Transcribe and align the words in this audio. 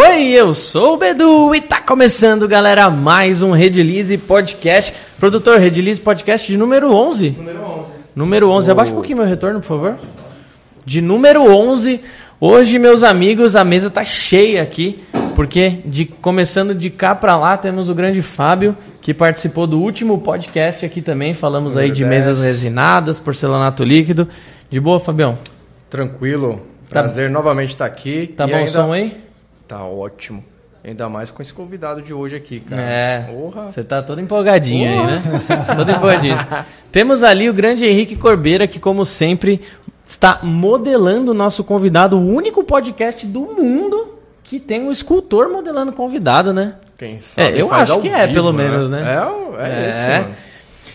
Oi, 0.00 0.26
eu 0.28 0.54
sou 0.54 0.94
o 0.94 0.96
Bedu 0.96 1.52
e 1.56 1.60
tá 1.60 1.80
começando, 1.80 2.46
galera, 2.46 2.88
mais 2.88 3.42
um 3.42 3.50
Redilize 3.50 4.16
Podcast. 4.16 4.94
Produtor, 5.18 5.58
Redilize 5.58 6.00
Podcast 6.00 6.46
de 6.46 6.56
número 6.56 6.92
11. 6.94 7.30
Número 7.36 7.60
11. 7.60 7.86
Número 8.14 8.48
11. 8.48 8.70
Abaixa 8.70 8.92
um 8.92 8.94
pouquinho 8.94 9.18
meu 9.18 9.26
retorno, 9.26 9.58
por 9.58 9.66
favor. 9.66 9.96
De 10.84 11.00
número 11.02 11.42
11. 11.52 12.00
Hoje, 12.40 12.78
meus 12.78 13.02
amigos, 13.02 13.56
a 13.56 13.64
mesa 13.64 13.90
tá 13.90 14.04
cheia 14.04 14.62
aqui, 14.62 15.02
porque 15.34 15.78
de 15.84 16.04
começando 16.04 16.76
de 16.76 16.90
cá 16.90 17.16
pra 17.16 17.36
lá 17.36 17.56
temos 17.56 17.90
o 17.90 17.94
grande 17.94 18.22
Fábio, 18.22 18.76
que 19.02 19.12
participou 19.12 19.66
do 19.66 19.80
último 19.80 20.20
podcast 20.20 20.86
aqui 20.86 21.02
também. 21.02 21.34
Falamos 21.34 21.76
aí 21.76 21.90
de 21.90 22.04
mesas 22.04 22.40
resinadas, 22.40 23.18
porcelanato 23.18 23.82
líquido. 23.82 24.28
De 24.70 24.78
boa, 24.78 25.00
Fabião? 25.00 25.38
Tranquilo. 25.90 26.62
Prazer 26.88 27.28
novamente 27.28 27.70
estar 27.70 27.86
aqui. 27.86 28.28
Tá 28.36 28.44
E 28.46 28.50
bom 28.50 28.54
o 28.54 28.58
ainda- 28.60 28.70
som 28.70 28.92
aí? 28.92 29.27
Tá 29.68 29.84
ótimo. 29.84 30.42
Ainda 30.84 31.08
mais 31.08 31.30
com 31.30 31.42
esse 31.42 31.52
convidado 31.52 32.00
de 32.00 32.14
hoje 32.14 32.34
aqui, 32.36 32.60
cara. 32.60 32.80
É, 32.80 33.26
você 33.66 33.84
tá 33.84 34.02
todo 34.02 34.20
empolgadinho 34.20 34.88
aí, 34.88 35.06
né? 35.06 35.22
todo 35.76 35.90
empolgadinho. 35.90 36.38
Temos 36.90 37.22
ali 37.22 37.50
o 37.50 37.52
grande 37.52 37.84
Henrique 37.84 38.16
Corbeira, 38.16 38.66
que 38.66 38.78
como 38.80 39.04
sempre 39.04 39.60
está 40.06 40.40
modelando 40.42 41.32
o 41.32 41.34
nosso 41.34 41.62
convidado, 41.62 42.16
o 42.18 42.26
único 42.26 42.64
podcast 42.64 43.26
do 43.26 43.40
mundo 43.42 44.14
que 44.42 44.58
tem 44.58 44.80
um 44.82 44.90
escultor 44.90 45.50
modelando 45.50 45.92
convidado, 45.92 46.54
né? 46.54 46.74
Quem 46.96 47.20
sabe 47.20 47.48
É, 47.48 47.60
eu 47.60 47.70
acho 47.74 48.00
que 48.00 48.08
é, 48.08 48.22
vivo, 48.26 48.34
pelo 48.34 48.52
menos, 48.52 48.88
né? 48.88 49.14
É, 49.14 49.24
o- 49.26 49.60
é, 49.60 49.88
esse, 49.90 50.08
mano. 50.22 50.34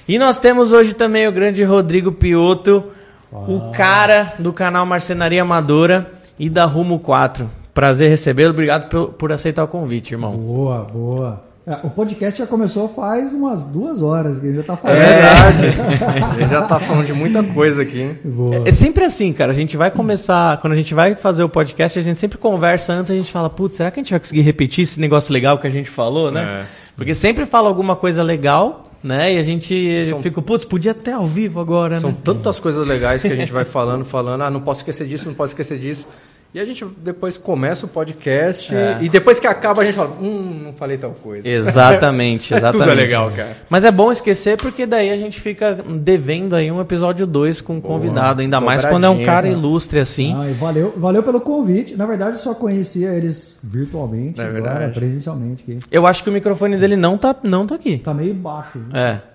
E 0.07 0.17
nós 0.17 0.39
temos 0.39 0.71
hoje 0.71 0.95
também 0.95 1.27
o 1.27 1.31
grande 1.31 1.63
Rodrigo 1.63 2.11
Piotto, 2.11 2.85
o 3.31 3.71
cara 3.71 4.33
do 4.39 4.51
canal 4.51 4.85
Marcenaria 4.85 5.43
Amadora 5.43 6.11
e 6.39 6.49
da 6.49 6.65
Rumo 6.65 6.97
4. 6.99 7.47
Prazer 7.73 8.09
recebê-lo, 8.09 8.51
obrigado 8.51 8.87
por, 8.89 9.13
por 9.13 9.31
aceitar 9.31 9.63
o 9.63 9.67
convite, 9.67 10.13
irmão. 10.13 10.35
Boa, 10.37 10.85
boa. 10.91 11.43
É, 11.65 11.75
o 11.81 11.89
podcast 11.89 12.37
já 12.39 12.45
começou 12.45 12.89
faz 12.89 13.31
umas 13.33 13.63
duas 13.63 14.01
horas, 14.03 14.37
que 14.37 14.47
a 14.47 14.51
gente 14.51 14.57
já 14.57 14.63
tá 14.63 14.73
É 14.73 14.77
falando. 14.77 14.97
verdade. 14.99 16.03
A 16.13 16.39
gente 16.39 16.49
já 16.51 16.61
tá 16.63 16.79
falando 16.79 17.05
de 17.05 17.13
muita 17.13 17.41
coisa 17.41 17.81
aqui, 17.83 18.01
hein? 18.01 18.19
Boa. 18.23 18.67
É 18.67 18.71
sempre 18.71 19.05
assim, 19.05 19.31
cara. 19.31 19.51
A 19.53 19.55
gente 19.55 19.77
vai 19.77 19.89
começar, 19.89 20.57
quando 20.59 20.73
a 20.73 20.75
gente 20.75 20.93
vai 20.93 21.15
fazer 21.15 21.41
o 21.41 21.47
podcast, 21.47 21.97
a 21.97 22.01
gente 22.01 22.19
sempre 22.19 22.37
conversa 22.37 22.91
antes, 22.93 23.11
a 23.11 23.15
gente 23.15 23.31
fala, 23.31 23.49
putz, 23.49 23.77
será 23.77 23.89
que 23.89 23.99
a 23.99 24.03
gente 24.03 24.11
vai 24.11 24.19
conseguir 24.19 24.41
repetir 24.41 24.83
esse 24.83 24.99
negócio 24.99 25.33
legal 25.33 25.57
que 25.57 25.65
a 25.65 25.69
gente 25.69 25.89
falou, 25.89 26.29
né? 26.29 26.41
É. 26.63 26.65
Porque 26.97 27.15
sempre 27.15 27.45
fala 27.45 27.69
alguma 27.69 27.95
coisa 27.95 28.21
legal, 28.21 28.91
né? 29.01 29.33
E 29.33 29.37
a 29.39 29.43
gente 29.43 30.09
São- 30.09 30.21
fica, 30.21 30.41
putz, 30.41 30.65
podia 30.65 30.91
até 30.91 31.13
ao 31.13 31.25
vivo 31.25 31.61
agora, 31.61 31.97
São 31.97 32.09
né? 32.11 32.17
tantas 32.25 32.59
coisas 32.59 32.85
legais 32.85 33.21
que 33.21 33.29
a 33.31 33.35
gente 33.37 33.53
vai 33.53 33.63
falando, 33.63 34.03
falando. 34.03 34.41
Ah, 34.41 34.49
não 34.51 34.59
posso 34.59 34.81
esquecer 34.81 35.07
disso, 35.07 35.29
não 35.29 35.33
posso 35.33 35.53
esquecer 35.53 35.79
disso. 35.79 36.07
E 36.53 36.59
a 36.59 36.65
gente 36.65 36.85
depois 37.03 37.35
começa 37.35 37.85
o 37.87 37.89
podcast 37.89 38.73
É. 38.75 38.99
e 39.01 39.09
depois 39.09 39.39
que 39.39 39.47
acaba 39.47 39.81
a 39.81 39.85
gente 39.85 39.95
fala, 39.95 40.15
hum, 40.21 40.61
não 40.65 40.73
falei 40.73 40.97
tal 40.99 41.09
coisa. 41.11 41.49
Exatamente, 41.49 42.53
exatamente. 42.53 42.79
Tudo 42.87 42.91
é 42.91 42.93
legal, 42.93 43.31
cara. 43.31 43.57
Mas 43.69 43.83
é 43.83 43.91
bom 43.91 44.11
esquecer 44.11 44.55
porque 44.57 44.85
daí 44.85 45.09
a 45.09 45.17
gente 45.17 45.39
fica 45.41 45.73
devendo 45.73 46.55
aí 46.55 46.71
um 46.71 46.79
episódio 46.79 47.25
2 47.25 47.59
com 47.61 47.77
um 47.77 47.81
convidado, 47.81 48.41
ainda 48.41 48.61
mais 48.61 48.85
quando 48.85 49.05
é 49.05 49.09
um 49.09 49.17
cara 49.25 49.47
cara. 49.47 49.49
ilustre 49.49 49.99
assim. 49.99 50.35
Ah, 50.37 50.47
e 50.49 50.53
valeu, 50.53 50.93
valeu 50.95 51.23
pelo 51.23 51.41
convite. 51.41 51.95
Na 51.95 52.05
verdade, 52.05 52.33
eu 52.33 52.37
só 52.39 52.53
conhecia 52.53 53.09
eles 53.13 53.59
virtualmente, 53.63 54.39
É 54.39 54.43
agora 54.45 54.61
verdade. 54.73 54.93
presencialmente. 54.99 55.63
aqui. 55.63 55.79
Eu 55.91 56.05
acho 56.05 56.23
que 56.23 56.29
o 56.29 56.33
microfone 56.33 56.77
dele 56.77 56.95
não 56.95 57.17
tá, 57.17 57.35
não 57.41 57.65
tá 57.65 57.75
aqui. 57.75 57.97
Tá 57.97 58.13
meio 58.13 58.33
baixo. 58.35 58.77
né? 58.77 59.21
É. 59.27 59.32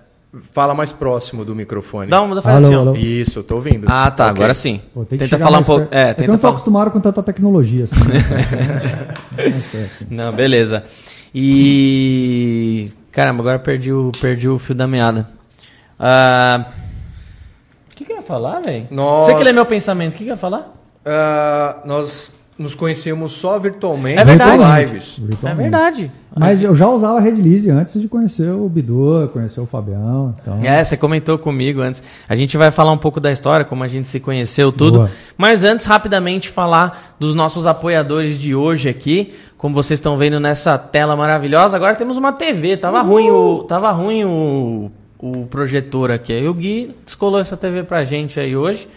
Fala 0.53 0.75
mais 0.75 0.93
próximo 0.93 1.43
do 1.43 1.55
microfone. 1.55 2.09
Dá 2.11 2.21
uma, 2.21 2.39
faz 2.41 2.57
Alô, 2.57 2.67
assim, 2.67 2.75
alô. 2.75 2.93
Isso, 2.95 3.39
eu 3.39 3.43
tô 3.43 3.55
ouvindo. 3.55 3.87
Ah, 3.89 4.11
tá, 4.11 4.25
Ok. 4.25 4.35
agora 4.35 4.53
sim. 4.53 4.79
Pô, 4.93 5.03
Tenta 5.03 5.37
falar 5.39 5.57
um 5.59 5.63
pouco. 5.63 5.87
perto. 5.87 5.93
É, 5.95 6.05
que 6.05 6.09
eu 6.11 6.15
tenta 6.17 6.31
não 6.33 6.37
tô 6.37 6.41
falar. 6.41 6.53
acostumado 6.53 6.91
com 6.91 6.99
tanta 6.99 7.23
tecnologia 7.23 7.85
assim. 7.85 7.95
mais 9.35 9.67
perto. 9.67 10.05
Não, 10.09 10.31
beleza. 10.31 10.83
E. 11.33 12.91
Caramba, 13.11 13.41
agora 13.41 13.57
perdi 13.59 13.91
o, 13.91 14.11
perdi 14.21 14.47
o 14.47 14.59
fio 14.59 14.75
da 14.75 14.87
meada. 14.87 15.27
Ah, 15.99 16.65
O 17.91 17.95
que, 17.95 18.05
que 18.05 18.11
eu 18.11 18.17
ia 18.17 18.21
falar, 18.21 18.61
velho? 18.61 18.87
Você 18.91 19.33
que 19.35 19.43
lê 19.43 19.51
meu 19.51 19.65
pensamento, 19.65 20.13
o 20.13 20.17
que, 20.17 20.23
que 20.25 20.29
eu 20.29 20.35
ia 20.35 20.37
falar? 20.37 20.73
Ah, 21.03 21.77
nós 21.85 22.38
nos 22.59 22.75
conhecemos 22.75 23.31
só 23.31 23.57
virtualmente 23.57 24.19
É 24.19 24.25
verdade. 24.25 24.57
por 24.63 24.77
lives. 24.79 25.17
É 25.17 25.27
Virtualmente. 25.27 25.61
verdade. 25.61 26.11
Mas 26.37 26.61
eu 26.61 26.75
já 26.75 26.87
usava 26.89 27.17
a 27.17 27.21
Redlise 27.21 27.71
antes 27.71 27.99
de 27.99 28.07
conhecer 28.07 28.51
o 28.51 28.67
Bidu, 28.67 29.29
conhecer 29.31 29.61
o 29.61 29.65
Fabião. 29.65 30.35
Então, 30.41 30.59
É, 30.61 30.83
você 30.83 30.97
comentou 30.97 31.37
comigo 31.37 31.81
antes. 31.81 32.03
A 32.27 32.35
gente 32.35 32.57
vai 32.57 32.69
falar 32.69 32.91
um 32.91 32.97
pouco 32.97 33.19
da 33.19 33.31
história, 33.31 33.65
como 33.65 33.83
a 33.83 33.87
gente 33.87 34.07
se 34.09 34.19
conheceu, 34.19 34.71
tudo. 34.71 34.99
Boa. 34.99 35.11
Mas 35.37 35.63
antes, 35.63 35.85
rapidamente, 35.85 36.49
falar 36.49 37.15
dos 37.17 37.33
nossos 37.33 37.65
apoiadores 37.65 38.37
de 38.37 38.53
hoje 38.53 38.89
aqui. 38.89 39.33
Como 39.57 39.73
vocês 39.73 39.97
estão 39.97 40.17
vendo 40.17 40.39
nessa 40.39 40.77
tela 40.77 41.15
maravilhosa, 41.15 41.75
agora 41.75 41.95
temos 41.95 42.17
uma 42.17 42.31
TV. 42.33 42.77
Tava 42.77 43.01
ruim 43.01 43.29
o, 43.31 43.63
tava 43.63 43.89
ruim 43.91 44.23
o, 44.25 44.91
o 45.17 45.45
projetor 45.47 46.11
aqui. 46.11 46.33
Aí 46.33 46.47
o 46.47 46.53
Gui 46.53 46.95
descolou 47.05 47.39
essa 47.39 47.57
TV 47.57 47.83
pra 47.83 48.03
gente 48.05 48.39
aí 48.39 48.55
hoje. 48.55 48.87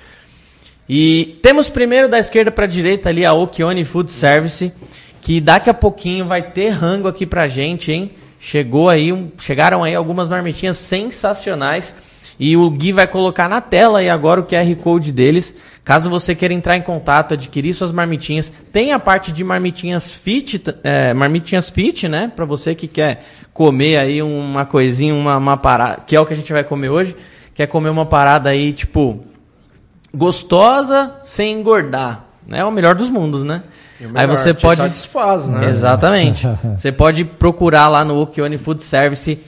E 0.89 1.39
temos 1.43 1.69
primeiro 1.69 2.09
da 2.09 2.19
esquerda 2.19 2.51
para 2.51 2.65
a 2.65 2.69
direita 2.69 3.09
ali 3.09 3.25
a 3.25 3.33
Okione 3.33 3.85
Food 3.85 4.13
Service, 4.13 4.73
que 5.21 5.41
daqui 5.41 5.71
a 5.71 5.75
pouquinho 5.75 6.27
vai 6.27 6.43
ter 6.43 6.71
rango 6.71 7.09
aqui 7.09 7.25
pra 7.25 7.49
gente, 7.49 7.93
hein? 7.93 8.11
Chegou 8.39 8.89
aí, 8.89 9.13
um- 9.13 9.31
chegaram 9.41 9.85
aí 9.85 9.95
algumas 9.95 10.29
marmitinhas 10.29 10.77
sensacionais 10.79 11.95
e 12.41 12.57
o 12.57 12.69
Gui 12.71 12.91
vai 12.93 13.07
colocar 13.07 13.49
na 13.49 13.61
tela 13.61 14.01
aí 14.01 14.11
agora 14.11 14.41
o 14.41 14.45
QR 14.45 14.75
Code 14.83 15.13
deles. 15.13 15.55
Caso 15.85 16.11
você 16.11 16.35
queira 16.35 16.53
entrar 16.53 16.77
em 16.77 16.83
contato, 16.83 17.35
adquirir 17.35 17.73
suas 17.75 17.93
marmitinhas, 17.93 18.53
tem 18.73 18.93
a 18.93 18.99
parte 18.99 19.31
de 19.33 19.45
marmitinhas 19.45 20.13
fit, 20.13 20.63
é, 20.83 21.13
marmitinhas 21.15 21.71
fit, 21.71 22.09
né? 22.09 22.31
Pra 22.35 22.45
você 22.45 22.75
que 22.75 22.89
quer 22.89 23.25
comer 23.53 23.99
aí 23.99 24.21
uma 24.23 24.65
coisinha, 24.67 25.15
uma, 25.15 25.37
uma 25.37 25.57
parada, 25.57 26.03
que 26.07 26.17
é 26.17 26.21
o 26.21 26.27
que 26.27 26.33
a 26.33 26.37
gente 26.37 26.53
vai 26.53 26.65
comer 26.65 26.89
hoje, 26.89 27.15
quer 27.55 27.67
comer 27.69 27.91
uma 27.91 28.07
parada 28.07 28.51
aí 28.51 28.73
tipo 28.73 29.25
gostosa 30.15 31.13
sem 31.25 31.59
engordar. 31.59 32.25
né? 32.47 32.59
É 32.61 32.65
o 32.65 32.71
melhor 32.71 32.95
dos 32.95 33.11
mundos, 33.11 33.43
né? 33.45 33.63
O 34.01 34.05
Aí 34.05 34.27
melhor, 34.27 34.37
você 34.37 34.53
pode. 34.53 34.77
satisfaz, 34.79 35.49
né? 35.49 35.69
Exatamente. 35.69 36.49
você 36.77 36.91
pode 36.91 37.25
procurar 37.25 37.89
lá 37.89 38.05
no 38.05 38.21
Okione 38.21 38.59
Food 38.59 38.83
Service. 38.83 39.39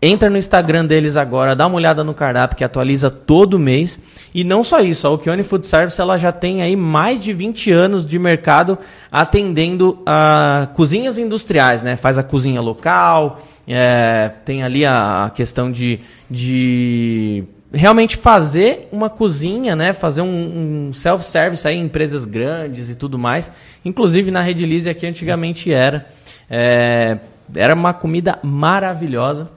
Entra 0.00 0.30
no 0.30 0.38
Instagram 0.38 0.86
deles 0.86 1.16
agora, 1.16 1.56
dá 1.56 1.66
uma 1.66 1.74
olhada 1.74 2.04
no 2.04 2.14
cardápio 2.14 2.56
que 2.56 2.62
atualiza 2.62 3.10
todo 3.10 3.58
mês. 3.58 3.98
E 4.32 4.44
não 4.44 4.62
só 4.62 4.78
isso, 4.78 5.06
a 5.06 5.10
Okione 5.10 5.42
Food 5.42 5.66
Service 5.66 6.00
ela 6.00 6.16
já 6.16 6.30
tem 6.30 6.62
aí 6.62 6.76
mais 6.76 7.22
de 7.22 7.32
20 7.32 7.72
anos 7.72 8.06
de 8.06 8.16
mercado 8.16 8.78
atendendo 9.10 10.00
a 10.06 10.68
cozinhas 10.72 11.18
industriais, 11.18 11.82
né? 11.82 11.96
Faz 11.96 12.16
a 12.16 12.22
cozinha 12.22 12.60
local, 12.60 13.40
é, 13.66 14.30
tem 14.44 14.62
ali 14.62 14.86
a, 14.86 15.24
a 15.24 15.30
questão 15.30 15.70
de, 15.70 15.98
de 16.30 17.42
realmente 17.72 18.16
fazer 18.16 18.88
uma 18.90 19.10
cozinha, 19.10 19.74
né? 19.76 19.92
Fazer 19.92 20.22
um, 20.22 20.88
um 20.88 20.92
self-service 20.92 21.66
aí 21.66 21.76
em 21.76 21.84
empresas 21.84 22.24
grandes 22.24 22.88
e 22.90 22.94
tudo 22.94 23.18
mais. 23.18 23.50
Inclusive 23.84 24.30
na 24.30 24.40
Rede 24.40 24.64
Lise 24.66 24.88
aqui 24.88 25.06
antigamente 25.06 25.72
era. 25.72 26.06
É, 26.50 27.18
era 27.54 27.74
uma 27.74 27.92
comida 27.94 28.38
maravilhosa. 28.42 29.50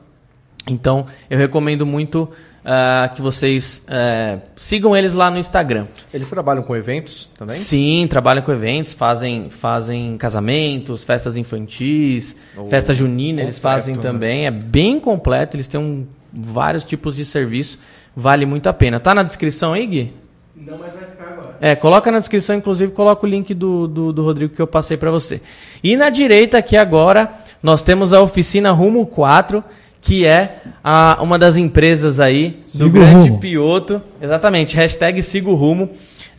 Então 0.67 1.05
eu 1.29 1.38
recomendo 1.38 1.85
muito 1.85 2.29
ah, 2.63 3.09
que 3.16 3.21
vocês 3.21 3.83
eh, 3.88 4.38
sigam 4.55 4.95
eles 4.95 5.13
lá 5.16 5.31
no 5.31 5.39
Instagram. 5.39 5.88
Eles 6.13 6.29
trabalham 6.29 6.61
com 6.61 6.75
eventos 6.75 7.27
também? 7.38 7.57
Sim, 7.57 8.05
trabalham 8.07 8.44
com 8.44 8.51
eventos, 8.51 8.94
fazem, 8.94 9.50
fazem 9.50 10.16
casamentos, 10.17 11.03
festas 11.03 11.35
infantis, 11.35 12.35
Oh, 12.55 12.67
festa 12.67 12.94
junina, 12.94 13.41
eles 13.41 13.55
completo, 13.55 13.77
fazem 13.77 13.95
né? 13.95 14.01
também. 14.01 14.45
É 14.45 14.51
bem 14.51 15.00
completo, 15.00 15.55
eles 15.57 15.67
têm 15.67 15.79
um- 15.81 16.05
vários 16.31 16.83
tipos 16.83 17.15
de 17.15 17.25
serviço, 17.25 17.80
vale 18.16 18.46
muito 18.46 18.68
a 18.68 18.74
pena. 18.74 19.00
Tá 19.00 19.13
na 19.13 19.24
descrição 19.24 19.74
aí, 19.74 19.86
Gui? 19.86 20.13
Não, 20.56 20.78
mas 20.78 20.94
vai 20.94 21.04
ficar 21.06 21.25
agora. 21.25 21.56
É, 21.60 21.75
coloca 21.75 22.12
na 22.12 22.19
descrição, 22.19 22.56
inclusive 22.56 22.92
coloca 22.92 23.25
o 23.25 23.30
link 23.30 23.54
do, 23.54 23.88
do, 23.88 24.13
do 24.13 24.24
Rodrigo 24.24 24.54
que 24.54 24.62
eu 24.62 24.68
passei 24.68 24.98
para 24.98 25.10
você. 25.10 25.42
E 25.84 25.96
na 25.96 26.10
direita 26.10 26.58
aqui 26.58 26.78
agora, 26.78 27.31
nós 27.63 27.81
temos 27.81 28.13
a 28.13 28.22
oficina 28.22 28.72
Rumo 28.72 29.06
4, 29.06 29.63
que 30.02 30.25
é 30.25 30.62
a, 30.84 31.19
uma 31.22 31.38
das 31.38 31.58
empresas 31.58 32.19
aí 32.19 32.56
do 32.75 32.90
grande 32.90 33.30
rumo. 33.30 33.40
Pioto. 33.40 34.02
Exatamente, 34.22 34.75
hashtag 34.75 35.22
siga 35.22 35.50
o 35.50 35.56
rumo. 35.56 35.90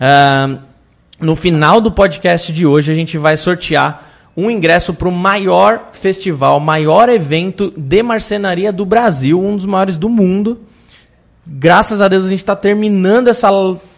Ah, 0.00 0.58
no 1.20 1.36
final 1.36 1.80
do 1.80 1.90
podcast 1.92 2.52
de 2.52 2.66
hoje, 2.66 2.90
a 2.90 2.94
gente 2.94 3.16
vai 3.16 3.36
sortear 3.36 4.10
um 4.36 4.50
ingresso 4.50 4.94
para 4.94 5.08
o 5.08 5.12
maior 5.12 5.90
festival, 5.92 6.58
maior 6.58 7.08
evento 7.08 7.72
de 7.76 8.02
marcenaria 8.02 8.72
do 8.72 8.84
Brasil, 8.84 9.40
um 9.40 9.56
dos 9.56 9.66
maiores 9.66 9.96
do 9.98 10.08
mundo. 10.08 10.60
Graças 11.46 12.00
a 12.00 12.08
Deus 12.08 12.24
a 12.24 12.28
gente 12.28 12.38
está 12.38 12.54
terminando 12.54 13.28
essa 13.28 13.48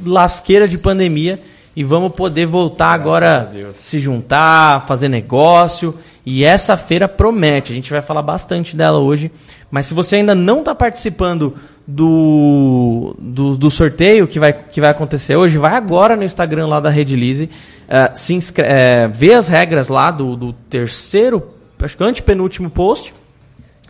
lasqueira 0.04 0.66
de 0.66 0.78
pandemia 0.78 1.38
e 1.76 1.84
vamos 1.84 2.12
poder 2.14 2.46
voltar 2.46 2.86
a 2.86 2.92
agora 2.92 3.52
se 3.80 3.98
juntar, 3.98 4.86
fazer 4.86 5.08
negócio. 5.08 5.94
E 6.26 6.42
essa 6.42 6.74
feira 6.76 7.06
promete. 7.06 7.72
A 7.72 7.74
gente 7.74 7.90
vai 7.90 8.00
falar 8.00 8.22
bastante 8.22 8.74
dela 8.74 8.98
hoje. 8.98 9.30
Mas 9.70 9.84
se 9.86 9.92
você 9.92 10.16
ainda 10.16 10.34
não 10.34 10.60
está 10.60 10.74
participando 10.74 11.54
do, 11.86 13.14
do, 13.18 13.56
do 13.58 13.70
sorteio 13.70 14.26
que 14.26 14.38
vai, 14.38 14.52
que 14.52 14.80
vai 14.80 14.88
acontecer 14.90 15.36
hoje, 15.36 15.58
vai 15.58 15.74
agora 15.74 16.16
no 16.16 16.22
Instagram 16.24 16.66
lá 16.66 16.80
da 16.80 16.88
Redilize. 16.88 17.50
é, 17.86 18.10
se 18.14 18.32
inscre- 18.32 18.64
é, 18.66 19.06
vê 19.08 19.34
as 19.34 19.46
regras 19.48 19.88
lá 19.88 20.10
do, 20.10 20.34
do 20.34 20.52
terceiro, 20.70 21.42
acho 21.82 21.94
que 21.94 22.02
antepenúltimo 22.04 22.70
post. 22.70 23.12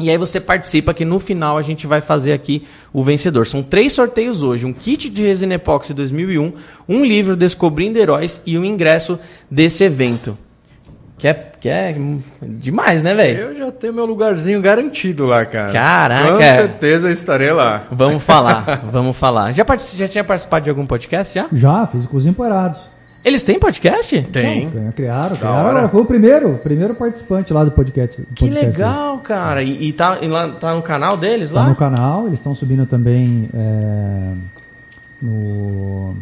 E 0.00 0.10
aí 0.10 0.18
você 0.18 0.40
participa 0.40 0.92
que 0.92 1.04
no 1.04 1.20
final 1.20 1.56
a 1.56 1.62
gente 1.62 1.86
vai 1.86 2.00
fazer 2.00 2.32
aqui 2.32 2.66
o 2.92 3.04
vencedor. 3.04 3.46
São 3.46 3.62
três 3.62 3.92
sorteios 3.92 4.42
hoje, 4.42 4.66
um 4.66 4.72
kit 4.72 5.08
de 5.08 5.22
resina 5.22 5.54
epóxi 5.54 5.94
2001, 5.94 6.52
um 6.88 7.04
livro 7.04 7.36
Descobrindo 7.36 7.98
Heróis 7.98 8.42
e 8.44 8.58
um 8.58 8.64
ingresso 8.64 9.18
desse 9.48 9.84
evento. 9.84 10.36
Que 11.16 11.28
é, 11.28 11.34
que 11.60 11.68
é 11.68 11.94
demais, 12.42 13.02
né, 13.04 13.14
velho? 13.14 13.38
Eu 13.38 13.56
já 13.56 13.72
tenho 13.72 13.94
meu 13.94 14.04
lugarzinho 14.04 14.60
garantido 14.60 15.24
lá, 15.24 15.46
cara. 15.46 15.72
Caraca. 15.72 16.32
Com 16.32 16.40
certeza 16.40 17.10
estarei 17.10 17.52
lá. 17.52 17.84
Vamos 17.92 18.22
falar, 18.22 18.82
vamos 18.90 19.16
falar. 19.16 19.52
Já, 19.52 19.64
já 19.94 20.08
tinha 20.08 20.24
participado 20.24 20.64
de 20.64 20.70
algum 20.70 20.84
podcast 20.84 21.32
já? 21.32 21.46
Já, 21.52 21.86
fiz 21.86 22.04
o 22.04 22.08
Cozinha 22.08 22.32
Empoeirados. 22.32 22.93
Eles 23.24 23.42
têm 23.42 23.58
podcast? 23.58 24.20
Tem. 24.30 24.64
Então, 24.64 24.92
criaram, 24.92 25.34
criaram. 25.36 25.88
Foi 25.88 26.02
o 26.02 26.04
primeiro, 26.04 26.50
o 26.56 26.58
primeiro 26.58 26.94
participante 26.94 27.52
lá 27.54 27.64
do 27.64 27.70
podcast. 27.70 28.20
do 28.20 28.26
Que 28.34 28.46
podcast. 28.48 28.78
legal, 28.78 29.18
cara. 29.20 29.62
E, 29.62 29.88
e 29.88 29.92
tá, 29.94 30.18
e 30.20 30.28
lá, 30.28 30.48
tá 30.48 30.74
no 30.74 30.82
canal 30.82 31.16
deles 31.16 31.50
Tá 31.50 31.60
lá? 31.60 31.68
no 31.70 31.74
canal, 31.74 32.26
eles 32.26 32.38
estão 32.38 32.54
subindo 32.54 32.84
também 32.84 33.48
é, 33.54 34.32
no. 35.22 36.14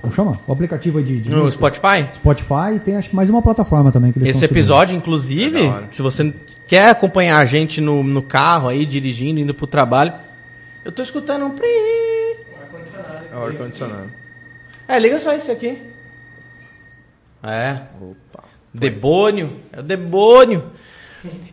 Como 0.00 0.12
chama? 0.12 0.40
O 0.48 0.52
aplicativo 0.52 0.98
aí 0.98 1.04
de, 1.04 1.18
de 1.20 1.30
No 1.30 1.44
música. 1.44 1.58
Spotify? 1.72 2.08
Spotify 2.12 2.74
e 2.74 2.80
tem 2.80 2.96
acho 2.96 3.10
que 3.10 3.14
mais 3.14 3.30
uma 3.30 3.40
plataforma 3.40 3.92
também 3.92 4.10
que 4.10 4.18
eles 4.18 4.30
Esse 4.30 4.38
estão 4.44 4.48
subindo. 4.48 4.58
episódio, 4.58 4.96
inclusive, 4.96 5.62
hora. 5.68 5.86
se 5.92 6.02
você 6.02 6.34
quer 6.66 6.88
acompanhar 6.88 7.38
a 7.38 7.44
gente 7.44 7.80
no, 7.80 8.02
no 8.02 8.20
carro 8.20 8.66
aí, 8.66 8.84
dirigindo, 8.84 9.38
indo 9.38 9.54
pro 9.54 9.68
trabalho, 9.68 10.12
eu 10.84 10.90
tô 10.90 11.04
escutando 11.04 11.44
um... 11.46 11.50
pri. 11.50 11.68
É 13.32 13.36
o 13.36 13.44
ar-condicionado. 13.44 14.10
É, 14.88 14.98
liga 14.98 15.20
só 15.20 15.32
esse 15.34 15.52
aqui. 15.52 15.80
É. 17.42 17.78
Debônio. 18.72 19.50
É 19.72 19.80
o 19.80 19.82
Debônio. 19.82 20.64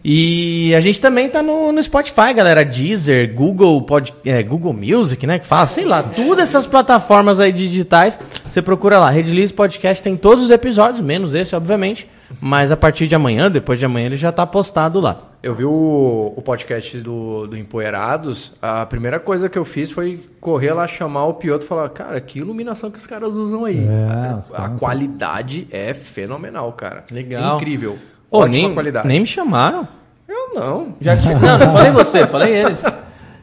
E 0.03 0.74
a 0.75 0.80
gente 0.80 1.00
também 1.00 1.30
tá 1.30 1.44
no, 1.44 1.71
no 1.71 1.83
Spotify, 1.83 2.33
galera. 2.33 2.63
Deezer, 2.65 3.33
Google, 3.33 3.81
Pod, 3.83 4.13
é, 4.25 4.41
Google 4.41 4.74
Music, 4.74 5.25
né? 5.27 5.38
Que 5.38 5.45
fala, 5.45 5.68
sei 5.68 5.86
lá, 5.86 6.01
todas 6.01 6.50
essas 6.50 6.65
plataformas 6.65 7.39
aí 7.39 7.51
digitais. 7.51 8.18
Você 8.47 8.62
procura 8.62 8.97
lá, 8.97 9.09
Redilize 9.09 9.53
Podcast 9.53 10.03
tem 10.03 10.18
todos 10.18 10.45
os 10.45 10.50
episódios, 10.50 11.01
menos 11.01 11.36
esse, 11.36 11.56
obviamente. 11.56 12.09
Mas 12.41 12.71
a 12.71 12.77
partir 12.77 13.07
de 13.07 13.15
amanhã, 13.15 13.49
depois 13.49 13.79
de 13.79 13.85
amanhã, 13.85 14.05
ele 14.05 14.15
já 14.15 14.31
tá 14.31 14.45
postado 14.45 14.99
lá. 14.99 15.17
Eu 15.41 15.55
vi 15.55 15.63
o, 15.65 16.33
o 16.35 16.41
podcast 16.41 16.97
do, 16.99 17.47
do 17.47 17.57
Empoeirados. 17.57 18.51
A 18.61 18.85
primeira 18.85 19.19
coisa 19.19 19.47
que 19.49 19.57
eu 19.57 19.63
fiz 19.65 19.89
foi 19.89 20.23
correr 20.41 20.73
lá 20.73 20.85
chamar 20.85 21.25
o 21.25 21.33
Piotr 21.35 21.63
e 21.63 21.67
falar: 21.67 21.89
Cara, 21.89 22.19
que 22.21 22.39
iluminação 22.39 22.91
que 22.91 22.97
os 22.99 23.07
caras 23.07 23.35
usam 23.37 23.65
aí. 23.65 23.79
É, 23.87 24.55
a, 24.55 24.65
a 24.65 24.69
qualidade 24.69 25.67
é 25.71 25.93
fenomenal, 25.93 26.71
cara. 26.73 27.03
Legal. 27.11 27.55
Incrível. 27.57 27.97
Ô, 28.29 28.39
Ótima 28.39 28.67
nem, 28.67 28.73
qualidade. 28.73 29.07
nem 29.07 29.19
me 29.21 29.25
chamaram. 29.25 29.87
Eu 30.27 30.53
não. 30.53 30.93
Já 31.01 31.15
te- 31.17 31.33
Não, 31.33 31.57
não 31.57 31.73
falei 31.73 31.91
você, 31.91 32.27
falei 32.27 32.55
eles. 32.55 32.83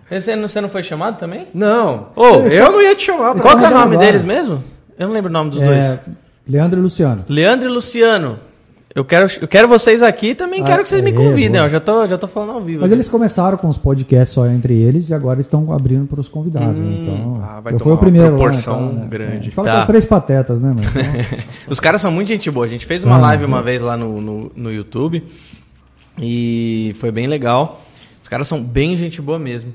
Você 0.09 0.37
não, 0.37 0.47
você 0.49 0.61
não 0.61 0.69
foi 0.69 0.85
chamado 0.85 1.19
também? 1.19 1.49
Não. 1.53 2.11
Ô, 2.15 2.25
eu 2.47 2.71
não 2.71 2.81
ia 2.81 2.95
te 2.95 3.07
chamar. 3.07 3.35
Qual 3.35 3.59
que 3.59 3.65
é 3.65 3.69
o 3.69 3.71
nome 3.73 3.95
agora. 3.95 3.99
deles 3.99 4.25
mesmo? 4.25 4.63
Eu 4.97 5.09
não 5.09 5.15
lembro 5.15 5.29
o 5.31 5.33
nome 5.33 5.51
dos 5.51 5.61
É, 5.61 5.67
dois. 5.67 6.01
Leandro 6.49 6.79
e 6.79 6.83
Luciano. 6.83 7.25
Leandro 7.29 7.69
e 7.69 7.73
Luciano. 7.73 8.39
Eu 8.97 9.05
quero, 9.05 9.27
eu 9.43 9.47
quero 9.47 9.69
vocês 9.69 10.03
aqui 10.03 10.35
também 10.35 10.63
Ah, 10.63 10.65
quero 10.65 10.83
que 10.83 10.89
vocês 10.89 11.03
me 11.03 11.11
é, 11.11 11.13
convidem. 11.13 11.51
boa. 11.53 11.65
ó. 11.65 11.69
já, 11.69 11.79
tô, 11.79 12.07
já 12.09 12.17
tô 12.17 12.27
falando 12.27 12.53
ao 12.53 12.61
vivo. 12.63 12.81
Mas 12.81 12.91
aqui. 12.91 12.97
eles 12.97 13.09
começaram 13.11 13.59
com 13.59 13.69
os 13.69 13.77
podcasts 13.77 14.31
só 14.35 14.47
entre 14.47 14.73
eles 14.73 15.11
e 15.11 15.15
agora 15.15 15.39
estão 15.39 15.71
abrindo 15.71 16.07
para 16.07 16.19
os 16.19 16.29
convidados. 16.29 16.79
né? 16.81 17.01
Então, 17.03 17.43
Ah, 17.45 17.61
vai 17.61 17.75
eu 17.75 17.79
tomar 17.79 17.79
fui 17.79 17.91
o 17.91 17.95
uma 17.95 18.01
primeiro. 18.01 18.31
lá, 18.31 18.37
proporção 18.39 18.87
então, 18.87 18.93
né? 19.01 19.07
grande. 19.11 19.45
Gente 19.45 19.51
fala 19.51 19.69
Tá. 19.69 19.75
é 19.77 19.81
os 19.81 19.85
três 19.87 20.05
patetas, 20.07 20.63
né, 20.63 20.71
mano? 20.71 20.81
Então, 20.89 21.39
Os 21.69 21.79
caras 21.79 22.01
são 22.01 22.11
muito 22.11 22.29
gente 22.29 22.51
boa. 22.51 22.65
A 22.65 22.69
gente 22.71 22.87
fez 22.87 23.05
uma 23.05 23.17
Ah, 23.17 23.21
live 23.21 23.45
uma 23.45 23.59
é. 23.59 23.63
vez 23.63 23.83
lá 23.83 23.99
no, 23.99 24.19
no, 24.21 24.51
no 24.57 24.73
YouTube 24.73 25.23
e 26.19 26.95
foi 26.99 27.11
bem 27.11 27.27
legal. 27.27 27.83
Os 28.23 28.29
caras 28.29 28.49
são 28.49 28.63
bem 28.63 28.97
gente 28.97 29.21
boa 29.21 29.39
mesmo. 29.39 29.73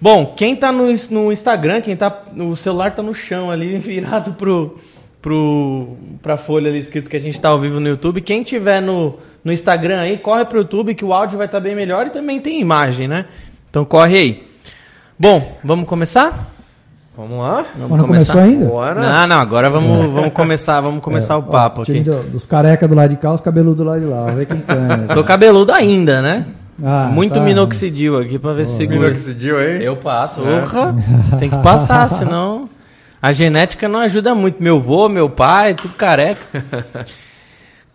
Bom, 0.00 0.34
quem 0.36 0.54
tá 0.54 0.70
no, 0.70 0.86
no 1.10 1.32
Instagram, 1.32 1.80
quem 1.80 1.96
tá. 1.96 2.24
O 2.36 2.54
celular 2.54 2.94
tá 2.94 3.02
no 3.02 3.14
chão 3.14 3.50
ali, 3.50 3.78
virado 3.78 4.32
pro, 4.32 4.78
pro, 5.28 5.88
pra 6.22 6.36
folha 6.38 6.70
ali 6.70 6.78
escrito 6.80 7.10
que 7.10 7.16
a 7.16 7.20
gente 7.20 7.38
tá 7.38 7.50
ao 7.50 7.58
vivo 7.58 7.78
no 7.78 7.86
YouTube. 7.88 8.22
Quem 8.22 8.42
tiver 8.42 8.80
no, 8.80 9.16
no 9.44 9.52
Instagram 9.52 10.00
aí, 10.00 10.16
corre 10.16 10.44
pro 10.46 10.60
YouTube 10.60 10.94
que 10.94 11.04
o 11.04 11.12
áudio 11.12 11.36
vai 11.36 11.46
estar 11.46 11.60
bem 11.60 11.76
melhor 11.76 12.06
e 12.06 12.10
também 12.10 12.40
tem 12.40 12.60
imagem, 12.60 13.06
né? 13.06 13.26
Então 13.68 13.84
corre 13.84 14.16
aí. 14.16 14.42
Bom, 15.18 15.58
vamos 15.62 15.86
começar? 15.86 16.48
Vamos 17.14 17.38
lá? 17.40 17.66
Vamos 17.74 17.90
mas 17.90 17.98
não 17.98 18.06
começou 18.06 18.40
ainda? 18.40 18.66
Bora. 18.66 19.00
Não, 19.00 19.26
não, 19.26 19.40
agora 19.40 19.68
vamos, 19.68 20.06
vamos 20.06 20.32
começar, 20.32 20.80
vamos 20.80 21.02
começar 21.02 21.36
o 21.36 21.42
papo 21.42 21.80
Ó, 21.80 21.82
aqui. 21.82 22.00
do- 22.00 22.22
dos 22.30 22.46
careca 22.46 22.88
do 22.88 22.94
lado 22.94 23.10
de 23.10 23.16
cá, 23.16 23.32
os 23.32 23.40
cabeludos 23.40 23.78
do 23.78 23.84
lado 23.84 24.00
de 24.00 24.06
lá. 24.06 24.20
Vamos 24.22 24.34
ver 24.34 24.46
quem. 24.46 24.62
Tô 25.12 25.22
cabeludo 25.24 25.72
ainda, 25.72 26.22
né? 26.22 26.46
Ah, 26.82 27.10
Muito 27.12 27.34
tá. 27.34 27.40
minoxidil 27.40 28.16
aqui 28.18 28.38
pra 28.38 28.52
ver 28.52 28.64
se 28.64 28.76
segura. 28.76 29.00
Minoxidil 29.00 29.58
aí? 29.58 29.84
Eu 29.84 29.96
passo, 29.96 30.40
É. 30.46 30.62
Tem 31.36 31.50
que 31.50 31.56
passar, 31.58 32.08
senão 32.08 32.67
a 33.20 33.32
genética 33.32 33.88
não 33.88 34.00
ajuda 34.00 34.34
muito. 34.34 34.62
Meu 34.62 34.76
avô, 34.76 35.08
meu 35.08 35.28
pai, 35.30 35.74
tudo 35.74 35.94
careca. 35.94 36.40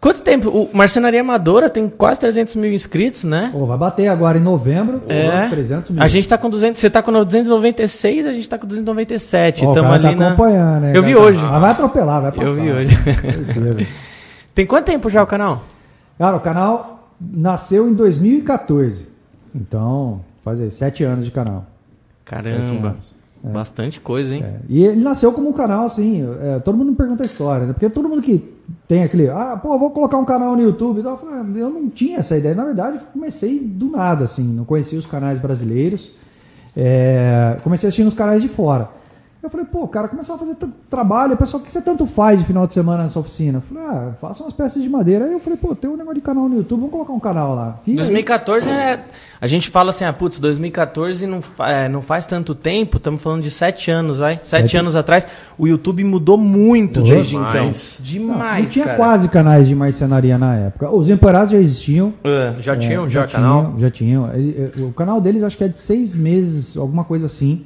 Quanto 0.02 0.22
tempo? 0.22 0.50
O 0.50 0.70
Marcenaria 0.76 1.22
Amadora 1.22 1.70
tem 1.70 1.88
quase 1.88 2.20
300 2.20 2.56
mil 2.58 2.74
inscritos, 2.74 3.24
né? 3.24 3.50
Pô, 3.54 3.66
vai 3.66 3.78
bater 3.78 4.10
agora 4.10 4.38
em 4.38 4.42
novembro, 4.42 5.02
É. 5.08 5.48
300 5.48 5.92
mil. 5.92 6.04
A 6.04 6.08
gente 6.10 6.28
tá 6.28 6.38
com 6.38 6.50
200, 6.50 6.78
você 6.82 6.90
tá 6.90 7.02
com 7.02 7.14
296, 7.14 8.28
a 8.28 8.34
gente 8.34 8.50
tá 8.50 8.58
com 8.58 8.68
297. 8.68 9.66
Ó, 9.66 9.72
o 9.72 9.74
Tamo 9.74 9.90
cara 9.92 10.08
ali 10.10 10.18
tá 10.18 10.20
na... 10.20 10.28
acompanhando, 10.28 10.82
né? 10.82 10.90
Eu 10.90 11.02
Cara, 11.02 11.08
vi 11.08 11.14
tá- 11.14 11.20
hoje. 11.22 11.40
Ah, 11.42 11.60
vai 11.60 11.72
atropelar, 11.72 12.22
vai 12.22 12.32
passar. 12.34 12.48
Eu 12.48 12.54
vi 12.54 12.72
hoje. 12.72 12.98
Tem 14.54 14.66
quanto 14.66 14.86
tempo 14.88 15.10
já 15.10 15.24
o 15.24 15.28
canal? 15.28 15.64
Cara, 16.18 16.36
o 16.36 16.42
canal 16.42 17.10
nasceu 17.20 17.88
em 17.90 17.94
2014. 17.94 19.08
Então, 19.56 20.20
faz 20.42 20.60
aí, 20.60 20.70
sete 20.70 21.06
anos 21.06 21.24
de 21.24 21.32
canal. 21.32 21.66
Sete 22.30 22.44
Caramba. 22.44 22.98
Bastante 23.44 24.00
coisa, 24.00 24.34
hein? 24.34 24.42
É. 24.42 24.56
E 24.70 24.86
ele 24.86 25.04
nasceu 25.04 25.34
como 25.34 25.50
um 25.50 25.54
canal, 25.54 25.86
assim, 25.86 26.26
é, 26.42 26.60
todo 26.60 26.78
mundo 26.78 26.92
me 26.92 26.96
pergunta 26.96 27.24
a 27.24 27.26
história, 27.26 27.68
né? 27.68 27.74
Porque 27.74 27.90
todo 27.90 28.08
mundo 28.08 28.22
que 28.22 28.42
tem 28.88 29.04
aquele, 29.04 29.30
ah, 29.30 29.60
pô, 29.62 29.78
vou 29.78 29.92
colocar 29.92 30.18
um 30.18 30.24
canal 30.24 30.56
no 30.56 30.62
YouTube 30.62 31.02
e 31.02 31.04
tal, 31.04 31.20
eu, 31.22 31.30
ah, 31.30 31.46
eu 31.58 31.70
não 31.70 31.90
tinha 31.90 32.20
essa 32.20 32.38
ideia. 32.38 32.56
Na 32.56 32.64
verdade, 32.64 33.00
comecei 33.12 33.60
do 33.60 33.92
nada, 33.92 34.24
assim, 34.24 34.44
não 34.44 34.64
conhecia 34.64 34.98
os 34.98 35.06
canais 35.06 35.40
brasileiros, 35.40 36.14
é, 36.76 37.58
comecei 37.64 37.90
assistindo 37.90 38.08
os 38.08 38.14
canais 38.14 38.42
de 38.42 38.48
fora. 38.48 38.90
Eu 39.44 39.50
falei, 39.50 39.66
pô, 39.70 39.86
cara, 39.90 40.08
começar 40.08 40.36
a 40.36 40.38
fazer 40.38 40.56
tanto 40.56 40.74
trabalho, 40.90 41.36
pessoal, 41.36 41.62
o 41.62 41.66
que 41.66 41.70
você 41.70 41.82
tanto 41.82 42.06
faz 42.06 42.40
de 42.40 42.46
final 42.46 42.66
de 42.66 42.74
semana 42.74 43.04
nessa 43.04 43.20
oficina? 43.20 43.58
Eu 43.58 43.62
falei, 43.62 43.84
ah, 43.84 44.12
faça 44.22 44.42
umas 44.42 44.54
peças 44.54 44.82
de 44.82 44.88
madeira. 44.88 45.26
Aí 45.26 45.34
eu 45.34 45.40
falei, 45.42 45.60
pô, 45.60 45.76
tem 45.76 45.90
um 45.90 45.98
negócio 45.98 46.16
de 46.16 46.22
canal 46.22 46.48
no 46.48 46.56
YouTube, 46.56 46.80
vamos 46.80 46.94
colocar 46.94 47.12
um 47.12 47.20
canal 47.20 47.54
lá. 47.54 47.78
Aí- 47.86 47.94
2014 47.94 48.70
é. 48.70 49.04
A 49.42 49.46
gente 49.48 49.70
fala 49.70 49.90
assim, 49.90 50.06
ah, 50.06 50.14
putz, 50.14 50.40
2014 50.40 51.28
não, 51.28 51.42
é, 51.60 51.90
não 51.90 52.02
faz 52.02 52.26
tanto 52.26 52.56
tempo, 52.56 52.96
estamos 52.96 53.22
falando 53.22 53.42
de 53.42 53.52
sete 53.52 53.92
anos, 53.92 54.18
vai. 54.18 54.36
Sete, 54.46 54.62
Sete- 54.62 54.78
anos 54.78 54.96
atrás. 54.96 55.28
O 55.58 55.68
YouTube 55.68 56.06
mudou 56.06 56.38
muito 56.38 57.02
Mudou 57.02 57.14
desde 57.16 57.32
demais. 57.32 57.54
então. 58.00 58.06
Demais. 58.06 58.62
não 58.64 58.70
tinha 58.70 58.86
cara. 58.86 58.98
quase 58.98 59.28
canais 59.28 59.68
de 59.68 59.76
marcenaria 59.76 60.38
na 60.38 60.56
época. 60.56 60.90
Os 60.90 61.10
Empoeirados 61.10 61.52
já 61.52 61.58
existiam, 61.58 62.14
É. 62.24 62.54
Já 62.62 62.74
É, 62.74 62.76
tinham, 62.78 63.10
já, 63.10 63.28
canal? 63.28 63.66
tinham, 63.66 63.80
já 63.80 63.90
tinham. 63.90 64.28
É, 64.30 64.72
O 64.82 64.94
canal 64.94 65.20
deles 65.20 65.44
acho 65.44 65.58
que 65.58 65.66
é 65.66 65.68
de 65.68 65.78
seis 65.78 66.16
meses, 66.16 66.78
alguma 66.78 67.04
coisa 67.04 67.26
assim. 67.26 67.66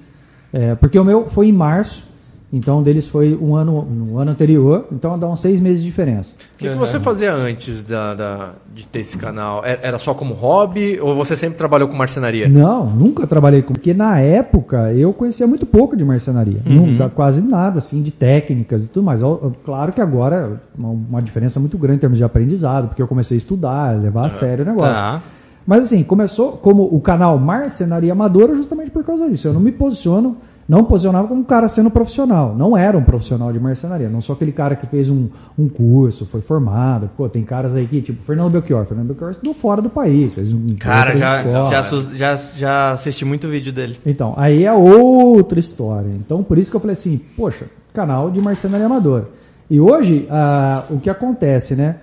É, 0.53 0.75
porque 0.75 0.97
o 0.97 1.03
meu 1.03 1.27
foi 1.27 1.47
em 1.47 1.53
março, 1.53 2.07
então 2.53 2.81
deles 2.81 3.05
foi 3.05 3.35
um 3.35 3.53
ano, 3.57 3.81
no 3.83 4.17
ano 4.17 4.31
anterior, 4.31 4.85
então 4.89 5.19
dá 5.19 5.27
uns 5.27 5.41
seis 5.41 5.59
meses 5.59 5.79
de 5.83 5.89
diferença. 5.89 6.33
O 6.55 6.57
que, 6.57 6.69
que 6.69 6.75
você 6.75 6.97
fazia 7.01 7.33
antes 7.33 7.83
da, 7.83 8.13
da- 8.13 8.53
de 8.73 8.87
ter 8.87 8.99
esse 9.01 9.17
canal? 9.17 9.61
É- 9.65 9.77
Era 9.81 9.97
só 9.97 10.13
como 10.13 10.33
hobby 10.33 10.97
ou 11.01 11.13
você 11.13 11.35
sempre 11.35 11.57
trabalhou 11.57 11.89
com 11.89 11.95
marcenaria? 11.97 12.47
Não, 12.47 12.85
nunca 12.89 13.27
trabalhei 13.27 13.61
com. 13.61 13.73
Porque 13.73 13.93
na 13.93 14.21
época 14.21 14.93
eu 14.93 15.11
conhecia 15.11 15.45
muito 15.45 15.65
pouco 15.65 15.97
de 15.97 16.05
marcenaria. 16.05 16.61
Não 16.65 16.95
dá 16.95 17.09
quase 17.09 17.41
nada, 17.41 17.79
assim, 17.79 18.01
de 18.01 18.11
técnicas 18.11 18.85
e 18.85 18.87
tudo 18.87 19.03
mais. 19.03 19.19
Claro 19.65 19.91
que 19.91 19.99
agora 19.99 20.61
uma, 20.77 20.89
uma 20.89 21.21
diferença 21.21 21.59
muito 21.59 21.77
grande 21.77 21.97
em 21.97 21.99
termos 21.99 22.17
de 22.17 22.23
aprendizado, 22.23 22.87
porque 22.87 23.01
eu 23.01 23.07
comecei 23.09 23.35
a 23.35 23.39
estudar, 23.39 23.99
levar 24.01 24.21
a 24.21 24.29
sério 24.29 24.63
o 24.63 24.67
negócio. 24.67 24.93
Tá. 24.93 25.21
Mas 25.67 25.83
assim, 25.83 26.01
começou 26.01 26.53
como 26.53 26.83
o 26.83 27.01
canal 27.01 27.37
Marcenaria 27.37 28.13
Amadora 28.13 28.55
justamente 28.55 28.89
por 28.89 29.03
causa 29.03 29.29
disso. 29.29 29.49
Eu 29.49 29.53
não 29.53 29.59
me 29.59 29.73
posiciono, 29.73 30.37
não 30.67 30.85
posicionava 30.85 31.27
como 31.27 31.41
um 31.41 31.43
cara 31.43 31.67
sendo 31.67 31.91
profissional. 31.91 32.55
Não 32.55 32.77
era 32.77 32.97
um 32.97 33.03
profissional 33.03 33.51
de 33.51 33.59
marcenaria. 33.59 34.07
Não 34.07 34.21
sou 34.21 34.33
aquele 34.33 34.53
cara 34.53 34.77
que 34.77 34.87
fez 34.87 35.09
um, 35.09 35.27
um 35.59 35.67
curso, 35.67 36.25
foi 36.25 36.39
formado. 36.39 37.09
Pô, 37.17 37.27
tem 37.27 37.43
caras 37.43 37.75
aí 37.75 37.85
que, 37.85 38.01
tipo, 38.01 38.23
Fernando 38.23 38.49
Belchior. 38.53 38.85
Fernando 38.85 39.07
Belchior 39.07 39.31
estudou 39.31 39.53
fora 39.53 39.81
do 39.81 39.89
país, 39.89 40.33
fez 40.33 40.53
um 40.53 40.67
Cara, 40.79 41.13
já, 41.17 41.43
já, 41.43 41.81
já, 42.15 42.35
já 42.35 42.91
assisti 42.93 43.25
muito 43.25 43.49
vídeo 43.49 43.73
dele. 43.73 43.99
Então, 44.05 44.33
aí 44.37 44.63
é 44.63 44.71
outra 44.71 45.59
história. 45.59 46.09
Então, 46.09 46.43
por 46.43 46.57
isso 46.57 46.71
que 46.71 46.77
eu 46.77 46.81
falei 46.81 46.93
assim, 46.93 47.17
poxa, 47.35 47.65
canal 47.93 48.31
de 48.31 48.39
marcenaria 48.39 48.85
amadora. 48.85 49.27
E 49.69 49.81
hoje, 49.81 50.25
ah, 50.31 50.85
o 50.89 50.97
que 50.97 51.09
acontece, 51.09 51.75
né? 51.75 51.97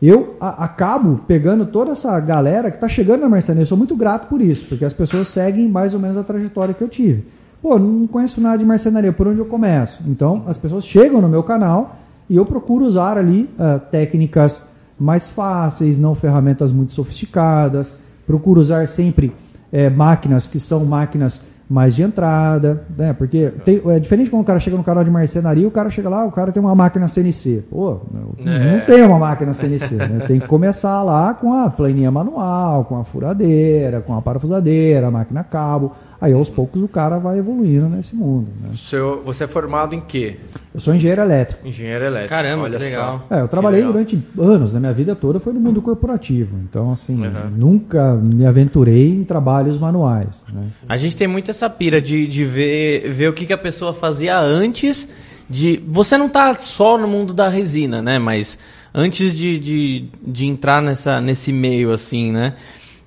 Eu 0.00 0.36
a- 0.40 0.64
acabo 0.64 1.20
pegando 1.26 1.66
toda 1.66 1.92
essa 1.92 2.18
galera 2.20 2.70
que 2.70 2.76
está 2.76 2.88
chegando 2.88 3.20
na 3.22 3.28
marcenaria. 3.28 3.62
Eu 3.62 3.66
sou 3.66 3.78
muito 3.78 3.96
grato 3.96 4.28
por 4.28 4.40
isso, 4.40 4.66
porque 4.68 4.84
as 4.84 4.92
pessoas 4.92 5.28
seguem 5.28 5.68
mais 5.68 5.94
ou 5.94 6.00
menos 6.00 6.16
a 6.16 6.22
trajetória 6.22 6.74
que 6.74 6.82
eu 6.82 6.88
tive. 6.88 7.24
Pô, 7.62 7.78
não 7.78 8.06
conheço 8.06 8.40
nada 8.40 8.58
de 8.58 8.64
marcenaria, 8.66 9.12
por 9.12 9.26
onde 9.26 9.38
eu 9.40 9.46
começo? 9.46 10.02
Então, 10.06 10.44
as 10.46 10.58
pessoas 10.58 10.84
chegam 10.86 11.20
no 11.20 11.28
meu 11.28 11.42
canal 11.42 11.96
E 12.28 12.34
eu 12.36 12.44
procuro 12.44 12.84
usar 12.84 13.16
ali 13.16 13.48
ah, 13.56 13.78
técnicas 13.78 14.68
mais 14.98 15.28
fáceis, 15.28 15.96
não 15.96 16.12
ferramentas 16.14 16.72
muito 16.72 16.92
sofisticadas. 16.92 18.00
Procuro 18.26 18.60
usar 18.60 18.88
sempre 18.88 19.32
eh, 19.72 19.88
máquinas 19.90 20.46
que 20.48 20.58
são 20.58 20.84
máquinas 20.84 21.42
mais 21.68 21.96
de 21.96 22.02
entrada, 22.02 22.84
né? 22.96 23.12
Porque 23.12 23.50
tem- 23.64 23.82
é 23.86 23.98
diferente 23.98 24.30
quando 24.30 24.42
o 24.42 24.44
cara 24.44 24.58
chega 24.60 24.76
no 24.76 24.84
canal 24.84 25.02
de 25.02 25.10
marcenaria, 25.10 25.66
o 25.66 25.70
cara 25.70 25.90
chega 25.90 26.08
lá, 26.08 26.24
o 26.24 26.30
cara 26.30 26.52
tem 26.52 26.62
uma 26.62 26.74
máquina 26.74 27.08
CNC. 27.08 27.64
Pô, 27.70 27.98
não, 28.12 28.50
É. 28.52 28.72
não 28.78 28.84
tem 28.86 29.02
uma 29.02 29.18
máquina 29.18 29.52
CNC, 29.52 29.96
né? 29.96 30.24
Tem 30.28 30.38
que 30.40 30.46
começar 30.46 31.02
lá 31.02 31.34
com 31.34 31.52
a 31.52 31.68
planinha 31.68 32.10
manual, 32.10 32.84
com 32.84 32.96
a 32.98 33.02
furadeira, 33.04 34.00
com 34.00 34.14
a 34.16 34.22
parafusadeira, 34.22 35.08
a 35.08 35.10
máquina 35.10 35.42
cabo. 35.42 35.92
Aí 36.20 36.32
aos 36.32 36.48
poucos 36.48 36.82
o 36.82 36.88
cara 36.88 37.18
vai 37.18 37.38
evoluindo 37.38 37.88
nesse 37.88 38.16
mundo. 38.16 38.48
Né? 38.62 38.70
Seu, 38.74 39.22
você 39.22 39.44
é 39.44 39.46
formado 39.46 39.94
em 39.94 40.00
quê? 40.00 40.36
Eu 40.74 40.80
sou 40.80 40.94
engenheiro 40.94 41.20
elétrico. 41.20 41.66
Engenheiro 41.68 42.04
elétrico. 42.04 42.30
Caramba, 42.30 42.64
olha 42.64 42.78
que 42.78 42.84
legal. 42.84 43.26
só. 43.28 43.36
É, 43.36 43.40
eu 43.42 43.48
trabalhei 43.48 43.80
legal. 43.80 43.92
durante 43.92 44.22
anos, 44.38 44.72
na 44.74 44.80
minha 44.80 44.92
vida 44.92 45.14
toda 45.14 45.38
foi 45.38 45.52
no 45.52 45.60
mundo 45.60 45.82
corporativo. 45.82 46.56
Então, 46.68 46.90
assim, 46.90 47.20
Uhum. 47.26 47.50
nunca 47.56 48.14
me 48.14 48.46
aventurei 48.46 49.10
em 49.10 49.24
trabalhos 49.24 49.78
manuais. 49.78 50.42
Né? 50.52 50.68
A 50.88 50.96
gente 50.96 51.14
tem 51.16 51.26
muito 51.28 51.50
essa 51.50 51.68
pira 51.68 52.00
de, 52.00 52.26
de 52.26 52.44
ver, 52.44 53.10
ver 53.10 53.28
o 53.28 53.32
que, 53.32 53.44
que 53.46 53.52
a 53.52 53.58
pessoa 53.58 53.92
fazia 53.92 54.38
antes 54.38 55.06
de. 55.50 55.82
Você 55.86 56.16
não 56.16 56.28
tá 56.28 56.54
só 56.58 56.96
no 56.96 57.06
mundo 57.06 57.34
da 57.34 57.48
resina, 57.48 58.00
né? 58.00 58.18
Mas 58.18 58.58
antes 58.94 59.32
de, 59.34 59.58
de, 59.58 60.08
de 60.26 60.46
entrar 60.46 60.80
nessa, 60.80 61.20
nesse 61.20 61.52
meio, 61.52 61.92
assim, 61.92 62.32
né? 62.32 62.54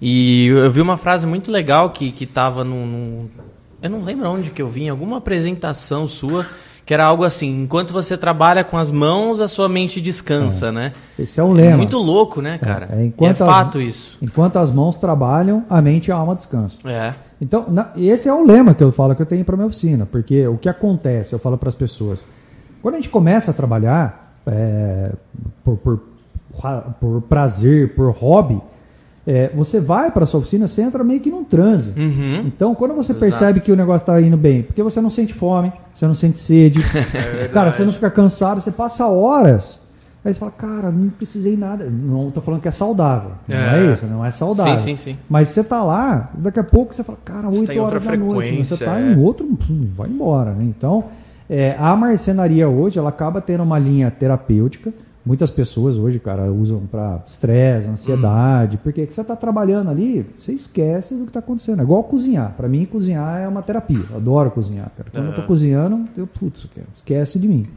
E 0.01 0.47
eu 0.47 0.71
vi 0.71 0.81
uma 0.81 0.97
frase 0.97 1.27
muito 1.27 1.51
legal 1.51 1.89
que, 1.89 2.11
que 2.11 2.25
tava 2.25 2.63
num, 2.63 2.85
num- 2.85 3.29
Eu 3.81 3.89
não 3.89 4.03
lembro 4.03 4.29
onde 4.29 4.49
que 4.51 4.61
eu 4.61 4.69
vi, 4.69 4.83
em 4.83 4.89
alguma 4.89 5.17
apresentação 5.17 6.07
sua, 6.07 6.45
que 6.85 6.93
era 6.93 7.05
algo 7.05 7.23
assim: 7.25 7.63
enquanto 7.63 7.91
você 7.91 8.17
trabalha 8.17 8.63
com 8.63 8.77
as 8.77 8.91
mãos, 8.91 9.41
a 9.41 9.47
sua 9.47 9.67
mente 9.67 9.99
descansa, 9.99 10.71
né? 10.71 10.93
Esse 11.17 11.39
é 11.39 11.43
um 11.43 11.51
lema. 11.51 11.77
muito 11.77 11.97
louco, 11.97 12.41
né, 12.41 12.57
cara? 12.57 12.89
É, 12.93 13.05
enquanto 13.05 13.41
é 13.41 13.47
as- 13.47 13.53
fato 13.55 13.81
isso. 13.81 14.17
Enquanto 14.21 14.57
as 14.57 14.71
mãos 14.71 14.97
trabalham, 14.97 15.65
a 15.69 15.81
mente 15.81 16.07
e 16.07 16.11
a 16.11 16.15
alma 16.15 16.33
descansam. 16.33 16.89
É. 16.89 17.13
Então, 17.41 17.65
na- 17.69 17.91
esse 17.97 18.27
é 18.29 18.33
o 18.33 18.45
lema 18.45 18.73
que 18.73 18.83
eu 18.83 18.91
falo 18.91 19.15
que 19.15 19.21
eu 19.21 19.25
tenho 19.25 19.43
para 19.45 19.55
minha 19.55 19.67
oficina, 19.67 20.05
porque 20.05 20.47
o 20.47 20.57
que 20.57 20.67
acontece, 20.69 21.33
eu 21.33 21.39
falo 21.39 21.57
para 21.57 21.69
as 21.69 21.75
pessoas, 21.75 22.25
quando 22.81 22.95
a 22.95 22.97
gente 22.97 23.09
começa 23.09 23.51
a 23.51 23.53
trabalhar 23.53 24.35
é, 24.47 25.11
por, 25.63 25.77
por, 25.77 25.99
por 26.99 27.21
prazer, 27.23 27.93
por 27.95 28.11
hobby, 28.11 28.59
é, 29.29 29.51
você 29.53 29.79
vai 29.79 30.09
para 30.09 30.25
sua 30.25 30.39
oficina, 30.39 30.65
você 30.65 30.81
entra 30.81 31.03
meio 31.03 31.19
que 31.19 31.29
num 31.29 31.43
transe. 31.43 31.93
Uhum. 31.95 32.47
Então, 32.47 32.73
quando 32.73 32.95
você 32.95 33.13
percebe 33.13 33.59
que 33.59 33.71
o 33.71 33.75
negócio 33.75 34.03
está 34.03 34.19
indo 34.19 34.35
bem, 34.35 34.63
porque 34.63 34.81
você 34.81 34.99
não 34.99 35.11
sente 35.11 35.35
fome, 35.35 35.71
você 35.93 36.07
não 36.07 36.15
sente 36.15 36.39
sede, 36.39 36.79
cara, 37.53 37.71
você 37.71 37.85
não 37.85 37.93
fica 37.93 38.09
cansado, 38.09 38.59
você 38.59 38.71
passa 38.71 39.05
horas. 39.05 39.87
Aí 40.25 40.33
você 40.33 40.39
fala, 40.39 40.51
cara, 40.51 40.89
não 40.89 41.09
precisei 41.09 41.55
nada. 41.55 41.87
Não 41.87 42.31
tô 42.31 42.41
falando 42.41 42.59
que 42.59 42.67
é 42.67 42.71
saudável. 42.71 43.33
Não 43.47 43.55
é, 43.55 43.85
É. 43.85 43.93
isso, 43.93 44.05
não 44.07 44.25
é 44.25 44.31
saudável. 44.31 44.77
Sim, 44.79 44.95
sim, 44.95 45.11
sim. 45.11 45.17
Mas 45.29 45.49
você 45.49 45.63
tá 45.63 45.83
lá, 45.83 46.31
daqui 46.33 46.59
a 46.59 46.63
pouco 46.63 46.95
você 46.95 47.03
fala, 47.03 47.19
cara, 47.23 47.49
8 47.49 47.67
tá 47.67 47.73
em 47.75 47.79
outra 47.79 47.97
horas 47.97 48.03
da 48.03 48.17
noite. 48.17 48.63
Você 48.63 48.77
frequência, 48.77 48.85
tá 48.87 48.99
é. 48.99 49.11
em 49.11 49.23
outro, 49.23 49.47
vai 49.93 50.09
embora, 50.09 50.53
né? 50.53 50.63
Então, 50.63 51.05
é, 51.47 51.75
a 51.77 51.95
marcenaria 51.95 52.67
hoje, 52.67 52.97
ela 52.97 53.09
acaba 53.09 53.39
tendo 53.41 53.61
uma 53.61 53.77
linha 53.77 54.09
terapêutica. 54.09 54.91
Muitas 55.29 55.51
pessoas 55.51 55.95
hoje, 55.95 56.17
cara, 56.17 56.51
usam 56.51 56.87
para 56.89 57.21
estresse, 57.23 57.87
ansiedade, 57.87 58.77
porque 58.77 59.05
que 59.05 59.13
você 59.13 59.23
tá 59.23 59.35
trabalhando 59.35 59.91
ali, 59.91 60.25
você 60.35 60.51
esquece 60.51 61.13
do 61.13 61.27
que 61.27 61.31
tá 61.31 61.37
acontecendo. 61.37 61.81
É 61.81 61.83
igual 61.83 62.03
cozinhar. 62.03 62.55
Para 62.57 62.67
mim, 62.67 62.83
cozinhar 62.83 63.39
é 63.39 63.47
uma 63.47 63.61
terapia. 63.61 64.01
Eu 64.09 64.17
adoro 64.17 64.49
cozinhar, 64.49 64.89
cara. 64.97 65.07
Quando 65.13 65.27
eu 65.27 65.33
tô 65.35 65.43
cozinhando, 65.43 66.03
eu, 66.17 66.25
putz, 66.25 66.65
cara, 66.75 66.87
esquece 66.95 67.37
de 67.37 67.47
mim. 67.47 67.67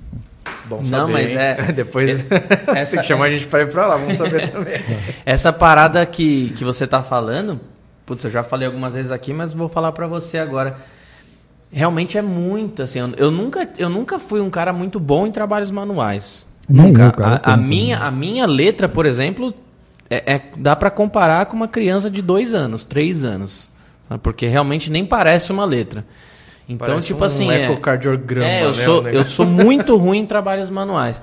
Bom 0.66 0.78
Não, 0.78 0.84
saber, 0.84 1.12
mas 1.12 1.30
hein? 1.30 1.36
é- 1.36 1.72
Depois 1.76 2.22
tem 2.24 2.38
essa- 2.74 2.96
que 2.96 3.02
chamar 3.02 3.26
a 3.26 3.30
gente 3.32 3.46
para 3.46 3.64
ir 3.64 3.70
pra 3.70 3.86
lá, 3.86 3.96
vamos 3.98 4.16
saber 4.16 4.48
também. 4.50 4.80
Essa 5.26 5.52
parada 5.52 6.06
que, 6.06 6.54
que 6.56 6.64
você 6.64 6.86
tá 6.86 7.02
falando, 7.02 7.60
putz, 8.06 8.24
eu 8.24 8.30
já 8.30 8.42
falei 8.42 8.66
algumas 8.66 8.94
vezes 8.94 9.12
aqui, 9.12 9.34
mas 9.34 9.52
vou 9.52 9.68
falar 9.68 9.92
pra 9.92 10.06
você 10.06 10.38
agora. 10.38 10.78
Realmente 11.70 12.16
é 12.16 12.22
muito, 12.22 12.82
assim, 12.82 12.98
eu, 12.98 13.10
eu 13.18 13.30
nunca, 13.30 13.68
eu 13.76 13.90
nunca 13.90 14.18
fui 14.18 14.40
um 14.40 14.48
cara 14.48 14.72
muito 14.72 14.98
bom 14.98 15.26
em 15.26 15.30
trabalhos 15.30 15.70
manuais. 15.70 16.50
Nem 16.68 16.88
nunca. 16.88 17.04
eu, 17.04 17.12
cara, 17.12 17.40
a, 17.44 17.54
a 17.54 17.56
minha, 17.56 17.98
a 17.98 18.10
minha 18.10 18.46
letra, 18.46 18.88
por 18.88 19.06
exemplo, 19.06 19.52
é, 20.08 20.34
é- 20.34 20.42
dá 20.56 20.74
pra 20.76 20.90
comparar 20.90 21.46
com 21.46 21.56
uma 21.56 21.68
criança 21.68 22.10
de 22.10 22.22
dois 22.22 22.54
anos, 22.54 22.84
três 22.84 23.24
anos. 23.24 23.68
sabe? 24.08 24.20
Porque 24.22 24.46
realmente 24.46 24.90
nem 24.90 25.04
parece 25.04 25.52
uma 25.52 25.64
letra. 25.64 26.04
Então, 26.68 26.86
Parece 26.86 27.08
tipo 27.08 27.20
um 27.22 27.24
assim. 27.24 27.50
é- 27.50 27.64
ecocardiograma, 27.64 28.48
É, 28.48 28.64
eu, 28.64 28.68
né, 28.68 28.84
sou, 28.84 29.08
eu 29.08 29.24
sou 29.24 29.44
muito 29.46 29.96
ruim 29.96 30.20
em 30.20 30.26
trabalhos 30.26 30.70
manuais. 30.70 31.20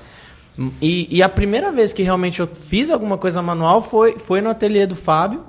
E, 0.82 1.08
e 1.10 1.24
a 1.24 1.30
primeira 1.30 1.72
vez 1.72 1.94
que 1.94 2.04
realmente 2.04 2.42
eu 2.42 2.48
fiz 2.48 2.90
alguma 2.90 3.18
coisa 3.18 3.42
manual 3.42 3.82
foi, 3.82 4.18
foi 4.18 4.42
no 4.42 4.50
ateliê 4.50 4.86
do 4.86 4.96
Fábio. 4.96 5.42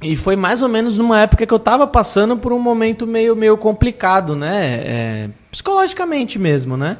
E 0.00 0.14
foi 0.14 0.36
mais 0.36 0.62
ou 0.62 0.68
menos 0.68 0.96
numa 0.96 1.18
época 1.20 1.44
que 1.44 1.52
eu 1.52 1.58
tava 1.58 1.84
passando 1.84 2.36
por 2.36 2.52
um 2.52 2.58
momento 2.60 3.04
meio, 3.04 3.34
meio 3.34 3.56
complicado, 3.56 4.36
né? 4.36 4.64
É, 4.84 5.28
psicologicamente 5.50 6.38
mesmo, 6.38 6.76
né? 6.76 6.98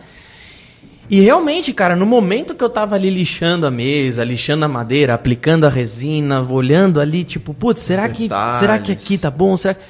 E 1.10 1.20
realmente, 1.20 1.72
cara, 1.72 1.96
no 1.96 2.04
momento 2.04 2.54
que 2.54 2.62
eu 2.62 2.68
tava 2.68 2.94
ali 2.94 3.08
lixando 3.10 3.66
a 3.66 3.70
mesa, 3.70 4.22
lixando 4.24 4.64
a 4.64 4.68
madeira, 4.68 5.14
aplicando 5.14 5.64
a 5.64 5.68
resina, 5.70 6.42
olhando 6.42 7.00
ali, 7.00 7.24
tipo, 7.24 7.54
putz, 7.54 7.80
será 7.82 8.08
que, 8.08 8.28
será 8.58 8.78
que 8.78 8.92
aqui 8.92 9.16
tá 9.18 9.30
bom? 9.30 9.56
Será 9.56 9.74
que... 9.74 9.80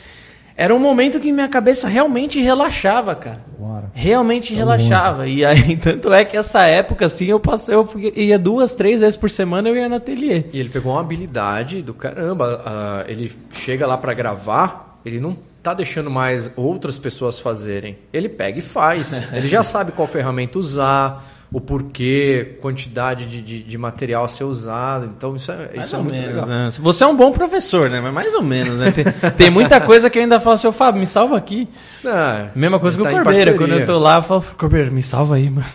Era 0.61 0.75
um 0.75 0.79
momento 0.81 1.21
que 1.21 1.31
minha 1.31 1.47
cabeça 1.47 1.87
realmente 1.87 2.41
relaxava, 2.41 3.15
cara. 3.15 3.41
Bora. 3.57 3.93
Realmente 3.95 4.53
relaxava. 4.55 5.29
E 5.29 5.45
aí, 5.45 5.77
tanto 5.79 6.13
é 6.13 6.25
que 6.25 6.37
essa 6.37 6.63
época, 6.65 7.07
assim, 7.07 7.27
eu 7.27 7.39
passei, 7.39 7.77
eu 7.77 7.87
fui- 7.87 8.13
ia 8.17 8.37
duas, 8.37 8.75
três 8.75 8.99
vezes 8.99 9.17
por 9.17 9.31
semana, 9.31 9.69
eu 9.69 9.77
ia 9.77 9.89
no 9.89 9.95
ateliê. 9.95 10.47
E 10.53 10.59
ele 10.59 10.69
pegou 10.69 10.91
uma 10.93 11.01
habilidade 11.01 11.81
do 11.81 11.95
caramba. 11.95 12.61
ah, 12.67 13.05
ele 13.07 13.31
chega 13.53 13.87
lá 13.87 13.97
pra 13.97 14.13
gravar, 14.15 14.99
ele 15.05 15.21
não 15.21 15.37
tá 15.69 15.75
deixando 15.75 16.11
mais 16.11 16.51
outras 16.57 16.99
pessoas 16.99 17.39
fazerem. 17.39 17.99
Ele 18.13 18.29
pega 18.29 18.59
e 18.59 18.63
faz. 18.63 19.23
ele 19.33 19.49
já 19.49 19.63
sabe 19.63 19.93
qual 19.93 20.09
ferramenta 20.09 20.59
usar, 20.59 21.25
o 21.51 21.61
porquê, 21.61 22.59
quantidade 22.61 23.25
de, 23.25 23.41
de, 23.41 23.63
de 23.63 23.79
material 23.79 24.25
a 24.25 24.29
ser 24.29 24.45
usado. 24.45 25.07
Então 25.17 25.35
isso 25.35 25.51
é, 25.51 25.71
Mais 25.75 25.87
isso 25.87 25.97
é 25.97 25.99
muito 25.99 26.15
menos, 26.15 26.29
legal. 26.29 26.47
né? 26.47 26.69
Você 26.79 27.05
é 27.05 27.07
um 27.07 27.17
bom 27.17 27.33
professor, 27.33 27.89
né? 27.89 28.01
Mas 28.01 28.13
mais 28.13 28.35
ou 28.35 28.43
menos, 28.43 28.79
né? 28.79 28.91
Tem, 28.91 29.05
tem 29.33 29.51
muita 29.51 29.81
coisa 29.81 30.11
que 30.11 30.19
eu 30.19 30.23
ainda 30.23 30.39
falo, 30.39 30.59
seu 30.59 30.73
Fábio, 30.73 31.01
me 31.01 31.07
salva 31.07 31.39
aqui. 31.39 31.67
É, 32.05 32.49
Mesma 32.55 32.79
coisa 32.79 32.99
que 32.99 33.03
tá 33.03 33.21
o 33.21 33.25
parceria. 33.25 33.57
Quando 33.57 33.73
eu 33.73 33.87
tô 33.87 33.99
lá, 33.99 34.17
eu 34.17 34.23
falo, 34.23 34.45
Corbeira, 34.59 34.91
me 34.91 35.03
salva 35.03 35.37
aí, 35.37 35.49
mano. 35.49 35.67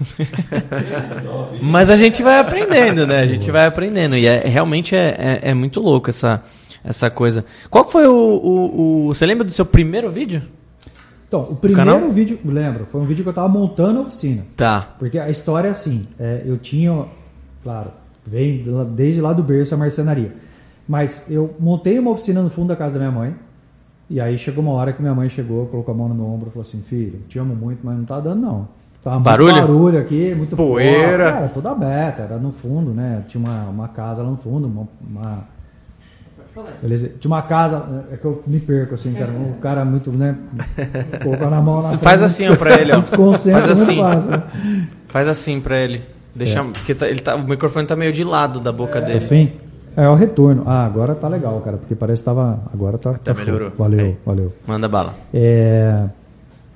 Mas 1.59 1.89
a 1.89 1.97
gente 1.97 2.21
vai 2.21 2.39
aprendendo, 2.39 3.07
né? 3.07 3.21
A 3.21 3.27
gente 3.27 3.49
vai 3.49 3.65
aprendendo. 3.65 4.15
E 4.15 4.27
é, 4.27 4.43
realmente 4.45 4.95
é, 4.95 5.15
é, 5.17 5.49
é 5.49 5.53
muito 5.55 5.79
louco 5.79 6.11
essa, 6.11 6.43
essa 6.83 7.09
coisa. 7.09 7.45
Qual 7.69 7.85
que 7.85 7.91
foi 7.91 8.05
o, 8.07 8.13
o, 8.13 9.05
o- 9.05 9.13
Você 9.13 9.25
lembra 9.25 9.43
do 9.43 9.51
seu 9.51 9.65
primeiro 9.65 10.11
vídeo? 10.11 10.41
Então, 11.27 11.41
o 11.49 11.55
primeiro 11.55 11.91
canal? 11.91 12.11
vídeo, 12.11 12.39
lembro, 12.45 12.85
foi 12.91 13.01
um 13.01 13.05
vídeo 13.05 13.23
que 13.23 13.29
eu 13.29 13.33
tava 13.33 13.47
montando 13.47 13.99
a 13.99 14.01
oficina. 14.03 14.43
Tá. 14.55 14.89
Porque 14.99 15.17
a 15.17 15.29
história 15.29 15.67
é 15.67 15.71
assim, 15.71 16.07
é, 16.19 16.43
eu 16.45 16.57
tinha, 16.59 17.05
claro, 17.63 17.89
vem 18.25 18.63
desde 18.91 19.19
lá 19.19 19.33
do 19.33 19.41
berço 19.41 19.73
a 19.73 19.77
marcenaria. 19.77 20.31
Mas 20.87 21.31
eu 21.31 21.55
montei 21.59 21.97
uma 21.97 22.11
oficina 22.11 22.41
no 22.41 22.49
fundo 22.51 22.67
da 22.67 22.75
casa 22.75 22.93
da 22.95 22.99
minha 22.99 23.11
mãe. 23.11 23.35
E 24.09 24.19
aí 24.19 24.37
chegou 24.37 24.63
uma 24.63 24.73
hora 24.73 24.93
que 24.93 25.01
minha 25.01 25.15
mãe 25.15 25.27
chegou, 25.29 25.65
colocou 25.67 25.93
a 25.93 25.97
mão 25.97 26.07
no 26.09 26.13
meu 26.13 26.25
ombro 26.25 26.49
e 26.49 26.51
falou 26.51 26.61
assim: 26.67 26.81
Filho, 26.81 27.21
te 27.27 27.39
amo 27.39 27.55
muito, 27.55 27.79
mas 27.83 27.97
não 27.97 28.03
tá 28.05 28.19
dando 28.19 28.41
não. 28.41 28.67
Tá 29.01 29.11
muito 29.13 29.23
Barulho? 29.23 29.53
barulho 29.55 29.99
aqui, 29.99 30.35
muito 30.35 30.55
Poeira. 30.55 31.31
pó. 31.31 31.37
Era 31.39 31.47
toda 31.47 31.71
aberta, 31.71 32.23
era 32.23 32.37
no 32.37 32.51
fundo, 32.51 32.91
né? 32.91 33.23
Tinha 33.27 33.43
uma, 33.43 33.63
uma 33.69 33.87
casa 33.87 34.21
lá 34.21 34.29
no 34.29 34.37
fundo, 34.37 34.67
uma. 34.67 34.87
uma- 35.01 35.52
Beleza? 36.81 37.11
Tinha 37.19 37.29
uma 37.31 37.41
casa, 37.41 38.05
é 38.11 38.17
que 38.17 38.25
eu 38.25 38.43
me 38.45 38.59
perco 38.59 38.93
assim, 38.93 39.13
cara. 39.13 39.31
Um 39.31 39.53
cara 39.53 39.83
muito, 39.83 40.11
né? 40.11 40.35
Colocou 41.23 41.49
na 41.49 41.61
mão 41.61 41.81
na 41.81 41.91
Faz 41.97 42.19
frente, 42.19 42.23
assim, 42.23 42.49
ó, 42.49 42.55
pra 42.55 42.79
ele, 42.79 42.91
ó. 42.91 42.99
Desconcentra 42.99 43.61
Faz 43.61 43.81
assim. 43.81 43.97
fácil, 43.97 44.31
né? 44.31 44.43
Faz 45.07 45.27
assim 45.27 45.59
pra 45.59 45.77
ele. 45.79 46.01
Deixa, 46.35 46.63
porque 46.63 46.95
tá- 46.95 47.07
ele 47.07 47.19
tá, 47.19 47.35
o 47.35 47.43
microfone 47.43 47.87
tá 47.87 47.95
meio 47.95 48.11
de 48.11 48.23
lado 48.23 48.59
da 48.59 48.71
boca 48.71 48.99
dele. 49.01 49.19
Assim? 49.19 49.51
É 49.95 50.07
o 50.09 50.15
retorno. 50.15 50.63
Ah, 50.65 50.85
agora 50.85 51.13
tá 51.13 51.27
legal, 51.27 51.59
cara, 51.61 51.77
porque 51.77 51.95
parece 51.95 52.21
que 52.23 52.25
tava. 52.25 52.59
Agora 52.73 52.97
tá. 52.97 53.13
tá 53.13 53.33
show. 53.35 53.45
melhorou. 53.45 53.71
Valeu, 53.77 53.99
Aí. 53.99 54.17
valeu. 54.25 54.53
Manda 54.67 54.87
bala. 54.87 55.13
É. 55.33 56.05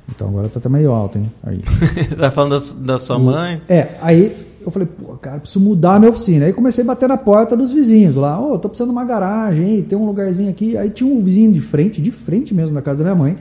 Então 0.10 0.28
agora 0.30 0.48
tá 0.48 0.60
até 0.60 0.70
meio 0.70 0.92
alto, 0.92 1.18
hein? 1.18 1.32
Aí. 1.44 1.62
tá 2.18 2.30
falando 2.32 2.60
da, 2.60 2.94
da 2.94 3.00
sua 3.00 3.18
mãe? 3.20 3.62
É, 3.68 3.96
aí 4.02 4.47
eu 4.68 4.72
falei, 4.72 4.88
pô, 4.88 5.14
cara, 5.14 5.40
preciso 5.40 5.64
mudar 5.64 5.96
a 5.96 6.00
minha 6.00 6.12
oficina. 6.12 6.46
Aí 6.46 6.54
comecei 6.54 6.84
a 6.84 6.88
bater 6.88 7.08
na 7.08 7.18
porta 7.18 7.56
dos 7.56 7.72
vizinhos 7.72 8.16
lá. 8.16 8.40
Ô, 8.40 8.60
tô 8.60 8.68
precisando 8.68 8.90
de 8.90 8.96
uma 8.96 9.06
garagem, 9.06 9.82
tem 9.84 9.98
um 9.98 10.06
lugarzinho 10.06 10.50
aqui. 10.50 10.78
Aí 10.78 10.90
tinha 10.90 11.10
um 11.10 11.22
vizinho 11.22 11.54
de 11.54 11.62
frente, 11.62 12.02
de 12.02 12.12
frente 12.12 12.54
mesmo 12.54 12.76
da 12.76 12.82
casa 12.82 13.04
da 13.04 13.06
minha 13.06 13.16
mãe. 13.16 13.38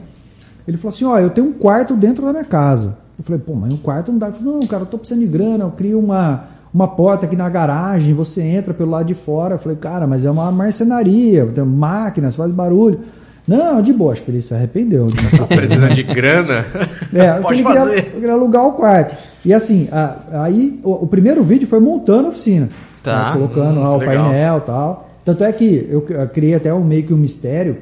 Ele 0.67 0.77
falou 0.77 0.89
assim: 0.89 1.05
ó, 1.05 1.19
eu 1.19 1.29
tenho 1.29 1.47
um 1.47 1.53
quarto 1.53 1.95
dentro 1.95 2.25
da 2.25 2.31
minha 2.31 2.45
casa. 2.45 2.97
Eu 3.17 3.23
falei, 3.23 3.41
pô, 3.41 3.55
mas 3.55 3.73
um 3.73 3.77
quarto 3.77 4.11
não 4.11 4.19
dá. 4.19 4.27
Ele 4.27 4.37
falou, 4.37 4.53
não, 4.59 4.67
cara, 4.67 4.83
eu 4.83 4.87
tô 4.87 4.97
precisando 4.97 5.21
de 5.21 5.27
grana, 5.27 5.63
eu 5.63 5.71
crio 5.71 5.99
uma, 5.99 6.45
uma 6.73 6.87
porta 6.87 7.25
aqui 7.25 7.35
na 7.35 7.49
garagem, 7.49 8.13
você 8.13 8.41
entra 8.41 8.73
pelo 8.73 8.91
lado 8.91 9.07
de 9.07 9.13
fora. 9.13 9.55
Eu 9.55 9.59
falei, 9.59 9.77
cara, 9.77 10.05
mas 10.05 10.23
é 10.23 10.31
uma 10.31 10.51
marcenaria, 10.51 11.45
tem 11.47 11.65
máquinas, 11.65 12.35
faz 12.35 12.51
barulho. 12.51 12.99
Não, 13.47 13.81
de 13.81 13.93
boa, 13.93 14.11
acho 14.11 14.23
que 14.23 14.29
ele 14.29 14.41
se 14.41 14.53
arrependeu. 14.53 15.05
Né? 15.05 15.55
Precisando 15.55 15.93
de 15.93 16.03
grana? 16.03 16.65
É, 17.13 17.39
Pode 17.39 17.55
ele 17.55 17.63
fazer. 17.63 17.95
Queria, 17.95 18.11
queria 18.11 18.31
alugar 18.33 18.65
o 18.65 18.73
quarto. 18.73 19.15
E 19.45 19.53
assim, 19.53 19.87
a, 19.91 20.43
aí 20.43 20.79
o, 20.83 21.05
o, 21.05 21.07
primeiro 21.07 21.41
vídeo 21.43 21.65
foi 21.67 21.79
montando 21.79 22.25
a 22.25 22.29
oficina. 22.29 22.69
Tá. 23.01 23.27
Né, 23.27 23.33
colocando 23.33 23.79
hum, 23.79 23.83
lá 23.83 23.95
o 23.95 23.97
legal. 23.97 24.25
painel 24.25 24.57
e 24.57 24.61
tal. 24.61 25.09
Tanto 25.23 25.43
é 25.43 25.51
que 25.53 25.87
eu, 25.89 26.05
eu 26.09 26.27
criei 26.27 26.55
até 26.55 26.73
um, 26.73 26.83
meio 26.83 27.03
que 27.03 27.13
um 27.13 27.17
mistério 27.17 27.77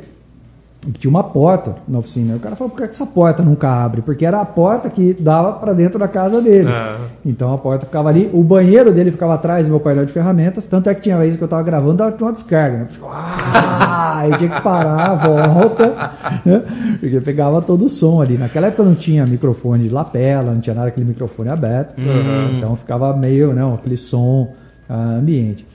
tinha 0.93 1.09
uma 1.09 1.23
porta 1.23 1.75
na 1.87 1.99
oficina. 1.99 2.35
O 2.35 2.39
cara 2.39 2.55
falou, 2.55 2.71
por 2.71 2.77
que 2.77 2.83
essa 2.83 3.05
porta 3.05 3.43
nunca 3.43 3.69
abre? 3.69 4.01
Porque 4.01 4.25
era 4.25 4.39
a 4.39 4.45
porta 4.45 4.89
que 4.89 5.13
dava 5.13 5.53
para 5.53 5.73
dentro 5.73 5.97
da 5.99 6.07
casa 6.07 6.41
dele. 6.41 6.69
Ah. 6.69 6.97
Então 7.25 7.53
a 7.53 7.57
porta 7.57 7.85
ficava 7.85 8.09
ali, 8.09 8.29
o 8.33 8.43
banheiro 8.43 8.93
dele 8.93 9.11
ficava 9.11 9.33
atrás 9.33 9.65
do 9.65 9.71
meu 9.71 9.79
painel 9.79 10.05
de 10.05 10.11
ferramentas, 10.11 10.67
tanto 10.67 10.89
é 10.89 10.95
que 10.95 11.01
tinha 11.01 11.17
vezes 11.17 11.37
que 11.37 11.43
eu 11.43 11.47
tava 11.47 11.63
gravando, 11.63 11.95
dava 11.95 12.15
uma 12.19 12.33
descarga. 12.33 12.77
Né? 12.77 12.87
Ah, 13.03 14.19
aí 14.19 14.37
tinha 14.37 14.49
que 14.49 14.61
parar, 14.61 15.15
volta, 15.15 16.11
né? 16.45 16.63
porque 16.99 17.19
pegava 17.21 17.61
todo 17.61 17.85
o 17.85 17.89
som 17.89 18.21
ali. 18.21 18.37
Naquela 18.37 18.67
época 18.67 18.83
não 18.83 18.95
tinha 18.95 19.25
microfone 19.25 19.83
de 19.83 19.89
lapela, 19.89 20.51
não 20.51 20.59
tinha 20.59 20.75
nada 20.75 20.87
aquele 20.87 21.05
microfone 21.05 21.49
aberto, 21.49 21.97
uhum. 21.99 22.57
então 22.57 22.75
ficava 22.75 23.15
meio, 23.15 23.53
não, 23.53 23.71
né, 23.71 23.75
aquele 23.75 23.97
som 23.97 24.53
uh, 24.89 24.93
ambiente. 25.19 25.65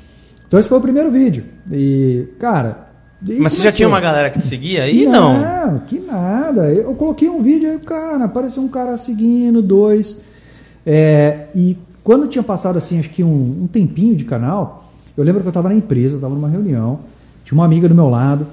Então 0.47 0.59
esse 0.59 0.69
foi 0.69 0.79
o 0.79 0.81
primeiro 0.81 1.11
vídeo. 1.11 1.45
E, 1.71 2.29
cara, 2.39 2.90
mas 3.23 3.53
você 3.53 3.63
já 3.63 3.73
tinha 3.73 3.89
uma 3.89 4.01
galera 4.01 4.31
que 4.31 4.39
te 4.39 4.45
seguia 4.47 4.85
aí? 4.85 5.05
Não, 5.07 5.39
não, 5.41 5.79
que 5.81 5.99
nada. 5.99 6.73
Eu 6.73 6.95
coloquei 6.95 7.29
um 7.29 7.43
vídeo 7.43 7.71
aí, 7.71 7.79
cara, 7.79 8.25
apareceu 8.25 8.63
um 8.63 8.69
cara 8.69 8.97
seguindo, 8.97 9.61
dois. 9.61 10.21
É, 10.87 11.49
e 11.55 11.77
quando 12.03 12.27
tinha 12.27 12.43
passado 12.43 12.79
assim, 12.79 12.99
acho 12.99 13.11
que 13.11 13.23
um, 13.23 13.63
um, 13.63 13.67
tempinho 13.67 14.17
de 14.17 14.25
canal, 14.25 14.91
eu 15.17 15.23
lembro 15.23 15.43
que 15.43 15.47
eu 15.47 15.51
estava 15.51 15.69
na 15.69 15.75
empresa, 15.75 16.17
estava 16.17 16.35
numa 16.35 16.49
reunião, 16.49 17.01
tinha 17.45 17.57
uma 17.57 17.65
amiga 17.65 17.89
do 17.89 17.95
meu 17.95 18.09
lado. 18.09 18.47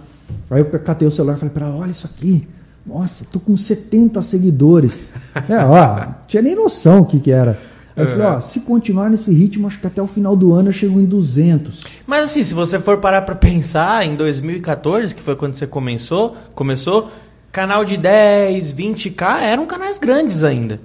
Aí 0.50 0.60
eu 0.60 0.66
catei 0.66 1.08
o 1.08 1.12
celular 1.12 1.36
e 1.36 1.40
falei 1.40 1.54
para 1.54 1.68
ela: 1.68 1.78
olha 1.78 1.92
isso 1.92 2.06
aqui. 2.06 2.48
Nossa, 2.86 3.26
tô 3.32 3.40
com 3.40 3.56
70 3.56 4.22
seguidores. 4.22 5.08
é, 5.48 5.58
ó, 5.66 6.08
tinha 6.28 6.42
nem 6.42 6.56
noção 6.56 7.02
o 7.02 7.06
que, 7.06 7.20
que 7.20 7.32
era. 7.32 7.58
Aí 7.98 8.06
eu 8.06 8.12
falei, 8.12 8.28
ó, 8.28 8.40
se 8.40 8.60
continuar 8.62 9.10
nesse 9.10 9.34
ritmo, 9.34 9.66
acho 9.66 9.80
que 9.80 9.88
até 9.88 10.00
o 10.00 10.06
final 10.06 10.36
do 10.36 10.54
ano 10.54 10.70
eu 10.70 10.74
chego 10.74 11.00
em 11.00 11.06
200. 11.06 11.84
Mas 12.06 12.26
assim, 12.26 12.44
se 12.44 12.54
você 12.54 12.80
for 12.80 13.00
parar 13.00 13.24
para 13.24 13.34
pensar, 13.34 14.06
em 14.06 14.16
2014, 14.16 15.16
que 15.16 15.22
foi 15.22 15.36
quando 15.36 15.56
você 15.56 15.66
começou, 15.66 16.38
começou, 16.54 17.10
canal 17.52 17.84
de 17.84 17.98
10, 17.98 18.72
20k 18.76 19.42
eram 19.42 19.66
canais 19.66 19.98
grandes 19.98 20.44
ainda. 20.44 20.80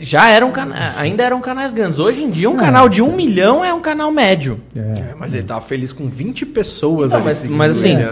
Já 0.00 0.30
eram 0.30 0.50
canais, 0.50 0.96
ainda 0.96 1.22
eram 1.22 1.40
canais 1.42 1.74
grandes. 1.74 1.98
Hoje 1.98 2.24
em 2.24 2.30
dia, 2.30 2.48
um 2.48 2.56
é. 2.56 2.58
canal 2.58 2.88
de 2.88 3.02
um 3.02 3.14
milhão 3.14 3.62
é 3.62 3.72
um 3.74 3.80
canal 3.80 4.10
médio. 4.10 4.58
É. 4.74 4.80
É, 4.80 5.14
mas 5.18 5.34
ele 5.34 5.42
tava 5.42 5.60
feliz 5.60 5.92
com 5.92 6.08
20 6.08 6.46
pessoas 6.46 7.12
Não, 7.12 7.20
mas, 7.20 7.44
mas 7.46 7.78
assim, 7.78 7.94
né? 7.94 8.08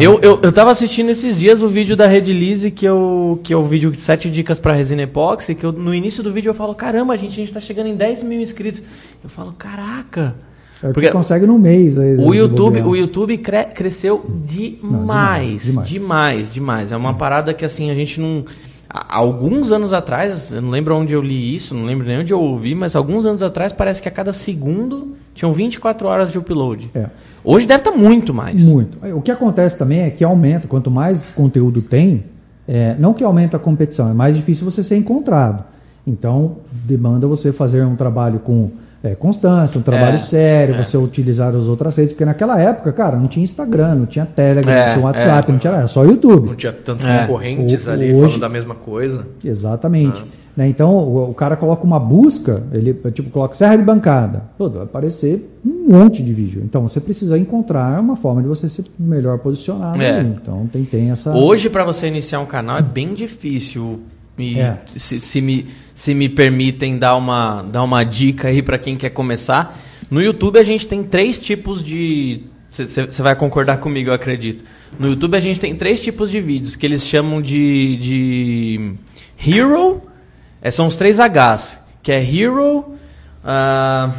eu, 0.00 0.18
eu, 0.22 0.40
eu 0.42 0.50
tava 0.50 0.70
assistindo 0.70 1.10
esses 1.10 1.36
dias 1.36 1.62
o 1.62 1.68
vídeo 1.68 1.94
da 1.94 2.06
Red 2.06 2.32
Lise, 2.32 2.70
que, 2.70 2.86
eu, 2.86 3.38
que 3.44 3.52
é 3.52 3.56
o 3.56 3.64
vídeo 3.64 3.90
de 3.90 4.00
7 4.00 4.30
dicas 4.30 4.58
para 4.58 4.72
resina 4.72 5.02
epóxi, 5.02 5.54
que 5.54 5.64
eu, 5.64 5.72
no 5.72 5.94
início 5.94 6.22
do 6.22 6.32
vídeo 6.32 6.50
eu 6.50 6.54
falo, 6.54 6.74
caramba, 6.74 7.12
a 7.12 7.16
gente, 7.18 7.32
a 7.32 7.36
gente 7.36 7.52
tá 7.52 7.60
chegando 7.60 7.88
em 7.88 7.96
10 7.96 8.22
mil 8.22 8.40
inscritos. 8.40 8.82
Eu 9.22 9.28
falo, 9.28 9.52
caraca. 9.52 10.34
É 10.82 10.88
porque 10.88 11.00
você 11.00 11.12
consegue 11.12 11.44
no 11.44 11.58
mês 11.58 11.98
aí. 11.98 12.16
O 12.16 12.34
YouTube, 12.34 12.80
o 12.80 12.96
YouTube 12.96 13.36
cre 13.36 13.64
cresceu 13.64 14.24
demais, 14.42 14.80
Não, 14.82 15.02
demais, 15.02 15.66
demais, 15.66 15.84
demais, 15.86 16.54
demais. 16.54 16.92
É 16.92 16.96
uma 16.96 17.12
parada 17.12 17.52
que 17.52 17.66
assim 17.66 17.90
a 17.90 17.94
gente 17.94 18.18
não 18.18 18.46
alguns 18.92 19.70
anos 19.70 19.92
atrás, 19.92 20.50
eu 20.50 20.60
não 20.60 20.70
lembro 20.70 20.96
onde 20.96 21.14
eu 21.14 21.22
li 21.22 21.54
isso, 21.54 21.74
não 21.74 21.84
lembro 21.84 22.06
nem 22.06 22.18
onde 22.18 22.32
eu 22.32 22.40
ouvi, 22.40 22.74
mas 22.74 22.96
alguns 22.96 23.24
anos 23.24 23.42
atrás 23.42 23.72
parece 23.72 24.02
que 24.02 24.08
a 24.08 24.10
cada 24.10 24.32
segundo 24.32 25.14
tinham 25.32 25.52
24 25.52 26.08
horas 26.08 26.32
de 26.32 26.38
upload. 26.38 26.90
É. 26.94 27.06
Hoje 27.44 27.66
deve 27.66 27.80
estar 27.80 27.92
tá 27.92 27.96
muito 27.96 28.34
mais. 28.34 28.62
Muito. 28.62 28.98
O 29.16 29.22
que 29.22 29.30
acontece 29.30 29.78
também 29.78 30.00
é 30.00 30.10
que 30.10 30.24
aumenta, 30.24 30.66
quanto 30.66 30.90
mais 30.90 31.28
conteúdo 31.28 31.80
tem, 31.80 32.24
é, 32.66 32.96
não 32.98 33.14
que 33.14 33.22
aumenta 33.22 33.56
a 33.56 33.60
competição, 33.60 34.10
é 34.10 34.12
mais 34.12 34.34
difícil 34.34 34.64
você 34.68 34.82
ser 34.82 34.96
encontrado. 34.96 35.64
Então, 36.06 36.56
demanda 36.72 37.26
você 37.26 37.52
fazer 37.52 37.84
um 37.84 37.94
trabalho 37.94 38.40
com 38.40 38.70
é, 39.02 39.14
constância, 39.14 39.78
um 39.78 39.82
trabalho 39.82 40.14
é, 40.14 40.18
sério, 40.18 40.74
é. 40.74 40.82
você 40.82 40.96
utilizar 40.96 41.54
as 41.54 41.66
outras 41.66 41.96
redes, 41.96 42.12
porque 42.12 42.24
naquela 42.24 42.60
época, 42.60 42.92
cara, 42.92 43.16
não 43.16 43.28
tinha 43.28 43.42
Instagram, 43.42 43.94
não 43.94 44.06
tinha 44.06 44.26
Telegram, 44.26 44.72
não 44.72 44.80
é, 44.80 44.92
tinha 44.92 45.04
WhatsApp, 45.04 45.48
é. 45.48 45.52
não 45.52 45.58
tinha 45.58 45.72
era 45.72 45.88
só 45.88 46.04
YouTube. 46.04 46.48
Não 46.48 46.54
tinha 46.54 46.72
tantos 46.72 47.06
concorrentes 47.06 47.86
o, 47.86 47.90
ali 47.90 48.12
hoje, 48.12 48.20
falando 48.20 48.40
da 48.40 48.48
mesma 48.48 48.74
coisa. 48.74 49.26
Exatamente. 49.44 50.22
Ah. 50.22 50.40
Né, 50.56 50.68
então, 50.68 50.92
o, 50.92 51.30
o, 51.30 51.34
cara 51.34 51.56
coloca 51.56 51.84
uma 51.84 51.98
busca, 51.98 52.62
ele 52.72 52.92
tipo 53.12 53.30
coloca 53.30 53.54
serra 53.54 53.76
de 53.76 53.84
bancada, 53.84 54.42
Pô, 54.58 54.68
vai 54.68 54.82
aparecer 54.82 55.48
um 55.64 55.92
monte 55.96 56.22
de 56.22 56.34
vídeo. 56.34 56.60
Então, 56.62 56.86
você 56.86 57.00
precisa 57.00 57.38
encontrar 57.38 57.98
uma 58.00 58.16
forma 58.16 58.42
de 58.42 58.48
você 58.48 58.68
ser 58.68 58.84
melhor 58.98 59.38
posicionado. 59.38 59.98
Ali. 60.02 60.28
Então, 60.28 60.66
tem, 60.66 60.84
tem 60.84 61.10
essa. 61.10 61.34
Hoje, 61.34 61.70
para 61.70 61.84
você 61.84 62.08
iniciar 62.08 62.40
um 62.40 62.46
canal 62.46 62.78
é 62.78 62.82
bem 62.82 63.14
difícil. 63.14 64.00
E 64.38 64.56
se, 64.98 65.20
se 65.20 65.40
me 65.40 65.66
se 66.00 66.14
me 66.14 66.30
permitem 66.30 66.96
dar 66.96 67.14
uma, 67.14 67.60
dar 67.60 67.82
uma 67.82 68.02
dica 68.02 68.48
aí 68.48 68.62
para 68.62 68.78
quem 68.78 68.96
quer 68.96 69.10
começar. 69.10 69.78
No 70.10 70.22
YouTube 70.22 70.58
a 70.58 70.64
gente 70.64 70.86
tem 70.86 71.04
três 71.04 71.38
tipos 71.38 71.84
de. 71.84 72.40
Você 72.70 73.20
vai 73.20 73.36
concordar 73.36 73.80
comigo, 73.80 74.08
eu 74.08 74.14
acredito. 74.14 74.64
No 74.98 75.08
YouTube 75.08 75.36
a 75.36 75.40
gente 75.40 75.60
tem 75.60 75.76
três 75.76 76.00
tipos 76.02 76.30
de 76.30 76.40
vídeos 76.40 76.74
que 76.74 76.86
eles 76.86 77.04
chamam 77.04 77.42
de, 77.42 77.98
de 77.98 78.94
Hero. 79.46 80.00
É, 80.62 80.70
são 80.70 80.86
os 80.86 80.96
três 80.96 81.18
Hs. 81.18 81.78
Que 82.02 82.12
é 82.12 82.24
Hero, 82.24 82.78
uh, 83.44 84.14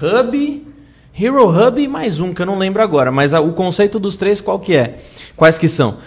Hub, 0.00 0.66
Hero 1.18 1.48
Hub 1.48 1.82
e 1.82 1.88
mais 1.88 2.20
um 2.20 2.32
que 2.32 2.40
eu 2.40 2.46
não 2.46 2.56
lembro 2.56 2.80
agora. 2.80 3.10
Mas 3.10 3.34
a, 3.34 3.40
o 3.40 3.54
conceito 3.54 3.98
dos 3.98 4.16
três 4.16 4.40
qual 4.40 4.60
que 4.60 4.76
é? 4.76 4.98
Quais 5.34 5.58
que 5.58 5.68
são? 5.68 5.98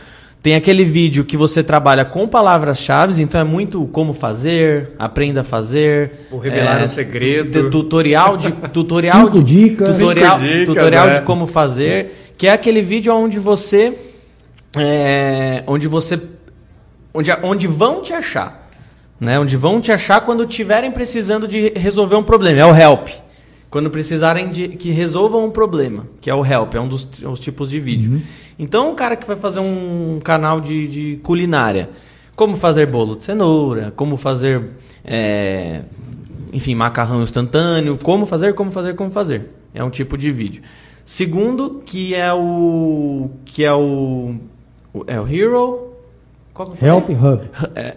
Tem 0.41 0.55
aquele 0.55 0.83
vídeo 0.83 1.23
que 1.23 1.37
você 1.37 1.63
trabalha 1.63 2.03
com 2.03 2.27
palavras-chave, 2.27 3.21
então 3.21 3.39
é 3.39 3.43
muito 3.43 3.85
como 3.87 4.11
fazer, 4.11 4.89
aprenda 4.97 5.41
a 5.41 5.43
fazer. 5.43 6.27
O 6.31 6.39
revelar 6.39 6.81
é, 6.81 6.85
o 6.85 6.87
segredo. 6.87 7.69
Tutorial 7.69 8.37
de 8.37 8.51
tutorial 8.73 9.25
Cinco 9.25 9.43
de, 9.43 9.69
dicas. 9.69 9.99
Tutorial, 9.99 10.39
Cinco 10.39 10.51
dicas, 10.51 10.67
tutorial 10.67 11.09
é. 11.09 11.19
de 11.19 11.25
como 11.25 11.45
fazer, 11.45 12.33
que 12.39 12.47
é 12.47 12.53
aquele 12.53 12.81
vídeo 12.81 13.13
onde 13.13 13.37
você 13.37 13.95
é, 14.75 15.63
onde 15.67 15.87
você 15.87 16.19
onde, 17.13 17.31
onde 17.43 17.67
vão 17.67 18.01
te 18.01 18.13
achar, 18.13 18.67
né? 19.19 19.39
Onde 19.39 19.55
vão 19.55 19.79
te 19.79 19.91
achar 19.91 20.21
quando 20.21 20.43
estiverem 20.43 20.89
precisando 20.89 21.47
de 21.47 21.71
resolver 21.75 22.15
um 22.15 22.23
problema, 22.23 22.59
é 22.59 22.65
o 22.65 22.75
help. 22.75 23.09
Quando 23.71 23.89
precisarem 23.89 24.49
de 24.49 24.67
que 24.67 24.91
resolvam 24.91 25.45
um 25.45 25.49
problema, 25.49 26.05
que 26.19 26.29
é 26.29 26.35
o 26.35 26.45
help, 26.45 26.75
é 26.75 26.79
um 26.81 26.89
dos, 26.89 27.07
um 27.23 27.29
dos 27.31 27.39
tipos 27.39 27.69
de 27.69 27.79
vídeo. 27.79 28.11
Uhum. 28.11 28.21
Então, 28.59 28.91
o 28.91 28.95
cara 28.95 29.15
que 29.15 29.25
vai 29.25 29.37
fazer 29.37 29.61
um 29.61 30.19
canal 30.21 30.59
de, 30.59 30.87
de 30.87 31.19
culinária, 31.23 31.89
como 32.35 32.57
fazer 32.57 32.85
bolo 32.85 33.15
de 33.15 33.23
cenoura, 33.23 33.93
como 33.95 34.17
fazer, 34.17 34.71
é, 35.05 35.83
enfim, 36.51 36.75
macarrão 36.75 37.23
instantâneo, 37.23 37.97
como 37.97 38.25
fazer, 38.25 38.53
como 38.53 38.71
fazer, 38.71 38.93
como 38.93 39.09
fazer. 39.09 39.49
É 39.73 39.81
um 39.81 39.89
tipo 39.89 40.17
de 40.17 40.29
vídeo. 40.31 40.61
Segundo, 41.05 41.81
que 41.85 42.13
é 42.13 42.31
o 42.33 43.29
que 43.45 43.63
é 43.63 43.73
o 43.73 44.35
é 45.07 45.19
o 45.19 45.27
Hero 45.27 45.93
Help 46.81 47.09
Hub. 47.09 47.49
É, 47.73 47.95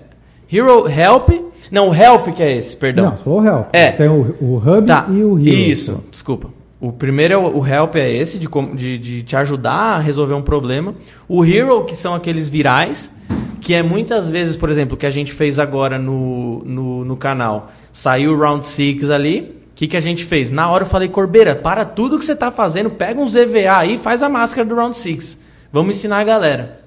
Hero 0.53 0.89
Help. 0.89 1.31
Não, 1.71 1.89
o 1.89 1.95
Help 1.95 2.29
que 2.35 2.43
é 2.43 2.57
esse, 2.57 2.77
perdão. 2.77 3.07
Não, 3.07 3.17
você 3.17 3.25
falou 3.25 3.45
Help. 3.45 3.69
É. 3.73 3.93
Tem 3.93 4.09
o, 4.09 4.37
o 4.41 4.57
Hub 4.57 4.87
tá. 4.87 5.07
e 5.11 5.23
o 5.23 5.39
Hero. 5.39 5.49
Isso, 5.49 6.05
desculpa. 6.11 6.49
O 6.85 6.93
primeiro 6.93 7.33
é 7.33 7.37
o, 7.39 7.61
o 7.61 7.67
help 7.67 7.97
é 7.97 8.13
esse, 8.13 8.39
de, 8.39 8.47
de, 8.75 8.99
de, 8.99 9.23
te 9.23 9.35
ajudar 9.37 9.95
a 9.95 9.99
resolver 9.99 10.35
um 10.35 10.43
problema. 10.43 10.95
O 11.27 11.43
hero, 11.43 11.83
que 11.87 11.97
são 11.97 12.15
aqueles 12.15 12.47
virais, 12.47 13.11
que 13.59 13.73
é 13.73 13.83
muitas 13.83 14.29
vezes, 14.29 14.55
por 14.55 14.69
exemplo, 14.69 14.95
que 14.95 15.07
a 15.07 15.11
gente 15.11 15.33
fez 15.33 15.59
agora 15.59 15.99
no, 15.99 16.63
no, 16.63 17.03
no 17.07 17.17
canal. 17.17 17.73
Saiu 17.91 18.35
o 18.35 18.39
round 18.39 18.67
6 18.67 19.11
ali. 19.11 19.57
O 19.73 19.75
que, 19.75 19.89
que 19.89 19.97
a 19.97 20.01
gente 20.01 20.27
fez? 20.27 20.51
Na 20.51 20.71
hora 20.71 20.85
eu 20.85 20.89
falei, 20.89 21.09
Corbeira, 21.09 21.55
para 21.55 21.87
tudo 21.87 22.19
que 22.19 22.27
você 22.27 22.33
está 22.33 22.51
fazendo, 22.51 22.91
pega 22.91 23.19
uns 23.19 23.35
EVA 23.35 23.79
aí 23.79 23.95
e 23.95 23.99
faz 23.99 24.23
a 24.23 24.29
máscara 24.29 24.69
do 24.69 24.75
round 24.75 24.95
6. 24.95 25.39
Vamos 25.73 25.97
ensinar 25.97 26.19
a 26.19 26.25
galera. 26.25 26.81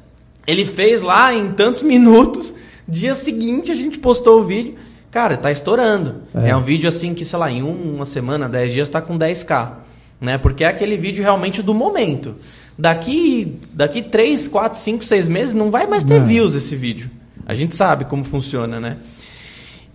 Ele 0.46 0.63
fez 0.63 1.02
lá 1.02 1.34
em 1.34 1.50
tantos 1.54 1.82
minutos. 1.84 2.54
Dia 2.88 3.15
seguinte 3.15 3.71
a 3.71 3.76
gente 3.76 3.97
postou 4.00 4.39
o 4.39 4.43
vídeo. 4.43 4.76
Cara, 5.12 5.38
tá 5.38 5.52
estourando. 5.52 6.23
É, 6.34 6.50
é 6.50 6.56
um 6.56 6.62
vídeo 6.62 6.88
assim 6.88 7.13
que, 7.13 7.26
sei 7.26 7.39
lá, 7.39 7.52
em 7.52 7.62
uma 7.62 8.06
semana, 8.06 8.47
10 8.47 8.73
dias, 8.73 8.89
tá 8.89 9.02
com 9.02 9.17
10k 9.17 9.88
né? 10.19 10.38
Porque 10.38 10.63
é 10.63 10.67
aquele 10.67 10.97
vídeo 10.97 11.23
realmente 11.23 11.62
do 11.62 11.73
momento. 11.73 12.36
Daqui, 12.78 13.58
daqui 13.73 14.02
3, 14.02 14.47
4, 14.47 14.80
5, 14.80 15.06
6 15.06 15.30
meses 15.30 15.54
não 15.54 15.71
vai 15.71 15.88
mais 15.88 16.04
ter 16.04 16.19
não. 16.19 16.28
views 16.28 16.56
esse 16.56 16.76
vídeo. 16.76 17.10
A 17.45 17.54
gente 17.54 17.76
sabe 17.76 18.06
como 18.06 18.23
funciona, 18.23 18.80
né? 18.80 18.97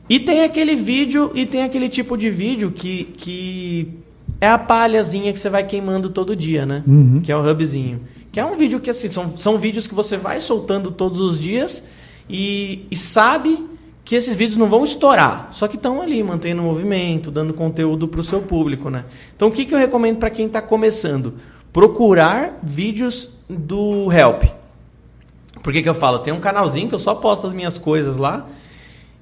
E 0.08 0.18
tem 0.18 0.42
aquele 0.42 0.74
vídeo 0.74 1.30
e 1.34 1.46
tem 1.46 1.62
aquele 1.62 1.88
tipo 1.88 2.16
de 2.16 2.28
vídeo 2.28 2.72
que, 2.72 3.04
que 3.16 3.88
é 4.40 4.48
a 4.48 4.58
palhazinha 4.58 5.32
que 5.32 5.38
você 5.38 5.48
vai 5.48 5.64
queimando 5.64 6.10
todo 6.10 6.34
dia, 6.34 6.66
né? 6.66 6.82
Uhum. 6.86 7.20
Que 7.22 7.30
é 7.30 7.36
o 7.36 7.48
hubzinho. 7.48 8.00
Que 8.32 8.40
é 8.40 8.44
um 8.44 8.56
vídeo 8.56 8.80
que 8.80 8.90
assim, 8.90 9.08
são, 9.10 9.36
são 9.36 9.58
vídeos 9.58 9.86
que 9.86 9.94
você 9.94 10.16
vai 10.16 10.40
soltando 10.40 10.90
todos 10.90 11.20
os 11.20 11.38
dias 11.38 11.82
e, 12.28 12.86
e 12.90 12.96
sabe 12.96 13.66
que 14.04 14.16
esses 14.16 14.34
vídeos 14.34 14.56
não 14.56 14.66
vão 14.66 14.84
estourar, 14.84 15.48
só 15.52 15.68
que 15.68 15.76
estão 15.76 16.02
ali 16.02 16.22
mantendo 16.22 16.60
o 16.60 16.64
movimento, 16.64 17.30
dando 17.30 17.54
conteúdo 17.54 18.08
para 18.08 18.20
o 18.20 18.24
seu 18.24 18.42
público, 18.42 18.90
né? 18.90 19.04
Então 19.34 19.48
o 19.48 19.50
que, 19.50 19.64
que 19.64 19.74
eu 19.74 19.78
recomendo 19.78 20.18
para 20.18 20.30
quem 20.30 20.46
está 20.46 20.60
começando? 20.60 21.34
Procurar 21.72 22.58
vídeos 22.62 23.28
do 23.48 24.10
Help. 24.12 24.42
Por 25.62 25.72
que, 25.72 25.82
que 25.82 25.88
eu 25.88 25.94
falo? 25.94 26.18
Tem 26.18 26.32
um 26.32 26.40
canalzinho 26.40 26.88
que 26.88 26.94
eu 26.94 26.98
só 26.98 27.14
posto 27.14 27.46
as 27.46 27.52
minhas 27.52 27.78
coisas 27.78 28.16
lá. 28.16 28.46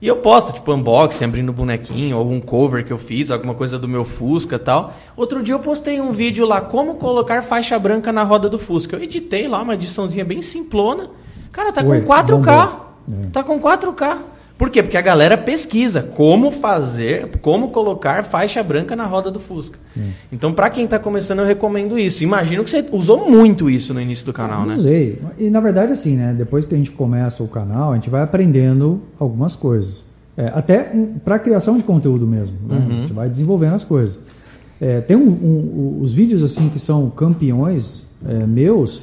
E 0.00 0.08
eu 0.08 0.16
posto, 0.16 0.54
tipo, 0.54 0.72
unboxing, 0.72 1.24
abrindo 1.24 1.52
bonequinho, 1.52 2.16
algum 2.16 2.40
cover 2.40 2.86
que 2.86 2.92
eu 2.92 2.96
fiz, 2.96 3.30
alguma 3.30 3.52
coisa 3.52 3.78
do 3.78 3.86
meu 3.86 4.02
Fusca 4.02 4.56
e 4.56 4.58
tal. 4.58 4.94
Outro 5.14 5.42
dia 5.42 5.52
eu 5.52 5.58
postei 5.58 6.00
um 6.00 6.10
vídeo 6.10 6.46
lá, 6.46 6.62
como 6.62 6.94
colocar 6.94 7.42
faixa 7.42 7.78
branca 7.78 8.10
na 8.10 8.22
roda 8.22 8.48
do 8.48 8.58
Fusca. 8.58 8.96
Eu 8.96 9.02
editei 9.02 9.46
lá 9.46 9.60
uma 9.60 9.74
ediçãozinha 9.74 10.24
bem 10.24 10.40
simplona. 10.40 11.10
Cara, 11.52 11.70
tá 11.70 11.84
Oi, 11.84 12.00
com 12.00 12.06
4K. 12.06 12.26
bombou. 12.30 12.89
É. 13.12 13.26
Tá 13.32 13.42
com 13.42 13.58
4K. 13.60 14.18
Por 14.58 14.68
quê? 14.68 14.82
Porque 14.82 14.98
a 14.98 15.00
galera 15.00 15.38
pesquisa 15.38 16.02
como 16.02 16.50
fazer, 16.50 17.28
como 17.40 17.68
colocar 17.70 18.22
faixa 18.24 18.62
branca 18.62 18.94
na 18.94 19.06
roda 19.06 19.30
do 19.30 19.40
Fusca. 19.40 19.78
Então, 20.30 20.52
pra 20.52 20.68
quem 20.68 20.86
tá 20.86 20.98
começando, 20.98 21.38
eu 21.38 21.46
recomendo 21.46 21.98
isso. 21.98 22.22
Imagino 22.22 22.62
que 22.62 22.68
você 22.68 22.84
usou 22.92 23.30
muito 23.30 23.70
isso 23.70 23.94
no 23.94 24.00
início 24.02 24.26
do 24.26 24.34
canal, 24.34 24.60
não 24.60 24.66
né? 24.66 24.74
usei. 24.74 25.18
E 25.38 25.48
na 25.48 25.60
verdade, 25.60 25.92
assim, 25.92 26.14
né? 26.14 26.34
Depois 26.36 26.66
que 26.66 26.74
a 26.74 26.76
gente 26.78 26.90
começa 26.90 27.42
o 27.42 27.48
canal, 27.48 27.92
a 27.92 27.94
gente 27.94 28.10
vai 28.10 28.20
aprendendo 28.22 29.00
algumas 29.18 29.54
coisas. 29.56 30.04
É, 30.36 30.48
até 30.54 30.92
para 31.24 31.38
criação 31.38 31.78
de 31.78 31.82
conteúdo 31.82 32.26
mesmo. 32.26 32.56
né? 32.68 32.76
Uhum. 32.76 32.96
A 32.98 33.00
gente 33.00 33.12
vai 33.14 33.28
desenvolvendo 33.30 33.74
as 33.76 33.84
coisas. 33.84 34.14
É, 34.78 35.00
tem 35.00 35.16
um, 35.16 35.22
um- 35.30 35.98
os 36.02 36.12
vídeos 36.12 36.44
assim 36.44 36.68
que 36.68 36.78
são 36.78 37.08
campeões 37.08 38.06
é, 38.26 38.46
meus. 38.46 39.02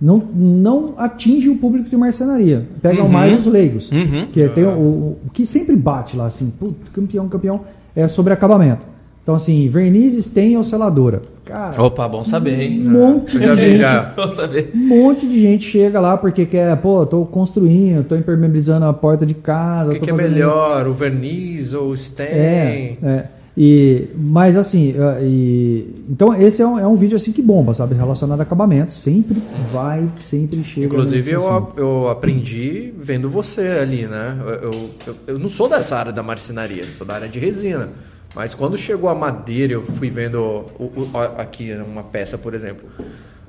Não, 0.00 0.18
não 0.34 0.94
atinge 0.98 1.48
o 1.48 1.56
público 1.56 1.88
de 1.88 1.96
marcenaria. 1.96 2.66
Pegam 2.82 3.04
Uhum. 3.06 3.12
mais 3.12 3.40
os 3.40 3.46
leigos. 3.52 3.90
Uhum. 3.90 4.26
Que 4.32 4.46
tem 4.48 4.64
o, 4.64 4.68
o- 4.70 5.18
o 5.26 5.30
que 5.32 5.46
sempre 5.46 5.74
bate 5.76 6.16
lá, 6.16 6.26
assim, 6.26 6.50
putz, 6.58 6.88
campeão, 6.92 7.28
campeão, 7.28 7.60
é 7.94 8.06
sobre 8.08 8.32
acabamento. 8.32 8.84
Então, 9.22 9.34
assim, 9.36 9.66
vernizes 9.68 10.28
tem 10.30 10.54
ou 10.54 10.62
seladora. 10.62 11.22
Cara, 11.46 11.82
Opa, 11.82 12.06
bom 12.06 12.22
saber, 12.24 12.60
hein? 12.60 12.82
um 12.86 12.90
monte 12.90 13.34
Eu 13.36 13.40
de 13.40 13.46
já 13.46 13.54
vi, 13.54 13.60
gente 13.66 13.78
já. 13.78 14.02
Bom 14.16 14.28
saber. 14.28 14.70
um 14.74 14.86
monte 14.86 15.26
de 15.26 15.40
gente 15.40 15.64
chega 15.64 15.98
lá 16.00 16.16
porque 16.18 16.44
quer, 16.44 16.76
pô, 16.76 17.06
tô 17.06 17.24
construindo, 17.24 18.04
tô 18.04 18.16
impermeabilizando 18.16 18.84
a 18.84 18.92
porta 18.92 19.24
de 19.24 19.32
casa. 19.34 19.90
O 19.90 19.94
que, 19.94 20.00
tô 20.00 20.04
que 20.06 20.10
é 20.10 20.14
melhor, 20.14 20.86
o 20.86 20.92
verniz 20.92 21.72
ou 21.72 21.88
o 21.90 21.94
stain? 21.94 22.26
É, 22.26 22.96
é. 23.02 23.24
E, 23.56 24.08
mas 24.16 24.56
assim, 24.56 24.94
e, 25.22 26.04
então 26.08 26.34
esse 26.34 26.60
é 26.60 26.66
um, 26.66 26.76
é 26.78 26.86
um 26.88 26.96
vídeo 26.96 27.14
assim 27.14 27.30
que 27.30 27.40
bomba, 27.40 27.72
sabe? 27.72 27.94
Relacionado 27.94 28.40
a 28.40 28.42
acabamento. 28.42 28.92
Sempre 28.92 29.40
vai, 29.72 30.08
sempre 30.22 30.64
chega. 30.64 30.86
Inclusive, 30.86 31.30
eu, 31.30 31.72
eu 31.76 32.08
aprendi 32.08 32.92
vendo 32.98 33.30
você 33.30 33.62
ali, 33.68 34.06
né? 34.08 34.36
Eu, 34.40 34.70
eu, 35.06 35.14
eu- 35.28 35.38
não 35.38 35.48
sou 35.48 35.68
dessa 35.68 35.96
área 35.96 36.12
da 36.12 36.22
marcenaria, 36.22 36.84
sou 36.98 37.06
da 37.06 37.14
área 37.14 37.28
de 37.28 37.38
resina. 37.38 37.90
Mas 38.34 38.52
quando 38.54 38.76
chegou 38.76 39.08
a 39.08 39.14
madeira, 39.14 39.74
eu 39.74 39.82
fui 39.82 40.10
vendo 40.10 40.40
o- 40.40 40.92
o- 40.96 41.10
aqui 41.38 41.72
uma 41.74 42.02
peça, 42.02 42.36
por 42.36 42.54
exemplo. 42.54 42.84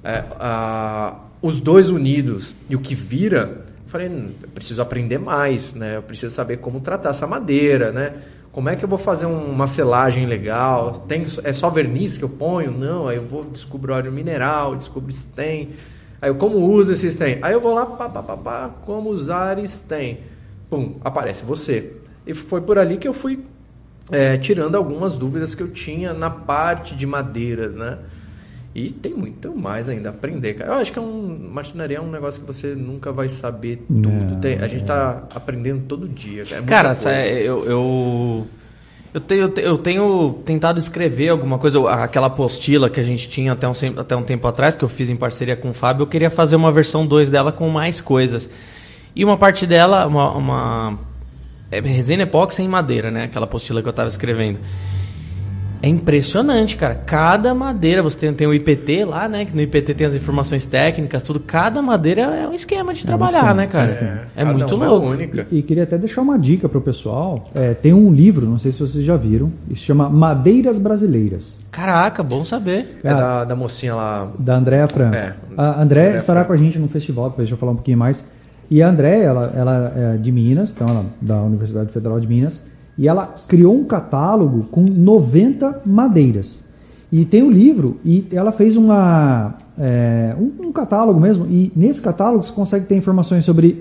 É, 0.03 0.23
a- 0.39 1.15
os 1.41 1.59
dois 1.59 1.89
unidos 1.89 2.53
e 2.69 2.75
o 2.75 2.79
que 2.79 2.93
vira, 2.93 3.63
eu 3.83 3.89
falei, 3.89 4.07
"Hum, 4.09 4.29
eu 4.43 4.49
preciso 4.49 4.83
aprender 4.83 5.17
mais, 5.17 5.73
né? 5.73 5.97
Eu 5.97 6.03
preciso 6.03 6.33
saber 6.35 6.57
como 6.57 6.79
tratar 6.79 7.09
essa 7.09 7.25
madeira, 7.25 7.91
né? 7.91 8.13
Como 8.55 8.69
é 8.69 8.75
que 8.77 8.85
eu 8.85 8.87
vou 8.87 8.97
fazer 8.97 9.25
um- 9.25 9.51
uma 9.51 9.67
selagem 9.67 10.25
legal? 10.25 10.93
Tem, 11.09 11.25
é 11.43 11.51
só 11.51 11.69
verniz 11.69 12.17
que 12.17 12.23
eu 12.23 12.29
ponho? 12.29 12.71
Não, 12.71 13.05
aí 13.05 13.17
eu 13.17 13.27
vou 13.27 13.43
descobrir 13.43 13.91
óleo 13.91 14.13
mineral, 14.13 14.77
descubro 14.77 15.11
stain. 15.11 15.71
Aí 16.21 16.29
eu 16.29 16.35
como 16.35 16.59
uso 16.59 16.93
esse 16.93 17.05
stain? 17.07 17.37
Aí 17.41 17.51
eu 17.51 17.59
vou 17.59 17.73
lá, 17.73 17.85
pá, 17.85 18.07
pá, 18.07 18.23
pá, 18.23 18.37
pá, 18.37 18.69
como 18.85 19.09
usar 19.09 19.59
stain. 19.65 20.19
Pum, 20.69 20.95
aparece 21.03 21.43
você. 21.43 21.97
E 22.25 22.33
foi 22.33 22.61
por 22.61 22.79
ali 22.79 22.95
que 22.95 23.05
eu 23.05 23.13
fui 23.13 23.43
é, 24.09 24.37
tirando 24.37 24.75
algumas 24.75 25.17
dúvidas 25.17 25.53
que 25.53 25.61
eu 25.61 25.67
tinha 25.67 26.13
na 26.13 26.29
parte 26.29 26.95
de 26.95 27.05
madeiras, 27.05 27.75
né? 27.75 27.97
E 28.75 28.89
tem 28.91 29.13
muito 29.13 29.55
mais 29.57 29.87
ainda 29.87 30.09
a 30.09 30.11
aprender, 30.11 30.55
cara. 30.55 30.71
Eu 30.71 30.75
acho 30.79 30.91
que 30.91 30.99
é 30.99 31.01
um, 31.01 31.49
marcenaria 31.53 31.97
é 31.97 32.01
um 32.01 32.11
negócio 32.11 32.41
que 32.41 32.45
você 32.47 32.75
nunca 32.75 33.09
vai 33.09 33.29
saber 33.29 33.77
tudo. 33.87 34.09
Não, 34.09 34.39
Tem- 34.41 34.59
a 34.59 34.67
gente 34.67 34.83
tá 34.83 35.23
aprendendo 35.33 35.83
todo 35.87 36.09
dia, 36.09 36.43
cara. 36.43 36.61
É 36.61 36.65
Cara, 36.65 36.97
é, 37.05 37.41
eu, 37.41 37.63
eu, 37.65 38.47
eu, 39.13 39.21
tenho, 39.21 39.41
eu 39.43 39.49
te- 39.49 39.61
eu 39.61 39.77
tenho 39.77 40.41
tentado 40.43 40.77
escrever 40.77 41.29
alguma 41.29 41.57
coisa, 41.57 41.89
aquela 41.89 42.27
apostila 42.27 42.89
que 42.89 42.99
a 42.99 43.03
gente 43.03 43.29
tinha 43.29 43.53
até 43.53 43.65
um, 43.65 43.71
até 43.97 44.13
um 44.13 44.23
tempo 44.23 44.45
atrás, 44.45 44.75
que 44.75 44.83
eu 44.83 44.89
fiz 44.89 45.09
em 45.09 45.15
parceria 45.15 45.55
com 45.55 45.69
o 45.69 45.73
Fábio, 45.73 46.03
eu 46.03 46.07
queria 46.07 46.29
fazer 46.29 46.57
uma 46.57 46.69
versão 46.69 47.07
2 47.07 47.31
dela 47.31 47.53
com 47.53 47.69
mais 47.69 48.01
coisas. 48.01 48.49
E 49.15 49.23
uma 49.23 49.37
parte 49.37 49.65
dela, 49.65 50.05
uma, 50.05 50.31
uma 50.35 50.99
é 51.71 51.79
resina 51.79 52.23
epóxi 52.23 52.61
em 52.61 52.67
madeira, 52.67 53.09
né? 53.09 53.23
Aquela 53.23 53.45
apostila 53.45 53.81
que 53.81 53.87
eu 53.87 53.93
tava 53.93 54.09
escrevendo. 54.09 54.59
É 55.81 55.87
impressionante, 55.87 56.75
cara. 56.77 56.95
Cada 56.95 57.53
madeira, 57.53 58.01
você 58.01 58.17
tem, 58.17 58.33
tem 58.33 58.47
o 58.47 58.53
IPT 58.53 59.05
lá, 59.05 59.27
né? 59.27 59.45
Que 59.45 59.55
no 59.55 59.61
IPT 59.61 59.93
tem 59.93 60.07
as 60.07 60.15
informações 60.15 60.65
técnicas, 60.65 61.21
tudo. 61.23 61.39
Cada 61.39 61.81
madeira 61.81 62.21
é 62.21 62.47
um 62.47 62.53
esquema 62.53 62.93
de 62.93 63.05
trabalhar, 63.05 63.39
esquema, 63.39 63.53
né, 63.53 63.67
cara? 63.67 63.91
É, 64.35 64.41
É, 64.41 64.45
muito 64.45 64.75
uma 64.75 64.87
louco. 64.87 65.07
única. 65.07 65.47
E 65.51 65.61
queria 65.61 65.83
até 65.83 65.97
deixar 65.97 66.21
uma 66.21 66.37
dica 66.39 66.67
para 66.69 66.77
o 66.77 66.81
pessoal. 66.81 67.49
É, 67.53 67.73
tem 67.73 67.93
um 67.93 68.11
livro, 68.13 68.45
não 68.45 68.57
sei 68.59 68.71
se 68.71 68.79
vocês 68.79 69.03
já 69.03 69.15
viram, 69.15 69.51
que 69.67 69.75
se 69.75 69.81
chama 69.81 70.09
Madeiras 70.09 70.77
Brasileiras, 70.77 71.59
Caraca, 71.71 72.23
bom 72.23 72.45
saber. 72.45 72.87
É 73.03 73.09
da, 73.13 73.43
da 73.43 73.55
mocinha 73.55 73.93
lá. 73.95 74.31
da 74.39 74.55
Andréa 74.55 74.87
Franco. 74.87 75.15
É, 75.15 75.33
a 75.57 75.81
Andréa 75.81 76.15
estará 76.15 76.39
Franco. 76.45 76.47
com 76.47 76.53
a 76.53 76.57
gente 76.65 76.79
no 76.79 76.87
festival, 76.87 77.25
depois 77.29 77.45
deixa 77.47 77.53
eu 77.53 77.57
falar 77.57 77.73
um 77.73 77.75
pouquinho 77.75 77.97
mais. 77.97 78.25
E 78.71 78.81
a 78.81 78.87
Andréa, 78.89 79.23
ela, 79.23 79.53
ela 79.55 79.93
é 79.95 80.17
de 80.17 80.31
Minas, 80.31 80.71
então 80.73 80.87
ela 80.87 81.01
é 81.01 81.25
da 81.25 81.41
Universidade 81.41 81.91
Federal 81.91 82.19
de 82.19 82.27
Minas, 82.27 82.65
e 82.97 83.07
ela 83.07 83.33
criou 83.47 83.75
um 83.75 83.83
catálogo 83.83 84.67
com 84.71 84.81
90 84.81 85.81
madeiras. 85.85 86.65
E 87.11 87.23
tem 87.23 87.43
o 87.43 87.49
livro, 87.49 87.97
e 88.03 88.25
ela 88.31 88.51
fez 88.51 88.75
uma, 88.75 89.55
é, 89.77 90.35
um, 90.39 90.67
um 90.67 90.71
catálogo 90.71 91.19
mesmo, 91.19 91.45
e 91.45 91.71
nesse 91.75 92.01
catálogo 92.01 92.43
você 92.43 92.51
consegue 92.51 92.85
ter 92.85 92.95
informações 92.95 93.45
sobre. 93.45 93.79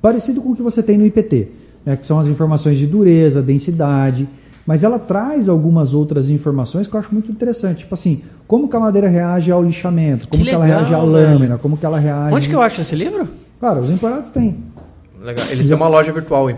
parecido 0.00 0.40
com 0.40 0.50
o 0.50 0.56
que 0.56 0.62
você 0.62 0.82
tem 0.82 0.98
no 0.98 1.06
IPT, 1.06 1.48
né, 1.84 1.96
que 1.96 2.06
são 2.06 2.18
as 2.18 2.26
informações 2.26 2.78
de 2.78 2.86
dureza, 2.86 3.40
densidade. 3.40 4.28
Mas 4.66 4.82
ela 4.82 4.98
traz 4.98 5.48
algumas 5.48 5.92
outras 5.92 6.30
informações 6.30 6.86
que 6.86 6.94
eu 6.94 7.00
acho 7.00 7.12
muito 7.12 7.30
interessante. 7.30 7.80
Tipo 7.80 7.92
assim, 7.92 8.22
como 8.46 8.66
que 8.66 8.74
a 8.74 8.80
madeira 8.80 9.08
reage 9.08 9.50
ao 9.50 9.62
lixamento, 9.62 10.26
como 10.26 10.42
que, 10.42 10.48
ela 10.48 10.64
legal, 10.64 10.78
reage 10.78 10.94
à 10.94 11.02
lâmina, 11.02 11.58
como 11.58 11.76
que 11.76 11.84
ela 11.84 11.98
reage. 11.98 12.34
Onde 12.34 12.48
que 12.48 12.54
eu 12.54 12.62
acho 12.62 12.80
esse 12.80 12.94
livro? 12.96 13.28
Cara, 13.60 13.80
os 13.80 13.90
empoeirados 13.90 14.30
têm. 14.30 14.56
Legal. 15.24 15.46
Eles 15.50 15.66
têm 15.66 15.74
uma 15.74 15.88
loja 15.88 16.12
virtual 16.12 16.50
em 16.50 16.54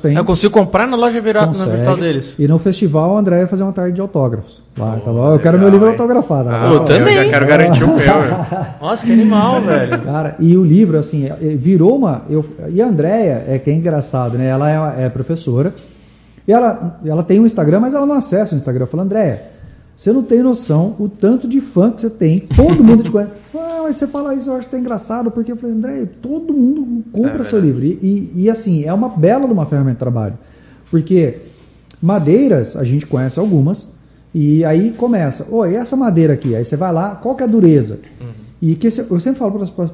têm. 0.00 0.16
Eu 0.16 0.24
consigo 0.24 0.52
comprar 0.54 0.86
na 0.86 0.96
loja 0.96 1.20
virada 1.20 1.56
na 1.58 1.64
virtual 1.66 1.96
deles. 1.98 2.34
E 2.38 2.48
no 2.48 2.58
festival 2.58 3.12
o 3.12 3.18
André 3.18 3.40
ia 3.40 3.46
fazer 3.46 3.62
uma 3.64 3.72
tarde 3.72 3.94
de 3.96 4.00
autógrafos. 4.00 4.62
Lá, 4.78 4.96
tá 5.04 5.12
bom? 5.12 5.18
Eu 5.18 5.22
legal, 5.32 5.38
quero 5.40 5.58
meu 5.58 5.68
livro 5.68 5.86
hein? 5.86 5.92
autografado. 5.92 6.48
Ah, 6.48 6.66
eu 6.68 6.72
eu 6.74 6.80
também. 6.84 7.14
já 7.16 7.28
quero 7.28 7.46
garantir 7.46 7.84
o 7.84 7.88
meu. 7.88 7.98
eu. 7.98 8.46
Nossa, 8.80 9.04
que 9.04 9.12
animal, 9.12 9.60
velho. 9.66 10.00
Cara, 10.02 10.36
e 10.38 10.56
o 10.56 10.64
livro, 10.64 10.96
assim, 10.98 11.26
é- 11.26 11.34
virou 11.54 11.96
uma. 11.96 12.22
Eu, 12.30 12.42
e 12.70 12.80
a 12.80 12.86
Andréia, 12.86 13.44
é 13.46 13.58
que 13.58 13.68
é 13.68 13.74
engraçado, 13.74 14.38
né? 14.38 14.46
Ela 14.48 14.70
é, 14.70 14.78
uma- 14.78 14.94
é 15.02 15.08
professora. 15.10 15.74
E 16.46 16.52
ela, 16.52 16.98
ela 17.04 17.22
tem 17.22 17.38
um 17.38 17.44
Instagram, 17.44 17.80
mas 17.80 17.92
ela 17.92 18.06
não 18.06 18.14
acessa 18.16 18.54
o 18.54 18.56
Instagram. 18.56 18.84
Eu 18.84 18.86
falo, 18.86 19.02
Andréia, 19.02 19.42
você 19.98 20.12
não 20.12 20.22
tem 20.22 20.44
noção 20.44 20.94
o 20.96 21.08
tanto 21.08 21.48
de 21.48 21.60
fã 21.60 21.90
que 21.90 22.00
você 22.00 22.08
tem. 22.08 22.46
Todo 22.54 22.84
mundo 22.84 23.02
te 23.02 23.10
conhece. 23.10 23.32
Ah, 23.58 23.82
mas 23.82 23.96
você 23.96 24.06
fala 24.06 24.34
isso, 24.34 24.50
eu 24.50 24.54
acho 24.54 24.68
até 24.68 24.78
engraçado, 24.78 25.30
porque 25.30 25.50
eu 25.50 25.56
falei, 25.56 25.74
Andréia, 25.74 26.10
todo 26.22 26.52
mundo 26.52 27.02
compra 27.10 27.40
É 27.40 27.44
seu 27.44 27.58
livro. 27.58 27.82
E, 27.82 28.30
e, 28.34 28.50
assim, 28.50 28.84
é 28.84 28.92
uma 28.92 29.08
bela 29.08 29.46
de 29.46 29.52
uma 29.52 29.66
ferramenta 29.66 29.94
de 29.94 29.98
trabalho. 29.98 30.38
Porque 30.90 31.38
madeiras, 32.00 32.76
a 32.76 32.84
gente 32.84 33.06
conhece 33.06 33.40
algumas, 33.40 33.88
e 34.32 34.64
aí 34.64 34.92
começa, 34.92 35.48
oi, 35.50 35.74
essa 35.74 35.96
madeira 35.96 36.34
aqui, 36.34 36.54
aí 36.54 36.64
você 36.64 36.76
vai 36.76 36.92
lá, 36.92 37.16
qual 37.16 37.34
que 37.34 37.42
é 37.42 37.46
a 37.46 37.48
dureza? 37.48 38.00
E 38.62 38.76
que 38.76 38.86
eu 38.86 39.20
sempre 39.20 39.38
falo 39.38 39.52
para 39.52 39.64
as 39.64 39.92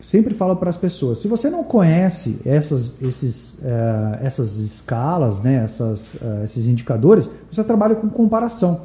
sempre 0.00 0.34
falo 0.34 0.56
para 0.56 0.68
as 0.68 0.76
pessoas, 0.76 1.18
se 1.18 1.28
você 1.28 1.48
não 1.48 1.64
conhece 1.64 2.38
essas, 2.44 3.00
esses, 3.00 3.58
eh, 3.64 4.18
essas 4.22 4.58
escalas, 4.58 5.40
né, 5.40 5.62
essas, 5.64 6.16
eh, 6.22 6.42
esses 6.44 6.66
indicadores, 6.66 7.28
você 7.50 7.64
trabalha 7.64 7.94
com 7.94 8.08
comparação. 8.08 8.82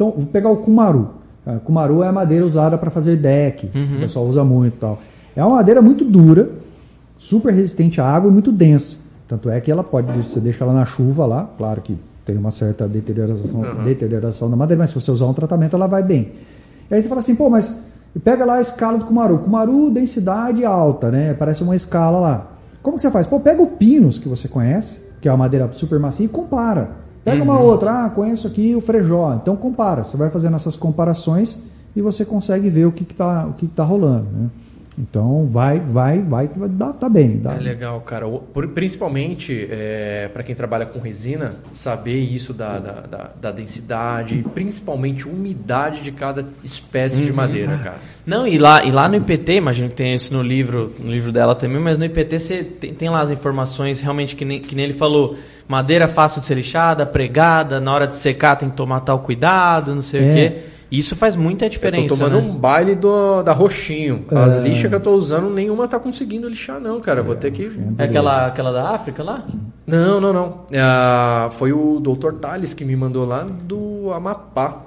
Então, 0.00 0.14
vou 0.16 0.24
pegar 0.24 0.48
o 0.48 0.56
Kumaru. 0.56 1.10
Ah, 1.46 1.56
Kumaru 1.62 2.02
é 2.02 2.08
a 2.08 2.12
madeira 2.12 2.42
usada 2.42 2.78
para 2.78 2.90
fazer 2.90 3.16
deck, 3.16 3.66
o 3.66 4.00
pessoal 4.00 4.24
usa 4.24 4.42
muito 4.42 4.74
e 4.74 4.78
tal. 4.78 4.98
É 5.36 5.44
uma 5.44 5.56
madeira 5.56 5.82
muito 5.82 6.06
dura, 6.06 6.48
super 7.18 7.52
resistente 7.52 8.00
à 8.00 8.06
água 8.06 8.30
e 8.30 8.32
muito 8.32 8.50
densa. 8.50 8.96
Tanto 9.28 9.50
é 9.50 9.60
que 9.60 9.70
ela 9.70 9.84
pode, 9.84 10.10
você 10.16 10.40
deixa 10.40 10.64
ela 10.64 10.72
na 10.72 10.86
chuva 10.86 11.26
lá, 11.26 11.50
claro 11.58 11.82
que 11.82 11.98
tem 12.24 12.34
uma 12.34 12.50
certa 12.50 12.88
deterioração, 12.88 13.62
deterioração 13.84 14.48
da 14.48 14.56
madeira, 14.56 14.78
mas 14.78 14.88
se 14.88 14.94
você 14.94 15.10
usar 15.10 15.26
um 15.26 15.34
tratamento, 15.34 15.76
ela 15.76 15.86
vai 15.86 16.02
bem. 16.02 16.32
E 16.90 16.94
aí 16.94 17.02
você 17.02 17.08
fala 17.08 17.20
assim, 17.20 17.34
pô, 17.34 17.50
mas 17.50 17.86
pega 18.24 18.46
lá 18.46 18.54
a 18.54 18.60
escala 18.62 18.98
do 18.98 19.04
Kumaru. 19.04 19.40
Kumaru, 19.40 19.90
densidade 19.90 20.64
alta, 20.64 21.10
né? 21.10 21.34
Parece 21.34 21.62
uma 21.62 21.76
escala 21.76 22.18
lá. 22.18 22.52
Como 22.82 22.96
que 22.96 23.02
você 23.02 23.10
faz? 23.10 23.26
Pô, 23.26 23.38
pega 23.38 23.60
o 23.62 23.66
Pinus, 23.66 24.18
que 24.18 24.28
você 24.28 24.48
conhece, 24.48 24.98
que 25.20 25.28
é 25.28 25.30
uma 25.30 25.38
madeira 25.38 25.70
super 25.72 25.98
macia, 25.98 26.24
e 26.24 26.28
compara. 26.28 26.99
Pega 27.24 27.42
uma 27.42 27.60
outra, 27.60 28.06
ah, 28.06 28.10
conheço 28.10 28.46
aqui 28.46 28.74
o 28.74 28.80
Frejó. 28.80 29.34
Então 29.34 29.56
compara. 29.56 30.04
Você 30.04 30.16
vai 30.16 30.30
fazendo 30.30 30.56
essas 30.56 30.76
comparações 30.76 31.62
e 31.94 32.00
você 32.00 32.24
consegue 32.24 32.70
ver 32.70 32.86
o 32.86 32.92
que 32.92 33.02
está 33.02 33.46
o 33.46 33.52
que 33.52 33.66
que 33.66 33.74
tá 33.74 33.84
rolando. 33.84 34.26
Né? 34.32 34.48
Então 35.00 35.46
vai, 35.46 35.80
vai, 35.80 36.20
vai, 36.20 36.46
vai 36.48 36.68
dá, 36.68 36.92
tá 36.92 37.08
bem. 37.08 37.38
Dá. 37.38 37.54
É 37.54 37.58
legal, 37.58 38.00
cara. 38.02 38.26
Principalmente 38.74 39.68
para 40.32 40.42
quem 40.42 40.54
trabalha 40.54 40.84
com 40.86 40.98
resina, 40.98 41.54
saber 41.72 42.18
isso 42.20 42.52
da, 42.52 42.78
da, 42.78 42.92
da- 43.02 43.30
da 43.40 43.50
densidade, 43.50 44.44
principalmente 44.54 45.28
umidade 45.28 46.02
de 46.02 46.12
cada 46.12 46.46
espécie 46.64 47.22
de 47.24 47.32
madeira, 47.32 47.76
cara. 47.78 47.98
Não, 48.26 48.46
e 48.46 48.58
lá, 48.58 48.84
e 48.84 48.90
lá 48.90 49.08
no 49.08 49.16
IPT, 49.16 49.54
imagino 49.54 49.88
que 49.88 49.94
tem 49.96 50.14
isso 50.14 50.32
no 50.32 50.42
livro, 50.42 50.92
no 50.98 51.10
livro 51.10 51.32
dela 51.32 51.54
também, 51.54 51.80
mas 51.80 51.96
no 51.98 52.04
IPT 52.04 52.38
você 52.38 52.62
tem, 52.64 52.94
tem 52.94 53.08
lá 53.08 53.20
as 53.20 53.30
informações 53.30 54.00
realmente 54.00 54.36
que 54.36 54.44
nem, 54.44 54.60
que 54.60 54.74
nem 54.74 54.84
ele 54.84 54.94
falou. 54.94 55.36
Madeira 55.66 56.08
fácil 56.08 56.40
de 56.40 56.46
ser 56.48 56.54
lixada, 56.54 57.06
pregada, 57.06 57.80
na 57.80 57.92
hora 57.94 58.06
de 58.06 58.14
secar 58.16 58.56
tem 58.56 58.68
que 58.68 58.76
tomar 58.76 59.00
tal 59.00 59.20
cuidado, 59.20 59.94
não 59.94 60.02
sei 60.02 60.20
É. 60.20 60.22
o 60.30 60.34
quê. 60.34 60.56
Isso 60.90 61.14
faz 61.14 61.36
muita 61.36 61.66
Eu 61.66 61.70
diferença. 61.70 62.08
tô 62.08 62.16
tomando 62.16 62.40
né? 62.40 62.48
um 62.50 62.56
baile 62.56 62.94
do, 62.94 63.42
da 63.42 63.52
roxinho. 63.52 64.24
As 64.30 64.56
É. 64.58 64.60
lixas 64.60 64.88
que 64.88 64.94
eu 64.94 65.00
tô 65.00 65.12
usando, 65.12 65.48
nenhuma 65.48 65.86
tá 65.86 65.98
conseguindo 65.98 66.48
lixar, 66.48 66.80
não, 66.80 66.98
cara. 66.98 67.20
Eu 67.20 67.24
Vou 67.24 67.36
ter 67.36 67.52
que. 67.52 67.70
É 67.98 68.04
aquela, 68.04 68.46
aquela 68.46 68.72
da 68.72 68.90
África 68.90 69.22
lá? 69.22 69.44
Não, 69.86 70.20
não, 70.20 70.32
não. 70.32 70.58
Ah, 70.76 71.48
foi 71.58 71.72
o 71.72 72.00
Dr. 72.00 72.32
Tales 72.40 72.74
que 72.74 72.84
me 72.84 72.96
mandou 72.96 73.24
lá 73.24 73.44
do 73.44 74.12
Amapá. 74.12 74.86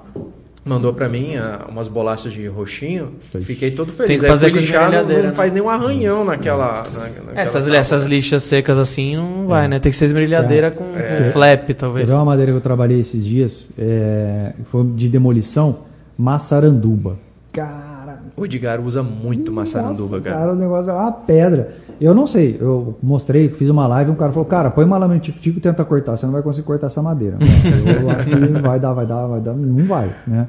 Mandou 0.66 0.94
pra 0.94 1.10
mim 1.10 1.36
ah, 1.36 1.66
umas 1.68 1.88
bolachas 1.88 2.32
de 2.32 2.46
roxinho. 2.46 3.12
Fiquei 3.42 3.70
todo 3.70 3.92
feliz. 3.92 4.08
Tem 4.08 4.18
que 4.18 4.24
Aí 4.24 4.30
fazer 4.30 4.50
com 4.50 4.56
lixar, 4.56 4.90
não, 4.90 5.02
não 5.06 5.22
né? 5.24 5.32
faz 5.32 5.52
nenhum 5.52 5.68
arranhão 5.68 6.24
naquela. 6.24 6.82
na- 6.94 7.00
naquela 7.00 7.32
Essas, 7.34 7.64
tábua. 7.64 7.78
essas 7.78 8.04
lixas 8.04 8.42
secas 8.44 8.78
assim 8.78 9.14
não 9.16 9.46
vai, 9.46 9.68
né? 9.68 9.78
Tem 9.78 9.92
que 9.92 9.98
ser 9.98 10.06
esmerilhadeira 10.06 10.70
com, 10.70 10.84
com 10.84 11.30
flap, 11.32 11.66
Quer 11.66 11.74
talvez. 11.74 12.08
ver 12.08 12.14
uma 12.14 12.24
madeira 12.24 12.50
que 12.52 12.56
eu 12.56 12.62
trabalhei 12.62 12.98
esses 12.98 13.26
dias? 13.26 13.68
É, 13.78 14.54
foi 14.70 14.84
de 14.86 15.06
demolição, 15.06 15.80
maçaranduba. 16.16 17.16
Cara, 17.52 18.20
O 18.36 18.44
Edgar 18.44 18.80
usa 18.80 19.02
muito 19.02 19.52
maçaranduba, 19.52 20.18
nossa, 20.18 20.20
cara. 20.20 20.52
o 20.52 20.56
negócio 20.56 20.90
é 20.90 20.94
uma 20.94 21.12
pedra. 21.12 21.76
Eu 22.00 22.12
não 22.12 22.26
sei, 22.26 22.56
eu 22.60 22.96
mostrei, 23.00 23.48
fiz 23.48 23.70
uma 23.70 23.86
live 23.86 24.10
e 24.10 24.12
um 24.12 24.16
cara 24.16 24.32
falou, 24.32 24.46
cara, 24.46 24.70
põe 24.70 24.84
uma 24.84 24.98
lâmina 24.98 25.20
tico-tico 25.20 25.58
e 25.58 25.60
tenta 25.60 25.84
cortar, 25.84 26.16
você 26.16 26.26
não 26.26 26.32
vai 26.32 26.42
conseguir 26.42 26.66
cortar 26.66 26.88
essa 26.88 27.00
madeira. 27.00 27.38
eu 27.40 28.10
acho 28.10 28.26
que 28.26 28.60
vai 28.60 28.80
dar, 28.80 28.92
vai 28.92 29.06
dar, 29.06 29.26
vai 29.26 29.40
dar, 29.40 29.54
não 29.54 29.86
vai, 29.86 30.12
né? 30.26 30.48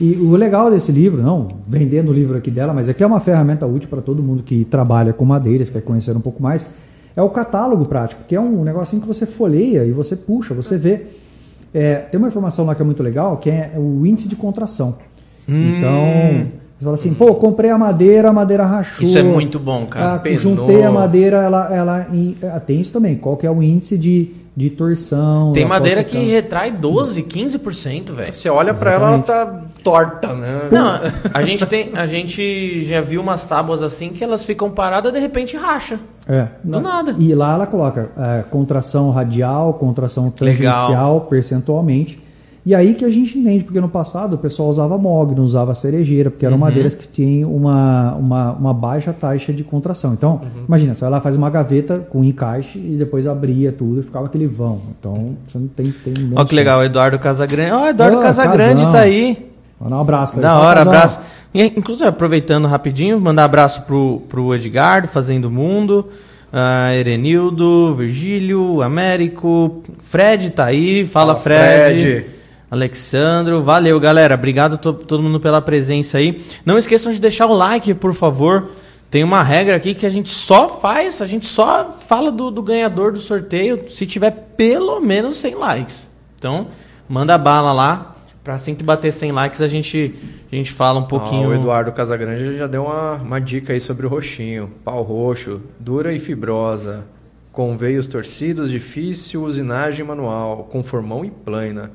E 0.00 0.16
o 0.16 0.36
legal 0.36 0.70
desse 0.70 0.90
livro, 0.92 1.22
não 1.22 1.48
vendendo 1.66 2.10
o 2.10 2.12
livro 2.12 2.36
aqui 2.36 2.50
dela, 2.50 2.72
mas 2.72 2.88
aqui 2.88 3.02
é 3.02 3.06
uma 3.06 3.20
ferramenta 3.20 3.66
útil 3.66 3.88
para 3.88 4.00
todo 4.00 4.22
mundo 4.22 4.42
que 4.42 4.64
trabalha 4.64 5.12
com 5.12 5.24
madeiras, 5.24 5.70
quer 5.70 5.82
conhecer 5.82 6.16
um 6.16 6.20
pouco 6.20 6.42
mais, 6.42 6.68
é 7.16 7.22
o 7.22 7.30
catálogo 7.30 7.84
prático, 7.86 8.22
que 8.26 8.34
é 8.34 8.40
um 8.40 8.64
negocinho 8.64 9.02
que 9.02 9.08
você 9.08 9.24
folheia 9.26 9.84
e 9.84 9.92
você 9.92 10.16
puxa, 10.16 10.54
você 10.54 10.76
vê. 10.76 11.06
É, 11.74 11.96
tem 11.96 12.18
uma 12.18 12.28
informação 12.28 12.64
lá 12.64 12.74
que 12.74 12.80
é 12.80 12.84
muito 12.84 13.02
legal, 13.02 13.36
que 13.36 13.50
é 13.50 13.72
o 13.76 14.06
índice 14.06 14.28
de 14.28 14.36
contração. 14.36 14.96
Então, 15.46 16.46
você 16.78 16.84
fala 16.84 16.94
assim, 16.94 17.14
pô, 17.14 17.34
comprei 17.34 17.70
a 17.70 17.76
madeira, 17.78 18.30
a 18.30 18.32
madeira 18.32 18.64
rachou. 18.64 19.06
Isso 19.06 19.18
é 19.18 19.22
muito 19.22 19.58
bom, 19.58 19.84
cara. 19.86 20.14
Ah, 20.14 20.18
penou. 20.18 20.38
juntei 20.38 20.82
a 20.82 20.90
madeira, 20.90 21.36
ela, 21.38 21.74
ela 21.74 22.06
em- 22.12 22.36
ah, 22.42 22.60
tem 22.60 22.80
isso 22.80 22.92
também. 22.92 23.16
Qual 23.16 23.36
que 23.36 23.46
é 23.46 23.50
o 23.50 23.62
índice 23.62 23.98
de, 23.98 24.30
de 24.56 24.70
torção? 24.70 25.52
Tem 25.52 25.66
madeira 25.66 26.02
que 26.02 26.12
secando? 26.12 26.30
retrai 26.30 26.72
12, 26.72 27.22
15%, 27.22 28.12
velho. 28.12 28.32
Você 28.32 28.48
olha 28.48 28.72
pra 28.72 28.92
ela, 28.92 29.08
ela 29.14 29.18
tá 29.22 29.62
torta, 29.82 30.32
né? 30.32 30.68
Não, 30.70 31.00
a 31.32 31.42
gente 31.42 31.66
tem, 31.66 31.90
a 31.94 32.06
gente 32.06 32.84
já 32.84 33.00
viu 33.00 33.20
umas 33.20 33.44
tábuas 33.44 33.82
assim 33.82 34.10
que 34.10 34.22
elas 34.24 34.44
ficam 34.44 34.70
paradas 34.70 35.12
de 35.12 35.18
repente 35.18 35.56
racha. 35.56 35.98
É. 36.28 36.46
Do 36.64 36.80
nada. 36.80 37.14
E 37.18 37.34
lá 37.34 37.54
ela 37.54 37.66
coloca 37.66 38.08
é, 38.16 38.44
contração 38.50 39.10
radial, 39.10 39.74
contração 39.74 40.30
tangencial, 40.30 41.22
percentualmente. 41.22 42.22
E 42.66 42.74
aí 42.74 42.94
que 42.94 43.04
a 43.04 43.10
gente 43.10 43.38
entende, 43.38 43.62
porque 43.62 43.78
no 43.78 43.90
passado 43.90 44.36
o 44.36 44.38
pessoal 44.38 44.70
usava 44.70 44.96
mogno, 44.96 45.42
usava 45.42 45.74
cerejeira, 45.74 46.30
porque 46.30 46.46
Uhum. 46.46 46.52
eram 46.52 46.58
madeiras 46.58 46.94
que 46.94 47.06
têm 47.06 47.44
uma, 47.44 48.14
uma, 48.14 48.52
uma 48.52 48.72
baixa 48.72 49.12
taxa 49.12 49.52
de 49.52 49.62
contração. 49.62 50.14
Então, 50.14 50.40
Uhum. 50.42 50.64
imagina, 50.66 50.94
você 50.94 51.02
vai 51.02 51.10
lá 51.10 51.20
faz 51.20 51.36
uma 51.36 51.50
gaveta 51.50 51.98
com 51.98 52.24
encaixe 52.24 52.78
e 52.78 52.96
depois 52.98 53.26
abria 53.26 53.70
tudo 53.70 54.00
e 54.00 54.02
ficava 54.02 54.24
aquele 54.24 54.46
vão. 54.46 54.80
Então, 54.98 55.36
você 55.46 55.58
não 55.58 55.66
tem... 55.68 55.90
tem 55.90 56.14
Olha 56.34 56.46
que 56.46 56.54
legal, 56.54 56.76
chance. 56.76 56.86
Eduardo 56.86 57.18
Casagrande. 57.18 57.70
Ó, 57.72 57.86
Eduardo 57.86 58.16
Ô, 58.16 58.22
Casagrande 58.22 58.76
Casão. 58.76 58.92
tá 58.92 59.00
aí. 59.00 59.50
Manda 59.78 59.96
um 59.96 60.00
abraço 60.00 60.32
pra 60.32 60.40
ele. 60.40 60.48
Da 60.48 60.58
hora, 60.58 60.76
Casão. 60.78 60.92
abraço. 60.94 61.20
E, 61.54 61.66
inclusive, 61.66 62.08
aproveitando 62.08 62.66
rapidinho, 62.66 63.20
mandar 63.20 63.44
abraço 63.44 63.82
pro, 63.82 64.22
pro 64.28 64.54
Edgardo, 64.54 65.06
Fazendo 65.06 65.48
Mundo, 65.50 66.10
ah, 66.52 66.92
Erenildo, 66.92 67.94
Virgílio, 67.94 68.82
Américo, 68.82 69.84
Fred 70.00 70.50
tá 70.50 70.64
aí, 70.64 71.06
fala, 71.06 71.36
Fala, 71.36 71.42
Fred. 71.42 72.00
Fred. 72.02 72.26
Alexandro, 72.70 73.62
valeu 73.62 74.00
galera, 74.00 74.34
obrigado 74.34 74.76
to- 74.78 74.92
todo 74.92 75.22
mundo 75.22 75.38
pela 75.38 75.62
presença 75.62 76.18
aí. 76.18 76.42
Não 76.66 76.76
esqueçam 76.76 77.12
de 77.12 77.20
deixar 77.20 77.46
o 77.46 77.54
like, 77.54 77.94
por 77.94 78.12
favor. 78.14 78.70
Tem 79.08 79.22
uma 79.22 79.44
regra 79.44 79.76
aqui 79.76 79.94
que 79.94 80.04
a 80.04 80.10
gente 80.10 80.28
só 80.28 80.68
faz, 80.80 81.22
a 81.22 81.26
gente 81.26 81.46
só 81.46 81.96
fala 82.00 82.32
do, 82.32 82.50
do 82.50 82.60
ganhador 82.64 83.12
do 83.12 83.20
sorteio 83.20 83.84
se 83.88 84.06
tiver 84.06 84.32
pelo 84.56 85.00
menos 85.00 85.36
100 85.36 85.54
likes. 85.54 86.10
Então, 86.36 86.66
manda 87.08 87.38
bala 87.38 87.72
lá, 87.72 88.13
pra 88.44 88.54
assim 88.54 88.74
que 88.74 88.84
bater 88.84 89.10
100 89.10 89.32
likes 89.32 89.62
a 89.62 89.66
gente, 89.66 90.14
a 90.52 90.54
gente 90.54 90.70
fala 90.70 91.00
um 91.00 91.06
pouquinho. 91.06 91.50
Ah, 91.50 91.52
o 91.52 91.54
Eduardo 91.54 91.90
Casagrande 91.90 92.58
já 92.58 92.66
deu 92.66 92.84
uma, 92.84 93.14
uma 93.14 93.40
dica 93.40 93.72
aí 93.72 93.80
sobre 93.80 94.06
o 94.06 94.08
roxinho. 94.08 94.70
Pau 94.84 95.02
roxo, 95.02 95.62
dura 95.80 96.12
e 96.12 96.18
fibrosa, 96.20 97.04
com 97.50 97.76
veios 97.76 98.06
torcidos, 98.06 98.70
difícil 98.70 99.42
usinagem 99.42 100.04
manual, 100.04 100.68
com 100.70 100.84
formão 100.84 101.24
e 101.24 101.30
plana, 101.30 101.90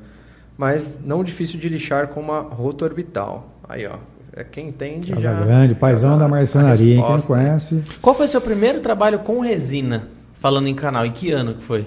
mas 0.58 0.96
não 1.04 1.22
difícil 1.22 1.60
de 1.60 1.68
lixar 1.68 2.08
com 2.08 2.20
uma 2.20 2.40
rota 2.40 2.84
orbital. 2.84 3.48
Aí, 3.68 3.86
ó, 3.86 3.96
é 4.34 4.42
quem 4.42 4.68
entende 4.68 5.12
Casa 5.12 5.20
já... 5.20 5.32
Grande, 5.32 5.74
paizão 5.76 6.14
já 6.14 6.18
da 6.18 6.28
marcenaria, 6.28 6.96
quem 6.96 7.10
não 7.10 7.20
conhece. 7.20 7.84
Qual 8.02 8.14
foi 8.14 8.26
seu 8.26 8.40
primeiro 8.40 8.80
trabalho 8.80 9.20
com 9.20 9.40
resina? 9.40 10.08
Falando 10.34 10.66
em 10.66 10.74
canal, 10.74 11.06
e 11.06 11.10
que 11.10 11.30
ano 11.30 11.54
que 11.54 11.62
foi? 11.62 11.86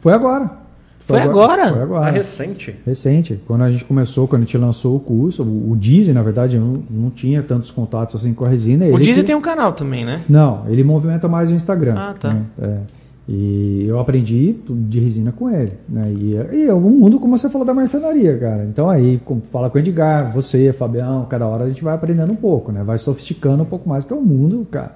Foi 0.00 0.12
agora. 0.12 0.63
Foi 1.06 1.20
agora? 1.20 1.68
Foi 1.68 1.76
Tá 1.76 1.82
agora. 1.82 2.10
recente. 2.10 2.74
Recente, 2.86 3.40
quando 3.46 3.62
a 3.62 3.70
gente 3.70 3.84
começou, 3.84 4.26
quando 4.26 4.42
a 4.42 4.44
gente 4.44 4.56
lançou 4.56 4.96
o 4.96 5.00
curso, 5.00 5.42
o, 5.42 5.72
o 5.72 5.76
Dizzy, 5.76 6.12
na 6.12 6.22
verdade, 6.22 6.58
não, 6.58 6.82
não 6.90 7.10
tinha 7.10 7.42
tantos 7.42 7.70
contatos 7.70 8.14
assim 8.16 8.32
com 8.32 8.44
a 8.44 8.48
resina. 8.48 8.86
O 8.86 8.98
Dizzy 8.98 9.20
que- 9.20 9.26
tem 9.26 9.34
um 9.36 9.40
canal 9.40 9.72
também, 9.72 10.04
né? 10.04 10.20
Não, 10.28 10.64
ele 10.68 10.82
movimenta 10.82 11.28
mais 11.28 11.50
o 11.50 11.54
Instagram. 11.54 11.94
Ah, 11.96 12.14
tá. 12.18 12.30
né? 12.32 12.42
É. 12.60 12.76
E 13.26 13.86
eu 13.88 13.98
aprendi 13.98 14.54
de 14.68 15.00
resina 15.00 15.32
com 15.32 15.48
ele. 15.50 15.72
Né? 15.88 16.12
E, 16.14 16.32
e 16.56 16.64
é 16.68 16.74
um 16.74 16.80
mundo, 16.80 17.18
como 17.18 17.36
você 17.38 17.48
falou, 17.48 17.66
da 17.66 17.72
marcenaria, 17.72 18.36
cara. 18.38 18.64
Então 18.64 18.88
aí, 18.90 19.18
com- 19.24 19.40
fala 19.40 19.70
com 19.70 19.78
o 19.78 19.80
Edgar, 19.80 20.30
você, 20.32 20.72
Fabião, 20.72 21.24
cada 21.28 21.46
hora 21.46 21.64
a 21.64 21.68
gente 21.68 21.82
vai 21.82 21.94
aprendendo 21.94 22.32
um 22.32 22.36
pouco, 22.36 22.70
né? 22.70 22.82
Vai 22.82 22.98
sofisticando 22.98 23.62
um 23.62 23.66
pouco 23.66 23.88
mais, 23.88 24.04
que 24.04 24.12
é 24.12 24.16
um 24.16 24.22
mundo, 24.22 24.66
cara, 24.70 24.94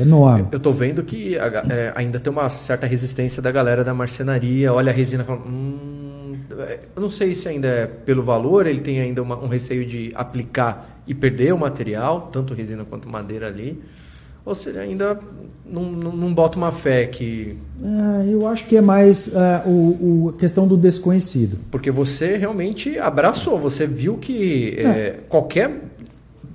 enorme. 0.00 0.46
Eu 0.52 0.58
tô 0.60 0.72
vendo 0.72 1.02
que 1.02 1.38
a 1.38 1.48
ga- 1.48 1.64
é, 1.68 1.92
ainda 1.94 2.18
tem 2.20 2.32
uma 2.32 2.48
certa 2.50 2.86
resistência 2.86 3.42
da 3.42 3.50
galera 3.50 3.82
da 3.84 3.92
marcenaria. 3.94 4.72
Olha 4.72 4.90
a 4.90 4.94
resina 4.94 5.22
e 5.22 5.26
fala, 5.26 5.40
hum, 5.40 6.36
é, 6.60 6.78
eu 6.96 7.02
não 7.02 7.10
sei 7.10 7.34
se 7.34 7.48
ainda 7.48 7.68
é 7.68 7.86
pelo 7.86 8.22
valor, 8.22 8.66
ele 8.66 8.80
tem 8.80 9.00
ainda 9.00 9.22
uma- 9.22 9.38
um 9.38 9.48
receio 9.48 9.84
de 9.86 10.10
aplicar 10.14 11.00
e 11.06 11.14
perder 11.14 11.52
o 11.54 11.58
material, 11.58 12.28
tanto 12.32 12.54
resina 12.54 12.84
quanto 12.84 13.08
madeira 13.08 13.46
ali. 13.46 13.80
Ou 14.44 14.54
se 14.54 14.70
ele 14.70 14.78
ainda 14.78 15.18
não, 15.66 15.82
não, 15.92 16.12
não 16.16 16.32
bota 16.32 16.56
uma 16.56 16.72
fé 16.72 17.04
que. 17.04 17.54
Ah, 17.84 18.24
eu 18.26 18.46
acho 18.46 18.64
que 18.66 18.78
é 18.78 18.80
mais 18.80 19.36
ah, 19.36 19.62
o, 19.66 19.70
o- 20.26 20.32
a 20.34 20.40
questão 20.40 20.66
do 20.66 20.74
desconhecido. 20.74 21.58
Porque 21.70 21.90
você 21.90 22.36
realmente 22.38 22.98
abraçou, 22.98 23.58
você 23.58 23.86
viu 23.86 24.16
que 24.16 24.76
é, 24.78 25.16
qualquer 25.28 25.70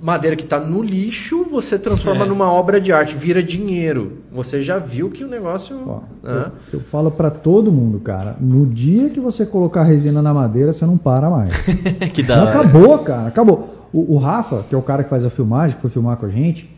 madeira 0.06 0.36
que 0.36 0.44
está 0.44 0.60
no 0.60 0.84
lixo, 0.84 1.46
você 1.50 1.80
transforma 1.80 2.26
É. 2.26 2.28
numa 2.28 2.52
obra 2.52 2.82
de 2.82 2.92
arte, 2.92 3.16
vira 3.16 3.42
dinheiro. 3.42 4.18
Você 4.34 4.62
já 4.62 4.78
viu 4.78 5.10
que 5.10 5.24
o 5.24 5.28
negócio. 5.30 5.80
Ó, 5.88 6.00
né? 6.22 6.52
eu, 6.74 6.80
eu 6.80 6.80
falo 6.82 7.10
pra 7.10 7.32
todo 7.32 7.72
mundo, 7.72 8.00
cara, 8.02 8.36
no 8.42 8.66
dia 8.66 9.10
que 9.10 9.20
você 9.22 9.46
colocar 9.46 9.84
resina 9.84 10.22
na 10.22 10.34
madeira, 10.34 10.74
você 10.74 10.86
não 10.86 10.98
para 10.98 11.30
mais. 11.30 11.66
que 12.14 12.22
Não, 12.22 12.42
hora. 12.42 12.50
acabou, 12.50 13.00
cara, 13.00 13.28
acabou. 13.30 13.88
O, 13.94 14.16
o 14.16 14.18
Rafa, 14.18 14.66
que 14.68 14.76
é 14.76 14.78
o 14.78 14.82
cara 14.82 15.04
que 15.06 15.10
faz 15.10 15.24
a 15.24 15.30
filmagem, 15.30 15.76
que 15.78 15.82
foi 15.82 15.90
filmar 15.92 16.18
com 16.18 16.26
a 16.26 16.30
gente, 16.30 16.70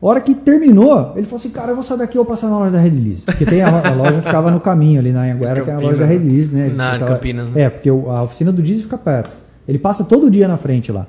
a 0.00 0.06
hora 0.06 0.20
que 0.20 0.32
terminou, 0.34 1.12
ele 1.16 1.24
falou 1.24 1.36
assim, 1.36 1.50
cara, 1.50 1.70
eu 1.70 1.74
vou 1.74 1.82
sair 1.82 1.98
daqui, 1.98 2.16
eu 2.16 2.22
vou 2.24 2.30
passar 2.30 2.48
na 2.48 2.58
loja 2.58 2.70
da 2.70 2.78
Red 2.78 2.90
Lease. 2.90 3.24
Porque 3.24 3.44
tem 3.44 3.62
a, 3.62 3.68
a 3.88 3.92
loja 3.94 4.20
ficava 4.22 4.50
no 4.52 4.60
caminho 4.60 5.00
ali 5.00 5.10
na 5.12 5.22
Anguera, 5.22 5.64
tem 5.64 5.74
a 5.74 5.78
loja 5.78 5.98
da 5.98 6.06
Red 6.06 6.18
Lease, 6.18 6.54
né? 6.54 6.66
Ele 6.66 6.74
Na 6.76 6.92
ficava- 6.94 7.14
Campinas, 7.14 7.48
né? 7.50 7.62
É, 7.62 7.70
porque 7.70 7.88
a 7.88 8.22
oficina 8.22 8.52
do 8.52 8.62
Disney 8.62 8.82
fica 8.84 8.98
perto. 8.98 9.30
Ele 9.66 9.78
passa 9.78 10.04
todo 10.04 10.30
dia 10.30 10.46
na 10.46 10.56
frente 10.56 10.90
lá. 10.92 11.06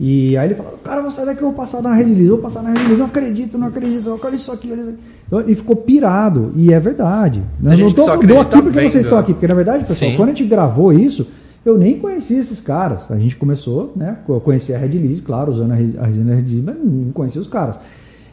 E 0.00 0.36
aí 0.36 0.46
ele 0.48 0.54
falou, 0.54 0.78
cara, 0.84 1.02
vou 1.02 1.10
sair 1.10 1.26
daqui, 1.26 1.42
eu 1.42 1.48
vou 1.48 1.56
passar 1.56 1.82
na 1.82 1.92
Red 1.92 2.04
Lease, 2.04 2.26
eu 2.26 2.34
vou 2.36 2.38
passar 2.38 2.62
na 2.62 2.70
Red 2.70 2.78
Lease, 2.84 2.96
não 2.96 3.06
acredito, 3.06 3.58
não 3.58 3.66
acredito, 3.66 4.08
olha 4.22 4.34
isso 4.36 4.52
aqui, 4.52 4.70
olha 4.70 4.80
isso 4.80 4.90
aqui. 4.90 4.98
Então 5.26 5.40
ele 5.40 5.54
ficou 5.56 5.74
pirado, 5.76 6.52
e 6.54 6.72
é 6.72 6.78
verdade. 6.78 7.42
Eu 7.64 7.72
gente 7.76 7.96
não 7.96 8.08
acredita 8.12 8.40
aqui 8.42 8.62
porque 8.62 8.70
vendo, 8.78 8.90
vocês 8.90 9.04
estão 9.04 9.18
né? 9.18 9.22
aqui, 9.24 9.32
porque 9.32 9.48
na 9.48 9.54
verdade, 9.54 9.84
pessoal, 9.84 10.10
Sim. 10.12 10.16
quando 10.16 10.28
a 10.28 10.32
gente 10.34 10.44
gravou 10.48 10.92
isso, 10.92 11.26
eu 11.64 11.76
nem 11.76 11.98
conhecia 11.98 12.38
esses 12.38 12.60
caras. 12.60 13.10
A 13.10 13.16
gente 13.16 13.34
começou, 13.36 13.92
né? 13.96 14.18
Eu 14.28 14.40
conhecia 14.40 14.76
a 14.76 14.78
Red 14.78 14.88
Lease, 14.98 15.20
claro, 15.20 15.50
usando 15.50 15.72
a 15.72 15.74
res- 15.74 15.98
a 15.98 16.06
resina 16.06 16.32
Red 16.34 16.42
Lease, 16.42 16.62
mas 16.62 16.76
não 16.82 17.10
conhecia 17.12 17.40
os 17.40 17.48
caras. 17.48 17.78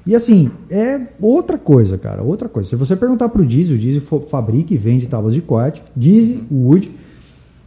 E 0.06 0.16
assim, 0.16 0.52
é 0.70 1.02
outra 1.20 1.58
coisa, 1.58 1.98
cara, 1.98 2.22
outra 2.22 2.48
coisa. 2.48 2.70
Se 2.70 2.76
você 2.76 2.96
perguntar 2.96 3.28
pro 3.30 3.44
Dizzy, 3.44 3.74
o 3.74 3.78
Dizzy 3.78 4.04
fabrica 4.28 4.72
e 4.72 4.78
vende 4.78 5.08
tábuas 5.08 5.34
de 5.34 5.42
corte, 5.42 5.82
Dizzy 5.96 6.44
Wood, 6.52 6.92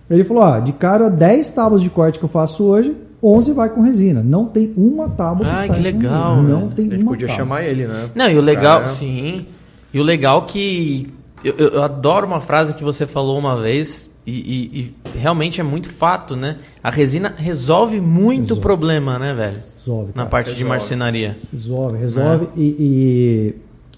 ele 0.09 0.23
falou, 0.23 0.45
ó, 0.45 0.61
de 0.61 0.73
cada 0.73 1.09
10 1.11 1.51
tábuas 1.51 1.83
de 1.83 1.91
corte 1.91 2.17
que 2.21 2.25
eu 2.25 2.29
faço 2.29 2.63
hoje, 2.63 2.95
11 3.23 3.53
vai 3.53 3.69
com 3.71 3.81
resina. 3.83 4.23
Não 4.23 4.47
tem 4.47 4.73
uma 4.77 5.09
tábua 5.09 5.47
Ah, 5.51 5.57
sai 5.57 5.69
que 5.69 5.75
sem 5.75 5.83
legal, 5.83 6.37
resina. 6.37 6.49
velho. 6.55 6.61
Não 6.67 6.71
tem 6.71 6.87
A 6.87 6.91
gente 6.91 7.03
uma 7.03 7.11
podia 7.13 7.27
tábua. 7.29 7.43
chamar 7.45 7.63
ele, 7.65 7.87
né? 7.87 8.09
Não, 8.15 8.29
e 8.31 8.39
o 8.39 8.41
legal, 8.41 8.81
Cara, 8.81 8.95
sim. 8.95 9.47
E 9.93 9.99
o 10.01 10.03
legal 10.03 10.43
que. 10.47 11.13
Eu, 11.43 11.55
eu- 11.57 11.69
eu 11.69 11.83
adoro 11.83 12.27
uma 12.27 12.41
frase 12.41 12.75
que 12.75 12.83
você 12.85 13.07
falou 13.07 13.39
uma 13.39 13.61
vez, 13.61 14.09
e, 14.27 14.33
e- 14.33 14.81
e 15.15 15.19
realmente 15.19 15.61
é 15.61 15.65
muito 15.65 15.89
fato, 15.89 16.35
né? 16.37 16.57
A 16.83 16.91
resina 16.91 17.33
resolve 17.37 18.01
muito 18.01 18.41
Resolve. 18.41 18.61
problema, 18.63 19.19
né, 19.19 19.33
velho? 19.35 19.57
Resolve, 19.79 20.09
Na 20.09 20.13
cara. 20.23 20.29
parte 20.29 20.47
de 20.47 20.51
resolve. 20.53 20.69
marcenaria. 20.69 21.39
Resolve, 21.53 21.97
resolve 21.99 22.49
e, 22.57 22.77
e, 22.79 23.55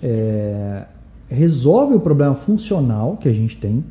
é, 0.06 0.82
resolve 1.28 1.94
o 1.94 2.00
problema 2.00 2.34
funcional 2.34 3.16
que 3.20 3.28
a 3.28 3.32
gente 3.32 3.56
tem 3.56 3.84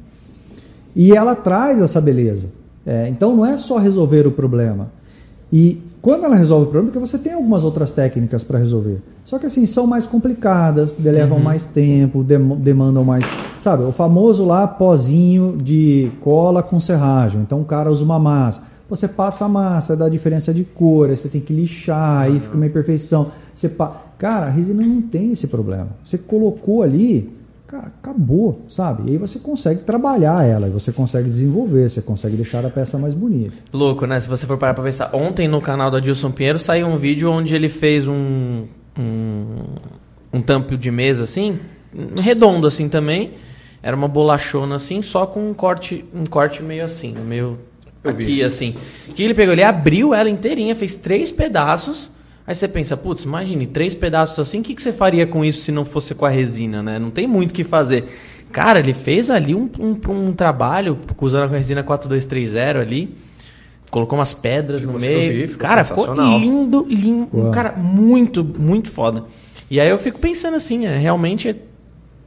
e 0.95 1.11
ela 1.15 1.35
traz 1.35 1.81
essa 1.81 1.99
beleza. 1.99 2.53
É, 2.85 3.07
então 3.09 3.35
não 3.35 3.45
é 3.45 3.57
só 3.57 3.77
resolver 3.77 4.25
o 4.27 4.31
problema. 4.31 4.91
E 5.51 5.81
quando 6.01 6.23
ela 6.25 6.35
resolve 6.35 6.63
o 6.63 6.67
problema, 6.67 6.91
porque 6.91 7.05
você 7.07 7.17
tem 7.17 7.33
algumas 7.33 7.63
outras 7.63 7.91
técnicas 7.91 8.43
para 8.43 8.59
resolver. 8.59 9.01
Só 9.25 9.37
que 9.37 9.45
assim, 9.45 9.65
são 9.65 9.85
mais 9.85 10.05
complicadas, 10.05 10.97
levam 10.97 11.39
mais 11.39 11.65
tempo, 11.65 12.23
dem- 12.23 12.55
demandam 12.57 13.03
mais. 13.03 13.25
Sabe, 13.59 13.83
o 13.83 13.91
famoso 13.91 14.45
lá 14.45 14.67
pozinho 14.67 15.57
de 15.61 16.11
cola 16.21 16.63
com 16.63 16.79
serragem. 16.79 17.41
Então 17.41 17.61
o 17.61 17.65
cara 17.65 17.91
usa 17.91 18.03
uma 18.03 18.17
massa. 18.19 18.63
Você 18.89 19.07
passa 19.07 19.45
a 19.45 19.49
massa, 19.49 19.95
dá 19.95 20.09
diferença 20.09 20.51
de 20.53 20.63
cor, 20.63 21.09
aí 21.09 21.17
você 21.17 21.27
tem 21.27 21.41
que 21.41 21.53
lixar, 21.53 22.21
aí 22.21 22.39
fica 22.39 22.55
uma 22.55 22.65
imperfeição. 22.65 23.27
Você 23.53 23.69
pa... 23.69 24.03
Cara, 24.17 24.47
a 24.47 24.49
resina 24.49 24.83
não 24.83 25.01
tem 25.01 25.31
esse 25.31 25.47
problema. 25.47 25.89
Você 26.03 26.17
colocou 26.17 26.81
ali, 26.81 27.29
cara, 27.69 27.91
acabou, 28.01 28.65
sabe? 28.67 29.07
E 29.07 29.11
aí 29.11 29.17
você 29.17 29.37
consegue 29.37 29.83
trabalhar 29.83 30.43
ela, 30.43 30.67
e 30.67 30.71
você 30.71 30.91
consegue 30.91 31.29
desenvolver, 31.29 31.87
você 31.87 32.01
consegue 32.01 32.35
deixar 32.35 32.65
a 32.65 32.69
peça 32.69 32.97
mais 32.97 33.13
bonita. 33.13 33.55
Louco, 33.71 34.07
né? 34.07 34.19
Se 34.19 34.27
você 34.27 34.47
for 34.47 34.57
parar 34.57 34.73
pra 34.73 34.83
pensar. 34.83 35.11
Ontem 35.13 35.47
no 35.47 35.61
canal 35.61 35.91
do 35.91 35.97
Adilson 35.97 36.31
Pinheiro 36.31 36.57
saiu 36.57 36.87
um 36.87 36.97
vídeo 36.97 37.31
onde 37.31 37.53
ele 37.53 37.69
fez 37.69 38.07
um. 38.07 38.65
um, 38.97 39.65
um 40.33 40.41
tampo 40.41 40.75
de 40.75 40.89
mesa 40.89 41.23
assim, 41.23 41.59
redondo 42.19 42.65
assim 42.65 42.89
também. 42.89 43.33
Era 43.83 43.95
uma 43.95 44.07
bolachona 44.07 44.75
assim, 44.75 45.03
só 45.03 45.27
com 45.27 45.51
um 45.51 45.53
corte, 45.53 46.03
um 46.13 46.25
corte 46.25 46.63
meio 46.63 46.83
assim, 46.83 47.13
meio 47.23 47.59
aqui 48.03 48.43
assim. 48.43 48.75
O 49.07 49.13
que 49.13 49.21
ele 49.21 49.35
pegou? 49.35 49.53
Ele 49.53 49.63
abriu 49.63 50.11
ela 50.13 50.29
inteirinha, 50.29 50.75
fez 50.75 50.95
três 50.95 51.31
pedaços. 51.31 52.11
Aí 52.49 52.55
você 52.55 52.67
pensa, 52.67 52.97
putz, 52.97 53.25
imagine, 53.25 53.67
três 53.67 53.93
pedaços 53.93 54.39
assim, 54.39 54.61
o 54.61 54.63
que, 54.63 54.73
que 54.73 54.81
você 54.81 54.91
faria 54.91 55.27
com 55.27 55.45
isso 55.45 55.61
se 55.61 55.71
não 55.71 55.85
fosse 55.85 56.15
com 56.15 56.25
a 56.25 56.29
resina, 56.29 56.81
né? 56.81 56.97
Não 56.97 57.11
tem 57.11 57.27
muito 57.27 57.51
o 57.51 57.53
que 57.53 57.63
fazer. 57.63 58.05
Cara, 58.51 58.79
ele 58.79 58.91
fez 58.91 59.29
ali 59.29 59.53
um, 59.53 59.69
um, 59.77 59.99
um 60.11 60.33
trabalho 60.33 60.97
usando 61.21 61.43
a 61.43 61.45
resina 61.55 61.83
4230 61.83 62.79
ali. 62.79 63.15
Colocou 63.91 64.17
umas 64.17 64.33
pedras 64.33 64.79
Ficou 64.79 64.95
no 64.95 64.99
meio. 64.99 65.31
vi, 65.31 65.47
ficou 65.47 65.67
cara, 65.67 65.83
ficou 65.83 66.11
lindo, 66.11 66.87
lindo. 66.89 67.29
Uau. 67.31 67.51
Cara, 67.51 67.73
muito, 67.73 68.43
muito 68.43 68.89
foda. 68.89 69.25
E 69.69 69.79
aí 69.79 69.87
eu 69.87 69.99
fico 69.99 70.17
pensando 70.17 70.55
assim, 70.57 70.87
é, 70.87 70.97
realmente 70.97 71.55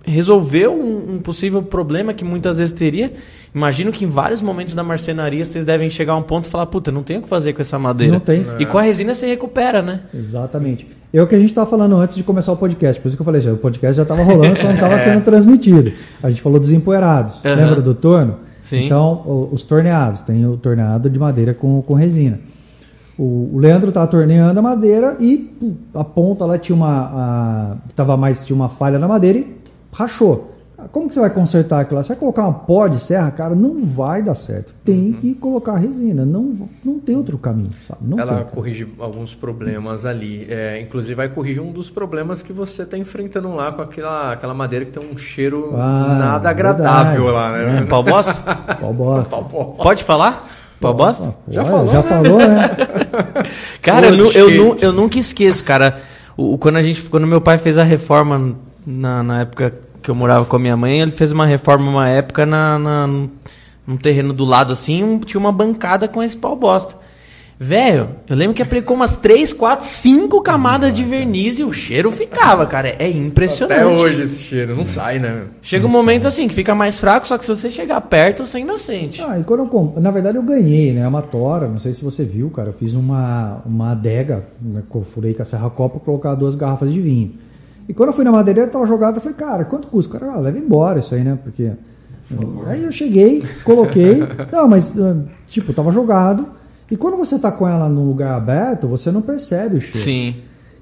resolveu 0.04 0.72
um, 0.72 1.14
um 1.14 1.18
possível 1.18 1.62
problema 1.62 2.12
que 2.12 2.24
muitas 2.24 2.58
vezes 2.58 2.72
teria. 2.72 3.12
Imagino 3.54 3.92
que 3.92 4.04
em 4.04 4.08
vários 4.08 4.40
momentos 4.40 4.74
da 4.74 4.82
marcenaria 4.82 5.44
vocês 5.44 5.64
devem 5.64 5.88
chegar 5.90 6.14
a 6.14 6.16
um 6.16 6.22
ponto 6.22 6.46
e 6.46 6.50
falar, 6.50 6.66
puta, 6.66 6.90
não 6.90 7.02
tenho 7.02 7.20
o 7.20 7.22
que 7.22 7.28
fazer 7.28 7.52
com 7.52 7.60
essa 7.62 7.78
madeira. 7.78 8.12
Não 8.14 8.20
tem. 8.20 8.44
E 8.58 8.66
com 8.66 8.78
a 8.78 8.82
resina 8.82 9.14
você 9.14 9.26
recupera, 9.26 9.82
né? 9.82 10.00
Exatamente. 10.14 10.86
É 11.12 11.22
o 11.22 11.26
que 11.26 11.34
a 11.34 11.38
gente 11.38 11.50
estava 11.50 11.68
falando 11.68 11.96
antes 11.96 12.16
de 12.16 12.22
começar 12.22 12.52
o 12.52 12.56
podcast. 12.56 13.00
Por 13.00 13.08
isso 13.08 13.16
que 13.16 13.20
eu 13.20 13.26
falei, 13.26 13.40
já, 13.40 13.52
o 13.52 13.56
podcast 13.58 13.96
já 13.96 14.02
estava 14.02 14.22
rolando, 14.22 14.56
só 14.56 14.64
não 14.64 14.74
estava 14.74 14.98
sendo 15.00 15.22
transmitido. 15.22 15.92
A 16.22 16.30
gente 16.30 16.40
falou 16.40 16.58
dos 16.58 16.72
empoeirados. 16.72 17.44
Aham. 17.44 17.54
Lembra 17.54 17.80
do 17.82 17.94
torno? 17.94 18.36
Sim. 18.62 18.86
Então, 18.86 19.48
os 19.52 19.62
torneados. 19.64 20.22
Tem 20.22 20.46
o 20.46 20.56
torneado 20.56 21.10
de 21.10 21.18
madeira 21.18 21.52
com, 21.52 21.82
com 21.82 21.92
resina. 21.94 22.40
O, 23.18 23.58
Leandro 23.58 23.88
estava 23.90 24.06
torneando 24.06 24.58
a 24.58 24.62
madeira 24.62 25.16
e 25.20 25.50
a 25.94 26.02
ponta 26.02 26.46
lá 26.46 26.56
tinha 26.56 26.74
uma. 26.74 26.88
a- 26.88 27.76
tava 27.94 28.16
mais, 28.16 28.44
tinha 28.44 28.56
uma 28.56 28.70
falha 28.70 28.98
na 28.98 29.06
madeira 29.06 29.38
e 29.38 29.61
rachou. 29.92 30.48
Como 30.90 31.06
que 31.06 31.14
você 31.14 31.20
vai 31.20 31.30
consertar 31.30 31.80
aquilo 31.82 31.96
lá? 31.98 32.02
Você 32.02 32.08
vai 32.08 32.16
colocar 32.16 32.42
uma 32.42 32.54
pó 32.54 32.88
de 32.88 32.98
serra, 32.98 33.30
cara, 33.30 33.54
não 33.54 33.84
vai 33.84 34.20
dar 34.20 34.34
certo. 34.34 34.74
Tem 34.84 35.12
que 35.12 35.32
colocar 35.34 35.76
resina. 35.76 36.24
Não, 36.24 36.68
não 36.84 36.98
tem 36.98 37.14
outro 37.14 37.38
caminho, 37.38 37.70
sabe? 37.86 38.00
Não 38.02 38.18
Ela 38.18 38.42
corrige 38.46 38.88
alguns 38.98 39.32
problemas 39.32 40.04
ali. 40.04 40.44
É, 40.50 40.80
inclusive 40.80 41.14
vai 41.14 41.28
corrigir 41.28 41.62
um 41.62 41.70
dos 41.70 41.88
problemas 41.88 42.42
que 42.42 42.52
você 42.52 42.82
está 42.82 42.98
enfrentando 42.98 43.54
lá 43.54 43.70
com 43.70 43.80
aquela, 43.80 44.32
aquela 44.32 44.54
madeira 44.54 44.84
que 44.84 44.90
tem 44.90 45.08
um 45.08 45.16
cheiro 45.16 45.70
Ah, 45.76 46.16
nada 46.18 46.50
agradável 46.50 47.26
verdade. 47.26 47.32
lá, 47.32 47.52
né? 47.80 47.86
Pau 47.88 48.02
bosta? 48.02 48.34
Pau 48.80 48.92
bosta. 48.92 49.36
Pode 49.36 50.02
falar? 50.02 50.50
Pau 50.80 50.92
bosta? 50.94 51.28
Ah, 51.28 51.32
Já 51.52 51.64
falou, 51.64 51.92
Já 51.92 52.02
né? 52.02 52.08
falou, 52.08 52.38
né? 52.38 52.70
Cara, 53.80 54.06
eu, 54.08 54.32
eu, 54.32 54.50
nu- 54.50 54.76
eu 54.80 54.92
nunca 54.92 55.16
esqueço, 55.18 55.62
cara. 55.64 56.00
O- 56.36 56.58
quando, 56.58 56.76
a 56.76 56.82
gente, 56.82 57.02
quando 57.04 57.24
meu 57.26 57.40
pai 57.40 57.56
fez 57.58 57.78
a 57.78 57.84
reforma 57.84 58.56
na, 58.86 59.22
na 59.22 59.40
época 59.42 59.72
que 60.02 60.10
eu 60.10 60.14
morava 60.14 60.44
com 60.44 60.56
a 60.56 60.58
minha 60.58 60.76
mãe, 60.76 61.00
ele 61.00 61.10
fez 61.12 61.30
uma 61.32 61.46
reforma 61.46 61.88
uma 61.90 62.08
época 62.08 62.44
na, 62.44 62.78
na, 62.78 63.06
num 63.06 63.96
terreno 63.96 64.32
do 64.32 64.44
lado 64.44 64.72
assim, 64.72 65.02
um- 65.04 65.18
tinha 65.20 65.38
uma 65.40 65.52
bancada 65.52 66.08
com 66.08 66.22
esse 66.22 66.36
pau 66.36 66.56
bosta. 66.56 67.00
Velho, 67.58 68.08
eu 68.28 68.34
lembro 68.34 68.54
que 68.54 68.62
aplicou 68.62 68.96
umas 68.96 69.16
3, 69.18 69.52
4, 69.52 69.86
5 69.86 70.40
camadas 70.42 70.92
de 70.92 71.04
verniz 71.04 71.60
e 71.60 71.62
o 71.62 71.72
cheiro 71.72 72.10
ficava, 72.10 72.66
cara. 72.66 72.96
É 72.98 73.08
impressionante. 73.08 73.78
Até 73.80 73.86
hoje 73.86 74.22
esse 74.22 74.40
cheiro 74.40 74.74
não 74.74 74.82
sai, 74.82 75.20
né? 75.20 75.44
Chega 75.62 75.86
um 75.86 75.90
momento 75.90 76.26
assim 76.26 76.48
que 76.48 76.54
fica 76.56 76.74
mais 76.74 76.98
fraco, 76.98 77.24
só 77.24 77.38
que 77.38 77.44
se 77.44 77.54
você 77.54 77.70
chegar 77.70 78.00
perto, 78.00 78.44
você 78.44 78.56
ainda 78.56 78.76
sente. 78.78 79.22
Ah, 79.22 79.38
e 79.38 79.44
quando 79.44 79.60
eu 79.60 79.66
comp... 79.68 79.96
Na 79.98 80.10
verdade, 80.10 80.38
eu 80.38 80.42
ganhei, 80.42 80.92
né? 80.92 81.06
Uma 81.06 81.22
tora, 81.22 81.68
não 81.68 81.78
sei 81.78 81.92
se 81.92 82.02
você 82.02 82.24
viu, 82.24 82.50
cara. 82.50 82.70
Eu 82.70 82.72
fiz 82.72 82.94
uma, 82.94 83.62
uma 83.64 83.92
adega, 83.92 84.44
né, 84.60 84.82
que 84.90 84.96
eu 84.96 85.02
furei 85.04 85.32
com 85.32 85.42
a 85.42 85.44
serra 85.44 85.70
copa 85.70 85.98
pra 86.00 86.04
colocar 86.06 86.34
duas 86.34 86.56
garrafas 86.56 86.92
de 86.92 87.00
vinho. 87.00 87.32
E 87.88 87.92
quando 87.94 88.10
eu 88.10 88.12
fui 88.14 88.24
na 88.24 88.30
madeireira, 88.32 88.70
tava 88.70 88.86
jogado, 88.86 89.16
eu 89.16 89.20
falei, 89.20 89.36
cara, 89.36 89.64
quanto 89.64 89.88
custa? 89.88 90.16
O 90.16 90.20
cara, 90.20 90.32
ah, 90.32 90.38
leva 90.40 90.58
embora 90.58 90.98
isso 91.00 91.14
aí, 91.14 91.22
né? 91.24 91.38
Porque. 91.42 91.70
Aí 92.66 92.82
eu 92.82 92.92
cheguei, 92.92 93.44
coloquei. 93.64 94.22
Não, 94.50 94.66
mas, 94.68 94.98
ah, 94.98 95.16
tipo, 95.48 95.72
tava 95.72 95.90
jogado. 95.92 96.48
E 96.90 96.96
quando 96.96 97.16
você 97.16 97.38
tá 97.38 97.50
com 97.50 97.66
ela 97.68 97.88
num 97.88 98.06
lugar 98.06 98.34
aberto, 98.34 98.86
você 98.86 99.10
não 99.10 99.22
percebe 99.22 99.76
o 99.76 99.80
cheiro. 99.80 99.98
Sim. 99.98 100.36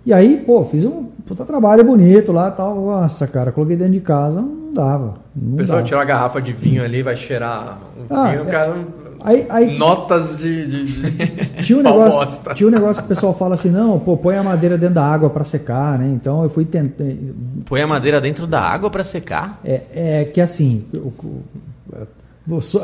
E 0.04 0.12
aí, 0.12 0.38
pô, 0.38 0.64
fiz 0.64 0.84
um 0.84 1.04
puta 1.24 1.44
trabalho 1.44 1.84
bonito 1.84 2.32
lá 2.32 2.50
tal. 2.50 2.74
Nossa, 2.84 3.26
cara, 3.28 3.52
coloquei 3.52 3.76
dentro 3.76 3.92
de 3.92 4.00
casa, 4.00 4.40
não 4.40 4.72
dava. 4.72 5.14
Não 5.36 5.54
O 5.54 5.56
pessoal 5.56 5.78
dava. 5.78 5.86
tira 5.88 6.00
a 6.02 6.04
garrafa 6.04 6.40
de 6.42 6.52
vinho 6.52 6.82
ali, 6.84 7.00
vai 7.02 7.14
cheirar 7.16 7.78
o 7.96 8.12
Ah, 8.14 8.30
vinho, 8.30 8.42
é. 8.42 8.50
cara. 8.50 8.74
Aí, 9.22 9.46
aí 9.48 9.78
Notas 9.78 10.38
de. 10.38 10.66
de, 10.66 10.84
de- 10.84 11.52
tinha 11.62 11.78
um, 11.78 11.82
negócio, 11.82 12.54
tinha 12.54 12.68
um 12.68 12.72
negócio 12.72 13.02
que 13.02 13.06
o 13.06 13.08
pessoal 13.08 13.34
fala 13.34 13.54
assim, 13.54 13.70
não, 13.70 13.98
pô, 13.98 14.16
põe 14.16 14.36
a 14.36 14.42
madeira 14.42 14.78
dentro 14.78 14.94
da 14.94 15.04
água 15.04 15.30
para 15.30 15.44
secar, 15.44 15.98
né? 15.98 16.06
Então 16.14 16.42
eu 16.42 16.50
fui 16.50 16.64
tentar. 16.64 17.04
Põe 17.66 17.82
a 17.82 17.86
madeira 17.86 18.20
dentro 18.20 18.46
da 18.46 18.60
água 18.60 18.90
pra 18.90 19.04
secar. 19.04 19.60
É, 19.64 19.82
é 19.92 20.24
que 20.24 20.40
assim, 20.40 20.84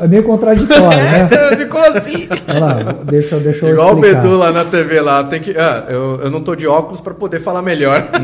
é 0.01 0.07
meio 0.07 0.23
contraditório, 0.23 0.97
né? 0.97 1.27
Ficou 1.57 1.81
assim. 1.81 2.27
Olha 2.47 2.59
lá, 2.59 2.73
deixa, 3.03 3.35
eu- 3.35 3.39
deixa 3.39 3.65
eu 3.65 3.73
Igual 3.73 3.89
o 3.89 3.93
explicar. 3.95 4.21
Bedu 4.21 4.37
lá 4.37 4.51
na 4.51 4.65
TV 4.65 5.01
lá, 5.01 5.23
tem 5.23 5.41
que. 5.41 5.51
Ah, 5.57 5.85
eu, 5.89 6.21
eu 6.23 6.29
não 6.31 6.41
tô 6.41 6.55
de 6.55 6.67
óculos 6.67 7.01
pra 7.01 7.13
poder 7.13 7.39
falar 7.39 7.61
melhor. 7.61 8.07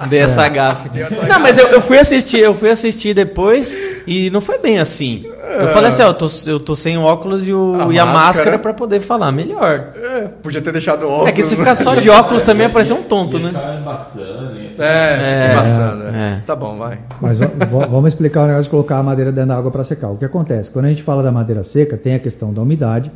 É, 0.00 0.06
dei 0.06 0.20
essa 0.20 0.46
gafe. 0.48 0.90
Não, 1.28 1.40
mas 1.40 1.56
eu, 1.58 1.68
eu 1.68 1.80
fui 1.80 1.98
assistir, 1.98 2.38
eu 2.38 2.54
fui 2.54 2.70
assistir 2.70 3.14
depois 3.14 3.74
e 4.06 4.30
não 4.30 4.40
foi 4.40 4.58
bem 4.58 4.78
assim. 4.78 5.24
Eu 5.58 5.68
falei 5.68 5.88
assim, 5.88 6.02
ó, 6.02 6.08
eu 6.08 6.14
tô, 6.14 6.28
eu 6.46 6.60
tô 6.60 6.76
sem 6.76 6.96
o 6.98 7.02
óculos 7.02 7.46
e, 7.46 7.52
o, 7.54 7.74
A 7.88 7.92
e 7.92 7.98
a 7.98 8.04
máscara. 8.06 8.58
pra 8.58 8.72
poder 8.74 9.00
falar 9.00 9.32
melhor. 9.32 9.86
É, 9.96 10.28
podia 10.42 10.60
ter 10.60 10.72
deixado 10.72 11.04
o 11.04 11.10
óculos. 11.10 11.28
É 11.28 11.32
que 11.32 11.42
se 11.42 11.56
ficar 11.56 11.74
só 11.74 11.94
de 11.94 12.08
óculos 12.10 12.44
também 12.44 12.66
ia 12.66 12.72
parecer 12.72 12.92
um 12.92 13.02
tonto, 13.02 13.38
né? 13.38 13.50
Tá 13.52 13.76
embaçando? 13.80 14.58
É, 14.78 15.48
É, 15.48 15.52
embaçando. 15.52 16.04
é. 16.08 16.42
Tá 16.46 16.54
bom, 16.54 16.76
vai. 16.76 16.98
Mas 17.20 17.40
vamos 17.40 18.12
explicar 18.12 18.42
o 18.42 18.46
negócio 18.46 18.64
de 18.64 18.70
colocar 18.70 18.98
a 18.98 19.02
madeira 19.02 19.32
dentro 19.32 19.48
da 19.48 19.56
água 19.56 19.70
para 19.70 19.82
secar. 19.84 20.08
O 20.10 20.16
que 20.16 20.24
acontece? 20.28 20.70
Quando 20.70 20.86
a 20.86 20.88
gente 20.88 21.02
fala 21.02 21.22
da 21.22 21.32
madeira 21.32 21.62
seca, 21.64 21.96
tem 21.96 22.14
a 22.14 22.18
questão 22.18 22.52
da 22.52 22.62
umidade 22.62 23.10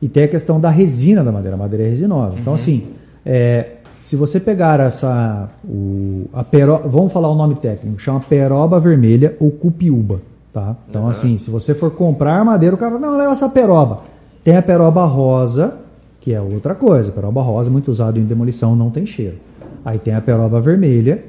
e 0.00 0.08
tem 0.08 0.24
a 0.24 0.28
questão 0.28 0.60
da 0.60 0.70
resina 0.70 1.24
da 1.24 1.32
madeira. 1.32 1.56
A 1.56 1.58
madeira 1.58 1.84
é 1.84 1.88
resinosa. 1.88 2.36
Então, 2.38 2.54
assim, 2.54 2.88
é, 3.24 3.78
se 4.00 4.16
você 4.16 4.38
pegar 4.38 4.80
essa. 4.80 5.48
O, 5.64 6.26
a 6.32 6.44
pero, 6.44 6.78
vamos 6.88 7.12
falar 7.12 7.28
o 7.28 7.34
nome 7.34 7.56
técnico, 7.56 7.98
chama 7.98 8.20
peroba 8.20 8.78
vermelha 8.78 9.36
ou 9.40 9.50
cupiúba. 9.50 10.20
Tá? 10.52 10.76
Então, 10.88 11.08
assim, 11.08 11.36
se 11.36 11.50
você 11.50 11.74
for 11.74 11.90
comprar 11.90 12.44
madeira, 12.44 12.74
o 12.74 12.78
cara, 12.78 12.98
não, 12.98 13.16
leva 13.16 13.32
essa 13.32 13.48
peroba. 13.48 14.00
Tem 14.42 14.56
a 14.56 14.62
peroba 14.62 15.04
rosa, 15.04 15.78
que 16.20 16.32
é 16.32 16.40
outra 16.40 16.74
coisa. 16.74 17.12
Peroba 17.12 17.42
rosa, 17.42 17.70
muito 17.70 17.90
usado 17.90 18.18
em 18.18 18.24
demolição, 18.24 18.74
não 18.74 18.90
tem 18.90 19.04
cheiro. 19.04 19.36
Aí 19.84 19.98
tem 19.98 20.14
a 20.14 20.20
peroba 20.20 20.60
vermelha, 20.60 21.22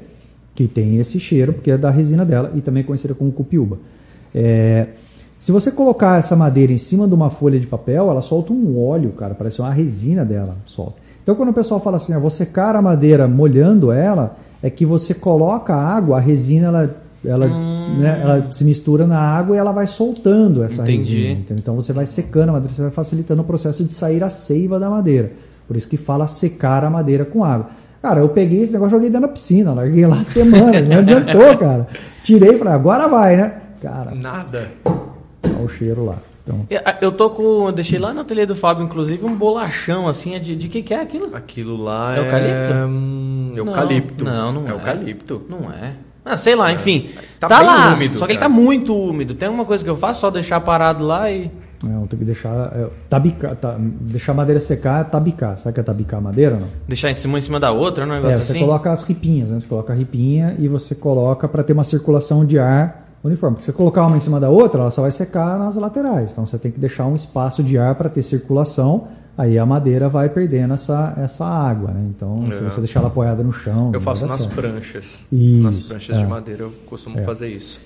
que 0.54 0.66
tem 0.66 0.98
esse 0.98 1.20
cheiro, 1.20 1.52
porque 1.52 1.70
é 1.70 1.76
da 1.76 1.90
resina 1.90 2.24
dela, 2.24 2.50
e 2.54 2.60
também 2.60 2.82
conhecida 2.82 3.14
como 3.14 3.30
cupiúba. 3.30 3.78
É, 4.34 4.88
se 5.40 5.50
você 5.50 5.72
colocar 5.72 6.18
essa 6.18 6.36
madeira 6.36 6.70
em 6.70 6.76
cima 6.76 7.08
de 7.08 7.14
uma 7.14 7.30
folha 7.30 7.58
de 7.58 7.66
papel, 7.66 8.10
ela 8.10 8.20
solta 8.20 8.52
um 8.52 8.78
óleo, 8.78 9.10
cara, 9.12 9.34
parece 9.34 9.58
uma 9.58 9.72
resina 9.72 10.22
dela, 10.22 10.54
solta. 10.66 10.96
Então 11.22 11.34
quando 11.34 11.48
o 11.48 11.54
pessoal 11.54 11.80
fala 11.80 11.96
assim, 11.96 12.12
ah, 12.12 12.18
vou 12.18 12.28
secar 12.28 12.76
a 12.76 12.82
madeira 12.82 13.26
molhando 13.26 13.90
ela, 13.90 14.36
é 14.62 14.68
que 14.68 14.84
você 14.84 15.14
coloca 15.14 15.74
a 15.74 15.82
água, 15.82 16.18
a 16.18 16.20
resina 16.20 16.66
ela 16.66 16.96
ela, 17.24 17.46
né, 17.46 18.18
ela 18.22 18.52
se 18.52 18.64
mistura 18.64 19.06
na 19.06 19.18
água 19.18 19.54
e 19.54 19.58
ela 19.58 19.72
vai 19.72 19.86
soltando 19.86 20.62
essa 20.62 20.82
Entendi. 20.82 21.16
resina. 21.16 21.32
entendeu? 21.32 21.56
Então 21.58 21.74
você 21.74 21.92
vai 21.92 22.06
secando 22.06 22.50
a 22.50 22.52
madeira, 22.52 22.74
você 22.74 22.82
vai 22.82 22.90
facilitando 22.90 23.42
o 23.42 23.44
processo 23.44 23.84
de 23.84 23.92
sair 23.92 24.22
a 24.22 24.30
seiva 24.30 24.78
da 24.78 24.88
madeira. 24.88 25.32
Por 25.66 25.76
isso 25.76 25.88
que 25.88 25.96
fala 25.96 26.26
secar 26.26 26.84
a 26.84 26.90
madeira 26.90 27.24
com 27.24 27.44
água. 27.44 27.70
Cara, 28.02 28.20
eu 28.20 28.28
peguei 28.30 28.62
esse 28.62 28.72
negócio, 28.72 28.92
joguei 28.92 29.10
dentro 29.10 29.26
da 29.26 29.32
piscina, 29.32 29.72
larguei 29.72 30.06
lá 30.06 30.16
semanas, 30.24 30.88
não 30.88 30.98
adiantou, 30.98 31.56
cara. 31.58 31.86
Tirei 32.22 32.54
e 32.54 32.58
falei, 32.58 32.72
agora 32.72 33.06
vai, 33.08 33.36
né? 33.36 33.54
Cara, 33.82 34.14
Nada. 34.14 34.68
Olha 35.44 35.64
o 35.64 35.68
cheiro 35.68 36.04
lá. 36.04 36.18
Então, 36.42 36.66
Eu- 36.70 36.80
Eu 37.02 37.12
tô 37.12 37.30
com. 37.30 37.66
eu 37.66 37.72
Deixei 37.72 37.98
lá 37.98 38.12
no 38.14 38.20
ateliê 38.22 38.46
do 38.46 38.56
Fábio, 38.56 38.84
inclusive, 38.84 39.24
um 39.24 39.34
bolachão 39.36 40.08
assim. 40.08 40.34
é 40.34 40.38
De, 40.38 40.56
de 40.56 40.68
que 40.68 40.82
que 40.82 40.94
é 40.94 41.00
aquilo? 41.00 41.34
Aquilo 41.36 41.76
lá 41.82 42.16
É 42.16 42.20
eucalipto? 42.20 42.72
é. 42.72 43.58
eucalipto. 43.58 44.24
Não, 44.24 44.52
não 44.52 44.66
é. 44.66 44.70
é. 44.70 44.72
eucalipto. 44.72 45.42
Não 45.48 45.70
é. 45.70 45.94
Ah, 46.24 46.36
sei 46.36 46.54
lá, 46.54 46.72
enfim. 46.72 47.08
Tá 47.38 47.48
Tá, 47.48 47.58
bem 47.58 47.66
lá. 47.66 47.94
úmido, 47.94 48.18
só 48.18 48.26
que 48.26 48.32
ele 48.32 48.38
cara. 48.38 48.50
tá 48.50 48.54
muito 48.54 48.94
úmido. 48.94 49.34
Tem 49.34 49.48
uma 49.48 49.64
coisa 49.64 49.82
que 49.82 49.88
eu 49.90 49.96
faço, 49.96 50.20
só 50.20 50.30
deixar 50.30 50.60
parado 50.60 51.04
lá 51.04 51.30
e. 51.30 51.50
não, 51.82 52.06
tem 52.06 52.18
que 52.18 52.24
deixar, 52.26 52.72
é, 52.76 52.86
tabicar, 53.08 53.56
tá, 53.56 53.76
deixar 53.78 54.32
a 54.32 54.34
madeira 54.34 54.60
secar, 54.60 55.00
é 55.00 55.04
tabicar. 55.04 55.56
Sabe 55.58 55.70
o 55.70 55.74
que 55.74 55.80
é 55.80 55.82
tabicar 55.82 56.18
a 56.20 56.22
madeira 56.22 56.54
ou 56.56 56.60
não? 56.60 56.68
Deixar 56.86 57.10
em 57.10 57.14
cima 57.14 57.38
em 57.38 57.40
cima 57.40 57.58
da 57.58 57.70
outra, 57.70 58.04
um 58.04 58.08
negócio 58.08 58.34
É, 58.38 58.42
você 58.42 58.52
assim. 58.52 58.60
coloca 58.60 58.92
as 58.92 59.02
ripinhas, 59.04 59.50
né? 59.50 59.60
Você 59.60 59.66
coloca 59.66 59.92
a 59.92 59.96
ripinha 59.96 60.54
e 60.58 60.68
você 60.68 60.94
coloca 60.94 61.48
para 61.48 61.62
ter 61.64 61.72
uma 61.72 61.84
circulação 61.84 62.44
de 62.44 62.58
ar 62.58 63.09
uniforme. 63.22 63.56
Porque 63.56 63.64
se 63.64 63.72
você 63.72 63.76
colocar 63.76 64.06
uma 64.06 64.16
em 64.16 64.20
cima 64.20 64.40
da 64.40 64.48
outra, 64.48 64.80
ela 64.82 64.90
só 64.90 65.02
vai 65.02 65.10
secar 65.10 65.58
nas 65.58 65.76
laterais. 65.76 66.32
Então 66.32 66.46
você 66.46 66.58
tem 66.58 66.70
que 66.70 66.80
deixar 66.80 67.06
um 67.06 67.14
espaço 67.14 67.62
de 67.62 67.78
ar 67.78 67.94
para 67.94 68.08
ter 68.08 68.22
circulação. 68.22 69.08
Aí 69.38 69.58
a 69.58 69.64
madeira 69.64 70.08
vai 70.08 70.28
perdendo 70.28 70.74
essa, 70.74 71.14
essa 71.16 71.46
água, 71.46 71.92
né? 71.92 72.04
Então, 72.14 72.44
se 72.48 72.52
É. 72.52 72.70
você 72.70 72.80
deixar 72.80 73.00
ela 73.00 73.08
apoiada 73.08 73.42
no 73.42 73.52
chão. 73.52 73.90
Eu 73.94 74.00
faço 74.00 74.26
nas 74.26 74.42
certo. 74.42 74.54
pranchas. 74.54 75.24
Isso, 75.32 75.62
nas 75.62 75.80
pranchas 75.80 76.16
é. 76.16 76.20
de 76.20 76.26
madeira 76.26 76.64
eu 76.64 76.72
costumo 76.86 77.22
fazer 77.24 77.48
isso. 77.48 77.80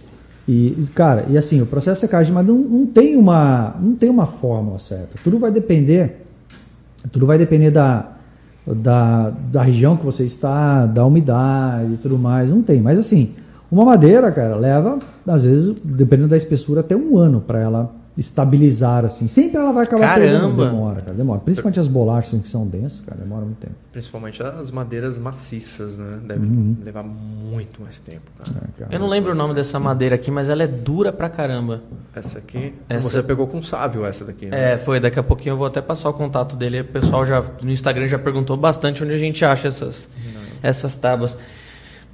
E, 0.48 0.86
cara, 0.94 1.26
e 1.28 1.38
assim, 1.38 1.62
o 1.62 1.66
processo 1.66 2.00
de 2.00 2.06
secagem, 2.06 2.32
mas 2.32 2.46
não, 2.46 2.56
não 2.56 2.86
tem 2.86 3.16
uma 3.16 3.76
não 3.80 3.94
tem 3.94 4.10
uma 4.10 4.26
fórmula 4.26 4.78
certa. 4.78 5.16
Tudo 5.22 5.38
vai 5.38 5.50
depender 5.50 6.24
tudo 7.10 7.26
vai 7.26 7.38
depender 7.38 7.70
da, 7.70 8.12
da, 8.66 9.30
da 9.30 9.62
região 9.62 9.96
que 9.96 10.04
você 10.04 10.24
está, 10.24 10.86
da 10.86 11.04
umidade 11.04 11.94
e 11.94 11.96
tudo 11.98 12.18
mais. 12.18 12.50
Não 12.50 12.62
tem. 12.62 12.80
Mas 12.80 12.98
assim, 12.98 13.34
uma 13.74 13.84
madeira, 13.84 14.30
cara, 14.32 14.56
leva, 14.56 14.98
às 15.26 15.44
vezes, 15.44 15.74
dependendo 15.84 16.28
da 16.28 16.36
espessura, 16.36 16.80
até 16.80 16.96
um 16.96 17.18
ano 17.18 17.40
para 17.40 17.58
ela 17.60 17.90
estabilizar, 18.16 19.04
assim. 19.04 19.26
Sempre 19.26 19.56
ela 19.58 19.72
vai 19.72 19.82
acabar 19.82 20.06
Caramba! 20.14 20.30
perdendo. 20.30 20.64
Demora, 20.70 21.00
cara, 21.02 21.16
demora. 21.16 21.40
Principalmente 21.40 21.80
as 21.80 21.88
bolachas 21.88 22.28
assim, 22.32 22.38
que 22.40 22.48
são 22.48 22.64
densas, 22.64 23.00
cara, 23.00 23.20
demora 23.20 23.44
muito 23.44 23.58
tempo. 23.58 23.74
Principalmente 23.90 24.40
as 24.40 24.70
madeiras 24.70 25.18
maciças, 25.18 25.96
né? 25.96 26.20
Deve 26.24 26.46
levar 26.84 27.02
muito 27.02 27.82
mais 27.82 27.98
tempo, 27.98 28.22
cara. 28.38 28.50
É, 28.56 28.78
cara. 28.84 28.94
Eu 28.94 29.00
não 29.00 29.08
lembro 29.08 29.32
o 29.32 29.34
nome 29.34 29.52
dessa 29.52 29.80
madeira 29.80 30.14
aqui, 30.14 30.30
mas 30.30 30.48
ela 30.48 30.62
é 30.62 30.66
dura 30.68 31.12
pra 31.12 31.28
caramba. 31.28 31.82
Essa 32.14 32.38
aqui. 32.38 32.72
Essa- 32.88 33.00
Você 33.02 33.20
pegou 33.20 33.48
com 33.48 33.60
sábio 33.60 34.04
essa 34.06 34.24
daqui, 34.24 34.46
né? 34.46 34.74
É, 34.74 34.78
foi. 34.78 35.00
Daqui 35.00 35.18
a 35.18 35.22
pouquinho 35.24 35.54
eu 35.54 35.56
vou 35.56 35.66
até 35.66 35.82
passar 35.82 36.08
o 36.08 36.14
contato 36.14 36.54
dele. 36.54 36.82
O 36.82 36.84
pessoal 36.84 37.26
já 37.26 37.42
no 37.62 37.70
Instagram 37.72 38.06
já 38.06 38.18
perguntou 38.18 38.56
bastante 38.56 39.02
onde 39.02 39.12
a 39.14 39.18
gente 39.18 39.44
acha 39.44 39.66
essas, 39.66 40.08
essas 40.62 40.94
tábuas. 40.94 41.36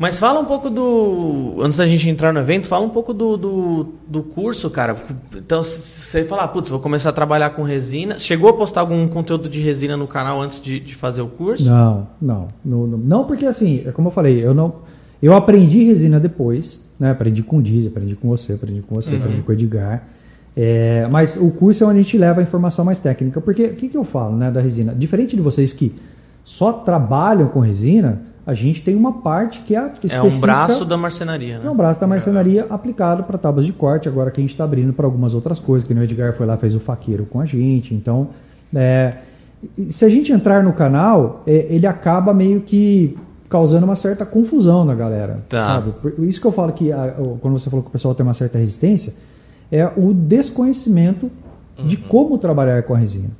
Mas 0.00 0.18
fala 0.18 0.40
um 0.40 0.46
pouco 0.46 0.70
do. 0.70 1.56
Antes 1.60 1.76
da 1.76 1.86
gente 1.86 2.08
entrar 2.08 2.32
no 2.32 2.40
evento, 2.40 2.66
fala 2.66 2.86
um 2.86 2.88
pouco 2.88 3.12
do, 3.12 3.36
do, 3.36 3.86
do 4.08 4.22
curso, 4.22 4.70
cara. 4.70 4.96
Então, 5.36 5.62
se 5.62 6.06
você 6.06 6.24
falar, 6.24 6.48
putz, 6.48 6.70
vou 6.70 6.80
começar 6.80 7.10
a 7.10 7.12
trabalhar 7.12 7.50
com 7.50 7.62
resina. 7.62 8.18
Chegou 8.18 8.48
a 8.48 8.54
postar 8.54 8.80
algum 8.80 9.06
conteúdo 9.08 9.46
de 9.46 9.60
resina 9.60 9.98
no 9.98 10.06
canal 10.06 10.40
antes 10.40 10.58
de, 10.62 10.80
de 10.80 10.94
fazer 10.94 11.20
o 11.20 11.26
curso? 11.26 11.66
Não, 11.66 12.08
não, 12.18 12.48
não, 12.64 12.86
não. 12.86 13.24
Porque 13.24 13.44
assim, 13.44 13.82
é 13.84 13.92
como 13.92 14.08
eu 14.08 14.12
falei, 14.12 14.42
eu 14.42 14.54
não. 14.54 14.76
Eu 15.22 15.34
aprendi 15.34 15.84
resina 15.84 16.18
depois, 16.18 16.80
né? 16.98 17.10
Aprendi 17.10 17.42
com 17.42 17.58
o 17.58 17.62
Diz, 17.62 17.86
aprendi 17.86 18.16
com 18.16 18.26
você, 18.26 18.54
aprendi 18.54 18.80
com 18.80 18.94
você, 18.94 19.16
aprendi 19.16 19.42
com 19.42 19.52
o 19.52 19.54
Edgar. 19.54 20.08
É, 20.56 21.06
mas 21.10 21.36
o 21.36 21.50
curso 21.50 21.84
é 21.84 21.86
onde 21.86 21.98
a 21.98 22.02
gente 22.02 22.16
leva 22.16 22.40
a 22.40 22.42
informação 22.42 22.86
mais 22.86 22.98
técnica. 22.98 23.38
Porque 23.38 23.64
o 23.64 23.74
que, 23.74 23.90
que 23.90 23.98
eu 23.98 24.04
falo 24.04 24.34
né, 24.34 24.50
da 24.50 24.62
resina? 24.62 24.94
Diferente 24.94 25.36
de 25.36 25.42
vocês 25.42 25.74
que 25.74 25.94
só 26.42 26.72
trabalham 26.72 27.48
com 27.48 27.60
resina, 27.60 28.29
a 28.50 28.54
gente 28.54 28.82
tem 28.82 28.94
uma 28.96 29.12
parte 29.12 29.60
que 29.60 29.74
é 29.76 29.78
É 29.78 29.86
específica. 29.86 30.36
um 30.36 30.40
braço 30.40 30.84
da 30.84 30.96
marcenaria, 30.96 31.56
É 31.56 31.58
né? 31.64 31.70
um 31.70 31.76
braço 31.76 32.00
da 32.00 32.06
marcenaria 32.06 32.66
aplicado 32.68 33.22
para 33.24 33.38
tábuas 33.38 33.64
de 33.64 33.72
corte, 33.72 34.08
agora 34.08 34.30
que 34.30 34.40
a 34.40 34.42
gente 34.42 34.50
está 34.50 34.64
abrindo 34.64 34.92
para 34.92 35.06
algumas 35.06 35.34
outras 35.34 35.58
coisas, 35.58 35.86
que 35.86 35.94
o 35.94 36.02
Edgar 36.02 36.32
foi 36.34 36.46
lá 36.46 36.56
fez 36.56 36.74
o 36.74 36.80
faqueiro 36.80 37.24
com 37.26 37.40
a 37.40 37.44
gente. 37.44 37.94
Então, 37.94 38.28
é, 38.74 39.14
se 39.88 40.04
a 40.04 40.08
gente 40.08 40.32
entrar 40.32 40.62
no 40.64 40.72
canal, 40.72 41.42
é, 41.46 41.66
ele 41.70 41.86
acaba 41.86 42.32
meio 42.34 42.60
que 42.60 43.16
causando 43.48 43.84
uma 43.84 43.94
certa 43.96 44.24
confusão 44.26 44.84
na 44.84 44.94
galera. 44.94 45.38
Tá. 45.48 45.62
Sabe? 45.62 45.92
Por- 46.00 46.14
Isso 46.24 46.40
que 46.40 46.46
eu 46.46 46.52
falo 46.52 46.72
que, 46.72 46.92
a- 46.92 47.14
quando 47.40 47.58
você 47.58 47.68
falou 47.68 47.82
que 47.82 47.88
o 47.88 47.92
pessoal 47.92 48.14
tem 48.14 48.24
uma 48.24 48.34
certa 48.34 48.58
resistência, 48.58 49.12
é 49.72 49.86
o 49.96 50.12
desconhecimento 50.14 51.30
de 51.84 51.96
como 51.96 52.36
trabalhar 52.38 52.82
com 52.82 52.94
a 52.94 52.98
resina. 52.98 53.30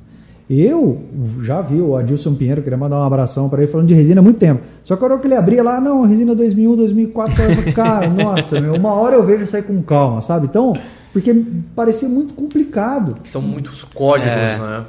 Eu 0.53 1.01
já 1.43 1.61
vi 1.61 1.79
o 1.79 1.95
Adilson 1.95 2.35
Pinheiro, 2.35 2.61
queria 2.61 2.77
mandar 2.77 2.97
um 2.97 3.03
abração 3.03 3.47
para 3.47 3.61
ele, 3.63 3.71
falando 3.71 3.87
de 3.87 3.93
resina 3.93 4.19
há 4.19 4.23
muito 4.23 4.37
tempo. 4.37 4.61
Só 4.83 4.97
que 4.97 5.03
a 5.03 5.07
hora 5.07 5.17
que 5.17 5.25
ele 5.25 5.35
abria 5.35 5.63
lá, 5.63 5.79
não, 5.79 6.05
resina 6.05 6.35
2001, 6.35 6.75
2004, 6.75 7.41
eu 7.43 7.55
falei, 7.55 7.71
cara, 7.73 8.09
nossa, 8.11 8.59
meu, 8.59 8.73
uma 8.73 8.91
hora 8.93 9.15
eu 9.15 9.25
vejo 9.25 9.45
isso 9.45 9.55
aí 9.55 9.61
com 9.63 9.81
calma, 9.81 10.21
sabe? 10.21 10.47
Então, 10.47 10.77
porque 11.13 11.33
parecia 11.73 12.09
muito 12.09 12.33
complicado. 12.33 13.15
São 13.23 13.41
muitos 13.41 13.85
códigos, 13.85 14.27
É. 14.27 14.57
né? 14.57 14.85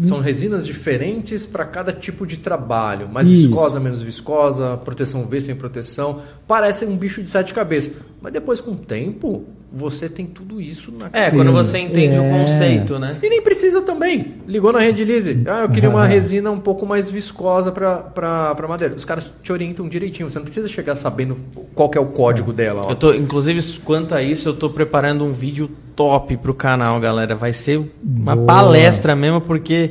São 0.00 0.20
resinas 0.20 0.64
diferentes 0.64 1.44
para 1.44 1.66
cada 1.66 1.92
tipo 1.92 2.26
de 2.26 2.38
trabalho. 2.38 3.06
Mais 3.12 3.28
Isso. 3.28 3.48
viscosa, 3.48 3.78
menos 3.78 4.00
viscosa, 4.02 4.78
proteção 4.84 5.26
V 5.26 5.38
sem 5.38 5.54
proteção. 5.54 6.20
Parece 6.48 6.86
um 6.86 6.96
bicho 6.96 7.22
de 7.22 7.28
sete 7.28 7.52
cabeças. 7.52 7.92
Mas 8.22 8.32
depois, 8.32 8.58
com 8.58 8.70
o 8.70 8.76
tempo, 8.76 9.44
você 9.74 10.08
tem 10.08 10.24
tudo 10.26 10.60
isso 10.60 10.92
na 10.92 11.08
É, 11.12 11.30
Sim. 11.30 11.36
quando 11.36 11.52
você 11.52 11.78
entende 11.78 12.14
É. 12.14 12.20
o 12.20 12.30
conceito, 12.30 12.98
né? 12.98 13.16
E 13.22 13.28
nem 13.28 13.42
precisa 13.42 13.82
também. 13.82 14.34
Ligou 14.46 14.72
na 14.72 14.78
rede 14.78 15.04
Lise. 15.04 15.42
Ah, 15.48 15.62
eu 15.62 15.68
queria 15.68 15.90
uma 15.90 16.06
resina 16.06 16.50
um 16.50 16.60
pouco 16.60 16.86
mais 16.86 17.10
viscosa 17.10 17.72
para 17.72 18.54
madeira. 18.68 18.94
Os 18.94 19.04
caras 19.04 19.30
te 19.42 19.52
orientam 19.52 19.88
direitinho. 19.88 20.30
Você 20.30 20.38
não 20.38 20.44
precisa 20.44 20.68
chegar 20.68 20.94
sabendo 20.96 21.36
qual 21.74 21.88
que 21.88 21.98
é 21.98 22.00
o 22.00 22.06
código 22.06 22.52
dela. 22.52 22.82
ó. 22.86 22.90
Eu 22.90 22.96
tô, 22.96 23.12
inclusive, 23.12 23.60
quanto 23.84 24.14
a 24.14 24.22
isso, 24.22 24.48
eu 24.50 24.54
tô 24.54 24.70
preparando 24.70 25.24
um 25.24 25.32
vídeo 25.32 25.68
top 25.96 26.36
pro 26.36 26.54
canal, 26.54 26.98
galera. 27.00 27.34
Vai 27.34 27.52
ser 27.52 27.80
uma 28.02 28.36
Boa. 28.36 28.46
palestra 28.46 29.16
mesmo, 29.16 29.40
porque. 29.40 29.90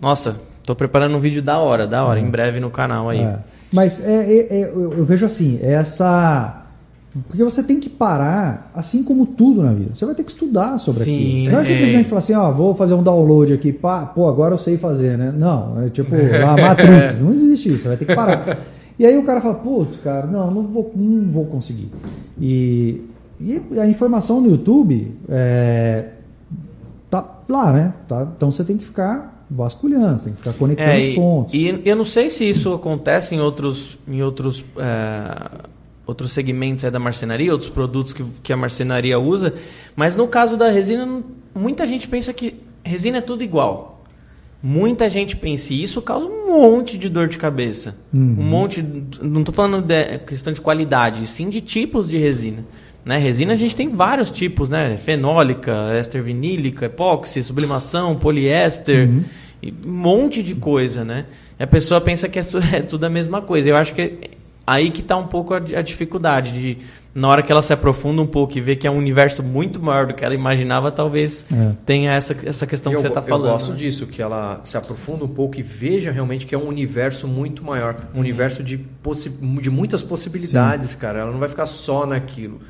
Nossa, 0.00 0.40
tô 0.64 0.74
preparando 0.74 1.16
um 1.16 1.20
vídeo 1.20 1.42
da 1.42 1.58
hora, 1.58 1.86
da 1.86 2.04
hora, 2.04 2.18
em 2.18 2.28
breve 2.30 2.58
no 2.60 2.70
canal 2.70 3.08
aí. 3.08 3.20
É. 3.20 3.36
Mas 3.72 4.04
é, 4.06 4.12
é- 4.12 4.46
é- 4.60 4.70
eu, 4.74 4.92
eu 4.98 5.04
vejo 5.04 5.24
assim, 5.26 5.58
é 5.62 5.72
essa. 5.74 6.61
Porque 7.28 7.44
você 7.44 7.62
tem 7.62 7.78
que 7.78 7.90
parar, 7.90 8.70
assim 8.74 9.02
como 9.02 9.26
tudo 9.26 9.62
na 9.62 9.72
vida. 9.72 9.94
Você 9.94 10.06
vai 10.06 10.14
ter 10.14 10.24
que 10.24 10.30
estudar 10.30 10.78
sobre 10.78 11.04
Sim, 11.04 11.40
aquilo. 11.40 11.52
Não 11.52 11.58
é 11.58 11.62
é. 11.62 11.64
simplesmente 11.64 12.08
falar 12.08 12.18
assim, 12.20 12.34
ó, 12.34 12.50
vou 12.50 12.74
fazer 12.74 12.94
um 12.94 13.02
download 13.02 13.52
aqui, 13.52 13.72
pá, 13.72 14.06
pô, 14.06 14.28
agora 14.28 14.54
eu 14.54 14.58
sei 14.58 14.78
fazer, 14.78 15.18
né? 15.18 15.32
Não, 15.36 15.82
é 15.82 15.90
tipo 15.90 16.14
a 16.14 16.56
Matrix, 16.60 17.18
não 17.18 17.32
existe 17.32 17.68
isso, 17.72 17.82
você 17.82 17.88
vai 17.88 17.96
ter 17.96 18.06
que 18.06 18.14
parar. 18.14 18.58
E 18.98 19.04
aí 19.04 19.16
o 19.18 19.24
cara 19.24 19.40
fala, 19.40 19.54
putz, 19.54 19.96
cara, 19.98 20.26
não, 20.26 20.50
não 20.50 20.62
vou, 20.62 20.92
não 20.94 21.28
vou 21.28 21.44
conseguir. 21.46 21.90
E, 22.40 23.02
e 23.40 23.78
a 23.78 23.86
informação 23.86 24.40
no 24.40 24.50
YouTube 24.50 25.12
é, 25.28 26.08
tá 27.10 27.40
lá, 27.48 27.72
né? 27.72 27.94
Tá? 28.08 28.26
Então 28.36 28.50
você 28.50 28.64
tem 28.64 28.76
que 28.76 28.84
ficar 28.84 29.44
vasculhando, 29.50 30.18
você 30.18 30.24
tem 30.24 30.32
que 30.32 30.38
ficar 30.38 30.52
conectando 30.54 30.90
É, 30.90 30.98
os 30.98 31.04
e, 31.04 31.14
pontos. 31.14 31.54
e 31.54 31.82
eu 31.84 31.96
não 31.96 32.04
sei 32.06 32.30
se 32.30 32.48
isso 32.48 32.72
acontece 32.72 33.34
em 33.34 33.40
outros, 33.40 33.98
em 34.08 34.22
outros, 34.22 34.64
é, 34.78 35.36
outros 36.06 36.32
segmentos 36.32 36.84
aí 36.84 36.90
da 36.90 36.98
marcenaria, 36.98 37.52
outros 37.52 37.70
produtos 37.70 38.12
que, 38.12 38.24
que 38.42 38.52
a 38.52 38.56
marcenaria 38.56 39.18
usa, 39.18 39.54
mas 39.94 40.16
no 40.16 40.26
caso 40.26 40.56
da 40.56 40.68
resina, 40.68 41.22
muita 41.54 41.86
gente 41.86 42.08
pensa 42.08 42.32
que 42.32 42.56
resina 42.84 43.18
é 43.18 43.20
tudo 43.20 43.42
igual. 43.42 44.04
Muita 44.62 45.10
gente 45.10 45.36
pensa, 45.36 45.74
e 45.74 45.82
isso 45.82 46.00
causa 46.00 46.26
um 46.26 46.46
monte 46.46 46.96
de 46.96 47.08
dor 47.08 47.26
de 47.26 47.36
cabeça. 47.36 47.96
Uhum. 48.14 48.36
Um 48.38 48.44
monte, 48.44 48.80
não 49.20 49.40
estou 49.40 49.52
falando 49.52 49.84
de 49.84 50.18
questão 50.18 50.52
de 50.52 50.60
qualidade, 50.60 51.26
sim 51.26 51.48
de 51.48 51.60
tipos 51.60 52.08
de 52.08 52.16
resina. 52.16 52.64
Né? 53.04 53.18
Resina 53.18 53.54
a 53.54 53.56
gente 53.56 53.74
tem 53.74 53.88
vários 53.88 54.30
tipos, 54.30 54.68
né? 54.68 54.96
Fenólica, 55.04 55.72
éster 55.94 56.22
vinílica, 56.22 56.86
epóxi, 56.86 57.42
sublimação, 57.42 58.14
poliéster, 58.16 59.08
Uhum. 59.08 59.24
um 59.84 59.92
monte 59.92 60.40
de 60.44 60.54
coisa, 60.54 61.04
né? 61.04 61.26
E 61.58 61.62
a 61.64 61.66
pessoa 61.66 62.00
pensa 62.00 62.28
que 62.28 62.38
é, 62.38 62.42
é 62.74 62.82
tudo 62.82 63.02
a 63.04 63.10
mesma 63.10 63.42
coisa. 63.42 63.68
Eu 63.68 63.76
acho 63.76 63.92
que 63.94 64.00
é 64.00 64.12
aí 64.66 64.90
que 64.90 65.00
está 65.00 65.16
um 65.16 65.26
pouco 65.26 65.54
a, 65.54 65.56
a 65.58 65.82
dificuldade 65.82 66.52
de 66.52 66.78
na 67.14 67.28
hora 67.28 67.42
que 67.42 67.52
ela 67.52 67.60
se 67.60 67.72
aprofunda 67.74 68.22
um 68.22 68.26
pouco 68.26 68.56
e 68.56 68.60
vê 68.60 68.74
que 68.74 68.86
é 68.86 68.90
um 68.90 68.96
universo 68.96 69.42
muito 69.42 69.82
maior 69.82 70.06
do 70.06 70.14
que 70.14 70.24
ela 70.24 70.34
imaginava, 70.34 70.90
talvez 70.90 71.44
É. 71.52 71.72
tenha 71.84 72.12
essa, 72.14 72.34
essa 72.48 72.66
questão 72.66 72.90
eu, 72.90 72.96
que 72.96 73.02
você 73.02 73.08
está 73.08 73.20
eu 73.20 73.24
falando. 73.26 73.52
gosto 73.52 73.72
né? 73.72 73.76
disso, 73.76 74.06
que 74.06 74.22
ela 74.22 74.62
se 74.64 74.78
aprofunda 74.78 75.22
um 75.22 75.28
pouco 75.28 75.58
e 75.58 75.62
veja 75.62 76.10
realmente 76.10 76.46
que 76.46 76.54
é 76.54 76.58
um 76.58 76.66
universo 76.68 77.28
muito 77.28 77.62
maior. 77.62 77.96
Um 78.14 78.20
universo 78.20 78.62
de, 78.62 78.78
possi 78.78 79.28
de 79.28 79.70
muitas 79.70 80.02
possibilidades, 80.02 80.94
cara. 80.94 81.18
Ela 81.20 81.30
não 81.32 81.38
vai 81.38 81.50
ficar 81.50 81.66
só 81.66 82.06
naquilo. 82.06 82.60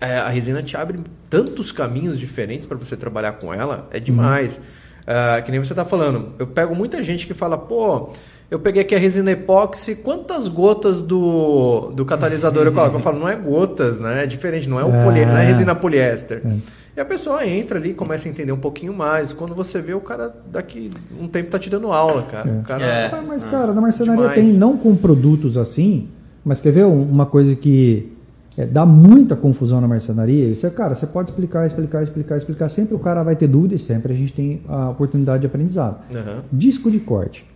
É, 0.00 0.16
a 0.16 0.30
resina 0.30 0.62
te 0.62 0.78
abre 0.78 0.98
tantos 1.28 1.70
caminhos 1.70 2.18
diferentes 2.18 2.66
para 2.66 2.78
você 2.78 2.96
trabalhar 2.96 3.32
com 3.32 3.52
ela, 3.52 3.86
é 3.90 4.00
demais. 4.00 4.60
Ah, 5.06 5.42
que 5.42 5.50
nem 5.50 5.58
você 5.62 5.72
está 5.72 5.84
falando. 5.84 6.34
Eu 6.38 6.46
pego 6.46 6.74
muita 6.74 7.02
gente 7.02 7.26
que 7.26 7.34
fala, 7.34 7.58
pô, 7.58 8.12
Eu 8.50 8.58
peguei 8.58 8.82
aqui 8.82 8.94
a 8.94 8.98
resina 8.98 9.30
epóxi, 9.30 9.94
quantas 9.94 10.48
gotas 10.48 11.00
do, 11.00 11.92
do 11.94 12.04
catalisador 12.04 12.66
eu 12.66 12.72
coloco? 12.72 12.96
Eu 12.96 13.00
falo, 13.00 13.18
não 13.20 13.28
é 13.28 13.36
gotas, 13.36 14.00
né? 14.00 14.24
É 14.24 14.26
diferente, 14.26 14.68
não 14.68 14.80
é, 14.80 14.84
o 14.84 14.90
poli, 15.04 15.24
não 15.24 15.36
é 15.36 15.44
resina 15.46 15.74
poliéster. 15.74 16.42
É. 16.44 16.56
E 16.96 17.00
a 17.00 17.04
pessoa 17.04 17.46
entra 17.46 17.78
ali, 17.78 17.94
começa 17.94 18.26
a 18.28 18.30
entender 18.30 18.50
um 18.50 18.58
pouquinho 18.58 18.92
mais. 18.92 19.32
Quando 19.32 19.54
você 19.54 19.80
vê, 19.80 19.94
o 19.94 20.00
cara 20.00 20.34
daqui 20.50 20.90
um 21.20 21.28
tempo 21.28 21.48
tá 21.48 21.58
te 21.60 21.70
dando 21.70 21.92
aula, 21.92 22.22
cara. 22.22 22.50
O 22.50 22.62
cara 22.64 22.84
É. 22.84 23.10
Ah, 23.14 23.22
mas, 23.26 23.44
cara, 23.44 23.72
na 23.72 23.80
marcenaria 23.80 24.20
demais. 24.28 24.34
tem, 24.34 24.58
não 24.58 24.76
com 24.76 24.96
produtos 24.96 25.56
assim, 25.56 26.08
mas 26.44 26.60
quer 26.60 26.72
ver 26.72 26.84
um- 26.84 27.02
uma 27.02 27.26
coisa 27.26 27.54
que 27.54 28.12
é, 28.58 28.66
dá 28.66 28.84
muita 28.84 29.36
confusão 29.36 29.80
na 29.80 29.86
marcenaria? 29.86 30.52
Você, 30.52 30.68
cara, 30.70 30.96
você 30.96 31.06
pode 31.06 31.30
explicar, 31.30 31.64
explicar, 31.64 32.02
explicar, 32.02 32.36
explicar. 32.36 32.68
Sempre 32.68 32.96
o 32.96 32.98
cara 32.98 33.22
vai 33.22 33.36
ter 33.36 33.46
dúvida 33.46 33.76
e 33.76 33.78
sempre 33.78 34.12
a 34.12 34.16
gente 34.16 34.32
tem 34.32 34.60
a 34.68 34.90
oportunidade 34.90 35.42
de 35.42 35.46
aprendizado. 35.46 35.98
Aham. 36.12 36.42
Disco 36.52 36.90
de 36.90 36.98
corte. 36.98 37.46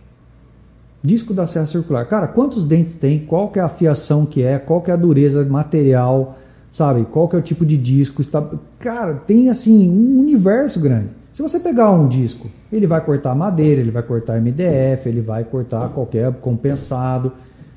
Disco 1.05 1.33
da 1.33 1.45
serra 1.45 1.67
circular. 1.67 2.05
Cara, 2.05 2.27
quantos 2.27 2.65
dentes 2.65 2.95
tem? 2.95 3.19
Qual 3.19 3.49
que 3.49 3.59
é 3.59 3.61
a 3.61 3.69
fiação 3.69 4.25
que 4.25 4.41
é? 4.41 4.57
Qual 4.57 4.81
que 4.81 4.89
é 4.89 4.93
a 4.93 4.97
dureza 4.97 5.45
material? 5.45 6.37
Sabe? 6.71 7.05
Qual 7.05 7.27
que 7.29 7.35
é 7.35 7.39
o 7.39 7.41
tipo 7.41 7.65
de 7.65 7.77
disco? 7.77 8.21
Está... 8.21 8.45
Cara, 8.79 9.13
tem 9.13 9.49
assim 9.49 9.89
um 9.89 10.19
universo 10.19 10.79
grande. 10.79 11.09
Se 11.31 11.41
você 11.41 11.59
pegar 11.59 11.91
um 11.91 12.07
disco, 12.07 12.49
ele 12.71 12.87
vai 12.87 13.01
cortar 13.01 13.35
madeira, 13.35 13.81
ele 13.81 13.91
vai 13.91 14.03
cortar 14.03 14.39
MDF, 14.39 15.07
ele 15.07 15.19
vai 15.19 15.43
cortar 15.43 15.89
qualquer 15.89 16.31
compensado, 16.35 17.33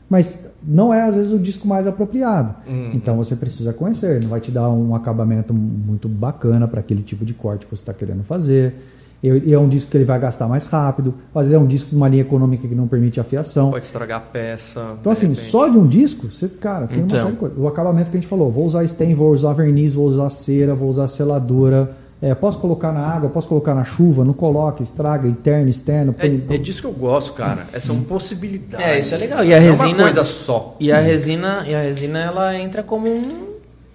mas 0.08 0.52
não 0.62 0.94
é 0.94 1.02
às 1.02 1.16
vezes 1.16 1.32
o 1.32 1.38
disco 1.38 1.66
mais 1.66 1.86
apropriado. 1.86 2.54
Então 2.94 3.16
você 3.16 3.34
precisa 3.34 3.72
conhecer, 3.72 4.22
não 4.22 4.30
vai 4.30 4.40
te 4.40 4.52
dar 4.52 4.70
um 4.70 4.94
acabamento 4.94 5.52
muito 5.52 6.08
bacana 6.08 6.68
para 6.68 6.80
aquele 6.80 7.02
tipo 7.02 7.24
de 7.24 7.34
corte 7.34 7.66
que 7.66 7.76
você 7.76 7.82
está 7.82 7.92
querendo 7.92 8.22
fazer. 8.22 8.74
E 9.22 9.52
é 9.52 9.58
um 9.58 9.68
disco 9.68 9.90
que 9.90 9.96
ele 9.96 10.04
vai 10.04 10.18
gastar 10.20 10.46
mais 10.46 10.68
rápido. 10.68 11.12
Às 11.34 11.48
vezes 11.48 11.54
é 11.54 11.58
um 11.58 11.66
disco 11.66 11.90
de 11.90 11.96
uma 11.96 12.08
linha 12.08 12.22
econômica 12.22 12.68
que 12.68 12.74
não 12.74 12.86
permite 12.86 13.18
a 13.18 13.24
fiação. 13.24 13.70
Pode 13.72 13.84
estragar 13.84 14.18
a 14.18 14.20
peça. 14.20 14.94
Então, 15.00 15.10
assim, 15.10 15.28
repente. 15.30 15.50
só 15.50 15.66
de 15.68 15.76
um 15.76 15.86
disco, 15.88 16.30
você, 16.30 16.48
cara, 16.48 16.86
tem 16.86 16.98
Então. 17.02 17.18
uma 17.18 17.24
série 17.24 17.32
de 17.32 17.38
coisas. 17.38 17.58
O 17.58 17.66
acabamento 17.66 18.10
que 18.12 18.16
a 18.16 18.20
gente 18.20 18.28
falou, 18.28 18.48
vou 18.50 18.64
usar 18.64 18.84
stain, 18.84 19.14
vou 19.14 19.32
usar 19.32 19.52
verniz, 19.54 19.92
vou 19.92 20.06
usar 20.06 20.28
cera, 20.30 20.72
vou 20.74 20.88
usar 20.88 21.08
seladora. 21.08 21.90
É, 22.22 22.34
posso 22.34 22.58
colocar 22.58 22.92
na 22.92 23.00
água, 23.00 23.28
posso 23.30 23.46
colocar 23.48 23.74
na 23.74 23.84
chuva, 23.84 24.24
não 24.24 24.32
coloca, 24.32 24.82
estraga, 24.82 25.26
interno, 25.28 25.68
externo. 25.68 26.12
põe- 26.12 26.44
É, 26.50 26.54
é 26.54 26.58
disso 26.58 26.80
que 26.82 26.86
eu 26.86 26.92
gosto, 26.92 27.32
cara. 27.32 27.66
É, 27.72 27.78
são 27.80 28.00
possibilidades. 28.02 28.84
É, 28.86 28.98
isso 29.00 29.14
é 29.14 29.18
legal. 29.18 29.44
E 29.44 29.52
a 29.54 29.58
Não 29.58 29.66
é 29.66 29.68
resina- 29.70 29.88
uma 29.88 30.02
coisa 30.02 30.24
só. 30.24 30.76
E 30.80 30.90
a 30.92 31.00
resina, 31.00 31.64
e 31.66 31.74
a 31.74 31.80
resina 31.80 32.18
ela 32.20 32.56
entra 32.56 32.82
como 32.84 33.08
um 33.08 33.28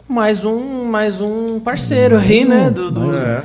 mais 0.07 0.43
um, 0.45 0.86
mais 0.86 1.19
um 1.21 1.59
parceiro 1.59 2.17
aí, 2.17 2.45
né? 2.45 2.69
Do, 2.69 2.91
do- 2.91 3.13
É. 3.13 3.43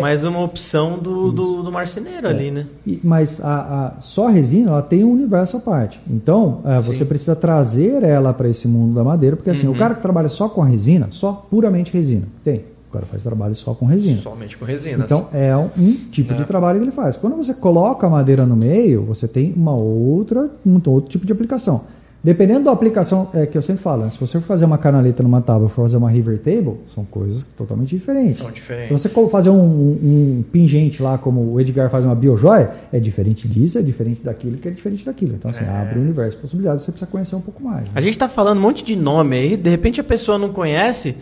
Mais 0.00 0.24
uma 0.24 0.40
opção 0.42 0.98
do, 0.98 1.30
do, 1.32 1.62
do 1.62 1.72
marceneiro 1.72 2.28
ali, 2.28 2.50
né? 2.50 2.66
E- 2.86 3.00
mas 3.02 3.40
a, 3.44 3.94
a- 3.96 4.00
só 4.00 4.28
a 4.28 4.30
resina 4.30 4.70
ela 4.70 4.82
tem 4.82 5.04
um 5.04 5.12
universo 5.12 5.56
à 5.56 5.60
parte. 5.60 6.00
Então, 6.08 6.60
é, 6.64 6.80
você 6.80 7.04
precisa 7.04 7.34
trazer 7.36 8.02
ela 8.02 8.32
para 8.34 8.48
esse 8.48 8.66
mundo 8.68 8.94
da 8.94 9.04
madeira, 9.04 9.36
porque 9.36 9.50
assim, 9.50 9.66
o 9.68 9.74
cara 9.74 9.94
que 9.94 10.02
trabalha 10.02 10.28
só 10.28 10.48
com 10.48 10.62
a 10.62 10.66
resina, 10.66 11.08
só 11.10 11.46
puramente 11.50 11.92
resina, 11.92 12.26
tem. 12.44 12.64
O 12.88 12.92
cara 12.92 13.04
faz 13.04 13.22
trabalho 13.24 13.54
só 13.54 13.74
com 13.74 13.84
resina. 13.84 14.20
Somente 14.22 14.56
com 14.56 14.64
resinas. 14.64 15.04
Então 15.04 15.26
é 15.32 15.54
um, 15.56 15.68
um 15.76 15.92
tipo 16.10 16.32
de 16.32 16.44
trabalho 16.46 16.78
que 16.78 16.84
ele 16.86 16.92
faz. 16.92 17.16
Quando 17.16 17.36
você 17.36 17.52
coloca 17.52 18.06
a 18.06 18.10
madeira 18.10 18.46
no 18.46 18.56
meio, 18.56 19.02
você 19.02 19.28
tem 19.28 19.52
uma 19.54 19.74
outra, 19.74 20.48
um 20.64 20.76
outro 20.86 21.10
tipo 21.10 21.26
de 21.26 21.32
aplicação. 21.32 21.82
Dependendo 22.26 22.64
da 22.64 22.72
aplicação, 22.72 23.30
é 23.32 23.46
que 23.46 23.56
eu 23.56 23.62
sempre 23.62 23.84
falo, 23.84 24.02
né? 24.02 24.10
se 24.10 24.18
você 24.18 24.40
for 24.40 24.46
fazer 24.46 24.64
uma 24.64 24.76
canaleta 24.76 25.22
numa 25.22 25.40
tábua, 25.40 25.68
for 25.68 25.82
fazer 25.82 25.96
uma 25.96 26.10
river 26.10 26.38
table, 26.40 26.74
são 26.88 27.04
coisas 27.04 27.44
totalmente 27.56 27.90
diferentes. 27.96 28.38
São 28.38 28.50
diferentes. 28.50 28.88
Se 28.88 28.92
você 28.92 29.08
for 29.08 29.30
fazer 29.30 29.50
um, 29.50 29.54
um- 29.62 30.38
um 30.38 30.44
pingente 30.50 31.00
lá, 31.00 31.16
como 31.16 31.52
o 31.52 31.60
Edgar 31.60 31.88
faz 31.88 32.04
uma 32.04 32.16
biojoia, 32.16 32.72
é 32.92 32.98
diferente 32.98 33.46
disso, 33.46 33.78
é 33.78 33.82
diferente 33.82 34.22
daquilo, 34.24 34.56
que 34.56 34.66
é 34.66 34.72
diferente 34.72 35.04
daquilo. 35.04 35.34
Então, 35.36 35.50
assim, 35.52 35.64
abre 35.64 36.00
o 36.00 36.02
universo 36.02 36.34
de 36.36 36.42
possibilidades, 36.42 36.82
você 36.84 36.90
precisa 36.90 37.08
conhecer 37.08 37.36
um 37.36 37.40
pouco 37.40 37.62
mais. 37.62 37.84
né? 37.84 37.90
A 37.94 38.00
gente 38.00 38.18
tá 38.18 38.28
falando 38.28 38.58
um 38.58 38.62
monte 38.62 38.84
de 38.84 38.96
nome 38.96 39.36
aí, 39.36 39.56
de 39.56 39.70
repente 39.70 40.00
a 40.00 40.04
pessoa 40.04 40.36
não 40.36 40.48
conhece. 40.48 41.14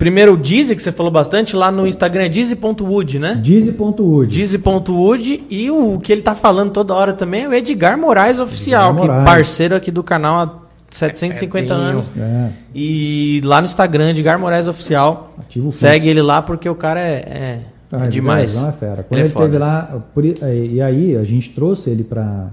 Primeiro 0.00 0.32
o 0.32 0.36
Dizzy, 0.38 0.74
que 0.74 0.82
você 0.82 0.90
falou 0.90 1.12
bastante, 1.12 1.54
lá 1.54 1.70
no 1.70 1.86
Instagram 1.86 2.24
é 2.24 2.28
dizzy.wood, 2.30 3.18
né? 3.18 3.34
Dizzy.wood. 3.34 4.32
Dizzy.wood 4.32 5.44
e 5.50 5.70
o 5.70 6.00
que 6.00 6.10
ele 6.10 6.22
tá 6.22 6.34
falando 6.34 6.70
toda 6.70 6.94
hora 6.94 7.12
também 7.12 7.42
é 7.44 7.48
o 7.48 7.52
Edgar 7.52 7.98
Moraes 7.98 8.38
Oficial, 8.38 8.92
Edgar 8.92 9.06
Moraes. 9.06 9.20
que 9.20 9.30
parceiro 9.30 9.76
aqui 9.76 9.90
do 9.90 10.02
canal 10.02 10.38
há 10.40 10.58
750 10.90 11.74
É, 11.74 11.76
é, 11.76 11.80
anos. 11.80 12.10
É, 12.16 12.48
E 12.74 13.42
lá 13.44 13.60
no 13.60 13.66
Instagram, 13.66 14.08
Edgar 14.12 14.38
Moraes 14.38 14.68
Oficial. 14.68 15.34
Ativa 15.38 15.68
o 15.68 15.70
Segue 15.70 16.08
ele 16.08 16.22
lá 16.22 16.40
porque 16.40 16.66
o 16.66 16.74
cara 16.74 16.98
é, 17.00 17.12
é- 17.12 17.60
Ah, 17.92 18.06
é 18.06 18.08
demais. 18.08 18.54
Não 18.54 18.70
é 18.70 18.72
fera. 18.72 19.02
Quando 19.02 19.18
Ele 19.20 19.28
é 19.28 19.30
ele, 19.30 19.34
teve 19.34 19.58
lá, 19.58 20.02
eh, 20.40 20.64
e 20.64 20.80
aí 20.80 21.14
a 21.14 21.24
gente 21.24 21.50
trouxe 21.50 21.90
ele 21.90 22.04
para 22.04 22.48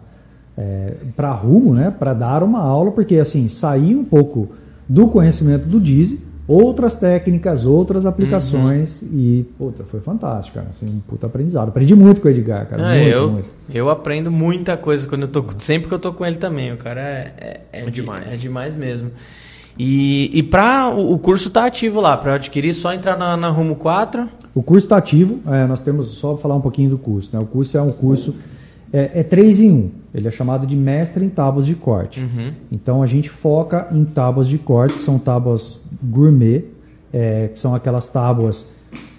para 1.16 1.32
rumo, 1.32 1.74
né, 1.74 1.94
para 1.98 2.14
dar 2.14 2.44
uma 2.44 2.60
aula, 2.60 2.92
porque 2.92 3.16
assim 3.16 3.48
sair 3.48 3.96
um 3.96 4.04
pouco 4.04 4.50
do 4.90 5.08
conhecimento 5.08 5.66
do 5.68 5.80
Dizzy, 5.80 6.27
outras 6.48 6.96
técnicas, 6.96 7.66
outras 7.66 8.06
aplicações 8.06 9.02
Uhum. 9.02 9.10
e 9.14 9.46
puta, 9.58 9.84
foi 9.84 10.00
fantástico, 10.00 10.56
cara, 10.58 10.68
assim, 10.70 10.86
um 10.86 11.00
puta 11.00 11.28
aprendizado. 11.28 11.70
Aprendi 11.70 11.94
muito 11.96 12.22
com 12.22 12.28
o 12.28 12.32
Edgar, 12.32 12.66
cara, 12.68 12.84
Ah, 12.86 12.96
muito, 12.96 13.10
eu, 13.10 13.32
muito. 13.32 13.54
eu 13.74 13.90
aprendo 13.90 14.32
muita 14.32 14.78
coisa 14.78 15.08
quando 15.08 15.24
eu 15.24 15.28
tô 15.28 15.44
sempre 15.60 15.88
que 15.88 15.94
eu 15.94 16.00
tô 16.00 16.14
com 16.14 16.26
ele 16.26 16.38
também. 16.38 16.72
O 16.74 16.78
cara 16.78 17.02
é, 17.02 17.34
é, 17.38 17.62
é 17.74 17.82
É 17.88 17.90
demais. 17.90 18.34
É 18.34 18.38
demais 18.38 18.76
mesmo. 18.76 19.12
E, 19.80 20.32
e 20.34 20.42
para 20.42 20.90
o, 20.90 21.14
o 21.14 21.20
curso 21.20 21.50
tá 21.52 21.66
ativo 21.66 22.02
lá, 22.02 22.18
para 22.18 22.36
adquirir, 22.36 22.74
só 22.74 22.94
entrar 22.94 23.16
na, 23.18 23.38
na 23.38 23.50
Rumo 23.50 23.76
4. 23.76 24.28
O 24.56 24.64
curso 24.64 24.86
está 24.86 24.98
ativo, 24.98 25.40
é, 25.46 25.68
nós 25.68 25.82
temos 25.82 26.08
só 26.08 26.36
falar 26.36 26.56
um 26.56 26.62
pouquinho 26.62 26.90
do 26.90 26.98
curso. 26.98 27.36
Né? 27.36 27.42
O 27.42 27.46
curso 27.46 27.78
é 27.78 27.82
um 27.82 27.92
curso, 27.92 28.36
é, 28.94 29.20
é 29.20 29.24
3 29.24 29.60
em 29.62 29.72
1. 29.72 29.92
Ele 30.14 30.28
é 30.28 30.32
chamado 30.32 30.66
de 30.66 30.76
mestre 30.76 31.24
em 31.26 31.30
tábuas 31.30 31.66
de 31.66 31.76
corte. 31.76 32.26
Então 32.72 33.04
a 33.04 33.06
gente 33.06 33.30
foca 33.30 33.88
em 33.92 34.04
tábuas 34.06 34.48
de 34.48 34.58
corte, 34.58 34.96
que 34.98 35.04
são 35.04 35.18
tábuas 35.20 35.82
gourmet, 36.04 36.64
é, 37.14 37.50
que 37.50 37.60
são 37.60 37.74
aquelas 37.76 38.08
tábuas. 38.08 38.70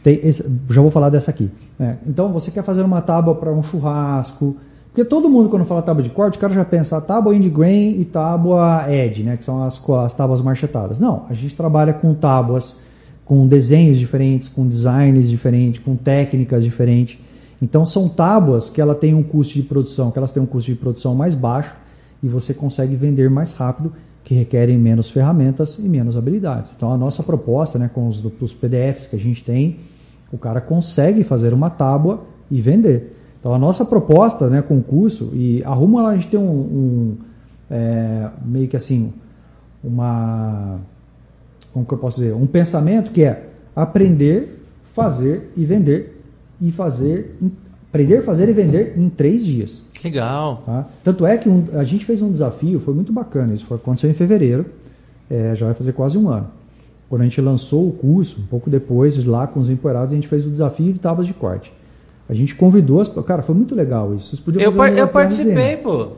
tem 0.03 0.21
esse- 0.23 0.49
já 0.71 0.81
vou 0.81 0.91
falar 0.91 1.11
dessa 1.11 1.31
aqui. 1.31 1.51
né? 1.79 1.99
Então 2.07 2.33
você 2.33 2.51
quer 2.51 2.63
fazer 2.63 2.83
uma 2.83 3.01
tábua 3.01 3.35
para 3.35 3.53
um 3.53 3.63
churrasco. 3.63 4.57
Porque 4.91 5.05
todo 5.09 5.29
mundo, 5.31 5.49
quando 5.49 5.65
fala 5.65 5.81
tábua 5.83 6.03
de 6.03 6.09
corte, 6.11 6.37
o 6.39 6.41
cara 6.41 6.53
já 6.53 6.65
pensa 6.65 6.97
a 6.97 7.01
tábua 7.01 7.37
end 7.37 7.49
grain 7.51 8.01
e 8.01 8.05
tábua 8.05 8.87
edge, 8.91 9.23
né? 9.23 9.37
que 9.37 9.45
são 9.45 9.63
as, 9.63 9.81
as 10.05 10.13
tábuas 10.13 10.41
marchetadas. 10.41 10.99
Não, 10.99 11.25
a 11.29 11.35
gente 11.35 11.55
trabalha 11.55 11.93
com 11.93 12.13
tábuas 12.15 12.81
com 13.25 13.47
desenhos 13.47 13.99
diferentes, 13.99 14.49
com 14.49 14.67
designs 14.67 15.29
diferentes, 15.29 15.81
com 15.85 15.95
técnicas 15.95 16.65
diferentes. 16.65 17.19
Então 17.61 17.85
são 17.85 18.09
tábuas 18.09 18.71
que 18.71 18.81
ela 18.81 18.95
tem 18.95 19.15
um 19.15 19.23
custo 19.23 19.55
de 19.55 19.63
produção, 19.63 20.11
que 20.11 20.19
elas 20.19 20.33
têm 20.33 20.43
um 20.43 20.47
custo 20.47 20.71
de 20.71 20.79
produção 20.79 21.15
mais 21.15 21.35
baixo 21.35 21.77
e 22.23 22.29
você 22.29 22.55
consegue 22.55 22.95
vender 22.97 23.29
mais 23.29 23.53
rápido, 23.53 23.93
que 24.25 24.35
requerem 24.35 24.79
menos 24.79 25.09
ferramentas 25.09 25.79
e 25.79 25.83
menos 25.83 26.17
habilidades. 26.17 26.73
Então 26.77 26.93
a 26.93 26.97
nossa 26.97 27.23
proposta, 27.23 27.79
né, 27.79 27.91
com 27.93 28.09
os, 28.09 28.23
os 28.41 28.53
PDFs 28.53 29.07
que 29.07 29.17
a 29.17 29.19
gente 29.19 29.43
tem, 29.43 29.81
o 30.33 30.39
cara 30.39 30.61
consegue 30.61 31.25
fazer 31.25 31.53
uma 31.53 31.71
tábua 31.71 32.25
e 32.51 32.61
vender. 32.61 33.17
Então 33.41 33.55
a 33.55 33.59
nossa 33.59 33.85
proposta, 33.85 34.49
né, 34.49 34.63
com 34.63 34.79
o 34.79 34.83
curso 34.83 35.31
e 35.33 35.63
a 35.65 35.73
Rumo 35.73 35.99
a 35.99 36.15
gente 36.15 36.29
tem 36.29 36.39
um, 36.39 36.51
um, 36.51 37.17
é, 37.71 38.29
meio 38.45 38.69
que 38.69 38.77
assim 38.77 39.13
uma 39.83 40.79
como 41.73 41.85
que 41.85 41.95
eu 41.95 41.99
posso 41.99 42.21
dizer, 42.21 42.35
um 42.35 42.47
pensamento 42.47 43.13
que 43.13 43.23
é 43.23 43.51
aprender, 43.77 44.65
fazer 44.93 45.53
e 45.57 45.65
vender 45.65 46.18
e 46.61 46.71
fazer, 46.73 47.37
aprender, 47.89 48.23
fazer 48.23 48.49
e 48.49 48.53
vender 48.53 48.95
em 48.97 49.09
três 49.09 49.45
dias. 49.45 49.83
Legal. 50.05 50.59
Tá? 50.65 50.87
Tanto 51.03 51.27
é 51.27 51.37
que 51.37 51.49
um- 51.49 51.65
a 51.75 51.85
gente 51.85 52.05
fez 52.05 52.23
um 52.23 52.31
desafio, 52.31 52.79
foi 52.81 52.95
muito 52.95 53.13
bacana, 53.13 53.53
isso 53.53 53.67
foi, 53.67 53.77
aconteceu 53.77 54.09
em 54.11 54.15
fevereiro, 54.15 54.67
é, 55.31 55.55
já 55.55 55.67
vai 55.67 55.75
fazer 55.75 55.93
quase 55.93 56.17
um 56.17 56.29
ano. 56.29 56.49
Quando 57.09 57.23
a 57.23 57.25
gente 57.25 57.41
lançou 57.41 57.89
o 57.89 57.93
curso, 57.93 58.41
um 58.41 58.47
pouco 58.47 58.69
depois, 58.69 59.23
lá 59.25 59.47
com 59.47 59.59
os 59.61 59.71
empoeirados, 59.71 60.13
a 60.13 60.15
gente 60.15 60.29
fez 60.29 60.47
o 60.47 60.51
desafio 60.51 60.93
de 60.93 60.99
tábuas 60.99 61.27
de 61.27 61.33
corte. 61.35 61.73
A 62.29 62.35
gente 62.35 62.55
convidou 62.55 63.01
as. 63.01 63.09
Cara, 63.09 63.41
foi 63.41 63.55
muito 63.55 63.75
legal 63.75 64.15
isso. 64.15 64.29
Vocês 64.29 64.41
podiam 64.41 64.63
Eu, 64.63 64.71
fazer 64.71 64.91
par- 64.91 64.99
eu 64.99 65.09
participei, 65.09 65.77
pô. 65.79 66.09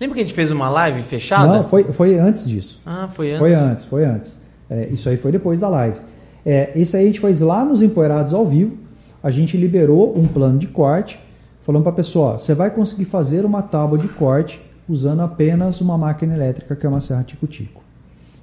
Lembra 0.00 0.14
que 0.16 0.20
a 0.20 0.24
gente 0.24 0.34
fez 0.34 0.50
uma 0.50 0.68
live 0.68 1.00
fechada? 1.02 1.46
Não, 1.58 1.64
foi, 1.64 1.84
foi 1.84 2.18
antes 2.18 2.48
disso. 2.48 2.80
Ah, 2.84 3.06
foi 3.08 3.28
antes. 3.30 3.38
Foi 3.38 3.54
antes, 3.54 3.84
foi 3.84 4.04
antes. 4.04 4.36
É, 4.68 4.88
isso 4.88 5.08
aí 5.08 5.16
foi 5.16 5.30
depois 5.30 5.60
da 5.60 5.68
live. 5.68 5.98
É, 6.44 6.72
isso 6.74 6.96
aí 6.96 7.04
a 7.04 7.06
gente 7.06 7.20
fez 7.20 7.40
lá 7.40 7.64
nos 7.64 7.82
Empoeirados 7.82 8.34
ao 8.34 8.44
vivo. 8.44 8.76
A 9.22 9.30
gente 9.30 9.56
liberou 9.56 10.18
um 10.18 10.26
plano 10.26 10.58
de 10.58 10.66
corte, 10.66 11.20
falando 11.62 11.82
para 11.82 11.92
a 11.92 11.96
pessoa: 11.96 12.38
você 12.38 12.54
vai 12.54 12.70
conseguir 12.70 13.04
fazer 13.04 13.44
uma 13.44 13.62
tábua 13.62 13.98
de 13.98 14.08
corte 14.08 14.62
usando 14.88 15.20
apenas 15.20 15.80
uma 15.80 15.96
máquina 15.96 16.34
elétrica 16.34 16.74
que 16.74 16.84
é 16.84 16.88
uma 16.88 17.00
serra 17.00 17.22
tico-tico. 17.22 17.82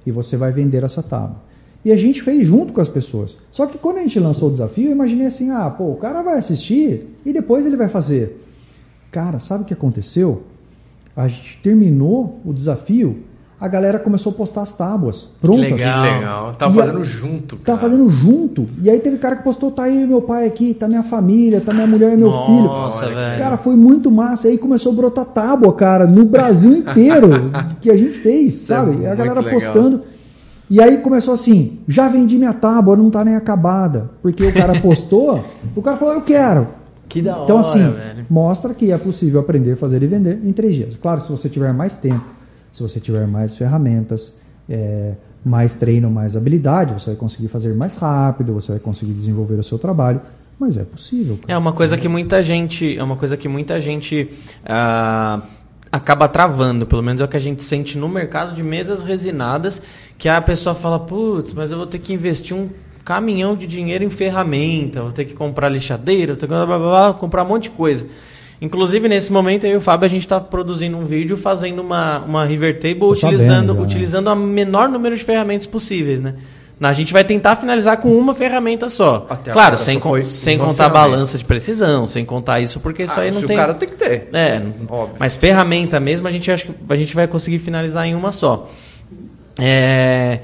E 0.06 0.10
você 0.10 0.36
vai 0.36 0.52
vender 0.52 0.82
essa 0.84 1.02
tábua. 1.02 1.48
E 1.84 1.92
a 1.92 1.96
gente 1.96 2.22
fez 2.22 2.46
junto 2.46 2.72
com 2.72 2.80
as 2.80 2.88
pessoas. 2.88 3.38
Só 3.50 3.66
que 3.66 3.78
quando 3.78 3.98
a 3.98 4.00
gente 4.00 4.18
lançou 4.18 4.48
o 4.48 4.52
desafio, 4.52 4.86
eu 4.86 4.92
imaginei 4.92 5.26
assim: 5.26 5.50
ah, 5.50 5.68
pô, 5.70 5.92
o 5.92 5.96
cara 5.96 6.22
vai 6.22 6.38
assistir 6.38 7.18
e 7.24 7.32
depois 7.32 7.66
ele 7.66 7.76
vai 7.76 7.88
fazer. 7.88 8.44
Cara, 9.10 9.38
sabe 9.38 9.64
o 9.64 9.66
que 9.66 9.72
aconteceu? 9.72 10.44
A 11.16 11.26
gente 11.28 11.58
terminou 11.62 12.40
o 12.44 12.52
desafio, 12.52 13.24
a 13.60 13.66
galera 13.68 13.98
começou 13.98 14.30
a 14.32 14.34
postar 14.34 14.62
as 14.62 14.72
tábuas 14.72 15.28
prontas. 15.40 15.70
legal. 15.72 16.02
Legal. 16.02 16.54
Tava 16.58 16.76
E 16.76 16.80
a- 16.80 16.84
fazendo 16.84 17.04
junto, 17.04 17.56
Tá 17.56 17.62
cara. 17.64 17.78
fazendo 17.78 18.08
junto. 18.08 18.66
E 18.80 18.88
aí 18.88 19.00
teve 19.00 19.18
cara 19.18 19.36
que 19.36 19.42
postou, 19.42 19.70
tá 19.70 19.84
aí 19.84 20.06
meu 20.06 20.22
pai 20.22 20.46
aqui, 20.46 20.74
tá 20.74 20.86
minha 20.86 21.02
família, 21.02 21.60
tá 21.60 21.72
minha 21.74 21.86
mulher 21.86 22.12
e 22.12 22.16
meu 22.16 22.30
filho. 22.30 22.64
Nossa, 22.64 22.98
Olha 23.06 23.08
que 23.08 23.14
velho. 23.14 23.38
Cara, 23.42 23.56
foi 23.56 23.74
muito 23.76 24.10
massa. 24.10 24.46
E 24.48 24.52
aí 24.52 24.58
começou 24.58 24.92
a 24.92 24.94
brotar 24.94 25.24
tábua, 25.24 25.72
cara, 25.72 26.06
no 26.06 26.24
Brasil 26.24 26.72
inteiro 26.72 27.50
que 27.80 27.90
a 27.90 27.96
gente 27.96 28.12
fez, 28.18 28.54
é 28.54 28.74
sabe? 28.74 28.92
muito 28.92 29.06
a 29.08 29.14
galera 29.14 29.42
postando. 29.42 30.02
E 30.70 30.80
aí 30.82 30.98
começou 30.98 31.34
assim: 31.34 31.78
já 31.88 32.08
vendi 32.08 32.36
minha 32.36 32.52
tábua, 32.52 32.96
não 32.96 33.10
tá 33.10 33.24
nem 33.24 33.34
acabada. 33.34 34.10
Porque 34.22 34.44
o 34.44 34.52
cara 34.52 34.78
postou, 34.80 35.42
o 35.74 35.82
cara 35.82 35.96
falou, 35.96 36.14
eu 36.14 36.20
quero. 36.22 36.68
Que 37.08 37.22
da 37.22 37.32
hora, 37.36 37.44
Então, 37.44 37.58
assim, 37.58 37.78
velho. 37.90 38.26
mostra 38.28 38.74
que 38.74 38.92
é 38.92 38.98
possível 38.98 39.40
aprender, 39.40 39.76
fazer 39.76 40.02
e 40.02 40.06
vender 40.06 40.40
em 40.44 40.52
três 40.52 40.74
dias. 40.74 40.94
Claro, 40.94 41.22
se 41.22 41.30
você 41.32 41.48
tiver 41.48 41.72
mais 41.72 41.96
tempo, 41.96 42.22
se 42.78 42.82
você 42.82 43.00
tiver 43.00 43.26
mais 43.26 43.54
ferramentas, 43.54 44.36
é, 44.68 45.14
mais 45.44 45.74
treino, 45.74 46.10
mais 46.10 46.36
habilidade, 46.36 46.94
você 46.94 47.10
vai 47.10 47.16
conseguir 47.16 47.48
fazer 47.48 47.74
mais 47.74 47.96
rápido, 47.96 48.52
você 48.52 48.72
vai 48.72 48.80
conseguir 48.80 49.12
desenvolver 49.12 49.54
o 49.54 49.62
seu 49.62 49.78
trabalho. 49.78 50.20
Mas 50.58 50.76
é 50.76 50.84
possível. 50.84 51.36
cara. 51.36 51.52
É 51.52 51.56
uma 51.56 51.72
coisa 51.72 51.96
que 51.96 52.08
muita 52.08 52.42
gente, 52.42 52.96
é 52.96 53.02
uma 53.02 53.16
coisa 53.16 53.36
que 53.36 53.48
muita 53.48 53.78
gente 53.78 54.28
ah, 54.64 55.40
acaba 55.90 56.28
travando, 56.28 56.84
pelo 56.84 57.02
menos 57.02 57.20
é 57.20 57.24
o 57.24 57.28
que 57.28 57.36
a 57.36 57.40
gente 57.40 57.62
sente 57.62 57.96
no 57.96 58.08
mercado 58.08 58.54
de 58.54 58.62
mesas 58.62 59.04
resinadas, 59.04 59.80
que 60.16 60.28
a 60.28 60.40
pessoa 60.40 60.74
fala, 60.74 60.98
putz, 60.98 61.54
mas 61.54 61.70
eu 61.70 61.78
vou 61.78 61.86
ter 61.86 62.00
que 62.00 62.12
investir 62.12 62.56
um 62.56 62.68
caminhão 63.04 63.56
de 63.56 63.66
dinheiro 63.66 64.02
em 64.04 64.10
ferramenta, 64.10 65.00
vou 65.02 65.12
ter 65.12 65.24
que 65.24 65.32
comprar 65.32 65.68
lixadeira, 65.68 66.32
vou 66.32 66.40
ter 66.40 66.46
que 66.46 66.52
blá, 66.52 66.66
blá, 66.66 66.78
blá, 66.78 67.14
comprar 67.14 67.44
um 67.44 67.48
monte 67.48 67.64
de 67.64 67.70
coisa. 67.70 68.06
Inclusive, 68.60 69.08
nesse 69.08 69.32
momento, 69.32 69.64
eu 69.64 69.72
e 69.74 69.76
o 69.76 69.80
Fábio, 69.80 70.06
a 70.06 70.08
gente 70.08 70.22
está 70.22 70.40
produzindo 70.40 70.96
um 70.96 71.04
vídeo 71.04 71.36
fazendo 71.36 71.80
uma, 71.80 72.18
uma 72.20 72.44
River 72.44 72.74
Table 72.80 72.98
Tô 72.98 73.14
sabendo 73.14 73.36
utilizando, 73.36 73.74
já. 73.74 73.80
utilizando 73.80 74.26
o 74.28 74.36
menor 74.36 74.88
número 74.88 75.16
de 75.16 75.22
ferramentas 75.22 75.66
possíveis, 75.66 76.20
né? 76.20 76.34
A 76.80 76.92
gente 76.92 77.12
vai 77.12 77.24
tentar 77.24 77.56
finalizar 77.56 77.96
com 77.96 78.16
uma 78.16 78.34
ferramenta 78.34 78.88
só. 78.88 79.26
Até 79.28 79.50
claro, 79.50 79.74
agora 79.74 79.76
sem, 79.76 80.00
só 80.00 80.22
sem 80.22 80.56
contar 80.58 80.86
a 80.86 80.90
ferramenta. 80.90 81.10
balança 81.10 81.36
de 81.38 81.44
precisão, 81.44 82.06
sem 82.06 82.24
contar 82.24 82.60
isso, 82.60 82.78
porque 82.78 83.02
isso 83.02 83.12
Ah, 83.16 83.22
aí 83.22 83.30
não 83.32 83.42
tem. 83.42 83.56
o 83.56 83.60
cara 83.60 83.74
tem 83.74 83.88
que 83.88 83.96
ter. 83.96 84.28
É, 84.32 84.62
Óbvio. 84.88 85.16
mas 85.18 85.36
ferramenta 85.36 85.98
mesmo, 85.98 86.28
a 86.28 86.30
gente 86.30 86.50
acha 86.50 86.66
que 86.66 86.72
a 86.88 86.96
gente 86.96 87.14
vai 87.16 87.26
conseguir 87.26 87.58
finalizar 87.58 88.06
em 88.06 88.14
uma 88.14 88.30
só. 88.30 88.68
É, 89.58 90.40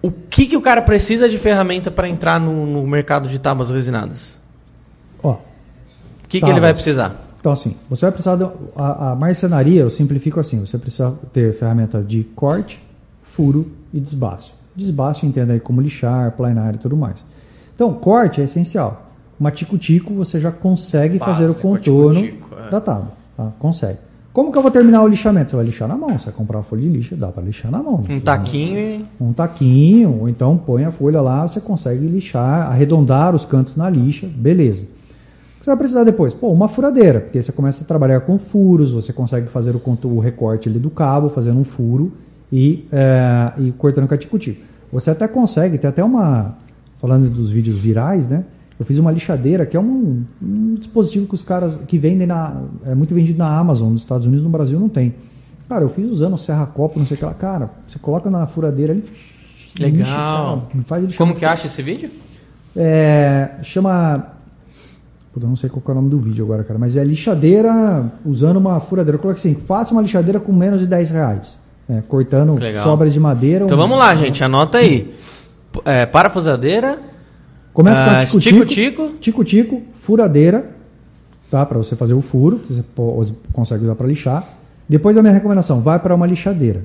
O 0.00 0.10
que, 0.12 0.46
que 0.46 0.56
o 0.56 0.60
cara 0.60 0.80
precisa 0.82 1.28
de 1.28 1.38
ferramenta 1.38 1.90
para 1.90 2.08
entrar 2.08 2.38
no, 2.38 2.64
no 2.66 2.86
mercado 2.86 3.28
de 3.28 3.38
tábuas 3.40 3.70
resinadas? 3.72 4.38
O 6.24 6.28
que, 6.28 6.38
que 6.38 6.40
Tábuas. 6.40 6.52
ele 6.56 6.60
vai 6.60 6.72
precisar? 6.72 7.24
Então, 7.38 7.52
assim, 7.52 7.76
você 7.90 8.06
vai 8.06 8.12
precisar. 8.12 8.36
de- 8.36 8.48
a, 8.74 9.12
a 9.12 9.14
marcenaria, 9.14 9.82
eu 9.82 9.90
simplifico 9.90 10.40
assim: 10.40 10.58
você 10.60 10.78
precisa 10.78 11.12
ter 11.32 11.52
ferramenta 11.52 12.02
de 12.02 12.24
corte, 12.34 12.82
furo 13.22 13.70
e 13.92 14.00
desbaste. 14.00 14.54
Desbaste, 14.74 15.26
entenda 15.26 15.52
aí 15.52 15.60
como 15.60 15.80
lixar, 15.80 16.32
planar 16.32 16.74
e 16.74 16.78
tudo 16.78 16.96
mais. 16.96 17.24
Então, 17.74 17.92
corte 17.92 18.40
é 18.40 18.44
essencial. 18.44 19.10
Uma 19.38 19.50
tico-tico 19.50 20.14
você 20.14 20.40
já 20.40 20.50
consegue 20.50 21.18
fazer 21.18 21.48
o 21.48 21.54
contorno 21.54 22.20
é. 22.20 22.70
da 22.70 22.80
tábua. 22.80 23.12
Tá? 23.36 23.52
Consegue. 23.58 23.98
Como 24.32 24.50
que 24.50 24.58
eu 24.58 24.62
vou 24.62 24.70
terminar 24.70 25.02
o 25.02 25.06
lixamento? 25.06 25.50
Você 25.50 25.56
vai 25.56 25.64
lixar 25.64 25.86
na 25.86 25.96
mão. 25.96 26.18
Você 26.18 26.24
vai 26.26 26.34
comprar 26.34 26.58
uma 26.58 26.64
folha 26.64 26.82
de 26.82 26.88
lixo, 26.88 27.14
dá 27.14 27.28
para 27.28 27.42
lixar 27.42 27.70
na 27.70 27.82
mão. 27.82 28.02
Um 28.08 28.18
taquinho 28.18 28.78
e. 28.78 29.04
um 29.20 29.32
taquinho, 29.32 30.20
ou 30.22 30.28
então 30.28 30.56
põe 30.56 30.84
a 30.84 30.90
folha 30.90 31.20
lá, 31.20 31.46
você 31.46 31.60
consegue 31.60 32.04
lixar, 32.06 32.68
arredondar 32.68 33.34
os 33.34 33.44
cantos 33.44 33.76
na 33.76 33.88
lixa, 33.88 34.26
beleza. 34.26 34.88
Você 35.64 35.70
vai 35.70 35.78
precisar 35.78 36.04
depois? 36.04 36.34
Pô, 36.34 36.52
uma 36.52 36.68
furadeira, 36.68 37.20
porque 37.20 37.42
você 37.42 37.50
começa 37.50 37.82
a 37.82 37.86
trabalhar 37.86 38.20
com 38.20 38.38
furos, 38.38 38.92
você 38.92 39.14
consegue 39.14 39.46
fazer 39.48 39.74
o, 39.74 40.18
recorte 40.18 40.68
ali 40.68 40.78
do 40.78 40.90
cabo, 40.90 41.30
fazendo 41.30 41.58
um 41.58 41.64
furo 41.64 42.12
e, 42.52 42.86
é, 42.92 43.50
e 43.56 43.72
cortando 43.72 44.06
com 44.06 44.12
a 44.12 44.18
tico-tico. 44.18 44.60
Você 44.92 45.10
até 45.10 45.26
consegue, 45.26 45.78
tem 45.78 45.88
até 45.88 46.04
uma, 46.04 46.54
falando 47.00 47.30
dos 47.30 47.50
vídeos 47.50 47.78
virais, 47.78 48.28
né? 48.28 48.44
Eu 48.78 48.84
fiz 48.84 48.98
uma 48.98 49.10
lixadeira 49.10 49.64
que 49.64 49.74
é 49.74 49.80
um, 49.80 50.24
um 50.42 50.74
dispositivo 50.74 51.26
que 51.26 51.32
os 51.32 51.42
caras 51.42 51.76
que 51.88 51.96
vendem 51.96 52.26
na. 52.26 52.60
É 52.84 52.94
muito 52.94 53.14
vendido 53.14 53.38
na 53.38 53.58
Amazon, 53.58 53.90
nos 53.90 54.02
Estados 54.02 54.26
Unidos, 54.26 54.44
no 54.44 54.50
Brasil 54.50 54.78
não 54.78 54.90
tem. 54.90 55.14
Cara, 55.66 55.82
eu 55.82 55.88
fiz 55.88 56.10
usando 56.10 56.36
serra-copo, 56.36 56.98
não 56.98 57.06
sei 57.06 57.14
o 57.14 57.18
que 57.18 57.24
lá. 57.24 57.32
Cara, 57.32 57.70
você 57.86 57.98
coloca 57.98 58.28
na 58.28 58.44
furadeira 58.44 58.92
ali. 58.92 59.02
Legal. 59.80 59.96
lixa, 59.96 60.12
cara, 60.12 60.84
faz. 60.84 61.16
Como 61.16 61.34
que 61.34 61.46
acha 61.46 61.68
esse 61.68 61.80
vídeo? 61.80 62.10
É, 62.76 63.52
chama. 63.62 64.34
Puta, 65.34 65.46
não 65.48 65.56
sei 65.56 65.68
qual 65.68 65.82
é 65.86 65.90
o 65.90 65.94
nome 65.96 66.08
do 66.10 66.18
vídeo 66.18 66.44
agora, 66.44 66.62
cara. 66.62 66.78
Mas 66.78 66.96
é 66.96 67.02
lixadeira 67.02 68.12
usando 68.24 68.56
uma 68.58 68.78
furadeira. 68.78 69.18
Coloquei 69.18 69.40
assim: 69.40 69.60
faça 69.60 69.92
uma 69.92 70.00
lixadeira 70.00 70.38
com 70.38 70.52
menos 70.52 70.80
de 70.80 70.86
10 70.86 71.10
reais. 71.10 71.58
É, 71.88 72.00
cortando 72.08 72.54
Legal. 72.54 72.84
sobras 72.84 73.12
de 73.12 73.18
madeira. 73.20 73.64
Então 73.64 73.76
um- 73.76 73.80
vamos 73.80 73.98
lá, 73.98 74.14
gente, 74.14 74.42
anota 74.44 74.78
aí. 74.78 75.12
É, 75.84 76.06
parafusadeira, 76.06 76.98
Começa 77.72 78.04
com 78.04 78.10
Ah, 78.10 78.24
tico-tico. 78.24 78.56
tico-tico. 78.66 79.08
Tico-tico, 79.18 79.82
furadeira, 79.98 80.70
tá? 81.50 81.66
Para 81.66 81.76
você 81.78 81.96
fazer 81.96 82.14
o 82.14 82.22
furo, 82.22 82.60
que 82.60 82.72
você 82.72 82.84
consegue 83.52 83.82
usar 83.82 83.96
para 83.96 84.06
lixar. 84.06 84.44
Depois 84.88 85.18
a 85.18 85.22
minha 85.22 85.34
recomendação, 85.34 85.80
vai 85.80 85.98
para 85.98 86.14
uma 86.14 86.24
lixadeira, 86.24 86.84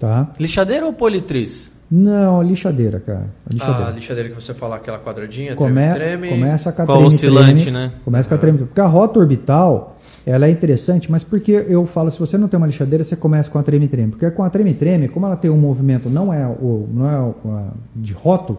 tá? 0.00 0.30
lixadeira 0.40 0.86
ou 0.86 0.94
politriz? 0.94 1.70
Não, 1.90 2.42
lixadeira, 2.42 3.00
cara. 3.00 3.26
A 3.46 3.52
lixadeira. 3.54 3.86
A 3.88 3.90
lixadeira 3.92 4.28
que 4.28 4.34
você 4.34 4.52
fala, 4.52 4.76
aquela 4.76 4.98
quadradinha, 4.98 5.54
Come- 5.54 5.72
treme, 5.72 5.94
treme. 5.94 6.28
Começa 6.28 6.70
com 6.72 6.82
a 6.82 6.86
Com 6.86 6.92
a 6.92 6.94
treme, 6.96 7.14
oscilante, 7.14 7.62
treme. 7.62 7.70
né? 7.70 7.92
Começa 8.04 8.28
com 8.28 8.34
a 8.34 8.38
treme. 8.38 8.58
Porque 8.58 8.80
a 8.80 8.86
rota 8.86 9.18
orbital, 9.18 9.96
ela 10.26 10.46
é 10.46 10.50
interessante, 10.50 11.10
mas 11.10 11.24
porque 11.24 11.52
eu 11.52 11.86
falo, 11.86 12.10
se 12.10 12.18
você 12.18 12.36
não 12.36 12.46
tem 12.46 12.58
uma 12.58 12.66
lixadeira, 12.66 13.02
você 13.02 13.16
começa 13.16 13.50
com 13.50 13.58
a 13.58 13.62
treme-treme. 13.62 14.10
Porque 14.12 14.30
com 14.30 14.42
a 14.42 14.50
treme-treme, 14.50 15.08
como 15.08 15.24
ela 15.24 15.36
tem 15.36 15.50
um 15.50 15.56
movimento, 15.56 16.10
não 16.10 16.30
é, 16.32 16.46
o, 16.46 16.86
não 16.92 17.10
é 17.10 17.18
o, 17.20 17.34
a- 17.56 17.72
de 17.96 18.12
roto, 18.12 18.58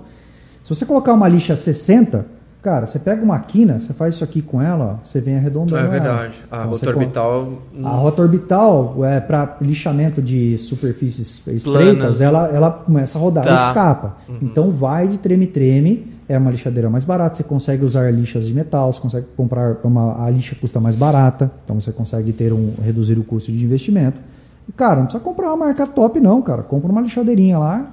se 0.64 0.74
você 0.74 0.84
colocar 0.86 1.14
uma 1.14 1.28
lixa 1.28 1.56
60, 1.56 2.26
cara, 2.62 2.86
você 2.88 3.00
pega 3.00 3.24
uma 3.24 3.40
quina, 3.40 3.80
você 3.80 3.94
faz 3.94 4.16
isso 4.16 4.24
aqui 4.24 4.42
com 4.42 4.62
ela, 4.62 5.00
ó, 5.02 5.06
você 5.06 5.20
vem 5.22 5.36
arredondando 5.38 5.78
É 5.78 5.82
ela. 5.82 5.90
verdade. 5.90 6.34
A 6.52 6.58
Então, 6.58 6.70
rota 6.72 6.90
orbital. 6.90 7.54
A 7.84 7.90
rota 7.90 8.22
orbital, 8.22 9.06
é, 9.06 9.20
para 9.20 9.58
lixamento 9.62 10.22
de 10.22 10.58
superfícies 10.58 11.42
estreitas, 11.48 12.22
ela, 12.22 12.48
ela 12.50 12.72
começa 12.72 13.18
a 13.18 13.22
rodar, 13.22 13.44
Tá. 13.44 13.50
ela 13.50 13.68
escapa. 13.68 14.18
Então 14.42 14.72
vai 14.72 15.08
de 15.08 15.18
treme-treme, 15.18 16.08
é 16.28 16.38
uma 16.38 16.52
lixadeira 16.52 16.90
mais 16.90 17.06
barata, 17.06 17.36
você 17.38 17.44
consegue 17.44 17.84
usar 17.84 18.12
lixas 18.14 18.46
de 18.46 18.54
metal, 18.54 18.92
você 18.92 19.00
consegue 19.00 19.26
comprar 19.36 19.78
uma, 19.84 20.24
a 20.26 20.30
lixa 20.30 20.56
custa 20.60 20.80
mais 20.80 20.96
barata, 20.96 21.50
então 21.64 21.80
você 21.80 21.92
consegue 21.92 22.32
ter 22.34 22.54
um 22.54 22.74
reduzir 22.84 23.18
o 23.18 23.24
custo 23.24 23.52
de 23.52 23.64
investimento. 23.64 24.20
E, 24.68 24.72
cara, 24.72 24.98
não 24.98 25.04
precisa 25.06 25.24
comprar 25.24 25.48
uma 25.48 25.66
marca 25.66 25.88
top 25.88 26.20
não, 26.20 26.42
cara. 26.44 26.62
Compra 26.62 26.92
uma 26.92 27.02
lixadeirinha 27.02 27.58
lá. 27.58 27.90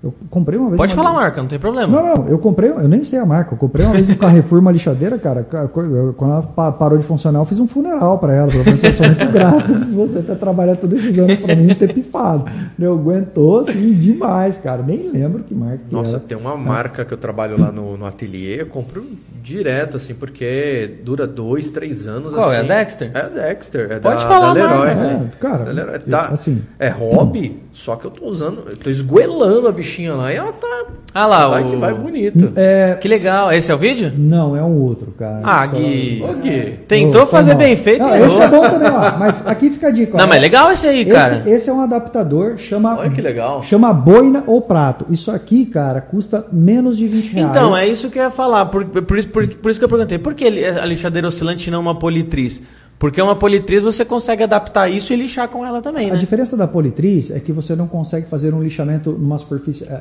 Eu 0.00 0.14
comprei 0.30 0.56
uma 0.56 0.68
vez 0.68 0.78
Pode 0.78 0.92
uma 0.94 1.02
falar 1.02 1.16
a 1.16 1.20
marca, 1.20 1.40
não 1.40 1.48
tem 1.48 1.58
problema. 1.58 1.88
não, 2.00 2.14
não, 2.16 2.28
eu 2.28 2.38
comprei, 2.38 2.70
eu 2.70 2.86
nem 2.86 3.02
sei 3.02 3.18
a 3.18 3.26
marca, 3.26 3.54
eu 3.54 3.58
comprei 3.58 3.84
uma 3.84 3.94
vez 3.94 4.06
no 4.06 4.14
Carrefour 4.14 4.60
uma 4.60 4.70
lixadeira, 4.70 5.18
cara, 5.18 5.42
quando 5.42 6.32
ela 6.32 6.42
pa- 6.42 6.70
parou 6.70 6.96
de 6.96 7.02
funcionar, 7.04 7.40
eu 7.40 7.44
fiz 7.44 7.58
um 7.58 7.66
funeral 7.66 8.16
pra 8.16 8.32
ela, 8.32 8.46
eu 8.46 8.62
falei, 8.62 8.74
eu 8.80 8.92
sou 8.92 9.06
muito 9.06 9.26
grato 9.32 9.72
por 9.74 9.86
você 9.86 10.22
ter 10.22 10.36
trabalhado 10.36 10.78
todos 10.78 11.00
esses 11.04 11.18
anos 11.18 11.36
pra 11.40 11.56
mim 11.56 11.70
e 11.70 11.74
ter 11.74 11.92
pifado. 11.92 12.44
Eu 12.78 12.92
aguentou, 12.94 13.58
assim, 13.58 13.92
demais, 13.94 14.56
cara, 14.58 14.84
nem 14.84 15.08
lembro 15.10 15.42
que 15.42 15.52
marca 15.52 15.80
que 15.88 15.92
Nossa, 15.92 16.18
era. 16.18 16.20
tem 16.20 16.38
uma 16.38 16.56
marca 16.56 17.04
que 17.04 17.12
eu 17.12 17.18
trabalho 17.18 17.60
lá 17.60 17.72
no, 17.72 17.96
no 17.96 18.06
ateliê, 18.06 18.60
eu 18.62 18.66
compro 18.66 19.04
direto, 19.42 19.96
assim, 19.96 20.14
porque 20.14 20.98
dura 21.04 21.26
dois, 21.26 21.70
três 21.70 22.06
anos. 22.06 22.34
Qual, 22.34 22.52
é 22.52 22.58
assim. 22.60 22.70
a 22.70 22.76
Dexter? 22.78 23.10
É 23.14 23.20
a 23.20 23.28
Dexter. 23.28 23.88
É 23.92 23.98
Pode 23.98 24.22
da, 24.22 24.28
falar 24.28 24.46
da 24.48 24.52
Leroy. 24.54 24.94
marca, 24.94 25.00
É, 25.02 25.38
cara, 25.40 25.64
Da 25.64 25.72
Leroy. 25.72 25.94
eu- 25.96 26.00
Tá, 26.10 26.26
assim- 26.28 26.62
É 26.78 26.88
hobby, 26.88 27.60
só 27.72 27.96
que 27.96 28.04
eu 28.04 28.10
tô 28.12 28.26
usando, 28.26 28.62
eu 28.70 28.76
tô 28.76 28.88
esgoelando 28.90 29.66
a 29.66 29.72
lá 30.16 30.32
e 30.32 30.36
ela 30.36 30.52
tá. 30.52 30.84
Ah 31.14 31.26
lá, 31.26 31.48
vai 31.48 31.62
o... 31.64 31.70
que 31.70 31.76
vai 31.76 31.94
bonita. 31.94 32.52
É, 32.54 32.96
Que 33.00 33.08
legal, 33.08 33.50
esse 33.52 33.72
é 33.72 33.74
o 33.74 33.78
vídeo? 33.78 34.12
não, 34.16 34.54
é 34.56 34.62
um 34.62 34.78
outro, 34.82 35.12
cara. 35.18 35.40
Ah, 35.42 35.66
Gui. 35.66 36.22
Ô, 36.22 36.34
Gui. 36.34 36.60
Tentou 36.86 37.22
Ô, 37.22 37.26
fazer 37.26 37.54
bem 37.54 37.76
feito 37.76 38.02
Não, 38.06 38.16
e 38.16 38.22
esse 38.22 38.40
é 38.40 38.46
bom 38.48 38.60
também, 38.60 38.90
ó, 38.90 39.18
mas 39.18 39.46
aqui 39.46 39.70
fica 39.70 39.88
a 39.88 39.90
dica, 39.90 40.12
ó. 40.16 40.18
Não, 40.20 40.26
mas 40.28 40.40
legal 40.40 40.70
esse 40.70 40.86
aí, 40.86 41.04
cara. 41.06 41.36
Esse, 41.36 41.50
esse 41.50 41.70
é 41.70 41.72
um 41.72 41.80
adaptador, 41.80 42.58
chama 42.58 42.98
Olha 42.98 43.10
que 43.10 43.20
legal. 43.20 43.62
chama 43.62 43.92
boina 43.92 44.44
ou 44.46 44.60
prato. 44.60 45.06
Isso 45.10 45.30
aqui, 45.30 45.64
cara, 45.66 46.00
custa 46.00 46.44
menos 46.52 46.96
de 46.96 47.06
20 47.08 47.32
reais. 47.32 47.50
Então, 47.50 47.76
é 47.76 47.86
isso 47.88 48.10
que 48.10 48.18
eu 48.18 48.24
ia 48.24 48.30
falar. 48.30 48.66
Por, 48.66 48.84
por, 48.84 49.18
isso- 49.18 49.28
por, 49.28 49.46
por 49.48 49.70
isso 49.70 49.80
que 49.80 49.84
eu 49.84 49.88
perguntei. 49.88 50.18
Por 50.18 50.34
que 50.34 50.44
ele- 50.44 50.64
a 50.64 50.84
lixadeira 50.84 51.26
oscilante 51.26 51.70
não 51.70 51.80
uma 51.80 51.98
politriz? 51.98 52.62
Porque 52.98 53.22
uma 53.22 53.36
politriz 53.36 53.82
você 53.84 54.04
consegue 54.04 54.42
adaptar 54.42 54.88
isso 54.88 55.12
e 55.12 55.16
lixar 55.16 55.48
com 55.48 55.64
ela 55.64 55.80
também, 55.80 56.10
A 56.10 56.14
né? 56.14 56.18
diferença 56.18 56.56
da 56.56 56.66
politriz 56.66 57.30
é 57.30 57.38
que 57.38 57.52
você 57.52 57.76
não 57.76 57.86
consegue 57.86 58.26
fazer 58.26 58.52
um 58.52 58.60
lixamento 58.62 59.12
numa 59.12 59.38
superfície. 59.38 59.84
é, 59.84 60.00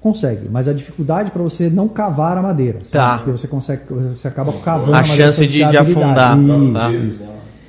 consegue, 0.00 0.48
mas 0.50 0.68
a 0.68 0.72
dificuldade 0.74 1.30
para 1.30 1.42
você 1.42 1.70
não 1.70 1.88
cavar 1.88 2.36
a 2.36 2.42
madeira. 2.42 2.80
sabe? 2.82 2.90
Tá. 2.92 3.16
Porque 3.18 3.30
você 3.30 3.48
consegue, 3.48 3.82
você 4.14 4.28
acaba 4.28 4.52
cavando 4.64 4.92
A 4.94 5.00
madeira 5.00 5.16
chance 5.16 5.46
de- 5.46 5.64
de 5.64 5.76
afundar, 5.76 6.36
Isso, 6.38 6.72
tá. 6.72 6.90
isso. 6.92 7.20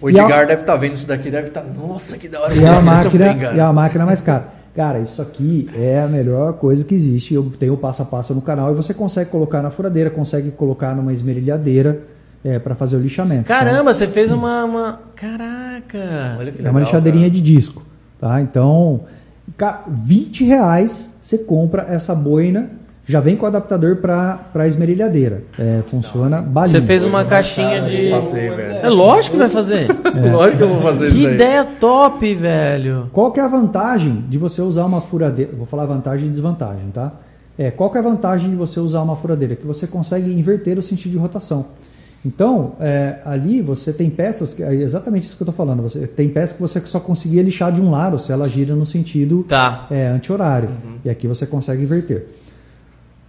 O 0.02 0.10
E 0.10 0.20
a- 0.20 0.24
Edgar 0.24 0.46
deve 0.48 0.62
estar 0.62 0.76
vendo 0.76 0.94
isso 0.96 1.08
daqui, 1.08 1.32
deve 1.32 1.48
estar. 1.48 1.64
Nossa, 1.64 2.18
que 2.18 2.28
da 2.28 2.42
hora. 2.42 2.54
E 2.54 2.66
a, 2.66 2.82
máquina, 2.82 3.54
e 3.56 3.60
a 3.60 3.72
máquina 3.72 4.06
mais 4.06 4.20
cara. 4.20 4.48
Cara, 4.76 5.00
isso 5.00 5.22
aqui 5.22 5.70
é 5.74 6.02
a 6.02 6.08
melhor 6.08 6.54
coisa 6.54 6.84
que 6.84 6.94
existe. 6.94 7.34
Eu 7.34 7.50
tenho 7.58 7.74
o 7.74 7.78
passo 7.78 8.02
a 8.02 8.06
passo 8.06 8.34
no 8.36 8.42
canal 8.42 8.70
e 8.72 8.76
você 8.76 8.94
consegue 8.94 9.30
colocar 9.30 9.62
na 9.62 9.70
furadeira, 9.70 10.10
consegue 10.10 10.52
colocar 10.52 10.94
numa 10.94 11.14
esmerilhadeira 11.14 12.02
é, 12.46 12.60
para 12.60 12.76
fazer 12.76 12.96
o 12.98 13.00
lixamento. 13.00 13.46
Caramba, 13.48 13.94
você 13.94 14.08
fez 14.08 14.32
uma. 14.32 14.64
uma... 14.64 15.00
Caraca! 15.16 16.36
Olha 16.40 16.52
que 16.52 16.60
É 16.60 16.62
uma 16.62 16.68
legal, 16.68 16.80
lixadeirinha 16.82 17.26
cara. 17.30 17.34
de 17.34 17.42
disco. 17.42 17.84
Tá? 18.20 18.40
Então, 18.42 19.02
ca- 19.58 19.84
20 19.88 20.44
reais 20.46 21.18
você 21.22 21.40
compra 21.40 21.84
essa 21.90 22.14
boina, 22.14 22.70
já 23.08 23.20
vem 23.20 23.36
com 23.36 23.46
adaptador 23.46 23.98
para 23.98 24.68
esmerilhadeira. 24.68 25.44
É, 25.60 25.82
funciona 25.90 26.42
balinha. 26.42 26.80
Você 26.80 26.86
fez 26.86 27.04
uma 27.04 27.26
caixinha 27.26 27.82
de. 27.82 28.10
Fazer. 28.12 28.52
É 28.84 28.90
lógico 28.90 29.34
que 29.34 29.40
vai 29.40 29.50
fazer. 29.50 29.88
Lógico 30.32 30.58
que 30.58 30.64
eu 30.64 30.70
vou 30.70 30.82
fazer 30.82 31.12
Que 31.12 31.18
isso 31.18 31.28
aí. 31.28 31.34
ideia 31.36 31.66
top, 31.80 32.34
velho. 32.36 33.10
Qual 33.12 33.32
que 33.32 33.40
é 33.40 33.44
a 33.44 33.48
vantagem 33.48 34.24
de 34.30 34.38
você 34.38 34.62
usar 34.62 34.86
uma 34.86 35.02
furadeira? 35.02 35.52
Vou 35.56 35.66
falar 35.66 35.86
vantagem 35.86 36.28
e 36.28 36.30
desvantagem, 36.30 36.90
tá? 36.94 37.12
É, 37.58 37.70
qual 37.72 37.90
que 37.90 37.98
é 37.98 38.00
a 38.02 38.04
vantagem 38.04 38.50
de 38.50 38.56
você 38.56 38.80
usar 38.80 39.02
uma 39.02 39.16
furadeira? 39.16 39.56
Que 39.56 39.66
você 39.66 39.88
consegue 39.88 40.32
inverter 40.32 40.78
o 40.78 40.82
sentido 40.82 41.12
de 41.14 41.18
rotação. 41.18 41.66
Então, 42.26 42.74
é, 42.80 43.20
ali 43.24 43.62
você 43.62 43.94
tem 43.94 44.10
peças, 44.10 44.60
é 44.60 44.74
exatamente 44.74 45.26
isso 45.28 45.38
que 45.38 45.44
eu 45.44 45.50
estou 45.50 45.56
falando. 45.66 45.84
Você 45.84 46.08
tem 46.08 46.28
peças 46.28 46.54
que 46.56 46.62
você 46.62 46.80
só 46.82 47.00
conseguia 47.00 47.44
lixar 47.44 47.72
de 47.72 47.80
um 47.80 47.92
lado 47.92 48.18
se 48.18 48.32
ela 48.32 48.50
gira 48.50 48.76
no 48.76 48.86
sentido 48.86 49.46
Tá. 49.48 49.86
é, 49.92 50.08
anti-horário. 50.08 50.70
E 51.04 51.10
aqui 51.10 51.28
você 51.28 51.46
consegue 51.46 51.84
inverter. 51.84 52.26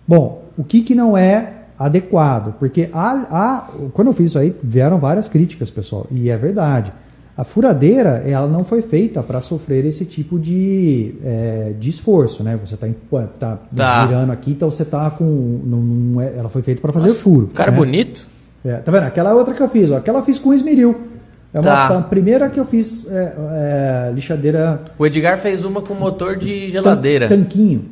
Bom, 0.08 0.44
o 0.56 0.64
que, 0.64 0.80
que 0.82 0.94
não 0.94 1.16
é 1.16 1.52
adequado? 1.78 2.54
Porque 2.58 2.88
quando 3.92 4.08
eu 4.08 4.14
fiz 4.14 4.30
isso 4.30 4.38
aí, 4.38 4.54
vieram 4.62 4.98
várias 4.98 5.28
críticas, 5.28 5.70
pessoal, 5.70 6.06
e 6.10 6.30
é 6.30 6.36
verdade. 6.38 6.90
A 7.36 7.44
furadeira, 7.44 8.22
ela 8.26 8.48
não 8.48 8.64
foi 8.64 8.80
feita 8.80 9.22
para 9.22 9.42
sofrer 9.42 9.84
esse 9.84 10.06
tipo 10.06 10.38
de, 10.38 11.16
é, 11.22 11.74
de 11.78 11.90
esforço, 11.90 12.42
né? 12.42 12.58
Você 12.64 12.76
está 12.76 12.88
tá, 13.38 13.58
Tá. 13.76 14.06
virando 14.06 14.32
aqui, 14.32 14.52
então 14.52 14.70
você 14.70 14.84
está 14.84 15.10
com. 15.10 15.60
Não, 15.66 15.78
não 15.82 16.20
é- 16.22 16.34
ela 16.38 16.48
foi 16.48 16.62
feita 16.62 16.80
para 16.80 16.94
fazer 16.94 17.12
furo. 17.12 17.48
Cara 17.48 17.70
né? 17.72 17.76
bonito. 17.76 18.26
É, 18.64 18.74
tá 18.76 18.90
vendo? 18.90 19.04
Aquela 19.04 19.34
outra 19.34 19.54
que 19.54 19.62
eu 19.62 19.68
fiz, 19.68 19.90
ó. 19.90 19.96
Aquela 19.98 20.18
eu 20.20 20.24
fiz 20.24 20.38
com 20.38 20.52
esmeril. 20.52 20.96
É 21.54 21.60
uma, 21.60 21.64
Tá. 21.64 21.98
a 21.98 22.02
primeira 22.02 22.48
que 22.50 22.58
eu 22.60 22.64
fiz 22.64 23.10
é, 23.10 23.32
é, 24.08 24.12
lixadeira 24.14 24.80
O 24.98 25.06
Edgar 25.06 25.38
fez 25.38 25.64
uma 25.64 25.80
com 25.80 25.94
motor 25.94 26.36
de 26.36 26.68
geladeira. 26.70 27.28
Tan- 27.28 27.36
tanquinho. 27.38 27.84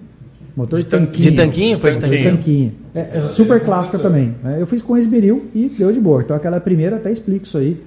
Motor 0.56 0.78
de, 0.78 0.84
De 0.84 0.90
tan- 0.90 0.98
tanquinho. 1.06 1.30
de 1.30 1.36
tanquinho? 1.36 1.78
Foi 1.80 1.90
de 1.92 1.98
tanquinho? 1.98 2.30
tanquinho. 2.30 2.72
É, 2.94 3.20
é 3.24 3.28
super 3.28 3.60
clássica 3.64 3.98
também. 3.98 4.34
né? 4.42 4.56
Eu 4.60 4.66
fiz 4.66 4.82
com 4.82 4.96
esmeril 4.96 5.46
e 5.54 5.68
deu 5.68 5.90
de 5.92 6.00
boa. 6.00 6.22
Então 6.22 6.36
aquela 6.36 6.60
primeira 6.60 6.96
até 6.96 7.10
explico 7.10 7.44
isso 7.46 7.56
aí. 7.58 7.80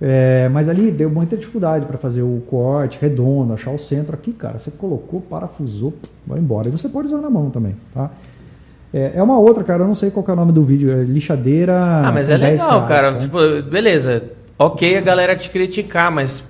É, 0.00 0.48
mas 0.50 0.68
ali 0.68 0.90
deu 0.90 1.08
muita 1.10 1.36
dificuldade 1.38 1.86
para 1.86 1.96
fazer 1.96 2.20
o 2.22 2.42
corte 2.46 2.98
redondo, 3.00 3.54
achar 3.54 3.70
o 3.70 3.78
centro 3.78 4.14
aqui, 4.14 4.30
cara. 4.32 4.58
Você 4.58 4.70
colocou, 4.70 5.22
parafusou, 5.22 5.94
vai 6.26 6.38
embora. 6.38 6.68
E 6.68 6.70
você 6.70 6.86
pode 6.88 7.08
usar 7.08 7.18
na 7.22 7.30
mão 7.30 7.48
também, 7.50 7.74
tá? 7.94 8.10
É, 8.94 9.12
é 9.16 9.22
uma 9.22 9.38
outra, 9.38 9.62
cara. 9.64 9.82
Eu 9.82 9.88
não 9.88 9.94
sei 9.94 10.10
qual 10.10 10.24
que 10.24 10.30
é 10.30 10.34
o 10.34 10.36
nome 10.36 10.52
do 10.52 10.62
vídeo. 10.62 10.90
É 10.90 11.02
lixadeira. 11.04 11.74
Ah, 12.04 12.10
mas 12.12 12.30
é 12.30 12.38
10 12.38 12.62
legal, 12.62 12.78
reais, 12.86 12.88
cara. 12.88 13.12
tá? 13.12 13.18
Tipo, 13.20 13.38
beleza. 13.62 14.22
Ok 14.58 14.96
a 14.96 15.00
galera 15.00 15.36
te 15.36 15.50
criticar, 15.50 16.10
mas. 16.10 16.42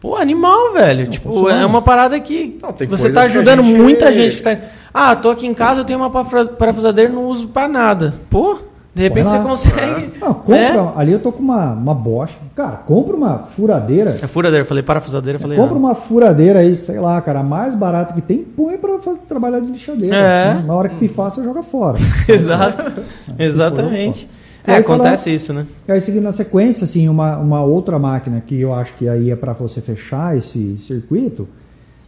Pô, 0.00 0.14
animal, 0.16 0.72
velho. 0.74 1.06
tipo, 1.08 1.32
funciona. 1.32 1.60
é 1.62 1.66
uma 1.66 1.82
parada 1.82 2.18
que 2.20 2.56
Não, 2.62 2.72
tem 2.72 2.86
você 2.86 3.10
tá 3.10 3.22
ajudando 3.22 3.64
gente- 3.64 3.76
muita 3.80 4.12
gente 4.12 4.36
que 4.38 4.42
tá. 4.42 4.56
Ah, 4.94 5.16
tô 5.16 5.30
aqui 5.30 5.46
em 5.46 5.54
casa, 5.54 5.80
eu 5.80 5.84
tenho 5.84 5.98
uma 5.98 6.10
parafusadeira 6.10 7.10
e 7.10 7.14
não 7.14 7.24
uso 7.26 7.48
pra 7.48 7.66
nada. 7.68 8.14
Pô, 8.30 8.58
de 8.98 9.02
repente 9.04 9.30
você 9.30 9.38
consegue. 9.38 10.12
Não, 10.20 10.34
compra. 10.34 10.82
né? 10.82 10.92
Ali 10.96 11.12
eu 11.12 11.20
tô 11.20 11.30
com 11.30 11.40
uma, 11.42 11.72
uma 11.72 11.94
Bosch. 11.94 12.32
Cara, 12.56 12.78
compra 12.78 13.14
uma 13.14 13.38
furadeira. 13.38 14.16
É 14.20 14.26
furadeira, 14.26 14.62
eu 14.64 14.66
falei 14.66 14.82
parafusadeira, 14.82 15.38
falei. 15.38 15.56
Compra 15.56 15.78
uma 15.78 15.94
furadeira 15.94 16.58
aí, 16.58 16.74
sei 16.74 16.98
lá, 16.98 17.20
cara, 17.20 17.40
a 17.40 17.42
mais 17.44 17.76
barata 17.76 18.12
que 18.12 18.20
tem, 18.20 18.38
põe 18.38 18.76
pra 18.76 18.98
fazer, 18.98 19.20
trabalhar 19.28 19.60
de 19.60 19.66
lixadeira. 19.70 20.16
É. 20.16 20.54
né? 20.54 20.64
Na 20.66 20.74
hora 20.74 20.88
que 20.88 20.96
pifar, 20.96 21.30
você 21.30 21.44
joga 21.44 21.62
fora. 21.62 21.96
Exato. 22.28 22.92
Exatamente. 23.38 24.28
É, 24.66 24.74
aí 24.74 24.82
fala- 24.82 24.96
acontece 24.96 25.32
isso, 25.32 25.52
né? 25.52 25.64
E 25.86 25.92
aí, 25.92 26.00
seguindo 26.00 26.24
na 26.24 26.32
sequência, 26.32 26.84
assim, 26.84 27.08
uma, 27.08 27.38
uma 27.38 27.62
outra 27.62 27.98
máquina 27.98 28.42
que 28.44 28.60
eu 28.60 28.74
acho 28.74 28.94
que 28.94 29.08
aí 29.08 29.30
é 29.30 29.36
para 29.36 29.52
você 29.52 29.80
fechar 29.80 30.36
esse 30.36 30.76
circuito, 30.78 31.48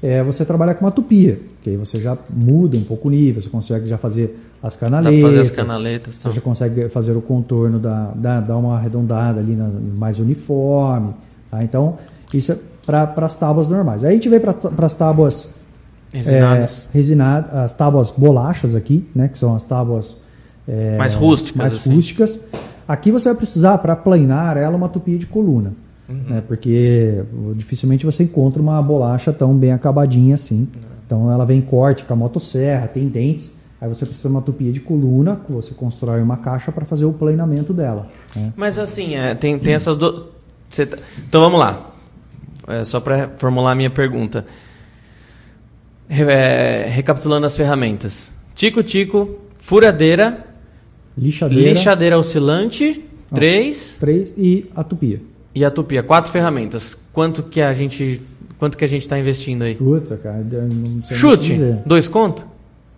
é 0.03 0.22
você 0.22 0.44
trabalhar 0.44 0.74
com 0.74 0.84
uma 0.84 0.90
tupia, 0.90 1.40
que 1.62 1.70
aí 1.70 1.76
você 1.76 2.01
já 2.01 2.16
muda 2.28 2.76
um 2.76 2.84
pouco 2.84 3.09
o 3.09 3.11
nível, 3.11 3.40
você 3.40 3.51
consegue 3.51 3.86
já 3.86 3.98
fazer 3.98 4.38
as 4.62 4.76
canaletas. 4.76 5.22
fazer 5.22 5.40
as 5.40 5.51
canaletas. 5.51 6.14
Você 6.14 6.22
Tal. 6.22 6.32
já 6.32 6.40
consegue 6.40 6.88
fazer 6.88 7.12
o 7.12 7.20
contorno, 7.22 7.78
da, 7.78 8.12
da, 8.14 8.40
dar 8.40 8.57
uma 8.57 8.76
arredondada 8.76 9.40
ali 9.40 9.55
na- 9.57 9.70
mais 9.96 10.18
uniforme. 10.18 11.14
tá? 11.51 11.62
Então, 11.64 11.96
isso 12.32 12.53
é 12.53 12.59
para 12.86 13.12
as 13.26 13.34
tábuas 13.36 13.68
normais. 13.68 14.05
Aí 14.05 14.11
a 14.11 14.14
gente 14.14 14.28
vem 14.28 14.40
para 14.40 14.55
as 14.86 14.94
tábuas 14.94 15.55
Resinadas. 16.12 16.80
é, 16.92 16.96
resinadas, 16.96 17.55
as 17.55 17.72
tábuas 17.74 18.11
bolachas 18.11 18.74
aqui, 18.74 19.07
né, 19.14 19.28
que 19.28 19.38
são 19.38 19.55
as 19.55 19.64
tábuas 19.64 20.20
é, 20.68 20.96
Mais 20.96 21.14
rústicas, 21.14 21.57
mais 21.57 21.76
assim. 21.76 21.94
rústicas. 21.94 22.40
Aqui 22.88 23.11
você 23.12 23.28
vai 23.28 23.36
precisar 23.38 23.78
para 23.78 23.94
planar 23.94 24.57
ela 24.57 24.76
uma 24.76 24.88
tupia 24.88 25.16
de 25.18 25.26
coluna, 25.26 25.72
Uhum. 26.11 26.34
né, 26.34 26.42
porque 26.46 27.22
dificilmente 27.54 28.04
você 28.04 28.24
encontra 28.24 28.61
uma 28.61 28.82
bolacha 28.82 29.32
tão 29.32 29.56
bem 29.56 29.72
acabadinha 29.72 30.34
assim. 30.34 30.68
Então 31.06 31.30
ela 31.32 31.44
vem 31.46 31.58
em 31.58 31.62
corte 31.62 32.04
com 32.04 32.12
a 32.12 32.16
motosserra, 32.16 32.88
tem 32.88 33.08
dentes. 33.08 33.56
Aí 33.80 33.88
você 33.88 34.04
precisa 34.04 34.28
de 34.28 34.34
uma 34.34 34.42
tupia 34.42 34.70
de 34.72 34.80
coluna, 34.80 35.40
que 35.46 35.50
você 35.52 35.72
constrói 35.72 36.20
uma 36.20 36.36
caixa 36.36 36.70
para 36.70 36.84
fazer 36.84 37.04
o 37.06 37.12
planamento 37.12 37.72
dela. 37.72 38.08
né? 38.36 38.52
Mas 38.56 38.78
assim, 38.78 39.14
é, 39.14 39.34
tem, 39.34 39.58
tem 39.58 39.72
essas 39.74 39.96
duas. 39.96 40.22
Cê 40.68 40.84
tá- 40.84 40.98
Então 41.28 41.40
vamos 41.40 41.58
lá. 41.58 41.94
É, 42.68 42.84
só 42.84 43.00
para 43.00 43.28
formular 43.38 43.72
a 43.72 43.74
minha 43.74 43.88
pergunta. 43.90 44.44
É, 46.08 46.86
recapitulando 46.90 47.46
as 47.46 47.56
ferramentas: 47.56 48.32
Tico-tico, 48.54 49.38
furadeira, 49.61 50.44
Lixadeira, 51.16 51.68
lixadeira 51.70 52.18
oscilante, 52.18 53.04
três 53.32 53.96
três 54.00 54.32
e 54.36 54.66
a 54.74 54.82
tupia. 54.82 55.20
E 55.61 55.64
a 55.64 55.70
tupia. 55.70 56.02
Quatro 56.02 56.32
ferramentas. 56.32 56.96
Quanto 57.12 57.42
que 57.42 57.61
a 57.61 57.72
gente. 57.72 58.22
Quanto 58.58 58.76
que 58.76 58.84
a 58.84 58.88
gente 58.88 59.08
tá 59.08 59.18
investindo 59.18 59.62
aí? 59.62 59.74
Puta, 59.74 60.16
cara, 60.16 60.38
não 60.42 61.02
sei 61.04 61.16
Chute! 61.16 61.52
dizer. 61.52 61.78
Dois 61.86 62.08
conto? 62.08 62.46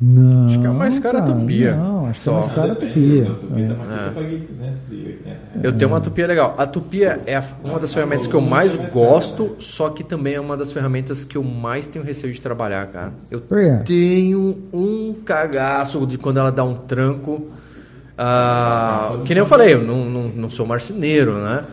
Não. 0.01 0.47
Acho 0.47 0.59
que 0.61 0.67
é 0.67 0.71
o 0.71 0.75
mais 0.75 0.99
caro 0.99 1.19
a 1.19 1.21
cara, 1.23 1.33
tupia. 1.33 1.77
Não, 1.77 2.07
acho 2.07 2.13
que 2.15 2.29
é 2.29 2.33
Só. 2.33 2.33
mais 2.33 2.49
caro 2.49 2.73
a 2.73 2.75
tupia. 2.75 3.23
É. 3.23 4.09
eu 4.09 4.13
paguei 4.13 4.39
280 4.41 5.25
reais. 5.25 5.39
Eu 5.63 5.73
tenho 5.73 5.91
uma 5.93 6.01
tupia 6.01 6.27
legal. 6.27 6.55
A 6.59 6.67
tupia 6.67 7.21
é 7.25 7.37
a- 7.37 7.45
uma 7.63 7.79
das 7.79 7.95
ferramentas 7.95 8.27
que 8.27 8.35
eu 8.35 8.41
mais 8.41 8.77
gosto, 8.77 9.55
só 9.61 9.91
que 9.91 10.03
também 10.03 10.35
é 10.35 10.41
uma 10.41 10.57
das 10.57 10.73
ferramentas 10.73 11.23
que 11.23 11.37
eu 11.37 11.45
mais 11.45 11.87
tenho 11.87 12.05
receio 12.05 12.33
de 12.33 12.41
trabalhar, 12.41 12.85
cara. 12.89 13.13
Eu 13.31 13.41
tenho 13.41 14.59
um 14.73 15.15
cagaço 15.25 16.05
de 16.07 16.19
quando 16.19 16.39
ela 16.39 16.51
dá 16.51 16.65
um 16.65 16.75
tranco. 16.75 17.47
Ah, 18.19 19.19
que 19.25 19.33
nem 19.35 19.39
eu 19.43 19.47
falei, 19.47 19.75
eu 19.75 19.83
não, 19.83 20.05
não, 20.11 20.29
não 20.29 20.51
sou 20.51 20.67
marceneiro, 20.67 21.35
né? 21.39 21.65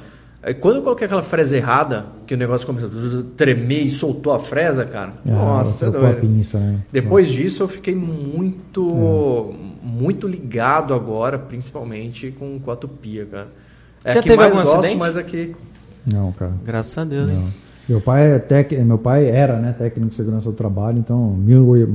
Aí 0.41 0.53
quando 0.53 0.77
eu 0.77 0.81
coloquei 0.83 1.05
aquela 1.05 1.21
fresa 1.23 1.57
errada, 1.57 2.05
que 2.25 2.33
o 2.33 2.37
negócio 2.37 2.65
começou 2.65 2.89
a 2.89 3.23
tremer 3.35 3.83
e 3.83 3.89
soltou 3.89 4.33
a 4.33 4.39
fresa, 4.39 4.85
cara. 4.85 5.13
Ah, 5.25 5.31
nossa, 5.31 5.77
você 5.77 5.85
é 5.85 5.89
doido. 5.91 6.21
pinça, 6.21 6.59
né? 6.59 6.79
Depois 6.91 7.27
disso 7.29 7.63
eu 7.63 7.67
fiquei 7.67 7.93
muito 7.95 9.53
muito 9.83 10.27
ligado 10.27 10.93
agora, 10.93 11.37
principalmente 11.37 12.31
com, 12.31 12.59
com 12.59 12.71
a 12.71 12.75
tupia, 12.75 13.25
cara. 13.25 13.47
É 14.03 14.13
Já 14.13 14.21
teve 14.23 14.37
mais 14.37 14.51
algum 14.51 14.63
gosto, 14.63 14.77
acidente? 14.79 14.97
mas 14.99 15.17
aqui. 15.17 15.55
Não, 16.11 16.31
cara. 16.31 16.53
Graças 16.63 16.97
a 16.97 17.03
Deus. 17.03 17.29
hein? 17.29 17.53
Meu 17.89 17.99
pai 17.99 18.33
é 18.33 18.37
tec... 18.37 18.71
meu 18.83 18.99
pai 18.99 19.27
era, 19.27 19.57
né, 19.57 19.73
técnico 19.75 20.11
de 20.11 20.15
segurança 20.15 20.47
do 20.47 20.55
trabalho, 20.55 20.99
então 20.99 21.31
mil 21.31 21.89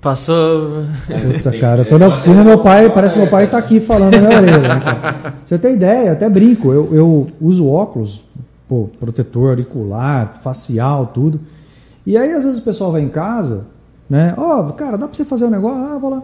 Passou. 0.00 0.82
puta, 1.06 1.56
cara, 1.60 1.82
eu 1.82 1.88
tô 1.88 1.96
na 1.96 2.08
oficina, 2.08 2.42
meu 2.42 2.58
pai, 2.58 2.90
parece 2.90 3.14
que 3.14 3.20
meu 3.20 3.30
pai 3.30 3.46
tá 3.46 3.56
aqui 3.56 3.78
falando 3.78 4.14
na 4.14 4.20
minha 4.20 4.36
orelha, 4.40 4.58
né, 4.58 4.80
cara? 4.80 5.34
Você 5.44 5.56
tem 5.56 5.74
ideia, 5.74 6.08
eu 6.08 6.12
até 6.14 6.28
brinco, 6.28 6.72
eu, 6.72 6.92
eu 6.92 7.26
uso 7.40 7.68
óculos, 7.68 8.24
pô, 8.68 8.88
protetor 8.98 9.50
auricular, 9.50 10.34
facial, 10.42 11.12
tudo. 11.14 11.38
E 12.04 12.16
aí 12.16 12.32
às 12.32 12.42
vezes 12.42 12.58
o 12.58 12.62
pessoal 12.62 12.90
vai 12.90 13.02
em 13.02 13.08
casa, 13.08 13.66
né? 14.10 14.34
Ó, 14.36 14.64
cara, 14.72 14.98
dá 14.98 15.06
pra 15.06 15.14
você 15.14 15.24
fazer 15.24 15.44
um 15.44 15.50
negócio? 15.50 15.78
Ah, 15.78 15.98
vou 15.98 16.10
lá. 16.10 16.22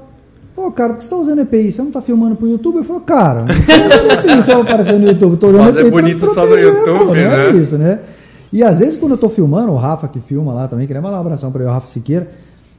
Pô, 0.56 0.72
cara, 0.72 0.92
por 0.92 0.98
que 0.98 1.04
você 1.04 1.10
tá 1.10 1.16
usando 1.16 1.40
EPI? 1.40 1.70
Você 1.70 1.82
não 1.82 1.90
tá 1.92 2.00
filmando 2.00 2.34
pro 2.34 2.48
YouTube? 2.48 2.78
Eu 2.78 2.84
falo, 2.84 3.00
cara, 3.00 3.42
não 3.42 3.46
tô 3.46 3.94
usando 3.94 4.10
EPI 4.10 4.42
se 4.42 4.50
eu 4.50 4.60
aparecer 4.60 4.98
no 4.98 5.06
YouTube. 5.06 5.36
Tô 5.36 5.48
usando 5.48 5.64
Fazer 5.64 5.80
EPI 5.80 5.90
pra 5.92 6.00
bonito 6.00 6.26
só 6.26 6.46
no 6.46 6.58
YouTube, 6.58 6.98
pô, 6.98 7.04
não 7.06 7.16
é 7.16 7.52
né? 7.52 7.58
isso, 7.60 7.78
né? 7.78 8.00
E 8.54 8.62
às 8.62 8.78
vezes 8.78 8.94
quando 8.98 9.12
eu 9.12 9.18
tô 9.18 9.28
filmando, 9.28 9.72
o 9.72 9.76
Rafa 9.76 10.06
que 10.06 10.20
filma 10.20 10.52
lá 10.54 10.68
também, 10.68 10.86
queria 10.86 11.02
mandar 11.02 11.16
um 11.16 11.20
abração 11.20 11.50
pra 11.50 11.62
ele, 11.62 11.68
o 11.70 11.72
Rafa 11.72 11.88
Siqueira, 11.88 12.30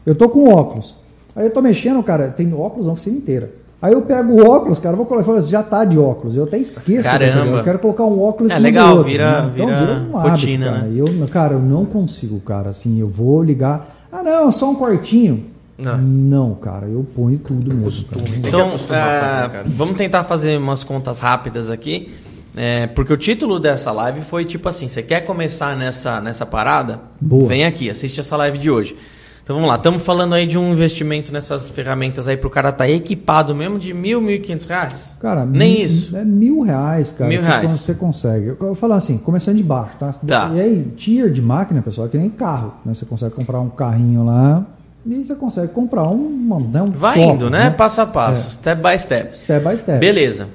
eu 0.06 0.16
tô 0.16 0.30
com 0.30 0.50
óculos. 0.50 0.96
Aí 1.36 1.46
eu 1.48 1.54
tô 1.54 1.62
mexendo, 1.62 2.02
cara, 2.02 2.30
tem 2.30 2.54
óculos 2.54 2.88
na 2.88 2.94
oficina 2.94 3.18
inteira. 3.18 3.52
Aí 3.82 3.92
eu 3.92 4.02
pego 4.04 4.32
o 4.42 4.50
óculos, 4.50 4.80
cara, 4.80 4.96
vou 4.96 5.06
colocar, 5.06 5.34
assim, 5.34 5.50
já 5.52 5.62
tá 5.62 5.84
de 5.84 6.00
óculos. 6.00 6.38
Eu 6.38 6.46
até 6.46 6.58
esqueço. 6.58 7.04
Caramba. 7.04 7.58
eu 7.58 7.64
quero 7.64 7.78
colocar 7.80 8.06
um 8.06 8.22
óculos 8.22 8.54
É 8.54 8.58
legal, 8.58 8.92
outro, 8.96 9.04
vira- 9.12 9.42
né? 9.44 9.52
Então 9.54 9.66
vira 9.68 9.80
vira 9.80 9.92
um 10.10 10.18
hábito, 10.18 10.30
rotina, 10.32 10.66
cara. 10.66 10.78
né? 10.84 10.94
Eu, 10.96 11.28
cara, 11.28 11.54
eu 11.56 11.60
não 11.60 11.84
consigo, 11.86 12.40
cara, 12.40 12.70
assim, 12.70 12.98
eu 12.98 13.10
vou 13.10 13.44
ligar. 13.44 14.08
Ah, 14.10 14.24
não, 14.24 14.50
só 14.54 14.72
um 14.72 14.76
quartinho. 14.76 15.44
Ah. 15.86 15.98
Não, 15.98 16.56
cara, 16.56 16.88
eu 16.88 17.06
ponho 17.14 17.38
tudo 17.38 17.76
mesmo. 17.76 18.06
Então, 18.38 18.72
ah, 18.74 18.78
fazer, 18.78 19.50
cara. 19.50 19.64
vamos 19.68 19.98
tentar 19.98 20.24
fazer 20.24 20.58
umas 20.58 20.86
contas 20.86 21.20
rápidas 21.20 21.70
aqui. 21.70 22.14
É, 22.56 22.88
porque 22.88 23.12
o 23.12 23.18
título 23.18 23.60
dessa 23.60 23.92
live 23.92 24.22
foi 24.22 24.46
tipo 24.46 24.70
assim: 24.70 24.88
você 24.88 25.02
quer 25.04 25.22
começar 25.22 25.76
nessa, 25.76 26.22
nessa 26.22 26.46
parada? 26.46 27.02
Boa. 27.20 27.48
Vem 27.48 27.66
aqui, 27.66 27.90
assiste 27.90 28.20
essa 28.20 28.38
live 28.38 28.58
de 28.58 28.70
hoje. 28.70 28.96
Então 29.44 29.58
vamos 29.58 29.70
lá, 29.70 29.76
estamos 29.76 30.02
falando 30.02 30.34
aí 30.34 30.48
de 30.48 30.58
um 30.58 30.74
investimento 30.74 31.32
nessas 31.32 31.70
ferramentas 31.70 32.28
aí 32.28 32.36
para 32.36 32.48
o 32.48 32.50
cara 32.50 32.70
estar 32.70 32.86
tá 32.86 32.90
equipado 32.90 33.54
mesmo 33.54 33.78
de 33.78 33.94
mil, 33.94 34.20
mil 34.20 34.38
e 34.38 34.40
quinhentos 34.40 34.66
reais? 34.66 34.96
Cara, 35.20 35.46
Nem 35.46 35.76
mil, 35.76 35.86
isso. 35.86 36.18
É 36.18 36.26
mil 36.26 36.62
reais, 36.62 37.12
cara. 37.12 37.30
Mil 37.30 37.38
você, 37.38 37.46
reais. 37.48 37.72
Você 37.72 37.94
consegue. 37.94 38.48
Eu, 38.48 38.56
vou 38.56 38.74
falar 38.74 38.96
assim, 38.96 39.20
começando 39.20 39.58
de 39.58 39.64
baixo, 39.64 39.98
tá? 40.00 40.12
Tá. 40.26 40.52
E 40.52 40.60
aí, 40.60 40.92
tier 40.98 41.30
de 41.30 41.44
máquina, 41.44 41.80
pessoal, 41.84 42.08
é 42.08 42.10
que 42.10 42.18
nem 42.18 42.28
carro. 42.28 42.74
Né? 42.84 42.96
Você 42.96 43.06
consegue 43.06 43.36
comprar 43.36 43.60
um 43.60 43.70
carrinho 43.70 44.26
lá 44.26 44.66
e 45.06 45.24
você 45.24 45.36
consegue 45.36 45.68
comprar 45.68 46.10
um, 46.10 46.26
uma- 46.26 46.60
né, 46.60 46.82
um 46.82 46.90
Vai 46.90 47.22
indo, 47.22 47.48
né? 47.48 47.70
Passo 47.70 48.02
a 48.02 48.08
passo, 48.08 48.54
step 48.54 48.82
by 48.82 48.98
step. 48.98 49.38
Step 49.38 49.68
by 49.70 49.78
step. 49.78 50.00
Beleza. 50.00 50.48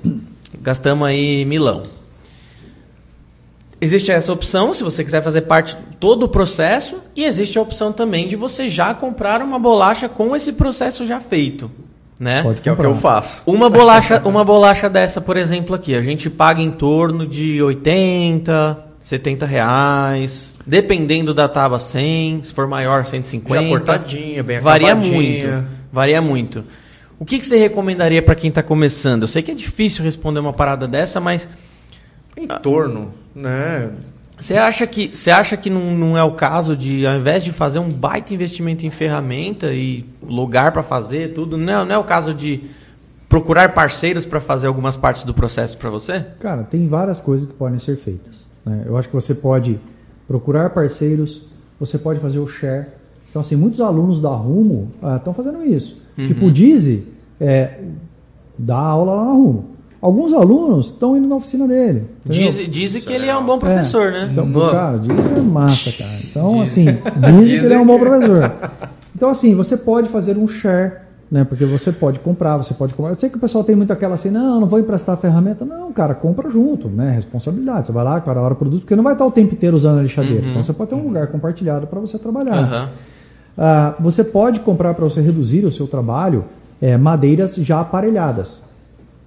Gastamos 0.61 1.07
aí 1.07 1.45
milão. 1.45 1.83
Existe 3.81 4.13
essa 4.13 4.31
opção, 4.31 4.75
se 4.75 4.83
você 4.83 5.03
quiser 5.03 5.23
fazer 5.23 5.43
parte 5.43 5.75
de 5.75 5.83
todo 5.99 6.25
o 6.25 6.29
processo, 6.29 6.99
e 7.17 7.25
existe 7.25 7.59
a 7.59 7.63
opção 7.63 7.93
também 7.93 8.29
de 8.29 8.37
você 8.37 8.69
já 8.69 8.93
comprar 8.93 9.41
uma 9.41 9.59
bolacha 9.59 10.07
com 10.07 10.37
esse 10.37 10.53
processo 10.53 11.07
já 11.07 11.19
feito, 11.19 11.71
né? 12.19 12.43
Pode 12.43 12.61
Que 12.61 12.69
é 12.69 12.73
o 12.73 12.77
que 12.77 12.85
eu 12.85 12.95
faço. 12.97 13.43
Uma 13.47 13.71
bolacha, 13.71 14.21
uma 14.27 14.45
bolacha 14.45 14.91
dessa, 14.91 15.19
por 15.19 15.39
exemplo, 15.39 15.75
aqui, 15.75 15.95
a 15.95 16.03
gente 16.03 16.29
paga 16.29 16.61
em 16.61 16.71
torno 16.71 17.27
de 17.27 17.63
80, 17.63 18.85
70 19.01 19.47
reais, 19.47 20.59
dependendo 20.67 21.33
da 21.33 21.49
tábua 21.49 21.79
100, 21.79 22.45
se 22.45 22.53
for 22.53 22.69
maior 22.69 23.07
150. 23.07 23.63
Já 23.63 23.69
cortadinha, 23.69 24.43
bem 24.43 24.61
Varia 24.61 24.89
acabadinha. 24.89 25.15
muito, 25.15 25.67
varia 25.91 26.21
muito. 26.21 26.65
O 27.21 27.25
que, 27.27 27.39
que 27.39 27.47
você 27.47 27.59
recomendaria 27.59 28.23
para 28.23 28.35
quem 28.35 28.49
está 28.49 28.63
começando? 28.63 29.23
Eu 29.23 29.29
sei 29.29 29.43
que 29.43 29.51
é 29.51 29.55
difícil 29.55 30.03
responder 30.03 30.41
uma 30.41 30.55
parada 30.55 30.89
dessa, 30.89 31.21
mas 31.21 31.47
Em 32.35 32.47
torno, 32.49 33.13
né? 33.35 33.91
você 34.39 34.57
acha 34.57 34.87
que, 34.87 35.15
você 35.15 35.31
acha 35.31 35.55
que 35.55 35.69
não, 35.69 35.95
não 35.95 36.17
é 36.17 36.25
o 36.25 36.33
caso 36.33 36.75
de, 36.75 37.07
ao 37.07 37.15
invés 37.17 37.45
de 37.45 37.53
fazer 37.53 37.79
um 37.79 37.91
baita 37.91 38.33
investimento 38.33 38.87
em 38.87 38.91
ferramenta 38.91 39.71
e 39.71 40.07
lugar 40.23 40.73
para 40.73 40.83
fazer 40.83 41.35
tudo, 41.35 41.59
não 41.59 41.83
é, 41.83 41.85
não 41.85 41.95
é 41.95 41.99
o 41.99 42.05
caso 42.05 42.33
de 42.33 42.63
procurar 43.29 43.75
parceiros 43.75 44.25
para 44.25 44.41
fazer 44.41 44.67
algumas 44.67 44.97
partes 44.97 45.23
do 45.25 45.35
processo 45.35 45.77
para 45.77 45.91
você? 45.91 46.25
Cara, 46.41 46.63
tem 46.63 46.89
várias 46.89 47.21
coisas 47.21 47.47
que 47.47 47.55
podem 47.55 47.79
ser 47.79 47.97
feitas. 47.99 48.47
né? 48.65 48.85
Eu 48.87 48.97
acho 48.97 49.09
que 49.09 49.15
você 49.15 49.35
pode 49.35 49.79
procurar 50.27 50.71
parceiros, 50.71 51.43
você 51.79 51.99
pode 51.99 52.19
fazer 52.19 52.39
o 52.39 52.47
share. 52.47 52.87
Então, 53.29 53.41
assim, 53.41 53.57
muitos 53.57 53.81
alunos 53.83 54.23
da 54.23 54.31
Rumo 54.31 54.91
estão 55.19 55.35
fazendo 55.35 55.63
isso. 55.63 56.00
Uhum. 56.19 56.27
Tipo, 56.27 56.47
o 56.47 56.51
Dizzy 56.51 57.07
é, 57.41 57.79
dá 58.59 58.77
aula 58.77 59.15
lá 59.15 59.25
na 59.27 59.33
Rumo. 59.33 59.71
Alguns 60.01 60.33
alunos 60.33 60.87
estão 60.87 61.15
indo 61.15 61.29
na 61.29 61.37
oficina 61.37 61.67
dele. 61.67 62.07
entendeu? 62.25 62.51
Diz, 62.51 62.71
dizem 62.71 63.03
que 63.03 63.13
ele 63.13 63.27
é 63.27 63.37
um 63.37 63.45
bom 63.45 63.59
professor, 63.59 64.11
né? 64.11 64.31
Então, 64.33 64.47
Mano. 64.47 64.71
cara, 64.71 64.97
o 64.97 65.01
Dizzy 65.01 65.21
é 65.37 65.41
massa, 65.41 65.93
cara. 65.93 66.19
Então, 66.25 66.61
assim, 66.61 66.87
dizem 67.37 67.59
que 67.59 67.65
ele 67.67 67.75
é 67.75 67.79
um 67.79 67.87
bom 67.87 67.99
professor. 67.99 68.51
Então, 69.15 69.29
assim, 69.29 69.55
você 69.55 69.77
pode 69.77 70.09
fazer 70.09 70.39
um 70.39 70.49
share, 70.49 70.93
né? 71.31 71.45
Porque 71.45 71.67
você 71.67 71.93
pode 71.93 72.19
comprar, 72.21 72.57
você 72.57 72.73
pode 72.73 72.95
comprar. 72.95 73.13
Eu 73.13 73.17
sei 73.17 73.29
que 73.29 73.37
o 73.37 73.41
pessoal 73.41 73.63
tem 73.63 73.77
muito 73.77 73.93
aquela 73.93 74.15
assim, 74.15 74.31
não, 74.31 74.61
não 74.61 74.67
vou 74.67 74.79
emprestar 74.79 75.15
a 75.15 75.19
ferramenta. 75.19 75.67
Não, 75.67 75.93
cara, 75.93 76.15
compra 76.15 76.49
junto, 76.49 76.89
né? 76.89 77.11
Responsabilidade. 77.11 77.87
Você 77.87 77.93
vai 77.93 78.03
lá, 78.03 78.19
cara, 78.23 78.41
hora 78.41 78.55
o 78.55 78.57
produto, 78.57 78.81
porque 78.81 78.97
não 78.97 79.05
vai 79.05 79.13
estar 79.13 79.27
o 79.27 79.31
tempo 79.31 79.53
inteiro 79.53 79.77
usando 79.77 79.99
a 79.99 80.03
lixadeira. 80.03 80.49
Então, 80.49 80.63
você 80.63 80.73
pode 80.73 80.89
ter 80.89 80.97
um 80.97 81.07
lugar 81.07 81.27
compartilhado 81.27 81.87
para 81.87 82.01
você 82.01 82.19
trabalhar. 82.19 82.57
Aham. 82.57 82.89
Ah, 83.63 83.95
você 84.01 84.25
pode 84.25 84.61
comprar 84.61 84.95
para 84.95 85.05
você 85.05 85.21
reduzir 85.21 85.67
o 85.67 85.71
seu 85.71 85.87
trabalho 85.87 86.47
é, 86.81 86.97
madeiras 86.97 87.57
já 87.57 87.81
aparelhadas. 87.81 88.63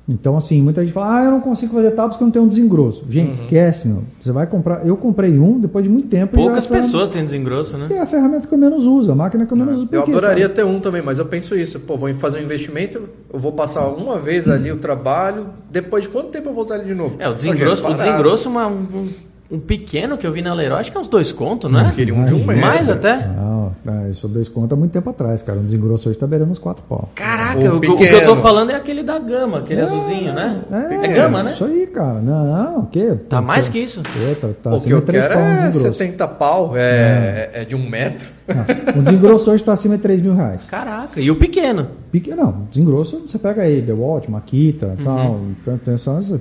Então, 0.10 0.36
assim, 0.36 0.62
muita 0.62 0.84
gente 0.84 0.92
fala, 0.92 1.20
ah, 1.20 1.24
eu 1.24 1.32
não 1.32 1.40
consigo 1.40 1.74
fazer 1.76 1.92
tábuas 1.92 2.16
porque 2.18 2.24
eu 2.24 2.26
não 2.26 2.32
tenho 2.34 2.44
um 2.44 2.48
desengrosso. 2.50 3.06
Gente, 3.10 3.36
esquece, 3.36 3.88
meu. 3.88 4.04
Você 4.20 4.34
vai 4.34 4.46
comprar. 4.48 4.86
Eu 4.86 4.98
comprei 4.98 5.40
um 5.40 5.58
depois 5.60 5.84
de 5.86 5.90
muito 5.90 6.10
tempo. 6.10 6.36
Poucas 6.36 6.66
pessoas 6.68 7.10
têm 7.10 7.24
desengrosso, 7.24 7.78
né? 7.78 7.88
É 7.90 8.00
a 8.00 8.06
ferramenta 8.06 8.46
que 8.46 8.54
eu 8.54 8.58
menos 8.58 8.86
uso, 8.86 9.14
a 9.14 9.16
máquina 9.16 9.46
que 9.46 9.54
eu 9.54 9.58
menos 9.58 9.78
uso. 9.78 9.88
Por 9.88 9.96
Eu 9.96 10.04
quê, 10.04 10.12
adoraria 10.12 10.50
cara? 10.50 10.56
ter 10.56 10.66
um 10.66 10.78
também, 10.82 11.02
mas 11.02 11.20
eu 11.20 11.26
penso 11.26 11.56
isso. 11.56 11.80
Pô, 11.80 11.96
vou 11.96 12.14
fazer 12.16 12.40
um 12.40 12.44
investimento, 12.44 13.02
eu 13.32 13.40
vou 13.40 13.54
passar 13.54 13.88
uma 13.88 14.20
vez 14.20 14.50
ali 14.50 14.70
o 14.74 14.78
trabalho, 14.78 15.46
depois 15.72 16.04
de 16.04 16.10
quanto 16.10 16.30
tempo 16.30 16.50
eu 16.50 16.54
vou 16.54 16.66
usar 16.66 16.76
ele 16.80 16.86
de 16.86 16.94
novo? 16.96 17.16
É, 17.18 17.30
o 17.30 17.34
desengrosso, 17.34 17.88
o 17.88 17.94
desengrosso 17.94 18.50
uma- 18.50 18.68
um, 18.68 19.08
um 19.50 19.60
pequeno 19.60 20.18
que 20.18 20.28
eu 20.28 20.34
vi 20.34 20.42
na 20.42 20.54
Leroy, 20.54 20.80
acho 20.82 20.92
que 20.92 20.98
é 20.98 21.00
uns 21.02 21.08
dois 21.08 21.32
contos, 21.32 21.72
não 21.72 21.80
é? 21.80 21.92
Queria 21.92 22.14
um 22.14 22.26
de 22.26 22.34
um 22.34 22.40
metro. 22.40 22.58
Mais 22.62 22.90
até? 22.90 23.26
Não, 23.28 23.63
não, 23.84 24.10
isso 24.10 24.28
dois 24.28 24.48
contos 24.50 24.74
há 24.74 24.76
muito 24.76 24.92
tempo 24.92 25.10
atrás, 25.10 25.42
cara. 25.42 25.60
Um 25.60 25.66
desengrosso 25.66 26.10
hoje 26.10 26.18
tá 26.18 26.28
beirando 26.28 26.52
uns 26.52 26.60
quatro 26.60 26.84
pau. 26.88 27.10
Caraca, 27.16 27.60
O 27.60 27.74
o, 27.76 27.78
o 27.78 27.98
que 27.98 28.04
eu 28.06 28.26
tô 28.26 28.36
falando 28.38 28.72
é 28.72 28.76
aquele 28.76 29.04
da 29.04 29.20
gama, 29.20 29.60
aquele 29.60 29.82
azulzinho, 29.82 30.34
né? 30.34 30.62
É, 30.72 31.08
gama, 31.14 31.44
né? 31.44 31.52
Isso 31.52 31.66
aí, 31.66 31.88
cara. 31.88 32.20
Não, 32.22 32.80
o 32.80 32.86
quê? 32.88 33.18
Tá 33.30 33.42
mais 33.42 33.68
que 33.70 33.80
isso. 33.80 34.02
Outra, 34.30 34.50
tá 34.62 34.70
Pô, 34.70 34.76
o 34.76 34.80
que 34.80 34.84
acima 34.84 34.96
eu 34.96 35.00
de 35.00 35.06
três 35.06 35.26
quero 35.26 35.40
pau 35.40 35.44
um 35.44 35.52
é 35.52 35.68
desengrosso. 35.68 35.98
70 35.98 36.28
pau, 36.28 36.72
é, 36.76 37.50
é 37.54 37.66
de 37.66 37.76
um 37.76 37.90
metro. 37.90 38.28
Não, 38.48 39.00
um 39.00 39.04
desengrosso 39.04 39.52
hoje 39.52 39.64
tá 39.64 39.72
acima 39.74 39.96
de 39.96 40.02
3 40.04 40.22
mil 40.22 40.34
reais. 40.34 40.66
Caraca, 40.66 41.20
e 41.20 41.32
o 41.32 41.36
pequeno? 41.36 41.88
Pequeno, 42.12 42.44
não, 42.44 42.68
desengrosso 42.70 43.24
você 43.26 43.40
pega 43.40 43.62
aí, 43.62 43.82
The 43.82 43.94
Walt, 43.94 44.28
Makita 44.28 44.88
Uhum. 44.88 45.04
tal. 45.04 45.40
Então, 45.62 45.80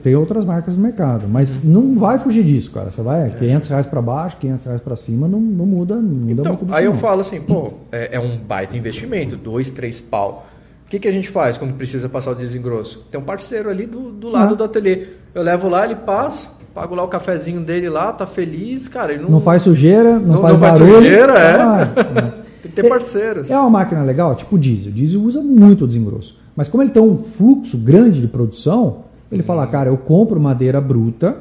tem, 0.02 0.14
outras 0.16 0.44
marcas 0.44 0.76
no 0.76 0.82
mercado. 0.82 1.26
Mas 1.28 1.62
não 1.62 1.96
vai 1.96 2.18
fugir 2.18 2.44
disso, 2.44 2.70
cara. 2.70 2.90
Você 2.90 3.02
vai 3.02 3.30
500 3.30 3.68
reais 3.68 3.86
pra 3.86 4.02
baixo, 4.02 4.36
500 4.38 4.64
reais 4.66 4.80
pra 4.80 4.96
cima, 4.96 5.28
não, 5.28 5.40
não 5.40 5.64
muda, 5.64 5.94
não 5.94 6.02
muda 6.02 6.42
Então, 6.42 6.58
muito 6.60 6.74
aí 6.74 6.84
eu 6.84 6.94
falo 6.94 7.21
assim, 7.22 7.40
pô, 7.40 7.72
é, 7.90 8.16
é 8.16 8.20
um 8.20 8.36
baita 8.36 8.76
investimento, 8.76 9.34
dois, 9.36 9.70
três 9.70 10.00
pau. 10.00 10.46
O 10.86 10.90
que, 10.90 10.98
que 10.98 11.08
a 11.08 11.12
gente 11.12 11.30
faz 11.30 11.56
quando 11.56 11.72
precisa 11.74 12.06
passar 12.08 12.32
o 12.32 12.34
desengrosso? 12.34 13.06
Tem 13.10 13.18
um 13.18 13.24
parceiro 13.24 13.70
ali 13.70 13.86
do, 13.86 14.10
do 14.12 14.28
lado 14.28 14.52
Ah. 14.52 14.56
do 14.56 14.64
ateliê. 14.64 15.06
Eu 15.34 15.42
levo 15.42 15.66
lá, 15.68 15.86
ele 15.86 15.96
passa, 15.96 16.50
pago 16.74 16.94
lá 16.94 17.02
o 17.02 17.08
cafezinho 17.08 17.62
dele 17.62 17.88
lá, 17.88 18.12
tá 18.12 18.26
feliz, 18.26 18.88
cara. 18.88 19.12
Ele 19.14 19.22
não, 19.22 19.30
Não 19.30 19.40
faz 19.40 19.62
sujeira, 19.62 20.18
não, 20.18 20.34
Não- 20.34 20.42
faz 20.42 20.52
não 20.52 20.60
faz 20.60 20.78
barulho. 20.78 20.96
sujeira, 20.96 21.32
é. 21.38 21.56
lá, 21.56 21.76
né? 22.14 22.32
Tem 22.62 22.70
que 22.70 22.82
ter 22.82 22.88
parceiros. 22.88 23.50
É 23.50 23.58
uma 23.58 23.70
máquina 23.70 24.02
legal, 24.04 24.34
tipo 24.36 24.56
o 24.56 24.58
diesel. 24.58 24.90
O 24.90 24.94
diesel 24.94 25.20
usa 25.22 25.40
muito 25.40 25.84
o 25.84 25.88
desengrosso. 25.88 26.36
Mas 26.54 26.68
como 26.68 26.82
ele 26.82 26.90
tem 26.90 27.02
um 27.02 27.16
fluxo 27.16 27.78
grande 27.78 28.20
de 28.20 28.28
produção, 28.28 29.04
ele 29.30 29.42
fala, 29.42 29.66
cara, 29.66 29.88
eu 29.88 29.96
compro 29.96 30.38
madeira 30.38 30.78
bruta, 30.78 31.36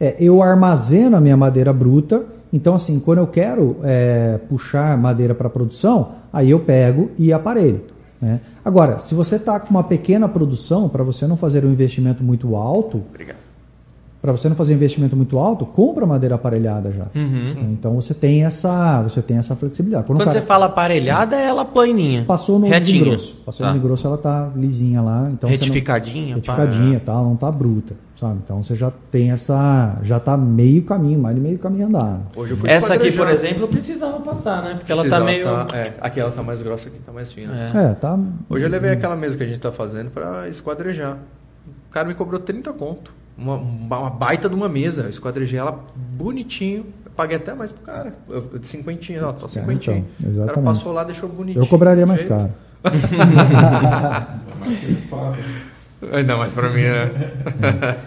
é, 0.00 0.16
eu 0.18 0.42
armazeno 0.42 1.16
a 1.16 1.20
minha 1.20 1.36
madeira 1.36 1.70
bruta. 1.72 2.24
Então, 2.56 2.74
assim, 2.74 2.98
quando 2.98 3.18
eu 3.18 3.26
quero 3.26 3.76
é, 3.82 4.38
puxar 4.48 4.96
madeira 4.96 5.34
para 5.34 5.50
produção, 5.50 6.12
aí 6.32 6.50
eu 6.50 6.60
pego 6.60 7.10
e 7.18 7.30
aparelho. 7.30 7.82
né? 8.18 8.40
Agora, 8.64 8.98
se 8.98 9.14
você 9.14 9.36
está 9.36 9.60
com 9.60 9.68
uma 9.68 9.84
pequena 9.84 10.26
produção, 10.26 10.88
para 10.88 11.04
você 11.04 11.26
não 11.26 11.36
fazer 11.36 11.66
um 11.66 11.70
investimento 11.70 12.24
muito 12.24 12.56
alto, 12.56 13.02
Obrigado. 13.10 13.36
Para 14.26 14.36
você 14.36 14.48
não 14.48 14.56
fazer 14.56 14.72
um 14.72 14.76
investimento 14.76 15.16
muito 15.16 15.38
alto, 15.38 15.64
compra 15.64 16.04
madeira 16.04 16.34
aparelhada 16.34 16.90
já. 16.92 17.06
Então 17.14 17.94
você 17.94 18.12
tem 18.12 18.44
essa, 18.44 19.02
você 19.02 19.22
tem 19.22 19.38
essa 19.38 19.54
flexibilidade. 19.56 20.04
Quando, 20.06 20.18
Quando 20.18 20.28
cara- 20.28 20.40
você 20.40 20.44
fala 20.46 20.66
aparelhada, 20.66 21.36
é 21.36 21.44
ela 21.46 21.64
planinha. 21.64 22.24
Passou 22.24 22.58
no 22.58 22.66
retinha. 22.66 22.80
desengrosso. 23.04 23.34
Passou 23.46 23.64
Tá. 23.64 23.72
no 23.72 23.78
desengrosso, 23.78 24.06
ela 24.06 24.18
tá 24.18 24.50
lisinha 24.56 25.00
lá. 25.00 25.28
Então 25.32 25.48
você 25.48 25.56
não- 25.56 25.62
Retificadinha. 25.66 26.34
Retificadinha, 26.34 27.00
tal, 27.04 27.24
não 27.24 27.36
tá 27.36 27.50
bruta, 27.50 27.94
sabe? 28.14 28.38
Então 28.44 28.62
você 28.62 28.74
já 28.74 28.92
tem 29.10 29.30
essa, 29.30 29.98
já 30.02 30.18
tá 30.20 30.36
meio 30.36 30.82
caminho, 30.82 31.18
mais 31.18 31.34
de 31.36 31.40
meio 31.40 31.58
caminho 31.58 31.86
andado. 31.86 32.22
Hoje 32.36 32.52
eu 32.52 32.56
fui 32.56 32.68
Essa 32.68 32.94
aqui, 32.94 33.12
por 33.12 33.28
exemplo, 33.28 33.68
precisava 33.68 34.18
passar, 34.20 34.62
né? 34.62 34.74
Porque 34.74 34.90
ela 34.92 35.02
Precisa, 35.02 35.20
tá 35.20 35.24
meio... 35.24 35.44
tá- 35.44 35.68
é, 35.76 35.92
aqui 36.00 36.18
ela 36.20 36.30
tá 36.32 36.42
mais 36.42 36.60
grossa, 36.62 36.88
aqui 36.88 36.98
tá 36.98 37.12
mais 37.12 37.32
fina. 37.32 37.66
É. 37.72 37.78
É, 37.90 37.94
tá. 37.94 38.18
Hoje 38.50 38.64
eu 38.64 38.68
levei 38.70 38.90
aquela 38.90 39.14
mesa 39.14 39.36
que 39.36 39.44
a 39.44 39.46
gente 39.46 39.60
tá 39.60 39.70
fazendo 39.70 40.10
pra 40.10 40.48
esquadrejar. 40.48 41.16
O 41.88 41.92
cara 41.92 42.08
me 42.08 42.14
cobrou 42.14 42.40
30 42.40 42.72
conto. 42.72 43.12
Uma, 43.38 43.54
uma 43.56 44.10
baita 44.10 44.48
de 44.48 44.54
uma 44.54 44.68
mesa. 44.68 45.02
Eu 45.02 45.10
esquadrejei 45.10 45.58
ela 45.58 45.84
bonitinho. 45.96 46.86
Eu 47.04 47.10
paguei 47.16 47.36
até 47.36 47.54
mais 47.54 47.70
pro 47.72 47.82
cara. 47.82 48.14
Eu, 48.28 48.42
de 48.58 48.66
cinquentinha, 48.66 49.26
ó, 49.26 49.36
só 49.36 49.48
cinquentinho. 49.48 50.06
então, 50.20 50.44
o 50.44 50.46
cara 50.46 50.60
passou 50.62 50.92
lá, 50.92 51.04
deixou 51.04 51.28
bonitinho. 51.28 51.62
Eu 51.62 51.66
cobraria 51.68 52.06
mais 52.06 52.22
caro. 52.22 52.50
Não, 56.26 56.38
mas 56.38 56.54
pra 56.54 56.70
mim 56.70 56.82
é... 56.82 57.98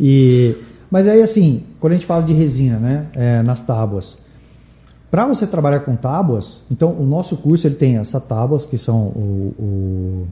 E, 0.00 0.56
mas 0.90 1.06
aí 1.06 1.20
assim, 1.22 1.62
quando 1.78 1.92
a 1.92 1.96
gente 1.96 2.06
fala 2.06 2.22
de 2.22 2.32
resina, 2.32 2.78
né, 2.78 3.06
é, 3.12 3.42
nas 3.42 3.60
tábuas, 3.60 4.18
para 5.10 5.26
você 5.26 5.46
trabalhar 5.46 5.80
com 5.80 5.94
tábuas, 5.94 6.62
então 6.70 6.90
o 6.92 7.04
nosso 7.04 7.36
curso 7.36 7.66
ele 7.68 7.74
tem 7.76 7.98
essas 7.98 8.24
tábuas 8.24 8.64
que 8.64 8.78
são 8.78 8.96
o- 8.98 9.54
o- 9.58 10.26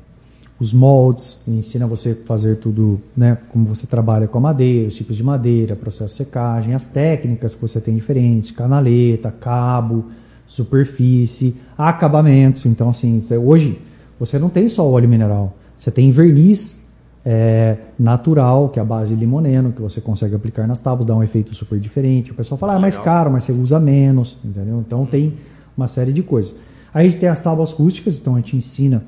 os 0.61 0.75
moldes, 0.75 1.41
ensina 1.49 1.87
você 1.87 2.11
a 2.11 2.27
fazer 2.27 2.57
tudo, 2.57 3.01
né, 3.17 3.39
como 3.51 3.65
você 3.65 3.87
trabalha 3.87 4.29
com 4.29 4.37
a 4.37 4.41
madeira, 4.43 4.89
os 4.89 4.95
tipos 4.95 5.17
de 5.17 5.23
madeira, 5.25 5.75
processo 5.75 6.13
de 6.13 6.19
secagem, 6.19 6.75
as 6.75 6.85
técnicas 6.85 7.55
que 7.55 7.63
você 7.63 7.81
tem 7.81 7.95
diferentes, 7.95 8.51
canaleta, 8.51 9.31
cabo, 9.31 10.05
superfície, 10.47 11.57
acabamentos. 11.79 12.67
Então 12.67 12.91
assim, 12.91 13.25
hoje 13.43 13.81
você 14.19 14.39
não 14.39 14.51
tem 14.51 14.69
só 14.69 14.87
óleo 14.87 15.09
mineral, 15.09 15.57
você 15.79 15.91
tem 15.91 16.11
verniz 16.11 16.79
é, 17.25 17.79
natural, 17.99 18.69
que 18.69 18.79
é 18.79 18.83
a 18.83 18.85
base 18.85 19.15
de 19.15 19.21
limoneno, 19.21 19.73
que 19.73 19.81
você 19.81 19.99
consegue 19.99 20.35
aplicar 20.35 20.67
nas 20.67 20.79
tábuas, 20.79 21.07
dá 21.07 21.17
um 21.17 21.23
efeito 21.23 21.55
super 21.55 21.79
diferente. 21.79 22.33
O 22.33 22.35
pessoal 22.35 22.59
fala, 22.59 22.75
ah, 22.75 22.77
é 22.77 22.79
mais 22.79 22.99
caro, 22.99 23.31
mas 23.31 23.45
você 23.45 23.53
usa 23.53 23.81
menos, 23.81 24.37
entendeu? 24.45 24.81
Então 24.87 25.07
tem 25.07 25.35
uma 25.75 25.87
série 25.87 26.13
de 26.13 26.23
coisas. 26.23 26.55
Aí 26.93 27.07
a 27.07 27.11
gente 27.11 27.19
tem 27.19 27.31
as 27.31 27.41
tábuas 27.41 27.73
rústicas, 27.73 28.19
então 28.19 28.35
a 28.35 28.39
gente 28.39 28.57
ensina 28.57 29.05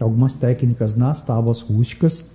algumas 0.00 0.34
técnicas 0.34 0.96
nas 0.96 1.20
tábuas 1.20 1.60
rústicas 1.60 2.26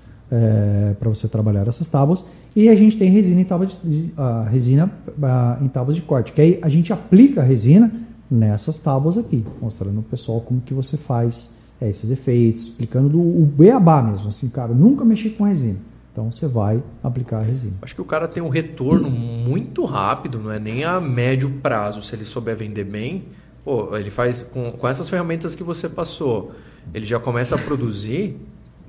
para 1.00 1.10
você 1.10 1.28
trabalhar 1.28 1.68
essas 1.68 1.88
tábuas. 1.88 2.24
E 2.56 2.70
a 2.70 2.76
gente 2.76 2.98
tem 2.98 3.10
resina 3.10 3.42
em 3.42 3.44
tábuas 3.44 3.78
de, 3.84 4.14
resina 4.50 4.92
em 5.62 5.68
tábuas 5.68 5.96
de 5.96 6.04
corte, 6.04 6.34
que 6.34 6.42
aí 6.42 6.60
a 6.62 6.70
gente 6.70 6.94
aplica 6.94 7.42
a 7.42 7.44
resina 7.44 7.92
nessas 8.30 8.78
tábuas 8.78 9.18
aqui, 9.18 9.44
mostrando 9.62 10.00
o 10.00 10.04
pessoal 10.04 10.42
como 10.42 10.62
que 10.62 10.74
você 10.74 10.98
faz 10.98 11.52
é, 11.82 11.90
esses 11.90 12.12
efeitos, 12.12 12.64
explicando 12.64 13.10
do, 13.10 13.20
o 13.20 13.46
beabá 13.46 14.02
mesmo, 14.04 14.30
assim, 14.30 14.50
cara, 14.50 14.74
nunca 14.74 15.06
mexi 15.06 15.30
com 15.30 15.46
resina. 15.46 15.80
Então 16.12 16.32
você 16.32 16.48
vai 16.48 16.84
aplicar 17.02 17.38
a 17.38 17.42
resina. 17.42 17.76
Acho 17.82 17.96
que 17.96 18.02
o 18.02 18.06
cara 18.06 18.28
tem 18.28 18.44
um 18.44 18.50
retorno 18.50 19.10
muito 19.10 19.86
rápido, 19.86 20.40
não 20.40 20.52
é 20.52 20.60
nem 20.60 20.84
a 20.84 21.00
médio 21.00 21.50
prazo. 21.62 22.04
Se 22.04 22.16
ele 22.16 22.26
souber 22.26 22.58
vender 22.58 22.84
bem, 22.84 23.26
pô, 23.64 23.96
ele 23.96 24.10
faz 24.10 24.44
com, 24.44 24.72
com 24.72 24.88
essas 24.88 25.08
ferramentas 25.08 25.56
que 25.56 25.64
você 25.64 25.88
passou, 25.88 26.52
ele 26.94 27.06
já 27.06 27.20
começa 27.20 27.56
a 27.56 27.58
produzir 27.58 28.36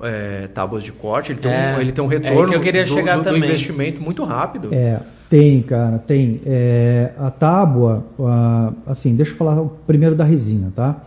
é, 0.02 0.46
tábuas 0.54 0.82
de 0.82 0.92
corte, 0.92 1.32
ele 1.32 1.40
tem, 1.40 1.50
É, 1.52 1.74
um, 1.76 1.80
ele 1.80 1.92
tem 1.92 2.02
um 2.04 2.10
é 2.10 2.16
retorno 2.16 2.48
que 2.48 2.54
eu 2.56 2.60
queria 2.60 2.84
do, 2.84 2.88
chegar 2.94 3.16
do- 3.18 3.22
do 3.30 3.36
investimento 3.36 4.00
muito 4.02 4.24
rápido. 4.24 4.68
É, 4.72 5.00
tem, 5.28 5.60
cara, 5.62 5.98
tem. 5.98 6.40
É, 6.46 7.12
a 7.18 7.30
tábua, 7.30 8.04
ah, 8.18 8.72
assim, 8.86 9.14
deixa 9.14 9.32
eu 9.32 9.36
falar 9.36 9.62
primeiro 9.86 10.14
da 10.14 10.24
resina, 10.24 10.72
tá? 10.74 11.02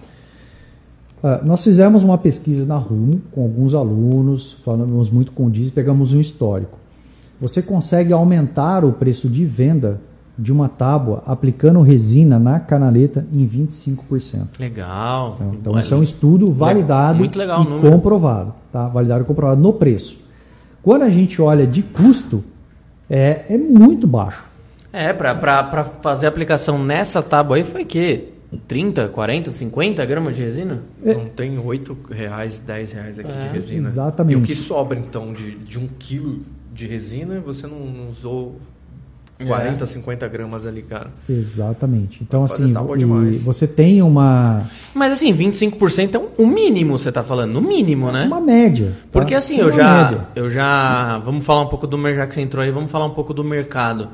Ah, 1.23 1.41
nós 1.43 1.63
fizemos 1.63 2.03
uma 2.03 2.17
pesquisa 2.17 2.65
na 2.65 2.75
RUM 2.77 3.19
com 3.31 3.41
alguns 3.41 3.73
alunos, 3.73 4.53
falamos 4.63 5.09
muito 5.09 5.31
com 5.31 5.45
o 5.45 5.49
Diz, 5.49 5.71
pegamos 5.71 6.13
um 6.13 6.19
histórico. 6.19 6.77
Você 7.41 7.61
consegue 7.61 8.13
aumentar 8.13 8.85
o 8.85 8.93
preço 8.93 9.27
de 9.27 9.43
venda 9.43 9.99
de 10.37 10.51
uma 10.51 10.67
tábua 10.67 11.21
aplicando 11.25 11.81
resina 11.81 12.39
na 12.39 12.59
canaleta 12.59 13.25
em 13.31 13.47
25%. 13.47 14.59
Legal. 14.59 15.37
Então, 15.53 15.77
isso 15.79 15.93
é 15.93 15.97
um 15.97 16.03
estudo 16.03 16.51
validado 16.51 17.19
muito 17.19 17.37
legal 17.37 17.61
e 17.63 17.69
número. 17.69 17.91
comprovado, 17.91 18.53
tá? 18.71 18.87
Validado 18.87 19.23
e 19.23 19.25
comprovado 19.25 19.61
no 19.61 19.73
preço. 19.73 20.19
Quando 20.81 21.03
a 21.03 21.09
gente 21.09 21.41
olha 21.41 21.67
de 21.67 21.81
custo, 21.83 22.43
é, 23.09 23.43
é 23.47 23.57
muito 23.57 24.07
baixo. 24.07 24.49
É, 24.91 25.13
pra 25.13 25.83
fazer 26.01 26.25
a 26.25 26.29
aplicação 26.29 26.83
nessa 26.83 27.21
tábua 27.21 27.57
aí 27.57 27.63
foi 27.63 27.85
que 27.85 28.29
30, 28.67 29.07
40, 29.07 29.51
50 29.51 30.05
gramas 30.05 30.35
de 30.35 30.43
resina? 30.43 30.81
Não 31.03 31.25
tem 31.25 31.57
8 31.57 31.97
reais, 32.11 32.59
10 32.59 32.91
reais 32.91 33.19
aqui 33.19 33.31
É, 33.31 33.47
de 33.47 33.53
resina. 33.55 33.87
exatamente. 33.87 34.33
E 34.33 34.41
o 34.41 34.43
que 34.43 34.53
sobra, 34.55 34.97
então, 34.99 35.31
de, 35.33 35.55
de 35.57 35.79
um 35.79 35.87
quilo 35.87 36.39
de 36.73 36.85
resina, 36.87 37.39
você 37.39 37.65
não, 37.65 37.79
não 37.79 38.09
usou 38.09 38.55
40, 39.47 39.85
50 39.85 40.27
gramas 40.27 40.65
ali, 40.65 40.81
cara. 40.81 41.07
Exatamente. 41.29 42.19
Então, 42.21 42.47
Fazer 42.47 42.63
assim, 42.63 42.73
e 42.93 42.97
demais. 42.97 43.41
você 43.43 43.67
tem 43.67 44.01
uma, 44.01 44.69
Mas 44.93 45.13
assim, 45.13 45.33
25% 45.33 46.15
é 46.15 46.19
um- 46.19 46.29
o 46.37 46.47
mínimo, 46.47 46.97
você 46.97 47.11
tá 47.11 47.23
falando, 47.23 47.51
no 47.53 47.61
mínimo, 47.61 48.11
né? 48.11 48.25
uma 48.25 48.41
média. 48.41 48.87
tá? 49.11 49.19
Porque 49.19 49.35
assim, 49.35 49.55
Uma 49.55 49.63
eu 49.63 49.71
já, 49.71 50.03
média. 50.03 50.27
eu 50.35 50.49
já, 50.49 51.17
vamos 51.19 51.45
falar 51.45 51.61
um 51.61 51.67
pouco 51.67 51.85
do 51.87 51.97
mercado 51.97 52.27
que 52.29 52.35
você 52.35 52.41
entrou 52.41 52.63
aí, 52.63 52.71
vamos 52.71 52.89
falar 52.91 53.05
um 53.05 53.11
pouco 53.13 53.33
do 53.33 53.43
mercado. 53.43 54.09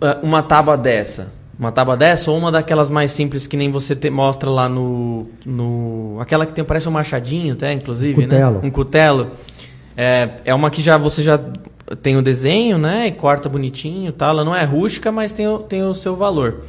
Eh, 0.00 0.18
Uma 0.22 0.42
tábua 0.42 0.76
dessa, 0.76 1.32
uma 1.58 1.72
tábua 1.72 1.96
dessa 1.96 2.30
ou 2.30 2.38
uma 2.38 2.50
daquelas 2.52 2.90
mais 2.90 3.10
simples 3.12 3.46
que 3.46 3.56
nem 3.56 3.70
você 3.70 3.94
te- 3.94 4.10
mostra 4.10 4.48
lá 4.50 4.68
no, 4.68 5.26
no, 5.44 6.18
aquela 6.20 6.46
que 6.46 6.52
tem 6.52 6.64
parece 6.64 6.88
um 6.88 6.92
machadinho, 6.92 7.54
até 7.54 7.72
inclusive, 7.72 8.22
Cutelo. 8.22 8.54
né? 8.54 8.60
Um 8.62 8.70
cutelo. 8.70 9.30
É, 9.96 10.30
é 10.44 10.54
uma 10.54 10.70
que 10.70 10.82
já 10.82 10.98
você 10.98 11.22
já 11.22 11.38
tem 12.02 12.16
o 12.16 12.22
desenho, 12.22 12.78
né? 12.78 13.06
E 13.06 13.12
corta 13.12 13.48
bonitinho, 13.48 14.12
tal. 14.12 14.30
Ela 14.30 14.44
não 14.44 14.54
é 14.54 14.64
rústica, 14.64 15.12
mas 15.12 15.32
tem 15.32 15.46
o, 15.46 15.58
tem 15.58 15.82
o 15.82 15.94
seu 15.94 16.16
valor. 16.16 16.62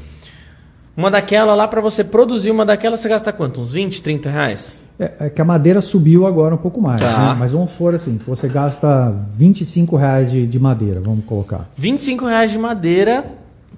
Uma 0.95 1.11
daquela 1.11 1.55
lá 1.55 1.68
para 1.68 1.82
você 1.82 2.03
produzir 2.03 2.51
uma 2.51 2.66
daquela 2.66 2.97
você 2.97 3.09
gasta 3.09 3.32
quanto? 3.34 3.61
Uns 3.61 3.74
20, 3.74 4.01
30 4.01 4.30
reais? 4.30 4.78
É, 4.97 5.13
é 5.26 5.30
que 5.30 5.41
a 5.41 5.45
madeira 5.45 5.82
subiu 5.82 6.26
agora 6.26 6.55
um 6.55 6.57
pouco 6.57 6.82
mais. 6.82 7.01
Tá. 7.01 7.34
né? 7.34 7.36
Mas 7.38 7.51
vamos 7.51 7.72
for 7.72 7.93
assim, 7.93 8.20
você 8.26 8.47
gasta 8.47 9.13
25 9.36 9.95
reais 9.97 10.32
de, 10.32 10.47
de 10.47 10.57
madeira, 10.57 11.01
vamos 11.01 11.26
colocar. 11.26 11.70
25 11.76 12.26
reais 12.26 12.51
de 12.51 12.57
madeira 12.57 13.26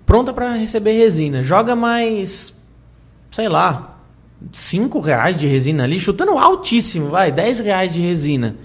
pronta 0.05 0.31
para 0.31 0.53
receber 0.53 0.93
resina. 0.93 1.41
Joga 1.41 1.75
mais, 1.75 2.53
sei 3.31 3.49
lá, 3.49 3.97
5 4.51 4.99
reais 4.99 5.37
de 5.37 5.47
resina 5.47 5.83
ali, 5.83 5.99
chutando 5.99 6.37
altíssimo, 6.37 7.09
vai, 7.09 7.31
10 7.31 7.59
reais 7.59 7.93
de 7.93 8.01
resina. 8.01 8.55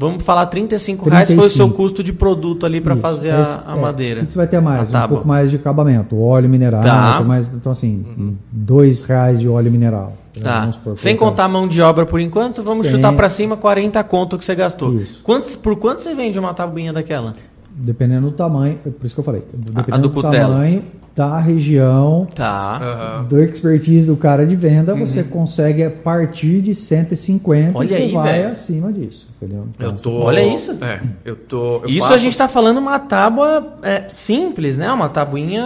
Vamos 0.00 0.22
falar 0.22 0.46
35 0.46 1.10
reais 1.10 1.26
foi 1.28 1.36
o 1.38 1.40
seu 1.42 1.50
35. 1.66 1.76
custo 1.76 2.04
de 2.04 2.12
produto 2.12 2.64
ali 2.64 2.80
para 2.80 2.94
fazer 2.94 3.32
a, 3.32 3.40
Esse- 3.40 3.58
a 3.66 3.76
é, 3.76 3.80
madeira. 3.80 4.22
O 4.22 4.26
que 4.26 4.32
você 4.32 4.38
vai 4.38 4.46
ter 4.46 4.60
mais? 4.60 4.80
A 4.80 4.82
Um 4.90 4.92
tábua. 4.92 5.08
pouco 5.16 5.26
mais 5.28 5.50
de 5.50 5.56
acabamento. 5.56 6.16
Óleo 6.16 6.48
mineral, 6.48 6.82
Tá. 6.82 7.18
tem 7.18 7.26
mais, 7.26 7.52
então 7.52 7.72
assim, 7.72 8.36
dois 8.52 9.02
reais 9.02 9.40
de 9.40 9.48
óleo 9.48 9.72
mineral. 9.72 10.12
Tá. 10.40 10.60
Vamos 10.60 10.76
supor, 10.76 10.96
Sem 10.98 11.16
contar 11.16 11.46
a 11.46 11.48
mão 11.48 11.66
de 11.66 11.82
obra 11.82 12.06
por 12.06 12.20
enquanto, 12.20 12.62
vamos 12.62 12.86
Sem- 12.86 12.94
chutar 12.96 13.12
para 13.14 13.28
cima 13.28 13.56
40 13.56 14.04
conto 14.04 14.38
que 14.38 14.44
você 14.44 14.54
gastou. 14.54 14.94
Isso. 14.94 15.20
Quantos, 15.24 15.56
por 15.56 15.74
quanto 15.74 16.00
você 16.00 16.14
vende 16.14 16.38
uma 16.38 16.54
tabuinha 16.54 16.92
daquela? 16.92 17.32
Dependendo 17.74 18.30
do 18.30 18.36
tamanho, 18.36 18.76
por 18.78 19.04
isso 19.04 19.14
que 19.16 19.20
eu 19.20 19.24
falei. 19.24 19.42
Dependendo 19.52 19.94
a 19.94 19.96
do 19.96 20.02
do, 20.08 20.10
cutelo. 20.10 20.32
tamanho 20.52 20.84
da 21.18 21.38
região, 21.40 22.28
Tá. 22.32 23.24
Do 23.28 23.42
expertise 23.42 24.06
do 24.06 24.16
cara 24.16 24.46
de 24.46 24.54
venda, 24.54 24.94
você 24.94 25.24
consegue 25.24 25.82
a 25.82 25.90
partir 25.90 26.60
de 26.60 26.74
150 26.76 27.76
Olha 27.76 27.84
e 27.84 27.88
você 27.88 27.96
aí, 27.96 28.12
vai 28.12 28.32
velho. 28.34 28.52
acima 28.52 28.92
disso. 28.92 29.26
Entendeu? 29.42 29.66
Então, 29.76 29.90
Eu 29.90 29.96
tô, 29.96 30.12
Olha 30.22 30.54
isso. 30.54 30.72
É, 30.80 31.00
eu 31.24 31.34
tô. 31.36 31.76
eu 31.82 31.88
Isso 31.88 32.00
faço- 32.00 32.12
a 32.14 32.16
gente 32.18 32.36
tá 32.36 32.46
falando 32.46 32.78
uma 32.78 32.98
tábua 33.00 33.78
é, 33.82 34.04
simples, 34.08 34.76
né? 34.76 34.90
Uma 34.92 35.08
tabuinha 35.08 35.64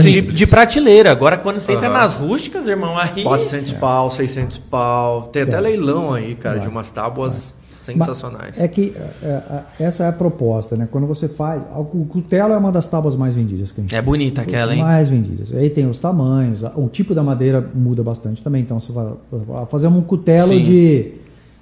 de, 0.00 0.22
de 0.22 0.46
prateleira. 0.46 1.10
Agora, 1.10 1.36
quando 1.36 1.60
você 1.60 1.72
entra 1.72 1.88
Aham. 1.88 1.98
nas 1.98 2.14
rústicas, 2.14 2.66
irmão, 2.66 2.96
aí. 2.98 3.22
400 3.22 3.72
pau, 3.72 4.08
600 4.10 4.56
pau. 4.58 5.22
Tem 5.32 5.42
até 5.42 5.56
É. 5.56 5.60
leilão 5.60 6.12
aí, 6.14 6.34
cara, 6.34 6.56
Vai. 6.56 6.64
de 6.64 6.68
umas 6.70 6.88
tábuas 6.90 7.54
sensacionais. 7.70 8.58
É 8.60 8.68
que 8.68 8.94
é, 9.22 9.26
é, 9.26 9.62
essa 9.84 10.04
é 10.04 10.08
a 10.08 10.12
proposta, 10.12 10.76
né? 10.76 10.86
Quando 10.90 11.06
você 11.06 11.28
faz. 11.28 11.62
O 11.76 12.04
cutelo 12.06 12.52
é 12.52 12.56
uma 12.56 12.70
das 12.72 12.86
tábuas 12.86 13.16
mais 13.16 13.34
vendidas 13.34 13.72
que 13.72 13.80
a 13.80 13.82
gente 13.82 13.94
É 13.94 14.00
bonita 14.00 14.42
aquela, 14.42 14.74
hein? 14.74 14.80
Mais 14.94 15.08
vendidas. 15.08 15.52
Aí 15.54 15.68
tem 15.70 15.86
os 15.88 15.98
tamanhos, 15.98 16.62
o 16.76 16.88
tipo 16.88 17.14
da 17.14 17.22
madeira 17.22 17.66
muda 17.74 18.02
bastante 18.02 18.42
também. 18.42 18.62
Então 18.62 18.78
você 18.78 18.92
vai 18.92 19.66
fazer 19.66 19.86
um 19.88 20.00
cutelo 20.02 20.48
Sim. 20.52 20.62
de, 20.62 21.12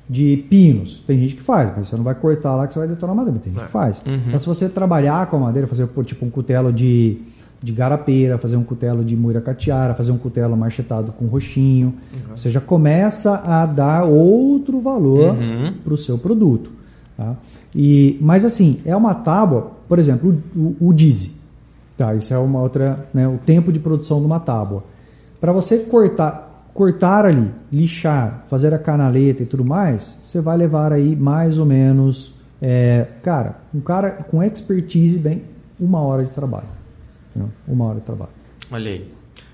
de 0.08 0.44
pinos. 0.48 1.02
Tem 1.06 1.18
gente 1.18 1.34
que 1.36 1.42
faz, 1.42 1.72
mas 1.76 1.88
você 1.88 1.96
não 1.96 2.04
vai 2.04 2.14
cortar 2.14 2.54
lá 2.54 2.66
que 2.66 2.72
você 2.72 2.78
vai 2.78 2.88
detonar 2.88 3.12
a 3.14 3.16
madeira. 3.16 3.34
mas 3.38 3.44
Tem 3.44 3.52
gente 3.54 3.64
que 3.66 3.72
faz. 3.72 4.02
Uhum. 4.06 4.20
Então 4.26 4.38
se 4.38 4.46
você 4.46 4.68
trabalhar 4.68 5.26
com 5.28 5.36
a 5.36 5.40
madeira, 5.40 5.66
fazer 5.66 5.88
tipo 6.04 6.24
um 6.26 6.30
cutelo 6.30 6.72
de, 6.72 7.18
de 7.62 7.72
garapeira, 7.72 8.36
fazer 8.38 8.56
um 8.56 8.64
cutelo 8.64 9.04
de 9.04 9.16
muiracatiara, 9.16 9.94
fazer 9.94 10.12
um 10.12 10.18
cutelo 10.18 10.56
marchetado 10.56 11.12
com 11.12 11.26
roxinho, 11.26 11.94
Uhum. 12.12 12.36
você 12.36 12.50
já 12.50 12.60
começa 12.60 13.36
a 13.36 13.64
dar 13.66 14.04
outro 14.04 14.80
valor 14.80 15.34
Uhum. 15.34 15.72
para 15.84 15.94
o 15.94 15.96
seu 15.98 16.18
produto. 16.18 16.70
Tá? 17.16 17.34
E, 17.74 18.18
mas 18.20 18.44
assim, 18.44 18.80
é 18.84 18.94
uma 18.94 19.14
tábua, 19.14 19.72
por 19.88 19.98
exemplo, 19.98 20.36
o, 20.54 20.60
o, 20.80 20.88
o 20.88 20.92
Dizzy. 20.92 21.40
Tá, 22.02 22.16
isso 22.16 22.34
é 22.34 22.38
uma 22.38 22.60
outra, 22.60 23.08
né, 23.14 23.28
o 23.28 23.38
tempo 23.38 23.70
de 23.70 23.78
produção 23.78 24.18
de 24.18 24.26
uma 24.26 24.40
tábua. 24.40 24.82
Para 25.40 25.52
você 25.52 25.84
cortar, 25.84 26.66
cortar 26.74 27.24
ali, 27.24 27.48
lixar, 27.70 28.44
fazer 28.48 28.74
a 28.74 28.78
canaleta 28.78 29.44
e 29.44 29.46
tudo 29.46 29.64
mais, 29.64 30.18
você 30.20 30.40
vai 30.40 30.56
levar 30.56 30.92
aí 30.92 31.14
mais 31.14 31.60
ou 31.60 31.64
menos, 31.64 32.34
é, 32.60 33.06
cara, 33.22 33.60
um 33.72 33.80
cara 33.80 34.10
com 34.10 34.42
expertise 34.42 35.16
bem 35.16 35.44
uma 35.78 36.00
hora 36.00 36.24
de 36.24 36.30
trabalho, 36.30 36.66
entendeu? 37.30 37.52
uma 37.68 37.84
hora 37.84 38.00
de 38.00 38.04
trabalho. 38.04 38.32
Olha 38.68 38.90
aí. 38.90 39.08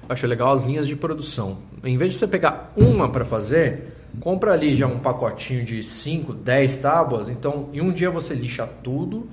Acho 0.09 0.27
legal 0.27 0.51
as 0.55 0.63
linhas 0.63 0.87
de 0.87 0.97
produção. 0.97 1.59
Em 1.85 1.99
vez 1.99 2.13
de 2.13 2.19
você 2.19 2.27
pegar 2.27 2.73
uma 2.75 3.11
para 3.11 3.27
fazer, 3.27 3.93
compra 4.21 4.55
ali 4.55 4.75
já 4.75 4.87
um 4.87 5.01
pacotinho 5.01 5.67
de 5.67 5.83
5, 5.83 6.33
10 6.33 6.79
tábuas. 6.79 7.29
Então, 7.29 7.69
em 7.75 7.83
um 7.83 7.93
dia 7.93 8.11
você 8.11 8.33
lixa 8.33 8.67
tudo. 8.83 9.29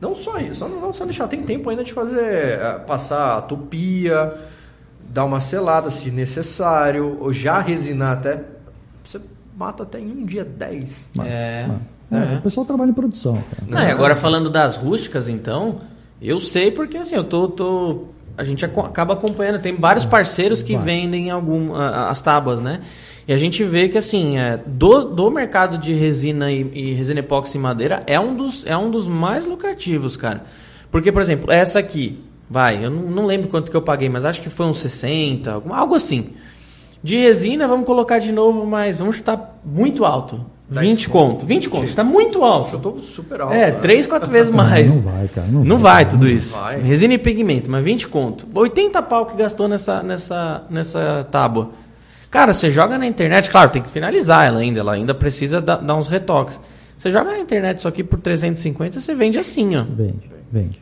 Não 0.00 0.14
só 0.14 0.38
isso, 0.38 0.66
não, 0.66 0.80
não 0.80 0.92
só 0.92 1.04
lixar, 1.04 1.28
tem 1.28 1.42
tempo 1.42 1.68
ainda 1.68 1.84
de 1.84 1.92
fazer, 1.92 2.22
eh, 2.24 2.80
passar 2.86 3.36
a 3.36 3.42
tupia, 3.42 4.34
dar 5.08 5.24
uma 5.26 5.40
selada 5.40 5.90
se 5.90 6.10
necessário, 6.10 7.18
ou 7.20 7.32
já 7.32 7.60
resinar 7.60 8.12
até. 8.12 8.42
Você 9.04 9.20
mata 9.56 9.82
até 9.82 9.98
em 10.00 10.10
um 10.10 10.24
dia 10.24 10.44
10. 10.44 11.10
É. 11.22 11.66
É, 12.10 12.16
é. 12.34 12.38
O 12.38 12.40
pessoal 12.40 12.64
trabalha 12.64 12.90
em 12.90 12.94
produção. 12.94 13.42
Não, 13.68 13.82
e 13.82 13.90
agora 13.90 14.14
falando 14.14 14.48
das 14.48 14.76
rústicas, 14.76 15.28
então, 15.28 15.80
eu 16.20 16.40
sei 16.40 16.70
porque 16.70 16.96
assim, 16.96 17.14
eu 17.16 17.24
tô. 17.24 17.48
tô- 17.48 18.04
a 18.38 18.44
gente 18.44 18.64
acaba 18.64 19.12
acompanhando, 19.12 19.60
tem 19.60 19.74
vários 19.76 20.06
parceiros 20.06 20.62
que 20.62 20.74
Vai. 20.74 20.84
vendem 20.84 21.30
algum, 21.30 21.74
a- 21.74 22.08
as 22.08 22.22
tábuas, 22.22 22.58
né? 22.58 22.80
E 23.28 23.32
a 23.32 23.36
gente 23.36 23.62
vê 23.64 23.88
que 23.88 23.98
assim, 23.98 24.38
é, 24.38 24.58
do, 24.66 25.04
do 25.04 25.30
mercado 25.30 25.78
de 25.78 25.92
resina 25.94 26.50
e, 26.50 26.68
e 26.74 26.92
resina 26.94 27.20
epóxi 27.20 27.58
e 27.58 27.60
madeira 27.60 28.00
é 28.06 28.18
um, 28.18 28.34
dos, 28.34 28.64
é 28.66 28.76
um 28.76 28.90
dos 28.90 29.06
mais 29.06 29.46
lucrativos, 29.46 30.16
cara. 30.16 30.42
Porque, 30.90 31.12
por 31.12 31.22
exemplo, 31.22 31.52
essa 31.52 31.78
aqui, 31.78 32.18
vai, 32.48 32.84
eu 32.84 32.90
não, 32.90 33.02
não 33.02 33.26
lembro 33.26 33.48
quanto 33.48 33.70
que 33.70 33.76
eu 33.76 33.82
paguei, 33.82 34.08
mas 34.08 34.24
acho 34.24 34.42
que 34.42 34.50
foi 34.50 34.66
uns 34.66 34.78
60, 34.78 35.52
algum- 35.52 35.72
algo 35.72 35.94
assim. 35.94 36.30
De 37.02 37.16
resina, 37.16 37.66
vamos 37.68 37.86
colocar 37.86 38.18
de 38.18 38.32
novo, 38.32 38.66
mas 38.66 38.98
vamos 38.98 39.16
chutar 39.16 39.58
muito 39.64 40.04
alto. 40.04 40.44
10 40.68 40.86
20 40.86 41.08
conto. 41.08 41.46
20 41.46 41.68
conto, 41.68 41.84
está 41.84 42.04
muito 42.04 42.44
alto. 42.44 42.74
Eu 42.76 42.80
tô 42.80 42.96
super 42.98 43.40
alto. 43.40 43.54
É, 43.54 43.72
né? 43.72 43.78
três, 43.80 44.06
quatro 44.06 44.30
vezes 44.30 44.50
mais. 44.54 44.94
Não 44.96 45.02
vai, 45.02 45.28
cara. 45.28 45.46
Não, 45.48 45.64
Não 45.64 45.78
vai 45.78 46.08
tudo 46.08 46.26
não 46.26 46.32
isso. 46.32 46.56
vai. 46.56 46.80
Resina 46.82 47.14
e 47.14 47.18
pigmento, 47.18 47.70
mas 47.70 47.82
20 47.84 48.06
conto. 48.08 48.46
80 48.54 49.02
pau 49.02 49.26
que 49.26 49.36
gastou 49.36 49.66
nessa, 49.66 50.02
nessa, 50.02 50.64
nessa 50.70 51.26
tábua. 51.30 51.70
Cara, 52.30 52.54
você 52.54 52.70
joga 52.70 52.96
na 52.96 53.06
internet, 53.06 53.50
claro, 53.50 53.70
tem 53.70 53.82
que 53.82 53.88
finalizar 53.90 54.46
ela 54.46 54.60
ainda, 54.60 54.80
ela 54.80 54.92
ainda 54.92 55.14
precisa 55.14 55.60
dar, 55.60 55.76
dar 55.76 55.96
uns 55.96 56.06
retoques. 56.08 56.60
Você 56.96 57.10
joga 57.10 57.32
na 57.32 57.38
internet 57.38 57.78
isso 57.78 57.88
aqui 57.88 58.04
por 58.04 58.20
350, 58.20 59.00
você 59.00 59.14
vende 59.14 59.38
assim, 59.38 59.76
ó. 59.76 59.82
Vende, 59.82 60.30
vende. 60.52 60.80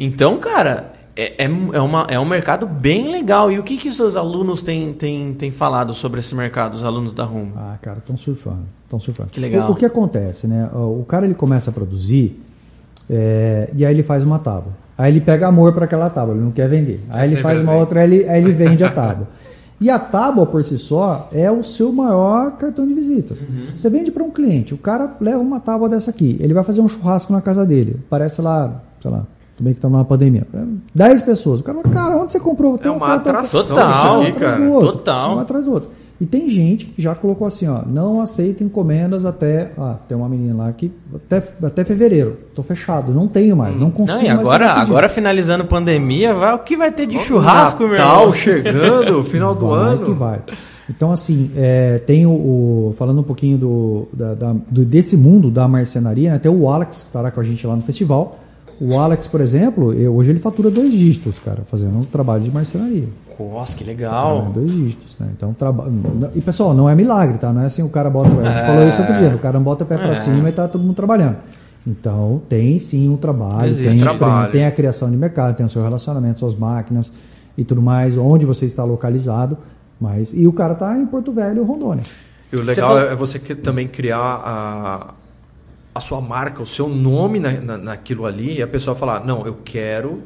Então, 0.00 0.38
cara, 0.38 0.92
é, 1.16 1.44
é, 1.44 1.50
é, 1.72 1.80
uma, 1.80 2.06
é 2.08 2.18
um 2.18 2.24
mercado 2.24 2.66
bem 2.66 3.10
legal. 3.10 3.50
E 3.50 3.58
o 3.58 3.62
que, 3.64 3.76
que 3.76 3.88
os 3.88 3.96
seus 3.96 4.16
alunos 4.16 4.62
têm, 4.62 4.92
têm, 4.92 5.34
têm 5.34 5.50
falado 5.50 5.92
sobre 5.92 6.20
esse 6.20 6.34
mercado, 6.34 6.74
os 6.74 6.84
alunos 6.84 7.12
da 7.12 7.24
Rumo? 7.24 7.52
Ah, 7.56 7.76
cara, 7.82 7.98
estão 7.98 8.16
surfando. 8.16 8.62
Estão 8.84 9.00
surfando. 9.00 9.30
Que 9.30 9.40
legal. 9.40 9.68
O, 9.68 9.72
o 9.72 9.76
que 9.76 9.84
acontece, 9.84 10.46
né? 10.46 10.70
O 10.72 11.04
cara 11.06 11.26
ele 11.26 11.34
começa 11.34 11.70
a 11.70 11.72
produzir 11.72 12.40
é, 13.10 13.68
e 13.74 13.84
aí 13.84 13.92
ele 13.92 14.02
faz 14.04 14.22
uma 14.22 14.38
tábua. 14.38 14.72
Aí 14.96 15.12
ele 15.12 15.20
pega 15.20 15.46
amor 15.46 15.72
para 15.72 15.84
aquela 15.84 16.08
tábua, 16.10 16.34
ele 16.34 16.44
não 16.44 16.50
quer 16.50 16.68
vender. 16.68 17.00
Aí 17.10 17.28
É 17.28 17.32
ele 17.32 17.42
faz 17.42 17.60
uma 17.60 17.72
assim. 17.72 17.80
outra, 17.80 18.00
aí 18.00 18.12
ele, 18.12 18.28
aí 18.28 18.40
ele 18.40 18.52
vende 18.52 18.84
a 18.84 18.90
tábua. 18.90 19.28
E 19.80 19.88
a 19.88 19.98
tábua 19.98 20.44
por 20.44 20.64
si 20.64 20.76
só 20.76 21.28
é 21.32 21.50
o 21.50 21.62
seu 21.62 21.92
maior 21.92 22.52
cartão 22.52 22.86
de 22.86 22.94
visitas. 22.94 23.42
Uhum. 23.42 23.68
Você 23.76 23.88
vende 23.88 24.10
para 24.10 24.24
um 24.24 24.30
cliente, 24.30 24.74
o 24.74 24.78
cara 24.78 25.16
leva 25.20 25.38
uma 25.38 25.60
tábua 25.60 25.88
dessa 25.88 26.10
aqui, 26.10 26.36
ele 26.40 26.52
vai 26.52 26.64
fazer 26.64 26.80
um 26.80 26.88
churrasco 26.88 27.32
na 27.32 27.40
casa 27.40 27.64
dele. 27.64 28.00
Parece 28.10 28.42
lá, 28.42 28.80
sei 29.00 29.10
lá, 29.10 29.18
tudo 29.56 29.64
bem 29.64 29.72
que 29.72 29.78
estamos 29.78 29.96
numa 29.96 30.04
pandemia. 30.04 30.46
10 30.94 31.22
pessoas. 31.22 31.60
O 31.60 31.62
cara 31.62 31.78
fala, 31.80 31.94
cara, 31.94 32.16
onde 32.16 32.32
você 32.32 32.40
comprou? 32.40 32.76
Tem 32.76 32.90
É 32.90 32.94
uma 32.94 33.06
cartão- 33.06 33.32
atração 33.32 33.62
Total. 33.64 34.18
um 34.18 34.22
aqui, 34.22 34.30
atrás 34.32 34.52
cara. 34.54 34.64
do 34.66 34.72
outro, 34.72 34.92
Total. 34.92 35.36
Um 35.36 35.38
atrás 35.40 35.64
do 35.64 35.72
outro. 35.72 35.90
E 36.20 36.26
tem 36.26 36.48
gente 36.50 36.86
que 36.86 37.00
já 37.00 37.14
colocou 37.14 37.46
assim, 37.46 37.68
ó, 37.68 37.82
não 37.86 38.20
aceita 38.20 38.64
encomendas 38.64 39.24
até, 39.24 39.70
ah, 39.78 39.96
tem 40.08 40.18
uma 40.18 40.28
menina 40.28 40.64
lá 40.64 40.72
que 40.72 40.90
até, 41.14 41.40
até 41.62 41.84
fevereiro, 41.84 42.36
tô 42.56 42.62
fechado, 42.62 43.12
não 43.14 43.28
tenho 43.28 43.56
mais, 43.56 43.78
não 43.78 43.88
consigo 43.90 44.18
Não, 44.18 44.24
e 44.24 44.28
agora, 44.28 44.72
agora 44.72 45.08
finalizando 45.08 45.62
a 45.62 45.66
pandemia, 45.66 46.34
vai, 46.34 46.54
o 46.54 46.58
que 46.58 46.76
vai 46.76 46.90
ter 46.90 47.06
de 47.06 47.18
churrasco, 47.20 47.84
meu 47.84 47.92
Natal 47.92 48.20
irmão? 48.22 48.34
chegando, 48.34 49.22
final 49.30 49.54
do 49.54 49.68
vai 49.68 49.92
ano. 49.94 50.04
que 50.06 50.10
vai. 50.12 50.40
Então, 50.90 51.12
assim, 51.12 51.50
é, 51.54 51.98
tem 51.98 52.26
o, 52.26 52.30
o- 52.30 52.94
Falando 52.96 53.20
um 53.20 53.22
pouquinho 53.22 53.56
do, 53.58 54.08
da- 54.12 54.34
da- 54.34 54.56
do- 54.70 54.84
desse 54.84 55.16
mundo 55.16 55.50
da 55.52 55.68
marcenaria, 55.68 56.32
né, 56.32 56.38
tem 56.40 56.50
o 56.50 56.68
Alex, 56.68 57.02
que 57.02 57.06
estará 57.08 57.30
com 57.30 57.40
a 57.40 57.44
gente 57.44 57.64
lá 57.64 57.76
no 57.76 57.82
festival. 57.82 58.38
O 58.80 58.98
Alex, 58.98 59.26
por 59.28 59.40
exemplo, 59.40 59.92
eu- 59.92 60.14
hoje 60.16 60.30
ele 60.30 60.40
fatura 60.40 60.68
dois 60.70 60.90
dígitos, 60.90 61.38
cara, 61.38 61.62
fazendo 61.70 61.96
um 61.98 62.04
trabalho 62.04 62.42
de 62.42 62.50
marcenaria. 62.50 63.04
Nossa, 63.38 63.76
que 63.76 63.84
É, 63.84 63.86
legal. 63.86 64.50
dois 64.52 64.70
dígitos, 64.70 65.18
né? 65.18 65.28
Então, 65.36 65.52
traba... 65.54 65.90
E 66.34 66.40
pessoal, 66.40 66.74
não 66.74 66.88
é 66.88 66.94
milagre, 66.94 67.38
tá? 67.38 67.52
Não 67.52 67.62
é 67.62 67.66
assim 67.66 67.82
o 67.82 67.88
cara 67.88 68.10
bota. 68.10 68.28
A 68.28 68.32
gente 68.32 68.66
falou 68.66 68.88
isso 68.88 69.00
outro 69.00 69.16
dia, 69.16 69.28
o 69.34 69.38
cara 69.38 69.60
bota 69.60 69.84
o 69.84 69.86
pé 69.86 69.96
pra 69.96 70.08
É. 70.08 70.14
cima 70.14 70.48
e 70.48 70.52
tá 70.52 70.66
todo 70.66 70.82
mundo 70.82 70.94
trabalhando. 70.94 71.36
Então, 71.86 72.42
tem 72.48 72.78
sim 72.78 73.08
um 73.08 73.16
trabalho, 73.16 73.68
Existe 73.70 73.90
tem, 73.90 74.00
trabalho. 74.00 74.52
tem 74.52 74.66
a 74.66 74.70
criação 74.70 75.10
de 75.10 75.16
mercado, 75.16 75.56
tem 75.56 75.64
o 75.64 75.68
seu 75.68 75.82
relacionamento, 75.82 76.40
suas 76.40 76.54
máquinas 76.54 77.12
e 77.56 77.64
tudo 77.64 77.80
mais, 77.80 78.16
onde 78.16 78.44
você 78.44 78.66
está 78.66 78.84
localizado. 78.84 79.56
Mas, 80.00 80.32
e 80.34 80.46
o 80.46 80.52
cara 80.52 80.74
tá 80.74 80.96
em 80.98 81.06
Porto 81.06 81.32
Velho, 81.32 81.64
Rondônia. 81.64 82.04
E 82.52 82.56
o 82.56 82.58
Você 82.58 82.64
legal 82.64 82.88
falou- 82.96 83.10
é 83.10 83.14
você 83.16 83.38
que 83.38 83.54
também 83.54 83.88
criar 83.88 84.18
a, 84.20 85.14
a 85.94 86.00
sua 86.00 86.20
marca, 86.20 86.62
o 86.62 86.66
seu 86.66 86.88
nome 86.88 87.38
na, 87.40 87.52
na- 87.52 87.78
naquilo 87.78 88.26
ali, 88.26 88.58
e 88.58 88.62
a 88.62 88.66
pessoa 88.66 88.94
falar, 88.96 89.24
não, 89.24 89.46
eu 89.46 89.56
quero 89.64 90.20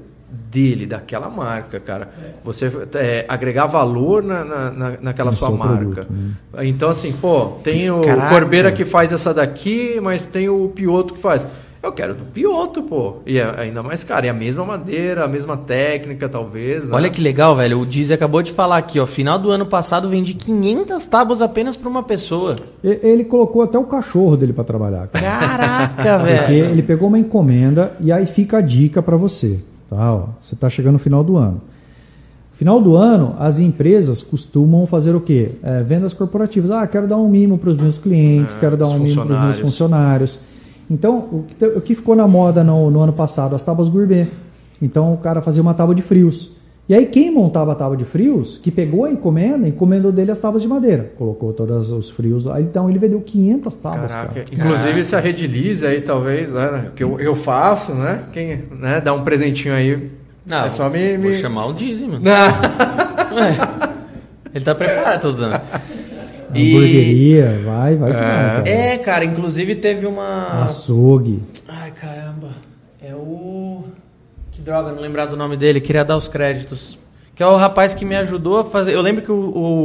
dele, 0.50 0.86
daquela 0.86 1.28
marca, 1.28 1.78
cara. 1.80 2.08
Você 2.44 2.70
é, 2.94 3.24
agregar 3.28 3.66
valor 3.66 4.22
na, 4.22 4.44
na, 4.44 4.70
na- 4.70 4.92
naquela 5.00 5.30
No 5.30 5.36
sua 5.36 5.50
marca. 5.50 5.74
produto, 5.76 6.06
né? 6.10 6.66
Então, 6.66 6.88
assim, 6.88 7.12
pô, 7.12 7.52
tem 7.62 7.90
o 7.90 8.00
Caraca. 8.00 8.28
Corbeira 8.28 8.72
que 8.72 8.84
faz 8.84 9.12
essa 9.12 9.32
daqui, 9.34 9.98
mas 10.02 10.26
tem 10.26 10.48
o 10.48 10.68
Pioto 10.68 11.14
que 11.14 11.20
faz. 11.20 11.46
Eu 11.82 11.90
quero 11.90 12.14
do 12.14 12.24
Pioto, 12.26 12.80
pô. 12.82 13.16
E 13.26 13.38
é 13.38 13.54
ainda 13.60 13.82
mais 13.82 14.04
caro. 14.04 14.24
E 14.24 14.28
a 14.28 14.32
mesma 14.32 14.64
madeira, 14.64 15.24
a 15.24 15.28
mesma 15.28 15.56
técnica, 15.56 16.28
talvez. 16.28 16.88
né? 16.88 16.94
Olha 16.94 17.10
que 17.10 17.20
legal, 17.20 17.56
velho. 17.56 17.80
O 17.80 17.84
Dizzy 17.84 18.14
acabou 18.14 18.40
de 18.40 18.52
falar 18.52 18.76
aqui, 18.78 19.00
ó. 19.00 19.06
Final 19.06 19.36
do 19.36 19.50
ano 19.50 19.66
passado 19.66 20.08
vendi 20.08 20.32
500 20.32 21.04
tábuas 21.06 21.42
apenas 21.42 21.76
pra 21.76 21.88
uma 21.90 22.04
pessoa. 22.04 22.54
E- 22.84 23.00
Ele 23.02 23.24
colocou 23.24 23.62
até 23.62 23.76
o 23.78 23.84
cachorro 23.84 24.36
dele 24.36 24.52
para 24.52 24.62
trabalhar. 24.62 25.08
cara. 25.08 25.24
Caraca, 25.88 26.18
Porque 26.20 26.52
velho. 26.52 26.66
ele 26.70 26.82
pegou 26.84 27.08
uma 27.08 27.18
encomenda 27.18 27.92
e 27.98 28.12
aí 28.12 28.26
fica 28.26 28.58
a 28.58 28.60
dica 28.60 29.02
para 29.02 29.16
você. 29.16 29.58
Tá? 29.92 30.14
Ó, 30.14 30.28
você 30.40 30.54
está 30.54 30.70
chegando 30.70 30.94
no 30.94 30.98
final 30.98 31.22
do 31.22 31.36
ano. 31.36 31.60
Final 32.52 32.80
do 32.80 32.96
ano, 32.96 33.34
as 33.38 33.60
empresas 33.60 34.22
costumam 34.22 34.86
fazer 34.86 35.14
o 35.14 35.20
quê? 35.20 35.52
É, 35.62 35.82
vendas 35.82 36.14
corporativas. 36.14 36.70
Ah, 36.70 36.86
quero 36.86 37.06
dar 37.06 37.16
um 37.16 37.28
mimo 37.28 37.58
para 37.58 37.70
os 37.70 37.76
meus 37.76 37.98
clientes, 37.98 38.54
É, 38.56 38.58
quero 38.58 38.76
dar 38.76 38.88
um 38.88 38.98
mimo 38.98 39.26
para 39.26 39.34
os 39.34 39.44
meus 39.44 39.58
funcionários. 39.58 40.40
Então, 40.90 41.18
o 41.18 41.44
que, 41.58 41.66
o 41.66 41.80
que 41.80 41.94
ficou 41.94 42.16
na 42.16 42.26
moda 42.26 42.64
no, 42.64 42.90
no 42.90 43.00
ano 43.00 43.12
passado? 43.12 43.54
As 43.54 43.62
tábuas 43.62 43.88
gourmet. 43.88 44.28
Então, 44.80 45.12
o 45.12 45.18
cara 45.18 45.42
fazia 45.42 45.62
uma 45.62 45.74
tábua 45.74 45.94
de 45.94 46.02
frios. 46.02 46.52
E 46.88 46.94
aí, 46.94 47.06
quem 47.06 47.30
montava 47.30 47.72
a 47.72 47.74
tábua 47.74 47.96
de 47.96 48.04
frios, 48.04 48.58
que 48.58 48.70
pegou 48.70 49.04
a 49.04 49.10
encomenda, 49.10 49.68
encomendou 49.68 50.10
dele 50.10 50.32
as 50.32 50.38
tábuas 50.38 50.62
de 50.62 50.68
madeira. 50.68 51.12
Colocou 51.16 51.52
todos 51.52 51.92
os 51.92 52.10
frios. 52.10 52.46
Aí, 52.48 52.64
então, 52.64 52.90
ele 52.90 52.98
vendeu 52.98 53.20
500 53.20 53.76
tábuas, 53.76 54.12
Caraca, 54.12 54.34
cara. 54.34 54.46
inclusive 54.52 55.04
se 55.04 55.14
a 55.14 55.20
Redilize 55.20 55.86
aí, 55.86 56.00
talvez, 56.00 56.52
né? 56.52 56.90
Que 56.96 57.04
eu, 57.04 57.20
eu 57.20 57.34
faço, 57.36 57.94
né? 57.94 58.24
Quem 58.32 58.64
né, 58.78 59.00
dá 59.00 59.14
um 59.14 59.22
presentinho 59.22 59.74
aí. 59.74 60.10
Não, 60.44 60.64
é 60.64 60.68
só 60.68 60.90
me. 60.90 61.16
Vou 61.16 61.30
me... 61.30 61.38
chamar 61.38 61.66
o 61.66 61.72
mano. 61.72 62.20
Não. 62.20 63.92
Ele 64.52 64.64
tá 64.64 64.74
preparado, 64.74 65.22
tô 65.22 65.28
usando. 65.28 65.60
Hamburgueria, 66.54 67.62
vai, 67.64 67.96
vai 67.96 68.12
que 68.12 68.18
vai, 68.18 68.26
cara. 68.26 68.68
É, 68.68 68.98
cara, 68.98 69.24
inclusive 69.24 69.76
teve 69.76 70.06
uma. 70.06 70.64
Açougue. 70.64 71.42
Ai, 71.66 71.90
caramba. 71.92 72.50
É 73.02 73.14
o. 73.14 73.84
Que 74.52 74.60
droga, 74.60 74.92
não 74.92 75.00
lembrar 75.00 75.26
do 75.26 75.36
nome 75.36 75.56
dele, 75.56 75.80
queria 75.80 76.04
dar 76.04 76.16
os 76.16 76.28
créditos. 76.28 76.98
Que 77.34 77.42
é 77.42 77.46
o 77.46 77.56
rapaz 77.56 77.94
que 77.94 78.04
me 78.04 78.14
ajudou 78.16 78.60
a 78.60 78.64
fazer. 78.64 78.94
Eu 78.94 79.00
lembro 79.00 79.22
que 79.22 79.32
o, 79.32 79.34
o, 79.34 79.84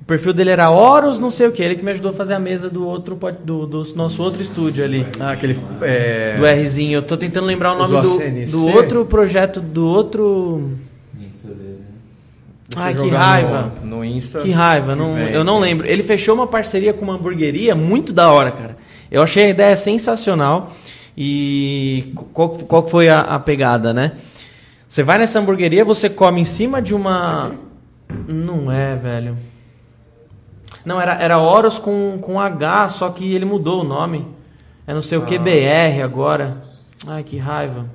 o 0.00 0.04
perfil 0.06 0.32
dele 0.32 0.50
era 0.50 0.70
Horus, 0.70 1.18
não 1.18 1.30
sei 1.30 1.46
o 1.46 1.52
que. 1.52 1.62
Ele 1.62 1.76
que 1.76 1.84
me 1.84 1.90
ajudou 1.90 2.10
a 2.10 2.14
fazer 2.14 2.34
a 2.34 2.38
mesa 2.38 2.70
do 2.70 2.86
outro 2.86 3.18
do, 3.44 3.66
do 3.66 3.94
nosso 3.94 4.22
outro 4.22 4.42
estúdio 4.42 4.82
ali. 4.82 5.06
Ah, 5.20 5.32
aquele. 5.32 5.60
É... 5.82 6.36
Do 6.36 6.46
Rzinho. 6.46 6.96
Eu 6.96 7.02
tô 7.02 7.16
tentando 7.16 7.46
lembrar 7.46 7.74
o 7.74 7.78
nome 7.78 7.96
Usou 7.96 8.18
do, 8.18 8.50
do 8.50 8.66
outro 8.68 9.04
projeto, 9.04 9.60
do 9.60 9.86
outro. 9.86 10.78
Deixa 12.68 12.84
Ai, 12.84 12.94
que 12.94 13.08
raiva. 13.08 13.72
No, 13.82 13.96
no 13.96 14.04
Insta. 14.04 14.40
Que 14.40 14.50
raiva, 14.50 14.94
não, 14.94 15.14
vem 15.14 15.30
eu 15.30 15.42
não 15.42 15.58
lembro. 15.58 15.86
Ele 15.86 16.02
fechou 16.02 16.34
uma 16.34 16.46
parceria 16.46 16.92
com 16.92 17.02
uma 17.02 17.14
hamburgueria 17.14 17.74
muito 17.74 18.12
da 18.12 18.30
hora, 18.30 18.50
cara. 18.50 18.76
Eu 19.10 19.22
achei 19.22 19.44
a 19.44 19.48
ideia 19.48 19.76
sensacional. 19.76 20.72
E 21.20 22.12
qual, 22.32 22.50
qual 22.50 22.86
foi 22.86 23.08
a, 23.08 23.22
a 23.22 23.40
pegada, 23.40 23.92
né? 23.92 24.12
Você 24.86 25.02
vai 25.02 25.18
nessa 25.18 25.40
hamburgueria, 25.40 25.84
você 25.84 26.08
come 26.08 26.40
em 26.40 26.44
cima 26.44 26.80
de 26.80 26.94
uma. 26.94 27.56
Não 28.28 28.70
é, 28.70 28.94
velho. 28.94 29.36
Não, 30.84 31.00
era, 31.00 31.14
era 31.14 31.38
Horus 31.38 31.76
com, 31.76 32.18
com 32.22 32.40
H, 32.40 32.90
só 32.90 33.10
que 33.10 33.34
ele 33.34 33.44
mudou 33.44 33.80
o 33.80 33.84
nome. 33.84 34.28
É 34.86 34.94
não 34.94 35.02
sei 35.02 35.18
o 35.18 35.26
que 35.26 35.36
BR 35.38 36.04
agora. 36.04 36.62
Ai, 37.08 37.24
que 37.24 37.36
raiva. 37.36 37.86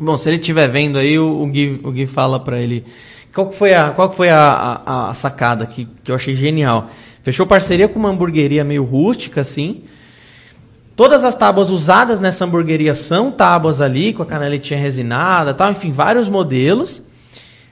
Bom, 0.00 0.16
se 0.16 0.30
ele 0.30 0.38
estiver 0.38 0.66
vendo 0.68 0.96
aí, 0.96 1.18
o, 1.18 1.42
o, 1.42 1.46
Gui, 1.46 1.80
o 1.84 1.92
Gui 1.92 2.06
fala 2.06 2.40
pra 2.40 2.58
ele. 2.58 2.86
Qual 3.34 3.50
que 3.50 3.56
foi 3.56 3.74
a, 3.74 3.90
qual 3.90 4.08
que 4.08 4.16
foi 4.16 4.30
a, 4.30 4.40
a, 4.40 5.10
a 5.10 5.14
sacada 5.14 5.66
que, 5.66 5.86
que 6.02 6.10
eu 6.10 6.14
achei 6.14 6.34
genial? 6.34 6.88
Fechou 7.22 7.46
parceria 7.46 7.88
com 7.88 7.98
uma 7.98 8.08
hamburgueria 8.08 8.64
meio 8.64 8.84
rústica, 8.84 9.42
assim. 9.42 9.82
Todas 10.96 11.24
as 11.24 11.34
tábuas 11.34 11.70
usadas 11.70 12.20
nessa 12.20 12.44
hamburgueria 12.44 12.94
são 12.94 13.30
tábuas 13.30 13.80
ali, 13.80 14.12
com 14.12 14.22
a 14.22 14.26
canaletinha 14.26 14.78
resinada 14.78 15.52
tal, 15.52 15.72
enfim, 15.72 15.90
vários 15.90 16.28
modelos. 16.28 17.02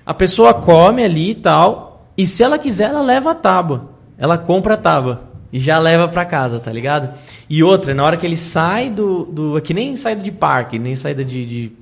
A 0.04 0.12
pessoa 0.12 0.52
come 0.52 1.04
ali 1.04 1.30
e 1.30 1.34
tal, 1.36 2.08
e 2.16 2.26
se 2.26 2.42
ela 2.42 2.58
quiser, 2.58 2.90
ela 2.90 3.02
leva 3.02 3.30
a 3.30 3.34
tábua. 3.34 3.90
Ela 4.18 4.36
compra 4.36 4.74
a 4.74 4.76
tábua 4.76 5.22
e 5.52 5.58
já 5.58 5.78
leva 5.78 6.08
pra 6.08 6.24
casa, 6.24 6.58
tá 6.58 6.72
ligado? 6.72 7.16
E 7.48 7.62
outra, 7.62 7.94
na 7.94 8.04
hora 8.04 8.16
que 8.16 8.26
ele 8.26 8.36
sai 8.36 8.90
do. 8.90 9.24
do 9.24 9.58
é 9.58 9.60
que 9.60 9.74
nem 9.74 9.96
saída 9.96 10.22
de 10.22 10.32
parque, 10.32 10.78
nem 10.78 10.94
saída 10.94 11.24
de, 11.24 11.44
de 11.44 11.72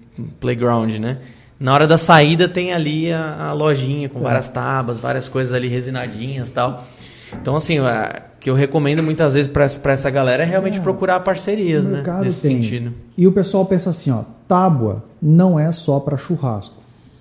playground, 0.40 0.94
né? 0.96 1.18
Na 1.58 1.72
hora 1.74 1.86
da 1.86 1.96
saída 1.96 2.48
tem 2.48 2.72
ali 2.72 3.12
a, 3.12 3.48
a 3.48 3.52
lojinha 3.52 4.08
com 4.08 4.20
várias 4.20 4.48
tábuas, 4.48 5.00
várias 5.00 5.28
coisas 5.28 5.54
ali 5.54 5.68
resinadinhas 5.68 6.48
e 6.48 6.52
tal. 6.52 6.84
Então, 7.32 7.54
assim, 7.54 7.78
o 7.78 7.84
que 8.40 8.48
eu 8.48 8.54
recomendo 8.54 9.02
muitas 9.02 9.34
vezes 9.34 9.50
pra 9.50 9.68
pra 9.82 9.92
essa 9.92 10.10
galera 10.10 10.42
é 10.42 10.46
realmente 10.46 10.80
procurar 10.80 11.20
parcerias, 11.20 11.86
né? 11.86 12.02
Nesse 12.22 12.48
tem. 12.48 12.62
sentido. 12.62 12.92
E 13.16 13.26
o 13.26 13.32
pessoal 13.32 13.66
pensa 13.66 13.90
assim, 13.90 14.10
ó, 14.10 14.22
tábua 14.48 15.04
não 15.20 15.60
é 15.60 15.70
só 15.70 16.00
para 16.00 16.16
churrasco. 16.16 16.80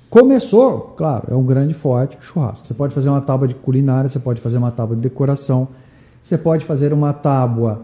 Começou, 0.09 0.95
claro, 0.97 1.25
é 1.29 1.35
um 1.35 1.43
grande 1.43 1.73
forte 1.73 2.17
churrasco. 2.21 2.65
Você 2.65 2.73
pode 2.73 2.95
fazer 2.95 3.09
uma 3.09 3.21
tábua 3.21 3.47
de 3.47 3.53
culinária, 3.53 4.09
você 4.09 4.17
pode 4.17 4.41
fazer 4.41 4.57
uma 4.57 4.71
tábua 4.71 4.95
de 4.95 5.01
decoração, 5.01 5.67
você 6.21 6.37
pode 6.37 6.65
fazer 6.65 6.93
uma 6.93 7.13
tábua 7.13 7.81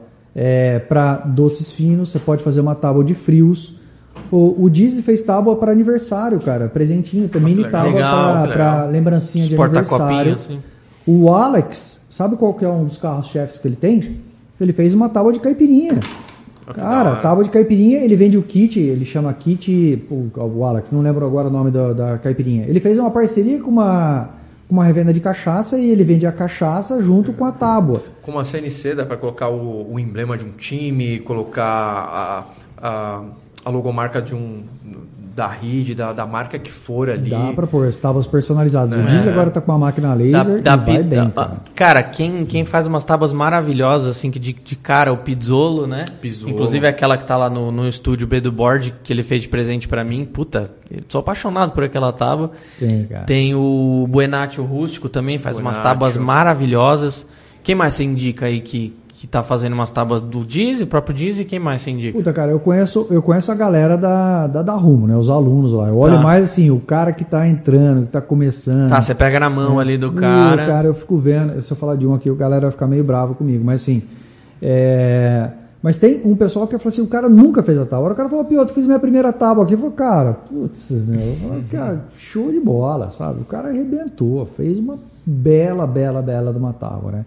para 0.88 1.18
doces 1.18 1.72
finos, 1.72 2.10
você 2.10 2.20
pode 2.20 2.42
fazer 2.42 2.62
uma 2.62 2.74
tábua 2.74 3.04
de 3.04 3.14
frios. 3.14 3.80
O, 4.32 4.64
o 4.64 4.70
Dizzy 4.70 5.02
fez 5.02 5.22
tábua 5.22 5.58
para 5.58 5.72
aniversário, 5.72 6.40
cara, 6.40 6.68
presentinho, 6.70 7.30
mini 7.36 7.64
legal. 7.64 7.72
tábua 7.72 8.48
legal. 8.48 8.90
lembrancinha 8.90 9.46
de 9.46 9.56
aniversário. 9.56 10.34
assim. 10.34 10.60
O 11.06 11.32
Alex, 11.32 12.05
sabe 12.16 12.38
qual 12.38 12.54
que 12.54 12.64
é 12.64 12.70
um 12.70 12.86
dos 12.86 12.96
carros-chefes 12.96 13.58
que 13.58 13.68
ele 13.68 13.76
tem? 13.76 14.22
Ele 14.60 14.72
fez 14.72 14.94
uma 14.94 15.10
tábua 15.10 15.34
de 15.34 15.40
caipirinha. 15.40 16.00
Da 16.66 16.74
Cara, 16.74 17.18
tábua 17.18 17.44
de 17.44 17.50
caipirinha, 17.50 18.00
ele 18.00 18.16
vende 18.16 18.38
o 18.38 18.42
kit, 18.42 18.80
ele 18.80 19.04
chama 19.04 19.34
kit, 19.34 20.02
o, 20.10 20.32
o 20.34 20.64
Alex, 20.64 20.94
não 20.94 21.02
lembro 21.02 21.26
agora 21.26 21.50
o 21.50 21.52
nome 21.52 21.72
da, 21.72 21.92
da 21.92 22.18
caipirinha. 22.18 22.66
Ele 22.68 22.80
fez 22.80 22.98
uma 22.98 23.12
parceria 23.12 23.60
com 23.60 23.70
uma, 23.70 24.30
com 24.66 24.76
uma 24.76 24.86
revenda 24.86 25.12
de 25.12 25.20
cachaça 25.20 25.78
e 25.78 25.90
ele 25.90 26.06
vende 26.06 26.26
a 26.26 26.32
cachaça 26.32 27.04
junto 27.04 27.34
com 27.34 27.44
a 27.44 27.52
tábua. 27.52 28.02
Com 28.22 28.32
uma 28.32 28.46
CNC 28.46 28.96
dá 28.96 29.06
para 29.06 29.18
colocar 29.18 29.50
o, 29.50 29.94
o 29.94 30.00
emblema 30.00 30.38
de 30.38 30.46
um 30.46 30.52
time, 30.52 31.20
colocar 31.20 31.66
a, 31.66 32.46
a, 32.78 33.24
a 33.66 33.70
logomarca 33.70 34.22
de 34.22 34.34
um, 34.34 34.64
da 35.36 35.48
RID, 35.50 35.96
da, 35.96 36.14
da 36.14 36.26
marca 36.26 36.58
que 36.58 36.72
for 36.72 37.10
ali. 37.10 37.30
Dá 37.30 37.52
pra 37.54 37.68
pôr 37.68 37.86
as 37.88 37.98
tábuas 37.98 38.26
personalizadas. 38.26 38.98
É. 38.98 39.04
O 39.04 39.06
Diz 39.06 39.28
agora 39.28 39.52
tá 39.52 39.60
com 39.60 39.70
uma 39.74 39.78
máquina 39.78 40.14
laser 40.14 40.46
Da- 40.46 40.58
e 40.58 40.62
da 40.62 40.76
vai 40.78 41.04
bem, 41.04 41.10
da- 41.10 41.30
cara. 41.30 41.52
cara, 41.76 42.04
quem, 42.04 42.46
quem 42.46 42.64
faz 42.64 42.88
umas 42.88 43.04
tábuas 43.04 43.34
maravilhosas, 43.34 44.16
assim, 44.16 44.32
que 44.32 44.40
de, 44.40 44.54
de 44.54 44.76
cara, 44.78 45.12
o 45.12 45.18
Pizzolo, 45.18 45.86
né? 45.88 46.06
Pizzolo. 46.22 46.54
Inclusive 46.54 46.88
aquela 46.88 47.18
que 47.18 47.26
tá 47.26 47.36
lá 47.36 47.50
no, 47.50 47.70
no 47.70 47.86
estúdio 47.86 48.26
B 48.26 48.40
do 48.40 48.50
Board, 48.50 48.94
que 49.04 49.12
ele 49.12 49.24
fez 49.24 49.42
de 49.42 49.50
presente 49.50 49.90
pra 49.90 50.06
mim. 50.06 50.24
Puta, 50.24 50.72
eu 50.90 51.02
sou 51.10 51.20
apaixonado 51.20 51.74
por 51.74 51.84
aquela 51.84 52.14
tábua. 52.14 52.52
Tem, 52.80 53.04
cara. 53.04 53.26
Tem 53.26 53.54
o 53.54 54.08
Buenaccio 54.10 54.64
Rústico 54.64 55.10
também, 55.10 55.38
faz 55.38 55.58
umas 55.60 55.76
Buenaccio. 55.76 55.84
tábuas 55.84 56.18
maravilhosas. 56.18 57.28
Quem 57.62 57.76
mais 57.76 57.94
você 57.94 58.04
indica 58.06 58.46
aí 58.46 58.62
que, 58.62 58.94
que 59.26 59.32
tá 59.32 59.42
fazendo 59.42 59.74
umas 59.74 59.90
tábuas 59.90 60.22
do 60.22 60.46
Dizzy, 60.46 60.84
o 60.84 60.88
próprio 60.88 61.16
Dizzy? 61.16 61.46
Quem 61.46 61.58
mais 61.58 61.82
você 61.82 61.90
indica? 61.90 62.16
Puta, 62.16 62.32
cara, 62.32 62.52
eu 62.52 62.60
conheço, 62.60 63.08
eu 63.10 63.22
conheço 63.24 63.52
a 63.52 63.56
galera 63.56 63.98
da, 63.98 64.46
da, 64.46 64.62
da 64.62 64.74
Rumo, 64.74 65.08
né? 65.08 65.18
Os 65.18 65.30
alunos 65.32 65.74
lá. 65.74 65.88
Eu 65.88 65.98
olho 65.98 66.18
Tá. 66.18 66.22
mais 66.22 66.44
assim, 66.52 66.70
o 66.70 66.80
cara 66.80 67.12
que 67.12 67.24
tá 67.26 67.48
entrando, 67.48 68.04
que 68.04 68.10
tá 68.10 68.22
começando. 68.22 68.90
Tá, 68.90 69.02
você 69.02 69.16
pega 69.16 69.40
na 69.40 69.50
mão 69.50 69.80
ali 69.80 69.98
do 69.98 70.12
cara. 70.12 70.66
cara, 70.68 70.88
eu 70.88 70.94
fico 70.94 71.18
vendo. 71.18 71.60
Se 71.62 71.74
eu 71.74 71.78
falar 71.78 71.96
de 71.96 72.06
um 72.06 72.14
aqui, 72.14 72.30
o 72.30 72.36
galera 72.36 72.62
vai 72.62 72.72
ficar 72.72 72.86
meio 72.88 73.04
bravo 73.04 73.34
comigo. 73.34 73.64
Mas 73.66 73.82
assim. 73.82 74.04
é, 74.62 75.50
Mas 75.82 75.98
tem 75.98 76.22
um 76.24 76.36
pessoal 76.36 76.68
que 76.68 76.78
fala 76.78 76.90
assim: 76.90 77.02
o 77.02 77.08
cara 77.08 77.28
nunca 77.30 77.62
fez 77.64 77.78
a 77.80 77.86
tábua. 77.86 78.12
O 78.12 78.16
cara 78.16 78.30
falou, 78.30 78.46
Piotr, 78.46 78.74
fiz 78.74 78.86
minha 78.86 79.00
primeira 79.00 79.34
tábua 79.34 79.64
aqui. 79.64 79.74
Eu 79.74 79.80
falei, 79.80 79.96
cara, 79.96 80.34
putz, 80.34 80.92
meu. 80.92 81.20
Eu 81.20 81.36
falei, 81.48 81.64
cara, 81.72 82.06
show 82.18 82.52
de 82.52 82.60
bola, 82.60 83.10
sabe? 83.10 83.42
O 83.42 83.46
cara 83.46 83.70
arrebentou, 83.70 84.46
fez 84.46 84.78
uma 84.80 84.98
bela, 85.26 85.88
bela, 85.88 86.22
bela 86.22 86.52
de 86.52 86.60
uma 86.60 86.74
tábua, 86.74 87.12
né? 87.12 87.26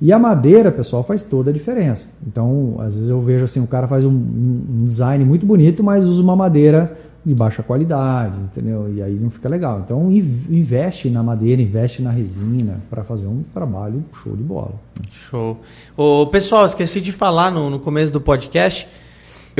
E 0.00 0.12
a 0.12 0.18
madeira, 0.18 0.72
pessoal, 0.72 1.04
faz 1.04 1.22
toda 1.22 1.50
a 1.50 1.52
diferença. 1.52 2.08
Então, 2.26 2.76
às 2.78 2.94
vezes 2.94 3.10
eu 3.10 3.20
vejo 3.20 3.44
assim, 3.44 3.60
o 3.60 3.66
cara 3.66 3.86
faz 3.86 4.04
um, 4.04 4.10
um 4.10 4.84
design 4.86 5.24
muito 5.24 5.44
bonito, 5.44 5.84
mas 5.84 6.06
usa 6.06 6.22
uma 6.22 6.34
madeira 6.34 6.96
de 7.22 7.34
baixa 7.34 7.62
qualidade, 7.62 8.38
entendeu? 8.40 8.90
E 8.94 9.02
aí 9.02 9.12
não 9.20 9.28
fica 9.28 9.46
legal. 9.46 9.82
Então, 9.84 10.10
in- 10.10 10.42
investe 10.48 11.10
na 11.10 11.22
madeira, 11.22 11.60
investe 11.60 12.00
na 12.00 12.10
resina 12.10 12.80
para 12.88 13.04
fazer 13.04 13.26
um 13.26 13.42
trabalho 13.52 14.02
show 14.22 14.34
de 14.34 14.42
bola. 14.42 14.72
Show. 15.10 15.58
Ô, 15.94 16.26
pessoal, 16.28 16.64
esqueci 16.64 16.98
de 16.98 17.12
falar 17.12 17.50
no, 17.50 17.68
no 17.68 17.78
começo 17.78 18.10
do 18.10 18.22
podcast. 18.22 18.88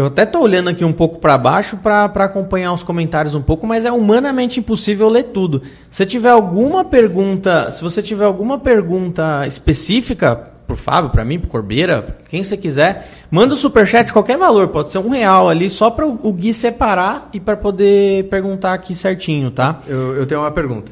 Eu 0.01 0.07
até 0.07 0.25
tô 0.25 0.41
olhando 0.41 0.71
aqui 0.71 0.83
um 0.83 0.95
pouco 0.95 1.19
para 1.19 1.37
baixo 1.37 1.77
para 1.77 2.07
acompanhar 2.07 2.73
os 2.73 2.83
comentários 2.83 3.35
um 3.35 3.43
pouco, 3.43 3.67
mas 3.67 3.85
é 3.85 3.93
humanamente 3.93 4.59
impossível 4.59 5.11
ler 5.11 5.25
tudo. 5.25 5.61
Se 5.91 6.07
tiver 6.07 6.31
alguma 6.31 6.87
pergunta, 6.87 7.71
se 7.71 7.83
você 7.83 8.03
tiver 8.03 8.25
alguma 8.25 8.59
pergunta 8.59 9.47
específica 9.47 10.35
pro 10.67 10.75
Fábio, 10.75 11.11
para 11.11 11.23
mim, 11.23 11.39
pro 11.39 11.51
Corbeira, 11.51 12.17
quem 12.31 12.43
você 12.43 12.57
quiser, 12.57 13.11
manda 13.31 13.53
o 13.53 13.57
superchat 13.59 14.11
qualquer 14.11 14.39
valor, 14.39 14.69
pode 14.69 14.89
ser 14.89 14.99
um 14.99 15.11
real 15.11 15.51
ali, 15.51 15.69
só 15.69 15.91
para 15.91 16.07
o 16.07 16.33
Gui 16.33 16.55
separar 16.55 17.29
e 17.35 17.39
para 17.39 17.59
poder 17.59 18.25
perguntar 18.31 18.73
aqui 18.73 18.95
certinho, 18.95 19.51
tá? 19.51 19.81
Eu, 19.87 20.17
eu 20.17 20.27
tenho 20.27 20.41
uma 20.41 20.51
pergunta. 20.51 20.91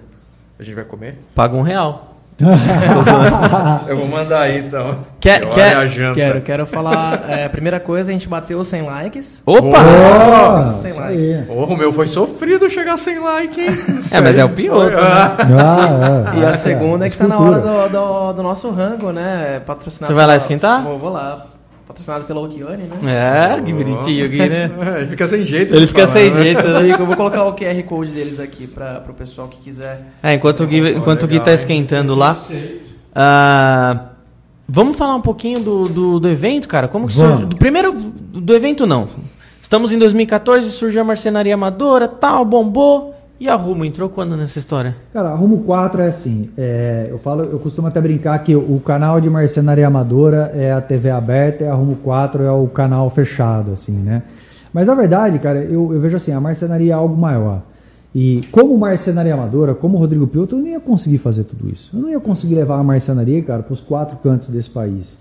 A 0.58 0.62
gente 0.62 0.74
vai 0.74 0.84
comer? 0.84 1.16
Paga 1.34 1.56
um 1.56 1.62
real. 1.62 2.17
Eu 3.88 3.96
vou 3.96 4.06
mandar 4.06 4.42
aí 4.42 4.58
então. 4.60 4.98
Quer- 5.20 5.46
quer-. 5.48 6.14
Quero, 6.14 6.40
quero 6.40 6.66
falar. 6.66 7.24
é, 7.28 7.48
primeira 7.48 7.80
coisa, 7.80 8.10
a 8.10 8.12
gente 8.12 8.28
bateu 8.28 8.62
100 8.64 8.82
likes. 8.82 9.42
Opa! 9.44 10.70
Sem 10.72 10.90
isso 10.92 11.00
likes. 11.00 11.28
aí. 11.28 11.42
Porra, 11.46 11.74
o 11.74 11.76
meu 11.76 11.92
foi 11.92 12.06
sofrido 12.06 12.70
chegar 12.70 12.96
sem 12.96 13.18
like, 13.18 13.60
hein? 13.60 13.68
É, 14.12 14.20
mas 14.20 14.38
é 14.38 14.44
o 14.44 14.48
pior. 14.50 14.92
Foi- 14.92 15.00
Ah. 15.00 16.32
É. 16.34 16.38
E 16.40 16.44
a 16.44 16.54
segunda 16.54 17.06
é 17.06 17.10
que 17.10 17.16
tá 17.16 17.26
na 17.26 17.38
hora 17.38 17.58
do, 17.58 17.88
do, 17.88 18.32
do 18.34 18.42
nosso 18.42 18.70
rango, 18.70 19.10
né? 19.12 19.60
Patrocinado 19.66 20.06
Você 20.12 20.14
vai 20.14 20.26
lá 20.26 20.36
esquentar? 20.36 20.82
Vou, 20.82 20.98
vou 20.98 21.10
lá. 21.12 21.44
Patrocinado 21.88 22.24
pela 22.24 22.40
Okione, 22.40 22.82
né? 22.82 22.98
É, 23.56 23.62
que 23.62 23.72
bonitinho 23.72 24.26
aqui, 24.26 24.36
né? 24.36 24.70
Ele 24.98 25.06
fica 25.08 25.26
sem 25.26 25.42
jeito. 25.42 25.72
Ele 25.72 25.80
de 25.80 25.86
fica 25.86 26.06
falar, 26.06 26.20
sem 26.20 26.30
né? 26.30 26.42
jeito, 26.42 26.62
né? 26.68 26.92
Eu 26.92 27.06
vou 27.06 27.16
colocar 27.16 27.44
o 27.44 27.54
QR 27.54 27.82
Code 27.84 28.10
deles 28.10 28.38
aqui 28.38 28.66
para 28.66 29.02
o 29.08 29.14
pessoal 29.14 29.48
que 29.48 29.58
quiser. 29.58 30.02
É, 30.22 30.34
enquanto 30.34 30.64
o 30.64 30.66
Gui, 30.66 30.96
enquanto 30.96 31.22
o 31.22 31.26
Gui 31.26 31.38
legal, 31.38 31.46
tá 31.46 31.54
esquentando 31.54 32.14
lá. 32.14 32.36
ah, 33.14 34.00
vamos 34.68 34.98
falar 34.98 35.14
um 35.14 35.22
pouquinho 35.22 35.60
do, 35.60 35.84
do, 35.84 36.20
do 36.20 36.28
evento, 36.28 36.68
cara? 36.68 36.88
Como 36.88 37.06
que 37.08 37.14
Vamos. 37.14 37.30
surgiu? 37.30 37.46
Do 37.46 37.56
primeiro, 37.56 37.94
do, 37.94 38.42
do 38.42 38.54
evento 38.54 38.86
não. 38.86 39.08
Estamos 39.62 39.90
em 39.90 39.98
2014, 39.98 40.70
surgiu 40.72 41.00
a 41.00 41.04
marcenaria 41.04 41.54
amadora, 41.54 42.06
tal, 42.06 42.44
bombou. 42.44 43.14
E 43.40 43.48
a 43.48 43.54
Rumo 43.54 43.84
entrou 43.84 44.08
quando 44.08 44.36
nessa 44.36 44.58
história? 44.58 44.96
Cara, 45.12 45.30
a 45.30 45.34
Rumo 45.34 45.58
4 45.58 46.02
é 46.02 46.08
assim, 46.08 46.50
é, 46.58 47.06
eu 47.08 47.18
falo, 47.18 47.44
eu 47.44 47.60
costumo 47.60 47.86
até 47.86 48.00
brincar 48.00 48.36
que 48.42 48.56
o 48.56 48.80
canal 48.84 49.20
de 49.20 49.30
marcenaria 49.30 49.86
amadora 49.86 50.50
é 50.52 50.72
a 50.72 50.80
TV 50.80 51.08
aberta 51.08 51.62
e 51.62 51.68
a 51.68 51.74
Rumo 51.74 51.96
4 52.02 52.42
é 52.42 52.50
o 52.50 52.66
canal 52.66 53.08
fechado, 53.10 53.70
assim, 53.70 53.92
né? 53.92 54.24
Mas 54.72 54.88
na 54.88 54.94
verdade, 54.94 55.38
cara, 55.38 55.62
eu, 55.62 55.94
eu 55.94 56.00
vejo 56.00 56.16
assim, 56.16 56.32
a 56.32 56.40
marcenaria 56.40 56.92
é 56.92 56.94
algo 56.96 57.16
maior. 57.16 57.62
E 58.12 58.42
como 58.50 58.76
marcenaria 58.76 59.34
amadora, 59.34 59.72
como 59.72 59.98
Rodrigo 59.98 60.26
Piotr, 60.26 60.56
eu 60.56 60.58
não 60.58 60.66
ia 60.66 60.80
conseguir 60.80 61.18
fazer 61.18 61.44
tudo 61.44 61.70
isso. 61.70 61.90
Eu 61.94 62.00
não 62.00 62.08
ia 62.08 62.18
conseguir 62.18 62.56
levar 62.56 62.80
a 62.80 62.82
marcenaria, 62.82 63.40
cara, 63.42 63.62
para 63.62 63.72
os 63.72 63.80
quatro 63.80 64.16
cantos 64.16 64.50
desse 64.50 64.70
país. 64.70 65.20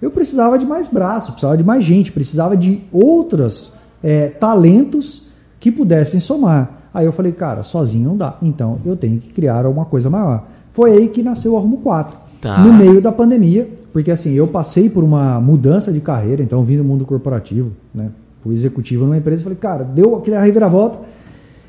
Eu 0.00 0.10
precisava 0.10 0.58
de 0.58 0.64
mais 0.64 0.88
braços, 0.88 1.30
precisava 1.30 1.56
de 1.56 1.64
mais 1.64 1.84
gente, 1.84 2.12
precisava 2.12 2.56
de 2.56 2.82
outros 2.90 3.74
é, 4.02 4.28
talentos 4.28 5.24
que 5.60 5.70
pudessem 5.70 6.18
somar. 6.18 6.77
Aí 6.98 7.06
eu 7.06 7.12
falei, 7.12 7.32
cara, 7.32 7.62
sozinho 7.62 8.08
não 8.10 8.16
dá. 8.16 8.36
Então 8.42 8.78
eu 8.84 8.96
tenho 8.96 9.18
que 9.20 9.32
criar 9.32 9.64
alguma 9.64 9.84
coisa 9.84 10.10
maior. 10.10 10.44
Foi 10.72 10.90
aí 10.92 11.08
que 11.08 11.22
nasceu 11.22 11.54
o 11.54 11.56
Arrumo 11.56 11.78
4. 11.78 12.16
Tá. 12.40 12.58
No 12.60 12.72
meio 12.72 13.00
da 13.00 13.10
pandemia, 13.12 13.68
porque 13.92 14.10
assim, 14.10 14.32
eu 14.32 14.46
passei 14.46 14.88
por 14.88 15.02
uma 15.04 15.40
mudança 15.40 15.92
de 15.92 16.00
carreira, 16.00 16.42
então 16.42 16.62
vim 16.62 16.76
no 16.76 16.84
mundo 16.84 17.04
corporativo, 17.04 17.72
né? 17.94 18.10
Fui 18.42 18.54
executivo 18.54 19.04
numa 19.04 19.16
empresa 19.16 19.40
e 19.40 19.44
falei, 19.44 19.58
cara, 19.58 19.82
deu 19.84 20.16
aquele 20.16 20.38
reviravolta. 20.38 20.98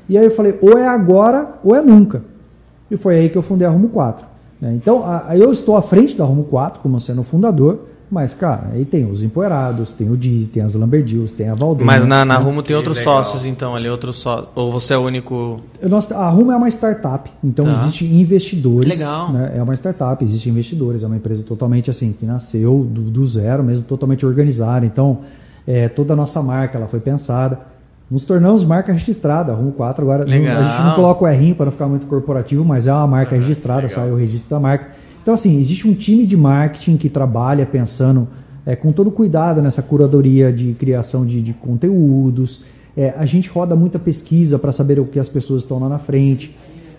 E 0.08 0.16
aí 0.18 0.24
eu 0.24 0.30
falei, 0.30 0.56
ou 0.62 0.78
é 0.78 0.86
agora 0.88 1.54
ou 1.64 1.74
é 1.74 1.82
nunca. 1.82 2.22
E 2.90 2.96
foi 2.96 3.16
aí 3.18 3.28
que 3.28 3.36
eu 3.38 3.42
fundei 3.42 3.66
a 3.66 3.70
Rumo 3.70 3.88
4. 3.88 4.24
né? 4.60 4.72
Então, 4.74 5.04
a- 5.04 5.36
eu 5.36 5.50
estou 5.52 5.76
à 5.76 5.82
frente 5.82 6.16
da 6.16 6.24
Rumo 6.24 6.44
4, 6.44 6.80
como 6.80 6.98
sendo 7.00 7.22
fundador, 7.24 7.86
mas, 8.10 8.34
cara, 8.34 8.70
aí 8.72 8.84
tem 8.84 9.08
os 9.10 9.22
empoeirados, 9.22 9.92
tem 9.92 10.10
o 10.10 10.16
Diz, 10.16 10.46
tem 10.48 10.62
as 10.62 10.74
Lamberdills, 10.74 11.32
tem 11.32 11.48
a 11.48 11.54
Valdeira. 11.54 11.84
Mas 11.86 12.04
na, 12.06 12.24
na 12.24 12.36
Rumo 12.38 12.62
tem 12.62 12.74
outros 12.76 12.96
legal. 12.96 13.22
sócios, 13.22 13.44
então, 13.46 13.74
ali, 13.76 13.88
outros 13.88 14.16
sócios. 14.16 14.48
Ou 14.54 14.72
você 14.72 14.94
é 14.94 14.98
o 14.98 15.02
único. 15.02 15.58
Nós- 15.82 16.10
a 16.10 16.28
Rumo 16.28 16.50
é 16.52 16.56
uma 16.56 16.68
startup, 16.68 17.30
então 17.42 17.66
Tá. 17.66 17.72
existem 17.72 18.20
investidores. 18.20 18.98
Legal. 18.98 19.32
né? 19.32 19.52
É 19.56 19.62
uma 19.62 19.74
startup, 19.74 20.22
existem 20.24 20.50
investidores, 20.52 21.02
é 21.02 21.06
uma 21.06 21.16
empresa 21.16 21.42
totalmente 21.44 21.88
assim, 21.90 22.12
que 22.18 22.26
nasceu 22.26 22.86
do, 22.90 23.02
do 23.02 23.26
zero, 23.26 23.62
mesmo 23.62 23.84
totalmente 23.84 24.26
organizada. 24.26 24.84
Então, 24.84 25.18
é, 25.66 25.88
toda 25.88 26.14
a 26.14 26.16
nossa 26.16 26.42
marca 26.42 26.76
ela 26.78 26.86
foi 26.88 27.00
pensada. 27.00 27.60
Nos 28.10 28.24
tornamos 28.24 28.64
marca 28.64 28.92
registrada, 28.92 29.52
a 29.52 29.54
Rumo 29.54 29.70
4 29.70 30.02
agora. 30.04 30.24
não- 30.24 30.32
Legal. 30.32 30.56
a 30.60 30.64
gente 30.64 30.82
não 30.84 30.94
coloca 30.96 31.24
o 31.24 31.26
R 31.28 31.54
para 31.54 31.66
não 31.66 31.72
ficar 31.72 31.86
muito 31.86 32.06
corporativo, 32.06 32.64
mas 32.64 32.88
é 32.88 32.92
uma 32.92 33.06
marca 33.06 33.36
registrada, 33.36 33.86
sai 33.88 34.10
o 34.10 34.16
registro 34.16 34.50
da 34.50 34.58
marca. 34.58 34.88
Então, 35.22 35.34
assim, 35.34 35.58
existe 35.58 35.86
um 35.86 35.94
time 35.94 36.26
de 36.26 36.36
marketing 36.36 36.96
que 36.96 37.08
trabalha 37.08 37.66
pensando 37.66 38.28
é, 38.64 38.74
com 38.74 38.92
todo 38.92 39.10
cuidado 39.10 39.60
nessa 39.60 39.82
curadoria 39.82 40.52
de 40.52 40.74
criação 40.74 41.26
de, 41.26 41.42
de 41.42 41.52
conteúdos. 41.52 42.62
É, 42.96 43.14
a 43.16 43.26
gente 43.26 43.48
roda 43.48 43.76
muita 43.76 43.98
pesquisa 43.98 44.58
para 44.58 44.72
saber 44.72 44.98
o 44.98 45.04
que 45.04 45.18
as 45.18 45.28
pessoas 45.28 45.62
estão 45.62 45.78
lá 45.78 45.88
na 45.88 45.98
frente. 45.98 46.56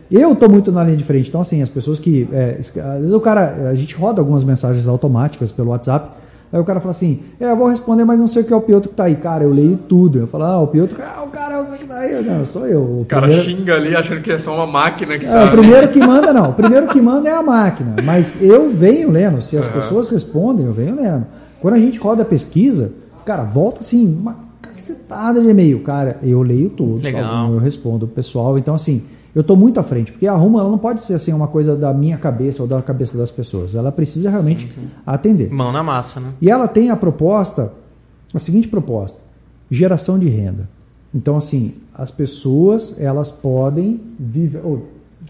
Eu 0.10 0.34
estou 0.34 0.50
muito 0.50 0.72
na 0.72 0.84
linha 0.84 0.98
de 0.98 1.04
frente, 1.04 1.30
então 1.30 1.40
assim, 1.40 1.62
as 1.62 1.70
pessoas 1.70 1.98
que. 1.98 2.28
é, 2.34 2.58
às 2.60 2.72
vezes 3.00 3.14
o 3.14 3.20
cara. 3.20 3.70
A 3.70 3.76
gente 3.76 3.96
roda 3.96 4.20
algumas 4.20 4.44
mensagens 4.44 4.88
automáticas 4.88 5.52
pelo 5.52 5.70
WhatsApp. 5.70 6.21
Aí 6.54 6.60
o 6.60 6.64
cara 6.66 6.80
fala 6.82 6.92
assim, 6.92 7.22
é, 7.40 7.50
eu 7.50 7.56
vou 7.56 7.68
responder, 7.68 8.04
mas 8.04 8.20
não 8.20 8.28
sei 8.28 8.42
o 8.42 8.46
que 8.46 8.52
é 8.52 8.56
o 8.56 8.62
Piotr 8.62 8.90
que 8.90 8.96
tá 8.96 9.06
aí. 9.06 9.16
Cara, 9.16 9.44
eu 9.46 9.50
leio 9.52 9.78
tudo. 9.88 10.20
Eu 10.20 10.28
falo, 10.28 10.44
ah, 10.44 10.60
o 10.60 10.68
Piotr, 10.68 10.96
ah, 11.02 11.24
o 11.24 11.30
cara 11.30 11.56
é 11.56 11.62
o 11.62 11.66
que 11.78 11.86
tá 11.86 11.98
aí. 11.98 12.12
Eu, 12.12 12.24
Não, 12.24 12.44
sou 12.44 12.68
eu. 12.68 12.82
O 12.82 13.02
O 13.02 13.06
cara 13.06 13.22
primeiro- 13.28 13.44
xinga 13.50 13.76
ali 13.76 13.96
achando 13.96 14.22
que 14.22 14.32
é 14.32 14.38
só 14.38 14.54
uma 14.56 14.68
máquina 14.68 15.18
que 15.18 15.26
é, 15.26 15.30
tá 15.30 15.36
o 15.36 15.40
ali. 15.44 15.52
primeiro 15.52 15.88
que 15.88 16.00
manda, 16.00 16.34
não. 16.34 16.50
O 16.50 16.54
primeiro 16.54 16.88
que 16.88 17.00
manda 17.02 17.30
é 17.30 17.34
a 17.34 17.42
máquina. 17.42 17.96
Mas 18.04 18.42
eu 18.42 18.70
venho 18.72 19.10
lendo. 19.10 19.42
Se 19.42 19.58
as 19.58 19.68
pessoas 19.68 20.10
respondem, 20.10 20.66
eu 20.66 20.74
venho 20.74 20.96
lendo. 20.96 21.26
Quando 21.62 21.76
a 21.76 21.80
gente 21.80 21.98
roda 22.00 22.24
a 22.24 22.26
pesquisa, 22.26 22.92
cara, 23.26 23.44
volta 23.44 23.80
assim, 23.80 24.18
uma 24.20 24.36
cacetada 24.62 25.40
de 25.42 25.48
e-mail. 25.50 25.80
Cara, 25.84 26.18
eu 26.24 26.42
leio 26.42 26.70
tudo. 26.70 27.02
Legal. 27.02 27.54
Eu 27.54 27.60
respondo 27.60 28.06
o 28.06 28.10
pessoal. 28.10 28.58
Então, 28.58 28.74
assim, 28.74 29.04
eu 29.36 29.44
tô 29.44 29.56
muito 29.56 29.80
à 29.80 29.84
frente. 29.84 30.12
Porque 30.12 30.28
a 30.28 30.34
Rumo, 30.34 30.60
ela 30.60 30.70
não 30.70 30.78
pode 30.78 31.04
ser 31.04 31.14
assim 31.14 31.32
uma 31.34 31.48
coisa 31.48 31.76
da 31.76 31.94
minha 31.94 32.18
cabeça 32.18 32.62
ou 32.62 32.68
da 32.68 32.82
cabeça 32.82 33.18
das 33.18 33.32
pessoas. 33.32 33.76
Ela 33.76 33.92
precisa 33.92 34.30
realmente 34.30 34.72
atender. 35.06 35.50
Mão 35.52 35.72
na 35.72 35.82
massa, 35.84 36.20
né? 36.20 36.30
E 36.42 36.50
ela 36.50 36.68
tem 36.68 36.90
a 36.90 36.96
proposta, 36.96 37.72
a 38.34 38.40
seguinte 38.40 38.68
proposta: 38.68 39.22
geração 39.70 40.18
de 40.20 40.28
renda. 40.30 40.68
Então, 41.14 41.36
assim, 41.38 41.74
as 41.94 42.10
pessoas, 42.12 42.96
elas 43.00 43.32
podem 43.32 44.00
viver. 44.20 44.62
Oh, 44.64 44.80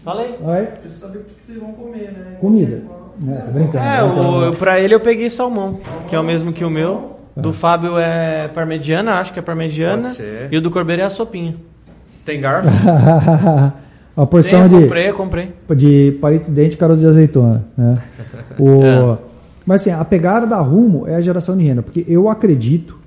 Falei. 0.04 0.36
Oi? 0.42 0.66
Preciso 0.66 1.00
saber 1.02 1.18
o 1.18 1.22
que 1.22 1.32
vocês 1.44 1.58
vão 1.58 1.72
comer, 1.72 2.12
né? 2.12 2.36
Comida. 2.40 2.82
É, 3.28 3.34
tô 3.36 3.50
brincando. 3.52 3.84
É, 3.84 4.02
o, 4.02 4.44
eu- 4.46 4.54
pra 4.54 4.80
ele 4.80 4.94
eu 4.94 5.00
peguei 5.00 5.28
salmão, 5.28 5.78
que 6.08 6.14
é 6.16 6.18
o 6.18 6.24
mesmo 6.24 6.52
que 6.52 6.64
o 6.64 6.70
meu. 6.70 7.10
Do 7.36 7.52
Fábio 7.52 7.98
é 7.98 8.46
parmegiana, 8.48 9.12
acho 9.14 9.32
que 9.32 9.38
é 9.38 9.42
parmegiana. 9.42 10.10
E 10.50 10.56
o 10.56 10.60
do 10.60 10.70
Corbeiro 10.70 11.02
é 11.02 11.04
a 11.04 11.10
sopinha. 11.10 11.56
Tem 12.24 12.40
garfo? 12.40 12.68
a 14.16 14.26
porção 14.26 14.68
Tem, 14.68 14.72
eu 14.72 14.78
de, 14.78 14.84
comprei, 14.84 15.08
eu 15.08 15.14
comprei. 15.14 15.54
de 15.76 16.18
palito 16.20 16.46
de 16.46 16.50
dente 16.52 16.74
e 16.74 16.78
caroço 16.78 17.00
de 17.00 17.06
azeitona. 17.06 17.64
Né? 17.76 17.98
O, 18.58 19.16
Mas 19.66 19.82
assim, 19.82 19.90
a 19.90 20.04
pegada 20.04 20.46
da 20.46 20.60
Rumo 20.60 21.06
é 21.06 21.14
a 21.14 21.20
geração 21.20 21.56
de 21.56 21.64
renda, 21.64 21.82
porque 21.82 22.04
eu 22.08 22.28
acredito, 22.28 22.98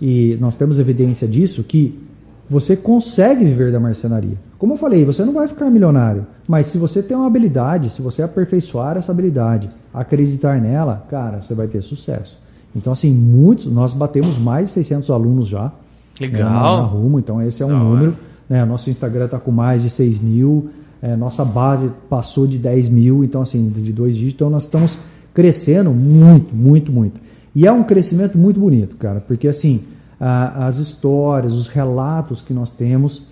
e 0.00 0.36
nós 0.40 0.56
temos 0.56 0.78
evidência 0.78 1.26
disso, 1.26 1.64
que 1.64 2.00
você 2.48 2.76
consegue 2.76 3.44
viver 3.44 3.72
da 3.72 3.80
marcenaria. 3.80 4.36
Como 4.58 4.74
eu 4.74 4.76
falei, 4.76 5.04
você 5.04 5.24
não 5.24 5.32
vai 5.32 5.48
ficar 5.48 5.70
milionário, 5.70 6.26
mas 6.46 6.68
se 6.68 6.78
você 6.78 7.02
tem 7.02 7.16
uma 7.16 7.26
habilidade, 7.26 7.90
se 7.90 8.00
você 8.00 8.22
aperfeiçoar 8.22 8.96
essa 8.96 9.10
habilidade, 9.12 9.68
acreditar 9.92 10.60
nela, 10.60 11.04
cara, 11.08 11.40
você 11.40 11.54
vai 11.54 11.66
ter 11.66 11.82
sucesso. 11.82 12.38
Então, 12.76 12.92
assim, 12.92 13.10
muitos, 13.12 13.66
nós 13.66 13.94
batemos 13.94 14.38
mais 14.38 14.68
de 14.68 14.74
600 14.74 15.10
alunos 15.10 15.48
já. 15.48 15.72
Legal. 16.20 16.48
né, 16.48 16.50
na, 16.50 16.76
na 16.76 16.82
Rumo, 16.82 17.18
então 17.18 17.42
esse 17.42 17.62
é 17.62 17.66
um 17.66 17.70
Da 17.70 17.82
hora. 17.82 18.14
Né, 18.48 18.64
nosso 18.64 18.90
Instagram 18.90 19.24
está 19.26 19.38
com 19.38 19.50
mais 19.50 19.82
de 19.82 19.88
6 19.90 20.18
mil, 20.18 20.68
é, 21.00 21.16
nossa 21.16 21.44
base 21.44 21.90
passou 22.08 22.46
de 22.46 22.58
10 22.58 22.88
mil, 22.88 23.24
então, 23.24 23.42
assim, 23.42 23.68
de 23.68 23.92
dois 23.92 24.14
dígitos. 24.14 24.34
Então, 24.36 24.50
nós 24.50 24.64
estamos 24.64 24.98
crescendo 25.32 25.90
muito, 25.92 26.54
muito, 26.54 26.92
muito. 26.92 27.20
E 27.54 27.66
é 27.66 27.72
um 27.72 27.82
crescimento 27.84 28.36
muito 28.38 28.58
bonito, 28.60 28.96
cara, 28.96 29.20
porque, 29.20 29.48
assim, 29.48 29.80
a- 30.20 30.66
as 30.66 30.78
histórias, 30.78 31.54
os 31.54 31.68
relatos 31.68 32.40
que 32.40 32.52
nós 32.54 32.70
temos 32.70 33.22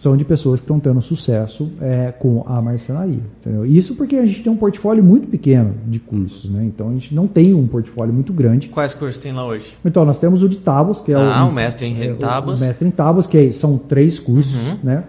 são 0.00 0.16
de 0.16 0.24
pessoas 0.24 0.60
que 0.60 0.64
estão 0.64 0.80
tendo 0.80 0.98
sucesso 1.02 1.70
é, 1.78 2.10
com 2.10 2.42
a 2.46 2.58
marcenaria. 2.62 3.20
Entendeu? 3.38 3.66
Isso 3.66 3.94
porque 3.96 4.16
a 4.16 4.24
gente 4.24 4.40
tem 4.42 4.50
um 4.50 4.56
portfólio 4.56 5.04
muito 5.04 5.28
pequeno 5.28 5.74
de 5.86 5.98
cursos, 5.98 6.48
né? 6.50 6.64
Então 6.64 6.88
a 6.88 6.92
gente 6.92 7.14
não 7.14 7.26
tem 7.26 7.52
um 7.52 7.66
portfólio 7.66 8.10
muito 8.14 8.32
grande. 8.32 8.68
Quais 8.68 8.94
cursos 8.94 9.18
tem 9.22 9.30
lá 9.30 9.44
hoje? 9.44 9.76
Então 9.84 10.06
nós 10.06 10.16
temos 10.16 10.42
o 10.42 10.48
de 10.48 10.56
tábuas, 10.56 11.02
que 11.02 11.12
é 11.12 11.16
Ah, 11.16 11.44
o, 11.44 11.50
o 11.50 11.52
mestre 11.52 11.84
em 11.86 12.02
é, 12.02 12.12
o- 12.12 12.16
tábuas. 12.16 12.58
O 12.58 12.64
mestre 12.64 12.88
em 12.88 12.90
tábuas, 12.90 13.26
que 13.26 13.52
são 13.52 13.76
três 13.76 14.18
cursos, 14.18 14.54
Uhum. 14.56 14.78
né? 14.82 15.04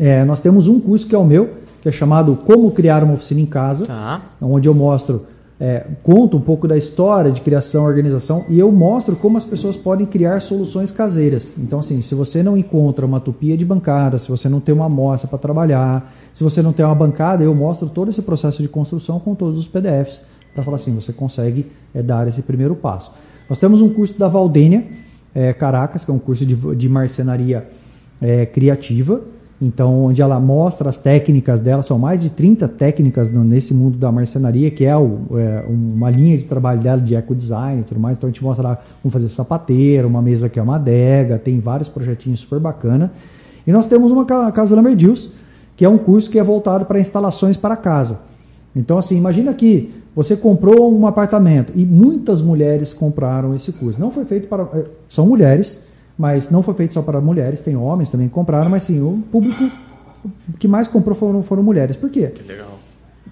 É, 0.00 0.24
nós 0.24 0.40
temos 0.40 0.66
um 0.66 0.80
curso 0.80 1.06
que 1.06 1.14
é 1.14 1.18
o 1.18 1.24
meu, 1.24 1.50
que 1.80 1.88
é 1.88 1.92
chamado 1.92 2.34
Como 2.44 2.72
Criar 2.72 3.04
uma 3.04 3.12
Oficina 3.14 3.40
em 3.40 3.46
Casa 3.46 3.86
Tá. 3.86 4.20
onde 4.42 4.68
eu 4.68 4.74
mostro, 4.74 5.26
é, 5.60 5.84
conto 6.04 6.36
um 6.36 6.40
pouco 6.40 6.68
da 6.68 6.76
história 6.76 7.32
de 7.32 7.40
criação 7.40 7.84
organização 7.84 8.44
e 8.48 8.58
eu 8.58 8.70
mostro 8.70 9.16
como 9.16 9.36
as 9.36 9.44
pessoas 9.44 9.76
podem 9.76 10.06
criar 10.06 10.40
soluções 10.40 10.90
caseiras. 10.90 11.52
Então, 11.58 11.80
assim, 11.80 12.00
se 12.00 12.14
você 12.14 12.42
não 12.42 12.56
encontra 12.56 13.04
uma 13.04 13.18
tupia 13.18 13.56
de 13.56 13.64
bancada, 13.64 14.18
se 14.18 14.28
você 14.28 14.48
não 14.48 14.60
tem 14.60 14.74
uma 14.74 14.86
amostra 14.86 15.28
para 15.28 15.38
trabalhar, 15.38 16.14
se 16.32 16.44
você 16.44 16.62
não 16.62 16.72
tem 16.72 16.86
uma 16.86 16.94
bancada, 16.94 17.42
eu 17.42 17.54
mostro 17.54 17.88
todo 17.88 18.08
esse 18.08 18.22
processo 18.22 18.62
de 18.62 18.68
construção 18.68 19.18
com 19.18 19.34
todos 19.34 19.58
os 19.58 19.66
PDFs 19.66 20.22
para 20.54 20.62
falar 20.62 20.76
assim, 20.76 20.94
você 20.94 21.12
consegue 21.12 21.66
é, 21.94 22.02
dar 22.02 22.26
esse 22.28 22.42
primeiro 22.42 22.76
passo. 22.76 23.12
Nós 23.48 23.58
temos 23.58 23.80
um 23.80 23.88
curso 23.88 24.18
da 24.18 24.28
Valdênia 24.28 24.86
é, 25.34 25.52
Caracas, 25.52 26.04
que 26.04 26.10
é 26.10 26.14
um 26.14 26.18
curso 26.18 26.46
de, 26.46 26.54
de 26.76 26.88
marcenaria 26.88 27.68
é, 28.20 28.46
criativa, 28.46 29.22
então 29.60 30.04
onde 30.04 30.22
ela 30.22 30.38
mostra 30.38 30.88
as 30.88 30.96
técnicas 30.98 31.60
dela, 31.60 31.82
são 31.82 31.98
mais 31.98 32.20
de 32.20 32.30
30 32.30 32.68
técnicas 32.68 33.30
nesse 33.30 33.74
mundo 33.74 33.98
da 33.98 34.12
marcenaria, 34.12 34.70
que 34.70 34.84
é, 34.84 34.96
o- 34.96 35.18
é, 35.36 35.64
uma 35.68 36.08
linha 36.10 36.38
de 36.38 36.44
trabalho 36.44 36.80
dela 36.80 37.00
de 37.00 37.14
eco-design 37.16 37.80
e 37.80 37.84
tudo 37.84 38.00
mais, 38.00 38.16
então 38.16 38.28
a 38.28 38.30
gente 38.30 38.42
mostra 38.42 38.68
lá 38.68 38.78
como 39.02 39.10
fazer 39.12 39.28
sapateira, 39.28 40.06
uma 40.06 40.22
mesa 40.22 40.48
que 40.48 40.58
é 40.60 40.62
uma 40.62 40.76
adega, 40.76 41.38
tem 41.38 41.58
vários 41.58 41.88
projetinhos 41.88 42.40
super 42.40 42.60
bacana. 42.60 43.10
E 43.66 43.72
nós 43.72 43.86
temos 43.86 44.10
uma 44.12 44.24
ca- 44.24 44.50
Casa 44.52 44.76
Lamberdius, 44.76 45.32
que 45.76 45.84
é 45.84 45.88
um 45.88 45.98
curso 45.98 46.30
que 46.30 46.38
é 46.38 46.42
voltado 46.42 46.84
para 46.86 46.98
instalações 47.00 47.56
para 47.56 47.76
casa. 47.76 48.20
Então, 48.74 48.96
assim, 48.98 49.16
imagina 49.16 49.52
que 49.54 49.92
você 50.14 50.36
comprou 50.36 50.92
um 50.96 51.06
apartamento 51.06 51.72
e 51.74 51.84
muitas 51.84 52.40
mulheres 52.42 52.92
compraram 52.92 53.54
esse 53.54 53.72
curso. 53.72 54.00
Não 54.00 54.10
foi 54.10 54.24
feito 54.24 54.46
para. 54.48 54.66
eh, 54.74 54.84
São 55.08 55.26
mulheres, 55.26 55.82
mas 56.18 56.50
não 56.50 56.62
foi 56.62 56.74
feito 56.74 56.92
só 56.94 57.00
para 57.00 57.20
mulheres, 57.20 57.60
tem 57.60 57.76
homens 57.76 58.10
também 58.10 58.26
que 58.28 58.34
compraram, 58.34 58.68
mas 58.68 58.82
sim, 58.82 59.00
o 59.00 59.22
público 59.30 59.70
que 60.58 60.66
mais 60.66 60.88
comprou 60.88 61.14
foram, 61.14 61.42
foram 61.42 61.62
mulheres. 61.62 61.96
Por 61.96 62.10
quê? 62.10 62.32
Legal. 62.46 62.78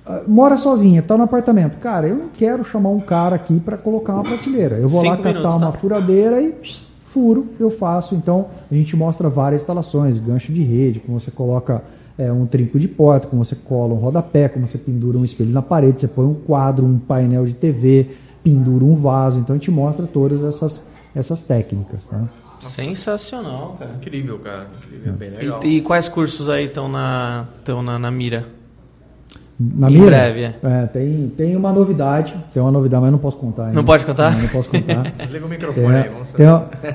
Ah, 0.06 0.22
Mora 0.26 0.56
sozinha, 0.56 1.02
tá 1.02 1.16
no 1.16 1.24
apartamento. 1.24 1.78
Cara, 1.78 2.06
eu 2.06 2.14
não 2.14 2.28
quero 2.28 2.64
chamar 2.64 2.90
um 2.90 3.00
cara 3.00 3.34
aqui 3.34 3.58
para 3.58 3.76
colocar 3.76 4.14
uma 4.14 4.22
prateleira. 4.22 4.76
Eu 4.76 4.88
vou 4.88 5.02
lá 5.02 5.16
Cinco 5.16 5.22
catar 5.24 5.38
minutos, 5.40 5.62
uma 5.62 5.72
tá? 5.72 5.78
furadeira 5.78 6.40
e 6.40 6.54
furo, 7.06 7.48
eu 7.58 7.70
faço. 7.70 8.14
Então, 8.14 8.46
a 8.70 8.74
gente 8.74 8.94
mostra 8.96 9.28
várias 9.28 9.62
instalações, 9.62 10.16
gancho 10.18 10.52
de 10.52 10.62
rede, 10.62 11.00
como 11.00 11.18
você 11.18 11.32
coloca 11.32 11.82
é, 12.16 12.30
um 12.30 12.46
trinco 12.46 12.78
de 12.78 12.86
porta, 12.86 13.26
como 13.26 13.44
você 13.44 13.56
cola 13.56 13.94
um 13.94 13.98
rodapé, 13.98 14.48
como 14.48 14.66
você 14.66 14.78
pendura 14.78 15.18
um 15.18 15.24
espelho 15.24 15.50
na 15.50 15.62
parede, 15.62 16.00
você 16.00 16.08
põe 16.08 16.24
um 16.24 16.34
quadro, 16.34 16.86
um 16.86 16.98
painel 16.98 17.44
de 17.44 17.54
TV, 17.54 18.10
pendura 18.44 18.84
um 18.84 18.94
vaso. 18.94 19.40
Então, 19.40 19.56
a 19.56 19.58
gente 19.58 19.72
mostra 19.72 20.06
todas 20.06 20.44
essas, 20.44 20.86
essas 21.16 21.40
técnicas, 21.40 22.04
tá? 22.06 22.22
Sensacional, 22.60 23.76
cara. 23.78 23.92
Incrível, 23.96 24.38
cara. 24.38 24.66
Incrível, 24.84 25.12
bem 25.14 25.30
legal. 25.30 25.60
E, 25.64 25.76
e 25.76 25.80
quais 25.82 26.08
cursos 26.08 26.48
aí 26.48 26.66
estão 26.66 26.88
na, 26.88 27.46
tão 27.64 27.82
na, 27.82 27.98
na 27.98 28.10
mira? 28.10 28.46
Na 29.58 29.88
Em 29.88 29.94
mira, 29.94 30.06
breve, 30.06 30.42
é. 30.42 30.54
é, 30.62 30.86
tem, 30.86 31.32
tem 31.34 31.56
uma 31.56 31.72
novidade, 31.72 32.34
tem 32.52 32.62
uma 32.62 32.70
novidade, 32.70 33.02
mas 33.02 33.12
não 33.12 33.18
posso 33.18 33.38
contar. 33.38 33.64
ainda. 33.64 33.74
Não 33.74 33.84
pode 33.84 34.04
contar? 34.04 34.32
Não, 34.32 34.42
não 34.42 34.48
posso 34.48 34.68
contar. 34.68 35.12
Desliga 35.16 35.46
o 35.46 35.48
Tem, 35.48 35.58
microfone 35.58 35.94
aí, 35.96 36.08
vamos 36.10 36.32
tem, 36.32 36.46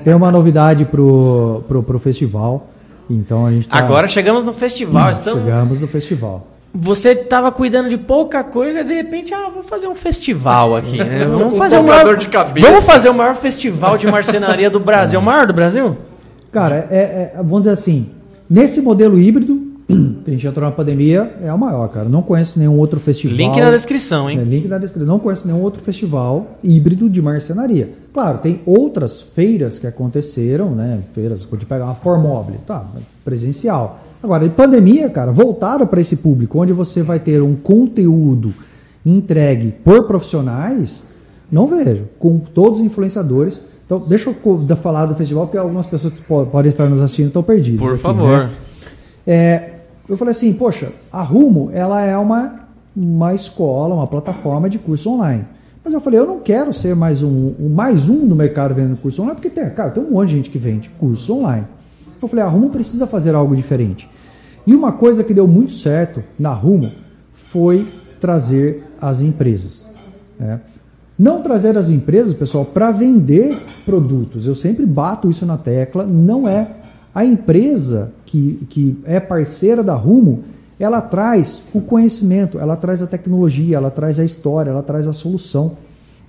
tem 0.04 0.14
uma 0.14 0.30
novidade 0.30 0.84
pro, 0.84 1.64
pro, 1.66 1.82
pro 1.82 1.98
festival. 1.98 2.68
Então 3.10 3.44
a 3.46 3.50
gente 3.50 3.68
tá, 3.68 3.78
Agora 3.78 4.06
chegamos 4.06 4.44
no 4.44 4.52
festival. 4.52 5.10
Estamos... 5.10 5.42
chegamos 5.42 5.80
no 5.80 5.88
festival. 5.88 6.46
Você 6.74 7.10
estava 7.10 7.52
cuidando 7.52 7.88
de 7.90 7.98
pouca 7.98 8.42
coisa 8.42 8.80
e 8.80 8.84
de 8.84 8.94
repente, 8.94 9.34
ah, 9.34 9.50
vou 9.52 9.62
fazer 9.62 9.86
um 9.88 9.94
festival 9.94 10.74
aqui. 10.74 10.96
né? 10.98 11.24
Vamos 11.28 11.54
Um 11.54 11.56
fazer 11.58 11.76
o 11.78 11.80
tocador 11.82 12.04
maior... 12.04 12.16
de 12.16 12.28
cabeça. 12.28 12.66
Vamos 12.66 12.84
fazer 12.84 13.10
o 13.10 13.14
maior 13.14 13.34
festival 13.36 13.98
de 13.98 14.06
marcenaria 14.06 14.70
do 14.70 14.80
Brasil. 14.80 15.20
O 15.20 15.22
maior 15.22 15.46
do 15.46 15.52
Brasil? 15.52 15.96
Cara, 16.50 16.86
é, 16.90 17.32
é- 17.34 17.36
vamos 17.36 17.60
dizer 17.60 17.72
assim, 17.72 18.08
nesse 18.48 18.80
modelo 18.80 19.20
híbrido, 19.20 19.60
que 19.86 20.30
a 20.30 20.30
gente 20.30 20.46
entrou 20.46 20.64
na 20.64 20.74
pandemia, 20.74 21.34
é 21.42 21.52
o 21.52 21.58
maior, 21.58 21.86
cara. 21.88 22.08
Não 22.08 22.22
conheço 22.22 22.58
nenhum 22.58 22.78
outro 22.78 22.98
festival. 22.98 23.36
Link 23.36 23.60
na 23.60 23.70
descrição, 23.70 24.26
É, 24.28 24.32
hein? 24.32 24.42
link 24.44 24.66
na 24.66 24.78
descrição. 24.78 25.06
Não 25.06 25.18
conheço 25.18 25.46
nenhum 25.46 25.60
outro 25.60 25.82
festival 25.82 26.58
híbrido 26.64 27.10
de 27.10 27.20
marcenaria. 27.20 27.90
Claro, 28.14 28.38
tem 28.38 28.60
outras 28.64 29.20
feiras 29.20 29.78
que 29.78 29.86
aconteceram, 29.86 30.70
né? 30.70 31.00
Feiras, 31.12 31.44
pode 31.44 31.66
pegar 31.66 31.84
uma 31.84 31.94
Formobile, 31.94 32.58
tá, 32.66 32.86
presencial. 33.22 34.00
Agora, 34.22 34.46
em 34.46 34.50
pandemia, 34.50 35.10
cara, 35.10 35.32
voltaram 35.32 35.86
para 35.86 36.00
esse 36.00 36.16
público, 36.16 36.60
onde 36.60 36.72
você 36.72 37.02
vai 37.02 37.18
ter 37.18 37.42
um 37.42 37.56
conteúdo 37.56 38.54
entregue 39.04 39.72
por 39.84 40.06
profissionais, 40.06 41.02
não 41.50 41.66
vejo. 41.66 42.04
Com 42.18 42.38
todos 42.38 42.78
os 42.80 42.84
influenciadores. 42.86 43.66
Então, 43.84 43.98
deixa 43.98 44.30
eu 44.30 44.76
falar 44.76 45.06
do 45.06 45.14
festival, 45.16 45.46
porque 45.46 45.58
algumas 45.58 45.86
pessoas 45.86 46.14
que 46.14 46.22
po- 46.22 46.46
podem 46.46 46.68
estar 46.70 46.88
nos 46.88 47.02
assistindo 47.02 47.26
estão 47.26 47.42
perdidas. 47.42 47.80
Por 47.80 47.94
aqui, 47.94 48.02
favor. 48.02 48.38
né? 48.44 48.50
É, 49.26 49.70
eu 50.08 50.16
falei 50.16 50.30
assim, 50.32 50.52
poxa, 50.52 50.92
a 51.12 51.20
Rumo 51.22 51.70
ela 51.72 52.00
é 52.02 52.16
uma, 52.16 52.60
uma 52.96 53.34
escola, 53.34 53.94
uma 53.94 54.06
plataforma 54.06 54.70
de 54.70 54.78
curso 54.78 55.10
online. 55.10 55.44
Mas 55.84 55.92
eu 55.92 56.00
falei, 56.00 56.20
eu 56.20 56.26
não 56.26 56.38
quero 56.38 56.72
ser 56.72 56.94
mais 56.94 57.22
um, 57.24 57.52
mais 57.74 58.08
um 58.08 58.24
no 58.24 58.36
mercado 58.36 58.72
vendendo 58.72 58.96
curso 58.96 59.20
online, 59.20 59.40
porque 59.40 59.50
tem, 59.50 59.68
cara, 59.70 59.90
tem 59.90 60.02
um 60.02 60.12
monte 60.12 60.28
de 60.28 60.36
gente 60.36 60.50
que 60.50 60.58
vende 60.58 60.88
curso 60.98 61.34
online. 61.38 61.66
Eu 62.22 62.28
falei, 62.28 62.44
a 62.44 62.48
Rumo 62.48 62.70
precisa 62.70 63.06
fazer 63.06 63.34
algo 63.34 63.56
diferente. 63.56 64.08
E 64.66 64.74
uma 64.74 64.92
coisa 64.92 65.24
que 65.24 65.34
deu 65.34 65.46
muito 65.46 65.72
certo 65.72 66.22
na 66.38 66.52
Rumo 66.52 66.90
foi 67.34 67.86
trazer 68.20 68.84
as 69.00 69.20
empresas. 69.20 69.90
né? 70.38 70.60
Não 71.18 71.42
trazer 71.42 71.76
as 71.76 71.88
empresas, 71.88 72.32
pessoal, 72.32 72.64
para 72.64 72.90
vender 72.90 73.56
produtos. 73.84 74.46
Eu 74.46 74.54
sempre 74.54 74.86
bato 74.86 75.28
isso 75.28 75.44
na 75.44 75.58
tecla. 75.58 76.06
Não 76.06 76.48
é 76.48 76.70
a 77.14 77.24
empresa 77.24 78.12
que, 78.24 78.66
que 78.70 78.98
é 79.04 79.20
parceira 79.20 79.82
da 79.82 79.94
Rumo, 79.94 80.44
ela 80.80 81.00
traz 81.00 81.62
o 81.72 81.80
conhecimento, 81.80 82.58
ela 82.58 82.74
traz 82.76 83.02
a 83.02 83.06
tecnologia, 83.06 83.76
ela 83.76 83.90
traz 83.90 84.18
a 84.18 84.24
história, 84.24 84.70
ela 84.70 84.82
traz 84.82 85.06
a 85.06 85.12
solução. 85.12 85.76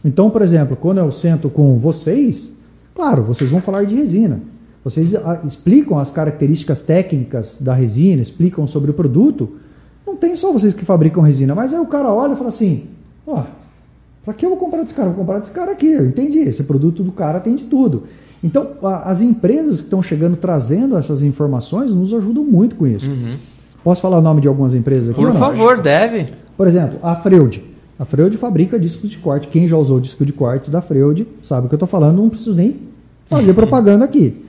Então, 0.04 0.30
por 0.30 0.42
exemplo, 0.42 0.76
quando 0.76 0.98
eu 0.98 1.12
sento 1.12 1.50
com 1.50 1.80
vocês, 1.80 2.54
claro, 2.94 3.24
vocês 3.24 3.50
vão 3.50 3.62
falar 3.62 3.86
de 3.86 3.96
resina. 3.96 4.42
Vocês 4.84 5.16
ah, 5.16 5.42
explicam 5.46 5.98
as 5.98 6.10
características 6.10 6.82
técnicas 6.82 7.58
da 7.60 7.74
resina, 7.74 8.22
explicam 8.22 8.68
sobre 8.68 8.92
o 8.92 8.94
produto. 8.94 9.58
Não 10.06 10.16
tem 10.16 10.36
só 10.36 10.52
vocês 10.52 10.74
que 10.74 10.84
fabricam 10.84 11.24
resina, 11.24 11.56
mas 11.56 11.74
aí 11.74 11.80
o 11.80 11.88
cara 11.88 12.12
olha 12.12 12.34
e 12.34 12.36
fala 12.36 12.50
assim: 12.50 12.88
ó, 13.26 13.44
Pra 14.24 14.34
que 14.34 14.46
eu 14.46 14.50
vou 14.50 14.58
comprar 14.58 14.82
desse 14.82 14.94
cara? 14.94 15.10
Eu 15.10 15.14
vou 15.14 15.26
comprar 15.26 15.40
desse 15.40 15.52
cara 15.52 15.72
aqui. 15.72 15.92
Eu 15.92 16.06
entendi. 16.06 16.40
Esse 16.40 16.64
produto 16.64 17.04
do 17.04 17.12
cara 17.12 17.40
tem 17.40 17.56
de 17.56 17.66
tudo. 17.66 18.04
Então, 18.44 18.72
as 19.04 19.22
empresas 19.22 19.80
que 19.80 19.86
estão 19.86 20.02
chegando 20.02 20.36
trazendo 20.36 20.98
essas 20.98 21.24
informações 21.24 21.94
nos 21.94 22.14
ajudam 22.14 22.44
muito 22.44 22.76
com 22.76 22.88
isso. 22.88 23.10
Posso 23.84 24.02
falar 24.02 24.20
o 24.20 24.22
nome 24.22 24.42
de 24.42 24.48
algumas 24.48 24.74
empresas 24.74 25.10
aqui? 25.10 25.22
Por 25.22 25.34
favor, 25.34 25.82
deve. 25.82 26.28
Por 26.56 26.68
exemplo, 26.68 27.00
a 27.04 27.16
Freud. 27.16 27.64
A 28.00 28.06
Freud 28.06 28.36
fabrica 28.38 28.80
discos 28.80 29.10
de 29.10 29.18
corte. 29.18 29.48
Quem 29.48 29.68
já 29.68 29.78
usou 29.78 30.00
disco 30.00 30.26
de 30.26 30.32
corte 30.32 30.72
da 30.72 30.82
Freud 30.82 31.28
sabe 31.42 31.66
o 31.66 31.70
que 31.70 31.76
eu 31.76 31.78
estou 31.78 31.88
falando. 31.88 32.18
Não 32.18 32.30
preciso 32.30 32.54
nem 32.54 32.80
fazer 33.26 33.54
propaganda 33.56 34.06
aqui. 34.06 34.43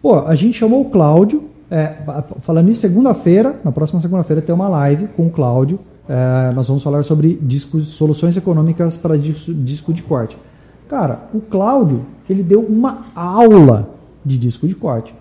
Pô, 0.00 0.20
a 0.20 0.34
gente 0.34 0.54
chamou 0.54 0.82
o 0.82 0.90
Cláudio. 0.90 1.44
é, 1.70 1.96
falando 2.40 2.70
em 2.70 2.74
segunda-feira, 2.74 3.60
na 3.64 3.70
próxima 3.70 4.00
segunda-feira 4.00 4.40
tem 4.40 4.54
uma 4.54 4.68
live 4.68 5.08
com 5.08 5.26
o 5.26 5.30
Cláudio. 5.30 5.78
é, 6.08 6.50
nós 6.52 6.66
vamos 6.68 6.82
falar 6.82 7.02
sobre 7.02 7.38
discos, 7.42 7.88
soluções 7.88 8.36
econômicas 8.36 8.96
para 8.96 9.18
disco, 9.18 9.52
disco 9.52 9.92
de 9.92 10.02
corte. 10.02 10.38
Cara, 10.88 11.28
o 11.34 11.40
Cláudio, 11.40 12.06
ele 12.30 12.42
deu 12.42 12.60
uma 12.60 13.06
aula 13.14 13.90
de 14.24 14.38
disco 14.38 14.66
de 14.66 14.74
corte. 14.74 15.14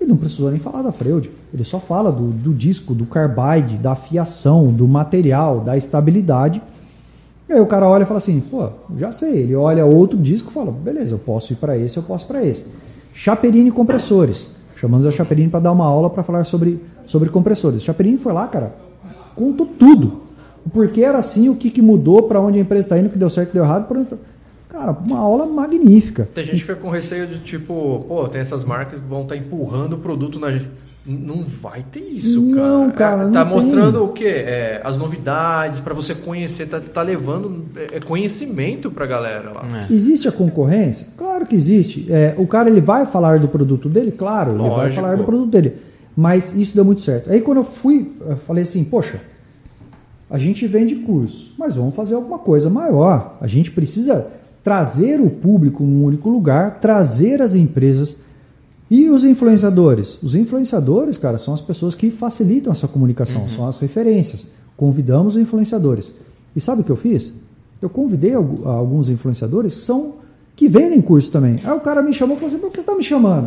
Ele 0.00 0.08
não 0.08 0.16
precisou 0.16 0.50
nem 0.50 0.58
falar 0.58 0.80
da 0.80 0.92
Freud. 0.92 1.30
Ele 1.52 1.62
só 1.62 1.78
fala 1.78 2.10
do, 2.10 2.30
do 2.30 2.54
disco, 2.54 2.94
do 2.94 3.04
carbide, 3.04 3.76
da 3.76 3.94
fiação, 3.94 4.72
do 4.72 4.88
material, 4.88 5.60
da 5.60 5.76
estabilidade. 5.76 6.62
E 7.46 7.52
aí 7.52 7.60
o 7.60 7.66
cara 7.66 7.86
olha 7.86 8.04
e 8.04 8.06
fala 8.06 8.16
assim, 8.16 8.40
pô, 8.40 8.70
já 8.96 9.12
sei. 9.12 9.40
Ele 9.40 9.54
olha 9.54 9.84
outro 9.84 10.16
disco 10.16 10.50
e 10.50 10.54
fala, 10.54 10.72
beleza, 10.72 11.16
eu 11.16 11.18
posso 11.18 11.52
ir 11.52 11.56
para 11.56 11.76
esse, 11.76 11.98
eu 11.98 12.02
posso 12.02 12.26
para 12.26 12.42
esse. 12.42 12.66
Chaperini 13.12 13.70
Compressores. 13.70 14.50
Chamamos 14.76 15.06
a 15.06 15.10
Chaperini 15.10 15.50
para 15.50 15.60
dar 15.60 15.72
uma 15.72 15.84
aula 15.84 16.08
para 16.08 16.22
falar 16.22 16.44
sobre, 16.44 16.80
sobre 17.06 17.28
compressores. 17.28 17.82
Chaperini 17.82 18.16
foi 18.16 18.32
lá, 18.32 18.48
cara, 18.48 18.74
contou 19.36 19.66
tudo. 19.66 20.22
O 20.64 20.70
porquê 20.70 21.02
era 21.02 21.18
assim, 21.18 21.48
o 21.48 21.54
que, 21.56 21.70
que 21.70 21.82
mudou, 21.82 22.22
para 22.24 22.40
onde 22.40 22.58
a 22.58 22.62
empresa 22.62 22.86
está 22.86 22.98
indo, 22.98 23.06
o 23.06 23.10
que 23.10 23.18
deu 23.18 23.28
certo, 23.30 23.48
o 23.48 23.50
que 23.52 23.56
deu 23.58 23.64
errado. 23.64 23.86
onde- 23.90 24.08
Cara, 24.68 24.92
uma 24.92 25.18
aula 25.18 25.46
magnífica. 25.46 26.28
Tem 26.32 26.44
gente 26.44 26.54
que 26.56 26.60
fica 26.60 26.76
com 26.76 26.88
receio 26.90 27.26
de 27.26 27.40
tipo, 27.40 28.04
pô, 28.06 28.28
tem 28.28 28.40
essas 28.40 28.62
marcas 28.64 29.00
que 29.00 29.06
vão 29.06 29.22
estar 29.22 29.36
empurrando 29.36 29.94
o 29.94 29.98
produto 29.98 30.38
na 30.38 30.52
gente. 30.52 30.68
Não 31.06 31.44
vai 31.44 31.82
ter 31.90 32.00
isso, 32.00 32.50
cara. 32.50 32.68
Não, 32.68 32.90
cara, 32.90 33.22
É, 33.28 33.30
tá 33.30 33.44
não 33.44 33.54
mostrando 33.54 33.92
tem. 33.92 34.00
o 34.02 34.08
quê? 34.08 34.26
É, 34.26 34.80
as 34.84 34.96
novidades 34.98 35.80
para 35.80 35.94
você 35.94 36.14
conhecer, 36.14 36.66
tá, 36.66 36.78
tá 36.78 37.00
levando 37.02 37.64
é, 37.74 37.96
é, 37.96 38.00
conhecimento 38.00 38.90
pra 38.90 39.06
galera 39.06 39.50
lá. 39.54 39.86
É. 39.88 39.92
Existe 39.92 40.28
a 40.28 40.32
concorrência? 40.32 41.06
Claro 41.16 41.46
que 41.46 41.56
existe. 41.56 42.06
É, 42.12 42.34
o 42.36 42.46
cara 42.46 42.68
ele 42.68 42.82
vai 42.82 43.06
falar 43.06 43.38
do 43.38 43.48
produto 43.48 43.88
dele? 43.88 44.12
Claro, 44.12 44.50
ele 44.52 44.58
vai 44.58 44.68
Lógico. 44.68 45.00
falar 45.00 45.16
do 45.16 45.24
produto 45.24 45.50
dele. 45.50 45.72
Mas 46.14 46.54
isso 46.54 46.74
deu 46.74 46.84
muito 46.84 47.00
certo. 47.00 47.30
Aí 47.30 47.40
quando 47.40 47.58
eu 47.58 47.64
fui, 47.64 48.12
eu 48.20 48.36
falei 48.36 48.64
assim, 48.64 48.84
poxa, 48.84 49.20
a 50.28 50.36
gente 50.36 50.66
vende 50.66 50.96
curso, 50.96 51.54
mas 51.58 51.76
vamos 51.76 51.94
fazer 51.94 52.14
alguma 52.14 52.38
coisa 52.38 52.68
maior. 52.68 53.38
A 53.40 53.46
gente 53.46 53.70
precisa 53.70 54.26
trazer 54.62 55.18
o 55.18 55.30
público 55.30 55.82
num 55.82 56.04
único 56.04 56.28
lugar, 56.28 56.78
trazer 56.78 57.40
as 57.40 57.56
empresas 57.56 58.18
e 58.90 59.08
os 59.08 59.24
influenciadores. 59.24 60.18
Os 60.22 60.34
influenciadores, 60.34 61.16
cara, 61.16 61.38
são 61.38 61.54
as 61.54 61.60
pessoas 61.60 61.94
que 61.94 62.10
facilitam 62.10 62.72
essa 62.72 62.88
comunicação, 62.88 63.46
são 63.48 63.66
as 63.68 63.78
referências. 63.78 64.48
Convidamos 64.76 65.36
os 65.36 65.42
influenciadores. 65.42 66.12
E 66.56 66.60
sabe 66.60 66.80
o 66.80 66.84
que 66.84 66.90
eu 66.90 66.96
fiz? 66.96 67.32
Eu 67.80 67.88
convidei 67.88 68.34
algu- 68.34 68.66
alguns 68.68 69.08
influenciadores 69.08 69.74
que 69.74 69.80
são 69.82 70.14
que 70.56 70.68
vendem 70.68 71.00
curso 71.00 71.30
também. 71.32 71.56
Aí 71.64 71.72
o 71.72 71.80
cara 71.80 72.02
me 72.02 72.12
chamou 72.12 72.36
e 72.36 72.40
falou 72.40 72.52
assim: 72.52 72.60
por 72.60 72.70
que 72.70 72.76
você 72.76 72.80
está 72.82 72.94
me 72.94 73.02
chamando? 73.04 73.46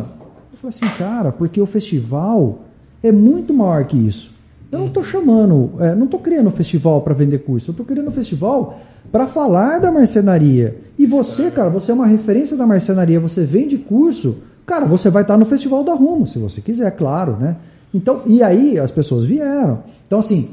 Eu 0.52 0.58
falei 0.58 0.70
assim, 0.76 0.98
cara, 0.98 1.30
porque 1.30 1.60
o 1.60 1.66
festival 1.66 2.60
é 3.02 3.12
muito 3.12 3.52
maior 3.52 3.84
que 3.84 3.96
isso. 3.96 4.32
Eu 4.72 4.78
não 4.80 4.86
estou 4.88 5.04
chamando, 5.04 5.72
é, 5.78 5.94
não 5.94 6.06
estou 6.06 6.18
criando 6.18 6.48
um 6.48 6.52
festival 6.52 7.02
para 7.02 7.14
vender 7.14 7.38
curso, 7.40 7.70
eu 7.70 7.72
estou 7.72 7.86
criando 7.86 8.08
um 8.08 8.12
festival 8.12 8.80
para 9.12 9.26
falar 9.26 9.78
da 9.78 9.92
marcenaria. 9.92 10.78
E 10.98 11.06
você, 11.06 11.50
cara, 11.50 11.68
você 11.68 11.92
é 11.92 11.94
uma 11.94 12.06
referência 12.06 12.56
da 12.56 12.66
marcenaria, 12.66 13.20
você 13.20 13.44
vende 13.44 13.76
curso, 13.78 14.38
cara, 14.66 14.84
você 14.86 15.10
vai 15.10 15.22
estar 15.22 15.36
no 15.36 15.44
Festival 15.44 15.82
da 15.84 15.94
Rumo, 15.94 16.26
se 16.26 16.38
você 16.38 16.60
quiser, 16.60 16.90
claro, 16.96 17.36
né? 17.36 17.56
Então, 17.92 18.22
e 18.26 18.42
aí 18.42 18.78
as 18.78 18.90
pessoas 18.90 19.24
vieram. 19.24 19.82
Então, 20.06 20.18
assim, 20.18 20.50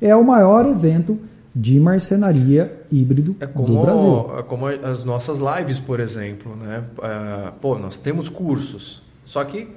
é 0.00 0.14
o 0.14 0.24
maior 0.24 0.66
evento 0.66 1.18
de 1.54 1.78
marcenaria 1.78 2.72
híbrido 2.90 3.36
É 3.40 3.46
do 3.46 3.52
como, 3.52 3.80
Brasil. 3.82 4.30
é 4.38 4.42
como 4.42 4.66
as 4.66 5.04
nossas 5.04 5.38
lives, 5.38 5.78
por 5.80 6.00
exemplo, 6.00 6.54
né? 6.56 6.82
É, 7.02 7.50
pô, 7.60 7.78
nós 7.78 7.96
temos 7.98 8.28
cursos, 8.28 9.02
só 9.24 9.42
que 9.44 9.68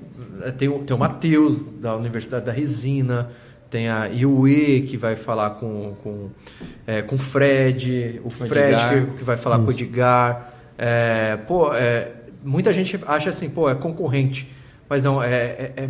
é, 0.43 0.51
tem, 0.51 0.67
o- 0.67 0.79
tem 0.79 0.95
o 0.95 0.99
Matheus, 0.99 1.61
da 1.81 1.95
Universidade 1.95 2.45
da 2.45 2.51
Resina, 2.51 3.29
tem 3.69 3.89
a 3.89 4.05
IUE, 4.07 4.83
que 4.87 4.95
vai 4.97 5.15
falar 5.15 5.51
com, 5.51 5.93
com, 6.03 6.27
é, 6.85 7.01
com 7.01 7.15
o 7.15 7.19
Fred, 7.19 8.21
o 8.23 8.29
Fred 8.29 8.73
Edgar. 8.73 9.05
que, 9.05 9.17
que 9.17 9.23
vai 9.23 9.35
falar 9.35 9.59
com 9.59 9.65
o 9.65 9.71
Edgar. 9.71 10.53
É, 10.77 11.35
pô, 11.47 11.73
é, 11.73 12.11
muita 12.47 12.71
gente 12.73 12.99
acha 13.07 13.29
assim, 13.29 13.49
pô, 13.49 13.69
é 13.69 13.75
concorrente, 13.75 14.49
mas 14.89 15.03
não, 15.03 15.21
é, 15.21 15.27
é- 15.33 15.73
é- 15.77 15.89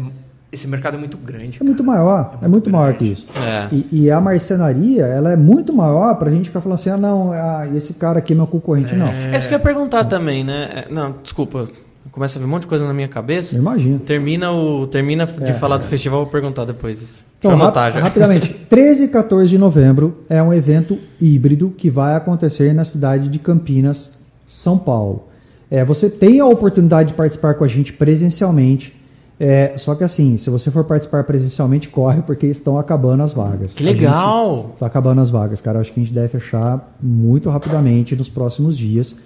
esse 0.51 0.67
mercado 0.67 0.95
é 0.95 0.97
muito 0.99 1.17
grande. 1.17 1.57
É 1.59 1.63
muito 1.63 1.83
cara. 1.83 1.97
maior, 1.97 2.39
é 2.41 2.47
muito 2.47 2.69
maior 2.69 2.93
que 2.93 3.05
isso. 3.05 3.27
É. 3.35 3.67
E, 3.73 4.03
e 4.03 4.11
a 4.11 4.19
marcenaria, 4.21 5.05
ela 5.05 5.31
é 5.31 5.35
muito 5.35 5.73
maior 5.73 6.15
pra 6.15 6.31
gente 6.31 6.45
ficar 6.45 6.61
falando 6.61 6.75
assim, 6.79 6.89
ah, 6.89 6.97
não, 6.97 7.31
ah, 7.33 7.67
esse 7.75 7.93
cara 7.95 8.19
aqui 8.19 8.31
é 8.33 8.35
meu 8.35 8.47
concorrente. 8.47 8.95
Não, 8.95 9.07
É 9.07 9.37
isso 9.37 9.47
que 9.47 9.53
eu 9.53 9.57
ia 9.59 9.63
perguntar 9.63 10.05
também, 10.05 10.43
né? 10.43 10.85
É, 10.87 10.93
Não, 10.93 11.15
desculpa. 11.21 11.67
Começa 12.11 12.39
a 12.39 12.41
vir 12.41 12.47
um 12.47 12.49
monte 12.49 12.61
de 12.61 12.67
coisa 12.67 12.87
na 12.87 12.93
minha 12.93 13.07
cabeça. 13.09 13.55
eu 13.55 13.59
imagino. 13.59 13.99
Termina, 13.99 14.51
o, 14.51 14.87
termina 14.87 15.25
de 15.27 15.53
falar 15.53 15.77
do 15.77 15.85
festival, 15.85 16.19
eu 16.21 16.23
vou 16.23 16.31
perguntar 16.31 16.65
depois 16.65 16.99
isso. 17.01 17.25
Então, 17.37 17.55
rap- 17.55 17.75
já. 17.93 17.99
rapidamente, 17.99 18.53
13 18.67 19.03
e 19.03 19.07
14 19.09 19.47
de 19.49 19.57
novembro 19.57 20.23
é 20.27 20.41
um 20.41 20.51
evento 20.51 20.97
híbrido 21.21 21.71
que 21.77 21.89
vai 21.91 22.15
acontecer 22.15 22.73
na 22.73 22.83
cidade 22.83 23.27
de 23.27 23.37
Campinas, 23.37 24.17
São 24.47 24.79
Paulo. 24.79 25.27
É, 25.69 25.83
você 25.83 26.09
tem 26.09 26.39
a 26.39 26.45
oportunidade 26.45 27.09
de 27.09 27.15
participar 27.15 27.55
com 27.55 27.63
a 27.63 27.67
gente 27.67 27.93
presencialmente, 27.93 28.95
é, 29.39 29.77
só 29.77 29.93
que 29.93 30.03
assim, 30.03 30.35
se 30.37 30.49
você 30.49 30.71
for 30.71 30.83
participar 30.83 31.23
presencialmente, 31.23 31.89
corre 31.89 32.21
porque 32.21 32.47
estão 32.47 32.79
acabando 32.79 33.21
as 33.21 33.33
vagas. 33.33 33.73
Que 33.73 33.83
legal! 33.83 34.71
Está 34.73 34.87
acabando 34.87 35.21
as 35.21 35.29
vagas, 35.29 35.61
cara. 35.61 35.79
Acho 35.79 35.93
que 35.93 35.99
a 35.99 36.03
gente 36.03 36.13
deve 36.13 36.27
fechar 36.29 36.95
muito 37.01 37.49
rapidamente 37.49 38.15
nos 38.15 38.29
próximos 38.29 38.77
dias. 38.77 39.17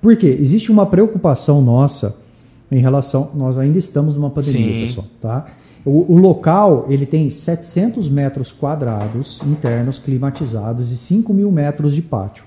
Por 0.00 0.16
quê? 0.16 0.36
Existe 0.38 0.70
uma 0.70 0.86
preocupação 0.86 1.60
nossa 1.60 2.16
em 2.70 2.78
relação. 2.78 3.32
Nós 3.34 3.58
ainda 3.58 3.78
estamos 3.78 4.14
numa 4.14 4.30
pandemia, 4.30 4.72
Sim. 4.72 4.80
pessoal. 4.86 5.06
Tá? 5.20 5.46
O, 5.84 6.14
o 6.14 6.18
local 6.18 6.86
ele 6.88 7.06
tem 7.06 7.28
700 7.28 8.08
metros 8.08 8.52
quadrados 8.52 9.40
internos 9.44 9.98
climatizados 9.98 10.92
e 10.92 10.96
5 10.96 11.32
mil 11.34 11.50
metros 11.50 11.92
de 11.92 12.02
pátio. 12.02 12.44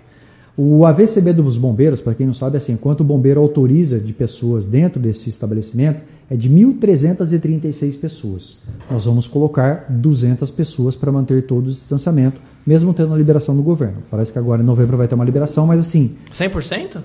O 0.62 0.86
AVCB 0.86 1.32
dos 1.32 1.58
bombeiros, 1.58 2.02
para 2.02 2.14
quem 2.14 2.26
não 2.26 2.34
sabe, 2.34 2.56
é 2.56 2.58
assim, 2.58 2.76
quanto 2.76 3.00
o 3.00 3.04
bombeiro 3.06 3.40
autoriza 3.40 3.98
de 3.98 4.12
pessoas 4.12 4.68
dentro 4.68 5.00
desse 5.00 5.30
estabelecimento 5.30 6.02
é 6.30 6.36
de 6.36 6.50
1.336 6.50 7.98
pessoas. 7.98 8.58
Nós 8.92 9.06
vamos 9.06 9.26
colocar 9.26 9.86
200 9.88 10.52
pessoas 10.52 10.98
para 10.98 11.14
manter 11.14 11.44
todo 11.44 11.68
o 11.68 11.70
distanciamento, 11.70 12.42
mesmo 12.68 12.94
tendo 12.94 13.14
a 13.14 13.18
liberação 13.18 13.56
do 13.56 13.64
governo. 13.64 14.04
Parece 14.12 14.34
que 14.34 14.38
agora 14.38 14.62
em 14.62 14.66
novembro 14.66 14.98
vai 14.98 15.08
ter 15.08 15.16
uma 15.16 15.24
liberação, 15.24 15.66
mas 15.66 15.80
assim, 15.80 16.18
100%? 16.34 17.00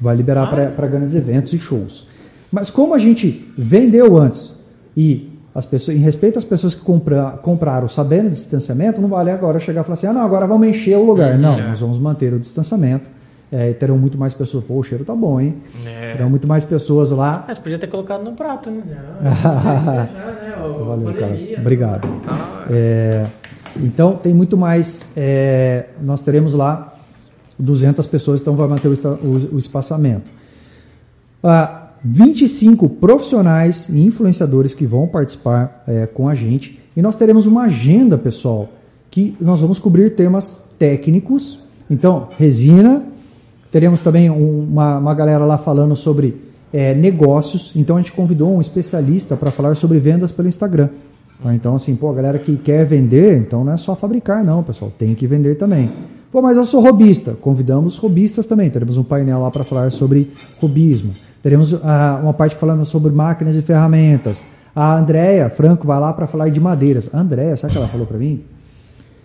vai 0.00 0.16
liberar 0.16 0.50
para 0.50 0.86
grandes 0.88 1.14
eventos 1.14 1.52
e 1.52 1.58
shows. 1.58 2.08
Mas 2.50 2.70
como 2.70 2.92
a 2.92 2.98
gente 2.98 3.48
vendeu 3.56 4.18
antes 4.18 4.58
e 4.96 5.29
as 5.54 5.66
pessoas, 5.66 5.96
em 5.96 6.00
respeito 6.00 6.38
às 6.38 6.44
pessoas 6.44 6.74
que 6.74 6.82
compra, 6.82 7.32
compraram 7.42 7.88
sabendo 7.88 8.24
do 8.24 8.30
distanciamento, 8.30 9.00
não 9.00 9.08
vale 9.08 9.30
agora 9.30 9.58
chegar 9.58 9.80
e 9.80 9.84
falar 9.84 9.94
assim, 9.94 10.06
ah, 10.06 10.12
não, 10.12 10.22
agora 10.22 10.46
vamos 10.46 10.68
encher 10.68 10.96
o 10.96 11.04
lugar. 11.04 11.36
Não, 11.38 11.58
nós 11.60 11.80
vamos 11.80 11.98
manter 11.98 12.32
o 12.32 12.38
distanciamento. 12.38 13.04
É, 13.52 13.72
terão 13.72 13.98
muito 13.98 14.16
mais 14.16 14.32
pessoas. 14.32 14.62
Pô, 14.62 14.74
o 14.74 14.82
cheiro 14.84 15.04
tá 15.04 15.12
bom, 15.12 15.40
hein? 15.40 15.56
É. 15.84 16.12
Terão 16.12 16.30
muito 16.30 16.46
mais 16.46 16.64
pessoas 16.64 17.10
lá. 17.10 17.44
Mas 17.48 17.58
podia 17.58 17.80
ter 17.80 17.88
colocado 17.88 18.22
no 18.22 18.30
prato, 18.32 18.70
né? 18.70 18.80
Valeu, 20.86 21.14
cara. 21.14 21.36
Obrigado. 21.58 22.08
É, 22.70 23.26
então, 23.76 24.12
tem 24.14 24.32
muito 24.32 24.56
mais. 24.56 25.08
é, 25.16 25.86
nós 26.00 26.22
teremos 26.22 26.52
lá 26.52 26.94
200 27.58 28.06
pessoas, 28.06 28.40
então 28.40 28.54
vai 28.54 28.68
manter 28.68 28.88
o, 28.88 28.92
o- 28.92 29.54
o 29.54 29.58
espaçamento. 29.58 30.30
Ah, 31.42 31.79
25 32.02 32.88
profissionais 32.88 33.88
e 33.88 34.00
influenciadores 34.04 34.74
que 34.74 34.86
vão 34.86 35.06
participar 35.06 35.82
é, 35.86 36.06
com 36.06 36.28
a 36.28 36.34
gente. 36.34 36.78
E 36.96 37.02
nós 37.02 37.16
teremos 37.16 37.46
uma 37.46 37.62
agenda, 37.64 38.16
pessoal, 38.18 38.68
que 39.10 39.36
nós 39.40 39.60
vamos 39.60 39.78
cobrir 39.78 40.10
temas 40.10 40.64
técnicos. 40.78 41.58
Então, 41.88 42.28
resina. 42.38 43.04
Teremos 43.70 44.00
também 44.00 44.30
um- 44.30 44.60
uma, 44.62 44.98
uma 44.98 45.14
galera 45.14 45.44
lá 45.44 45.58
falando 45.58 45.94
sobre 45.94 46.48
é, 46.72 46.94
negócios. 46.94 47.72
Então, 47.74 47.96
a 47.96 48.00
gente 48.00 48.12
convidou 48.12 48.54
um 48.54 48.60
especialista 48.60 49.36
para 49.36 49.50
falar 49.50 49.74
sobre 49.74 49.98
vendas 49.98 50.30
pelo 50.32 50.46
Instagram. 50.48 50.88
Tá? 51.42 51.54
Então, 51.54 51.74
assim, 51.74 51.96
pô, 51.96 52.10
a 52.10 52.14
galera 52.14 52.38
que 52.38 52.56
quer 52.56 52.84
vender, 52.84 53.36
então 53.38 53.64
não 53.64 53.72
é 53.72 53.76
só 53.76 53.96
fabricar, 53.96 54.44
não, 54.44 54.62
pessoal. 54.62 54.92
Tem 54.96 55.14
que 55.14 55.26
vender 55.26 55.56
também. 55.56 55.90
Pô, 56.30 56.40
mas 56.40 56.56
eu 56.56 56.64
sou 56.64 56.80
robista. 56.80 57.32
Convidamos 57.40 57.96
robistas 57.96 58.46
também. 58.46 58.70
Teremos 58.70 58.96
um 58.96 59.02
painel 59.02 59.40
lá 59.40 59.50
para 59.50 59.64
falar 59.64 59.90
sobre 59.90 60.30
robismo. 60.60 61.12
Teremos 61.42 61.74
ah, 61.84 62.20
uma 62.22 62.34
parte 62.34 62.54
falando 62.56 62.84
sobre 62.84 63.10
máquinas 63.12 63.56
e 63.56 63.62
ferramentas. 63.62 64.44
A 64.74 64.94
Andréia 64.96 65.48
Franco 65.50 65.86
vai 65.86 65.98
lá 65.98 66.12
para 66.12 66.26
falar 66.26 66.48
de 66.50 66.60
madeiras. 66.60 67.08
A 67.12 67.18
Andréia, 67.18 67.56
sabe 67.56 67.72
o 67.72 67.76
que 67.76 67.78
ela 67.78 67.88
falou 67.88 68.06
para 68.06 68.18
mim? 68.18 68.44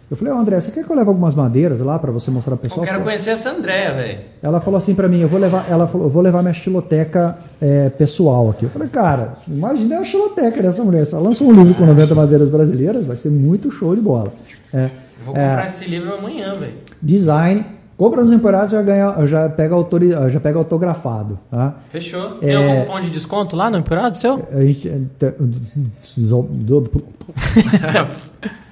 Eu 0.10 0.16
falei, 0.16 0.32
ô 0.32 0.38
André, 0.38 0.60
você 0.60 0.72
quer 0.72 0.84
que 0.84 0.90
eu 0.92 0.96
leve 0.96 1.10
algumas 1.10 1.34
madeiras 1.34 1.80
lá 1.80 1.98
para 1.98 2.12
você 2.12 2.30
mostrar 2.30 2.56
pro 2.56 2.68
Eu 2.68 2.70
pessoal? 2.70 2.86
quero 2.86 3.02
conhecer 3.04 3.32
essa 3.32 3.50
Andréia, 3.50 3.92
velho. 3.92 4.20
Ela 4.42 4.60
falou 4.60 4.78
assim 4.78 4.94
pra 4.94 5.08
mim, 5.08 5.20
eu 5.20 5.28
vou 5.28 5.40
levar, 5.40 5.66
ela 5.68 5.88
falou, 5.88 6.06
eu 6.06 6.12
vou 6.12 6.22
levar 6.22 6.44
minha 6.44 6.52
estiloteca 6.52 7.36
é, 7.60 7.90
pessoal 7.90 8.52
aqui. 8.52 8.66
Eu 8.66 8.70
falei, 8.70 8.88
cara, 8.88 9.34
imagina 9.48 9.98
a 9.98 10.02
estiloteca 10.04 10.62
dessa 10.62 10.84
mulher. 10.84 11.08
Ela 11.12 11.22
lança 11.22 11.44
um 11.44 11.52
livro 11.52 11.74
com 11.74 11.86
90 11.88 12.14
madeiras 12.14 12.50
brasileiras, 12.50 13.04
vai 13.04 13.18
ser 13.18 13.32
muito 13.32 13.72
show 13.72 13.96
de 13.96 14.02
bola. 14.02 14.32
É, 14.72 14.84
Eu 14.84 14.90
vou 15.26 15.34
comprar 15.34 15.66
esse 15.66 15.86
livro 15.90 16.14
amanhã, 16.14 16.54
velho. 16.54 16.74
design, 17.02 17.66
compra 17.98 18.22
nos 18.22 18.32
emporados 18.32 18.72
já 18.72 18.82
ganha, 18.82 19.26
já 19.26 19.48
pega 19.50 19.74
autori, 19.76 20.10
já 20.30 20.40
pega 20.40 20.58
autografado, 20.58 21.40
tá? 21.50 21.76
Fechou. 21.90 22.32
Tem 22.40 22.52
É. 22.52 22.56
algum 22.56 22.82
cupom 22.86 23.00
de 23.02 23.10
desconto 23.10 23.56
lá 23.56 23.70
no 23.70 23.78
Imperado 23.78 24.18
seu? 24.18 24.42
A 24.52 24.62
gente 24.62 24.90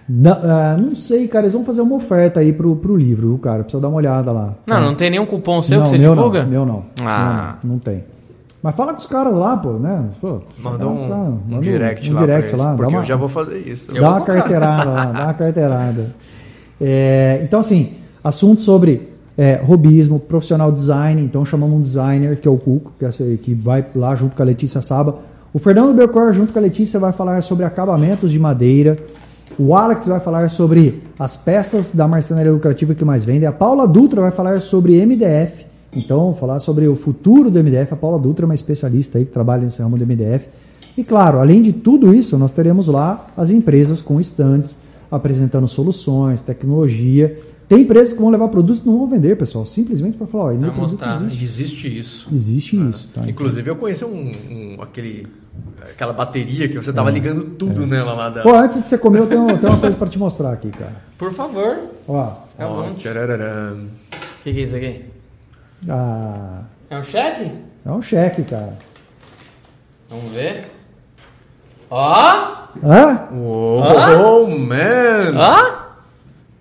não, 0.07 0.33
ah, 0.43 0.77
não 0.77 0.95
sei, 0.95 1.27
cara, 1.29 1.45
eles 1.45 1.53
vão 1.53 1.63
fazer 1.63 1.81
uma 1.81 1.95
oferta 1.95 2.41
aí 2.41 2.51
pro, 2.51 2.75
pro 2.75 2.95
livro, 2.95 3.29
viu, 3.29 3.37
cara? 3.37 3.63
Precisa 3.63 3.81
dar 3.81 3.87
uma 3.87 3.97
olhada 3.97 4.31
lá. 4.31 4.53
Não, 4.67 4.75
tá? 4.75 4.81
não 4.81 4.95
tem 4.95 5.09
nenhum 5.09 5.25
cupom 5.25 5.61
seu 5.61 5.77
não, 5.77 5.83
que 5.85 5.91
você 5.91 5.97
meu 5.97 6.13
divulga? 6.13 6.43
Não, 6.43 6.49
meu 6.49 6.65
não. 6.65 6.83
Ah. 7.01 7.55
Não, 7.63 7.71
não 7.73 7.79
tem. 7.79 8.03
Mas 8.61 8.75
fala 8.75 8.93
com 8.93 8.99
os 8.99 9.05
caras 9.05 9.33
lá, 9.33 9.55
pô, 9.57 9.73
né? 9.73 10.05
Pô, 10.21 10.41
Manda 10.61 10.77
dá 10.79 10.87
um, 10.87 11.07
pra- 11.07 11.15
um 11.15 11.39
manda 11.49 11.61
direct 11.61 12.09
um 12.11 12.15
lá 12.15 12.21
direct 12.21 12.49
eles, 12.49 12.61
lá, 12.61 12.71
dá 12.71 12.75
porque 12.77 12.93
uma, 12.93 13.01
eu 13.01 13.05
já 13.05 13.15
vou 13.15 13.27
fazer 13.29 13.57
isso. 13.59 13.93
dá 13.93 14.09
uma 14.09 14.21
carteirada 14.21 14.89
lá, 14.89 15.05
dá 15.05 15.23
uma 15.25 15.33
carteirada. 15.33 16.15
É, 16.79 17.41
então, 17.43 17.59
assim, 17.61 17.93
assunto 18.23 18.61
sobre 18.61 19.12
é, 19.37 19.55
robismo, 19.55 20.19
profissional 20.19 20.71
design. 20.71 21.21
Então, 21.21 21.45
chamamos 21.45 21.77
um 21.77 21.81
designer, 21.81 22.39
que 22.39 22.47
é 22.47 22.51
o 22.51 22.57
Cuco, 22.57 22.93
que, 22.97 23.05
é 23.05 23.09
que 23.41 23.53
vai 23.53 23.85
lá 23.95 24.15
junto 24.15 24.35
com 24.35 24.41
a 24.41 24.45
Letícia 24.45 24.81
Saba. 24.81 25.19
O 25.53 25.59
Fernando 25.59 25.95
Belcor, 25.95 26.33
junto 26.33 26.51
com 26.51 26.59
a 26.59 26.61
Letícia, 26.61 26.99
vai 26.99 27.11
falar 27.11 27.41
sobre 27.41 27.65
acabamentos 27.65 28.31
de 28.31 28.39
madeira. 28.39 28.97
O 29.57 29.75
Alex 29.75 30.07
vai 30.07 30.19
falar 30.19 30.49
sobre 30.49 31.03
as 31.17 31.37
peças 31.37 31.91
da 31.91 32.07
marcenaria 32.07 32.51
lucrativa 32.51 32.95
que 32.95 33.05
mais 33.05 33.23
vendem. 33.23 33.47
A 33.47 33.51
Paula 33.51 33.87
Dutra 33.87 34.21
vai 34.21 34.31
falar 34.31 34.59
sobre 34.59 35.05
MDF. 35.05 35.65
Então, 35.95 36.33
falar 36.33 36.59
sobre 36.59 36.87
o 36.87 36.95
futuro 36.95 37.51
do 37.51 37.63
MDF. 37.63 37.93
A 37.93 37.97
Paula 37.97 38.17
Dutra 38.17 38.45
é 38.45 38.47
uma 38.47 38.55
especialista 38.55 39.19
aí 39.19 39.25
que 39.25 39.31
trabalha 39.31 39.63
nesse 39.63 39.81
ramo 39.81 39.97
do 39.97 40.05
MDF. 40.05 40.47
E 40.97 41.03
claro, 41.03 41.39
além 41.39 41.61
de 41.61 41.73
tudo 41.73 42.13
isso, 42.13 42.37
nós 42.37 42.51
teremos 42.51 42.87
lá 42.87 43.27
as 43.37 43.51
empresas 43.51 44.01
com 44.01 44.19
estandes 44.19 44.79
apresentando 45.11 45.67
soluções, 45.67 46.41
tecnologia. 46.41 47.39
Tem 47.67 47.81
empresas 47.81 48.13
que 48.13 48.19
vão 48.19 48.29
levar 48.29 48.47
produtos 48.49 48.81
e 48.81 48.85
não 48.85 48.97
vão 48.99 49.07
vender, 49.07 49.35
pessoal. 49.37 49.65
Simplesmente 49.65 50.17
para 50.17 50.27
falar, 50.27 50.43
ó, 50.45 50.47
meu 50.49 50.59
Pra 50.59 50.71
produto 50.71 50.91
mostrar. 51.05 51.15
existe. 51.25 51.43
Existe 51.43 51.97
isso. 51.99 52.29
Existe 52.33 52.89
isso, 52.89 53.07
tá? 53.13 53.21
Inclusive, 53.27 53.69
eu 53.71 53.75
conheci 53.75 54.03
um, 54.05 54.31
um- 54.49 54.77
aquele, 54.81 55.27
aquela 55.89 56.13
bateria 56.13 56.67
que 56.67 56.75
você 56.75 56.91
tava 56.93 57.09
ligando 57.09 57.43
tudo 57.55 57.87
nela 57.87 58.13
lá 58.13 58.29
da. 58.29 58.41
Pô, 58.43 58.53
antes 58.53 58.81
de 58.83 58.89
você 58.89 58.97
comer, 58.97 59.19
eu 59.19 59.27
tenho, 59.27 59.47
tenho 59.59 59.71
uma 59.73 59.79
coisa 59.79 59.95
para 59.97 60.07
te 60.09 60.19
mostrar 60.19 60.51
aqui, 60.51 60.69
cara. 60.71 60.95
Por 61.17 61.31
favor. 61.31 61.79
Ó, 62.07 62.31
É 62.57 62.65
um 62.65 62.93
tchararam. 62.95 63.85
O 63.85 64.43
que, 64.43 64.53
que 64.53 64.59
é 64.59 64.63
isso 64.63 64.75
aqui? 64.75 65.05
ah, 65.89 66.61
É 66.89 66.97
um 66.97 67.03
cheque? 67.03 67.51
é 67.85 67.91
um 67.91 68.01
cheque, 68.01 68.43
cara. 68.43 68.77
Vamos 70.09 70.31
ver. 70.33 70.69
Ó! 71.89 72.67
Hã? 72.83 73.29
Oh, 73.31 74.47
man! 74.47 75.33
Ó! 75.37 75.82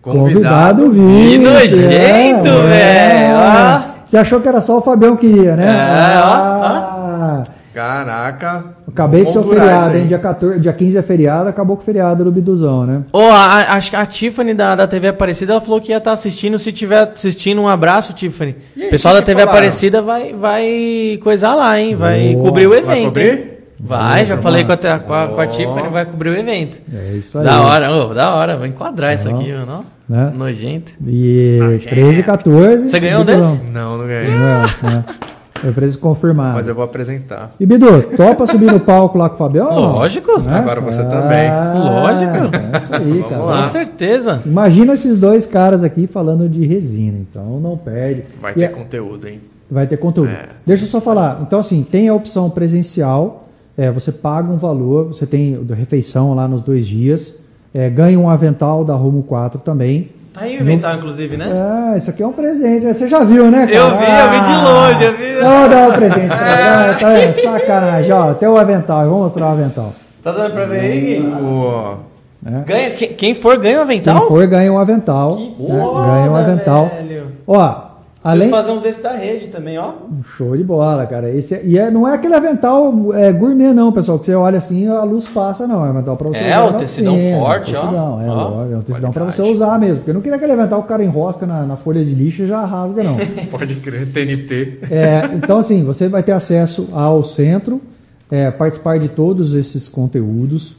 Convidado 0.02 0.90
Que 0.90 0.98
VIP. 0.98 1.38
nojento, 1.44 2.48
é, 2.48 2.66
velho. 2.68 3.36
é. 3.38 3.84
Você 4.04 4.18
achou 4.18 4.40
que 4.40 4.48
era 4.48 4.60
só 4.60 4.78
o 4.78 4.82
Fabião 4.82 5.16
que 5.16 5.26
ia, 5.26 5.54
né? 5.56 5.64
É, 5.66 6.18
ó, 6.18 6.22
Ah, 6.24 7.42
Caraca. 7.74 8.64
Acabei 8.86 9.24
de 9.24 9.32
ser 9.32 9.38
o 9.38 9.44
feriado, 9.44 9.96
hein? 9.96 10.06
Dia, 10.06 10.18
14, 10.18 10.60
dia 10.60 10.72
15 10.74 10.98
é 10.98 11.02
feriado, 11.02 11.48
acabou 11.48 11.74
com 11.76 11.82
o 11.82 11.84
feriado 11.86 12.22
do 12.22 12.30
Biduzão, 12.30 12.84
né? 12.84 13.00
Ô, 13.10 13.20
a- 13.20 13.46
a- 13.46 13.72
acho 13.76 13.88
que 13.88 13.96
a 13.96 14.04
Tiffany 14.04 14.52
da, 14.52 14.74
da 14.74 14.86
TV 14.86 15.08
Aparecida, 15.08 15.52
ela 15.54 15.60
falou 15.62 15.80
que 15.80 15.90
ia 15.90 15.96
estar 15.96 16.12
assistindo. 16.12 16.58
Se 16.58 16.70
tiver 16.70 17.10
assistindo, 17.14 17.62
um 17.62 17.68
abraço, 17.68 18.12
Tiffany. 18.12 18.56
O 18.76 18.90
pessoal 18.90 19.14
que 19.14 19.20
da 19.20 19.22
que 19.22 19.26
TV 19.26 19.40
falaram? 19.40 19.56
Aparecida 19.58 20.02
vai, 20.02 20.34
vai 20.34 21.18
coisar 21.22 21.54
lá, 21.54 21.80
hein? 21.80 21.94
Vai 21.96 22.32
Boa. 22.34 22.44
cobrir 22.44 22.66
o 22.66 22.70
Vai 22.70 22.78
evento. 22.80 23.04
cobrir? 23.06 23.30
hein? 23.32 23.44
Vai, 23.84 24.24
já 24.24 24.36
falei 24.38 24.62
com 24.64 24.72
a, 24.72 24.76
com, 24.76 25.12
a, 25.12 25.26
com 25.26 25.40
a. 25.40 25.46
Tiffany, 25.48 25.88
vai 25.88 26.06
cobrir 26.06 26.30
o 26.30 26.36
evento. 26.36 26.80
É 26.94 27.14
isso 27.14 27.36
aí. 27.38 27.44
Da 27.44 27.60
hora, 27.62 27.90
ô, 27.92 28.14
da 28.14 28.32
hora. 28.34 28.56
Vou 28.56 28.66
enquadrar 28.66 29.12
isso 29.14 29.28
Ó. 29.28 29.34
aqui, 29.34 29.52
mano. 29.52 29.84
ó. 30.08 30.12
Né? 30.12 30.32
Nojento. 30.36 30.92
E 31.06 31.80
13, 31.88 32.22
14. 32.22 32.88
Você 32.88 33.00
ganhou 33.00 33.22
um 33.22 33.24
desse? 33.24 33.60
Não, 33.72 33.96
não 33.98 34.06
ganhei. 34.06 34.30
Né? 34.30 35.04
Eu 35.64 35.72
preciso 35.72 35.98
confirmar. 36.00 36.54
Mas 36.54 36.66
eu 36.68 36.74
vou 36.74 36.82
apresentar. 36.84 37.52
E 37.58 37.64
Bidu, 37.66 38.02
topa 38.16 38.46
subir 38.46 38.66
no 38.72 38.80
palco 38.80 39.16
lá 39.16 39.28
com 39.28 39.36
o 39.36 39.38
Fabião? 39.38 39.70
não? 39.70 39.92
Lógico. 39.92 40.40
Né? 40.40 40.58
Agora 40.58 40.80
você 40.80 41.02
Ah, 41.02 41.04
também. 41.04 41.50
Lógico. 41.78 42.56
É 42.56 42.78
isso 42.78 42.94
aí, 42.94 43.24
cara. 43.28 43.42
Com 43.42 43.62
certeza. 43.64 44.42
Imagina 44.44 44.92
esses 44.92 45.18
dois 45.18 45.46
caras 45.46 45.82
aqui 45.84 46.06
falando 46.06 46.48
de 46.48 46.66
resina, 46.66 47.16
então 47.18 47.60
não 47.60 47.76
perde. 47.76 48.24
Vai 48.40 48.52
E 48.52 48.54
ter 48.56 48.62
é- 48.64 48.68
conteúdo, 48.68 49.26
hein? 49.28 49.40
Vai 49.70 49.86
ter 49.86 49.96
conteúdo. 49.96 50.30
É. 50.30 50.46
Deixa 50.66 50.84
eu 50.84 50.88
só 50.88 51.00
falar. 51.00 51.38
Então, 51.42 51.58
assim, 51.58 51.82
tem 51.82 52.08
a 52.08 52.14
opção 52.14 52.50
presencial, 52.50 53.41
é, 53.76 53.90
você 53.90 54.12
paga 54.12 54.50
um 54.52 54.56
valor, 54.56 55.06
você 55.06 55.26
tem 55.26 55.66
refeição 55.70 56.34
lá 56.34 56.46
nos 56.46 56.62
dois 56.62 56.86
dias, 56.86 57.42
é, 57.74 57.88
ganha 57.88 58.18
um 58.18 58.28
avental 58.28 58.84
da 58.84 58.94
Rumo 58.94 59.22
4 59.22 59.60
também. 59.60 60.10
Tá 60.34 60.42
aí 60.42 60.56
o 60.56 60.62
inventário, 60.62 60.98
inclusive, 60.98 61.36
né? 61.36 61.46
Ah, 61.52 61.94
isso 61.96 62.08
aqui 62.08 62.22
é 62.22 62.26
um 62.26 62.32
presente. 62.32 62.86
Você 62.86 63.06
já 63.06 63.22
viu, 63.22 63.50
né, 63.50 63.66
cara? 63.66 63.76
Eu 63.76 63.90
vi, 63.90 64.04
eu 64.04 64.30
vi 64.30 64.46
de 64.46 64.64
longe, 64.64 65.04
eu 65.04 65.16
vi. 65.16 65.40
Não, 65.42 65.68
dá 65.68 65.88
um 65.88 65.92
presente. 65.92 66.28
Cara. 66.28 66.62
Ah, 66.92 66.94
tá 66.94 67.08
vendo? 67.10 67.32
Sacanagem. 67.34 68.12
Ó, 68.12 68.30
até 68.30 68.48
o 68.48 68.56
avental. 68.56 69.02
Eu 69.04 69.10
vou 69.10 69.18
mostrar 69.20 69.46
o 69.46 69.48
avental. 69.50 69.92
Tá 70.22 70.32
dando 70.32 70.52
pra 70.52 70.64
ver 70.66 70.80
aí, 70.80 71.20
né? 72.42 72.64
Ganha, 72.66 72.90
quem, 72.90 73.08
quem 73.14 73.34
for 73.34 73.58
ganha 73.58 73.82
o 73.82 73.86
Quem 73.86 73.96
avental? 73.98 74.26
for 74.26 74.46
ganha 74.46 74.72
um 74.72 74.78
avental. 74.78 75.36
Que 75.36 75.62
né? 75.62 75.78
Ganha 75.78 76.30
um 76.30 76.36
avental. 76.36 76.88
velho. 76.88 77.26
Ó, 77.46 77.80
Além... 78.24 78.48
além... 78.48 78.50
fazer 78.50 78.70
uns 78.72 78.82
desses 78.82 79.02
da 79.02 79.12
rede 79.16 79.48
também, 79.48 79.76
ó. 79.78 79.94
Show 80.36 80.56
de 80.56 80.62
bola, 80.62 81.04
cara. 81.06 81.28
Esse 81.30 81.54
é- 81.56 81.64
e 81.64 81.76
é, 81.76 81.90
não 81.90 82.06
é 82.06 82.14
aquele 82.14 82.34
avental 82.34 83.12
é, 83.14 83.32
gourmet, 83.32 83.72
não, 83.72 83.90
pessoal. 83.92 84.18
Que 84.18 84.26
você 84.26 84.34
olha 84.34 84.58
assim 84.58 84.86
a 84.86 85.02
luz 85.02 85.26
passa, 85.26 85.66
não. 85.66 85.84
É 85.84 85.88
um 85.88 85.90
avental 85.90 86.16
pra 86.16 86.28
você 86.28 86.38
É, 86.38 86.50
usar 86.50 86.62
o 86.68 86.72
na 86.72 86.78
tecidão 86.78 87.14
oficina, 87.14 87.38
forte, 87.38 87.70
ó. 87.70 87.80
tecidão, 87.80 88.22
É, 88.22 88.28
Ó. 88.30 88.34
lógico, 88.34 88.74
é 88.74 88.76
um 88.76 88.82
tecidão 88.82 89.10
pra 89.10 89.24
você 89.24 89.42
usar 89.42 89.78
mesmo. 89.80 89.96
Porque 89.96 90.12
não 90.12 90.20
queria 90.20 90.36
aquele 90.36 90.52
avental 90.52 90.78
que 90.80 90.84
o 90.84 90.88
cara 90.88 91.02
enrosca 91.04 91.44
na, 91.46 91.66
na 91.66 91.76
folha 91.76 92.04
de 92.04 92.14
lixo 92.14 92.42
e 92.44 92.46
já 92.46 92.64
rasga, 92.64 93.02
não. 93.02 93.16
pode 93.50 93.74
crer, 93.76 94.06
TNT. 94.12 94.78
É, 94.90 95.28
então, 95.34 95.58
assim, 95.58 95.82
você 95.82 96.06
vai 96.08 96.22
ter 96.22 96.32
acesso 96.32 96.90
ao 96.92 97.24
centro, 97.24 97.80
é, 98.30 98.50
participar 98.52 98.98
de 99.00 99.08
todos 99.08 99.54
esses 99.54 99.88
conteúdos, 99.88 100.76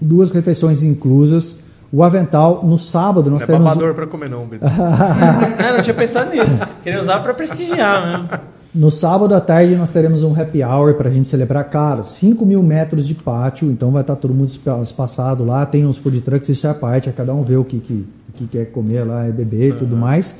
duas 0.00 0.30
refeições 0.30 0.82
inclusas. 0.84 1.60
O 1.92 2.04
avental, 2.04 2.62
no 2.64 2.78
sábado, 2.78 3.30
nós 3.30 3.46
Não 3.48 3.54
é 3.54 3.58
babador 3.58 3.94
pra 3.94 4.06
comer, 4.06 4.28
não, 4.28 4.46
Beto. 4.46 4.64
É, 4.66 5.72
não 5.76 5.82
tinha 5.82 5.94
pensado 5.94 6.30
nisso. 6.30 6.60
Queria 6.82 7.00
usar 7.00 7.20
pra 7.20 7.32
prestigiar 7.32 8.06
mesmo. 8.06 8.28
No 8.74 8.90
sábado 8.90 9.34
à 9.34 9.40
tarde 9.40 9.74
nós 9.74 9.90
teremos 9.90 10.22
um 10.22 10.38
happy 10.38 10.62
hour 10.62 10.92
para 10.94 11.08
a 11.08 11.12
gente 11.12 11.26
celebrar, 11.26 11.64
cara, 11.64 12.04
5 12.04 12.44
mil 12.44 12.62
metros 12.62 13.06
de 13.08 13.14
pátio, 13.14 13.70
então 13.70 13.90
vai 13.90 14.02
estar 14.02 14.14
todo 14.16 14.34
mundo 14.34 14.48
espa- 14.50 14.78
espaçado 14.82 15.42
lá, 15.44 15.64
tem 15.64 15.86
uns 15.86 15.96
food 15.96 16.20
trucks, 16.20 16.48
isso 16.50 16.66
é 16.66 16.70
a 16.70 16.74
parte, 16.74 17.08
é 17.08 17.12
cada 17.12 17.32
um 17.32 17.42
vê 17.42 17.56
o 17.56 17.64
que, 17.64 17.78
que, 17.80 18.06
que 18.34 18.46
quer 18.46 18.66
comer 18.66 19.04
lá, 19.04 19.24
é 19.26 19.30
beber 19.30 19.70
e 19.70 19.72
tudo 19.78 19.96
mais. 19.96 20.36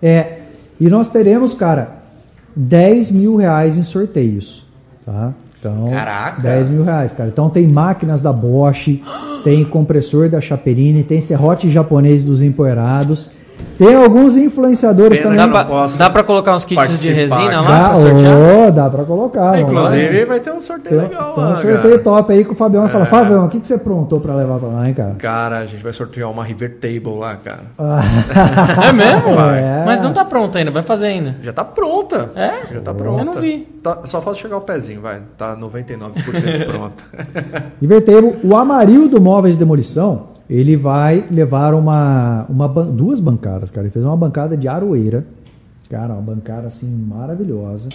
É, 0.00 0.38
e 0.80 0.88
nós 0.88 1.08
teremos, 1.10 1.54
cara, 1.54 1.90
10 2.54 3.10
mil 3.10 3.34
reais 3.36 3.76
em 3.76 3.82
sorteios, 3.82 4.64
tá? 5.04 5.32
Então, 5.58 5.88
Caraca! 5.90 6.42
10 6.42 6.68
mil 6.68 6.84
reais, 6.84 7.12
cara. 7.12 7.28
Então 7.28 7.48
tem 7.48 7.66
máquinas 7.66 8.20
da 8.20 8.32
Bosch, 8.32 9.00
tem 9.42 9.64
compressor 9.64 10.28
da 10.28 10.40
Chaperini, 10.40 11.02
tem 11.02 11.20
serrote 11.20 11.70
japonês 11.70 12.24
dos 12.24 12.42
empoeirados, 12.42 13.30
tem 13.78 13.94
alguns 13.94 14.36
influenciadores 14.38 15.18
Pena 15.18 15.30
também. 15.36 15.46
Dá 15.46 15.52
pra, 15.52 15.64
posso 15.66 15.98
dá 15.98 16.08
pra 16.10 16.22
colocar 16.24 16.56
uns 16.56 16.64
kits 16.64 17.00
de 17.02 17.12
resina 17.12 17.60
lá 17.60 17.78
Dá, 17.78 17.88
pra 17.90 18.00
sortear? 18.00 18.36
ô, 18.36 18.70
dá 18.70 18.88
pra 18.90 19.04
colocar. 19.04 19.50
lá. 19.50 19.60
Inclusive, 19.60 20.24
vai 20.24 20.40
ter 20.40 20.50
um 20.50 20.60
sorteio 20.62 21.00
Tem, 21.00 21.08
legal 21.10 21.34
tem 21.34 21.44
lá, 21.44 21.50
um 21.50 21.54
sorteio 21.54 21.80
cara. 21.82 21.98
top 21.98 22.32
aí 22.32 22.44
que 22.44 22.52
o 22.52 22.54
Fabião 22.54 22.82
vai 22.84 22.90
falar. 22.92 23.04
Fabião, 23.06 23.44
o 23.44 23.48
que, 23.50 23.60
que 23.60 23.66
você 23.66 23.74
aprontou 23.74 24.18
pra 24.18 24.34
levar 24.34 24.58
pra 24.58 24.68
lá, 24.68 24.88
hein, 24.88 24.94
cara? 24.94 25.14
Cara, 25.18 25.58
a 25.58 25.64
gente 25.66 25.82
vai 25.82 25.92
sortear 25.92 26.30
uma 26.30 26.42
River 26.42 26.78
Table 26.80 27.18
lá, 27.18 27.36
cara. 27.36 27.60
É 28.88 28.92
mesmo? 28.92 29.28
É. 29.54 29.84
Mas 29.84 30.00
não 30.02 30.12
tá 30.12 30.24
pronto 30.24 30.56
ainda, 30.56 30.70
vai 30.70 30.82
fazer 30.82 31.06
ainda. 31.08 31.36
Já 31.42 31.52
tá 31.52 31.64
pronta. 31.64 32.30
É? 32.34 32.74
Já 32.74 32.80
tá 32.80 32.94
pronta. 32.94 33.20
Eu 33.20 33.24
não 33.26 33.34
vi. 33.34 33.58
Tá- 33.82 33.98
só 34.04 34.20
falta 34.22 34.38
chegar 34.40 34.56
o 34.56 34.60
pezinho, 34.62 35.00
vai. 35.02 35.20
Tá 35.36 35.54
99% 35.56 36.10
pronta. 36.66 37.04
Invertemos. 37.80 38.34
O 38.42 38.56
Amarildo 38.56 39.20
Móveis 39.20 39.54
de 39.54 39.58
Demolição, 39.58 40.28
ele 40.48 40.76
vai 40.76 41.26
levar 41.30 41.74
uma, 41.74 42.46
uma 42.48 42.68
duas 42.68 43.18
bancadas, 43.20 43.70
cara. 43.70 43.86
Ele 43.86 43.92
fez 43.92 44.04
uma 44.04 44.16
bancada 44.16 44.56
de 44.56 44.68
aroeira. 44.68 45.26
Cara, 45.90 46.14
uma 46.14 46.22
bancada 46.22 46.66
assim 46.66 46.86
maravilhosa 46.90 47.88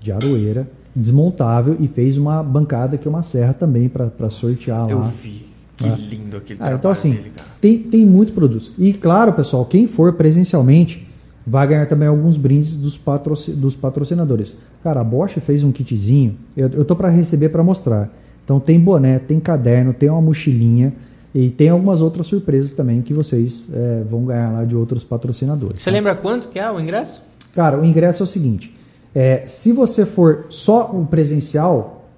de 0.00 0.12
aroeira, 0.12 0.68
desmontável 0.94 1.76
e 1.80 1.88
fez 1.88 2.16
uma 2.18 2.42
bancada 2.42 2.96
que 2.96 3.06
é 3.06 3.10
uma 3.10 3.22
serra 3.22 3.52
também 3.52 3.88
pra 3.88 4.06
pra 4.08 4.28
sortear 4.30 4.88
Eu 4.88 4.98
lá. 5.00 5.10
vi. 5.22 5.46
Que 5.76 5.88
lindo 5.88 6.36
aquele 6.36 6.58
Ah, 6.62 6.72
então 6.74 6.90
assim, 6.90 7.10
dele, 7.12 7.32
tem, 7.60 7.78
tem 7.78 8.06
muitos 8.06 8.32
produtos. 8.32 8.72
E 8.78 8.92
claro, 8.92 9.32
pessoal, 9.32 9.64
quem 9.64 9.86
for 9.88 10.12
presencialmente 10.12 11.08
vai 11.44 11.66
ganhar 11.66 11.86
também 11.86 12.06
alguns 12.06 12.36
brindes 12.36 12.76
dos, 12.76 12.96
patroci- 12.96 13.52
dos 13.52 13.74
patrocinadores. 13.74 14.56
Cara, 14.84 15.00
a 15.00 15.04
Bosch 15.04 15.38
fez 15.40 15.64
um 15.64 15.72
kitzinho, 15.72 16.36
eu, 16.56 16.68
eu 16.68 16.84
tô 16.84 16.94
para 16.94 17.08
receber 17.08 17.48
para 17.48 17.64
mostrar. 17.64 18.08
Então 18.44 18.60
tem 18.60 18.78
boné, 18.78 19.18
tem 19.18 19.40
caderno, 19.40 19.92
tem 19.92 20.08
uma 20.08 20.20
mochilinha 20.20 20.92
e 21.34 21.50
tem 21.50 21.70
algumas 21.70 22.02
outras 22.02 22.26
surpresas 22.26 22.72
também 22.72 23.00
que 23.00 23.14
vocês 23.14 23.66
eh, 23.72 24.02
vão 24.08 24.26
ganhar 24.26 24.50
lá 24.50 24.64
de 24.64 24.76
outros 24.76 25.02
patrocinadores. 25.02 25.80
Você 25.80 25.90
tá? 25.90 25.94
lembra 25.94 26.14
quanto 26.14 26.48
que 26.48 26.58
é 26.58 26.70
o 26.70 26.78
ingresso? 26.78 27.22
Cara, 27.54 27.80
o 27.80 27.84
ingresso 27.84 28.22
é 28.22 28.24
o 28.24 28.26
seguinte: 28.26 28.74
é, 29.14 29.44
se 29.46 29.72
você 29.72 30.04
for 30.04 30.46
só 30.50 30.90
o 30.92 31.06
presencial, 31.06 32.08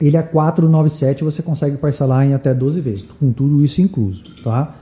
ele 0.00 0.16
é 0.16 0.22
497, 0.22 1.24
você 1.24 1.42
consegue 1.42 1.76
parcelar 1.76 2.26
em 2.26 2.34
até 2.34 2.52
12 2.52 2.80
vezes, 2.80 3.10
com 3.12 3.32
tudo 3.32 3.64
isso 3.64 3.80
incluso, 3.80 4.22
tá? 4.42 4.74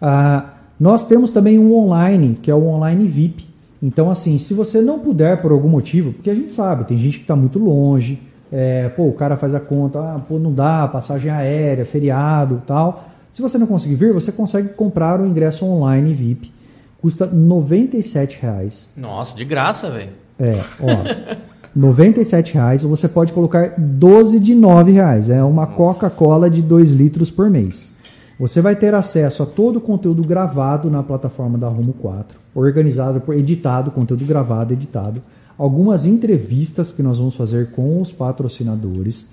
Ah, 0.00 0.54
nós 0.80 1.06
temos 1.06 1.30
também 1.30 1.58
um 1.58 1.74
online, 1.74 2.38
que 2.40 2.50
é 2.50 2.54
o 2.54 2.66
online 2.66 3.06
VIP. 3.06 3.46
Então, 3.82 4.10
assim, 4.10 4.38
se 4.38 4.54
você 4.54 4.80
não 4.80 4.98
puder 4.98 5.40
por 5.42 5.52
algum 5.52 5.68
motivo, 5.68 6.12
porque 6.12 6.30
a 6.30 6.34
gente 6.34 6.52
sabe, 6.52 6.84
tem 6.84 6.98
gente 6.98 7.18
que 7.18 7.24
está 7.24 7.36
muito 7.36 7.58
longe, 7.58 8.20
é, 8.50 8.88
pô, 8.90 9.04
o 9.04 9.12
cara 9.12 9.36
faz 9.36 9.54
a 9.54 9.60
conta, 9.60 9.98
ah, 9.98 10.20
pô, 10.26 10.38
não 10.38 10.52
dá, 10.52 10.86
passagem 10.88 11.30
aérea, 11.30 11.84
feriado 11.84 12.62
tal. 12.66 13.11
Se 13.32 13.40
você 13.40 13.56
não 13.56 13.66
conseguir 13.66 13.94
vir, 13.94 14.12
você 14.12 14.30
consegue 14.30 14.68
comprar 14.70 15.20
o 15.20 15.26
ingresso 15.26 15.64
online 15.64 16.12
VIP. 16.12 16.52
Custa 17.00 17.26
97 17.26 18.38
reais. 18.40 18.90
Nossa, 18.96 19.34
de 19.34 19.44
graça, 19.44 19.90
velho. 19.90 20.12
É, 20.38 20.62
ó. 20.78 21.42
97 21.74 22.54
reais. 22.54 22.82
Você 22.82 23.08
pode 23.08 23.32
colocar 23.32 23.74
12 23.78 24.38
de 24.38 24.54
9 24.54 24.92
reais. 24.92 25.30
É 25.30 25.42
uma 25.42 25.66
Coca-Cola 25.66 26.50
de 26.50 26.60
2 26.60 26.90
litros 26.90 27.30
por 27.30 27.48
mês. 27.48 27.90
Você 28.38 28.60
vai 28.60 28.76
ter 28.76 28.94
acesso 28.94 29.42
a 29.42 29.46
todo 29.46 29.76
o 29.76 29.80
conteúdo 29.80 30.22
gravado 30.22 30.90
na 30.90 31.02
plataforma 31.02 31.56
da 31.56 31.68
Rumo 31.68 31.92
4, 31.94 32.38
organizado 32.54 33.20
por 33.20 33.36
editado, 33.36 33.90
conteúdo 33.90 34.24
gravado, 34.24 34.72
editado, 34.72 35.22
algumas 35.56 36.06
entrevistas 36.06 36.90
que 36.90 37.02
nós 37.02 37.18
vamos 37.18 37.36
fazer 37.36 37.70
com 37.70 38.00
os 38.00 38.10
patrocinadores. 38.10 39.30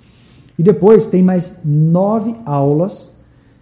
E 0.58 0.64
depois 0.64 1.08
tem 1.08 1.24
mais 1.24 1.62
nove 1.66 2.36
aulas, 2.46 3.16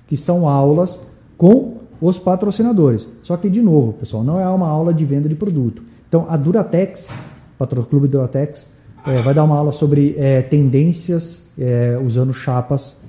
que 0.08 0.18
são 0.18 0.48
aulas 0.48 1.08
com 1.38 1.78
os 2.02 2.18
patrocinadores. 2.18 3.08
Só 3.24 3.38
que, 3.38 3.50
de 3.50 3.62
novo, 3.62 3.94
pessoal, 3.94 4.24
não 4.24 4.40
é 4.40 4.48
uma 4.48 4.68
aula 4.68 4.94
de 4.94 5.06
venda 5.06 5.28
de 5.28 5.36
produto. 5.36 5.82
Então, 6.08 6.26
a 6.30 6.38
Duratex, 6.38 7.14
Patro 7.58 7.84
Clube 7.84 8.08
Duratex, 8.08 8.74
é, 9.06 9.22
vai 9.22 9.34
dar 9.34 9.44
uma 9.44 9.58
aula 9.58 9.72
sobre 9.72 10.16
é, 10.18 10.42
tendências 10.42 11.44
é, 11.58 12.00
usando 12.04 12.34
chapas. 12.34 13.00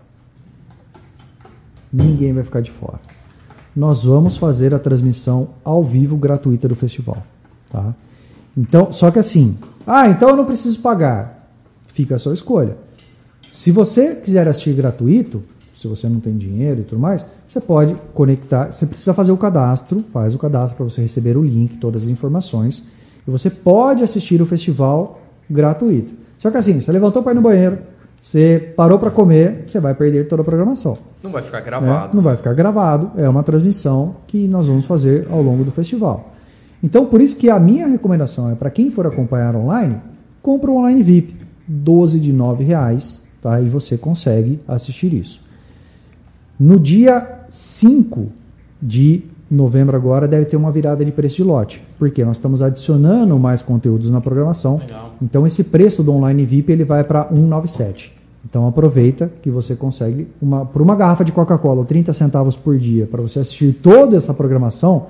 Ninguém 1.92 2.32
vai 2.32 2.42
ficar 2.42 2.60
de 2.60 2.70
fora. 2.70 3.00
Nós 3.74 4.04
vamos 4.04 4.36
fazer 4.36 4.74
a 4.74 4.78
transmissão 4.78 5.50
ao 5.64 5.82
vivo 5.82 6.16
gratuita 6.16 6.68
do 6.68 6.74
festival. 6.74 7.22
Tá? 7.70 7.94
Então, 8.56 8.92
só 8.92 9.10
que 9.10 9.18
assim, 9.18 9.56
ah, 9.86 10.08
então 10.08 10.30
eu 10.30 10.36
não 10.36 10.44
preciso 10.44 10.80
pagar. 10.80 11.50
Fica 11.88 12.14
a 12.14 12.18
sua 12.18 12.34
escolha. 12.34 12.76
Se 13.52 13.70
você 13.70 14.16
quiser 14.16 14.48
assistir 14.48 14.74
gratuito, 14.74 15.42
se 15.76 15.86
você 15.86 16.08
não 16.08 16.18
tem 16.18 16.36
dinheiro 16.36 16.80
e 16.80 16.84
tudo 16.84 17.00
mais, 17.00 17.26
você 17.46 17.60
pode 17.60 17.94
conectar. 18.14 18.72
Você 18.72 18.86
precisa 18.86 19.12
fazer 19.12 19.32
o 19.32 19.36
cadastro, 19.36 20.04
faz 20.12 20.34
o 20.34 20.38
cadastro 20.38 20.76
para 20.76 20.84
você 20.84 21.02
receber 21.02 21.36
o 21.36 21.42
link, 21.42 21.76
todas 21.76 22.04
as 22.04 22.08
informações. 22.08 22.84
E 23.26 23.30
você 23.30 23.48
pode 23.50 24.02
assistir 24.02 24.40
o 24.42 24.46
festival 24.46 25.20
gratuito. 25.48 26.12
Só 26.38 26.50
que 26.50 26.56
assim, 26.56 26.80
você 26.80 26.92
levantou 26.92 27.22
para 27.22 27.32
ir 27.32 27.36
no 27.36 27.42
banheiro, 27.42 27.78
você 28.20 28.72
parou 28.76 28.98
para 28.98 29.10
comer, 29.10 29.64
você 29.66 29.80
vai 29.80 29.94
perder 29.94 30.28
toda 30.28 30.42
a 30.42 30.44
programação. 30.44 30.98
Não 31.22 31.30
vai 31.30 31.42
ficar 31.42 31.58
né? 31.58 31.64
gravado. 31.64 32.16
Não 32.16 32.22
vai 32.22 32.36
ficar 32.36 32.54
gravado, 32.54 33.10
é 33.16 33.28
uma 33.28 33.42
transmissão 33.42 34.16
que 34.26 34.48
nós 34.48 34.66
vamos 34.66 34.84
fazer 34.86 35.26
ao 35.30 35.42
longo 35.42 35.64
do 35.64 35.70
festival. 35.70 36.32
Então, 36.82 37.06
por 37.06 37.20
isso 37.20 37.36
que 37.36 37.48
a 37.48 37.58
minha 37.58 37.86
recomendação 37.86 38.50
é 38.50 38.54
para 38.54 38.70
quem 38.70 38.90
for 38.90 39.06
acompanhar 39.06 39.56
online, 39.56 39.96
compra 40.42 40.70
o 40.70 40.76
online 40.76 41.02
VIP, 41.02 41.36
12 41.66 42.20
de 42.20 42.32
9 42.32 42.62
reais, 42.62 43.22
tá? 43.40 43.60
E 43.60 43.64
você 43.64 43.96
consegue 43.96 44.60
assistir 44.68 45.12
isso. 45.14 45.42
No 46.58 46.78
dia 46.78 47.40
5 47.48 48.30
de 48.80 49.22
novembro 49.50 49.96
agora 49.96 50.26
deve 50.26 50.46
ter 50.46 50.56
uma 50.56 50.70
virada 50.70 51.04
de 51.04 51.12
preço 51.12 51.36
de 51.36 51.44
lote, 51.44 51.82
porque 51.98 52.24
nós 52.24 52.36
estamos 52.36 52.62
adicionando 52.62 53.38
mais 53.38 53.62
conteúdos 53.62 54.10
na 54.10 54.20
programação. 54.20 54.80
Então 55.20 55.46
esse 55.46 55.64
preço 55.64 56.02
do 56.02 56.12
online 56.12 56.44
VIP 56.44 56.72
ele 56.72 56.84
vai 56.84 57.04
para 57.04 57.28
197. 57.28 58.12
Então 58.48 58.66
aproveita 58.66 59.30
que 59.42 59.50
você 59.50 59.74
consegue 59.74 60.26
uma 60.40 60.64
por 60.66 60.82
uma 60.82 60.94
garrafa 60.96 61.24
de 61.24 61.32
Coca-Cola, 61.32 61.84
30 61.84 62.12
centavos 62.12 62.56
por 62.56 62.76
dia, 62.78 63.06
para 63.06 63.22
você 63.22 63.40
assistir 63.40 63.72
toda 63.74 64.16
essa 64.16 64.34
programação, 64.34 65.06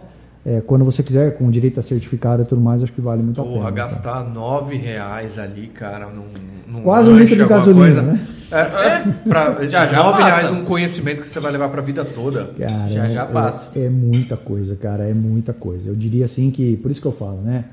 é, 0.46 0.60
quando 0.60 0.84
você 0.84 1.02
quiser, 1.02 1.36
com 1.38 1.48
direito 1.50 1.80
a 1.80 1.82
certificado 1.82 2.42
e 2.42 2.44
tudo 2.44 2.60
mais, 2.60 2.82
acho 2.82 2.92
que 2.92 3.00
vale 3.00 3.22
muito 3.22 3.40
a 3.40 3.44
Porra, 3.44 3.54
pena. 3.56 3.64
tá? 3.64 3.70
gastar 3.70 4.24
nove 4.30 4.76
reais 4.76 5.38
ali, 5.38 5.68
cara, 5.68 6.06
num, 6.06 6.24
num 6.72 6.82
Quase 6.82 7.08
um 7.10 7.16
litro 7.16 7.34
de 7.34 7.44
gasolina, 7.46 7.84
coisa. 7.86 8.02
né? 8.02 8.20
É, 8.54 8.86
é, 8.86 9.04
pra, 9.28 9.66
Já, 9.68 9.86
já 9.86 10.02
nove 10.02 10.22
reais 10.22 10.50
um 10.50 10.64
conhecimento 10.64 11.20
que 11.20 11.26
você 11.26 11.40
vai 11.40 11.50
levar 11.52 11.68
pra 11.68 11.82
vida 11.82 12.04
toda. 12.04 12.50
Cara, 12.58 12.88
Já, 12.90 13.04
é- 13.06 13.10
já 13.10 13.22
é- 13.22 13.26
passa. 13.26 13.70
É, 13.78 13.88
muita 13.88 14.36
coisa, 14.36 14.76
cara, 14.76 15.04
é 15.08 15.12
muita 15.14 15.52
coisa. 15.52 15.90
Eu 15.90 15.94
diria 15.96 16.24
assim 16.24 16.50
que, 16.50 16.76
por 16.78 16.90
isso 16.90 17.00
que 17.00 17.06
eu 17.06 17.12
falo, 17.12 17.40
né? 17.42 17.64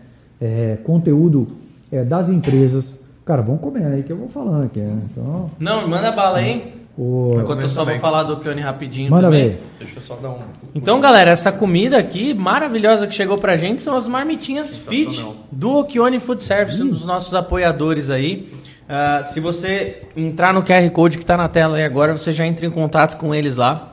É, 0.41 0.77
conteúdo 0.83 1.47
é, 1.91 2.03
das 2.03 2.29
empresas. 2.29 3.01
Cara, 3.23 3.41
vamos 3.41 3.61
comer 3.61 3.85
aí 3.85 4.03
que 4.03 4.11
eu 4.11 4.17
vou 4.17 4.27
falando 4.29 4.63
aqui. 4.65 4.79
né? 4.79 4.97
Então, 5.11 5.51
Não, 5.59 5.87
manda 5.87 6.11
bala 6.11 6.39
aí. 6.39 6.73
o- 6.97 7.39
Enquanto 7.39 7.61
eu 7.61 7.69
só 7.69 7.85
vou 7.85 7.97
falar 7.99 8.23
do 8.23 8.37
Keone 8.37 8.61
rapidinho 8.61 9.11
manda 9.11 9.23
também. 9.23 9.49
ver. 9.49 9.63
Deixa 9.79 9.97
eu 9.99 10.01
só 10.01 10.15
dar 10.15 10.29
um. 10.31 10.39
Então, 10.73 10.99
galera, 10.99 11.31
essa 11.31 11.51
comida 11.51 11.97
aqui 11.97 12.33
maravilhosa 12.33 13.05
que 13.07 13.13
chegou 13.13 13.37
pra 13.37 13.55
gente 13.57 13.81
são 13.83 13.95
as 13.95 14.07
marmitinhas 14.07 14.75
Fit 14.75 15.25
do 15.51 15.79
Okione 15.79 16.19
Food 16.19 16.43
Service, 16.43 16.81
um 16.81 16.89
dos 16.89 17.05
nossos 17.05 17.33
apoiadores 17.35 18.09
aí. 18.09 18.47
Ah, 18.93 19.23
se 19.23 19.39
você 19.39 20.01
entrar 20.17 20.53
no 20.53 20.61
QR 20.63 20.89
Code 20.89 21.17
que 21.17 21.25
tá 21.25 21.37
na 21.37 21.47
tela 21.47 21.77
aí 21.77 21.85
agora, 21.85 22.11
você 22.17 22.33
já 22.33 22.45
entra 22.45 22.65
em 22.65 22.69
contato 22.69 23.17
com 23.17 23.33
eles 23.33 23.55
lá. 23.55 23.87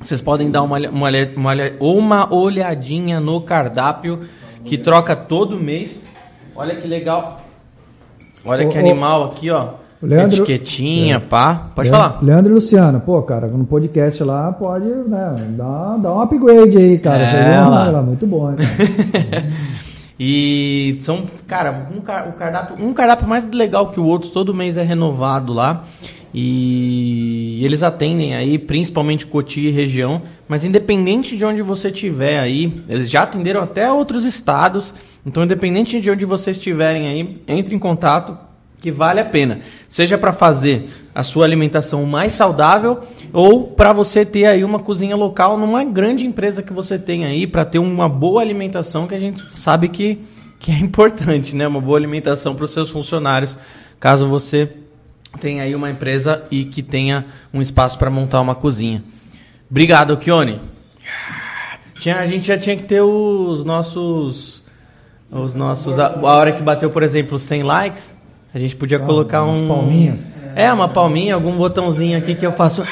Vocês 0.00 0.22
podem 0.22 0.50
dar 0.50 0.62
uma, 0.62 0.78
uma, 0.88 1.10
uma, 1.36 1.54
uma 1.78 2.34
olhadinha 2.34 3.20
no 3.20 3.42
cardápio 3.42 4.20
que 4.64 4.78
troca 4.78 5.14
todo 5.14 5.58
mês. 5.58 6.02
Olha 6.56 6.76
que 6.76 6.88
legal. 6.88 7.42
Olha 8.46 8.66
Ô, 8.66 8.70
que 8.70 8.78
ô, 8.78 8.80
animal 8.80 9.24
aqui, 9.24 9.50
ó. 9.50 9.68
Leandro- 10.00 10.36
Etiquetinha, 10.38 11.20
pá. 11.20 11.70
Pode 11.74 11.90
falar. 11.90 12.18
Leandro 12.22 12.52
e 12.52 12.54
Luciano, 12.54 13.00
pô, 13.00 13.20
cara, 13.22 13.48
no 13.48 13.66
podcast 13.66 14.22
lá 14.22 14.50
pode, 14.52 14.86
né, 14.86 15.46
dar, 15.50 15.98
dar 15.98 16.14
um 16.14 16.20
upgrade 16.22 16.78
aí, 16.78 16.98
cara. 16.98 17.22
É, 17.24 17.26
Você 17.26 17.36
lá. 17.36 17.90
Lá, 17.90 18.02
muito 18.02 18.26
bom, 18.26 18.50
hein? 18.50 18.56
E 20.18 20.98
são, 21.02 21.28
cara, 21.46 21.88
um, 21.94 22.00
car- 22.00 22.32
cardápio, 22.32 22.84
um 22.84 22.92
cardápio 22.92 23.28
mais 23.28 23.46
legal 23.48 23.90
que 23.90 24.00
o 24.00 24.04
outro, 24.04 24.30
todo 24.30 24.54
mês 24.54 24.76
é 24.76 24.82
renovado 24.82 25.52
lá. 25.52 25.84
E 26.34 27.64
eles 27.64 27.82
atendem 27.82 28.34
aí, 28.34 28.58
principalmente 28.58 29.24
Coti 29.24 29.60
e 29.60 29.70
região, 29.70 30.22
mas 30.46 30.64
independente 30.64 31.36
de 31.36 31.44
onde 31.44 31.62
você 31.62 31.88
estiver 31.88 32.38
aí, 32.38 32.82
eles 32.88 33.08
já 33.08 33.22
atenderam 33.22 33.62
até 33.62 33.90
outros 33.90 34.24
estados. 34.24 34.92
Então, 35.24 35.42
independente 35.42 36.00
de 36.00 36.10
onde 36.10 36.24
vocês 36.24 36.56
estiverem 36.58 37.08
aí, 37.08 37.42
entre 37.48 37.74
em 37.74 37.78
contato 37.78 38.36
que 38.80 38.90
vale 38.90 39.20
a 39.20 39.24
pena. 39.24 39.60
Seja 39.88 40.16
para 40.18 40.32
fazer 40.32 40.88
a 41.18 41.24
sua 41.24 41.44
alimentação 41.44 42.06
mais 42.06 42.32
saudável 42.32 43.00
ou 43.32 43.64
para 43.64 43.92
você 43.92 44.24
ter 44.24 44.46
aí 44.46 44.62
uma 44.62 44.78
cozinha 44.78 45.16
local 45.16 45.58
numa 45.58 45.82
grande 45.82 46.24
empresa 46.24 46.62
que 46.62 46.72
você 46.72 46.96
tem 46.96 47.24
aí 47.24 47.44
para 47.44 47.64
ter 47.64 47.80
uma 47.80 48.08
boa 48.08 48.40
alimentação 48.40 49.04
que 49.04 49.16
a 49.16 49.18
gente 49.18 49.42
sabe 49.58 49.88
que, 49.88 50.20
que 50.60 50.70
é 50.70 50.78
importante, 50.78 51.56
né? 51.56 51.66
Uma 51.66 51.80
boa 51.80 51.98
alimentação 51.98 52.54
para 52.54 52.64
os 52.64 52.70
seus 52.70 52.88
funcionários, 52.88 53.58
caso 53.98 54.28
você 54.28 54.70
tenha 55.40 55.64
aí 55.64 55.74
uma 55.74 55.90
empresa 55.90 56.44
e 56.52 56.64
que 56.64 56.84
tenha 56.84 57.24
um 57.52 57.60
espaço 57.60 57.98
para 57.98 58.10
montar 58.10 58.40
uma 58.40 58.54
cozinha. 58.54 59.02
Obrigado, 59.68 60.16
Kione. 60.18 60.60
Tinha, 61.98 62.20
a 62.20 62.26
gente 62.26 62.46
já 62.46 62.56
tinha 62.56 62.76
que 62.76 62.84
ter 62.84 63.00
os 63.00 63.64
nossos 63.64 64.62
os 65.32 65.52
nossos 65.52 65.98
a, 65.98 66.14
a 66.14 66.36
hora 66.36 66.52
que 66.52 66.62
bateu, 66.62 66.90
por 66.90 67.02
exemplo, 67.02 67.40
100 67.40 67.64
likes, 67.64 68.16
a 68.54 68.58
gente 68.60 68.76
podia 68.76 69.00
colocar 69.00 69.42
umas 69.42 69.58
um 69.58 69.66
palminhas. 69.66 70.38
É, 70.58 70.72
uma 70.72 70.88
palminha, 70.88 71.34
algum 71.34 71.52
botãozinho 71.56 72.18
aqui 72.18 72.34
que 72.34 72.44
eu 72.44 72.50
faço 72.52 72.84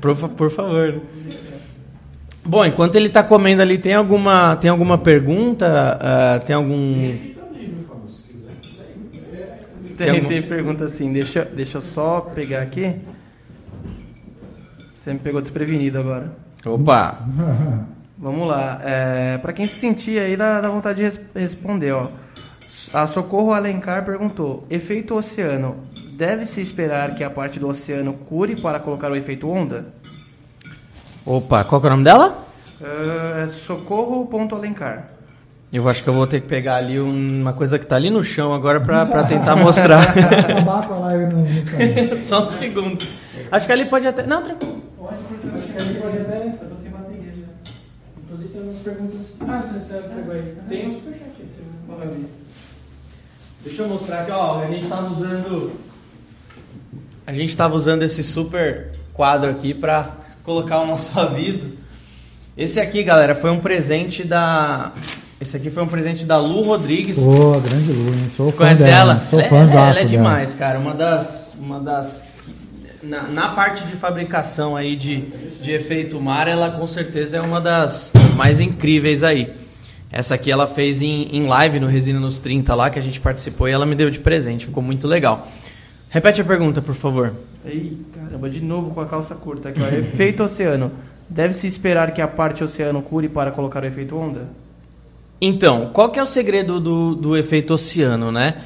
por, 0.00 0.16
por 0.30 0.50
favor. 0.50 1.00
Bom, 2.44 2.64
enquanto 2.66 2.96
ele 2.96 3.08
tá 3.08 3.22
comendo 3.22 3.62
ali, 3.62 3.78
tem 3.78 3.94
alguma 3.94 4.56
tem 4.56 4.68
alguma 4.68 4.98
pergunta? 4.98 5.98
Ah, 6.00 6.40
tem 6.44 6.56
algum 6.56 7.16
Tem, 9.96 10.10
algum- 10.10 10.28
tem 10.28 10.42
pergunta 10.42 10.84
assim, 10.86 11.12
deixa, 11.12 11.44
deixa 11.44 11.78
eu 11.78 11.82
só 11.82 12.20
pegar 12.22 12.62
aqui. 12.62 12.96
Você 14.96 15.12
me 15.12 15.20
pegou 15.20 15.40
desprevenido 15.40 16.00
agora. 16.00 16.32
Opa. 16.66 17.18
Vamos 18.18 18.48
lá. 18.48 18.80
É, 18.84 19.38
para 19.38 19.52
quem 19.52 19.66
se 19.66 19.78
sentir 19.78 20.18
aí, 20.18 20.36
dá, 20.36 20.60
dá 20.60 20.68
vontade 20.68 20.98
de 20.98 21.04
res- 21.04 21.20
responder, 21.34 21.92
ó. 21.92 22.08
A 22.92 23.06
Socorro 23.06 23.54
Alencar 23.54 24.04
perguntou: 24.04 24.66
efeito 24.68 25.14
oceano 25.14 25.76
deve-se 26.12 26.60
esperar 26.60 27.14
que 27.14 27.24
a 27.24 27.30
parte 27.30 27.58
do 27.58 27.68
oceano 27.68 28.12
cure 28.12 28.60
para 28.60 28.78
colocar 28.78 29.10
o 29.10 29.16
efeito 29.16 29.48
onda? 29.50 29.86
Opa, 31.24 31.64
qual 31.64 31.80
que 31.80 31.86
é 31.86 31.88
o 31.88 31.92
nome 31.92 32.04
dela? 32.04 32.46
Uh, 32.80 33.48
socorro.alencar. 33.48 35.08
Eu 35.72 35.88
acho 35.88 36.02
que 36.04 36.10
eu 36.10 36.12
vou 36.12 36.26
ter 36.26 36.42
que 36.42 36.48
pegar 36.48 36.76
ali 36.76 37.00
uma 37.00 37.54
coisa 37.54 37.78
que 37.78 37.86
tá 37.86 37.96
ali 37.96 38.10
no 38.10 38.22
chão 38.22 38.52
agora 38.52 38.78
pra, 38.78 39.06
pra 39.06 39.24
tentar 39.24 39.56
mostrar. 39.56 40.02
Acabar 40.12 40.86
com 40.86 40.94
a 40.94 40.98
live 40.98 41.32
no, 41.32 41.40
no 41.40 41.48
Instagram. 41.58 42.16
Só 42.18 42.44
um 42.44 42.50
segundo. 42.50 43.06
Acho 43.50 43.66
que 43.66 43.72
ali 43.72 43.86
pode 43.86 44.06
até. 44.06 44.26
Não, 44.26 44.42
tranquilo. 44.42 44.82
Acho 45.54 45.72
que 45.72 45.82
ali 45.82 45.94
pode 45.94 46.18
até. 46.18 46.58
Eu 46.60 46.68
tô 46.68 46.76
sem 46.76 46.90
bateria 46.90 47.32
já. 47.32 47.72
Inclusive 48.22 48.48
tem 48.50 48.62
umas 48.62 48.78
perguntas. 48.80 49.34
Ah, 49.40 49.62
você 49.62 49.94
pegou 50.14 50.34
aí. 50.34 50.56
Tem 50.68 50.88
um 50.88 50.94
superchat 50.94 51.30
aí, 51.40 51.48
você 51.48 51.96
vai 51.96 52.06
ver. 52.06 52.41
Deixa 53.64 53.82
eu 53.82 53.88
mostrar 53.88 54.20
aqui, 54.22 54.32
ó. 54.32 54.60
A 54.60 54.66
gente 54.66 54.86
tava 54.88 55.10
usando. 55.12 55.72
A 57.26 57.32
gente 57.32 57.56
tava 57.56 57.74
usando 57.76 58.02
esse 58.02 58.22
super 58.22 58.90
quadro 59.12 59.50
aqui 59.50 59.72
pra 59.72 60.10
colocar 60.42 60.80
o 60.80 60.86
nosso 60.86 61.18
aviso. 61.20 61.72
Esse 62.56 62.80
aqui, 62.80 63.02
galera, 63.02 63.34
foi 63.34 63.50
um 63.50 63.60
presente 63.60 64.24
da. 64.24 64.92
Esse 65.40 65.56
aqui 65.56 65.70
foi 65.70 65.82
um 65.82 65.88
presente 65.88 66.24
da 66.24 66.38
Lu 66.38 66.62
Rodrigues. 66.62 67.18
Pô, 67.18 67.58
grande 67.60 67.92
Lu, 67.92 68.08
hein? 68.08 68.30
Sou 68.36 68.52
Conhece 68.52 68.84
dela. 68.84 69.12
ela? 69.14 69.26
Sou 69.28 69.40
ela, 69.40 69.48
fãzaço 69.48 69.76
ela 69.76 69.90
é 69.90 69.94
dela. 69.94 70.08
demais, 70.08 70.54
cara. 70.54 70.78
Uma 70.78 70.94
das. 70.94 71.54
Uma 71.58 71.80
das 71.80 72.22
na, 73.02 73.22
na 73.24 73.48
parte 73.48 73.84
de 73.84 73.96
fabricação 73.96 74.76
aí 74.76 74.94
de, 74.94 75.22
de 75.60 75.72
efeito 75.72 76.20
mar, 76.20 76.46
ela 76.46 76.70
com 76.70 76.86
certeza 76.86 77.36
é 77.36 77.40
uma 77.40 77.60
das 77.60 78.12
mais 78.36 78.60
incríveis 78.60 79.22
aí. 79.24 79.52
Essa 80.12 80.34
aqui 80.34 80.50
ela 80.52 80.66
fez 80.66 81.00
em, 81.00 81.28
em 81.32 81.46
live 81.46 81.80
no 81.80 81.86
Resina 81.86 82.20
nos 82.20 82.38
30 82.38 82.74
lá, 82.74 82.90
que 82.90 82.98
a 82.98 83.02
gente 83.02 83.18
participou 83.18 83.66
e 83.66 83.72
ela 83.72 83.86
me 83.86 83.94
deu 83.94 84.10
de 84.10 84.20
presente. 84.20 84.66
Ficou 84.66 84.82
muito 84.82 85.08
legal. 85.08 85.48
Repete 86.10 86.42
a 86.42 86.44
pergunta, 86.44 86.82
por 86.82 86.94
favor. 86.94 87.32
Ei, 87.64 87.96
caramba, 88.14 88.50
de 88.50 88.60
novo 88.60 88.90
com 88.90 89.00
a 89.00 89.06
calça 89.06 89.34
curta 89.34 89.70
aqui, 89.70 89.80
ó. 89.80 89.86
Efeito 89.96 90.42
oceano. 90.42 90.92
Deve-se 91.28 91.66
esperar 91.66 92.12
que 92.12 92.20
a 92.20 92.28
parte 92.28 92.62
oceano 92.62 93.00
cure 93.00 93.26
para 93.26 93.50
colocar 93.50 93.82
o 93.82 93.86
efeito 93.86 94.14
onda? 94.14 94.50
Então, 95.40 95.90
qual 95.92 96.10
que 96.10 96.18
é 96.18 96.22
o 96.22 96.26
segredo 96.26 96.78
do, 96.78 97.14
do 97.14 97.36
efeito 97.36 97.72
oceano, 97.72 98.30
né? 98.30 98.62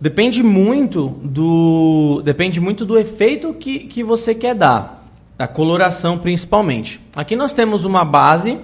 Depende 0.00 0.42
muito 0.42 1.08
do 1.22 2.20
depende 2.24 2.60
muito 2.60 2.84
do 2.84 2.98
efeito 2.98 3.54
que, 3.54 3.78
que 3.78 4.02
você 4.02 4.34
quer 4.34 4.56
dar, 4.56 5.08
a 5.38 5.46
coloração 5.46 6.18
principalmente. 6.18 7.00
Aqui 7.14 7.36
nós 7.36 7.52
temos 7.52 7.84
uma 7.84 8.04
base, 8.04 8.58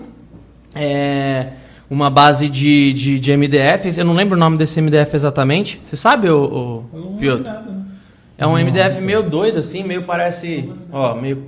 é, 0.75 1.53
uma 1.91 2.11
base 2.11 2.49
de, 2.49 2.93
de, 2.93 3.19
de 3.19 3.37
MDF. 3.37 3.97
Eu 3.99 4.05
não 4.05 4.15
lembro 4.15 4.37
o 4.37 4.39
nome 4.39 4.57
desse 4.59 4.81
MDF 4.81 5.15
exatamente. 5.15 5.81
Você 5.89 5.97
sabe, 5.97 6.29
o, 6.29 6.85
Piotr? 7.19 7.51
É 8.37 8.47
um 8.47 8.53
MDF 8.57 9.01
meio 9.01 9.23
doido 9.23 9.59
assim, 9.59 9.83
meio 9.83 10.03
parece, 10.03 10.71
ó, 10.93 11.15
meio 11.15 11.43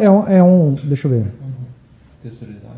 É 0.00 0.08
um, 0.10 0.28
é 0.28 0.42
um. 0.42 0.76
Deixa 0.84 1.06
eu 1.08 1.12
ver. 1.12 1.26
Texturizado. 2.22 2.68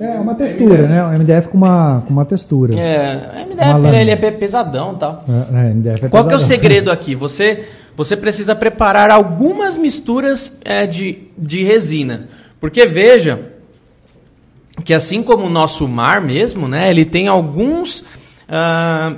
É 0.00 0.10
uma 0.18 0.34
textura, 0.34 0.86
né? 0.86 1.04
Um 1.04 1.18
MDF 1.18 1.48
com 1.48 1.56
uma, 1.58 2.02
com 2.06 2.12
uma 2.12 2.24
textura. 2.24 2.78
é, 2.78 3.44
MDF 3.44 3.96
ele, 3.96 4.10
é 4.12 4.16
pe- 4.16 4.32
pesadão, 4.32 4.94
tal. 4.94 5.24
É, 5.28 5.68
é, 5.68 5.74
MDF 5.74 6.04
é 6.04 6.08
Qual 6.08 6.26
que 6.26 6.32
é 6.32 6.36
o 6.36 6.38
pesadão. 6.38 6.46
segredo 6.60 6.90
aqui? 6.92 7.14
Você, 7.14 7.64
você 7.96 8.16
precisa 8.16 8.54
preparar 8.54 9.10
algumas 9.10 9.76
misturas 9.76 10.58
é, 10.64 10.86
de, 10.86 11.24
de 11.36 11.64
resina. 11.64 12.28
Porque 12.60 12.86
veja 12.86 13.40
que 14.84 14.94
assim 14.94 15.22
como 15.22 15.46
o 15.46 15.50
nosso 15.50 15.86
mar 15.88 16.20
mesmo, 16.20 16.68
né, 16.68 16.90
ele 16.90 17.04
tem 17.04 17.28
alguns. 17.28 18.04
ah, 18.48 19.14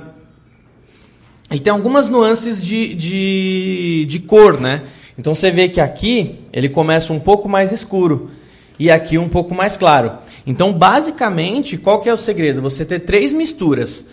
ele 1.49 1.59
tem 1.59 1.73
algumas 1.73 2.07
nuances 2.07 2.63
de, 2.63 2.95
de, 2.95 4.05
de 4.07 4.19
cor, 4.19 4.59
né? 4.59 4.83
Então 5.17 5.35
você 5.35 5.51
vê 5.51 5.67
que 5.67 5.81
aqui 5.81 6.39
ele 6.53 6.69
começa 6.69 7.11
um 7.11 7.19
pouco 7.19 7.49
mais 7.49 7.73
escuro 7.73 8.29
e 8.79 8.89
aqui 8.89 9.17
um 9.17 9.27
pouco 9.29 9.53
mais 9.53 9.75
claro. 9.77 10.13
Então, 10.47 10.73
basicamente, 10.73 11.77
qual 11.77 12.01
que 12.01 12.09
é 12.09 12.13
o 12.13 12.17
segredo? 12.17 12.61
Você 12.61 12.83
ter 12.83 13.01
três 13.01 13.31
misturas. 13.31 14.07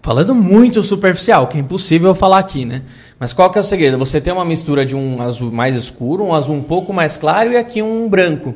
Falando 0.00 0.34
muito 0.34 0.82
superficial, 0.82 1.46
que 1.46 1.56
é 1.56 1.60
impossível 1.60 2.12
falar 2.12 2.40
aqui, 2.40 2.64
né? 2.64 2.82
Mas 3.20 3.32
qual 3.32 3.48
que 3.52 3.58
é 3.58 3.60
o 3.60 3.64
segredo? 3.64 3.96
Você 3.98 4.20
tem 4.20 4.32
uma 4.32 4.44
mistura 4.44 4.84
de 4.84 4.96
um 4.96 5.22
azul 5.22 5.52
mais 5.52 5.76
escuro, 5.76 6.24
um 6.24 6.34
azul 6.34 6.56
um 6.56 6.62
pouco 6.62 6.92
mais 6.92 7.16
claro 7.16 7.52
e 7.52 7.56
aqui 7.56 7.80
um 7.80 8.08
branco. 8.08 8.52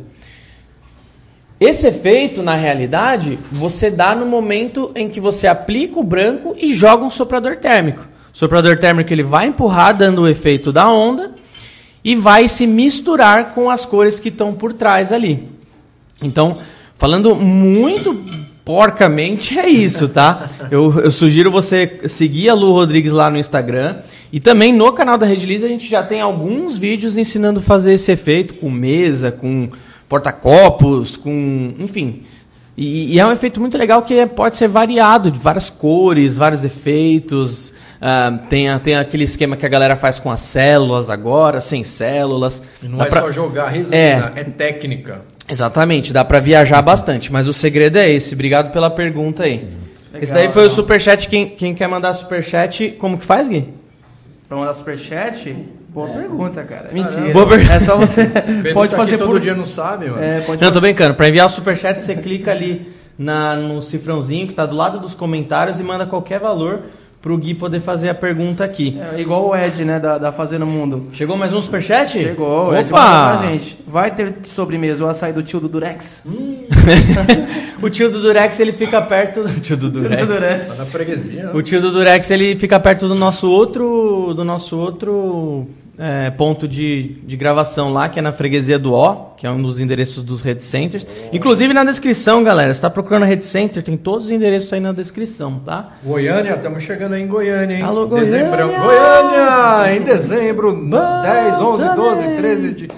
Esse 1.58 1.88
efeito, 1.88 2.42
na 2.42 2.54
realidade, 2.54 3.38
você 3.50 3.90
dá 3.90 4.14
no 4.14 4.26
momento 4.26 4.92
em 4.94 5.08
que 5.08 5.20
você 5.20 5.46
aplica 5.46 5.98
o 5.98 6.04
branco 6.04 6.54
e 6.58 6.74
joga 6.74 7.04
um 7.04 7.10
soprador 7.10 7.56
térmico. 7.56 8.06
O 8.32 8.36
soprador 8.36 8.78
térmico 8.78 9.10
ele 9.10 9.22
vai 9.22 9.46
empurrar, 9.46 9.96
dando 9.96 10.22
o 10.22 10.28
efeito 10.28 10.70
da 10.70 10.90
onda, 10.90 11.32
e 12.04 12.14
vai 12.14 12.46
se 12.46 12.66
misturar 12.66 13.54
com 13.54 13.70
as 13.70 13.86
cores 13.86 14.20
que 14.20 14.28
estão 14.28 14.52
por 14.52 14.74
trás 14.74 15.12
ali. 15.12 15.48
Então, 16.22 16.58
falando 16.98 17.34
muito 17.34 18.14
porcamente, 18.62 19.58
é 19.58 19.68
isso, 19.68 20.08
tá? 20.08 20.50
Eu, 20.70 21.00
eu 21.00 21.10
sugiro 21.10 21.50
você 21.50 22.00
seguir 22.08 22.50
a 22.50 22.54
Lu 22.54 22.72
Rodrigues 22.72 23.12
lá 23.12 23.30
no 23.30 23.38
Instagram. 23.38 23.96
E 24.30 24.40
também 24.40 24.72
no 24.72 24.92
canal 24.92 25.16
da 25.16 25.24
Redilize 25.24 25.64
a 25.64 25.68
gente 25.68 25.88
já 25.88 26.02
tem 26.02 26.20
alguns 26.20 26.76
vídeos 26.76 27.16
ensinando 27.16 27.60
a 27.60 27.62
fazer 27.62 27.94
esse 27.94 28.12
efeito 28.12 28.54
com 28.54 28.68
mesa, 28.68 29.30
com 29.30 29.70
porta-copos, 30.08 31.16
com. 31.16 31.74
enfim. 31.78 32.22
E, 32.76 33.14
e 33.14 33.18
é 33.20 33.26
um 33.26 33.32
efeito 33.32 33.58
muito 33.60 33.78
legal 33.78 34.02
que 34.02 34.14
é- 34.18 34.26
pode 34.26 34.56
ser 34.56 34.68
variado, 34.68 35.30
de 35.30 35.38
várias 35.38 35.70
cores, 35.70 36.36
vários 36.36 36.64
efeitos. 36.64 37.72
Ah, 38.00 38.40
tem, 38.50 38.68
a- 38.68 38.78
tem 38.78 38.94
aquele 38.96 39.24
esquema 39.24 39.56
que 39.56 39.64
a 39.64 39.68
galera 39.68 39.96
faz 39.96 40.20
com 40.20 40.30
as 40.30 40.40
células 40.40 41.08
agora, 41.08 41.60
sem 41.62 41.82
células. 41.82 42.62
E 42.82 42.86
não 42.88 42.98
Dá 42.98 43.06
é 43.06 43.08
pra- 43.08 43.20
só 43.22 43.32
jogar 43.32 43.68
resina, 43.68 43.96
É. 43.96 44.32
é, 44.36 44.44
técnica. 44.44 45.22
Exatamente, 45.48 46.12
dá 46.12 46.24
pra 46.24 46.38
viajar 46.40 46.82
bastante, 46.82 47.32
mas 47.32 47.48
o 47.48 47.52
segredo 47.52 47.96
é 47.96 48.10
esse. 48.10 48.34
Obrigado 48.34 48.72
pela 48.72 48.90
pergunta 48.90 49.44
aí. 49.44 49.54
Legal, 49.56 50.22
esse 50.22 50.34
daí 50.34 50.48
foi 50.48 50.66
o 50.66 50.70
superchat. 50.70 51.28
Quem, 51.28 51.48
quem 51.50 51.74
quer 51.74 51.88
mandar 51.88 52.12
superchat, 52.14 52.90
como 52.98 53.16
que 53.16 53.24
faz, 53.24 53.48
Gui? 53.48 53.68
Pra 54.48 54.58
mandar 54.58 54.74
superchat? 54.74 55.56
Boa 55.96 56.08
pergunta, 56.10 56.62
cara. 56.62 56.90
Mentira. 56.92 57.32
Boa 57.32 57.48
per- 57.48 57.70
É 57.72 57.80
só 57.80 57.96
você. 57.96 58.26
Pode 58.74 58.94
fazer 58.94 59.14
aqui 59.14 59.18
todo 59.18 59.30
por. 59.30 59.40
dia 59.40 59.54
não 59.54 59.64
sabe, 59.64 60.10
mano. 60.10 60.22
É, 60.22 60.40
pode 60.42 60.62
Não, 60.62 60.70
tô 60.70 60.78
brincando. 60.78 61.14
Pra 61.14 61.26
enviar 61.26 61.46
o 61.46 61.50
superchat, 61.50 62.02
você 62.02 62.14
clica 62.14 62.50
ali 62.50 62.92
na, 63.18 63.56
no 63.56 63.80
cifrãozinho 63.80 64.46
que 64.46 64.52
tá 64.52 64.66
do 64.66 64.76
lado 64.76 65.00
dos 65.00 65.14
comentários 65.14 65.80
e 65.80 65.82
manda 65.82 66.04
qualquer 66.04 66.38
valor 66.38 66.82
pro 67.22 67.38
Gui 67.38 67.54
poder 67.54 67.80
fazer 67.80 68.10
a 68.10 68.14
pergunta 68.14 68.62
aqui. 68.62 69.00
É 69.16 69.18
igual 69.18 69.48
o 69.48 69.56
Ed, 69.56 69.86
né, 69.86 69.98
da, 69.98 70.18
da 70.18 70.30
Fazenda 70.30 70.66
Mundo. 70.66 71.08
Chegou 71.12 71.34
mais 71.34 71.54
um 71.54 71.62
superchat? 71.62 72.12
Chegou, 72.12 72.68
o 72.68 72.76
Ed 72.76 72.90
Opa! 72.92 73.38
pra 73.38 73.48
gente. 73.48 73.78
Vai 73.86 74.10
ter 74.10 74.34
sobremesa 74.44 75.02
o 75.02 75.08
açaí 75.08 75.32
do 75.32 75.42
tio 75.42 75.58
do 75.58 75.68
Durex? 75.68 76.24
o 77.82 77.88
tio 77.88 78.10
do 78.10 78.20
Durex, 78.20 78.60
ele 78.60 78.72
fica 78.72 79.00
perto... 79.00 79.42
do 79.42 79.48
tio 79.60 79.78
do 79.78 79.90
Durex. 79.90 80.26
Do 80.26 80.34
Durex. 80.34 80.68
Tá 80.68 80.74
na 80.74 80.84
freguesia, 80.84 81.42
né? 81.44 81.50
O 81.54 81.62
tio 81.62 81.80
do 81.80 81.90
Durex 81.90 82.30
ele 82.30 82.54
fica 82.54 82.78
perto 82.78 83.08
do 83.08 83.14
nosso 83.14 83.50
outro, 83.50 84.34
do 84.34 84.44
nosso 84.44 84.78
outro 84.78 85.66
é, 85.98 86.30
ponto 86.30 86.68
de, 86.68 87.14
de 87.24 87.36
gravação 87.36 87.92
lá, 87.92 88.08
que 88.08 88.18
é 88.18 88.22
na 88.22 88.32
freguesia 88.32 88.78
do 88.78 88.92
O, 88.92 89.34
que 89.36 89.46
é 89.46 89.50
um 89.50 89.60
dos 89.60 89.80
endereços 89.80 90.24
dos 90.24 90.42
Red 90.42 90.60
Centers. 90.60 91.06
Inclusive 91.32 91.72
na 91.72 91.84
descrição, 91.84 92.44
galera, 92.44 92.72
você 92.72 92.78
está 92.78 92.90
procurando 92.90 93.22
a 93.22 93.26
Red 93.26 93.42
Center, 93.42 93.82
tem 93.82 93.96
todos 93.96 94.26
os 94.26 94.32
endereços 94.32 94.72
aí 94.72 94.80
na 94.80 94.92
descrição, 94.92 95.60
tá? 95.64 95.94
Goiânia, 96.04 96.54
estamos 96.54 96.82
chegando 96.82 97.14
aí 97.14 97.22
em 97.22 97.26
Goiânia, 97.26 97.76
hein? 97.76 97.82
Alô, 97.82 98.06
Goiânia! 98.06 98.30
Dezembrão. 98.30 98.68
Goiânia! 98.68 99.96
Em 99.96 100.02
dezembro, 100.02 100.90
10, 101.22 101.60
11, 101.60 101.94
12, 101.94 102.28
13 102.36 102.72
de 102.72 102.88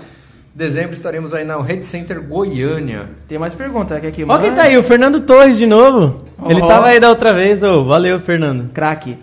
dezembro 0.59 0.93
estaremos 0.93 1.33
aí 1.33 1.45
na 1.45 1.63
Red 1.63 1.83
Center 1.83 2.21
Goiânia. 2.21 3.11
Tem 3.29 3.39
mais 3.39 3.55
pergunta, 3.55 4.01
quer 4.01 4.11
que 4.11 4.25
Ó 4.25 4.39
quem 4.39 4.53
tá 4.53 4.63
aí, 4.65 4.77
o 4.77 4.83
Fernando 4.83 5.21
Torres 5.21 5.57
de 5.57 5.67
novo. 5.67 6.25
Ele 6.49 6.61
tava 6.61 6.89
aí 6.89 6.99
da 6.99 7.09
outra 7.09 7.33
vez, 7.33 7.63
ô. 7.63 7.85
Valeu, 7.85 8.19
Fernando. 8.19 8.69
Craque. 8.75 9.17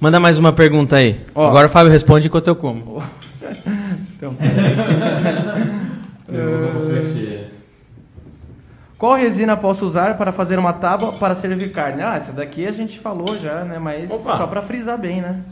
Manda 0.00 0.20
mais 0.20 0.38
uma 0.38 0.52
pergunta 0.52 0.96
aí. 0.96 1.20
Ó. 1.34 1.48
Agora 1.48 1.66
o 1.66 1.70
Fábio 1.70 1.90
responde 1.90 2.26
enquanto 2.26 2.48
eu 2.48 2.56
como. 2.56 3.02
Qual 8.98 9.14
resina 9.14 9.56
posso 9.56 9.86
usar 9.86 10.16
para 10.16 10.32
fazer 10.32 10.58
uma 10.58 10.72
tábua 10.72 11.12
para 11.12 11.34
servir 11.34 11.70
carne? 11.70 12.02
Ah, 12.02 12.16
essa 12.16 12.32
daqui 12.32 12.66
a 12.66 12.72
gente 12.72 12.98
falou 12.98 13.38
já, 13.38 13.62
né? 13.62 13.78
Mas 13.78 14.10
Opa. 14.10 14.38
só 14.38 14.46
para 14.46 14.62
frisar 14.62 14.98
bem, 14.98 15.20
né? 15.20 15.42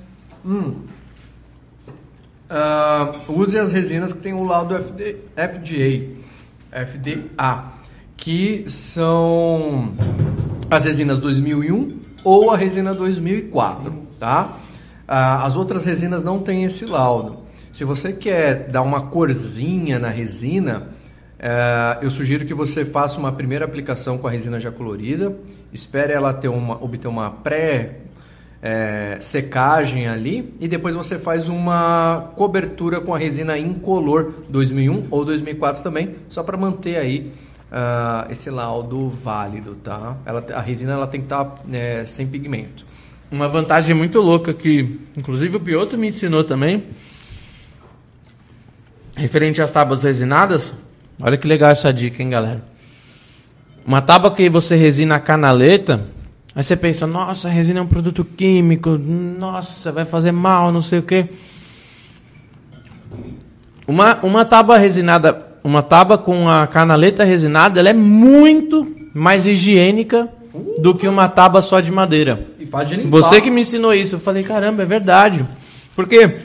Ah, 2.49 3.13
use 3.29 3.59
as 3.59 3.71
resinas 3.71 4.15
que 4.15 4.21
tem 4.21 4.33
o 4.33 4.45
laudo 4.45 4.75
FD, 4.75 5.17
FDA, 5.37 6.87
FDA, 6.87 7.65
que 8.17 8.65
são 8.67 9.91
as 10.71 10.87
resinas 10.87 11.19
2001 11.19 12.01
ou 12.25 12.51
a 12.51 12.57
resina 12.57 12.95
2004, 12.95 13.93
tá? 14.25 14.57
Ah, 15.07 15.45
as 15.45 15.55
outras 15.55 15.85
resinas 15.85 16.25
não 16.25 16.39
têm 16.39 16.65
esse 16.65 16.87
laudo. 16.87 17.41
Se 17.75 17.85
você 17.85 18.11
quer 18.11 18.69
dar 18.69 18.81
uma 18.81 19.09
corzinha 19.09 19.99
na 19.99 20.09
resina, 20.09 20.89
eh, 21.39 21.99
eu 22.01 22.11
sugiro 22.11 22.47
que 22.47 22.55
você 22.55 22.87
faça 22.87 23.19
uma 23.19 23.33
primeira 23.33 23.67
aplicação 23.67 24.17
com 24.17 24.27
a 24.27 24.31
resina 24.31 24.59
já 24.59 24.71
colorida, 24.71 25.37
espere 25.75 26.15
ela 26.15 26.33
ter 26.33 26.49
uma, 26.49 26.83
obter 26.83 27.07
uma 27.07 27.31
pré 27.31 27.99
é, 28.63 29.19
secagem 29.21 30.09
ali 30.09 30.55
e 30.59 30.67
depois 30.67 30.95
você 30.95 31.19
faz 31.19 31.51
uma 31.51 32.33
cobertura 32.35 32.99
com 32.99 33.15
a 33.15 33.19
resina 33.19 33.59
incolor 33.59 34.33
2001 34.49 35.09
ou 35.11 35.23
2004 35.23 35.83
também, 35.83 36.15
só 36.31 36.43
para 36.43 36.57
manter 36.57 36.97
aí 36.97 37.31
ah, 37.71 38.27
esse 38.31 38.49
laudo 38.49 39.11
válido, 39.11 39.75
tá? 39.83 40.17
Ela, 40.25 40.47
a 40.55 40.61
resina 40.63 40.93
ela 40.93 41.07
tem 41.07 41.21
que 41.21 41.27
estar 41.27 41.57
é, 41.71 42.07
sem 42.07 42.27
pigmento. 42.27 42.87
Uma 43.35 43.49
vantagem 43.49 43.97
muito 43.97 44.21
louca 44.21 44.55
que, 44.55 44.97
inclusive, 45.17 45.57
o 45.57 45.61
Pioto 45.61 45.99
me 45.99 46.07
ensinou 46.07 46.45
também, 46.45 46.85
referente 49.17 49.61
às 49.61 49.73
tábuas 49.73 50.05
resinadas. 50.05 50.73
Olha 51.21 51.37
que 51.37 51.45
legal 51.45 51.73
essa 51.73 51.93
dica, 51.93 52.23
hein, 52.23 52.31
galera? 52.31 52.63
Uma 53.85 54.01
tábua 54.01 54.31
que 54.31 54.49
você 54.49 54.77
resina 54.77 55.17
a 55.17 55.19
canaleta, 55.19 56.07
aí 56.55 56.63
você 56.63 56.77
pensa, 56.77 57.09
nossa, 57.09 57.49
resina 57.49 57.81
é 57.81 57.83
um 57.83 57.89
produto 57.89 58.25
químico, 58.25 58.91
nossa, 58.91 59.91
vai 59.91 60.05
fazer 60.05 60.31
mal, 60.31 60.71
não 60.71 60.81
sei 60.81 61.01
o 61.01 61.03
quê. 61.03 61.29
Uma, 63.85 64.21
uma 64.25 64.45
tábua 64.45 64.79
resinada, 64.79 65.45
uma 65.65 65.83
tábua 65.83 66.17
com 66.17 66.49
a 66.49 66.69
canaleta 66.69 67.25
resinada, 67.25 67.81
ela 67.81 67.89
é 67.89 67.95
muito 67.95 68.95
mais 69.13 69.45
higiênica 69.45 70.31
do 70.79 70.95
que 70.95 71.09
uma 71.09 71.29
tábua 71.29 71.63
só 71.63 71.81
de 71.81 71.91
madeira. 71.91 72.47
E 72.59 72.67
pode 72.67 72.95
limpar. 72.95 73.11
Você 73.11 73.41
que 73.41 73.51
me 73.51 73.63
ensinou 73.63 73.93
isso. 73.93 74.17
Eu 74.17 74.21
falei, 74.21 74.43
caramba, 74.43 74.83
é 74.83 74.87
verdade. 74.87 75.45
Porque, 75.97 76.37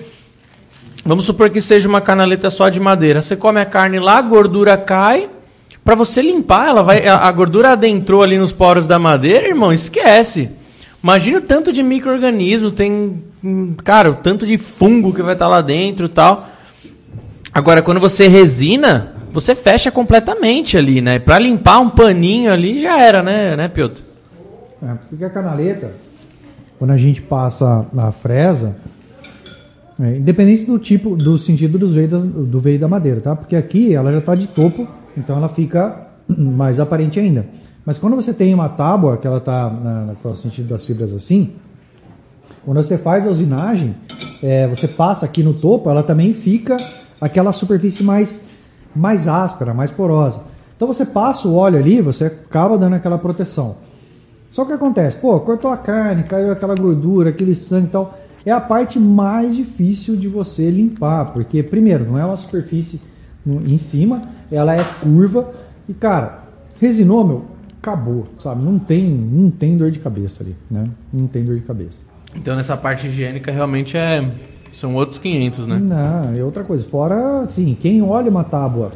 vamos 1.06 1.26
supor 1.26 1.50
que 1.50 1.62
seja 1.62 1.88
uma 1.88 2.02
canaleta 2.02 2.50
só 2.50 2.70
de 2.70 2.80
madeira. 2.80 3.22
Você 3.22 3.36
come 3.36 3.60
a 3.60 3.66
carne 3.66 4.00
lá, 4.00 4.18
a 4.18 4.22
gordura 4.22 4.78
cai. 4.78 5.30
Pra 5.84 5.96
você 5.96 6.22
limpar, 6.22 6.70
ela 6.70 6.84
vai, 6.84 7.08
a 7.08 7.32
gordura 7.32 7.72
adentrou 7.72 8.22
ali 8.22 8.38
nos 8.38 8.52
poros 8.52 8.86
da 8.86 9.00
madeira, 9.00 9.48
irmão, 9.48 9.72
esquece. 9.74 10.50
Imagina 11.02 11.38
o 11.38 11.42
tanto 11.42 11.72
de 11.72 11.82
micro-organismo, 11.82 12.70
tem, 12.70 13.24
hum, 13.44 13.74
cara, 13.84 14.12
o 14.12 14.16
tanto 14.16 14.46
de 14.46 14.58
fungo 14.58 15.14
que 15.14 15.22
vai 15.22 15.34
estar 15.34 15.48
lá 15.48 15.62
dentro 15.62 16.06
e 16.06 16.10
tal. 16.10 16.48
Agora, 17.54 17.82
quando 17.82 18.00
você 18.00 18.28
resina, 18.28 19.16
você 19.32 19.56
fecha 19.56 19.92
completamente 19.92 20.78
ali, 20.78 21.02
né? 21.02 21.20
Pra 21.20 21.40
limpar 21.40 21.80
um 21.80 21.90
paninho 21.90 22.52
ali, 22.52 22.80
já 22.80 23.00
era, 23.00 23.22
né, 23.22 23.56
né, 23.56 23.68
Piotr? 23.68 24.02
É, 24.82 24.94
porque 25.10 25.24
a 25.24 25.30
canaleta, 25.30 25.92
quando 26.78 26.92
a 26.92 26.98
gente 26.98 27.22
passa 27.22 27.86
na 27.94 28.12
fresa, 28.12 28.78
é, 30.00 30.18
independente 30.18 30.66
do 30.66 30.80
tipo, 30.80 31.16
do 31.16 31.38
sentido 31.38 31.78
dos 31.78 31.92
veios 31.92 32.24
do 32.24 32.60
veio 32.60 32.80
da 32.80 32.88
madeira, 32.88 33.20
tá? 33.20 33.36
Porque 33.36 33.56
aqui 33.56 33.94
ela 33.94 34.12
já 34.12 34.20
está 34.20 34.36
de 34.36 34.48
topo, 34.48 34.88
então 35.18 35.36
ela 35.36 35.50
fica 35.50 36.08
mais 36.28 36.80
aparente 36.80 37.20
ainda. 37.20 37.46
Mas 37.86 37.98
quando 37.98 38.16
você 38.16 38.34
tem 38.34 38.54
uma 38.54 38.70
tábua 38.70 39.18
que 39.18 39.28
ela 39.28 39.38
está 39.38 39.70
no 40.24 40.36
sentido 40.36 40.68
das 40.68 40.86
fibras 40.86 41.14
assim, 41.14 41.56
quando 42.64 42.82
você 42.82 42.98
faz 42.98 43.26
a 43.26 43.30
usinagem, 43.30 43.96
é, 44.44 44.68
você 44.68 44.88
passa 44.88 45.26
aqui 45.26 45.44
no 45.44 45.54
topo, 45.54 45.90
ela 45.90 46.04
também 46.04 46.34
fica 46.34 46.78
aquela 47.20 47.52
superfície 47.52 48.04
mais, 48.04 48.46
mais 48.96 49.28
áspera, 49.28 49.74
mais 49.74 49.92
porosa. 49.92 50.42
Então 50.76 50.88
você 50.88 51.06
passa 51.06 51.48
o 51.48 51.56
óleo 51.56 51.78
ali, 51.78 52.02
você 52.02 52.26
acaba 52.26 52.78
dando 52.78 52.96
aquela 52.96 53.18
proteção. 53.18 53.78
Só 54.50 54.66
que 54.66 54.72
acontece, 54.72 55.18
pô, 55.18 55.40
cortou 55.42 55.70
a 55.70 55.78
carne, 55.78 56.24
caiu 56.24 56.52
aquela 56.52 56.76
gordura, 56.76 57.30
aquele 57.30 57.54
sangue 57.54 57.88
e 57.88 57.90
tal. 57.92 58.18
É 58.46 58.52
a 58.52 58.60
parte 58.60 58.98
mais 58.98 59.56
difícil 59.56 60.16
de 60.16 60.28
você 60.28 60.72
limpar, 60.72 61.34
porque 61.34 61.62
primeiro, 61.62 62.06
não 62.06 62.18
é 62.18 62.26
uma 62.26 62.38
superfície 62.38 63.02
em 63.46 63.78
cima, 63.78 64.22
ela 64.52 64.74
é 64.74 64.84
curva 65.02 65.52
e 65.88 65.94
cara, 65.94 66.44
resinou, 66.80 67.28
meu, 67.28 67.46
acabou, 67.82 68.28
sabe? 68.40 68.64
Não 68.64 68.80
tem, 68.80 69.10
não 69.10 69.52
tem 69.52 69.78
dor 69.78 69.92
de 69.92 70.00
cabeça 70.00 70.44
ali, 70.44 70.56
né? 70.70 70.86
Não 71.12 71.28
tem 71.28 71.44
dor 71.44 71.56
de 71.56 71.62
cabeça. 71.62 72.02
Então 72.36 72.56
nessa 72.56 72.78
parte 72.78 73.08
higiênica 73.08 73.52
realmente 73.52 73.98
é 73.98 74.30
são 74.72 74.96
outros 74.96 75.18
500, 75.18 75.68
né? 75.68 75.78
Não, 75.78 76.38
é 76.38 76.44
outra 76.44 76.64
coisa. 76.64 76.86
Fora, 76.86 77.42
assim, 77.42 77.78
quem 77.80 78.02
olha 78.02 78.30
uma 78.30 78.44
tábua 78.44 78.92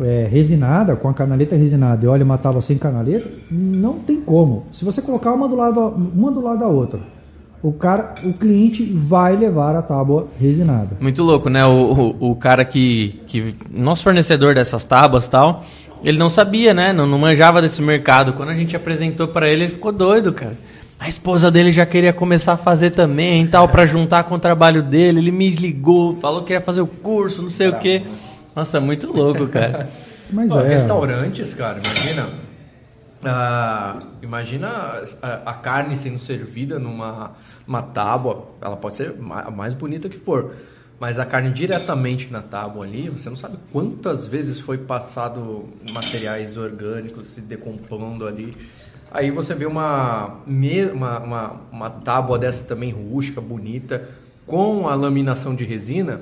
é, 0.00 0.28
resinada, 0.30 0.96
com 0.96 1.08
a 1.08 1.14
canaleta 1.14 1.56
resinada, 1.56 2.04
e 2.04 2.08
olha 2.08 2.24
uma 2.24 2.38
tábua 2.38 2.60
sem 2.60 2.78
canaleta, 2.78 3.28
não 3.50 3.98
tem 3.98 4.20
como. 4.20 4.66
Se 4.72 4.84
você 4.84 5.02
colocar 5.02 5.32
uma 5.32 5.48
do 5.48 5.56
lado, 5.56 5.80
uma 5.80 6.30
do 6.30 6.40
lado 6.40 6.60
da 6.60 6.68
outra, 6.68 7.00
o 7.62 7.72
cara, 7.72 8.14
o 8.24 8.32
cliente 8.32 8.82
vai 8.84 9.36
levar 9.36 9.76
a 9.76 9.82
tábua 9.82 10.26
resinada. 10.40 10.96
Muito 11.00 11.22
louco, 11.22 11.48
né? 11.48 11.64
O, 11.64 12.14
o, 12.20 12.30
o 12.30 12.36
cara 12.36 12.64
que, 12.64 13.20
que. 13.26 13.54
Nosso 13.70 14.02
fornecedor 14.02 14.54
dessas 14.54 14.82
tábuas 14.82 15.28
tal, 15.28 15.64
ele 16.02 16.18
não 16.18 16.28
sabia, 16.28 16.74
né? 16.74 16.92
Não, 16.92 17.06
não 17.06 17.18
manjava 17.18 17.62
desse 17.62 17.80
mercado. 17.80 18.32
Quando 18.32 18.48
a 18.48 18.54
gente 18.54 18.74
apresentou 18.74 19.28
pra 19.28 19.48
ele, 19.48 19.64
ele 19.64 19.72
ficou 19.72 19.92
doido, 19.92 20.32
cara. 20.32 20.56
A 21.02 21.08
esposa 21.08 21.50
dele 21.50 21.72
já 21.72 21.84
queria 21.84 22.12
começar 22.12 22.52
a 22.52 22.56
fazer 22.56 22.92
também 22.92 23.42
e 23.42 23.48
tal, 23.48 23.68
pra 23.68 23.84
juntar 23.84 24.22
com 24.22 24.36
o 24.36 24.38
trabalho 24.38 24.84
dele. 24.84 25.18
Ele 25.18 25.32
me 25.32 25.50
ligou, 25.50 26.16
falou 26.20 26.44
que 26.44 26.52
ia 26.52 26.60
fazer 26.60 26.80
o 26.80 26.86
curso, 26.86 27.42
não 27.42 27.50
sei 27.50 27.70
o 27.70 27.78
quê. 27.80 28.04
Nossa, 28.54 28.80
muito 28.80 29.12
louco, 29.12 29.48
cara. 29.48 29.90
Mas 30.30 30.52
Ó, 30.52 30.60
é. 30.60 30.68
Restaurantes, 30.68 31.54
cara, 31.54 31.80
imagina. 31.84 32.28
ah, 33.24 33.98
imagina 34.22 35.02
a, 35.20 35.50
a 35.50 35.54
carne 35.54 35.96
sendo 35.96 36.18
servida 36.18 36.78
numa 36.78 37.32
uma 37.66 37.82
tábua. 37.82 38.52
Ela 38.60 38.76
pode 38.76 38.94
ser 38.94 39.12
a 39.44 39.50
mais 39.50 39.74
bonita 39.74 40.08
que 40.08 40.16
for. 40.16 40.54
Mas 41.00 41.18
a 41.18 41.26
carne 41.26 41.50
diretamente 41.50 42.30
na 42.30 42.42
tábua 42.42 42.84
ali, 42.84 43.08
você 43.08 43.28
não 43.28 43.36
sabe 43.36 43.58
quantas 43.72 44.24
vezes 44.24 44.60
foi 44.60 44.78
passado 44.78 45.68
materiais 45.92 46.56
orgânicos 46.56 47.26
se 47.30 47.40
decompondo 47.40 48.24
ali. 48.24 48.56
Aí 49.14 49.30
você 49.30 49.54
vê 49.54 49.66
uma, 49.66 50.38
uma, 50.46 51.18
uma, 51.18 51.60
uma 51.70 51.90
tábua 51.90 52.38
dessa 52.38 52.64
também 52.64 52.90
rústica, 52.90 53.40
bonita, 53.40 54.08
com 54.46 54.88
a 54.88 54.94
laminação 54.94 55.54
de 55.54 55.64
resina. 55.64 56.20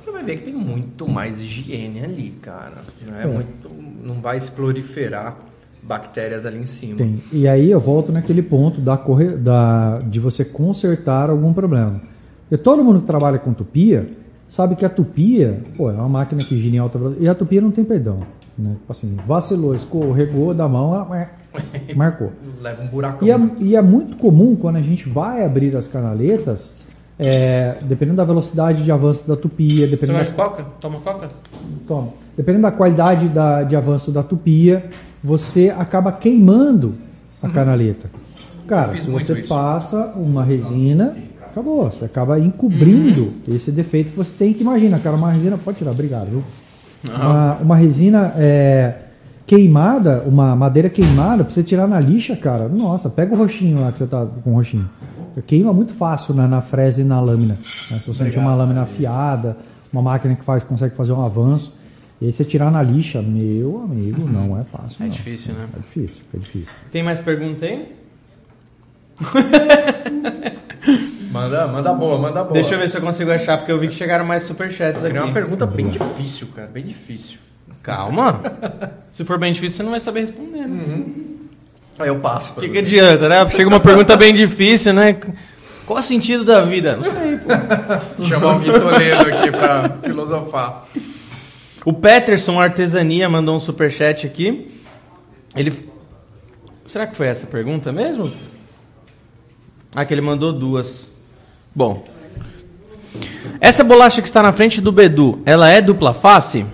Você 0.00 0.10
vai 0.10 0.24
ver 0.24 0.38
que 0.38 0.44
tem 0.44 0.54
muito 0.54 1.08
mais 1.08 1.40
higiene 1.40 2.02
ali, 2.04 2.30
cara. 2.42 2.82
Não, 3.06 3.16
é 3.16 3.22
É. 3.22 3.26
muito, 3.26 3.70
não 4.02 4.20
vai 4.20 4.40
se 4.40 4.50
proliferar 4.50 5.36
bactérias 5.82 6.44
ali 6.44 6.58
em 6.58 6.66
cima. 6.66 6.96
Tem. 6.96 7.22
E 7.32 7.46
aí 7.46 7.70
eu 7.70 7.78
volto 7.78 8.10
naquele 8.10 8.42
ponto 8.42 8.80
da, 8.80 8.96
corre... 8.96 9.36
da... 9.36 10.00
de 10.00 10.18
você 10.18 10.44
consertar 10.44 11.30
algum 11.30 11.52
problema. 11.52 12.00
Porque 12.48 12.62
todo 12.62 12.82
mundo 12.82 13.00
que 13.00 13.06
trabalha 13.06 13.38
com 13.38 13.52
tupia 13.52 14.08
sabe 14.48 14.74
que 14.76 14.84
a 14.84 14.88
tupia, 14.88 15.60
pô, 15.76 15.90
é 15.90 15.94
uma 15.94 16.08
máquina 16.08 16.42
que 16.44 16.56
gira 16.60 16.76
em 16.76 16.78
alta 16.78 16.98
velocidade. 16.98 17.24
E 17.24 17.28
a 17.28 17.34
tupia 17.34 17.60
não 17.60 17.70
tem 17.70 17.84
perdão. 17.84 18.20
Né? 18.58 18.70
Tipo 18.80 18.92
Assim, 18.92 19.16
vacilou, 19.26 19.74
escorregou 19.74 20.54
da 20.54 20.68
mão, 20.68 20.94
ela 20.94 21.30
marcou. 21.94 22.32
Leva 22.60 22.82
um 22.82 22.88
buraco. 22.88 23.24
E 23.24 23.30
é, 23.30 23.38
e 23.60 23.76
é 23.76 23.82
muito 23.82 24.16
comum 24.16 24.56
quando 24.56 24.76
a 24.76 24.80
gente 24.82 25.08
vai 25.08 25.44
abrir 25.44 25.76
as 25.76 25.86
canaletas, 25.86 26.78
é, 27.18 27.76
dependendo 27.82 28.16
da 28.18 28.24
velocidade 28.24 28.82
de 28.82 28.90
avanço 28.92 29.26
da 29.26 29.36
tupia, 29.36 29.86
dependendo 29.86 30.18
da, 30.18 30.32
coca? 30.32 30.64
Toma 30.80 30.98
coca? 31.00 31.28
Toma. 31.86 32.08
Dependendo 32.36 32.62
da 32.64 32.72
qualidade 32.72 33.28
da- 33.28 33.62
de 33.62 33.74
avanço 33.76 34.10
da 34.10 34.22
tupia, 34.22 34.84
você 35.24 35.70
acaba 35.76 36.12
queimando 36.12 36.94
a 37.42 37.48
canaleta. 37.48 38.10
Cara, 38.66 38.96
se 38.96 39.08
você 39.10 39.32
isso. 39.38 39.48
passa 39.48 40.12
uma 40.16 40.42
resina, 40.42 41.16
acabou. 41.50 41.90
Você 41.90 42.04
acaba 42.04 42.38
encobrindo 42.38 43.32
esse 43.48 43.70
defeito 43.70 44.10
que 44.10 44.16
você 44.16 44.32
tem 44.36 44.52
que 44.52 44.62
imagina, 44.62 44.98
cara, 44.98 45.16
uma 45.16 45.30
resina. 45.30 45.56
Pode 45.56 45.78
tirar, 45.78 45.92
obrigado. 45.92 46.26
Viu? 46.28 46.42
Uma, 47.14 47.54
uma 47.56 47.76
resina 47.76 48.32
é, 48.36 48.94
queimada, 49.46 50.22
uma 50.26 50.56
madeira 50.56 50.88
queimada, 50.90 51.44
pra 51.44 51.50
você 51.52 51.62
tirar 51.62 51.86
na 51.86 52.00
lixa, 52.00 52.34
cara, 52.36 52.68
nossa, 52.68 53.08
pega 53.08 53.34
o 53.34 53.38
roxinho 53.38 53.80
lá 53.80 53.92
que 53.92 53.98
você 53.98 54.06
tá 54.06 54.26
com 54.42 54.52
o 54.52 54.54
roxinho. 54.54 54.88
Queima 55.46 55.72
muito 55.72 55.92
fácil 55.92 56.34
na, 56.34 56.48
na 56.48 56.62
fresa 56.62 57.02
e 57.02 57.04
na 57.04 57.20
lâmina. 57.20 57.54
né? 57.54 57.98
Se 57.98 58.06
você 58.08 58.24
não 58.24 58.30
tiver 58.30 58.42
uma 58.42 58.54
lâmina 58.54 58.82
afiada, 58.82 59.56
uma 59.92 60.00
máquina 60.02 60.34
que 60.34 60.44
faz, 60.44 60.64
consegue 60.64 60.94
fazer 60.96 61.12
um 61.12 61.24
avanço. 61.24 61.74
E 62.20 62.26
aí 62.26 62.32
você 62.32 62.44
tirar 62.44 62.70
na 62.70 62.82
lixa, 62.82 63.20
meu 63.20 63.82
amigo, 63.84 64.26
não 64.26 64.58
é 64.58 64.64
fácil. 64.64 64.96
É 65.02 65.06
não. 65.06 65.12
difícil, 65.12 65.52
né? 65.52 65.68
É 65.76 65.78
difícil, 65.78 66.22
é 66.34 66.38
difícil. 66.38 66.74
Tem 66.90 67.02
mais 67.02 67.20
pergunta 67.20 67.66
aí? 67.66 67.94
Manda, 71.32 71.66
manda 71.66 71.92
boa, 71.92 72.18
manda 72.18 72.42
boa. 72.42 72.52
Deixa 72.54 72.74
eu 72.74 72.78
ver 72.78 72.88
se 72.88 72.96
eu 72.96 73.00
consigo 73.02 73.30
achar, 73.30 73.58
porque 73.58 73.72
eu 73.72 73.78
vi 73.78 73.88
que 73.88 73.94
chegaram 73.94 74.24
mais 74.24 74.44
superchats 74.44 75.02
Queria 75.02 75.20
uma 75.20 75.24
aqui. 75.24 75.34
pergunta 75.34 75.66
bem 75.66 75.88
difícil, 75.88 76.48
cara. 76.54 76.68
Bem 76.68 76.84
difícil. 76.84 77.38
Calma. 77.82 78.40
Se 79.12 79.24
for 79.24 79.38
bem 79.38 79.52
difícil, 79.52 79.78
você 79.78 79.82
não 79.82 79.90
vai 79.90 80.00
saber 80.00 80.20
responder. 80.20 80.66
né? 80.66 81.04
Aí 81.98 82.08
eu 82.08 82.18
passo. 82.20 82.58
O 82.58 82.60
que, 82.62 82.68
que 82.68 82.78
adianta, 82.78 83.28
né? 83.28 83.48
Chega 83.50 83.68
uma 83.68 83.80
pergunta 83.80 84.16
bem 84.16 84.34
difícil, 84.34 84.92
né? 84.92 85.16
Qual 85.86 85.98
o 85.98 86.02
sentido 86.02 86.44
da 86.44 86.62
vida? 86.62 86.96
Não 86.96 87.04
sei, 87.04 87.38
pô. 87.38 88.24
Chamar 88.24 88.56
o 88.56 88.58
Gui 88.58 88.72
Toledo 88.72 89.22
aqui 89.34 89.50
pra 89.52 89.88
filosofar. 90.02 90.84
O 91.84 91.92
Peterson 91.92 92.60
Artesania 92.60 93.28
mandou 93.28 93.54
um 93.56 93.60
superchat 93.60 94.26
aqui. 94.26 94.68
Ele. 95.54 95.88
Será 96.86 97.06
que 97.06 97.16
foi 97.16 97.28
essa 97.28 97.46
pergunta 97.46 97.92
mesmo? 97.92 98.30
Ah, 99.96 100.04
que 100.04 100.12
ele 100.12 100.20
mandou 100.20 100.52
duas. 100.52 101.10
Bom. 101.74 102.04
Essa 103.58 103.82
bolacha 103.82 104.20
que 104.20 104.28
está 104.28 104.42
na 104.42 104.52
frente 104.52 104.78
do 104.78 104.92
Bedu, 104.92 105.40
ela 105.46 105.70
é 105.70 105.80
dupla 105.80 106.12
face? 106.12 106.66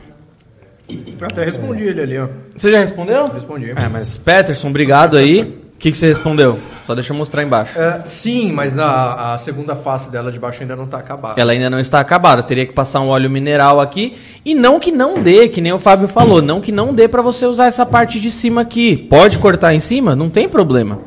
Eu 0.88 1.26
até 1.28 1.44
respondi 1.44 1.84
ele 1.84 2.00
ali, 2.00 2.18
ó. 2.18 2.26
Você 2.56 2.72
já 2.72 2.80
respondeu? 2.80 3.28
Respondi. 3.28 3.70
É, 3.70 3.88
mas 3.88 4.16
Peterson, 4.16 4.70
obrigado 4.70 5.16
aí. 5.16 5.42
O 5.42 5.78
que, 5.78 5.92
que 5.92 5.96
você 5.96 6.08
respondeu? 6.08 6.58
Só 6.84 6.96
deixa 6.96 7.12
eu 7.12 7.16
mostrar 7.16 7.44
embaixo. 7.44 7.78
É, 7.78 8.02
sim, 8.04 8.50
mas 8.50 8.74
na, 8.74 9.34
a 9.34 9.38
segunda 9.38 9.76
face 9.76 10.10
dela 10.10 10.32
de 10.32 10.40
baixo 10.40 10.60
ainda 10.60 10.74
não 10.74 10.88
tá 10.88 10.98
acabada. 10.98 11.40
Ela 11.40 11.52
ainda 11.52 11.70
não 11.70 11.78
está 11.78 12.00
acabada. 12.00 12.42
Teria 12.42 12.66
que 12.66 12.72
passar 12.72 13.00
um 13.00 13.08
óleo 13.08 13.30
mineral 13.30 13.80
aqui. 13.80 14.16
E 14.44 14.52
não 14.52 14.80
que 14.80 14.90
não 14.90 15.22
dê, 15.22 15.48
que 15.48 15.60
nem 15.60 15.72
o 15.72 15.78
Fábio 15.78 16.08
falou. 16.08 16.42
Não 16.42 16.60
que 16.60 16.72
não 16.72 16.92
dê 16.92 17.06
para 17.06 17.22
você 17.22 17.46
usar 17.46 17.66
essa 17.66 17.86
parte 17.86 18.18
de 18.18 18.32
cima 18.32 18.62
aqui. 18.62 18.96
Pode 18.96 19.38
cortar 19.38 19.74
em 19.74 19.80
cima? 19.80 20.16
Não 20.16 20.28
tem 20.28 20.48
problema. 20.48 20.98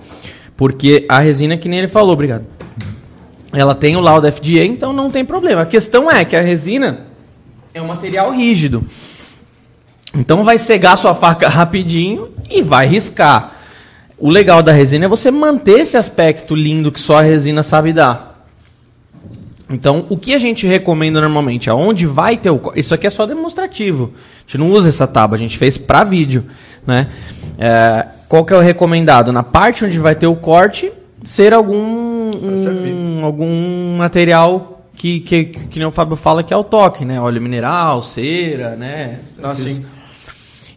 Porque 0.57 1.05
a 1.09 1.19
resina, 1.19 1.57
que 1.57 1.67
nem 1.67 1.79
ele 1.79 1.87
falou, 1.87 2.13
obrigado. 2.13 2.45
Ela 3.51 3.75
tem 3.75 3.95
o 3.95 4.01
laudo 4.01 4.31
FDA, 4.31 4.65
então 4.65 4.91
não 4.93 5.09
tem 5.09 5.23
problema. 5.23 5.61
A 5.61 5.65
questão 5.65 6.11
é 6.11 6.23
que 6.25 6.35
a 6.35 6.41
resina 6.41 7.05
é 7.73 7.81
um 7.81 7.87
material 7.87 8.31
rígido. 8.31 8.83
Então 10.13 10.43
vai 10.43 10.57
cegar 10.57 10.97
sua 10.97 11.13
faca 11.13 11.47
rapidinho 11.49 12.29
e 12.49 12.61
vai 12.61 12.87
riscar. 12.87 13.55
O 14.17 14.29
legal 14.29 14.63
da 14.63 14.71
resina 14.71 15.05
é 15.05 15.09
você 15.09 15.29
manter 15.29 15.79
esse 15.79 15.97
aspecto 15.97 16.55
lindo 16.55 16.91
que 16.91 17.01
só 17.01 17.19
a 17.19 17.21
resina 17.21 17.63
sabe 17.63 17.91
dar. 17.91 18.33
Então, 19.69 20.05
o 20.09 20.17
que 20.17 20.33
a 20.33 20.39
gente 20.39 20.67
recomenda 20.67 21.19
normalmente? 21.19 21.69
Aonde 21.69 22.05
vai 22.05 22.37
ter 22.37 22.51
o? 22.51 22.61
Isso 22.75 22.93
aqui 22.93 23.07
é 23.07 23.09
só 23.09 23.25
demonstrativo. 23.25 24.13
A 24.15 24.41
gente 24.41 24.57
não 24.59 24.71
usa 24.71 24.89
essa 24.89 25.07
tábua, 25.07 25.35
a 25.35 25.39
gente 25.39 25.57
fez 25.57 25.77
para 25.77 26.03
vídeo. 26.03 26.45
Né? 26.85 27.07
É, 27.57 28.07
qual 28.27 28.45
que 28.45 28.53
é 28.53 28.57
o 28.57 28.61
recomendado? 28.61 29.31
Na 29.31 29.43
parte 29.43 29.85
onde 29.85 29.99
vai 29.99 30.15
ter 30.15 30.27
o 30.27 30.35
corte, 30.35 30.91
ser 31.23 31.53
algum, 31.53 31.75
um, 31.75 33.25
algum 33.25 33.97
material 33.97 34.85
que, 34.95 35.19
que, 35.19 35.45
que 35.45 35.79
nem 35.79 35.87
o 35.87 35.91
Fábio 35.91 36.15
fala 36.15 36.43
que 36.43 36.53
é 36.53 36.57
o 36.57 36.63
toque, 36.63 37.05
né? 37.05 37.19
Óleo 37.19 37.41
mineral, 37.41 38.01
cera, 38.01 38.75
né? 38.75 39.19
Ah, 39.41 39.55
sim. 39.55 39.85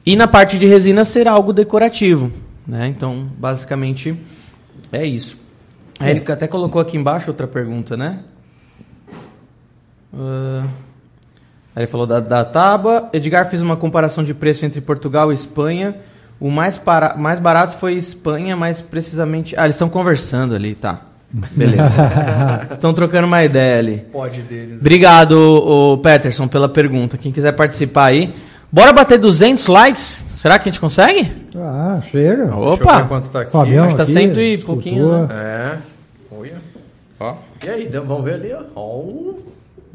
E 0.04 0.16
na 0.16 0.26
parte 0.26 0.58
de 0.58 0.66
resina 0.66 1.04
ser 1.04 1.28
algo 1.28 1.52
decorativo, 1.52 2.30
né? 2.66 2.88
Então, 2.88 3.28
basicamente 3.38 4.16
é 4.90 5.06
isso. 5.06 5.36
A 6.00 6.08
Erika 6.08 6.32
até 6.32 6.46
colocou 6.46 6.80
aqui 6.80 6.96
embaixo 6.96 7.30
outra 7.30 7.46
pergunta, 7.46 7.96
né? 7.96 8.20
Uh, 10.12 10.68
ele 11.76 11.86
falou 11.86 12.06
da, 12.06 12.20
da 12.20 12.44
tábua. 12.44 13.08
Edgar 13.12 13.48
fez 13.50 13.62
uma 13.62 13.76
comparação 13.76 14.24
de 14.24 14.32
preço 14.32 14.64
entre 14.64 14.80
Portugal 14.80 15.30
e 15.30 15.34
Espanha. 15.34 15.96
O 16.40 16.50
mais, 16.50 16.78
para, 16.78 17.16
mais 17.16 17.40
barato 17.40 17.76
foi 17.78 17.94
Espanha, 17.94 18.56
mais 18.56 18.80
precisamente. 18.80 19.54
Ah, 19.58 19.64
eles 19.64 19.74
estão 19.74 19.88
conversando 19.88 20.54
ali, 20.54 20.74
tá. 20.74 21.00
Beleza. 21.30 21.82
estão 22.70 22.94
trocando 22.94 23.26
uma 23.26 23.42
ideia 23.44 23.78
ali. 23.78 23.98
Pode 24.12 24.40
deles. 24.42 24.80
Obrigado, 24.80 25.32
o 25.32 25.98
Peterson, 25.98 26.46
pela 26.46 26.68
pergunta. 26.68 27.18
Quem 27.18 27.32
quiser 27.32 27.52
participar 27.52 28.06
aí. 28.06 28.32
Bora 28.70 28.92
bater 28.92 29.18
200 29.18 29.66
likes? 29.66 30.22
Será 30.34 30.58
que 30.58 30.68
a 30.68 30.72
gente 30.72 30.80
consegue? 30.80 31.32
Ah, 31.56 32.00
chega. 32.02 32.44
Deixa 32.44 32.56
eu 32.56 32.76
ver 32.76 32.82
Opa! 32.82 33.02
quanto 33.02 33.28
tá 33.30 33.40
aqui. 33.40 33.50
Fabião 33.50 33.84
Acho 33.86 33.94
que 33.94 33.96
tá 33.96 34.02
aqui, 34.04 34.12
cento 34.12 34.40
e 34.40 34.58
pouquinho, 34.58 35.26
né? 35.26 35.28
É. 35.32 35.78
Olha. 36.30 36.54
Ó. 37.18 37.34
E 37.64 37.68
aí, 37.68 37.88
vamos 37.88 38.24
ver 38.24 38.34
ali, 38.34 38.52
ó. 38.52 38.62
Ó. 38.76 39.32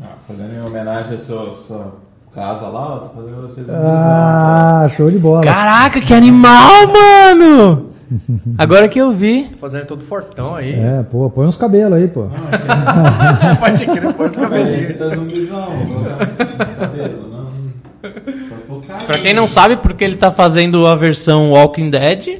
Ah, 0.01 0.15
fazendo 0.27 0.53
em 0.55 0.65
homenagem 0.65 1.15
à 1.15 1.17
sua, 1.17 1.55
sua 1.55 1.93
casa 2.33 2.67
lá, 2.67 2.95
ó, 2.95 2.97
tô 2.99 3.09
fazendo 3.09 3.41
vocês 3.41 3.67
Ah, 3.69 4.87
show 4.95 5.09
de 5.11 5.19
bola. 5.19 5.43
Caraca, 5.43 6.01
que 6.01 6.13
animal, 6.13 6.87
mano! 6.87 7.89
Agora 8.57 8.87
que 8.87 8.99
eu 8.99 9.11
vi. 9.11 9.49
Fazendo 9.59 9.85
todo 9.85 10.03
fortão 10.03 10.55
aí. 10.55 10.73
É, 10.73 11.03
pô, 11.03 11.29
põe 11.29 11.47
uns 11.47 11.57
cabelos 11.57 11.97
aí, 11.97 12.07
pô. 12.07 12.27
Pode 13.59 13.85
crer, 13.85 14.01
depois 14.07 14.31
os 14.31 14.37
Mas 14.37 14.37
a 14.37 14.41
cabelinhos. 14.49 14.87
gente 14.87 14.97
tá 14.99 15.15
zumbizão, 15.15 15.67
cabelo, 16.79 17.29
não. 17.31 19.03
Pra 19.05 19.17
quem 19.19 19.33
não 19.33 19.47
sabe, 19.47 19.77
porque 19.77 20.03
ele 20.03 20.15
tá 20.15 20.31
fazendo 20.31 20.85
a 20.87 20.95
versão 20.95 21.51
Walking 21.51 21.89
Dead. 21.89 22.39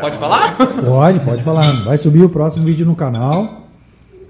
Pode 0.00 0.16
falar? 0.18 0.56
Pode, 0.56 1.20
pode 1.20 1.42
falar. 1.42 1.62
Vai 1.84 1.96
subir 1.96 2.22
o 2.22 2.28
próximo 2.28 2.64
vídeo 2.66 2.84
no 2.86 2.94
canal. 2.94 3.46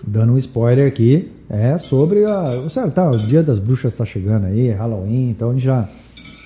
Dando 0.07 0.33
um 0.33 0.39
spoiler 0.39 0.87
aqui. 0.87 1.31
É 1.51 1.77
sobre 1.79 2.25
a. 2.25 2.45
Sério, 2.71 2.91
tá, 2.93 3.11
o 3.11 3.17
dia 3.19 3.43
das 3.43 3.59
bruxas 3.59 3.97
tá 3.97 4.05
chegando 4.05 4.47
aí, 4.47 4.69
é 4.69 4.73
Halloween, 4.75 5.31
então 5.31 5.51
a 5.51 5.53
gente 5.53 5.65
já. 5.65 5.85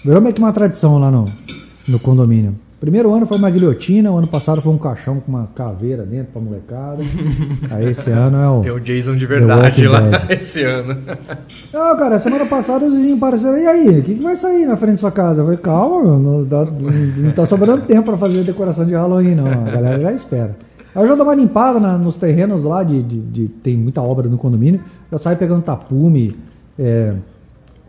Virou 0.05 0.21
meio 0.21 0.35
que 0.35 0.41
uma 0.41 0.53
tradição 0.53 0.99
lá 0.99 1.11
no, 1.11 1.27
no 1.89 1.99
condomínio. 1.99 2.55
Primeiro 2.81 3.15
ano 3.15 3.25
foi 3.25 3.39
uma 3.39 3.49
guilhotina, 3.49 4.11
o 4.13 4.19
ano 4.19 4.27
passado 4.27 4.61
foi 4.61 4.71
um 4.71 4.77
caixão 4.77 5.19
com 5.19 5.33
uma 5.33 5.47
caveira 5.55 6.05
dentro 6.05 6.33
pra 6.33 6.43
molecada. 6.43 7.03
Aí 7.71 7.87
esse 7.89 8.11
ano 8.11 8.37
é 8.37 8.49
o. 8.49 8.61
Tem 8.61 8.73
o 8.73 8.81
Jason 8.81 9.17
de 9.17 9.25
verdade 9.27 9.87
lá 9.89 10.01
esse 10.29 10.63
ano. 10.63 10.95
Não, 11.73 11.97
cara, 11.97 12.19
semana 12.19 12.45
passada 12.45 12.85
os 12.85 12.93
vizinhos 12.95 13.17
apareceram. 13.17 13.57
E 13.59 13.67
aí, 13.67 13.99
o 14.01 14.03
que, 14.03 14.15
que 14.17 14.23
vai 14.23 14.37
sair 14.37 14.67
na 14.67 14.77
frente 14.77 14.93
da 14.93 14.99
sua 14.99 15.11
casa? 15.13 15.41
Eu 15.41 15.45
falei, 15.47 15.59
calma, 15.61 16.03
meu, 16.03 16.19
não, 16.19 16.45
dá- 16.45 16.67
não 17.17 17.33
tá 17.33 17.47
sobrando 17.47 17.83
tempo 17.87 18.03
pra 18.03 18.17
fazer 18.19 18.43
decoração 18.43 18.85
de 18.85 18.93
Halloween, 18.95 19.35
não. 19.35 19.47
A 19.47 19.71
galera 19.71 20.01
já 20.03 20.13
espera. 20.13 20.55
Aí 20.95 21.03
eu 21.03 21.07
já 21.09 21.15
dou 21.15 21.25
uma 21.25 21.35
limpada 21.35 21.81
na- 21.81 21.99
nos 21.99 22.17
terrenos 22.17 22.63
lá, 22.65 22.83
de, 22.85 23.03
de- 23.03 23.21
de- 23.21 23.49
tem 23.49 23.77
muita 23.77 24.01
obra 24.01 24.29
no 24.29 24.39
condomínio. 24.39 24.81
Já 25.11 25.19
sai 25.19 25.37
pegando 25.37 25.63
tapume, 25.63 26.37
é, 26.79 27.15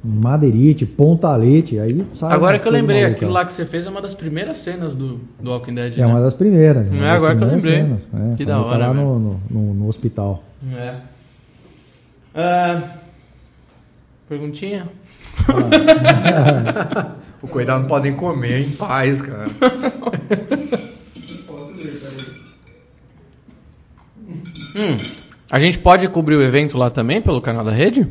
madeirite, 0.03 0.86
pontalete. 0.86 1.80
Aí 1.80 2.06
sai 2.14 2.34
Agora 2.34 2.57
que 2.57 2.68
eu 2.68 2.72
lembrei, 2.72 2.98
malucas 3.02 3.15
aquilo 3.18 3.32
lá 3.32 3.45
que 3.45 3.53
você 3.53 3.65
fez 3.65 3.86
é 3.86 3.90
uma 3.90 4.02
das 4.02 4.14
primeiras 4.14 4.57
cenas 4.57 4.95
do, 4.95 5.19
do 5.40 5.52
Walking 5.52 5.73
Dead. 5.76 5.94
É 5.94 6.02
né? 6.02 6.06
uma 6.07 6.19
das 6.22 6.34
primeiras. 6.34 6.90
uma 6.90 6.98
É, 6.98 6.99
das 7.02 7.11
agora 7.15 7.36
que 7.36 7.44
eu 7.44 7.48
primeiras 7.49 7.64
lembrei. 7.65 7.98
cenas. 7.99 8.34
É, 8.34 8.36
Que 8.38 8.45
da 8.45 8.53
tá 8.56 8.61
hora, 8.65 8.77
lá 8.88 8.94
velho. 8.94 9.06
no, 9.06 9.19
no, 9.19 9.40
no- 9.49 9.73
no 9.76 9.88
hospital. 9.88 10.44
É. 10.76 10.95
Ah, 12.34 12.82
perguntinha? 14.27 14.88
O 17.41 17.48
cuidado 17.48 17.82
não 17.82 17.88
podem 17.88 18.15
comer 18.15 18.61
em 18.61 18.69
paz, 18.72 19.22
cara. 19.22 19.45
Hum, 24.76 24.98
a 25.52 25.60
gente 25.60 25.80
pode 25.80 26.07
cobrir 26.10 26.36
o 26.36 26.41
evento 26.44 26.77
lá 26.77 26.90
também 26.90 27.22
pelo 27.22 27.41
canal 27.41 27.64
da 27.64 27.72
rede? 27.72 28.07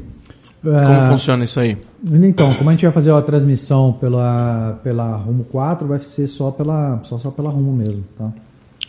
Como 0.62 0.74
É, 0.76 1.08
funciona 1.10 1.44
isso 1.44 1.60
aí? 1.60 1.76
Então, 2.10 2.54
como 2.54 2.70
a 2.70 2.72
gente 2.72 2.82
vai 2.84 2.92
fazer 2.92 3.12
a 3.12 3.20
transmissão 3.20 3.92
pela, 3.92 4.78
pela 4.82 5.14
Rumo 5.16 5.44
4, 5.44 5.86
vai 5.86 6.00
ser 6.00 6.26
só 6.26 6.50
pela, 6.50 7.00
só, 7.02 7.18
só 7.18 7.30
pela 7.30 7.50
Rumo 7.50 7.72
mesmo, 7.72 8.02
tá? 8.18 8.30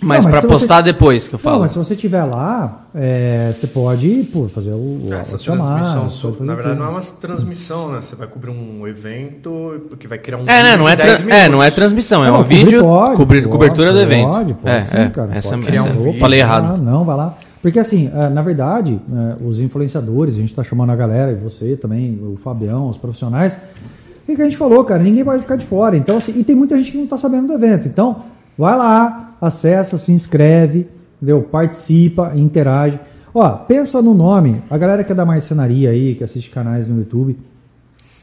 Mas 0.02 0.26
Não, 0.26 0.32
pra 0.32 0.42
se 0.42 0.48
postar 0.48 0.82
depois 0.82 1.28
que 1.30 1.36
eu 1.36 1.38
Não, 1.38 1.44
falo. 1.44 1.62
mas 1.62 1.72
se 1.72 1.78
você 1.78 1.94
estiver 1.94 2.24
lá, 2.26 2.86
é, 2.94 3.50
você 3.54 3.66
pode 3.68 4.28
pô, 4.32 4.48
fazer 4.50 4.72
o, 4.72 5.08
Essa 5.10 5.38
a 5.38 5.40
chamada. 5.40 5.74
transmissão, 5.76 6.10
você 6.10 6.18
sua- 6.18 6.32
na 6.46 6.54
verdade, 6.54 6.76
tudo. 6.76 6.80
não 6.80 6.86
é 6.86 6.90
uma 6.90 7.02
transmissão, 7.02 7.92
né? 7.94 8.02
Você 8.02 8.14
vai 8.16 8.28
cobrir 8.28 8.52
um 8.52 8.86
evento 8.88 9.88
que 9.98 10.06
vai 10.06 10.18
criar 10.18 10.38
um 10.38 10.42
É, 10.42 10.64
né? 10.64 10.64
vídeo 10.72 10.78
Não 10.80 10.90
é, 10.90 10.96
de 10.98 11.02
10 11.04 11.22
tra- 11.24 11.36
é, 11.38 11.50
não 11.50 11.64
é 11.64 11.72
transmissão, 11.72 12.26
é 12.26 12.28
Não, 12.30 12.42
um 12.42 12.44
vídeo, 12.44 12.82
pode, 12.84 13.16
cobrir, 13.16 13.40
pode, 13.42 13.52
cobertura 13.52 13.94
do 13.94 14.00
evento. 14.02 14.30
Pode, 14.32 14.54
pode 14.56 14.76
é, 14.76 14.84
sim, 14.84 14.98
é, 14.98 15.10
cara. 15.10 15.30
essa, 15.34 15.58
pode 15.58 15.76
essa- 15.76 15.90
um 15.90 16.10
Opa, 16.10 16.20
falei 16.20 16.40
errado. 16.42 16.72
lá, 16.72 16.78
não, 16.78 17.04
vai 17.06 17.16
lá. 17.16 17.34
Porque 17.66 17.80
assim, 17.80 18.12
é, 18.14 18.30
na 18.30 18.44
verdade, 18.44 19.02
é, 19.12 19.44
os 19.44 19.60
influenciadores, 19.60 20.36
a 20.36 20.38
gente 20.38 20.54
tá 20.54 20.62
chamando 20.62 20.92
a 20.92 20.96
galera, 20.96 21.32
e 21.32 21.36
você 21.36 21.76
também, 21.76 22.14
o 22.22 22.38
Fabião, 22.38 22.90
os 22.90 22.96
profissionais. 22.96 23.58
O 24.22 24.36
que, 24.36 24.40
a 24.40 24.46
gente 24.46 24.56
falou, 24.56 24.84
cara? 24.84 25.02
Ninguém 25.02 25.26
pode 25.26 25.42
ficar 25.42 25.56
de 25.56 25.66
fora. 25.66 25.98
Então, 25.98 26.16
assim, 26.16 26.32
e 26.38 26.44
tem 26.44 26.56
muita 26.56 26.78
gente 26.78 26.92
que 26.92 26.98
não 27.00 27.08
tá 27.08 27.18
sabendo 27.18 27.48
do 27.48 27.54
evento. 27.54 27.88
Então, 27.88 28.18
vai 28.56 28.78
lá, 28.78 29.36
acessa, 29.42 29.98
se 29.98 30.12
inscreve, 30.12 30.88
entendeu? 31.18 31.42
participa, 31.42 32.34
interage. 32.36 33.00
Ó, 33.34 33.50
pensa 33.50 34.00
no 34.00 34.14
nome, 34.14 34.62
a 34.70 34.78
galera 34.78 35.04
que 35.04 35.12
é 35.12 35.16
da 35.16 35.26
marcenaria 35.26 35.90
aí, 35.90 36.14
que 36.14 36.24
assiste 36.24 36.52
canais 36.52 36.88
no 36.88 37.00
YouTube, 37.00 37.36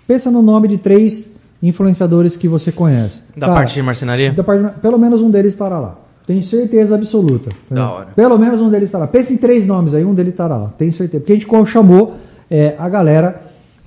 pensa 0.06 0.31
no 0.31 0.40
nome 0.40 0.69
de 0.69 0.78
três 0.78 1.32
influenciadores 1.60 2.36
que 2.36 2.47
você 2.47 2.70
conhece. 2.70 3.23
Da 3.36 3.48
parte 3.48 3.74
de 3.74 3.82
marcenaria? 3.82 4.32
da 4.32 4.44
parte- 4.44 4.78
pelo 4.78 4.98
menos 4.98 5.20
um 5.20 5.28
deles 5.28 5.52
estará 5.52 5.81
lá. 5.81 5.98
Tenho 6.26 6.42
certeza 6.42 6.94
absoluta. 6.94 7.50
Da 7.70 7.90
hora. 7.90 8.08
Pelo 8.14 8.38
menos 8.38 8.60
um 8.60 8.70
deles 8.70 8.88
estará. 8.88 9.06
Pensa 9.06 9.32
em 9.32 9.36
três 9.36 9.66
nomes 9.66 9.94
aí, 9.94 10.04
um 10.04 10.14
deles 10.14 10.32
estará 10.32 10.56
lá. 10.56 10.68
Tenho 10.78 10.92
certeza. 10.92 11.20
Porque 11.20 11.32
a 11.32 11.36
gente 11.36 11.70
chamou 11.70 12.14
é, 12.50 12.74
a 12.78 12.88
galera. 12.88 13.42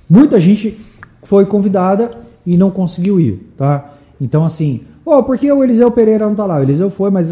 Muita 0.08 0.38
gente 0.38 0.78
foi 1.22 1.46
convidada 1.46 2.10
e 2.44 2.56
não 2.56 2.70
conseguiu 2.70 3.18
ir, 3.18 3.52
tá? 3.56 3.94
Então, 4.20 4.44
assim, 4.44 4.82
ó, 5.04 5.22
por 5.22 5.36
que 5.36 5.50
o 5.50 5.64
Eliseu 5.64 5.90
Pereira 5.90 6.26
não 6.26 6.34
tá 6.34 6.46
lá? 6.46 6.58
O 6.58 6.62
Eliseu 6.62 6.90
foi, 6.90 7.10
mas 7.10 7.30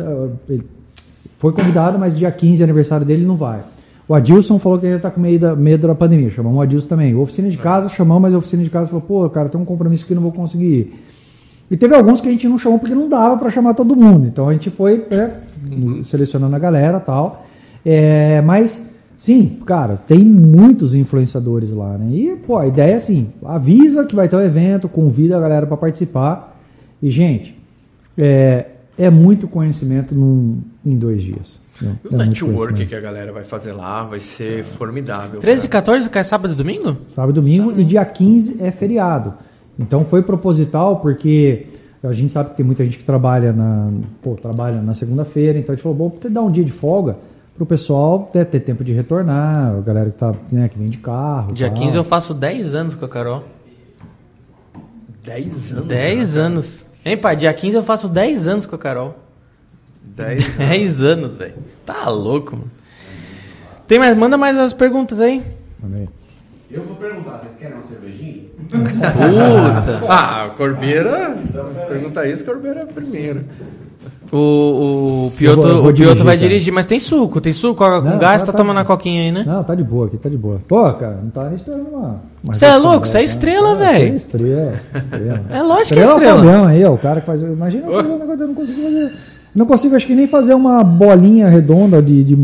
ele 0.49 0.65
foi 1.39 1.53
convidado, 1.53 1.99
mas 1.99 2.17
dia 2.17 2.31
15, 2.33 2.65
aniversário 2.65 3.07
dele, 3.07 3.25
não 3.25 3.37
vai. 3.37 3.63
O 4.07 4.15
Adilson 4.15 4.59
falou 4.59 4.79
que 4.79 4.87
ele 4.87 4.99
tá 4.99 5.11
com 5.11 5.21
medo 5.21 5.41
da, 5.41 5.57
medo 5.57 5.87
da 5.87 5.95
pandemia. 5.95 6.29
Chamamos 6.31 6.59
o 6.59 6.63
Adilson 6.63 6.89
também. 6.89 7.15
O 7.15 7.21
Oficina 7.21 7.49
de 7.49 7.57
Casa 7.57 7.89
chamamos, 7.89 8.23
mas 8.23 8.35
a 8.35 8.39
Oficina 8.39 8.63
de 8.63 8.69
Casa 8.69 8.87
falou, 8.87 9.01
pô, 9.01 9.29
cara, 9.31 9.49
tem 9.49 9.61
um 9.61 9.65
compromisso 9.65 10.05
que 10.05 10.13
eu 10.13 10.17
não 10.17 10.23
vou 10.23 10.33
conseguir 10.33 10.65
ir. 10.65 11.05
E 11.71 11.77
teve 11.77 11.95
alguns 11.95 12.21
que 12.21 12.29
a 12.29 12.31
gente 12.31 12.47
não 12.49 12.59
chamou 12.59 12.79
porque 12.79 12.95
não 12.95 13.09
dava 13.09 13.37
para 13.39 13.51
chamar 13.51 13.75
todo 13.75 13.97
mundo. 13.97 14.27
Então 14.27 14.49
a 14.49 14.53
gente 14.53 14.71
foi 14.71 15.07
né, 15.11 15.41
selecionando 16.03 16.55
a 16.55 16.59
galera 16.59 16.99
e 16.99 17.01
tal. 17.01 17.47
É, 17.85 18.41
mas, 18.43 18.95
sim, 19.17 19.59
cara, 19.67 19.97
tem 19.97 20.25
muitos 20.25 20.95
influenciadores 20.95 21.71
lá, 21.71 21.99
né? 21.99 22.15
E, 22.15 22.37
pô, 22.37 22.59
a 22.59 22.67
ideia 22.67 22.93
é 22.93 22.97
assim: 22.97 23.33
avisa 23.45 24.05
que 24.05 24.15
vai 24.15 24.29
ter 24.29 24.37
o 24.37 24.41
evento, 24.41 24.89
convida 24.89 25.37
a 25.37 25.41
galera 25.41 25.67
para 25.67 25.77
participar. 25.77 26.59
E, 27.03 27.11
gente, 27.11 27.57
é, 28.17 28.67
é 28.97 29.11
muito 29.11 29.49
conhecimento 29.49 30.15
num, 30.15 30.61
em 30.85 30.97
dois 30.97 31.23
dias. 31.23 31.61
entendeu? 31.77 31.97
E 32.05 32.07
É 32.07 32.11
o 32.11 32.19
muito 32.19 32.47
network 32.47 32.87
que 32.87 32.95
a 32.95 33.01
galera 33.01 33.33
vai 33.33 33.45
fazer 33.45 33.73
lá 33.73 34.03
vai 34.03 34.21
ser 34.21 34.65
formidável. 34.65 35.41
13 35.41 35.67
e 35.67 35.69
cara. 35.69 35.83
14 35.83 36.11
cai 36.11 36.25
sábado 36.25 36.55
e 36.55 36.57
domingo? 36.57 36.97
Sábado 37.09 37.33
e 37.33 37.35
domingo. 37.35 37.79
E 37.79 37.85
dia 37.85 38.05
15 38.05 38.63
é 38.63 38.71
feriado. 38.71 39.35
Então 39.79 40.05
foi 40.05 40.23
proposital 40.23 41.01
porque 41.01 41.67
A 42.03 42.13
gente 42.13 42.31
sabe 42.31 42.51
que 42.51 42.57
tem 42.57 42.67
muita 42.67 42.85
gente 42.85 42.99
que 42.99 43.05
trabalha 43.05 43.51
na, 43.53 43.91
pô, 44.23 44.35
trabalha 44.35 44.83
na 44.83 44.93
segunda-feira, 44.93 45.59
então 45.59 45.73
a 45.73 45.75
gente 45.75 45.83
falou, 45.83 45.97
bom, 45.97 46.11
você 46.11 46.29
dá 46.29 46.43
um 46.43 46.51
dia 46.51 46.63
de 46.63 46.73
folga 46.73 47.17
pro 47.57 47.65
pessoal 47.65 48.29
ter, 48.31 48.45
ter 48.45 48.61
tempo 48.61 48.85
de 48.85 48.93
retornar, 48.93 49.75
a 49.77 49.81
galera 49.81 50.11
que 50.11 50.17
tá, 50.17 50.35
né, 50.53 50.69
que 50.69 50.79
vem 50.79 50.89
de 50.89 50.99
carro. 50.99 51.53
Dia 51.55 51.71
tal. 51.71 51.79
15 51.79 51.97
eu 51.97 52.05
faço 52.05 52.35
10 52.35 52.75
anos 52.75 52.95
com 52.95 53.05
a 53.07 53.09
Carol. 53.09 53.43
10 55.23 55.73
anos. 55.73 55.85
10 55.87 56.29
né, 56.29 56.35
cara? 56.35 56.47
anos. 56.47 56.87
Hein, 57.07 57.17
pai? 57.17 57.37
Dia 57.37 57.55
15 57.55 57.77
eu 57.77 57.83
faço 57.83 58.09
10 58.09 58.49
anos 58.49 58.67
com 58.67 58.75
a 58.75 58.79
Carol. 58.79 59.15
10 60.05 60.45
anos. 60.45 60.57
10 60.59 61.03
anos, 61.03 61.37
velho. 61.37 61.55
Tá 61.87 62.09
louco, 62.11 62.57
mano. 62.57 62.71
Tem 63.87 63.99
mais, 63.99 64.17
manda 64.17 64.37
mais 64.37 64.59
as 64.59 64.73
perguntas 64.73 65.21
aí. 65.21 65.43
Amém. 65.83 66.09
Eu 66.71 66.83
vou 66.83 66.97
perguntar, 66.97 67.39
vocês 67.39 67.57
querem 67.57 67.75
uma 67.75 67.83
cervejinha? 67.83 68.43
Puta. 68.69 70.01
Ah, 70.09 70.51
Corbeira. 70.57 71.37
Pergunta 71.89 72.27
isso, 72.27 72.45
Corbeira 72.45 72.81
é 72.81 72.85
primeiro. 72.87 73.45
O, 74.33 75.27
o 75.27 75.33
Pioto, 75.37 75.63
vou- 75.63 75.83
vou 75.83 75.91
o 75.91 75.95
Pioto 75.95 75.95
dirigir, 75.95 76.25
vai 76.25 76.37
cara. 76.37 76.49
dirigir, 76.49 76.73
mas 76.73 76.87
tem 76.87 76.99
suco, 76.99 77.41
tem 77.41 77.53
suco 77.53 77.77
com 77.85 78.01
Não, 78.01 78.19
gás, 78.19 78.43
tá- 78.43 78.51
tá, 78.51 78.59
tomando 78.59 78.81
a 78.81 78.85
coquinha 78.85 79.23
aí, 79.23 79.31
né? 79.31 79.45
Não, 79.47 79.63
tá 79.63 79.75
de 79.77 79.85
boa 79.85 80.07
aqui, 80.07 80.17
tá 80.17 80.29
de 80.29 80.37
boa. 80.37 80.61
Pô, 80.67 80.93
cara, 80.95 81.17
não 81.23 81.31
tá 81.31 81.45
nem 81.45 81.55
esperando 81.55 81.87
uma. 81.89 82.21
uma 82.43 82.55
Cê 82.55 82.67
é 82.67 82.77
louco, 82.77 83.07
cê 83.07 83.19
é 83.19 83.21
dessa, 83.21 83.35
estrela, 83.35 83.77
né? 83.77 83.93
velho. 83.93 84.13
É 84.13 84.17
estrela, 84.17 84.73
estrela. 84.97 85.41
É 85.51 85.63
lógico 85.63 85.95
que 85.95 86.01
é 86.01 86.03
Estrela 86.03 86.13
estrela. 86.15 86.37
Fabião 86.39 86.67
aí, 86.67 86.85
ó, 86.85 86.93
o 86.95 86.99
cara 86.99 87.21
que 87.21 87.27
faz. 87.27 87.43
Imagina 87.43 87.87
eu 87.87 87.93
fazer 87.95 88.13
um 88.13 88.19
negócio, 88.19 88.43
eu 88.43 88.49
não 88.49 88.55
consigo 88.55 88.83
fazer. 88.83 89.13
Não 89.55 89.67
consigo, 89.67 89.95
acho 89.95 90.07
que 90.07 90.15
nem 90.15 90.27
fazer 90.27 90.55
uma 90.55 90.83
bolinha 90.83 91.49
redonda 91.49 92.03
de. 92.03 92.25
de 92.25 92.37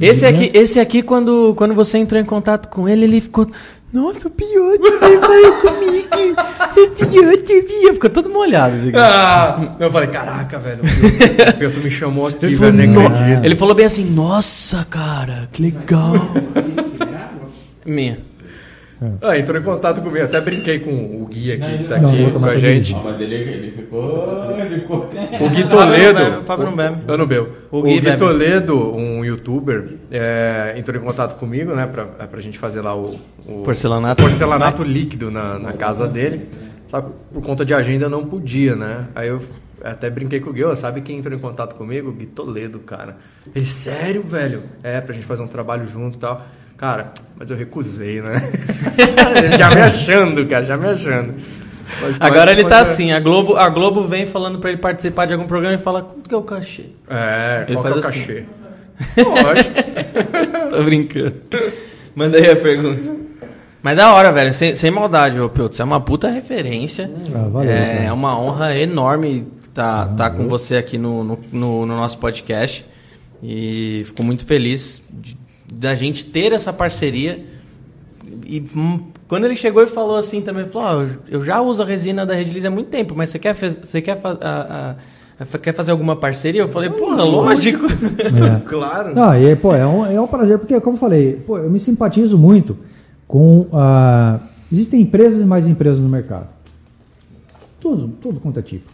Esse 0.00 0.20
de- 0.20 0.26
aqui, 0.26 0.50
esse 0.56 0.78
aqui 0.80 1.02
quando, 1.02 1.54
quando 1.56 1.74
você 1.74 1.98
entrou 1.98 2.20
em 2.20 2.24
contato 2.24 2.68
com 2.68 2.88
ele, 2.88 3.04
ele 3.04 3.20
ficou. 3.20 3.46
Nossa, 3.92 4.26
o 4.26 4.30
Pioto 4.30 4.80
veio 5.00 5.52
comigo. 5.60 6.40
O 6.74 7.06
Pioto 7.06 7.66
via. 7.68 7.92
Ficou 7.92 8.08
todo 8.08 8.30
molhado. 8.30 8.76
Esse 8.76 8.88
aqui. 8.88 8.96
Ah, 8.96 9.76
eu 9.78 9.90
falei, 9.90 10.08
caraca, 10.08 10.58
velho. 10.58 10.80
O 10.82 11.58
Pioto 11.58 11.80
me 11.80 11.90
chamou 11.90 12.26
aqui, 12.28 12.46
Ele 12.46 12.54
velho, 12.56 12.94
falou, 12.94 13.06
acredito. 13.08 13.44
ele 13.44 13.56
falou 13.56 13.74
bem 13.74 13.84
assim, 13.84 14.04
nossa, 14.04 14.86
cara, 14.88 15.46
que 15.52 15.60
legal. 15.62 16.14
Minha. 17.84 18.18
Ah, 19.20 19.38
entrou 19.38 19.58
em 19.60 19.62
contato 19.64 20.00
comigo. 20.00 20.24
Até 20.24 20.40
brinquei 20.40 20.78
com 20.80 20.90
o 20.90 21.26
Gui 21.26 21.52
aqui, 21.52 21.78
que 21.78 21.84
tá 21.84 21.98
Não, 21.98 22.10
aqui 22.10 22.30
com 22.30 22.44
a 22.44 22.56
gente. 22.56 22.92
Não, 22.92 23.02
mas 23.04 23.20
ele, 23.20 23.34
ele 23.34 23.70
ficou. 23.70 24.52
Ele 24.58 24.80
ficou. 24.80 25.08
O 25.40 25.50
Gui 25.50 25.68
Toledo. 25.68 26.42
Fábio 26.44 26.66
não 26.66 26.76
bebe. 26.76 26.96
Eu 27.08 27.18
não 27.18 27.26
bebo. 27.26 27.48
O 27.70 27.78
O 27.78 27.82
Gui. 27.82 28.16
Toledo, 28.16 28.94
um 28.94 29.24
youtuber, 29.24 29.94
é, 30.10 30.74
entrou 30.76 31.00
em 31.00 31.04
contato 31.04 31.38
comigo, 31.38 31.74
né, 31.74 31.86
pra, 31.86 32.04
pra 32.04 32.40
gente 32.40 32.58
fazer 32.58 32.80
lá 32.80 32.94
o, 32.94 33.18
o 33.46 33.62
Porcelanato. 33.64 34.22
porcelanato 34.22 34.82
líquido 34.82 35.30
na, 35.30 35.58
na 35.58 35.72
casa 35.72 36.06
dele. 36.06 36.46
Só 36.86 37.00
que 37.00 37.10
por 37.32 37.42
conta 37.42 37.64
de 37.64 37.72
agenda 37.74 38.08
não 38.08 38.24
podia, 38.26 38.76
né? 38.76 39.06
Aí 39.14 39.28
eu 39.28 39.40
até 39.82 40.10
brinquei 40.10 40.40
com 40.40 40.50
o 40.50 40.52
Gui, 40.52 40.62
"Ô, 40.64 40.76
sabe 40.76 41.00
quem 41.00 41.18
entrou 41.18 41.34
em 41.36 41.40
contato 41.40 41.74
comigo? 41.74 42.10
O 42.10 42.12
Gui 42.12 42.26
Toledo, 42.26 42.78
cara. 42.80 43.16
Ele, 43.54 43.64
sério, 43.64 44.22
velho? 44.22 44.62
É, 44.82 45.00
pra 45.00 45.14
gente 45.14 45.24
fazer 45.24 45.42
um 45.42 45.46
trabalho 45.46 45.86
junto 45.86 46.16
e 46.16 46.20
tal. 46.20 46.42
Cara, 46.82 47.12
mas 47.38 47.48
eu 47.48 47.56
recusei, 47.56 48.20
né? 48.20 48.34
Ele 49.38 49.54
já 49.56 49.70
me 49.72 49.80
achando, 49.82 50.44
cara, 50.48 50.64
já 50.64 50.76
me 50.76 50.86
achando. 50.88 51.32
Mas- 52.00 52.16
Agora 52.18 52.50
mas- 52.50 52.58
ele 52.58 52.68
tá 52.68 52.78
mas 52.80 52.88
é- 52.88 52.92
assim, 52.92 53.12
a 53.12 53.20
Globo, 53.20 53.56
a 53.56 53.68
Globo 53.68 54.02
vem 54.08 54.26
falando 54.26 54.58
pra 54.58 54.70
ele 54.70 54.80
participar 54.80 55.26
de 55.26 55.32
algum 55.32 55.46
programa 55.46 55.76
e 55.76 55.78
fala, 55.78 56.02
quanto 56.02 56.28
que 56.28 56.34
é 56.34 56.38
o 56.38 56.42
cachê? 56.42 56.86
É, 57.08 57.66
Ele 57.68 57.76
qual 57.76 57.84
que 57.84 57.88
é 57.88 57.94
o 57.98 58.02
faz 58.02 58.06
assim. 58.06 58.20
cachê? 58.20 58.44
Lógico. 59.22 60.70
Tô 60.70 60.82
brincando. 60.82 61.34
Manda 62.16 62.36
aí 62.38 62.50
a 62.50 62.56
pergunta. 62.56 63.12
Mas 63.80 63.96
da 63.96 64.12
hora, 64.14 64.32
velho, 64.32 64.52
sem, 64.52 64.74
sem 64.74 64.90
maldade, 64.90 65.38
ô 65.38 65.48
Piotr, 65.48 65.76
você 65.76 65.82
é 65.82 65.84
uma 65.84 66.00
puta 66.00 66.28
referência. 66.30 67.08
Ah, 67.32 67.48
valeu, 67.48 67.70
é 67.70 67.96
cara. 67.98 68.14
uma 68.14 68.36
honra 68.40 68.76
enorme 68.76 69.46
estar 69.68 70.08
tá, 70.16 70.30
com 70.30 70.48
você 70.48 70.76
aqui 70.76 70.98
no, 70.98 71.22
no, 71.22 71.38
no- 71.52 71.86
no 71.86 71.96
nosso 71.96 72.18
podcast. 72.18 72.84
E 73.40 74.02
fico 74.06 74.22
muito 74.24 74.44
feliz 74.44 75.00
de- 75.10 75.36
da 75.78 75.94
gente 75.94 76.24
ter 76.24 76.52
essa 76.52 76.72
parceria. 76.72 77.44
E 78.46 78.60
hum, 78.74 79.00
quando 79.28 79.44
ele 79.44 79.54
chegou 79.56 79.82
e 79.82 79.86
falou 79.86 80.16
assim 80.16 80.40
também, 80.42 80.66
falou, 80.66 81.06
"Ó, 81.06 81.06
eu- 81.28 81.42
já 81.42 81.60
uso 81.60 81.82
a 81.82 81.86
resina 81.86 82.24
da 82.26 82.34
Redilize 82.34 82.66
há 82.66 82.70
muito 82.70 82.88
tempo, 82.88 83.14
mas 83.16 83.30
você 83.30 83.38
quer, 83.38 83.54
você 83.54 84.00
quer, 84.02 84.20
a- 84.22 84.28
a- 84.40 84.94
a- 85.54 85.58
quer 85.58 85.72
fazer 85.74 85.90
alguma 85.90 86.14
parceria? 86.16 86.60
Eu 86.62 86.68
falei, 86.68 86.90
porra, 86.90 87.22
lógico. 87.24 87.86
É. 88.22 88.60
Claro. 88.68 89.14
Não, 89.14 89.34
e, 89.36 89.56
pô, 89.56 89.74
é 89.74 89.86
um, 89.86 90.06
é 90.06 90.20
um 90.20 90.26
prazer, 90.26 90.58
porque, 90.58 90.78
como 90.80 90.96
eu 90.96 91.00
falei, 91.00 91.34
pô, 91.46 91.58
eu 91.58 91.70
me 91.70 91.80
simpatizo 91.80 92.36
muito 92.38 92.76
com. 93.26 93.66
ah, 93.72 94.38
existem 94.70 95.00
empresas 95.02 95.42
e 95.42 95.46
mais 95.46 95.66
empresas 95.68 96.02
no 96.02 96.08
mercado. 96.08 96.48
Tudo, 97.80 98.08
tudo 98.20 98.38
quanto 98.40 98.58
é 98.60 98.62
tipo. 98.62 98.88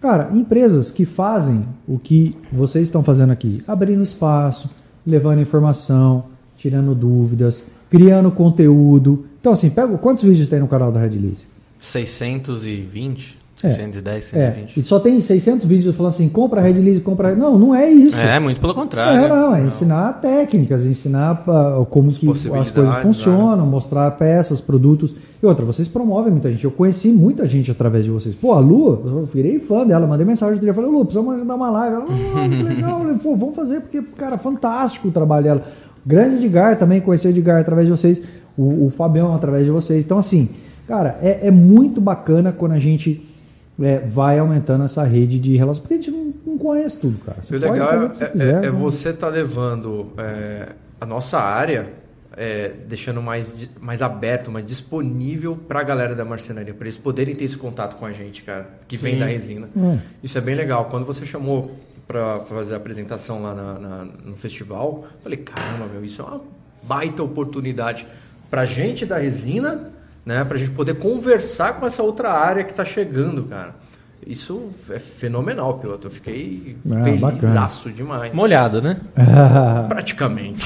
Cara, 0.00 0.30
empresas 0.34 0.90
que 0.90 1.04
fazem 1.04 1.64
o 1.86 1.96
que 1.98 2.34
vocês 2.52 2.88
estão 2.88 3.04
fazendo 3.04 3.30
aqui, 3.30 3.62
abrindo 3.68 4.02
espaço, 4.02 4.68
levando 5.06 5.40
informação, 5.40 6.24
tirando 6.56 6.94
dúvidas, 6.94 7.64
criando 7.90 8.30
conteúdo. 8.30 9.26
Então, 9.40 9.52
assim, 9.52 9.70
pega 9.70 9.96
quantos 9.98 10.22
vídeos 10.22 10.48
tem 10.48 10.60
no 10.60 10.68
canal 10.68 10.92
da 10.92 11.00
Red 11.00 11.10
Lease? 11.10 11.46
620, 11.80 13.38
É. 13.62 13.70
610, 13.70 14.16
É, 14.16 14.20
620. 14.20 14.76
e 14.76 14.82
só 14.82 14.98
tem 14.98 15.20
600 15.20 15.64
vídeos 15.66 15.94
falando 15.94 16.10
assim, 16.10 16.28
compra 16.28 16.60
Red 16.60 16.74
Lease, 16.74 17.00
compra. 17.00 17.34
Não, 17.34 17.58
não 17.58 17.74
é 17.74 17.88
isso. 17.88 18.18
É, 18.18 18.38
muito 18.40 18.60
pelo 18.60 18.74
contrário. 18.74 19.24
É, 19.24 19.28
não, 19.28 19.54
é 19.54 19.62
ensinar 19.62 20.20
técnicas, 20.20 20.84
ensinar 20.84 21.42
ah, 21.46 21.84
como 21.88 22.10
que 22.12 22.28
as 22.30 22.70
coisas 22.70 22.94
né? 22.94 23.02
funcionam, 23.02 23.64
mostrar 23.66 24.10
peças, 24.12 24.60
produtos. 24.60 25.14
E 25.42 25.46
outra, 25.46 25.64
vocês 25.64 25.88
promovem 25.88 26.32
muita 26.32 26.50
gente. 26.50 26.64
Eu 26.64 26.70
conheci 26.70 27.08
muita 27.08 27.46
gente 27.46 27.70
através 27.70 28.04
de 28.04 28.10
vocês. 28.10 28.34
Pô, 28.34 28.52
a 28.52 28.60
Lu, 28.60 29.02
eu 29.04 29.24
virei 29.32 29.58
fã 29.58 29.86
dela, 29.86 30.06
mandei 30.06 30.26
mensagem 30.26 30.58
dele, 30.58 30.72
falei, 30.72 30.90
Lu, 30.90 31.04
precisamos 31.04 31.34
agendar 31.34 31.56
uma 31.56 31.70
live. 31.70 31.96
Ela, 31.96 32.04
nossa, 32.04 32.48
que 32.48 32.62
legal. 32.62 32.98
Falei, 32.98 33.16
Pô, 33.16 33.36
vamos 33.36 33.54
fazer, 33.54 33.80
porque, 33.80 34.02
cara, 34.16 34.38
fantástico 34.38 35.08
o 35.08 35.10
trabalho 35.10 35.44
dela. 35.44 35.62
Grande 36.04 36.46
Edgar 36.46 36.76
também, 36.76 37.00
conheci 37.00 37.28
o 37.28 37.30
Edgar 37.30 37.60
através 37.60 37.86
de 37.86 37.92
vocês, 37.92 38.22
o, 38.56 38.86
o 38.86 38.90
Fabião 38.90 39.34
através 39.34 39.64
de 39.64 39.70
vocês. 39.70 40.04
Então, 40.04 40.18
assim, 40.18 40.48
cara, 40.86 41.16
é, 41.22 41.46
é 41.46 41.50
muito 41.50 42.00
bacana 42.00 42.52
quando 42.52 42.72
a 42.72 42.78
gente 42.78 43.31
é, 43.80 43.98
vai 43.98 44.38
aumentando 44.38 44.84
essa 44.84 45.04
rede 45.04 45.38
de 45.38 45.56
relações, 45.56 45.80
porque 45.80 45.94
a 45.94 45.96
gente 45.96 46.10
não, 46.10 46.34
não 46.46 46.58
conhece 46.58 46.96
tudo, 46.98 47.18
cara. 47.24 47.42
Você 47.42 47.56
o 47.56 47.58
legal 47.58 47.90
é, 47.92 48.04
o 48.04 48.10
que 48.10 48.18
você 48.18 48.24
é- 48.24 48.28
quiser. 48.28 48.54
é 48.58 48.60
né? 48.62 48.68
você 48.70 49.08
estar 49.10 49.28
levando 49.28 50.12
é, 50.18 50.68
a 51.00 51.06
nossa 51.06 51.38
área, 51.38 51.86
é, 52.36 52.70
deixando 52.88 53.20
mais, 53.22 53.54
mais 53.80 54.00
aberto, 54.02 54.50
mais 54.50 54.64
disponível 54.66 55.56
para 55.56 55.80
a 55.80 55.82
galera 55.82 56.14
da 56.14 56.24
marcenaria, 56.24 56.72
para 56.74 56.84
eles 56.84 56.96
poderem 56.98 57.34
ter 57.34 57.44
esse 57.44 57.56
contato 57.56 57.96
com 57.96 58.06
a 58.06 58.12
gente, 58.12 58.42
cara, 58.42 58.68
que 58.88 58.96
vem 58.96 59.18
da 59.18 59.26
resina. 59.26 59.68
Hum. 59.76 59.98
Isso 60.22 60.36
é 60.38 60.40
bem 60.40 60.54
legal. 60.54 60.86
Quando 60.86 61.04
você 61.04 61.24
chamou 61.26 61.76
para 62.06 62.36
fazer 62.40 62.74
a 62.74 62.76
apresentação 62.76 63.42
lá 63.42 63.54
na- 63.54 63.78
na- 63.78 64.04
no 64.24 64.36
festival, 64.36 65.04
eu 65.14 65.20
falei, 65.22 65.38
caramba, 65.38 65.86
meu, 65.92 66.04
isso 66.04 66.20
é 66.20 66.24
uma 66.24 66.40
baita 66.82 67.22
oportunidade 67.22 68.06
para 68.50 68.64
gente 68.66 69.06
da 69.06 69.18
resina, 69.18 69.90
né, 70.24 70.44
para 70.44 70.56
a 70.56 70.58
gente 70.58 70.70
poder 70.70 70.94
conversar 70.94 71.78
com 71.78 71.86
essa 71.86 72.02
outra 72.02 72.30
área 72.30 72.64
que 72.64 72.70
está 72.70 72.84
chegando, 72.84 73.44
cara. 73.44 73.74
Isso 74.26 74.68
é 74.90 75.00
fenomenal, 75.00 75.78
piloto. 75.78 76.06
Eu 76.06 76.10
fiquei 76.10 76.76
Ah, 76.88 77.02
felizaço 77.02 77.90
demais. 77.90 78.32
Molhado, 78.32 78.80
né? 78.80 79.00
Praticamente. 79.88 80.64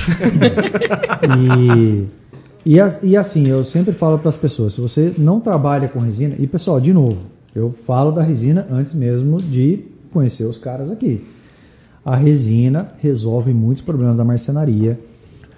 E, 1.38 2.06
e, 2.66 2.78
e 3.02 3.16
assim, 3.16 3.48
eu 3.48 3.64
sempre 3.64 3.94
falo 3.94 4.18
para 4.18 4.28
as 4.28 4.36
pessoas: 4.36 4.74
se 4.74 4.80
você 4.80 5.14
não 5.16 5.40
trabalha 5.40 5.88
com 5.88 6.00
resina, 6.00 6.34
e 6.38 6.46
pessoal, 6.46 6.78
de 6.78 6.92
novo, 6.92 7.18
eu 7.54 7.74
falo 7.86 8.10
da 8.10 8.22
resina 8.22 8.66
antes 8.70 8.92
mesmo 8.92 9.38
de 9.38 9.84
conhecer 10.12 10.44
os 10.44 10.58
caras 10.58 10.90
aqui. 10.90 11.24
A 12.04 12.14
resina 12.14 12.88
resolve 12.98 13.54
muitos 13.54 13.82
problemas 13.82 14.16
da 14.18 14.24
marcenaria, 14.24 15.00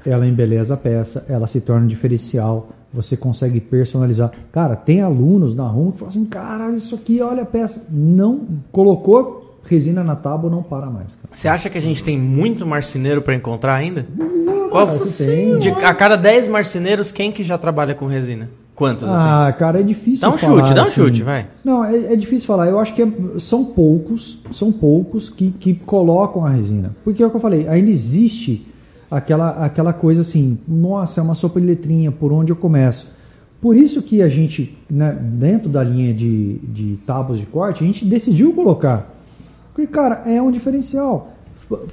ela 0.07 0.27
embeleza 0.27 0.75
a 0.75 0.77
peça, 0.77 1.27
ela 1.29 1.47
se 1.47 1.61
torna 1.61 1.85
um 1.85 1.89
diferencial, 1.89 2.71
você 2.93 3.17
consegue 3.17 3.61
personalizar. 3.61 4.31
Cara, 4.53 4.75
tem 4.77 5.01
alunos 5.03 5.55
na 5.55 5.67
rua 5.67 5.93
que 5.93 5.99
falam 5.99 6.09
assim: 6.09 6.25
cara, 6.25 6.71
isso 6.73 6.95
aqui, 6.95 7.21
olha 7.21 7.43
a 7.43 7.47
peça. 7.47 7.87
Não 7.91 8.41
colocou 8.73 9.61
resina 9.65 10.03
na 10.03 10.17
tábua, 10.17 10.49
não 10.51 10.63
para 10.63 10.87
mais. 10.87 11.17
Cara. 11.17 11.29
Você 11.31 11.47
acha 11.47 11.69
que 11.69 11.77
a 11.77 11.83
gente 11.83 12.03
tem 12.03 12.19
muito 12.19 12.65
marceneiro 12.67 13.21
pra 13.21 13.35
encontrar 13.35 13.75
ainda? 13.75 14.07
Qual- 14.71 14.87
você 14.87 15.27
tem. 15.27 15.59
de- 15.59 15.69
a 15.71 15.93
cada 15.93 16.17
10 16.17 16.49
marceneiros, 16.49 17.13
quem 17.13 17.31
que 17.31 17.43
já 17.43 17.59
trabalha 17.59 17.95
com 17.95 18.07
resina? 18.07 18.49
Quantos, 18.75 19.03
assim? 19.05 19.13
Ah, 19.17 19.53
cara, 19.59 19.81
é 19.81 19.83
difícil 19.83 20.21
Dá 20.29 20.33
um 20.33 20.39
falar, 20.39 20.63
chute, 20.63 20.75
dá 20.75 20.81
um 20.83 20.85
assim. 20.85 20.95
chute, 20.95 21.23
vai. 21.25 21.49
Não, 21.65 21.85
é, 21.85 22.13
é 22.13 22.17
difícil 22.17 22.47
falar. 22.47 22.69
Eu 22.69 22.79
acho 22.79 22.95
que 22.95 23.03
é- 23.03 23.13
são 23.41 23.65
poucos, 23.65 24.39
são 24.53 24.71
poucos 24.71 25.29
que, 25.29 25.51
que 25.51 25.75
colocam 25.75 26.47
a 26.47 26.51
resina. 26.51 26.95
Porque 27.03 27.21
é 27.23 27.27
o 27.27 27.31
que 27.31 27.35
eu 27.37 27.41
falei, 27.41 27.67
ainda 27.69 27.91
existe 27.91 28.68
aquela, 29.11 29.65
aquela 29.65 29.93
coisa 29.93 30.21
assim, 30.21 30.59
nossa, 30.67 31.21
é 31.21 31.23
uma 31.23 31.35
sopa 31.35 31.61
de 31.61 31.67
letrinha, 31.67 32.11
por 32.13 32.33
onde 32.33 32.53
eu 32.53 32.57
começo? 32.57 33.11
Por 33.61 33.77
isso 33.77 34.03
que 34.03 34.23
a 34.23 34.29
gente, 34.29 34.79
né, 34.89 35.13
dentro 35.21 35.69
da 35.69 35.83
linha 35.83 36.15
de, 36.15 36.59
de 36.59 36.97
tábuas 37.05 37.39
de 37.39 37.47
corte, 37.47 37.83
a 37.83 37.87
gente 37.87 38.05
decidiu 38.05 38.53
colocar. 38.53 39.15
Porque, 39.75 39.87
cara, 39.91 40.23
é 40.27 40.41
um 40.41 40.51
diferencial. 40.51 41.33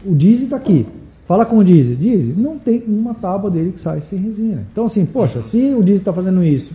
O 0.05 0.15
Dizzy 0.15 0.47
tá 0.47 0.55
aqui. 0.57 0.85
Fala 1.27 1.43
com 1.43 1.57
o 1.57 1.63
Dizzy. 1.63 1.95
Dizzy, 1.95 2.33
não 2.37 2.59
tem 2.59 2.83
uma 2.87 3.15
tábua 3.15 3.49
dele 3.49 3.71
que 3.71 3.79
sai 3.79 3.99
sem 4.01 4.19
resina. 4.19 4.65
Então, 4.71 4.85
assim, 4.85 5.05
poxa, 5.07 5.41
se 5.41 5.73
o 5.73 5.83
Dizzy 5.83 6.03
tá 6.03 6.13
fazendo 6.13 6.43
isso 6.43 6.73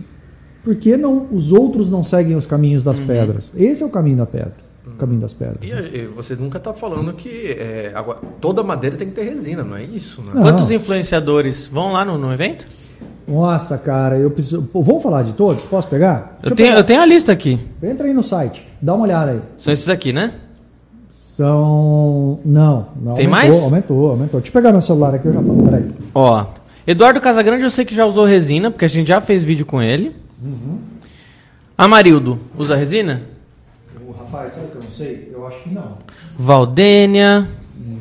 Por 0.63 0.75
que 0.75 0.95
não, 0.95 1.25
os 1.31 1.51
outros 1.51 1.89
não 1.89 2.03
seguem 2.03 2.35
os 2.35 2.45
caminhos 2.45 2.85
Uhum. 2.85 2.91
das 2.91 2.99
pedras? 2.99 3.51
Esse 3.55 3.81
é 3.81 3.85
o 3.85 3.89
caminho 3.89 4.17
da 4.17 4.25
pedra. 4.25 4.53
O 4.93 4.97
caminho 4.97 5.21
das 5.21 5.33
pedras. 5.33 5.69
E, 5.69 5.73
e 5.73 6.05
você 6.05 6.35
nunca 6.35 6.59
tá 6.59 6.73
falando 6.73 7.13
que 7.13 7.51
é, 7.51 7.91
agora, 7.93 8.19
toda 8.39 8.61
madeira 8.63 8.97
tem 8.97 9.07
que 9.07 9.13
ter 9.13 9.23
resina, 9.23 9.63
não 9.63 9.75
é 9.75 9.83
isso, 9.83 10.21
né? 10.21 10.31
Não. 10.33 10.41
Quantos 10.43 10.71
influenciadores 10.71 11.67
vão 11.67 11.91
lá 11.91 12.05
no, 12.05 12.17
no 12.17 12.31
evento? 12.31 12.67
Nossa, 13.27 13.77
cara, 13.77 14.17
eu 14.17 14.29
preciso. 14.29 14.63
Pô, 14.63 14.81
vamos 14.81 15.01
falar 15.01 15.23
de 15.23 15.33
todos? 15.33 15.63
Posso 15.63 15.87
pegar? 15.87 16.37
Eu 16.43 16.55
tenho, 16.55 16.75
eu 16.75 16.83
tenho 16.83 17.01
a 17.01 17.05
lista 17.05 17.31
aqui. 17.31 17.59
Entra 17.81 18.07
aí 18.07 18.13
no 18.13 18.23
site, 18.23 18.67
dá 18.81 18.93
uma 18.93 19.03
olhada 19.03 19.31
aí. 19.31 19.41
São 19.57 19.71
esses 19.71 19.89
aqui, 19.89 20.11
né? 20.11 20.33
São. 21.09 22.39
Não, 22.43 22.89
não. 23.01 23.13
Tem 23.13 23.25
aumentou, 23.25 23.29
mais? 23.29 23.63
Aumentou, 23.63 24.09
aumentou. 24.09 24.39
Deixa 24.39 24.49
eu 24.49 24.61
pegar 24.61 24.71
meu 24.71 24.81
celular 24.81 25.15
aqui, 25.15 25.27
eu 25.27 25.33
já 25.33 25.41
falo. 25.41 25.63
Peraí. 25.63 25.91
Ó, 26.13 26.45
Eduardo 26.85 27.21
Casagrande 27.21 27.63
eu 27.63 27.69
sei 27.69 27.85
que 27.85 27.95
já 27.95 28.05
usou 28.05 28.25
resina, 28.25 28.71
porque 28.71 28.85
a 28.85 28.89
gente 28.89 29.07
já 29.07 29.21
fez 29.21 29.43
vídeo 29.43 29.65
com 29.65 29.81
ele. 29.81 30.15
Amarildo, 31.77 32.39
usa 32.57 32.75
resina? 32.75 33.21
Rapaz, 34.31 34.53
sabe 34.53 34.67
o 34.67 34.69
que 34.69 34.75
eu 34.77 34.81
não 34.83 34.89
sei? 34.89 35.31
Eu 35.33 35.45
acho 35.45 35.61
que 35.63 35.69
não. 35.73 35.97
Valdênia, 36.39 37.45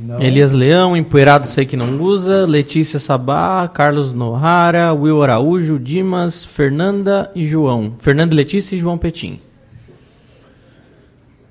Não. 0.07 0.23
Elias 0.23 0.53
Leão, 0.53 0.97
Empoeirado 0.97 1.49
sei 1.49 1.67
que 1.67 1.77
não 1.77 2.01
usa, 2.01 2.47
Letícia 2.47 3.01
Sabá, 3.01 3.67
Carlos 3.67 4.13
Nohara, 4.15 4.95
Will 4.95 5.25
Araújo, 5.25 5.77
Dimas, 5.77 6.45
Fernanda 6.45 7.33
e 7.35 7.45
João. 7.45 7.95
Fernanda 7.99 8.33
Letícia 8.33 8.77
e 8.77 8.79
João 8.79 8.97
Petim. 8.97 9.41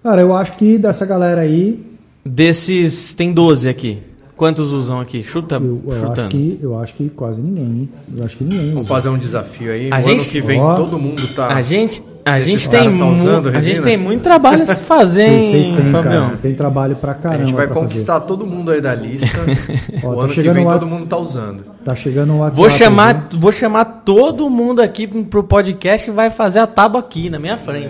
Cara, 0.02 0.22
eu 0.22 0.34
acho 0.34 0.54
que 0.54 0.78
dessa 0.78 1.06
galera 1.06 1.42
aí, 1.42 1.86
Desses, 2.26 3.14
tem 3.14 3.34
12 3.34 3.68
aqui. 3.68 3.98
Quantos 4.40 4.72
usam 4.72 5.02
aqui? 5.02 5.22
Chuta, 5.22 5.56
eu, 5.56 5.82
eu 5.86 5.92
acho 5.92 6.00
chutando. 6.08 6.30
que 6.30 6.60
eu 6.62 6.80
acho 6.80 6.94
que 6.94 7.10
quase 7.10 7.42
ninguém. 7.42 7.66
hein? 7.66 7.90
Eu 8.18 8.24
acho 8.24 8.38
que 8.38 8.44
ninguém. 8.46 8.68
Vamos 8.70 8.84
usa. 8.84 8.94
fazer 8.94 9.10
um 9.10 9.18
desafio 9.18 9.70
aí. 9.70 9.90
A 9.92 10.00
o 10.00 10.02
gente- 10.02 10.22
ano 10.22 10.30
que 10.30 10.40
vem 10.42 10.62
Ó. 10.62 10.76
todo 10.78 10.98
mundo 10.98 11.22
tá. 11.36 11.48
A 11.48 11.62
gente, 11.62 12.02
a 12.24 12.40
gente 12.40 12.70
tem 12.70 12.88
usando 12.88 13.50
a 13.50 13.60
gente 13.60 13.82
tem 13.82 13.98
muito 13.98 14.22
trabalho 14.22 14.64
a 14.64 14.66
se 14.68 14.82
fazer, 14.84 15.42
Vocês 15.42 15.68
têm, 15.68 15.76
cara, 15.92 16.04
Fabião? 16.04 16.26
vocês 16.28 16.40
têm 16.40 16.54
trabalho 16.56 16.96
pra 16.96 17.12
a 17.12 17.16
caramba. 17.16 17.44
gente 17.44 17.54
vai 17.54 17.66
pra 17.68 17.76
fazer. 17.76 17.88
conquistar 17.88 18.20
todo 18.22 18.46
mundo 18.48 18.72
aí 18.72 18.80
da 18.80 18.96
lista. 18.96 19.28
Ó, 20.04 20.12
o 20.12 20.16
tá 20.16 20.22
ano 20.24 20.34
que 20.34 20.42
vem 20.50 20.66
o 20.66 20.72
todo 20.72 20.88
mundo 20.88 21.06
tá 21.06 21.18
usando. 21.18 21.64
Tá 21.84 21.94
chegando 21.94 22.32
um 22.32 22.38
WhatsApp. 22.40 22.56
Vou 22.58 22.66
aí, 22.68 22.72
chamar, 22.72 23.28
vou 23.38 23.52
chamar 23.52 23.84
todo 24.06 24.50
mundo 24.50 24.82
aqui 24.82 25.06
pro 25.06 25.44
podcast 25.44 26.10
e 26.10 26.14
vai 26.14 26.30
fazer 26.30 26.60
a 26.60 26.68
tábua 26.68 27.02
aqui 27.02 27.30
na 27.30 27.40
minha 27.40 27.58
frente. 27.58 27.90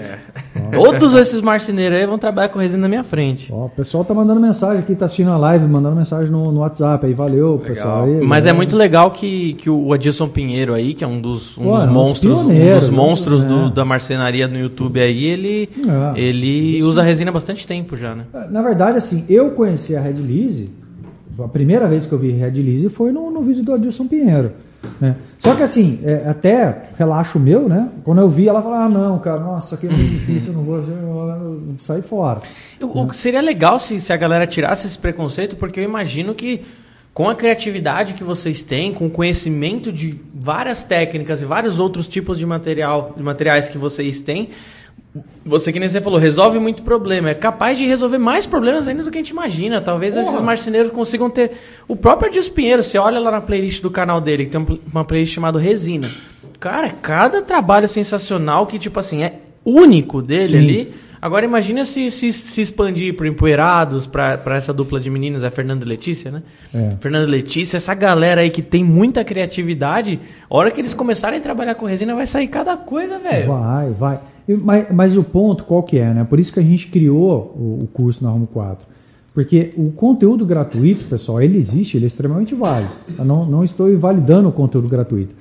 Todos 0.71 1.13
esses 1.15 1.41
marceneiros 1.41 1.97
aí 1.97 2.05
vão 2.05 2.17
trabalhar 2.17 2.49
com 2.49 2.59
resina 2.59 2.81
na 2.83 2.87
minha 2.87 3.03
frente. 3.03 3.51
Ó, 3.51 3.65
o 3.65 3.69
pessoal 3.69 4.03
tá 4.05 4.13
mandando 4.13 4.39
mensagem 4.39 4.79
aqui, 4.79 4.95
tá 4.95 5.05
assistindo 5.05 5.31
a 5.31 5.37
live, 5.37 5.65
mandando 5.67 5.95
mensagem 5.95 6.31
no, 6.31 6.51
no 6.51 6.59
WhatsApp 6.61 7.05
aí. 7.05 7.13
Valeu, 7.13 7.59
pessoal. 7.65 8.05
Aí, 8.05 8.15
Mas 8.25 8.43
é 8.43 8.47
galera. 8.47 8.53
muito 8.55 8.75
legal 8.77 9.11
que, 9.11 9.53
que 9.53 9.69
o 9.69 9.91
Adilson 9.93 10.27
Pinheiro 10.27 10.73
aí, 10.73 10.93
que 10.93 11.03
é 11.03 11.07
um 11.07 11.19
dos, 11.21 11.57
um 11.57 11.63
Pô, 11.63 11.71
dos 11.71 11.79
é 11.79 11.83
um 11.83 11.85
dos 11.85 11.93
monstros, 11.93 12.39
um 12.39 12.47
dos 12.47 12.89
né? 12.89 12.95
monstros 12.95 13.43
do- 13.43 13.67
É. 13.67 13.69
da 13.71 13.85
marcenaria 13.85 14.47
no 14.47 14.57
YouTube 14.59 14.99
aí, 14.99 15.25
ele, 15.25 15.69
É. 16.15 16.19
ele 16.19 16.83
usa 16.83 17.01
resina 17.01 17.29
há 17.31 17.33
bastante 17.33 17.65
tempo 17.67 17.95
já, 17.97 18.13
né? 18.15 18.23
Na 18.49 18.61
verdade, 18.61 18.97
assim, 18.97 19.25
eu 19.29 19.51
conheci 19.51 19.95
a 19.95 20.01
Red 20.01 20.13
Lise, 20.13 20.69
a 21.43 21.47
primeira 21.47 21.87
vez 21.87 22.05
que 22.05 22.11
eu 22.13 22.19
vi 22.19 22.31
Red 22.31 22.51
Lise 22.51 22.89
foi 22.89 23.11
no, 23.11 23.31
no 23.31 23.41
vídeo 23.41 23.63
do 23.63 23.73
Adilson 23.73 24.07
Pinheiro. 24.07 24.51
Né? 24.99 25.15
Só 25.39 25.55
que 25.55 25.63
assim, 25.63 25.99
é, 26.03 26.29
até 26.29 26.89
relaxo 26.97 27.39
meu, 27.39 27.67
né? 27.67 27.89
Quando 28.03 28.21
eu 28.21 28.29
vi, 28.29 28.47
ela 28.47 28.61
falou: 28.61 28.77
ah, 28.77 28.89
não, 28.89 29.19
cara, 29.19 29.39
nossa, 29.39 29.75
aqui 29.75 29.87
é 29.87 29.89
muito 29.89 30.09
difícil, 30.09 30.49
eu 30.49 30.57
não 30.57 30.63
vou 30.63 30.77
eu, 30.77 30.83
eu, 30.83 31.63
eu 31.69 31.75
sair 31.79 32.01
fora. 32.01 32.41
O 32.81 33.07
que 33.07 33.17
seria 33.17 33.41
legal 33.41 33.79
se, 33.79 33.99
se 33.99 34.11
a 34.11 34.17
galera 34.17 34.45
tirasse 34.45 34.87
esse 34.87 34.97
preconceito, 34.97 35.55
porque 35.55 35.79
eu 35.79 35.83
imagino 35.83 36.35
que 36.35 36.65
com 37.13 37.29
a 37.29 37.35
criatividade 37.35 38.13
que 38.13 38.23
vocês 38.23 38.61
têm, 38.61 38.93
com 38.93 39.07
o 39.07 39.09
conhecimento 39.09 39.91
de 39.91 40.19
várias 40.33 40.83
técnicas 40.83 41.41
e 41.41 41.45
vários 41.45 41.79
outros 41.79 42.07
tipos 42.07 42.37
de 42.37 42.45
material, 42.45 43.13
de 43.15 43.23
materiais 43.23 43.67
que 43.67 43.77
vocês 43.77 44.21
têm, 44.21 44.49
você 45.43 45.73
que 45.73 45.79
nem 45.79 45.89
você 45.89 45.99
falou, 46.01 46.19
resolve 46.19 46.59
muito 46.59 46.83
problema. 46.83 47.29
É 47.31 47.33
capaz 47.33 47.77
de 47.77 47.85
resolver 47.85 48.17
mais 48.19 48.45
problemas 48.45 48.87
ainda 48.87 49.03
do 49.03 49.09
que 49.09 49.17
a 49.17 49.21
gente 49.21 49.29
imagina. 49.31 49.81
Talvez 49.81 50.15
esses 50.15 50.41
marceneiros 50.41 50.91
consigam 50.91 51.29
ter. 51.29 51.51
O 51.87 51.95
próprio 51.95 52.29
Adilson 52.29 52.51
Pinheiro, 52.51 52.83
você 52.83 52.97
olha 52.97 53.19
lá 53.19 53.31
na 53.31 53.41
playlist 53.41 53.81
do 53.81 53.89
canal 53.89 54.21
dele, 54.21 54.45
que 54.45 54.51
tem 54.51 54.61
um- 54.61 54.79
uma 54.91 55.03
playlist 55.03 55.33
chamada 55.33 55.57
Resina. 55.59 56.07
Cara, 56.59 56.91
cada 57.01 57.41
trabalho 57.41 57.87
sensacional 57.87 58.67
que, 58.67 58.77
tipo 58.77 58.99
assim, 58.99 59.23
é 59.23 59.33
único 59.65 60.21
dele 60.21 60.47
Sim. 60.47 60.57
ali. 60.57 60.93
Agora 61.21 61.43
imagina 61.45 61.83
se, 61.83 62.11
se, 62.11 62.31
se 62.31 62.61
expandir 62.61 63.13
para 63.13 63.27
Empoeirados, 63.27 64.05
para 64.07 64.55
essa 64.55 64.71
dupla 64.71 65.01
de 65.01 65.09
meninas, 65.09 65.43
a 65.43 65.51
Fernanda 65.51 65.83
e 65.83 65.87
Letícia, 65.89 66.31
né? 66.31 66.43
É. 66.73 66.91
Fernanda 67.01 67.27
e 67.27 67.31
Letícia, 67.31 67.75
essa 67.75 67.93
galera 67.93 68.39
aí 68.39 68.49
que 68.49 68.61
tem 68.61 68.85
muita 68.85 69.21
criatividade, 69.23 70.17
a 70.49 70.55
hora 70.55 70.71
que 70.71 70.79
eles 70.79 70.93
começarem 70.93 71.39
a 71.39 71.41
trabalhar 71.41 71.75
com 71.75 71.85
resina 71.85 72.15
vai 72.15 72.25
sair 72.25 72.47
cada 72.47 72.77
coisa, 72.77 73.19
velho. 73.19 73.47
Vai, 73.47 73.89
vai. 73.91 74.19
Mas, 74.57 74.91
mas 74.91 75.17
o 75.17 75.23
ponto 75.23 75.63
qual 75.63 75.83
que 75.83 75.97
é, 75.97 76.13
né? 76.13 76.23
Por 76.23 76.39
isso 76.39 76.51
que 76.51 76.59
a 76.59 76.63
gente 76.63 76.87
criou 76.87 77.55
o, 77.55 77.83
o 77.83 77.87
curso 77.91 78.23
na 78.23 78.31
Rumo 78.31 78.47
4. 78.47 78.87
Porque 79.33 79.71
o 79.77 79.91
conteúdo 79.91 80.45
gratuito, 80.45 81.05
pessoal, 81.05 81.41
ele 81.41 81.57
existe, 81.57 81.97
ele 81.97 82.05
é 82.05 82.07
extremamente 82.07 82.55
válido. 82.55 82.91
Eu 83.17 83.23
não, 83.23 83.45
não 83.45 83.63
estou 83.63 83.91
invalidando 83.91 84.49
o 84.49 84.51
conteúdo 84.51 84.89
gratuito. 84.89 85.35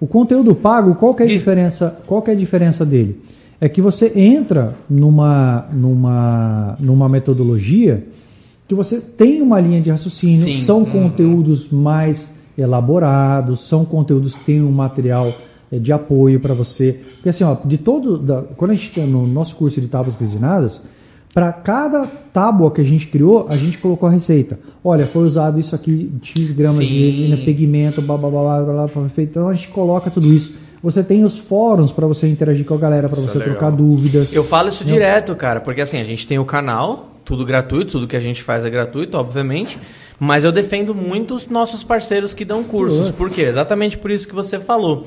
O 0.00 0.06
conteúdo 0.06 0.54
pago, 0.54 0.94
qual 0.94 1.14
que 1.14 1.22
é 1.22 1.26
a 1.26 1.28
diferença, 1.28 2.02
qual 2.06 2.22
que 2.22 2.30
é 2.30 2.34
a 2.34 2.36
diferença 2.36 2.86
dele? 2.86 3.20
É 3.60 3.68
que 3.68 3.80
você 3.80 4.12
entra 4.16 4.74
numa, 4.88 5.66
numa, 5.72 6.76
numa 6.80 7.08
metodologia 7.08 8.06
que 8.66 8.74
você 8.74 9.00
tem 9.00 9.42
uma 9.42 9.60
linha 9.60 9.80
de 9.80 9.90
raciocínio, 9.90 10.36
Sim. 10.36 10.54
são 10.54 10.84
conteúdos 10.84 11.70
mais 11.70 12.38
elaborados, 12.56 13.60
são 13.60 13.84
conteúdos 13.84 14.34
que 14.34 14.44
têm 14.44 14.62
um 14.62 14.72
material 14.72 15.32
de 15.78 15.92
apoio 15.92 16.38
para 16.40 16.54
você. 16.54 17.00
Porque 17.14 17.28
assim, 17.28 17.44
ó, 17.44 17.56
de 17.64 17.78
todo, 17.78 18.18
da- 18.18 18.42
quando 18.56 18.70
a 18.72 18.74
gente 18.74 18.90
tem 18.90 19.06
no 19.06 19.26
nosso 19.26 19.56
curso 19.56 19.80
de 19.80 19.88
tábuas 19.88 20.14
resinadas, 20.16 20.82
para 21.34 21.50
cada 21.52 22.06
tábua 22.32 22.70
que 22.70 22.80
a 22.80 22.84
gente 22.84 23.06
criou, 23.06 23.46
a 23.48 23.56
gente 23.56 23.78
colocou 23.78 24.06
a 24.08 24.12
receita. 24.12 24.58
Olha, 24.84 25.06
foi 25.06 25.22
usado 25.24 25.58
isso 25.58 25.74
aqui, 25.74 26.12
X 26.22 26.50
gramas 26.52 26.86
de 26.86 27.06
resina, 27.06 27.36
pigmento, 27.38 28.02
blá 28.02 28.16
blá 28.18 28.28
blá 28.28 28.62
blá, 28.62 28.86
blá. 28.86 29.06
Então 29.18 29.48
a 29.48 29.54
gente 29.54 29.68
coloca 29.68 30.10
tudo 30.10 30.26
isso. 30.26 30.54
Você 30.82 31.02
tem 31.02 31.24
os 31.24 31.38
fóruns 31.38 31.92
para 31.92 32.06
você 32.06 32.26
interagir 32.28 32.66
com 32.66 32.74
a 32.74 32.76
galera, 32.76 33.08
para 33.08 33.20
Isso 33.20 33.30
você 33.30 33.38
é 33.38 33.42
trocar 33.44 33.70
dúvidas. 33.70 34.34
Eu 34.34 34.42
falo 34.44 34.68
isso 34.68 34.84
direto, 34.84 35.34
cara, 35.36 35.60
porque 35.60 35.80
assim, 35.80 35.98
a 36.00 36.04
gente 36.04 36.26
tem 36.26 36.38
o 36.38 36.44
canal, 36.44 37.12
tudo 37.24 37.46
gratuito, 37.46 37.92
tudo 37.92 38.06
que 38.08 38.16
a 38.16 38.20
gente 38.20 38.42
faz 38.42 38.64
é 38.64 38.70
gratuito, 38.70 39.16
obviamente, 39.16 39.78
mas 40.18 40.42
eu 40.44 40.50
defendo 40.52 40.92
muito 40.94 41.34
os 41.36 41.46
nossos 41.46 41.82
parceiros 41.84 42.34
que 42.34 42.44
dão 42.44 42.62
cursos. 42.64 43.10
Por 43.10 43.30
quê? 43.30 43.42
Exatamente 43.42 43.96
por 43.96 44.10
isso 44.10 44.26
que 44.28 44.34
você 44.34 44.58
falou. 44.58 45.06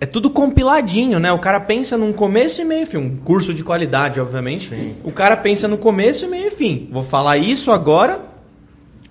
É 0.00 0.06
tudo 0.06 0.30
compiladinho, 0.30 1.18
né? 1.18 1.30
O 1.30 1.38
cara 1.38 1.60
pensa 1.60 1.96
num 1.98 2.10
começo 2.10 2.62
e 2.62 2.64
meio 2.64 2.84
e 2.84 2.86
fim. 2.86 2.96
Um 2.96 3.16
curso 3.18 3.52
de 3.52 3.62
qualidade, 3.62 4.18
obviamente. 4.18 4.94
O 5.04 5.12
cara 5.12 5.36
pensa 5.36 5.68
no 5.68 5.76
começo 5.76 6.24
e 6.24 6.28
meio 6.28 6.48
e 6.48 6.50
fim. 6.50 6.88
Vou 6.90 7.04
falar 7.04 7.36
isso 7.36 7.70
agora, 7.70 8.18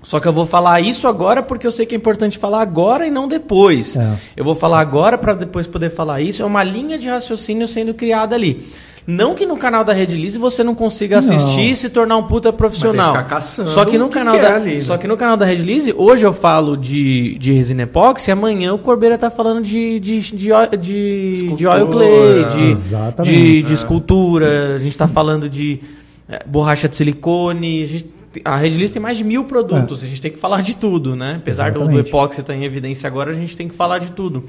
só 0.02 0.20
que 0.20 0.28
eu 0.28 0.34
vou 0.34 0.46
falar 0.46 0.82
isso 0.82 1.08
agora 1.08 1.44
porque 1.44 1.68
eu 1.68 1.72
sei 1.72 1.86
que 1.86 1.94
é 1.94 1.98
importante 1.98 2.38
falar 2.38 2.62
agora 2.62 3.06
e 3.06 3.12
não 3.12 3.28
depois. 3.28 3.96
É. 3.96 4.18
Eu 4.36 4.44
vou 4.44 4.56
falar 4.56 4.80
agora 4.80 5.18
para 5.18 5.34
depois 5.34 5.68
poder 5.68 5.92
falar 5.92 6.22
isso. 6.22 6.42
É 6.42 6.46
uma 6.46 6.64
linha 6.64 6.98
de 6.98 7.08
raciocínio 7.08 7.68
sendo 7.68 7.94
criada 7.94 8.34
ali. 8.34 8.66
Não 9.08 9.34
que 9.34 9.46
no 9.46 9.58
canal 9.58 9.84
da 9.84 9.94
Rede 9.94 10.16
Lise 10.16 10.38
você 10.38 10.64
não 10.64 10.76
consiga 10.76 11.20
Não. 11.20 11.20
assistir 11.20 11.72
e 11.72 11.76
se 11.76 11.90
tornar 11.90 12.18
um 12.18 12.24
puta 12.24 12.52
profissional. 12.54 13.14
Ficar 13.14 13.28
caçando 13.28 13.70
só 13.70 13.86
que 13.86 13.98
no 13.98 14.08
que 14.08 14.14
canal 14.14 14.34
que 14.34 14.40
é 14.40 14.44
da, 14.44 14.56
ali, 14.56 14.74
né? 14.76 14.80
só 14.80 14.98
que 14.98 15.08
no 15.08 15.18
canal 15.18 15.38
da 15.38 15.46
Rede 15.46 15.64
Lise, 15.64 15.94
hoje 15.98 16.26
eu 16.26 16.34
falo 16.34 16.76
de, 16.76 17.38
de 17.38 17.54
resina 17.54 17.84
epóxi, 17.84 18.32
amanhã 18.32 18.74
o 18.74 18.80
Corbeira 18.80 19.18
tá 19.18 19.30
falando 19.30 19.64
de 19.64 20.00
de 20.00 20.20
de, 20.20 20.50
de, 20.80 21.56
de 21.56 21.68
oil 21.68 21.88
clay, 21.88 22.46
de, 22.46 23.24
de, 23.24 23.64
de 23.64 23.74
escultura, 23.74 24.76
a 24.76 24.80
gente 24.80 24.98
tá 24.98 25.08
falando 25.08 25.50
de 25.50 25.82
é, 26.28 26.44
borracha 26.46 26.88
de 26.88 26.96
silicone, 26.96 27.84
a 27.84 27.88
gente 27.88 28.19
a 28.46 28.58
Red 28.58 28.70
List 28.70 28.94
tem 28.94 29.02
mais 29.02 29.18
de 29.18 29.24
mil 29.24 29.44
produtos, 29.46 30.04
a 30.04 30.08
gente 30.08 30.22
tem 30.22 30.32
que 30.32 30.38
falar 30.38 30.62
de 30.62 30.76
tudo, 30.76 31.16
né? 31.16 31.38
Apesar 31.38 31.72
do, 31.72 31.88
do 31.88 32.00
epóxi 32.00 32.42
estar 32.42 32.54
em 32.54 32.64
evidência 32.64 33.08
agora, 33.08 33.32
a 33.32 33.34
gente 33.34 33.58
tem 33.58 33.68
que 33.68 33.76
falar 33.76 34.00
de 34.00 34.12
tudo. 34.12 34.44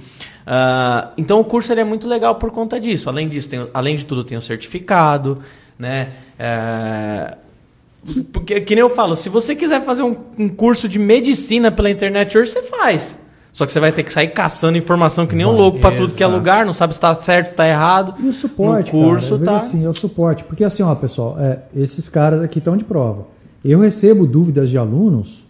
Ah, 0.47 1.11
então 1.17 1.41
o 1.41 1.45
curso 1.45 1.73
é 1.73 1.85
muito 1.85 2.07
legal 2.07 2.35
por 2.35 2.51
conta 2.51 2.79
disso. 2.79 3.09
Além 3.09 3.27
disso, 3.27 3.49
tem, 3.49 3.67
além 3.73 3.97
de 3.97 4.05
tudo, 4.05 4.23
tem 4.23 4.37
o 4.37 4.43
certificado, 4.43 5.39
né? 5.79 6.11
É, 6.39 7.37
porque, 8.33 8.61
que 8.61 8.75
nem 8.75 8.83
eu 8.83 8.91
falo, 8.91 9.17
se 9.17 9.29
você 9.29 9.55
quiser 9.55 9.85
fazer 9.85 10.03
um, 10.03 10.17
um 10.39 10.49
curso 10.49 10.89
de 10.89 10.99
medicina 10.99 11.71
pela 11.71 11.91
internet 11.91 12.37
hoje, 12.37 12.51
você 12.51 12.63
faz. 12.63 13.19
Só 13.53 13.67
que 13.67 13.73
você 13.73 13.81
vai 13.81 13.91
ter 13.91 14.05
que 14.05 14.13
sair 14.13 14.29
caçando 14.29 14.79
informação 14.79 15.27
que 15.27 15.35
nem 15.35 15.45
um 15.45 15.51
louco 15.51 15.81
para 15.81 15.97
tudo 15.97 16.15
que 16.15 16.23
é 16.23 16.27
lugar, 16.27 16.65
não 16.65 16.73
sabe 16.73 16.95
se 16.95 16.99
está 16.99 17.15
certo, 17.15 17.49
se 17.49 17.53
está 17.55 17.67
errado. 17.67 18.15
E 18.19 18.29
o 18.29 18.33
suporte, 18.33 18.95
no 18.95 19.03
curso 19.03 19.39
cara, 19.39 19.45
tá. 19.45 19.57
assim, 19.57 19.85
é 19.85 19.89
o 19.89 19.93
suporte. 19.93 20.45
Porque 20.45 20.63
assim, 20.63 20.83
ó, 20.83 20.95
pessoal, 20.95 21.37
é, 21.39 21.59
esses 21.75 22.09
caras 22.09 22.43
aqui 22.43 22.59
estão 22.59 22.77
de 22.77 22.85
prova. 22.85 23.27
Eu 23.65 23.81
recebo 23.81 24.27
dúvidas 24.27 24.71
de 24.71 24.79
alunos 24.79 25.45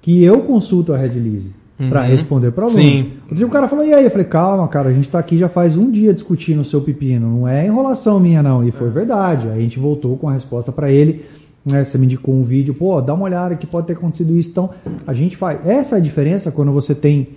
que 0.00 0.22
eu 0.22 0.40
consulto 0.40 0.92
a 0.92 0.96
Red 0.96 1.10
Lise 1.18 1.52
para 1.88 2.02
responder 2.02 2.52
para 2.52 2.64
aluno. 2.66 2.78
Uhum. 2.78 2.84
Sim. 2.84 3.10
Outro 3.22 3.36
dia 3.36 3.46
o 3.46 3.50
cara 3.50 3.66
falou, 3.66 3.84
e 3.84 3.92
aí? 3.92 4.04
Eu 4.04 4.10
falei, 4.10 4.26
calma, 4.26 4.68
cara, 4.68 4.88
a 4.90 4.92
gente 4.92 5.08
tá 5.08 5.18
aqui 5.18 5.36
já 5.36 5.48
faz 5.48 5.76
um 5.76 5.90
dia 5.90 6.12
discutindo 6.14 6.60
o 6.60 6.64
seu 6.64 6.80
pepino, 6.80 7.26
não 7.38 7.48
é 7.48 7.66
enrolação 7.66 8.20
minha 8.20 8.42
não. 8.42 8.62
E 8.64 8.68
É. 8.68 8.72
foi 8.72 8.88
verdade. 8.90 9.48
Aí 9.48 9.58
a 9.58 9.62
gente 9.62 9.78
voltou 9.80 10.16
com 10.16 10.28
a 10.28 10.32
resposta 10.32 10.70
para 10.70 10.90
ele. 10.90 11.24
né, 11.64 11.84
você 11.84 11.96
me 11.96 12.06
indicou 12.06 12.34
um 12.34 12.42
vídeo, 12.42 12.74
pô, 12.74 13.00
dá 13.00 13.14
uma 13.14 13.22
olhada 13.24 13.54
que 13.54 13.68
pode 13.68 13.86
ter 13.86 13.92
acontecido 13.92 14.36
isso. 14.36 14.50
Então, 14.50 14.70
a 15.06 15.12
gente 15.12 15.36
faz. 15.36 15.64
Essa 15.64 15.94
é 15.94 15.98
a 15.98 16.02
diferença 16.02 16.50
quando 16.50 16.72
você 16.72 16.92
tem 16.92 17.28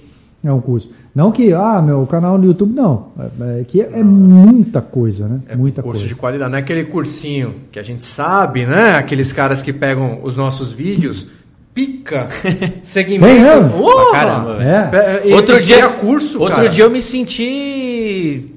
É 0.45 0.51
um 0.53 0.61
curso. 0.61 0.91
Não 1.13 1.31
que, 1.31 1.51
ah, 1.53 1.81
meu 1.81 2.05
canal 2.05 2.37
no 2.37 2.45
YouTube, 2.45 2.75
não. 2.75 3.07
É, 3.41 3.61
é 3.61 3.63
que 3.63 3.81
é, 3.81 4.03
muita 4.03 4.79
coisa, 4.81 5.27
né? 5.27 5.41
É 5.49 5.55
muita 5.55 5.81
curso 5.81 6.01
coisa. 6.01 6.07
de 6.13 6.19
qualidade, 6.19 6.51
não 6.51 6.57
é 6.57 6.61
aquele 6.61 6.83
cursinho 6.85 7.55
que 7.71 7.79
a 7.79 7.83
gente 7.83 8.05
sabe, 8.05 8.65
né? 8.65 8.91
Aqueles 8.95 9.33
caras 9.33 9.61
que 9.61 9.73
pegam 9.73 10.19
os 10.23 10.37
nossos 10.37 10.71
vídeos, 10.71 11.27
pica, 11.73 12.29
segmento. 12.83 13.25
Mesmo? 13.41 13.69
Porra! 13.71 14.11
Pra 14.11 14.19
caramba. 14.19 14.63
É. 14.63 15.27
E- 15.29 15.33
Outro 15.33 15.59
dia, 15.61 15.89
curso, 15.89 16.39
outro 16.39 16.57
cara. 16.57 16.69
dia 16.69 16.83
eu 16.83 16.91
me 16.91 17.01
senti. 17.01 18.51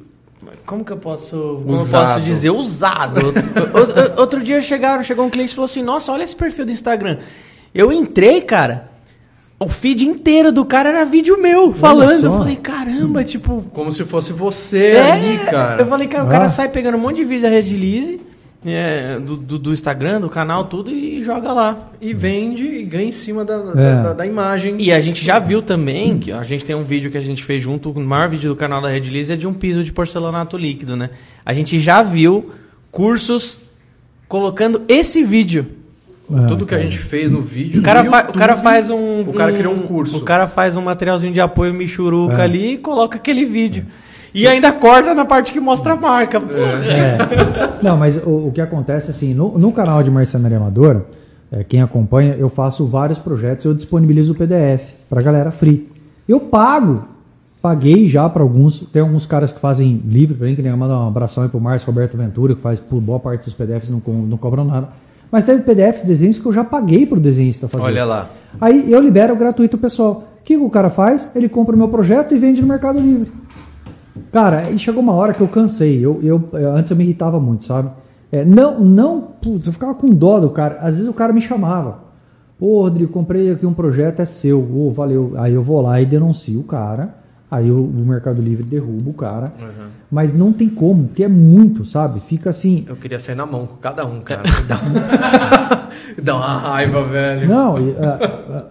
Como 0.67 0.85
que 0.85 0.93
eu 0.93 0.99
posso, 0.99 1.35
eu 1.37 1.65
Usado. 1.67 2.07
posso 2.15 2.21
dizer? 2.21 2.51
Usado. 2.51 3.25
outro, 3.25 3.43
outro- 3.75 4.13
outro 4.21 4.43
dia 4.43 4.61
chegaram, 4.61 5.03
chegou 5.03 5.25
um 5.25 5.31
cliente 5.31 5.53
e 5.53 5.55
falou 5.55 5.65
assim: 5.65 5.83
Nossa, 5.83 6.13
olha 6.13 6.23
esse 6.25 6.37
perfil 6.37 6.67
do 6.67 6.73
Instagram. 6.73 7.19
Eu 7.75 7.91
entrei, 7.93 8.43
cara. 8.43 8.91
O 9.61 9.69
feed 9.69 10.05
inteiro 10.07 10.53
do 10.53 10.65
cara 10.65 10.91
era 10.91 11.05
vídeo 11.05 11.37
meu 11.41 11.73
falando. 11.75 12.27
Eu 12.27 12.39
falei, 12.39 12.57
caramba, 12.57 13.25
tipo. 13.25 13.65
Como 13.73 13.91
se 13.91 14.05
fosse 14.05 14.33
você 14.33 14.93
É, 14.93 15.11
ali, 15.13 15.39
cara. 15.51 15.83
Eu 15.83 15.87
falei, 15.87 16.07
cara, 16.07 16.25
o 16.25 16.29
Ah. 16.29 16.31
cara 16.31 16.49
sai 16.49 16.69
pegando 16.69 16.97
um 16.97 17.01
monte 17.01 17.17
de 17.17 17.25
vídeo 17.25 17.43
da 17.43 17.49
Redilize, 17.49 18.21
é, 18.65 19.19
do, 19.19 19.37
do, 19.37 19.59
do 19.59 19.73
Instagram, 19.73 20.21
do 20.21 20.29
canal, 20.29 20.67
tudo, 20.67 20.93
e 20.93 21.21
joga 21.25 21.53
lá. 21.53 21.89
E 22.01 22.15
vende 22.15 22.65
e 22.67 22.85
ganha 22.85 23.09
em 23.09 23.13
cima 23.13 23.45
da, 23.45 23.59
da, 23.59 23.81
É. 23.83 24.03
da- 24.03 24.13
da 24.13 24.27
imagem. 24.27 24.77
E 24.79 24.93
a 24.93 25.01
gente 25.01 25.25
já 25.25 25.41
viu 25.41 25.61
também, 25.61 26.19
que 26.21 26.31
a 26.31 26.45
gente 26.45 26.65
tem 26.65 26.77
um 26.77 26.85
vídeo 26.85 27.11
que 27.11 27.19
a 27.19 27.21
gente 27.21 27.43
fez 27.43 27.61
junto, 27.61 27.91
o 27.91 28.01
maior 28.01 28.29
vídeo 28.29 28.51
do 28.51 28.57
canal 28.57 28.81
da 28.81 28.89
Redilize 28.89 29.33
é 29.33 29.37
de 29.37 29.49
um 29.49 29.53
piso 29.55 29.83
de 29.83 29.93
porcelanato 29.93 30.57
líquido, 30.57 30.95
né? 30.97 31.11
A 31.45 31.53
gente 31.53 31.81
já 31.81 32.01
viu 32.01 32.51
cursos 32.93 33.59
colocando 34.29 34.83
esse 34.89 35.25
vídeo. 35.25 35.67
É, 36.31 36.47
Tudo 36.47 36.67
que 36.67 36.75
a 36.75 36.79
gente 36.79 36.99
fez 36.99 37.31
no 37.31 37.41
vídeo. 37.41 37.81
O 37.81 37.85
cara, 37.85 38.05
fa- 38.05 38.17
o 38.17 38.21
YouTube, 38.27 38.39
cara 38.39 38.57
faz 38.57 38.91
um. 38.91 39.23
O 39.23 39.33
cara 39.33 39.53
criou 39.53 39.73
um 39.75 39.81
curso. 39.83 40.19
O 40.19 40.21
cara 40.23 40.47
faz 40.47 40.77
um 40.77 40.83
materialzinho 40.83 41.33
de 41.33 41.41
apoio 41.41 41.73
michuruca 41.73 42.39
É. 42.39 42.43
ali 42.43 42.75
e 42.75 42.79
coloca 42.79 43.17
aquele 43.17 43.45
vídeo. 43.45 43.87
E 44.35 44.47
ainda 44.47 44.71
corta 44.73 45.15
na 45.15 45.25
parte 45.25 45.53
que 45.53 45.59
mostra 45.61 45.95
a 45.95 45.97
marca. 45.97 46.39
É. 46.39 47.79
Não, 47.83 47.97
mas 47.97 48.19
o, 48.19 48.49
o 48.49 48.53
que 48.53 48.61
acontece 48.61 49.11
assim, 49.11 49.33
no, 49.33 49.59
no 49.59 49.73
canal 49.73 50.03
de 50.03 50.11
Marcenaria 50.11 50.59
Amadora, 50.59 51.07
é, 51.51 51.65
quem 51.65 51.81
acompanha, 51.81 52.35
eu 52.39 52.51
faço 52.51 52.85
vários 52.87 53.19
projetos, 53.19 53.65
eu 53.65 53.73
disponibilizo 53.73 54.33
o 54.33 54.37
PDF 54.37 54.83
pra 55.09 55.23
galera 55.23 55.51
free. 55.51 55.89
Eu 56.29 56.41
pago, 56.41 57.09
paguei 57.63 58.07
já 58.07 58.29
para 58.29 58.43
alguns, 58.43 58.81
tem 58.81 59.01
alguns 59.01 59.25
caras 59.25 59.51
que 59.51 59.59
fazem 59.61 60.03
livre 60.07 60.37
pra 60.37 60.47
mim, 60.47 60.55
que 60.55 60.61
nem 60.61 60.77
mandar 60.77 60.99
um 61.01 61.09
abração 61.09 61.43
aí 61.43 61.49
pro 61.49 61.59
Márcio 61.59 61.87
Roberto 61.87 62.19
Ventura, 62.19 62.55
que 62.55 62.61
faz 62.61 62.79
por 62.79 63.01
boa 63.01 63.19
parte 63.19 63.47
dos 63.47 63.55
PDFs, 63.55 63.89
não, 63.89 64.03
não 64.07 64.37
cobram 64.37 64.65
nada. 64.67 64.89
Mas 65.31 65.45
teve 65.45 65.63
PDFs, 65.63 66.05
desenhos 66.05 66.39
que 66.39 66.47
eu 66.47 66.53
já 66.53 66.65
paguei 66.65 67.05
pro 67.07 67.21
desenhista 67.21 67.69
fazer. 67.69 67.85
Olha 67.85 68.05
lá. 68.05 68.31
Aí 68.61 68.91
eu 68.91 69.01
libero 69.01 69.37
gratuito 69.37 69.77
o 69.77 69.81
pessoal. 69.81 70.25
O 70.41 70.43
que 70.45 70.57
o 70.57 70.71
cara 70.71 70.89
faz? 70.89 71.31
Ele 71.35 71.49
compra 71.49 71.75
o 71.75 71.79
meu 71.79 71.89
projeto 71.89 72.35
e 72.35 72.39
vende 72.39 72.63
no 72.63 72.69
Mercado 72.69 72.99
Livre. 72.99 73.31
Cara, 74.33 74.61
aí 74.61 74.79
chegou 74.79 75.03
uma 75.03 75.13
hora 75.13 75.35
que 75.35 75.41
eu 75.41 75.49
cansei. 75.49 76.05
Eu, 76.05 76.19
eu, 76.23 76.43
eu- 76.53 76.73
antes 76.73 76.91
eu 76.91 76.97
me 76.97 77.05
irritava 77.05 77.39
muito, 77.39 77.65
sabe? 77.65 77.91
É, 78.33 78.45
não, 78.45 78.79
não, 78.81 79.21
putz, 79.21 79.67
eu 79.67 79.73
ficava 79.73 79.95
com 79.95 80.09
dó 80.09 80.39
do 80.41 80.51
cara. 80.51 80.79
Às 80.81 80.97
vezes 80.97 81.09
o 81.09 81.15
cara 81.15 81.33
me 81.33 81.41
chamava. 81.41 81.99
Ô, 82.61 82.81
Rodrigo, 82.83 83.13
comprei 83.13 83.51
aqui 83.53 83.65
um 83.67 83.73
projeto, 83.73 84.21
é 84.21 84.25
seu. 84.25 84.59
Ô, 84.61 84.91
valeu. 84.91 85.33
Aí 85.37 85.55
eu 85.55 85.63
vou 85.63 85.81
lá 85.81 86.01
e 86.01 86.07
denuncio 86.07 86.59
o 86.61 86.65
cara. 86.65 87.15
Aí 87.51 87.71
o, 87.71 87.83
o 87.83 88.05
Mercado 88.07 88.43
Livre 88.43 88.63
derruba 88.63 89.11
o 89.11 89.15
cara. 89.15 89.47
Mas 90.11 90.33
não 90.35 90.53
tem 90.53 90.69
como, 90.69 91.05
porque 91.09 91.25
é 91.25 91.29
muito, 91.29 91.85
sabe? 91.85 92.21
Fica 92.21 92.51
assim. 92.51 92.85
Eu 92.87 92.97
queria 92.97 93.19
sair 93.19 93.35
na 93.35 93.47
mão 93.47 93.67
com 93.67 93.77
cada 93.77 94.07
um, 94.07 94.21
cara. 94.21 94.43
Dá, 94.67 94.77
um- 94.77 96.23
Dá 96.23 96.37
uma 96.37 96.59
raiva, 96.59 97.05
velho. 97.05 97.49
Não, 97.49 97.77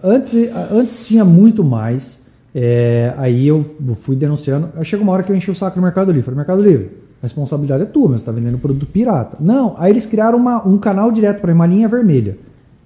antes, 0.02 0.48
antes 0.70 1.02
tinha 1.06 1.24
muito 1.24 1.64
mais. 1.64 2.26
É, 2.54 3.12
aí 3.16 3.46
eu 3.46 3.64
fui 4.00 4.16
denunciando. 4.16 4.70
Aí 4.76 4.84
chega 4.84 5.02
uma 5.02 5.12
hora 5.12 5.22
que 5.22 5.30
eu 5.30 5.36
enchi 5.36 5.50
o 5.50 5.54
saco 5.54 5.76
no 5.76 5.82
Mercado 5.82 6.08
Livre. 6.10 6.22
Falei, 6.22 6.36
Mercado 6.38 6.62
Livre, 6.62 6.90
a 7.20 7.26
responsabilidade 7.26 7.82
é 7.82 7.86
tua, 7.86 8.08
mas 8.08 8.20
você 8.20 8.26
tá 8.26 8.32
vendendo 8.32 8.58
produto 8.58 8.86
pirata. 8.86 9.36
Não, 9.40 9.74
aí 9.78 9.90
eles 9.92 10.06
criaram 10.06 10.38
uma- 10.38 10.66
um 10.66 10.78
canal 10.78 11.10
direto 11.12 11.40
para 11.40 11.52
uma 11.52 11.66
linha 11.66 11.88
vermelha. 11.88 12.36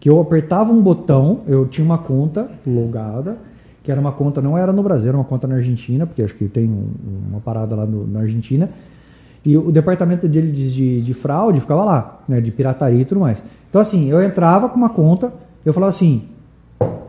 Que 0.00 0.08
eu 0.10 0.20
apertava 0.20 0.72
um 0.72 0.82
botão, 0.82 1.40
eu 1.46 1.66
tinha 1.66 1.84
uma 1.84 1.98
conta 1.98 2.48
logada, 2.66 3.36
que 3.82 3.90
era 3.90 4.00
uma 4.00 4.12
conta, 4.12 4.40
não 4.40 4.56
era 4.56 4.72
no 4.72 4.82
Brasil, 4.82 5.08
era 5.08 5.16
uma 5.18 5.24
conta 5.24 5.46
na 5.48 5.56
Argentina, 5.56 6.06
porque 6.06 6.22
acho 6.22 6.34
que 6.34 6.46
tem 6.48 6.68
um- 6.68 6.90
uma 7.30 7.40
parada 7.40 7.74
lá 7.74 7.84
no- 7.84 8.06
na 8.06 8.20
Argentina. 8.20 8.70
E 9.44 9.56
o 9.58 9.72
departamento 9.72 10.28
dele 10.28 10.48
de, 10.52 10.72
de, 10.72 11.00
de 11.02 11.14
fraude 11.14 11.58
ficava 11.60 11.84
lá, 11.84 12.20
né, 12.28 12.40
de 12.40 12.50
pirataria 12.52 13.00
e 13.00 13.04
tudo 13.04 13.20
mais. 13.20 13.42
Então, 13.68 13.80
assim, 13.80 14.08
eu 14.08 14.22
entrava 14.22 14.68
com 14.68 14.76
uma 14.76 14.90
conta, 14.90 15.32
eu 15.64 15.72
falava 15.72 15.90
assim: 15.90 16.22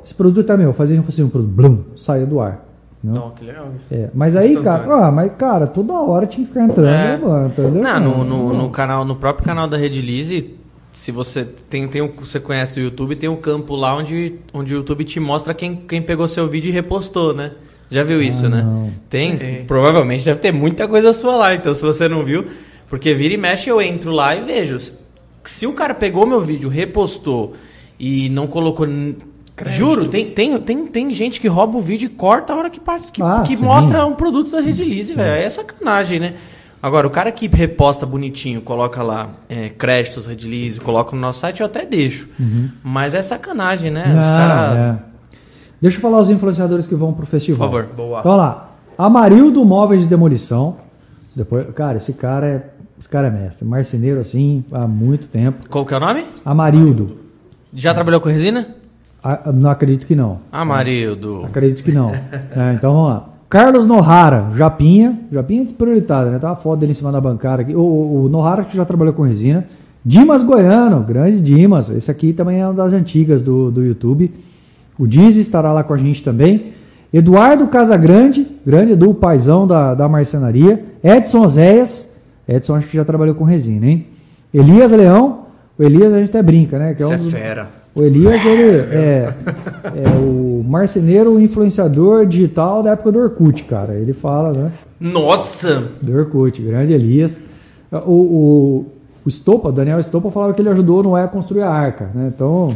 esse 0.03 0.15
produto 0.15 0.51
é 0.51 0.57
meu, 0.57 0.67
eu 0.67 0.73
fazia 0.73 0.99
assim, 1.07 1.23
um 1.23 1.29
produto, 1.29 1.51
blum, 1.51 1.83
saía 1.95 2.25
do 2.25 2.39
ar. 2.41 2.65
Não? 3.03 3.13
Não, 3.13 3.29
que 3.31 3.43
legal 3.43 3.65
isso. 3.77 3.93
É, 3.93 4.09
mas 4.13 4.35
aí, 4.35 4.53
Instantâneo. 4.53 4.87
cara, 4.87 5.07
ah, 5.07 5.11
mas 5.11 5.31
cara, 5.37 5.67
toda 5.67 5.93
hora 5.93 6.25
tinha 6.25 6.45
que 6.47 6.51
ficar 6.53 6.63
entrando, 6.65 6.87
É. 6.89 7.17
mano, 7.17 7.47
entendeu? 7.47 7.83
Não, 7.83 7.99
no, 7.99 8.23
no, 8.23 8.53
no 8.63 8.69
canal, 8.69 9.03
no 9.03 9.15
próprio 9.17 9.45
canal 9.45 9.67
da 9.67 9.75
Redilize, 9.77 10.55
se 10.93 11.11
você 11.11 11.43
tem, 11.69 11.87
tem 11.87 12.01
um, 12.01 12.07
você 12.07 12.39
conhece 12.39 12.79
o 12.79 12.83
YouTube, 12.83 13.15
tem 13.17 13.27
um 13.29 13.35
campo 13.35 13.75
lá 13.75 13.93
onde, 13.95 14.35
onde 14.53 14.73
o 14.73 14.77
YouTube 14.77 15.03
te 15.03 15.19
mostra 15.19 15.53
quem, 15.53 15.75
quem 15.75 16.01
pegou 16.01 16.27
seu 16.27 16.47
vídeo 16.47 16.69
e 16.69 16.71
repostou, 16.71 17.33
né? 17.33 17.51
Já 17.91 18.03
viu 18.03 18.21
isso, 18.23 18.47
né? 18.49 18.61
não. 18.63 18.91
Tem, 19.09 19.37
Tem. 19.37 19.65
provavelmente 19.65 20.23
deve 20.23 20.39
ter 20.39 20.51
muita 20.51 20.87
coisa 20.87 21.11
sua 21.13 21.35
lá, 21.35 21.53
então 21.53 21.73
se 21.75 21.81
você 21.81 22.07
não 22.07 22.23
viu, 22.23 22.45
porque 22.89 23.13
vira 23.13 23.33
e 23.33 23.37
mexe 23.37 23.69
eu 23.69 23.81
entro 23.81 24.11
lá 24.11 24.35
e 24.35 24.41
vejo. 24.43 24.79
Se 25.45 25.67
o 25.67 25.73
cara 25.73 25.93
pegou 25.93 26.25
meu 26.25 26.39
vídeo, 26.39 26.69
repostou 26.69 27.53
e 27.99 28.29
não 28.29 28.47
colocou 28.47 28.85
n- 28.87 29.15
Juro, 29.67 30.07
tem, 30.07 30.31
tem, 30.31 30.59
tem, 30.61 30.87
tem 30.87 31.13
gente 31.13 31.39
que 31.39 31.47
rouba 31.47 31.77
o 31.77 31.81
vídeo 31.81 32.07
e 32.07 32.09
corta 32.09 32.53
a 32.53 32.55
hora 32.55 32.69
que, 32.71 32.79
parte- 32.79 33.11
que, 33.11 33.21
Ah, 33.21 33.43
que 33.45 33.55
mostra 33.57 34.03
um 34.05 34.15
produto 34.15 34.49
da 34.49 34.59
Redilize, 34.61 35.13
velho. 35.13 35.31
Aí 35.33 35.43
É 35.43 35.49
sacanagem, 35.49 36.19
né? 36.19 36.33
Agora, 36.83 37.07
o 37.07 37.09
cara 37.09 37.31
que 37.31 37.47
reposta 37.47 38.05
bonitinho, 38.05 38.61
coloca 38.61 39.01
lá 39.01 39.29
é, 39.47 39.69
créditos, 39.69 40.25
Redilize, 40.25 40.81
coloca 40.81 41.15
no 41.15 41.21
nosso 41.21 41.39
site, 41.39 41.61
eu 41.61 41.65
até 41.67 41.85
deixo. 41.85 42.27
Mas 42.83 43.13
é 43.13 43.21
sacanagem, 43.21 43.89
né? 43.89 44.07
Os 44.09 44.13
Não, 44.13 44.21
cara- 44.21 44.99
é. 44.99 45.13
Deixa 45.81 45.97
eu 45.97 46.01
falar 46.01 46.19
os 46.19 46.29
influenciadores 46.29 46.85
que 46.85 46.93
vão 46.93 47.13
pro 47.13 47.25
festival. 47.25 47.69
Por 47.69 47.81
favor. 47.83 47.95
Boa. 47.95 48.19
Então 48.19 48.35
lá, 48.35 48.71
Amarildo 48.97 49.63
Móveis 49.63 50.01
de 50.01 50.07
Demolição. 50.07 50.75
Depois, 51.33 51.65
cara, 51.73 51.95
esse 51.97 52.13
cara 52.15 52.47
é, 52.47 52.69
esse 52.99 53.07
cara 53.07 53.27
é 53.27 53.31
mestre, 53.31 53.65
marceneiro 53.65 54.19
assim 54.19 54.63
há 54.71 54.85
muito 54.85 55.27
tempo. 55.27 55.69
Qual 55.69 55.85
que 55.85 55.93
é 55.93 55.97
o 55.97 55.99
nome? 56.01 56.25
Amarildo. 56.43 57.17
Já 57.73 57.93
trabalhou 57.93 58.19
com 58.19 58.27
resina? 58.27 58.75
Ah, 59.23 59.51
não 59.53 59.69
acredito 59.69 60.05
que 60.05 60.15
não. 60.17 60.41
Amarildo. 60.51 61.45
Acredito 61.45 61.81
que 61.81 61.93
não. 61.93 62.11
É, 62.55 62.73
então 62.73 62.93
vamos 62.93 63.09
lá. 63.09 63.29
Carlos 63.53 63.85
Nohara, 63.85 64.47
Japinha. 64.55 65.19
Japinha 65.31 65.61
é 65.61 65.63
desprioritário, 65.65 66.31
né? 66.31 66.39
Tá 66.39 66.47
uma 66.47 66.55
foto 66.55 66.79
dele 66.79 66.93
em 66.93 66.95
cima 66.95 67.11
da 67.11 67.21
bancada 67.21 67.61
aqui. 67.61 67.75
O, 67.75 68.23
o, 68.23 68.27
Nohara 68.27 68.63
que 68.63 68.75
já 68.75 68.83
trabalhou 68.83 69.13
com 69.13 69.21
resina. 69.21 69.67
Dimas 70.03 70.41
Goiano, 70.41 71.01
grande 71.01 71.39
Dimas. 71.39 71.87
Esse 71.87 72.09
aqui 72.09 72.33
também 72.33 72.61
é 72.61 72.65
uma 72.65 72.73
das 72.73 72.93
antigas 72.93 73.43
do, 73.43 73.69
do 73.69 73.83
YouTube. 73.83 74.33
O 74.97 75.05
Diz 75.05 75.35
estará 75.35 75.71
lá 75.71 75.83
com 75.83 75.93
a 75.93 75.97
gente 75.97 76.23
também. 76.23 76.73
Eduardo 77.13 77.67
Casagrande, 77.67 78.43
grande 78.65 78.95
do 78.95 79.13
paizão 79.13 79.67
da, 79.67 79.93
da 79.93 80.09
marcenaria. 80.09 80.83
Edson 81.03 81.47
Zéias. 81.47 82.19
Edson 82.47 82.77
acho 82.77 82.87
que 82.87 82.97
já 82.97 83.05
trabalhou 83.05 83.35
com 83.35 83.43
resina, 83.43 83.85
hein? 83.85 84.07
Elias 84.51 84.91
Leão. 84.91 85.45
O 85.77 85.83
Elias 85.83 86.11
a 86.11 86.17
gente 86.17 86.29
até 86.29 86.41
brinca, 86.41 86.79
né? 86.79 86.95
Que 86.95 87.03
Isso 87.03 87.11
um 87.11 87.27
é 87.27 87.29
fera. 87.29 87.82
O 87.95 88.03
Elias, 88.03 88.45
ele 88.45 88.77
é, 88.91 89.33
é 89.95 90.09
o 90.17 90.63
marceneiro 90.67 91.39
influenciador 91.39 92.25
digital 92.25 92.81
da 92.81 92.91
época 92.91 93.11
do 93.11 93.19
Orkut, 93.19 93.63
cara. 93.63 93.93
Ele 93.93 94.13
fala, 94.13 94.51
né? 94.51 94.71
Nossa! 94.99 95.89
Do 96.01 96.17
Orkut, 96.17 96.61
grande 96.61 96.93
Elias. 96.93 97.43
O, 97.91 98.11
o, 98.11 98.85
o 99.25 99.29
Estopa, 99.29 99.71
Daniel 99.71 99.99
Estopa, 99.99 100.31
falava 100.31 100.53
que 100.53 100.61
ele 100.61 100.69
ajudou 100.69 101.01
o 101.01 101.03
Noé 101.03 101.23
a 101.23 101.27
construir 101.27 101.61
a 101.61 101.69
arca, 101.69 102.09
né? 102.13 102.31
Então, 102.33 102.73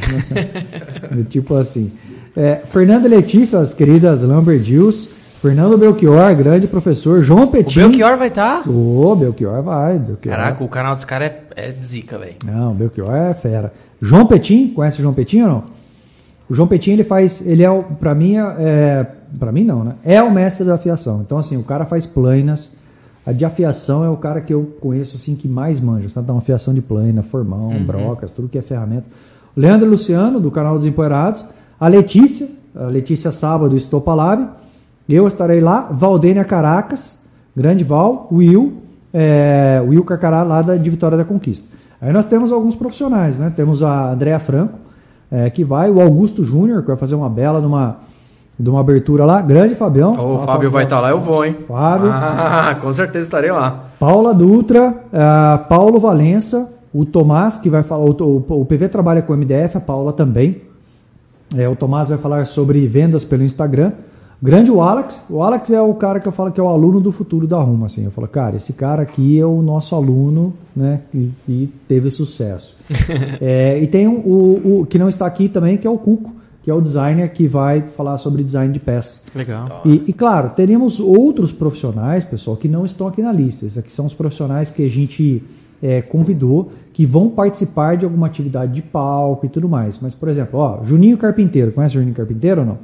tipo 1.30 1.56
assim. 1.56 1.92
É, 2.36 2.62
Fernanda 2.66 3.08
Letícia, 3.08 3.58
as 3.58 3.74
queridas 3.74 4.22
Lambert 4.22 4.60
Gills. 4.60 5.17
Fernando 5.42 5.78
Belchior, 5.78 6.36
grande 6.36 6.68
professor. 6.68 7.22
João 7.24 7.44
O 7.44 7.48
Petim. 7.48 7.80
Belchior 7.80 8.18
vai 8.18 8.28
estar? 8.28 8.68
Ô, 8.68 9.16
Belchior 9.16 9.62
vai. 9.62 9.98
Belchior. 10.00 10.36
Caraca, 10.36 10.64
o 10.64 10.68
canal 10.68 10.96
dos 10.96 11.06
caras 11.06 11.32
é, 11.56 11.70
é 11.70 11.76
zica, 11.84 12.18
velho. 12.18 12.36
Não, 12.44 12.72
o 12.72 12.76
Belchior 12.76 13.14
é 13.14 13.34
fera. 13.34 13.72
João 14.02 14.26
Petim, 14.26 14.70
conhece 14.70 15.00
o 15.00 15.02
João 15.02 15.14
Petim 15.14 15.42
ou 15.42 15.48
não? 15.48 15.64
O 16.50 16.56
João 16.56 16.68
Petim, 16.68 16.92
ele 16.92 17.04
faz, 17.04 17.46
ele 17.46 17.62
é, 17.64 17.70
o- 17.70 17.84
pra 17.84 18.16
mim, 18.16 18.36
é, 18.38 19.06
pra 19.38 19.52
mim 19.52 19.64
não, 19.64 19.84
né? 19.84 19.94
É 20.04 20.22
o 20.24 20.32
mestre 20.32 20.66
da 20.66 20.76
afiação. 20.76 21.22
Então, 21.22 21.38
assim, 21.38 21.58
o 21.58 21.64
cara 21.64 21.86
faz 21.86 22.08
planas. 22.08 22.76
A 23.26 23.32
de 23.34 23.44
afiação 23.44 24.04
é 24.06 24.10
o 24.10 24.16
cara 24.16 24.40
que 24.42 24.54
eu 24.54 24.76
conheço, 24.80 25.18
assim, 25.18 25.36
que 25.36 25.48
mais 25.48 25.80
manja. 25.82 26.08
Sabe? 26.10 26.24
Então, 26.26 26.38
afiação 26.38 26.74
de 26.74 26.82
plana, 26.82 27.22
formão, 27.22 27.78
brocas, 27.84 28.32
tudo 28.32 28.48
que 28.48 28.58
é 28.58 28.62
ferramenta. 28.62 29.06
O 29.56 29.60
Leandro 29.60 29.88
Luciano, 29.90 30.40
do 30.40 30.50
canal 30.50 30.76
dos 30.78 30.86
Empoeirados. 30.86 31.44
A 31.80 31.88
Letícia, 31.90 32.48
a 32.76 32.86
Letícia 32.86 33.32
Sábado, 33.32 33.70
do 33.72 33.76
Estopa 33.78 34.16
Lab. 34.16 34.48
Eu 35.08 35.28
estarei 35.28 35.60
lá. 35.62 35.88
Valdênia 35.92 36.44
Caracas, 36.44 37.24
grande 37.56 37.84
Val. 37.84 38.28
Will, 38.32 38.74
é, 39.14 39.82
Will 39.88 40.04
Carcará, 40.04 40.44
lá 40.44 40.62
da, 40.62 40.76
de 40.76 40.90
Vitória 40.90 41.18
da 41.18 41.24
Conquista. 41.26 41.68
Aí 42.02 42.12
nós 42.14 42.26
temos 42.26 42.52
alguns 42.52 42.76
profissionais, 42.76 43.40
né? 43.40 43.52
Temos 43.56 43.82
a 43.82 44.12
Andrea 44.12 44.38
Franco, 44.40 44.74
é, 45.32 45.50
que 45.50 45.64
vai, 45.64 45.90
o 45.90 46.00
Augusto 46.02 46.44
Júnior, 46.44 46.82
que 46.82 46.88
vai 46.88 46.98
fazer 46.98 47.16
uma 47.16 47.30
bela 47.30 47.60
numa, 47.60 47.98
de 48.60 48.70
uma 48.70 48.82
abertura 48.82 49.26
lá. 49.26 49.42
Grande 49.42 49.74
Fabião. 49.76 50.12
O 50.14 50.16
Fala, 50.40 50.46
Fábio 50.46 50.70
vai 50.70 50.84
estar 50.84 51.00
lá, 51.00 51.10
eu 51.10 51.20
vou, 51.20 51.44
hein? 51.44 51.56
Fábio. 51.68 52.12
Ah, 52.12 52.78
com 52.82 52.92
certeza 52.92 53.26
estarei 53.28 53.52
lá. 53.52 53.86
Paula 54.00 54.34
Dutra, 54.34 54.94
ah, 55.12 55.66
Paulo 55.70 56.00
Valença, 56.00 56.72
o 56.94 57.04
Tomás, 57.06 57.58
que 57.58 57.70
vai 57.70 57.82
falar. 57.82 58.04
O, 58.04 58.12
o- 58.48 58.62
o 58.62 58.66
PV 58.66 58.90
trabalha 58.90 59.22
com 59.22 59.34
o 59.34 59.38
MDF, 59.38 59.78
a 59.78 59.82
Paula 59.82 60.14
também. 60.14 60.62
É, 61.56 61.68
o 61.68 61.76
Tomás 61.76 62.10
vai 62.10 62.18
falar 62.18 62.46
sobre 62.46 62.86
vendas 62.88 63.24
pelo 63.26 63.44
Instagram. 63.44 63.94
Grande 64.42 64.70
o 64.70 64.82
Alex. 64.82 65.26
O 65.30 65.42
Alex 65.42 65.72
é 65.72 65.82
o 65.82 65.94
cara 65.96 66.20
que 66.20 66.28
eu 66.28 66.32
falo 66.32 66.52
que 66.52 66.60
é 66.60 66.64
o 66.64 66.68
aluno 66.68 67.00
do 67.02 67.12
futuro 67.12 67.48
da 67.48 67.58
Ruma. 67.60 67.88
Assim. 67.88 68.04
Eu 68.06 68.12
falo, 68.12 68.28
cara, 68.28 68.56
esse 68.56 68.74
cara 68.74 69.02
aqui 69.02 69.40
é 69.40 69.46
o 69.46 69.62
nosso 69.64 69.96
aluno 69.96 70.54
né, 70.76 71.02
que, 71.12 71.32
que 71.46 71.74
teve 71.88 72.10
sucesso. 72.12 72.78
É, 73.42 73.80
e 73.82 73.88
tem 73.88 74.08
o, 74.08 74.12
o- 74.12 74.82
o 74.82 74.86
que 74.86 74.98
não 75.00 75.10
está 75.10 75.26
aqui 75.26 75.50
também, 75.50 75.78
que 75.78 75.88
é 75.88 75.90
o 75.90 75.98
Cuco, 75.98 76.32
que 76.64 76.70
é 76.70 76.74
o 76.74 76.82
designer 76.82 77.32
que 77.32 77.48
vai 77.48 77.82
falar 77.82 78.18
sobre 78.18 78.44
design 78.44 78.72
de 78.74 78.80
peças. 78.80 79.22
Legal. 79.34 79.82
E, 79.86 80.04
e, 80.08 80.14
claro, 80.14 80.50
teríamos 80.52 81.00
outros 81.00 81.52
profissionais, 81.54 82.24
pessoal, 82.24 82.58
que 82.58 82.68
não 82.68 82.86
estão 82.86 83.08
aqui 83.08 83.22
na 83.22 83.32
lista. 83.32 83.66
Esses 83.66 83.78
aqui 83.78 83.92
são 83.92 84.06
os 84.06 84.14
profissionais 84.14 84.70
que 84.70 84.84
a 84.86 84.90
gente 84.90 85.42
é, 85.82 86.02
convidou, 86.02 86.72
que 86.94 87.06
vão 87.06 87.30
participar 87.30 87.96
de 87.98 88.06
alguma 88.06 88.28
atividade 88.28 88.74
de 88.74 88.82
palco 88.82 89.46
e 89.46 89.50
tudo 89.50 89.68
mais. 89.70 90.00
Mas, 90.02 90.14
por 90.14 90.28
exemplo, 90.30 90.60
ó, 90.60 90.84
Juninho 90.84 91.18
Carpinteiro. 91.18 91.72
Conhece 91.72 91.96
o 91.96 92.00
Juninho 92.00 92.16
Carpinteiro 92.16 92.62
ou 92.62 92.68
não? 92.68 92.78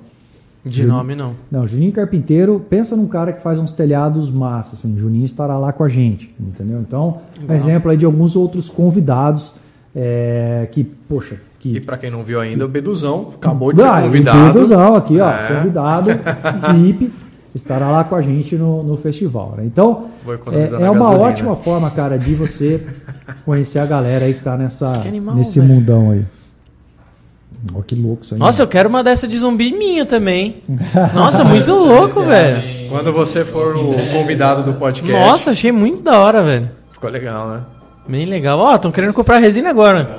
De 0.66 0.86
nome 0.86 1.14
não. 1.16 1.34
Não, 1.52 1.68
Juninho 1.68 1.92
Carpinteiro, 1.92 2.64
pensa 2.70 2.96
num 2.96 3.08
cara 3.08 3.34
que 3.34 3.42
faz 3.42 3.60
uns 3.60 3.74
telhados 3.74 4.32
massa, 4.32 4.76
assim, 4.76 4.98
Juninho 4.98 5.26
estará 5.26 5.58
lá 5.58 5.74
com 5.74 5.84
a 5.84 5.90
gente, 5.90 6.34
entendeu? 6.40 6.80
Então, 6.80 7.18
um 7.50 7.54
exemplo 7.54 7.92
aí 7.92 7.98
de 7.98 8.06
alguns 8.06 8.36
outros 8.36 8.70
convidados 8.70 9.54
é, 9.96 10.68
que, 10.72 10.84
poxa, 10.84 11.36
que 11.60 11.76
E 11.76 11.82
pra 11.82 11.98
quem 11.98 12.10
não 12.10 12.24
viu 12.24 12.40
ainda, 12.40 12.66
o 12.66 12.68
Beduzão 12.70 13.32
acabou 13.36 13.74
de 13.74 13.82
ser 13.82 13.88
ah, 13.88 14.00
o 14.00 14.04
convidado. 14.04 14.46
Pedrozão 14.48 14.96
aqui, 14.96 15.20
ó, 15.20 15.30
É. 15.30 15.48
convidado, 15.56 16.10
VIP, 16.76 17.14
estará 17.54 17.92
lá 17.92 18.04
com 18.06 18.16
a 18.16 18.22
gente 18.22 18.56
no, 18.56 18.82
no 18.84 18.98
festival. 18.98 19.56
né? 19.58 19.66
Então, 19.66 20.06
é, 20.28 20.84
é 20.84 20.90
uma 20.90 21.00
gasolina. 21.00 21.20
ótima 21.28 21.56
forma, 21.58 21.92
cara, 21.92 22.18
de 22.18 22.34
você 22.36 22.82
conhecer 23.46 23.80
a 23.80 23.86
galera 23.86 24.26
aí 24.26 24.34
que 24.34 24.44
tá 24.44 24.56
nessa, 24.58 25.00
Que 25.02 25.10
animal, 25.10 25.36
nesse 25.36 25.60
velho. 25.60 25.74
mundão 25.74 26.12
aí. 26.12 26.26
Ó, 27.74 27.82
que 27.82 27.96
louco 27.96 28.24
isso 28.24 28.34
aí. 28.34 28.40
Nossa, 28.40 28.62
eu 28.62 28.68
quero 28.68 28.90
uma 28.90 29.04
dessa 29.04 29.28
de 29.28 29.38
zumbi 29.38 29.72
minha 29.72 30.06
também. 30.06 30.64
Nossa, 31.14 31.44
muito 31.44 31.72
louco, 31.76 32.24
velho. 32.24 32.90
Quando 32.90 33.14
você 33.14 33.46
for 33.46 33.76
o 33.76 33.94
convidado 34.12 34.64
do 34.64 34.74
podcast. 34.74 35.12
Nossa, 35.28 35.52
achei 35.52 35.72
muito 35.72 36.02
da 36.02 36.20
hora, 36.20 36.44
velho. 36.44 36.70
Ficou 36.92 37.10
legal, 37.10 37.50
né? 37.50 37.62
Bem 38.08 38.26
legal. 38.26 38.60
Ó, 38.60 38.76
estão 38.76 38.92
querendo 38.92 39.14
comprar 39.14 39.38
resina 39.38 39.70
agora. 39.70 40.10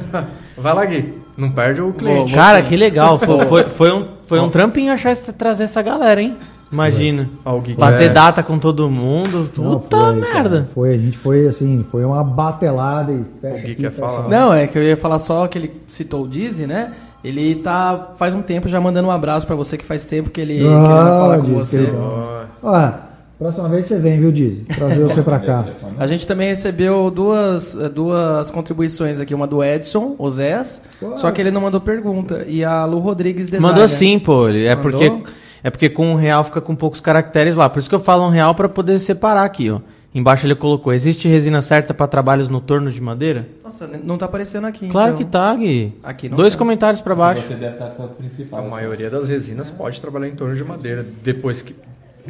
Vai 0.56 0.74
lá, 0.74 0.84
Gui. 0.84 1.14
Não 1.36 1.50
perde 1.50 1.82
o 1.82 1.92
cliente. 1.92 2.32
Cara, 2.32 2.62
que 2.62 2.76
legal. 2.76 3.18
Foi, 3.18 3.44
foi, 3.46 3.62
foi 3.64 3.92
um, 3.92 4.06
foi 4.26 4.40
um 4.40 4.48
trampinho 4.48 4.92
achar 4.92 5.14
trazer 5.16 5.64
essa 5.64 5.82
galera, 5.82 6.22
hein? 6.22 6.36
Imagina. 6.70 7.28
O 7.44 7.60
Gui 7.60 7.74
Bater 7.74 8.10
é- 8.10 8.12
data 8.12 8.42
com 8.42 8.58
todo 8.58 8.90
mundo. 8.90 9.48
Não, 9.56 9.78
Puta 9.78 9.96
foi, 9.96 10.14
merda. 10.16 10.32
cara, 10.50 10.68
foi, 10.74 10.94
a 10.94 10.98
gente 10.98 11.16
foi 11.16 11.46
assim, 11.46 11.84
foi 11.90 12.04
uma 12.04 12.24
batelada 12.24 13.12
e 13.12 13.24
fecha 13.40 13.54
O 13.54 13.58
aqui, 13.58 13.74
quer 13.76 13.90
fecha 13.90 14.00
falar. 14.00 14.28
Não, 14.28 14.52
é 14.52 14.66
que 14.66 14.76
eu 14.76 14.82
ia 14.82 14.96
falar 14.96 15.18
só 15.20 15.46
que 15.46 15.58
ele 15.58 15.70
citou 15.86 16.24
o 16.24 16.28
Dizzy, 16.28 16.66
né? 16.66 16.92
Ele 17.24 17.56
tá 17.56 18.14
faz 18.16 18.34
um 18.34 18.42
tempo 18.42 18.68
já 18.68 18.80
mandando 18.80 19.08
um 19.08 19.10
abraço 19.10 19.46
pra 19.46 19.56
você 19.56 19.76
que 19.78 19.84
faz 19.84 20.04
tempo 20.04 20.30
que 20.30 20.40
ele, 20.40 20.54
que 20.58 20.60
ele 20.60 20.68
vai 20.68 20.82
Ah, 20.84 21.18
falar 21.20 21.38
com 21.38 21.44
você. 21.54 21.78
queridão. 21.78 22.46
Ó, 22.62 22.90
próxima 23.38 23.68
vez 23.68 23.86
você 23.86 23.98
vem, 23.98 24.18
viu, 24.20 24.30
Dizzy? 24.32 24.64
Trazer 24.74 25.02
você 25.02 25.22
pra 25.22 25.38
cá. 25.40 25.64
A 25.98 26.06
gente 26.06 26.26
também 26.26 26.48
recebeu 26.48 27.10
duas, 27.10 27.74
duas 27.94 28.50
contribuições 28.50 29.18
aqui, 29.20 29.34
uma 29.34 29.46
do 29.46 29.62
Edson 29.62 30.14
Osés, 30.18 30.82
Uau. 31.02 31.16
só 31.16 31.30
que 31.30 31.40
ele 31.40 31.50
não 31.50 31.60
mandou 31.60 31.80
pergunta, 31.80 32.44
e 32.48 32.64
a 32.64 32.84
Lu 32.84 32.98
Rodrigues 32.98 33.46
designer. 33.48 33.66
Mandou 33.72 33.88
sim, 33.88 34.18
pô. 34.18 34.48
ele- 34.48 34.64
É 34.66 34.74
Mandou? 34.76 34.90
porque, 34.92 35.32
é 35.62 35.70
porque 35.70 35.88
com 35.88 36.12
um 36.12 36.14
real 36.14 36.44
fica 36.44 36.60
com 36.60 36.74
poucos 36.74 37.00
caracteres 37.00 37.56
lá. 37.56 37.68
Por 37.68 37.78
isso 37.80 37.88
que 37.88 37.94
eu 37.94 38.00
falo 38.00 38.24
um 38.26 38.30
real 38.30 38.54
pra 38.54 38.68
poder 38.68 38.98
separar 38.98 39.44
aqui, 39.44 39.70
ó. 39.70 39.80
Embaixo 40.14 40.46
ele 40.46 40.54
colocou: 40.54 40.94
existe 40.94 41.28
resina 41.28 41.60
certa 41.60 41.92
pra 41.92 42.06
trabalhos 42.06 42.48
no 42.48 42.58
torno 42.60 42.90
de 42.90 43.00
madeira? 43.02 43.46
Nossa, 43.62 43.86
não 44.02 44.16
tá 44.16 44.24
aparecendo 44.24 44.66
aqui. 44.66 44.88
Claro 44.88 45.10
então. 45.12 45.18
que 45.18 45.30
tá, 45.30 45.54
Gui. 45.54 45.92
Aqui 46.02 46.28
não 46.30 46.36
Dois 46.38 46.54
tá. 46.54 46.58
comentários 46.58 47.02
pra 47.02 47.14
baixo. 47.14 47.42
Você 47.42 47.54
deve 47.54 47.74
estar 47.74 47.90
com 47.90 48.02
as 48.02 48.12
A 48.12 48.14
principais. 48.14 48.70
maioria 48.70 49.10
das 49.10 49.28
resinas 49.28 49.70
pode 49.70 50.00
trabalhar 50.00 50.28
em 50.28 50.34
torno 50.34 50.54
de 50.56 50.64
madeira 50.64 51.04
depois 51.22 51.60
que, 51.60 51.74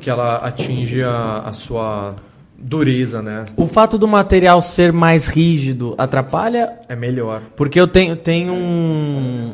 que 0.01 0.11
ela 0.11 0.39
atinge 0.39 1.01
a, 1.03 1.43
a 1.47 1.53
sua 1.53 2.16
dureza, 2.59 3.23
né? 3.23 3.44
O 3.57 3.69
fato 3.69 3.97
do 3.98 4.09
material 4.09 4.61
ser 4.62 4.93
mais 4.93 5.28
rígido 5.28 5.94
atrapalha 5.97 6.73
É 6.89 6.97
melhor. 6.97 7.43
Porque 7.55 7.78
eu 7.78 7.86
tenho, 7.86 8.16
tenho 8.16 8.53
um. 8.53 9.53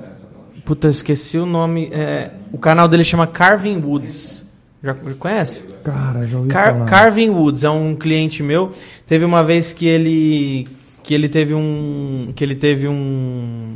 Puta, 0.64 0.86
eu 0.86 0.90
esqueci 0.90 1.38
o 1.38 1.46
nome. 1.46 1.88
é, 1.92 2.30
o 2.52 2.58
canal 2.58 2.86
dele 2.88 3.04
chama 3.04 3.26
Carving 3.26 3.78
Woods. 3.78 4.44
Já 4.82 4.94
já 4.94 5.14
conhece? 5.18 5.64
Cara, 5.84 6.24
já 6.24 6.38
ouvi 6.38 6.48
Car- 6.50 6.72
falar. 6.74 6.86
Carving 6.86 7.30
Woods 7.30 7.62
é 7.64 7.70
um 7.70 7.94
cliente 7.94 8.42
meu. 8.42 8.72
Teve 9.06 9.24
uma 9.24 9.42
vez 9.44 9.72
que 9.72 9.86
ele. 9.86 10.66
Que 11.02 11.14
ele 11.14 11.28
teve 11.28 11.54
um. 11.54 12.32
Que 12.34 12.42
ele 12.44 12.54
teve 12.54 12.88
um. 12.88 13.74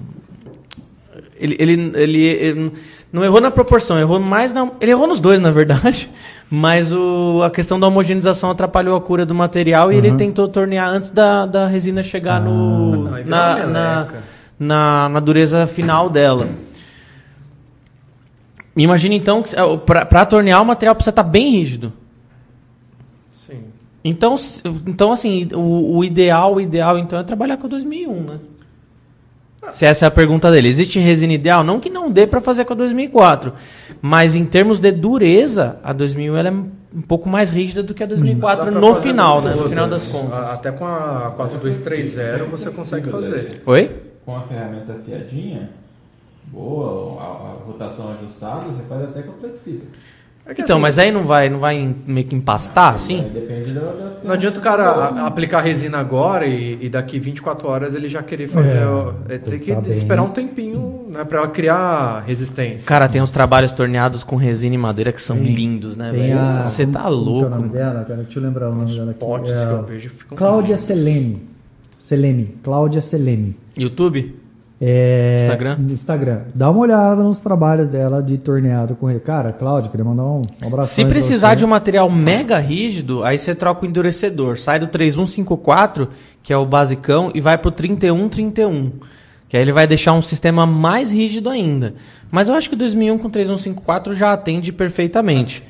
Ele, 1.39 1.57
ele, 1.59 1.93
ele, 1.95 2.19
ele 2.25 2.73
não 3.13 3.23
errou 3.25 3.41
na 3.41 3.51
proporção, 3.51 3.99
errou 3.99 4.19
mais 4.19 4.53
na. 4.53 4.71
Ele 4.81 4.91
errou 4.93 5.07
nos 5.07 5.21
dois, 5.21 5.41
na 5.41 5.51
verdade. 5.51 6.09
Mas 6.51 6.93
o, 6.93 7.43
a 7.45 7.51
questão 7.51 7.79
da 7.79 7.89
homogeneização 7.89 8.51
atrapalhou 8.51 8.97
a 8.97 9.01
cura 9.01 9.27
do 9.27 9.35
material 9.35 9.93
e 9.93 9.97
ele 9.97 10.13
tentou 10.13 10.47
tornear 10.47 10.89
antes 10.89 11.11
da, 11.11 11.45
da 11.45 11.67
resina 11.67 12.05
chegar 12.05 12.41
no, 12.41 13.09
Ah, 13.09 13.17
virou 13.17 13.25
na, 13.29 13.67
na, 13.67 14.09
na, 14.59 15.09
na 15.09 15.21
dureza 15.21 15.67
final 15.67 16.09
dela. 16.09 16.47
Imagina 18.77 19.15
então 19.15 19.43
que 19.43 19.55
para 19.87 20.27
tornear 20.27 20.61
o 20.61 20.67
material 20.67 20.95
precisa 20.95 21.11
estar 21.11 21.23
bem 21.23 21.51
rígido. 21.51 21.93
Sim. 23.33 23.65
Então, 24.05 24.37
então 24.87 25.13
assim, 25.13 25.49
o, 25.55 25.97
o 25.97 26.05
ideal, 26.05 26.55
o 26.55 26.61
ideal 26.61 26.99
então 26.99 27.19
é 27.19 27.25
trabalhar 27.25 27.57
com 27.57 27.67
a 27.67 27.71
2001, 27.71 28.23
né? 28.23 28.39
Se 29.73 29.85
essa 29.85 30.07
é 30.07 30.09
a 30.09 30.11
pergunta 30.11 30.51
dele. 30.51 30.69
Existe 30.69 31.01
resina 31.01 31.33
ideal? 31.33 31.65
Não 31.65 31.81
que 31.81 31.91
não 31.91 32.11
dê 32.11 32.27
para 32.27 32.41
fazer 32.41 32.65
com 32.65 32.75
a 32.75 32.77
2004, 32.77 33.53
mas 34.01 34.37
em 34.37 34.45
termos 34.45 34.79
de 34.79 34.93
dureza, 34.93 35.81
a 35.83 35.93
2001 35.93 36.37
ela 36.37 36.49
é 36.49 36.53
um 36.53 37.03
pouco 37.03 37.29
mais 37.29 37.51
rígida 37.51 37.83
do 37.83 37.95
que 37.95 38.03
a 38.03 38.07
2004 38.07 38.67
Dá 38.67 38.71
pra 38.71 38.81
no 38.81 38.95
final, 38.95 39.43
né? 39.43 39.55
No 39.55 39.69
final 39.69 39.89
das 39.89 40.05
contas. 40.05 40.33
Até 40.51 40.71
com 40.71 40.87
a 40.87 41.33
4230 41.37 42.45
você 42.45 42.71
consegue 42.71 43.11
fazer. 43.11 43.63
Oi? 43.67 43.91
Com 44.25 44.37
a 44.37 44.41
ferramenta 44.43 44.93
afiadinha, 44.93 45.71
boa, 46.53 47.21
a, 47.21 47.25
a 47.25 47.53
rotação 47.67 48.13
ajustada, 48.13 48.65
você 48.67 48.83
faz 48.89 49.03
até 49.05 49.23
com 49.23 49.33
flexível. 49.35 49.83
É 50.49 50.53
Então, 50.53 50.77
assim, 50.77 50.81
mas 50.83 50.97
aí 50.97 51.11
não 51.11 51.25
vai, 51.25 51.49
não 51.51 51.59
vai 51.59 51.93
meio 52.07 52.25
que 52.25 52.37
empastar, 52.37 52.95
assim? 52.95 53.21
Aí 53.25 53.31
depende 53.31 53.73
da. 53.73 53.81
da 53.81 54.13
Não 54.23 54.33
adianta 54.33 54.61
o 54.61 54.63
cara 54.63 54.85
a- 54.91 55.27
aplicar 55.27 55.61
resina 55.61 55.99
agora 55.99 56.47
e, 56.47 56.79
e 56.83 56.89
daqui 56.89 57.19
24 57.19 57.67
horas 57.67 57.97
ele 57.97 58.07
já 58.07 58.23
querer 58.23 58.47
fazer. 58.47 58.79
É, 58.79 58.87
o- 58.87 59.13
é, 59.29 59.39
tem 59.39 59.59
que 59.59 59.75
tá 59.75 59.81
bem. 59.81 59.93
esperar 59.93 60.23
um 60.23 60.31
tempinho 60.31 61.07
né, 61.11 61.25
pra 61.25 61.39
ela 61.39 61.49
criar 61.49 62.21
resistência. 62.21 62.87
Cara, 62.89 63.09
tem 63.09 63.21
uns 63.21 63.33
trabalhos 63.33 63.73
torneados 63.73 64.23
com 64.23 64.37
resina 64.37 64.77
e 64.77 64.79
madeira 64.79 65.11
que 65.11 65.21
são 65.21 65.37
lindos, 65.37 65.97
né, 65.97 66.13
Tem 66.13 66.21
velho? 66.29 66.39
a. 66.39 66.63
Você 66.71 66.87
tá 66.87 67.03
que 67.03 67.11
louco. 67.11 67.45
é 67.47 67.49
o 67.49 67.51
nome 67.51 67.69
dela, 67.71 68.05
cara? 68.05 68.23
Deixa 68.23 68.39
eu 68.39 68.43
lembrar 68.45 68.71
o 68.71 68.75
nome 68.77 68.95
dela 68.95 69.11
aqui. 69.11 69.19
Potes 69.19 69.51
É 69.53 69.67
que 69.67 69.73
eu 69.73 69.83
vejo 69.83 70.11
ficam. 70.11 70.39
Cláudia 70.39 70.77
Selene. 70.77 71.43
Selene. 71.99 72.55
Cláudia 72.63 73.01
Selene. 73.01 73.57
YouTube? 73.77 74.33
É, 74.81 75.39
Instagram? 75.43 75.79
Instagram. 75.89 76.41
Dá 76.55 76.71
uma 76.71 76.81
olhada 76.81 77.23
nos 77.23 77.41
trabalhos 77.41 77.89
dela 77.89 78.23
de 78.23 78.37
torneado 78.37 78.95
com 78.95 79.11
ele. 79.11 79.21
Cara, 79.21 79.53
Cláudia, 79.53 79.91
queria 79.91 80.05
mandar 80.05 80.25
um, 80.25 80.43
um 80.63 80.67
abraço. 80.67 80.93
Se 80.93 81.05
precisar 81.05 81.55
de 81.55 81.65
um 81.65 81.69
material 81.69 82.11
mega 82.11 82.59
rígido, 82.59 83.25
aí 83.25 83.39
você 83.39 83.55
troca 83.55 83.85
o 83.85 83.89
endurecedor. 83.89 84.59
Sai 84.59 84.79
do 84.79 84.87
3154, 84.87 86.11
que 86.43 86.53
é 86.53 86.57
o 86.57 86.67
basicão, 86.67 87.31
e 87.35 87.41
vai 87.41 87.57
pro 87.57 87.71
3131. 87.71 88.93
Que 89.49 89.57
aí 89.57 89.63
ele 89.63 89.73
vai 89.73 89.87
deixar 89.87 90.13
um 90.13 90.23
sistema 90.23 90.67
mais 90.67 91.11
rígido 91.11 91.49
ainda. 91.49 91.95
Mas 92.31 92.49
eu 92.49 92.55
acho 92.55 92.69
que 92.69 92.75
o 92.75 92.79
2001 92.79 93.17
com 93.17 93.31
3154 93.31 94.15
já 94.15 94.33
atende 94.33 94.73
perfeitamente. 94.73 95.63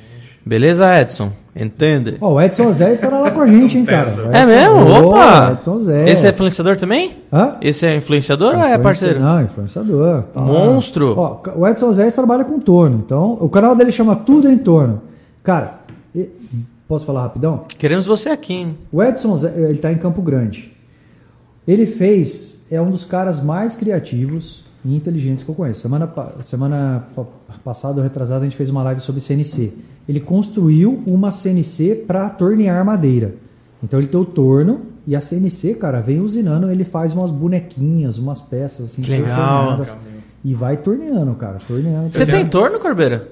Beleza, 0.47 1.01
Edson? 1.01 1.31
Entende? 1.55 2.17
Ó, 2.21 2.33
o 2.33 2.41
Edson 2.41 2.71
Zé 2.71 2.93
estará 2.93 3.19
lá 3.19 3.31
com 3.31 3.41
a 3.41 3.47
gente, 3.47 3.77
hein, 3.77 3.83
cara. 3.85 4.27
O 4.27 4.31
É 4.31 4.45
mesmo? 4.45 5.07
Opa! 5.09 5.51
Edson 5.53 5.79
Zé. 5.79 6.09
Esse 6.09 6.27
é 6.27 6.29
influenciador 6.29 6.77
também? 6.77 7.17
Hã? 7.33 7.55
Esse 7.61 7.85
é 7.87 7.95
influenciador 7.95 8.49
ou 8.53 8.61
é 8.61 8.75
Influenci- 8.75 8.83
parceiro? 8.83 9.19
Não, 9.19 9.41
influenciador. 9.41 10.23
tá. 10.31 10.39
Monstro! 10.39 11.15
Ó, 11.17 11.41
o 11.55 11.67
Edson 11.67 11.91
Zé 11.91 12.09
trabalha 12.11 12.45
com 12.45 12.59
torno. 12.59 13.01
Então, 13.03 13.37
o 13.41 13.49
canal 13.49 13.75
dele 13.75 13.91
chama 13.91 14.15
Tudo 14.15 14.49
em 14.49 14.57
Torno. 14.57 15.01
Cara, 15.43 15.79
e- 16.15 16.29
posso 16.87 17.05
falar 17.05 17.23
rapidão? 17.23 17.65
Queremos 17.77 18.05
você 18.05 18.29
aqui, 18.29 18.53
hein? 18.53 18.77
O 18.91 19.01
Edson, 19.03 19.35
Zé, 19.37 19.51
ele 19.57 19.73
está 19.73 19.91
em 19.91 19.97
Campo 19.97 20.21
Grande. 20.21 20.71
Ele 21.67 21.85
fez, 21.87 22.65
é 22.71 22.79
um 22.79 22.91
dos 22.91 23.03
caras 23.03 23.41
mais 23.43 23.75
criativos 23.75 24.63
e 24.85 24.95
inteligentes 24.95 25.43
que 25.43 25.49
eu 25.49 25.55
conheço. 25.55 25.81
Semana, 25.81 26.07
semana 26.41 27.03
pa- 27.15 27.25
passada, 27.65 27.97
ou 27.97 28.03
retrasada, 28.03 28.41
a 28.41 28.43
gente 28.43 28.55
fez 28.55 28.69
uma 28.69 28.83
live 28.83 29.01
sobre 29.01 29.19
CNC. 29.19 29.73
Ele 30.07 30.19
construiu 30.19 31.01
uma 31.05 31.31
CNC 31.31 32.03
para 32.07 32.29
tornear 32.29 32.83
madeira. 32.85 33.35
Então 33.83 33.99
ele 33.99 34.07
tem 34.07 34.19
o 34.19 34.25
torno 34.25 34.81
e 35.05 35.15
a 35.15 35.21
CNC, 35.21 35.75
cara, 35.75 36.01
vem 36.01 36.19
usinando, 36.19 36.69
ele 36.71 36.83
faz 36.83 37.13
umas 37.13 37.29
bonequinhas, 37.31 38.17
umas 38.17 38.41
peças 38.41 38.91
assim. 38.91 39.01
Que 39.01 39.11
legal. 39.11 39.81
E 40.43 40.53
vai 40.53 40.77
torneando, 40.77 41.33
cara, 41.35 41.59
torneando. 41.67 42.11
Você 42.11 42.25
tem 42.25 42.45
torno, 42.45 42.79
Corbeira? 42.79 43.27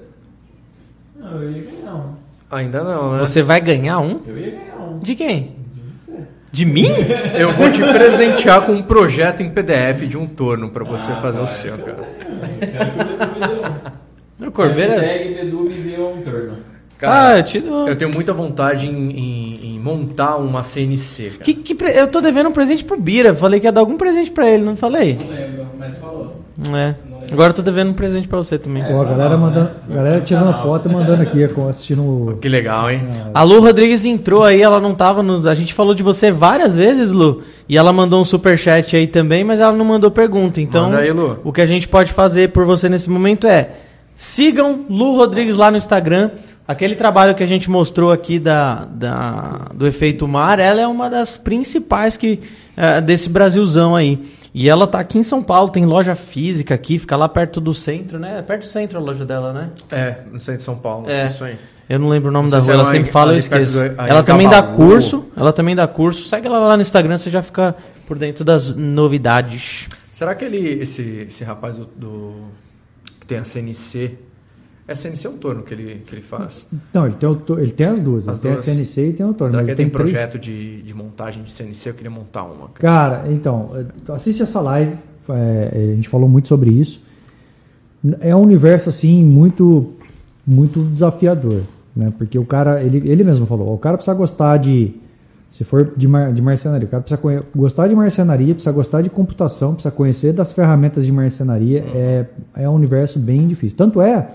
Não, 1.18 1.42
eu 1.42 1.50
ia 1.50 1.62
ganhar 1.62 1.94
um. 1.94 2.10
Ainda 2.50 2.84
não, 2.84 3.12
né? 3.14 3.18
Você 3.18 3.42
vai 3.42 3.60
ganhar 3.60 3.98
um? 4.00 4.20
Eu 4.26 4.38
ia 4.38 4.50
ganhar 4.50 4.76
um. 4.80 4.98
De 4.98 5.14
quem? 5.14 5.56
De 5.72 5.80
você. 5.96 6.18
De 6.52 6.64
mim? 6.64 6.86
Eu 7.36 7.52
vou 7.52 7.70
te 7.72 7.80
presentear 7.80 8.64
com 8.64 8.72
um 8.72 8.82
projeto 8.82 9.42
em 9.42 9.50
PDF 9.50 10.02
de 10.06 10.16
um 10.16 10.26
torno 10.26 10.70
pra 10.70 10.84
você 10.84 11.10
Ah, 11.10 11.16
fazer 11.16 11.40
o 11.40 11.46
seu, 11.46 11.76
cara. 11.78 12.06
O 14.40 14.50
Corbeira. 14.50 15.00
Hashtag 15.00 15.34
Bedu 15.34 15.60
me 15.60 15.74
deu 15.74 16.08
um 16.08 16.22
turno. 16.22 16.52
Ah, 17.02 17.36
eu 17.38 17.42
te 17.42 17.60
dou. 17.60 17.86
eu 17.86 17.94
tenho 17.96 18.10
muita 18.12 18.32
vontade 18.32 18.86
em, 18.88 19.10
em- 19.10 19.74
em 19.74 19.78
montar 19.78 20.36
uma 20.36 20.62
CNC, 20.62 21.30
cara. 21.32 21.44
Que, 21.44 21.52
que 21.54 21.74
pre- 21.74 21.92
Eu 21.98 22.08
tô 22.08 22.20
devendo 22.22 22.48
um 22.48 22.52
presente 22.52 22.82
pro 22.84 22.98
Bira. 22.98 23.34
Falei 23.34 23.60
que 23.60 23.66
ia 23.66 23.72
dar 23.72 23.80
algum 23.82 23.98
presente 23.98 24.30
pra 24.30 24.48
ele, 24.48 24.62
não 24.64 24.76
falei? 24.76 25.18
Não 25.20 25.28
lembro, 25.36 25.66
mas 25.78 25.94
falou. 25.98 26.40
É. 26.74 26.94
Agora 27.30 27.50
eu 27.50 27.54
tô 27.54 27.60
devendo 27.60 27.90
um 27.90 27.94
presente 27.94 28.26
pra 28.28 28.38
você 28.38 28.56
também. 28.56 28.82
Pô, 28.84 29.02
a 29.02 29.04
galera, 29.04 29.36
mandando, 29.36 29.70
a 29.90 29.94
galera 29.94 30.20
tirando 30.22 30.54
foto 30.62 30.88
e 30.88 30.92
mandando 30.92 31.20
aqui, 31.22 31.44
assistindo 31.68 32.00
o. 32.02 32.38
Que 32.40 32.48
legal, 32.48 32.88
hein? 32.90 33.00
A 33.34 33.42
Lu 33.42 33.60
Rodrigues 33.60 34.04
entrou 34.06 34.42
aí, 34.44 34.62
ela 34.62 34.80
não 34.80 34.94
tava 34.94 35.22
no. 35.22 35.46
A 35.48 35.54
gente 35.54 35.74
falou 35.74 35.92
de 35.92 36.02
você 36.04 36.30
várias 36.32 36.76
vezes, 36.76 37.12
Lu. 37.12 37.42
E 37.68 37.76
ela 37.76 37.92
mandou 37.92 38.20
um 38.20 38.24
superchat 38.24 38.96
aí 38.96 39.06
também, 39.08 39.42
mas 39.44 39.60
ela 39.60 39.72
não 39.76 39.84
mandou 39.84 40.10
pergunta. 40.10 40.60
Então, 40.62 40.84
Manda 40.86 40.98
aí, 41.00 41.12
Lu. 41.12 41.40
o 41.44 41.52
que 41.52 41.60
a 41.60 41.66
gente 41.66 41.86
pode 41.88 42.12
fazer 42.12 42.50
por 42.52 42.64
você 42.64 42.88
nesse 42.88 43.10
momento 43.10 43.46
é 43.46 43.70
sigam 44.16 44.84
Lu 44.90 45.14
Rodrigues 45.16 45.56
lá 45.56 45.70
no 45.70 45.76
Instagram. 45.76 46.30
Aquele 46.66 46.96
trabalho 46.96 47.32
que 47.36 47.44
a 47.44 47.46
gente 47.46 47.70
mostrou 47.70 48.10
aqui 48.10 48.40
da, 48.40 48.86
da- 48.90 49.68
do 49.72 49.86
efeito 49.86 50.26
mar, 50.26 50.58
ela 50.58 50.80
é 50.80 50.86
uma 50.86 51.08
das 51.08 51.36
principais 51.36 52.16
que 52.16 52.40
eh, 52.76 53.00
desse 53.00 53.28
Brasilzão 53.28 53.94
aí. 53.94 54.18
E 54.52 54.68
ela 54.68 54.86
tá 54.86 54.98
aqui 54.98 55.18
em 55.18 55.22
São 55.22 55.42
Paulo, 55.42 55.70
tem 55.70 55.84
loja 55.86 56.14
física 56.16 56.74
aqui, 56.74 56.98
fica 56.98 57.14
lá 57.14 57.28
perto 57.28 57.60
do 57.60 57.72
centro, 57.74 58.18
né? 58.18 58.42
Perto 58.42 58.62
do 58.62 58.68
centro 58.72 58.98
a 58.98 59.00
loja 59.02 59.24
dela, 59.24 59.52
né? 59.52 59.70
É, 59.92 60.16
no 60.32 60.40
centro 60.40 60.56
de 60.58 60.62
São 60.64 60.76
Paulo. 60.76 61.08
É. 61.08 61.26
Isso 61.26 61.44
aí. 61.44 61.56
Eu 61.88 62.00
não 62.00 62.08
lembro 62.08 62.30
o 62.30 62.32
nome 62.32 62.50
da 62.50 62.56
rua, 62.56 62.64
se 62.64 62.72
ela 62.72 62.82
é 62.82 62.86
sempre 62.86 63.12
fala, 63.12 63.32
eu 63.34 63.38
esqueço. 63.38 63.74
do- 63.74 63.84
Ela 64.08 64.22
também 64.24 64.48
dá 64.48 64.62
curso, 64.76 65.24
ela 65.36 65.52
também 65.52 65.76
dá 65.76 65.86
curso. 65.86 66.28
Segue 66.28 66.48
ela 66.48 66.58
lá 66.58 66.74
no 66.76 66.82
Instagram, 66.82 67.16
você 67.16 67.30
já 67.30 67.42
fica 67.42 67.76
por 68.08 68.18
dentro 68.18 68.44
das 68.44 68.74
novidades. 68.74 69.86
Será 70.10 70.34
que 70.34 70.44
ele, 70.44 70.82
esse, 70.82 71.26
esse 71.28 71.44
rapaz 71.44 71.76
do, 71.76 71.84
do- 71.94 72.65
que 73.26 73.34
tem 73.34 73.38
a 73.38 73.44
CNC, 73.44 74.12
é 74.88 74.94
CNC 74.94 75.26
um 75.28 75.36
torno 75.38 75.62
que 75.64 75.74
ele, 75.74 76.02
que 76.06 76.14
ele 76.14 76.22
faz? 76.22 76.66
Não, 76.94 77.06
ele 77.06 77.16
tem, 77.16 77.28
ele 77.58 77.72
tem 77.72 77.86
as 77.88 78.00
duas. 78.00 78.28
As 78.28 78.34
ele 78.34 78.42
tem 78.42 78.50
a 78.52 78.54
duas. 78.54 78.64
CNC 78.64 79.08
e 79.08 79.12
tem 79.14 79.26
o 79.26 79.34
torno. 79.34 79.50
Será 79.50 79.62
mas 79.62 79.66
que 79.66 79.70
ele 79.72 79.76
tem 79.76 79.90
três- 79.90 80.10
projeto 80.12 80.38
de, 80.38 80.82
de 80.82 80.94
montagem 80.94 81.42
de 81.42 81.52
CNC? 81.52 81.90
Eu 81.90 81.94
queria 81.94 82.10
montar 82.10 82.44
uma. 82.44 82.68
cara. 82.68 83.18
Cara, 83.20 83.32
então, 83.32 83.72
eh, 83.74 84.12
assiste 84.12 84.42
essa 84.42 84.60
live. 84.60 84.92
é, 85.28 85.90
a 85.92 85.94
gente 85.96 86.08
falou 86.08 86.28
muito 86.28 86.46
sobre 86.46 86.70
isso. 86.70 87.02
É 88.20 88.34
um 88.36 88.42
universo 88.42 88.88
assim 88.88 89.24
muito, 89.24 89.92
muito 90.46 90.84
desafiador, 90.84 91.62
né? 91.94 92.12
Porque 92.16 92.38
o 92.38 92.44
cara, 92.44 92.80
ele, 92.80 92.98
ele 93.10 93.24
mesmo 93.24 93.44
falou, 93.46 93.74
o 93.74 93.78
cara 93.78 93.96
precisa 93.96 94.14
gostar 94.16 94.58
de, 94.58 94.94
se 95.48 95.64
for 95.64 95.92
de, 95.96 96.08
mar, 96.08 96.32
de 96.32 96.42
marcenaria, 96.42 96.86
o 96.86 96.90
cara 96.90 97.02
precisa 97.02 97.20
conhe- 97.20 97.42
gostar 97.54 97.88
de 97.88 97.94
marcenaria, 97.94 98.52
precisa 98.54 98.72
gostar 98.72 99.02
de 99.02 99.08
computação, 99.08 99.74
precisa 99.74 99.92
conhecer 99.94 100.32
das 100.32 100.52
ferramentas 100.52 101.06
de 101.06 101.12
marcenaria. 101.12 101.84
É, 101.94 102.26
é 102.56 102.68
um 102.68 102.74
universo 102.74 103.18
bem 103.18 103.46
difícil. 103.46 103.78
Tanto 103.78 104.00
é 104.02 104.28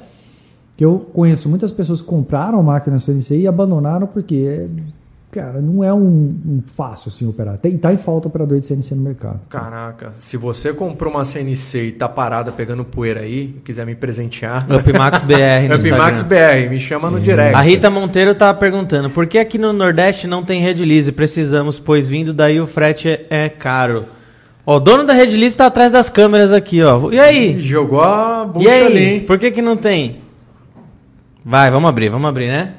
que 0.77 0.85
eu 0.85 1.05
conheço 1.13 1.47
muitas 1.49 1.71
pessoas 1.71 2.01
que 2.01 2.07
compraram 2.07 2.63
máquina 2.63 2.97
CNC 2.97 3.39
e 3.41 3.47
abandonaram 3.47 4.07
porque, 4.07 4.67
cara, 5.31 5.61
não 5.61 5.83
é 5.83 5.93
um, 5.93 5.99
um 6.45 6.63
fácil 6.75 7.07
assim 7.09 7.27
operar. 7.27 7.57
Tem, 7.57 7.77
tá 7.77 7.93
em 7.93 7.97
falta 7.97 8.27
operador 8.27 8.59
de 8.59 8.65
CNC 8.65 8.93
no 8.95 9.01
mercado. 9.01 9.39
Caraca, 9.49 10.13
se 10.19 10.35
você 10.35 10.73
comprou 10.73 11.13
uma 11.13 11.23
CNC 11.23 11.83
e 11.83 11.91
tá 11.93 12.09
parada 12.09 12.51
pegando 12.51 12.83
poeira 12.83 13.21
aí, 13.21 13.55
quiser 13.63 13.85
me 13.85 13.95
presentear, 13.95 14.67
Upmax 14.69 15.23
BR 15.25 15.69
no 15.69 15.75
Upmax 15.75 16.19
Instagram. 16.19 16.63
BR, 16.63 16.69
me 16.69 16.79
chama 16.79 17.09
no 17.09 17.19
direct. 17.19 17.55
A 17.55 17.61
Rita 17.61 17.89
Monteiro 17.89 18.35
tá 18.35 18.53
perguntando, 18.53 19.09
por 19.09 19.25
que 19.25 19.39
aqui 19.39 19.57
no 19.57 19.71
Nordeste 19.71 20.27
não 20.27 20.43
tem 20.43 20.61
Redlease? 20.61 21.11
Precisamos, 21.11 21.79
pois 21.79 22.09
vindo 22.09 22.33
daí 22.33 22.59
o 22.59 22.67
frete 22.67 23.07
é, 23.07 23.25
é 23.29 23.49
caro. 23.49 24.05
Ó, 24.65 24.75
o 24.75 24.79
dono 24.79 25.05
da 25.05 25.13
Redlease 25.13 25.57
tá 25.57 25.65
atrás 25.65 25.91
das 25.91 26.09
câmeras 26.09 26.51
aqui, 26.53 26.83
ó. 26.83 27.09
E 27.09 27.19
aí? 27.19 27.61
Jogou 27.61 28.01
a 28.01 28.45
bucha 28.45 28.67
E 28.67 28.71
aí? 28.71 28.85
ali, 28.85 28.99
hein? 28.99 29.19
Por 29.21 29.39
que 29.39 29.49
que 29.49 29.61
não 29.61 29.77
tem? 29.77 30.21
Vai, 31.43 31.71
vamos 31.71 31.89
abrir, 31.89 32.09
vamos 32.09 32.29
abrir, 32.29 32.47
né? 32.47 32.73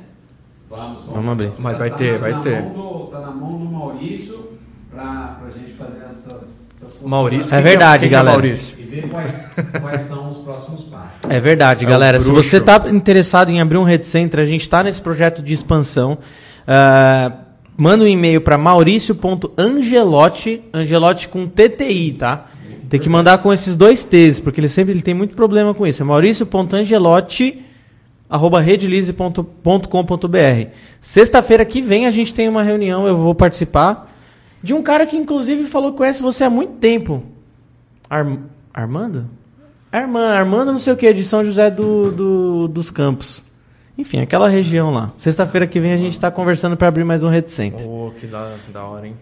Vamos, 1.12 1.26
Vamos 1.26 1.32
abrir. 1.32 1.52
Mas 1.58 1.78
vai 1.78 1.90
Tá 1.90 1.96
ter, 1.96 2.12
na- 2.12 2.18
vai 2.18 2.32
na 2.32 2.40
ter. 2.40 2.62
mão 2.62 2.72
do- 2.72 3.06
tá 3.06 3.20
na 3.20 3.30
mão 3.30 3.58
do 3.58 3.64
Maurício 3.66 4.48
pra, 4.90 5.38
pra 5.40 5.50
gente 5.50 5.72
fazer 5.72 6.04
essas, 6.06 6.70
essas 6.76 6.96
Maurício. 7.04 7.54
É 7.54 7.58
quem 7.58 7.62
verdade, 7.62 8.04
que 8.04 8.08
galera. 8.10 8.36
Maurício? 8.36 8.76
E 8.78 8.82
ver 8.82 9.08
quais, 9.08 9.54
quais 9.80 10.00
são 10.02 10.30
os 10.30 10.38
próximos 10.38 10.82
passos. 10.84 11.18
É 11.28 11.40
verdade, 11.40 11.84
É 11.84 11.88
galera. 11.88 12.20
Se 12.20 12.30
você 12.30 12.60
tá 12.60 12.84
interessado 12.90 13.50
em 13.50 13.60
abrir 13.60 13.78
um 13.78 13.84
Red 13.84 14.02
Center, 14.02 14.40
a 14.40 14.44
gente 14.44 14.68
tá 14.68 14.82
nesse 14.82 15.00
projeto 15.00 15.42
de 15.42 15.52
expansão. 15.54 16.18
Ah, 16.66 17.32
manda 17.76 18.04
um 18.04 18.06
e-mail 18.06 18.40
para 18.40 18.56
mauricio.angelotti, 18.58 20.62
Angelotti 20.72 21.28
com 21.28 21.46
TTI, 21.46 22.12
tá? 22.12 22.46
Tem 22.88 23.00
que 23.00 23.08
mandar 23.08 23.38
com 23.38 23.52
esses 23.52 23.74
dois 23.74 24.04
T's, 24.04 24.38
porque 24.40 24.60
ele 24.60 24.68
sempre 24.68 24.92
ele 24.92 25.02
tem 25.02 25.14
muito 25.14 25.34
problema 25.34 25.72
com 25.72 25.86
isso. 25.86 26.02
É 26.02 26.04
mauricio.angelotti 26.04 27.62
arroba 28.32 28.60
redlease.com.br. 28.60 30.68
Sexta-feira 31.00 31.64
que 31.64 31.80
vem 31.80 32.06
a 32.06 32.10
gente 32.10 32.32
tem 32.34 32.48
uma 32.48 32.62
reunião, 32.62 33.06
eu 33.06 33.16
vou 33.16 33.34
participar 33.34 34.10
de 34.62 34.72
um 34.74 34.82
cara 34.82 35.06
que 35.06 35.16
inclusive 35.16 35.64
falou 35.64 35.92
que 35.92 35.98
conhece 35.98 36.22
você 36.22 36.44
há 36.44 36.50
muito 36.50 36.74
tempo. 36.74 37.22
Ar- 38.08 38.38
Armando? 38.72 39.26
Armando, 39.90 40.26
Armando 40.32 40.72
não 40.72 40.78
sei 40.78 40.92
o 40.92 40.96
que, 40.96 41.12
de 41.12 41.22
São 41.24 41.44
José 41.44 41.70
do, 41.70 42.10
do- 42.10 42.68
dos 42.68 42.90
Campos. 42.90 43.42
Enfim, 43.98 44.20
aquela 44.20 44.48
região 44.48 44.90
lá. 44.90 45.10
Sexta-feira 45.18 45.66
que 45.66 45.78
vem 45.78 45.92
a 45.92 45.96
gente 45.98 46.12
está 46.12 46.30
conversando 46.30 46.76
para 46.76 46.88
abrir 46.88 47.04
mais 47.04 47.22
um 47.22 47.28
Red 47.28 47.48
Center. 47.48 47.86
Oh, 47.86 48.10
que 48.18 48.26
da, 48.26 48.54
que 48.64 48.72
da 48.72 48.84
hora, 48.84 49.06
hein? 49.08 49.14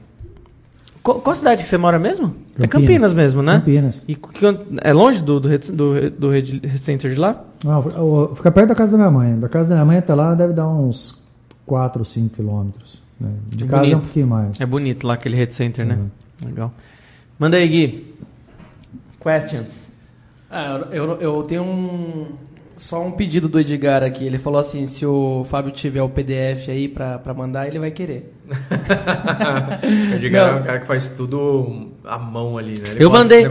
Qual, 1.02 1.18
qual 1.20 1.34
cidade 1.34 1.62
que 1.62 1.68
você 1.68 1.78
mora 1.78 1.98
mesmo? 1.98 2.34
É 2.58 2.66
Campinas. 2.66 2.68
Campinas 2.68 3.14
mesmo, 3.14 3.42
né? 3.42 3.54
Campinas. 3.58 4.04
E 4.08 4.18
é 4.82 4.92
longe 4.92 5.22
do, 5.22 5.40
do, 5.40 5.48
Red, 5.48 5.58
do, 5.72 6.10
do 6.10 6.28
Red 6.30 6.60
Center 6.76 7.10
de 7.10 7.16
lá? 7.18 7.42
Não, 7.64 8.34
fica 8.34 8.50
perto 8.52 8.68
da 8.68 8.74
casa 8.74 8.92
da 8.92 8.98
minha 8.98 9.10
mãe. 9.10 9.38
Da 9.38 9.48
casa 9.48 9.68
da 9.70 9.74
minha 9.76 9.84
mãe 9.86 9.98
até 9.98 10.14
lá 10.14 10.34
deve 10.34 10.52
dar 10.52 10.68
uns 10.68 11.18
4 11.64 12.00
ou 12.00 12.04
5 12.04 12.34
quilômetros. 12.36 13.00
né? 13.18 13.30
De 13.48 13.64
É 13.64 13.66
casa 13.66 13.76
é 13.84 13.86
um 13.86 13.90
bonito. 13.92 14.02
pouquinho 14.04 14.26
mais. 14.26 14.60
É 14.60 14.66
bonito 14.66 15.06
lá 15.06 15.14
aquele 15.14 15.36
Red 15.36 15.50
Center, 15.52 15.86
né? 15.86 15.98
Legal. 16.44 16.72
Manda 17.38 17.56
aí, 17.56 17.66
Gui. 17.66 18.14
Questions. 19.22 19.90
Ah, 20.50 20.86
eu, 20.90 21.12
eu, 21.20 21.42
tenho 21.44 21.62
um. 21.62 22.26
Só 22.76 23.02
um 23.04 23.12
pedido 23.12 23.48
do 23.48 23.60
Edgar 23.60 24.02
aqui. 24.02 24.24
Ele 24.24 24.38
falou 24.38 24.58
assim: 24.60 24.86
se 24.86 25.04
o 25.06 25.44
Fábio 25.48 25.70
tiver 25.72 26.02
o 26.02 26.08
PDF 26.08 26.68
aí 26.68 26.88
pra 26.88 27.20
mandar, 27.34 27.68
ele 27.68 27.78
vai 27.78 27.90
querer. 27.90 28.34
O 30.10 30.14
Edgar 30.14 30.48
é 30.48 30.60
um 30.60 30.62
cara 30.62 30.78
que 30.80 30.86
faz 30.86 31.10
tudo 31.10 31.88
à 32.04 32.18
mão 32.18 32.58
ali, 32.58 32.78
né? 32.80 32.90
Ele 32.90 33.04
Eu 33.04 33.10
mandei, 33.10 33.46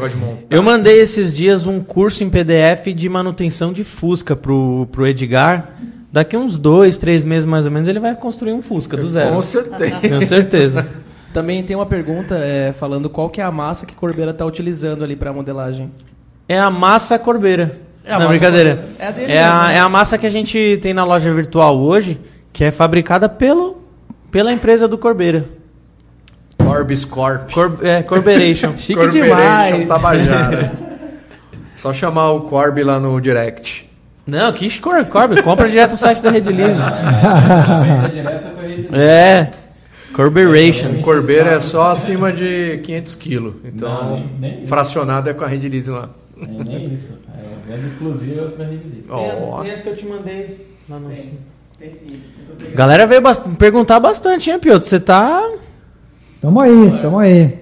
eu 0.49 0.63
mandei 0.63 0.99
esses 0.99 1.33
dias 1.35 1.65
um 1.67 1.79
curso 1.79 2.23
em 2.23 2.29
PDF 2.29 2.87
de 2.95 3.07
manutenção 3.09 3.71
de 3.71 3.83
Fusca 3.83 4.35
pro, 4.35 4.87
pro 4.91 5.07
Edgar. 5.07 5.69
Daqui 6.11 6.35
uns 6.35 6.57
dois, 6.57 6.97
três 6.97 7.23
meses 7.23 7.45
mais 7.45 7.65
ou 7.65 7.71
menos, 7.71 7.87
ele 7.87 7.99
vai 7.99 8.15
construir 8.15 8.53
um 8.53 8.61
Fusca 8.61 8.97
do 8.97 9.07
zero. 9.09 9.35
Com 9.35 9.41
certeza. 9.41 9.95
Tenho 10.01 10.25
certeza. 10.25 10.87
Também 11.33 11.63
tem 11.63 11.75
uma 11.75 11.85
pergunta 11.85 12.35
é, 12.35 12.73
falando 12.73 13.09
qual 13.09 13.29
que 13.29 13.39
é 13.39 13.43
a 13.43 13.51
massa 13.51 13.85
que 13.85 13.93
Corbeira 13.93 14.33
tá 14.33 14.43
utilizando 14.45 15.03
ali 15.03 15.15
pra 15.15 15.31
modelagem. 15.31 15.91
É 16.47 16.59
a 16.59 16.71
massa 16.71 17.19
corbeira. 17.19 17.71
É 18.03 18.09
a 18.11 18.13
Não, 18.13 18.25
massa 18.25 18.29
brincadeira. 18.29 18.75
corbeira. 18.77 18.95
É 18.97 19.07
a 19.07 19.11
dele 19.11 19.31
É 19.33 19.43
a, 19.43 19.51
mesmo, 19.53 19.67
né? 19.67 19.75
é 19.75 19.79
a 19.79 19.89
massa 19.89 20.17
que 20.17 20.25
a 20.25 20.29
gente 20.31 20.79
tem 20.81 20.91
na 20.95 21.03
loja 21.03 21.31
virtual 21.31 21.77
hoje, 21.77 22.19
que 22.51 22.63
é 22.63 22.71
fabricada 22.71 23.29
pelo, 23.29 23.78
pela 24.31 24.51
empresa 24.51 24.87
do 24.87 24.97
Corbeira. 24.97 25.45
Corbis 26.57 27.05
Corp. 27.05 27.51
Cor, 27.51 27.77
é, 27.81 28.03
Corberation. 28.03 28.73
Chique 28.77 28.95
Corporation 28.95 29.23
demais. 29.25 29.87
Tabajaras. 29.87 30.85
Só 31.75 31.93
chamar 31.93 32.31
o 32.31 32.41
Corb 32.41 32.83
lá 32.83 32.99
no 32.99 33.19
direct. 33.21 33.87
Não, 34.27 34.51
que 34.53 34.79
cor, 34.79 35.03
Corbe, 35.05 35.41
compra 35.41 35.67
direto 35.67 35.91
no 35.91 35.97
site 35.97 36.21
da. 36.21 36.29
É 36.29 36.33
a 36.35 36.41
rede. 38.61 38.89
É, 38.93 39.47
Corberation. 40.13 41.01
Corbeira 41.01 41.51
é 41.51 41.59
só 41.59 41.89
acima 41.91 42.31
de 42.31 42.79
500 42.83 43.15
quilos. 43.15 43.53
Então, 43.63 43.89
Não, 43.89 44.11
nem- 44.15 44.29
nem 44.39 44.57
isso. 44.59 44.67
fracionado 44.67 45.29
é 45.29 45.33
com 45.33 45.43
a 45.43 45.47
Red 45.47 45.67
Lease 45.69 45.89
lá. 45.89 46.09
Nem, 46.35 46.63
nem 46.63 46.93
isso. 46.93 47.17
É 47.33 47.71
venda 47.75 47.87
exclusiva 47.87 48.45
pra 48.51 48.65
rede. 48.65 49.03
Ó. 49.09 49.63
essa 49.63 49.81
que 49.81 49.89
eu 49.89 49.95
te 49.95 50.05
mandei 50.05 50.67
lá 50.89 50.99
no... 50.99 51.09
Tem 51.09 51.31
sim. 51.91 52.21
Galera 52.75 53.07
veio 53.07 53.21
bast- 53.21 53.47
perguntar 53.57 53.99
bastante, 53.99 54.49
hein, 54.51 54.59
Piotr? 54.59 54.85
Você 54.85 54.99
tá... 54.99 55.41
Tamo 56.41 56.59
aí, 56.59 56.99
tamo 57.01 57.19
aí. 57.19 57.59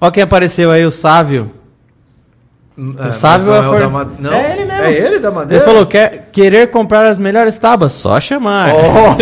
Ó 0.00 0.10
quem 0.10 0.22
apareceu 0.22 0.70
aí, 0.70 0.84
o 0.86 0.90
Sávio. 0.90 1.50
É, 2.98 3.10
Sávio 3.10 3.48
mas 3.48 3.56
é 3.58 3.62
não 3.62 3.68
for- 3.70 3.76
o 3.76 3.80
da 3.80 3.88
ma- 3.88 4.10
não, 4.18 4.32
É 4.32 4.52
ele 4.52 4.64
mesmo. 4.64 4.82
É 4.82 4.92
ele 4.92 5.18
da 5.18 5.28
Ele 5.28 5.36
madeira? 5.36 5.64
falou, 5.64 5.86
quer 5.86 6.28
querer 6.32 6.68
comprar 6.70 7.06
as 7.06 7.18
melhores 7.18 7.58
tábuas? 7.58 7.92
Só 7.92 8.18
chamar. 8.20 8.70
Ó, 8.72 9.16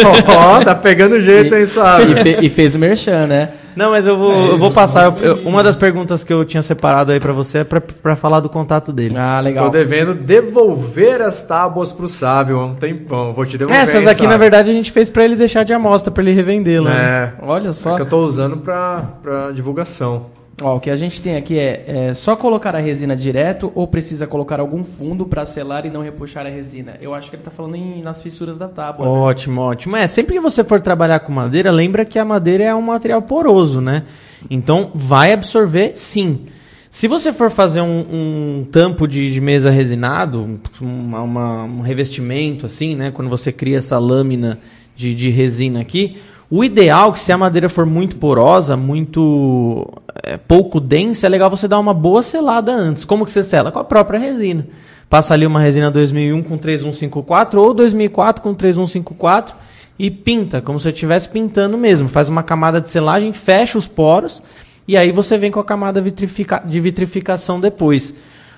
ó, 0.59 0.60
tá 0.64 0.74
pegando 0.74 1.20
jeito, 1.20 1.55
hein, 1.55 1.62
E, 1.62 1.66
sabe? 1.66 2.14
fe- 2.22 2.38
e 2.42 2.48
fez 2.50 2.74
o 2.74 2.78
merchan, 2.78 3.26
né? 3.26 3.48
Não, 3.78 3.90
mas 3.92 4.05
eu 4.09 4.16
vou, 4.18 4.32
eu 4.32 4.59
vou 4.59 4.72
passar. 4.72 5.05
Eu- 5.05 5.16
eu- 5.36 5.48
uma 5.48 5.62
das 5.62 5.76
perguntas 5.76 6.24
que 6.24 6.32
eu 6.32 6.44
tinha 6.44 6.62
separado 6.64 7.12
aí 7.12 7.20
pra 7.20 7.32
você 7.32 7.59
é 7.59 7.64
pra, 7.64 7.80
pra 7.80 8.16
falar 8.16 8.40
do 8.40 8.48
contato 8.48 8.92
dele. 8.92 9.14
Ah, 9.16 9.38
legal. 9.38 9.66
Tô 9.66 9.70
devendo 9.70 10.14
devolver 10.14 11.22
as 11.22 11.44
tábuas 11.44 11.92
pro 11.92 12.09
sábio 12.09 12.59
há 12.59 12.64
um 12.66 12.74
tempão. 12.74 13.32
Vou 13.32 13.46
te 13.46 13.56
devolver. 13.56 13.80
Essas 13.80 14.05
aqui, 14.05 14.26
na 14.26 14.36
verdade, 14.36 14.68
a 14.68 14.72
gente 14.72 14.90
fez 14.90 15.09
pra 15.09 15.24
ele 15.24 15.36
deixar 15.36 15.62
de 15.62 15.72
amostra, 15.72 16.10
pra 16.10 16.24
ele 16.24 16.32
revendê-la. 16.32 16.90
né? 16.90 17.32
É, 17.40 17.44
Olha 17.44 17.72
só. 17.72 17.94
que 17.94 18.02
eu 18.02 18.06
tô 18.09 18.18
usando 18.24 18.56
pra, 18.56 19.02
pra 19.22 19.52
divulgação. 19.52 20.26
Ó, 20.60 20.76
o 20.76 20.80
que 20.80 20.90
a 20.90 20.97
gente 20.97 21.22
tem 21.22 21.36
aqui 21.36 21.56
é, 21.56 21.85
é 22.09 22.14
só 22.14 22.35
colocar 22.35 22.74
a 22.74 22.80
resina 22.80 23.14
direto 23.14 23.70
ou 23.76 23.86
precisa 23.86 24.26
colocar 24.26 24.59
algum 24.59 24.82
fundo 24.82 25.24
para 25.24 25.47
selar 25.47 25.86
e 25.86 25.90
não 25.90 26.02
repuxar 26.02 26.44
a 26.47 26.48
resina? 26.48 26.97
Eu 27.01 27.14
acho 27.14 27.30
que 27.30 27.36
ele 27.36 27.44
tá 27.44 27.51
falando 27.51 27.76
em, 27.76 28.02
nas 28.02 28.20
fissuras 28.20 28.59
da 28.59 28.66
tábua. 28.66 29.06
né? 29.06 29.12
Ótimo, 29.12 29.60
ótimo. 29.60 29.97
É, 29.97 30.09
sempre 30.09 30.35
que 30.35 30.40
você 30.40 30.64
for 30.64 30.80
trabalhar 30.80 31.20
com 31.20 31.30
madeira, 31.32 31.70
lembra 31.70 32.05
que 32.05 32.18
a 32.18 32.24
madeira 32.24 32.64
é 32.64 32.74
um 32.74 32.82
material 32.82 33.22
poroso, 33.22 33.80
né? 33.80 34.02
Então, 34.51 34.90
vai 34.94 35.32
absorver 35.32 35.93
sim. 35.94 36.47
Se 36.90 37.06
você 37.06 37.32
for 37.32 37.51
fazer 37.51 37.82
um, 37.82 38.01
um 38.10 38.66
tampo 38.72 39.06
de, 39.06 39.32
de 39.32 39.40
mesa 39.40 39.70
resinado, 39.70 40.59
um- 40.82 41.14
uma- 41.14 41.64
um 41.64 41.82
revestimento 41.82 42.66
assim, 42.66 42.97
né? 42.97 43.12
Quando 43.12 43.28
você 43.28 43.52
cria 43.52 43.78
essa 43.78 43.97
lâmina 43.98 44.59
de, 44.97 45.14
de 45.14 45.28
resina 45.30 45.80
aqui, 45.80 46.16
o 46.51 46.65
ideal 46.65 47.11
é 47.11 47.12
que 47.12 47.20
se 47.20 47.31
a 47.31 47.39
madeira 47.39 47.69
for 47.69 47.85
muito 47.85 48.16
porosa, 48.16 48.77
muito 48.77 49.87
é, 50.23 50.37
pouco 50.37 50.81
densa, 50.81 51.27
é 51.27 51.29
legal 51.29 51.51
você 51.51 51.69
dar 51.69 51.79
uma 51.79 51.93
boa 51.93 52.23
selada 52.23 52.73
antes. 52.73 53.05
Como 53.05 53.25
que 53.25 53.31
você 53.31 53.43
sela? 53.43 53.70
Com 53.70 53.79
a 53.79 53.85
própria 53.85 54.19
resina. 54.19 54.66
Passa 55.11 55.35
ali 55.35 55.47
uma 55.47 55.61
resina 55.61 55.91
2001 55.91 56.43
com 56.43 56.57
3154 56.59 57.61
ou 57.61 57.73
2004 57.75 58.43
com 58.43 58.55
3154 58.55 59.55
e 59.99 60.11
pinta, 60.11 60.61
como 60.61 60.79
se 60.79 60.89
estivesse 60.89 61.29
pintando 61.29 61.77
mesmo. 61.77 62.09
Faz 62.09 62.29
uma 62.29 62.43
camada 62.43 62.81
de 62.81 62.89
selagem, 62.89 63.33
fecha 63.33 63.77
os 63.79 63.87
poros 63.87 64.43
e 64.87 64.97
aí 64.97 65.12
você 65.12 65.37
vem 65.37 65.51
com 65.51 65.61
a 65.61 65.65
camada 65.65 66.01
vitrifica- 66.01 66.62
de 66.65 66.81
vitrificação 66.81 67.61
depois. 67.61 68.15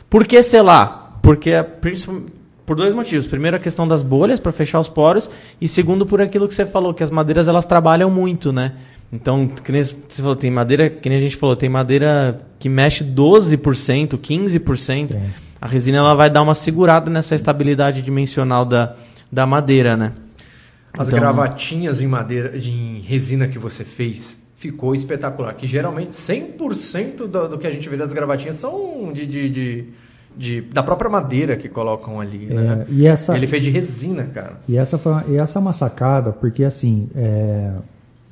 Por 0.08 0.26
que 0.26 0.42
selar? 0.42 1.18
Porque 1.22 1.50
é 1.50 1.62
por 2.70 2.76
dois 2.76 2.94
motivos. 2.94 3.26
Primeiro, 3.26 3.56
a 3.56 3.58
questão 3.58 3.88
das 3.88 4.00
bolhas 4.00 4.38
para 4.38 4.52
fechar 4.52 4.78
os 4.78 4.88
poros 4.88 5.28
e 5.60 5.66
segundo, 5.66 6.06
por 6.06 6.22
aquilo 6.22 6.46
que 6.46 6.54
você 6.54 6.64
falou, 6.64 6.94
que 6.94 7.02
as 7.02 7.10
madeiras 7.10 7.48
elas 7.48 7.66
trabalham 7.66 8.08
muito, 8.08 8.52
né? 8.52 8.74
Então, 9.12 9.48
que 9.48 9.72
nem 9.72 9.82
você 9.82 10.22
falou, 10.22 10.36
tem 10.36 10.52
madeira, 10.52 10.88
que 10.88 11.08
nem 11.08 11.18
a 11.18 11.20
gente 11.20 11.34
falou, 11.34 11.56
tem 11.56 11.68
madeira 11.68 12.40
que 12.60 12.68
mexe 12.68 13.02
12%, 13.02 14.16
15%. 14.16 15.18
A 15.60 15.66
resina 15.66 15.98
ela 15.98 16.14
vai 16.14 16.30
dar 16.30 16.42
uma 16.42 16.54
segurada 16.54 17.10
nessa 17.10 17.34
estabilidade 17.34 18.02
dimensional 18.02 18.64
da, 18.64 18.94
da 19.32 19.44
madeira, 19.44 19.96
né? 19.96 20.12
As 20.96 21.08
Então- 21.08 21.18
gravatinhas 21.18 22.00
em 22.00 22.06
madeira, 22.06 22.56
em 22.56 23.00
resina 23.00 23.48
que 23.48 23.58
você 23.58 23.82
fez, 23.82 24.44
ficou 24.54 24.94
espetacular. 24.94 25.54
Que 25.54 25.66
geralmente 25.66 26.10
100% 26.12 27.26
do, 27.26 27.48
do 27.48 27.58
que 27.58 27.66
a 27.66 27.70
gente 27.72 27.88
vê 27.88 27.96
das 27.96 28.12
gravatinhas 28.12 28.54
são 28.54 29.10
de, 29.12 29.26
de, 29.26 29.50
de- 29.50 29.84
de- 30.40 30.62
da 30.62 30.82
própria 30.82 31.10
madeira 31.10 31.54
que 31.56 31.68
colocam 31.68 32.18
ali, 32.18 32.46
né? 32.46 32.86
É, 32.88 32.92
e 32.92 33.06
essa, 33.06 33.36
Ele 33.36 33.46
fez 33.46 33.62
de 33.62 33.68
resina, 33.70 34.24
cara. 34.24 34.54
E 34.66 34.76
essa, 34.76 34.96
foi 34.96 35.12
e 35.28 35.36
essa 35.36 35.58
é 35.58 35.60
uma 35.60 35.72
sacada, 35.74 36.32
porque 36.32 36.64
assim, 36.64 37.08
é, 37.14 37.70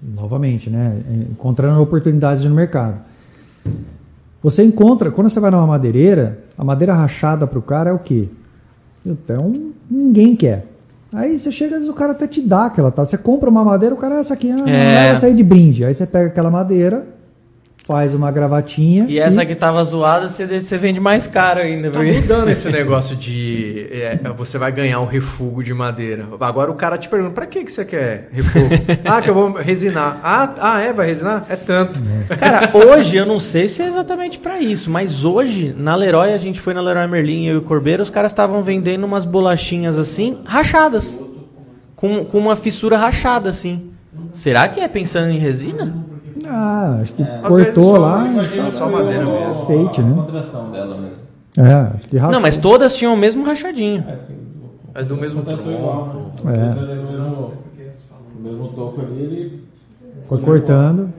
novamente, 0.03 0.71
né, 0.71 0.97
encontrando 1.31 1.81
oportunidades 1.83 2.45
no 2.45 2.55
mercado. 2.55 2.97
Você 4.43 4.63
encontra, 4.63 5.11
quando 5.11 5.29
você 5.29 5.39
vai 5.41 5.51
numa 5.51 5.67
madeireira, 5.67 6.39
a 6.57 6.65
madeira 6.65 6.95
rachada 6.95 7.47
para 7.47 7.59
o 7.59 7.63
cara 7.63 7.91
é 7.91 7.93
o 7.93 7.99
quê? 7.99 8.29
Então, 9.05 9.73
ninguém 9.91 10.35
quer. 10.37 10.65
Aí 11.13 11.39
você 11.39 11.51
chega, 11.51 11.75
às 11.77 11.81
vezes 11.83 11.89
o 11.95 11.97
cara 11.97 12.13
até 12.13 12.27
te 12.27 12.41
dá 12.41 12.67
aquela 12.67 12.91
tal. 12.91 13.05
Você 13.05 13.19
compra 13.19 13.51
uma 13.51 13.65
madeira, 13.65 13.95
o 13.95 13.99
cara, 13.99 14.17
essa 14.21 14.35
aqui, 14.35 14.51
ah, 14.51 14.69
É. 14.71 15.09
essa 15.09 15.27
aí 15.27 15.35
de 15.35 15.43
brinde. 15.43 15.85
Aí 15.85 15.95
você 15.95 16.07
pega 16.07 16.29
aquela 16.29 16.51
madeira, 16.51 17.07
faz 17.89 18.15
uma 18.15 18.31
gravatinha. 18.31 19.07
E 19.09 19.19
essa 19.19 19.47
que 19.47 19.55
tava 19.55 19.83
zoada, 19.83 20.29
você, 20.29 20.61
você 20.61 20.77
vende 20.77 21.01
mais 21.01 21.27
caro 21.27 21.61
ainda. 21.61 21.91
Tá 21.91 22.03
mudando 22.03 22.51
esse 22.51 22.69
negócio 22.71 23.17
de 23.17 23.89
é, 23.91 24.21
você 24.37 24.59
vai 24.59 24.71
ganhar 24.71 25.01
um 25.01 25.07
refugo 25.07 25.65
de 25.65 25.73
madeira. 25.73 26.29
Agora 26.39 26.71
o 26.71 26.75
cara 26.75 26.99
te 26.99 27.09
pergunta, 27.09 27.33
pra 27.33 27.47
que, 27.47 27.65
que 27.65 27.73
você 27.73 27.87
quer 27.87 28.29
refugo? 28.31 28.69
ah, 29.07 29.23
que 29.23 29.31
eu 29.31 29.35
vou 29.35 29.53
resinar. 29.55 30.21
Ah, 30.23 30.55
ah, 30.59 30.81
é? 30.83 30.93
Vai 30.93 31.07
resinar? 31.07 31.47
É 31.49 31.57
tanto. 31.57 31.99
Cara, 32.39 32.71
hoje 32.75 33.17
eu 33.17 33.25
não 33.25 33.41
sei 33.41 33.71
se 33.71 33.81
é 33.81 33.87
exatamente 33.87 34.39
pra 34.39 34.61
isso, 34.61 34.91
mas 34.91 35.25
hoje 35.25 35.75
na 35.75 35.97
Leroy, 35.97 36.35
a 36.35 36.39
gente 36.39 36.61
foi 36.61 36.75
na 36.75 36.83
Leroy 36.83 37.07
Merlin 37.07 37.47
eu 37.47 37.55
e 37.55 37.57
o 37.57 37.63
Corbeiro, 37.63 38.03
os 38.03 38.11
caras 38.11 38.33
estavam 38.33 38.63
vendendo 38.63 39.05
umas 39.05 39.25
bolachinhas 39.25 39.99
assim, 39.99 40.43
rachadas. 40.45 41.23
Com, 41.97 42.23
com 42.27 42.39
uma 42.39 42.55
fissura 42.55 42.99
rachada 42.99 43.49
assim. 43.49 43.91
Será 44.31 44.69
que 44.69 44.79
é 44.79 44.87
pensando 44.87 45.31
em 45.31 45.39
resina? 45.39 46.18
Ah, 46.47 46.99
acho 47.03 47.13
que 47.15 47.23
Às 47.23 47.41
cortou 47.49 47.97
só- 47.97 47.99
lá. 47.99 48.25
Só, 48.25 48.71
só 48.71 48.89
madeira 48.91 49.25
mesmo. 49.25 49.67
Feito, 49.67 50.01
A 50.01 50.05
né? 50.05 50.15
contração 50.17 50.71
dela 50.71 50.97
mesmo. 50.97 51.17
É, 51.59 51.73
acho 51.97 52.09
que 52.09 52.17
rachou. 52.17 52.33
Não, 52.33 52.41
mas 52.41 52.57
todas 52.57 52.95
tinham 52.95 53.15
o 53.15 53.17
mesmo 53.17 53.45
rachadinho. 53.45 54.05
É 54.95 55.03
do 55.03 55.17
mesmo 55.17 55.43
Contratou 55.43 55.73
igual, 55.73 56.09
tronco. 56.11 56.47
né? 56.49 56.55
É. 56.57 56.75
Contratou 56.75 57.55
no 58.35 58.41
mesmo, 58.43 58.69
toco 58.69 59.01
ali, 59.01 59.21
ele 59.23 59.65
Foi 60.29 60.39
cortando 60.41 61.13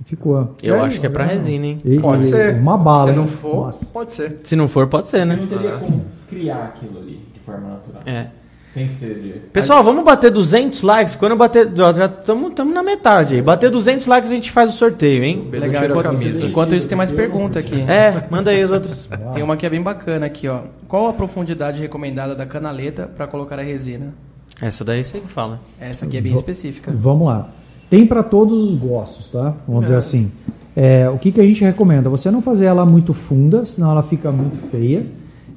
e 0.00 0.04
ficou. 0.04 0.54
Eu 0.62 0.76
É, 0.76 0.80
acho 0.80 0.98
que 1.00 1.06
é 1.06 1.10
pra 1.10 1.24
resina, 1.24 1.66
hein? 1.66 1.78
e- 1.84 1.98
Pode 2.00 2.22
e 2.22 2.26
ser. 2.26 2.54
Uma 2.56 2.76
bala, 2.78 3.10
Se 3.12 3.16
não 3.16 3.26
for, 3.26 3.66
Nossa. 3.66 3.86
pode 3.92 4.12
ser. 4.12 4.40
Se 4.44 4.56
não 4.56 4.66
for, 4.68 4.86
pode 4.86 5.08
ser, 5.08 5.24
né? 5.26 5.36
não 5.36 5.46
teria 5.46 5.72
como 5.72 6.02
criar 6.28 6.64
aquilo 6.74 6.98
ali 6.98 7.20
de 7.34 7.40
forma 7.40 7.68
natural. 7.68 8.02
É. 8.06 8.26
Sem 8.72 8.88
ser 8.88 9.14
de... 9.14 9.28
Pessoal, 9.52 9.82
vamos 9.82 10.04
bater 10.04 10.30
200 10.30 10.82
likes. 10.82 11.16
Quando 11.16 11.32
eu 11.32 11.38
bater. 11.38 11.68
Já 11.74 12.06
estamos 12.06 12.52
na 12.72 12.82
metade 12.84 13.34
aí. 13.34 13.42
Bater 13.42 13.68
200 13.70 14.06
likes 14.06 14.30
a 14.30 14.34
gente 14.34 14.52
faz 14.52 14.72
o 14.72 14.76
sorteio, 14.76 15.24
hein? 15.24 15.48
Pedro 15.50 15.66
Legal, 15.66 15.84
enquanto, 15.86 16.02
camisa. 16.04 16.46
enquanto 16.46 16.74
isso 16.76 16.88
tem 16.88 16.96
mais 16.96 17.10
pergunta 17.10 17.58
aqui. 17.58 17.80
É, 17.80 18.26
manda 18.30 18.50
aí 18.52 18.64
os 18.64 18.70
outros. 18.70 19.08
Tem 19.34 19.42
uma 19.42 19.56
que 19.56 19.66
é 19.66 19.70
bem 19.70 19.82
bacana 19.82 20.26
aqui, 20.26 20.46
ó. 20.46 20.60
Qual 20.86 21.08
a 21.08 21.12
profundidade 21.12 21.80
recomendada 21.80 22.34
da 22.34 22.46
canaleta 22.46 23.06
para 23.08 23.26
colocar 23.26 23.58
a 23.58 23.62
resina? 23.62 24.14
Essa 24.62 24.84
daí 24.84 25.02
você 25.02 25.18
que 25.18 25.28
fala. 25.28 25.60
Essa 25.80 26.06
aqui 26.06 26.16
é 26.16 26.20
bem 26.20 26.32
Vo- 26.32 26.38
específica. 26.38 26.92
Vamos 26.94 27.26
lá. 27.26 27.48
Tem 27.88 28.06
para 28.06 28.22
todos 28.22 28.62
os 28.62 28.74
gostos, 28.76 29.30
tá? 29.32 29.52
Vamos 29.66 29.82
dizer 29.82 29.96
assim. 29.96 30.30
É, 30.76 31.08
o 31.10 31.18
que, 31.18 31.32
que 31.32 31.40
a 31.40 31.44
gente 31.44 31.64
recomenda? 31.64 32.08
Você 32.08 32.30
não 32.30 32.40
fazer 32.40 32.66
ela 32.66 32.86
muito 32.86 33.12
funda, 33.12 33.66
senão 33.66 33.90
ela 33.90 34.02
fica 34.04 34.30
muito 34.30 34.70
feia. 34.70 35.04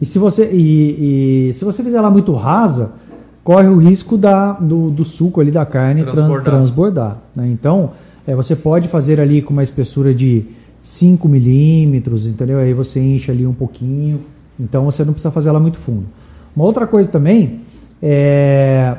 E 0.01 0.05
se 0.05 0.17
você, 0.17 0.49
e, 0.51 1.49
e 1.49 1.53
se 1.53 1.63
você 1.63 1.83
fizer 1.83 1.97
ela 1.97 2.09
muito 2.09 2.33
rasa, 2.33 2.95
corre 3.43 3.67
o 3.67 3.77
risco 3.77 4.17
da, 4.17 4.53
do, 4.53 4.89
do 4.89 5.03
suco 5.03 5.41
ali 5.41 5.51
da 5.51 5.65
carne 5.65 6.01
tran- 6.03 6.13
Transbordar. 6.13 6.43
transbordar. 6.53 7.17
né? 7.35 7.47
Então, 7.49 7.91
é, 8.25 8.33
você 8.35 8.55
pode 8.55 8.87
fazer 8.87 9.19
ali 9.19 9.41
com 9.41 9.51
uma 9.51 9.63
espessura 9.63 10.13
de 10.13 10.45
5 10.81 11.27
milímetros, 11.27 12.25
entendeu? 12.25 12.59
Aí 12.59 12.73
você 12.73 12.99
enche 13.01 13.29
ali 13.31 13.45
um 13.45 13.53
pouquinho. 13.53 14.21
Então 14.59 14.85
você 14.85 15.03
não 15.03 15.13
precisa 15.13 15.31
fazer 15.31 15.49
ela 15.49 15.59
muito 15.59 15.77
fundo. 15.77 16.05
Uma 16.55 16.65
outra 16.65 16.85
coisa 16.87 17.09
também 17.09 17.61
é 18.01 18.95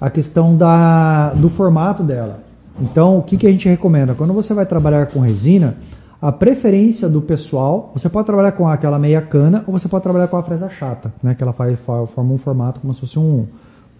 a 0.00 0.10
questão 0.10 0.56
da, 0.56 1.30
do 1.34 1.48
formato 1.48 2.02
dela. 2.02 2.40
Então, 2.80 3.18
o 3.18 3.22
que, 3.22 3.36
que 3.36 3.46
a 3.46 3.50
gente 3.50 3.68
recomenda? 3.68 4.14
Quando 4.14 4.32
você 4.32 4.54
vai 4.54 4.64
trabalhar 4.64 5.06
com 5.06 5.20
resina, 5.20 5.76
a 6.20 6.30
preferência 6.32 7.08
do 7.08 7.20
pessoal, 7.20 7.92
você 7.94 8.08
pode 8.08 8.26
trabalhar 8.26 8.52
com 8.52 8.68
aquela 8.68 8.98
meia 8.98 9.20
cana 9.20 9.64
ou 9.66 9.72
você 9.76 9.88
pode 9.88 10.02
trabalhar 10.02 10.28
com 10.28 10.36
a 10.36 10.42
fresa 10.42 10.68
chata, 10.68 11.12
né? 11.22 11.34
Que 11.34 11.42
ela 11.42 11.52
faz, 11.52 11.78
fa- 11.80 12.06
forma 12.06 12.32
um 12.34 12.38
formato 12.38 12.80
como 12.80 12.92
se 12.94 13.00
fosse 13.00 13.18
um, 13.18 13.46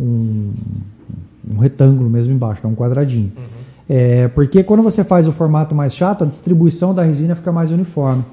um, 0.00 0.52
um 1.54 1.58
retângulo 1.58 2.08
mesmo 2.08 2.32
embaixo, 2.32 2.60
é 2.64 2.68
um 2.68 2.74
quadradinho. 2.74 3.32
É, 3.88 4.28
porque 4.28 4.62
quando 4.62 4.82
você 4.82 5.02
faz 5.02 5.26
o 5.26 5.32
formato 5.32 5.74
mais 5.74 5.94
chato, 5.94 6.24
a 6.24 6.26
distribuição 6.26 6.94
da 6.94 7.02
resina 7.02 7.34
fica 7.34 7.50
mais 7.50 7.70
uniforme. 7.70 8.24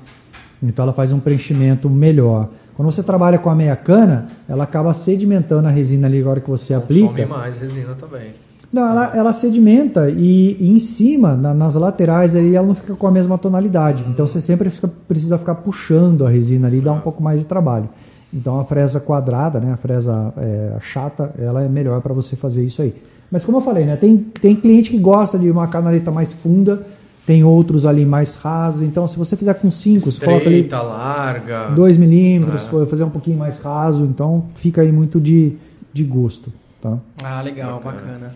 Então 0.61 0.83
ela 0.83 0.93
faz 0.93 1.11
um 1.11 1.19
preenchimento 1.19 1.89
melhor. 1.89 2.49
Quando 2.75 2.91
você 2.91 3.01
trabalha 3.01 3.37
com 3.37 3.49
a 3.49 3.55
meia 3.55 3.75
cana, 3.75 4.27
ela 4.49 4.65
acaba 4.65 4.91
sedimentando 4.91 5.67
a 5.67 5.71
resina 5.71 6.07
ali 6.07 6.19
agora 6.19 6.41
que 6.41 6.49
você 6.49 6.73
Consome 6.75 7.09
aplica. 7.11 7.25
mais 7.27 7.59
resina 7.59 7.93
também. 7.95 8.31
Não, 8.73 8.81
ela, 8.89 9.15
ela 9.15 9.31
sedimenta 9.31 10.09
e, 10.09 10.57
e 10.59 10.71
em 10.71 10.79
cima, 10.79 11.35
na- 11.37 11.53
nas 11.53 11.75
laterais, 11.75 12.35
aí 12.35 12.53
ela 12.55 12.67
não 12.67 12.75
fica 12.75 12.93
com 12.93 13.07
a 13.07 13.11
mesma 13.11 13.37
tonalidade. 13.37 14.03
Então 14.09 14.27
você 14.27 14.41
sempre 14.41 14.69
fica- 14.69 14.89
precisa 15.07 15.37
ficar 15.37 15.55
puxando 15.55 16.25
a 16.25 16.29
resina 16.29 16.67
ali 16.67 16.79
e 16.79 16.81
dá 16.81 16.91
um 16.91 16.99
pouco 16.99 17.23
mais 17.23 17.39
de 17.39 17.45
trabalho. 17.45 17.87
Então 18.35 18.59
a 18.59 18.65
fresa 18.65 18.99
quadrada, 18.99 19.61
né, 19.61 19.71
a 19.71 19.77
fresa 19.77 20.33
é, 20.37 20.73
chata, 20.81 21.33
ela 21.39 21.63
é 21.63 21.69
melhor 21.69 22.01
para 22.01 22.13
você 22.13 22.35
fazer 22.35 22.65
isso 22.65 22.81
aí. 22.81 22.93
Mas 23.31 23.45
como 23.45 23.57
eu 23.57 23.61
falei, 23.61 23.85
né, 23.85 23.95
tem, 23.95 24.17
tem 24.17 24.55
cliente 24.55 24.89
que 24.89 24.97
gosta 24.97 25.39
de 25.39 25.49
uma 25.49 25.67
canaleta 25.67 26.11
mais 26.11 26.33
funda, 26.33 26.85
tem 27.25 27.43
outros 27.45 27.85
ali 27.85 28.05
mais 28.05 28.35
rasos. 28.35 28.83
Então 28.83 29.07
se 29.07 29.17
você 29.17 29.37
fizer 29.37 29.53
com 29.53 29.71
5, 29.71 30.11
você 30.11 30.23
coloca 30.23 30.47
ali 30.47 30.67
larga. 30.69 31.69
2 31.69 31.97
milímetros, 31.97 32.67
É. 32.67 32.85
fazer 32.85 33.05
um 33.05 33.09
pouquinho 33.09 33.37
mais 33.37 33.59
raso. 33.61 34.03
Então 34.03 34.47
fica 34.55 34.81
aí 34.81 34.91
muito 34.91 35.19
de, 35.19 35.53
de 35.93 36.03
gosto. 36.03 36.51
Tá? 36.81 36.97
Ah, 37.23 37.41
legal, 37.41 37.79
bacana. 37.79 38.35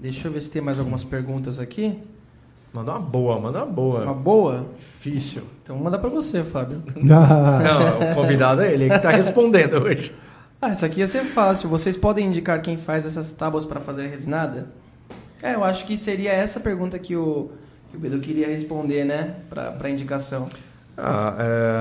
Deixa 0.00 0.28
eu 0.28 0.32
ver 0.32 0.42
se 0.42 0.50
tem 0.50 0.60
mais 0.60 0.78
algumas 0.78 1.04
perguntas 1.04 1.58
aqui. 1.60 1.96
Manda 2.74 2.90
uma 2.92 3.00
boa, 3.00 3.40
manda 3.40 3.58
uma 3.64 3.66
Uma 4.02 4.14
boa. 4.14 4.66
Difícil. 5.10 5.42
Então 5.62 5.76
vou 5.76 5.84
mandar 5.84 5.98
pra 5.98 6.08
você, 6.08 6.42
Fábio. 6.44 6.82
Não, 6.96 8.00
o 8.12 8.14
convidado 8.14 8.62
é 8.62 8.72
ele 8.72 8.88
que 8.88 8.98
tá 8.98 9.10
respondendo 9.10 9.82
hoje. 9.82 10.14
Ah, 10.60 10.70
isso 10.72 10.84
aqui 10.84 11.00
ia 11.00 11.06
ser 11.06 11.22
fácil. 11.24 11.68
Vocês 11.68 11.96
podem 11.96 12.26
indicar 12.26 12.60
quem 12.60 12.76
faz 12.76 13.06
essas 13.06 13.30
tábuas 13.32 13.64
para 13.64 13.80
fazer 13.80 14.08
resinada? 14.08 14.66
É, 15.42 15.54
eu 15.54 15.62
acho 15.62 15.86
que 15.86 15.96
seria 15.96 16.32
essa 16.32 16.58
pergunta 16.58 16.98
que 16.98 17.14
o, 17.14 17.50
Que 17.90 17.96
o 17.96 18.00
Bedu 18.00 18.18
queria 18.18 18.48
responder, 18.48 19.04
né? 19.04 19.36
Pra, 19.48 19.70
pra 19.70 19.88
indicação. 19.88 20.48
Ah, 21.00 21.34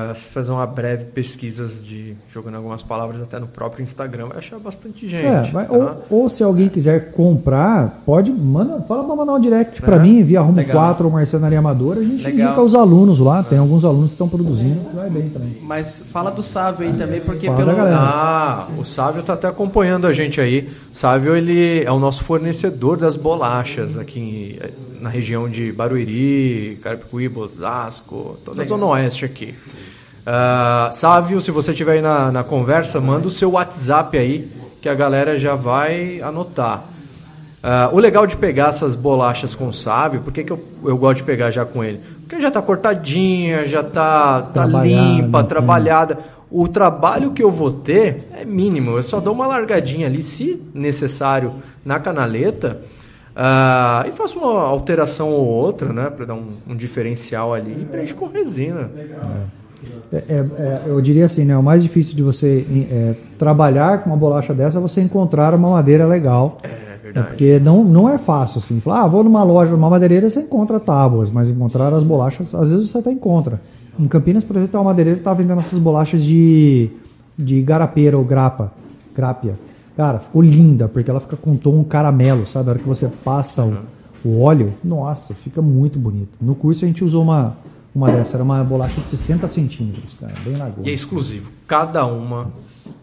é, 0.10 0.14
se 0.14 0.26
fazer 0.28 0.52
uma 0.52 0.68
breve 0.68 1.06
pesquisa 1.06 1.68
de 1.82 2.16
jogando 2.32 2.56
algumas 2.58 2.84
palavras 2.84 3.20
até 3.22 3.40
no 3.40 3.48
próprio 3.48 3.82
Instagram, 3.84 4.28
vai 4.28 4.38
achar 4.38 4.60
bastante 4.60 5.08
gente. 5.08 5.24
É, 5.26 5.42
vai- 5.52 5.66
tá? 5.66 5.74
ou, 5.74 6.06
ou 6.22 6.30
se 6.30 6.44
alguém 6.44 6.70
quiser 6.70 7.12
comprar, 7.14 8.04
pode, 8.06 8.30
manda, 8.32 8.80
fala 8.82 9.04
pra 9.04 9.16
mandar 9.16 9.34
um 9.34 9.40
direct 9.40 9.82
pra 9.82 9.96
É, 9.96 10.00
mim, 10.00 10.22
via 10.24 10.40
Rumo 10.42 10.58
legal. 10.58 10.76
4 10.76 11.06
ou 11.08 11.12
Marcenaria 11.12 11.58
Amadora, 11.58 12.00
a 12.00 12.04
gente 12.04 12.24
Legal. 12.24 12.48
indica 12.50 12.62
os 12.62 12.76
alunos 12.76 13.18
lá, 13.18 13.42
tem 13.42 13.58
alguns 13.58 13.84
alunos 13.84 14.12
que 14.12 14.16
estão 14.16 14.30
produzindo, 14.30 14.82
vai 14.94 15.10
bem 15.10 15.30
também. 15.30 15.58
Mas 15.64 16.06
fala 16.12 16.30
do 16.30 16.44
Sávio 16.44 16.86
aí 16.88 16.94
também, 16.94 17.20
porque 17.20 17.48
Fala 17.48 17.58
pelo. 17.58 17.72
da 17.72 17.74
galera. 17.76 17.98
Ah, 18.00 18.68
o 18.78 18.84
Sávio 18.86 19.24
tá 19.24 19.34
até 19.34 19.48
acompanhando 19.48 20.06
a 20.06 20.14
gente 20.14 20.40
aí. 20.40 20.70
O 20.94 20.96
Sávio, 20.96 21.36
ele 21.36 21.84
é 21.84 21.92
o 21.92 21.98
nosso 21.98 22.24
fornecedor 22.24 22.98
das 22.98 23.16
bolachas 23.16 23.98
aqui 23.98 24.60
na 25.00 25.10
região 25.10 25.48
de 25.48 25.72
Barueri, 25.72 26.78
Carapicuíba, 26.82 27.40
Osasco, 27.42 28.36
toda 28.44 28.64
a 28.64 28.66
Zona 28.66 28.86
Oeste 28.88 29.07
aqui. 29.26 29.56
Ah, 30.26 30.90
Sávio, 30.92 31.40
se 31.40 31.52
você 31.52 31.72
estiver 31.72 31.94
aí 31.94 32.02
na, 32.02 32.32
na 32.32 32.44
conversa, 32.44 33.00
manda 33.00 33.28
o 33.28 33.32
seu 33.32 33.52
WhatsApp 33.52 34.18
aí, 34.18 34.52
que 34.82 34.90
a 34.90 34.94
galera 34.94 35.40
já 35.40 35.56
vai 35.56 36.20
anotar. 36.22 36.84
Ah, 37.64 37.90
o 37.94 38.00
legal 38.00 38.28
de 38.28 38.36
pegar 38.36 38.68
essas 38.68 38.94
bolachas 38.94 39.56
com 39.56 39.70
o 39.70 39.74
Sávio, 39.74 40.20
por 40.20 40.34
que, 40.34 40.44
que 40.44 40.52
eu, 40.52 40.62
eu 40.84 40.98
gosto 40.98 41.20
de 41.20 41.24
pegar 41.24 41.50
já 41.50 41.66
com 41.66 41.84
ele? 41.84 42.02
Porque 42.22 42.42
já 42.42 42.52
tá 42.52 42.62
cortadinha, 42.62 43.66
já 43.66 43.82
tá, 43.82 44.42
tá 44.42 44.64
Trabalhada, 44.64 45.02
limpa, 45.02 45.44
trabalhada. 45.46 46.20
O 46.52 46.68
trabalho 46.68 47.32
que 47.32 47.42
eu 47.42 47.50
vou 47.50 47.72
ter 47.72 48.28
é 48.34 48.44
mínimo. 48.44 48.98
Eu 48.98 49.04
só 49.04 49.22
dou 49.22 49.34
uma 49.34 49.48
largadinha 49.48 50.08
ali, 50.08 50.22
se 50.22 50.62
necessário, 50.74 51.54
na 51.86 52.00
canaleta. 52.00 52.82
Ah, 53.40 54.04
e 54.08 54.12
faço 54.12 54.40
uma 54.40 54.62
alteração 54.62 55.30
ou 55.30 55.46
outra, 55.46 55.94
né? 55.94 56.10
Pra 56.10 56.26
dar 56.26 56.34
um, 56.34 56.48
um 56.68 56.76
diferencial 56.76 57.54
ali 57.54 57.82
e 57.82 57.86
preenche 57.86 58.14
com 58.14 58.26
resina. 58.26 58.90
É, 60.12 60.18
é, 60.18 60.46
é, 60.58 60.82
eu 60.88 61.00
diria 61.02 61.26
assim, 61.26 61.46
né, 61.46 61.56
o 61.56 61.62
mais 61.62 61.84
difícil 61.84 62.16
de 62.16 62.24
você 62.24 62.66
é, 62.90 63.16
trabalhar 63.38 64.02
com 64.02 64.10
uma 64.10 64.18
bolacha 64.18 64.54
dessa 64.54 64.80
é 64.80 64.82
você 64.82 65.02
encontrar 65.02 65.54
uma 65.54 65.70
madeira 65.70 66.06
legal. 66.08 66.58
É 66.64 66.88
É 66.98 67.00
verdade. 67.04 67.28
porque 67.28 67.60
não, 67.60 67.84
não 67.84 68.10
é 68.10 68.18
fácil 68.18 68.60
assim. 68.60 68.80
Falar, 68.80 69.04
ah, 69.04 69.08
vou 69.08 69.24
numa 69.24 69.44
loja, 69.44 69.72
numa 69.72 69.90
madeireira, 69.90 70.30
você 70.30 70.42
encontra 70.42 70.80
tábuas, 70.80 71.30
mas 71.30 71.50
encontrar 71.50 71.94
as 71.94 72.04
bolachas, 72.04 72.54
às 72.56 72.72
vezes 72.72 72.90
você 72.90 72.98
até 72.98 73.12
encontra. 73.12 73.62
Em 74.00 74.08
Campinas, 74.08 74.44
por 74.44 74.56
exemplo, 74.56 74.72
tem 74.72 74.80
uma 74.80 74.90
madeireira 74.90 75.18
que 75.18 75.24
tá 75.24 75.34
vendendo 75.34 75.60
essas 75.60 75.80
bolachas 75.80 76.24
de, 76.24 76.90
de 77.38 77.62
garapeira 77.62 78.18
ou 78.18 78.24
grapa, 78.24 78.72
grápia. 79.16 79.56
Cara, 79.98 80.20
ficou 80.20 80.44
linda, 80.44 80.88
porque 80.88 81.10
ela 81.10 81.20
fica 81.20 81.36
com 81.36 81.58
tom 81.58 81.84
caramelo, 81.84 82.46
sabe? 82.46 82.70
A 82.70 82.72
hora 82.74 82.80
que 82.80 82.88
você 82.88 83.08
passa 83.26 83.66
o, 83.66 83.80
o 84.24 84.42
óleo, 84.42 84.76
nossa, 84.84 85.34
fica 85.34 85.60
muito 85.60 85.98
bonito. 85.98 86.30
No 86.40 86.54
curso 86.54 86.86
a 86.86 86.88
gente 86.88 87.04
usou 87.04 87.24
uma, 87.24 87.58
uma 87.96 88.12
dessa, 88.12 88.38
era 88.38 88.44
uma 88.44 88.64
bolacha 88.64 89.02
de 89.02 89.10
60 89.10 89.48
centímetros, 89.48 90.14
cara, 90.14 90.34
bem 90.46 90.56
lagoa. 90.56 90.86
E 90.88 90.92
é 90.92 90.94
exclusivo. 90.94 91.52
Cada 91.66 92.06
uma 92.06 92.52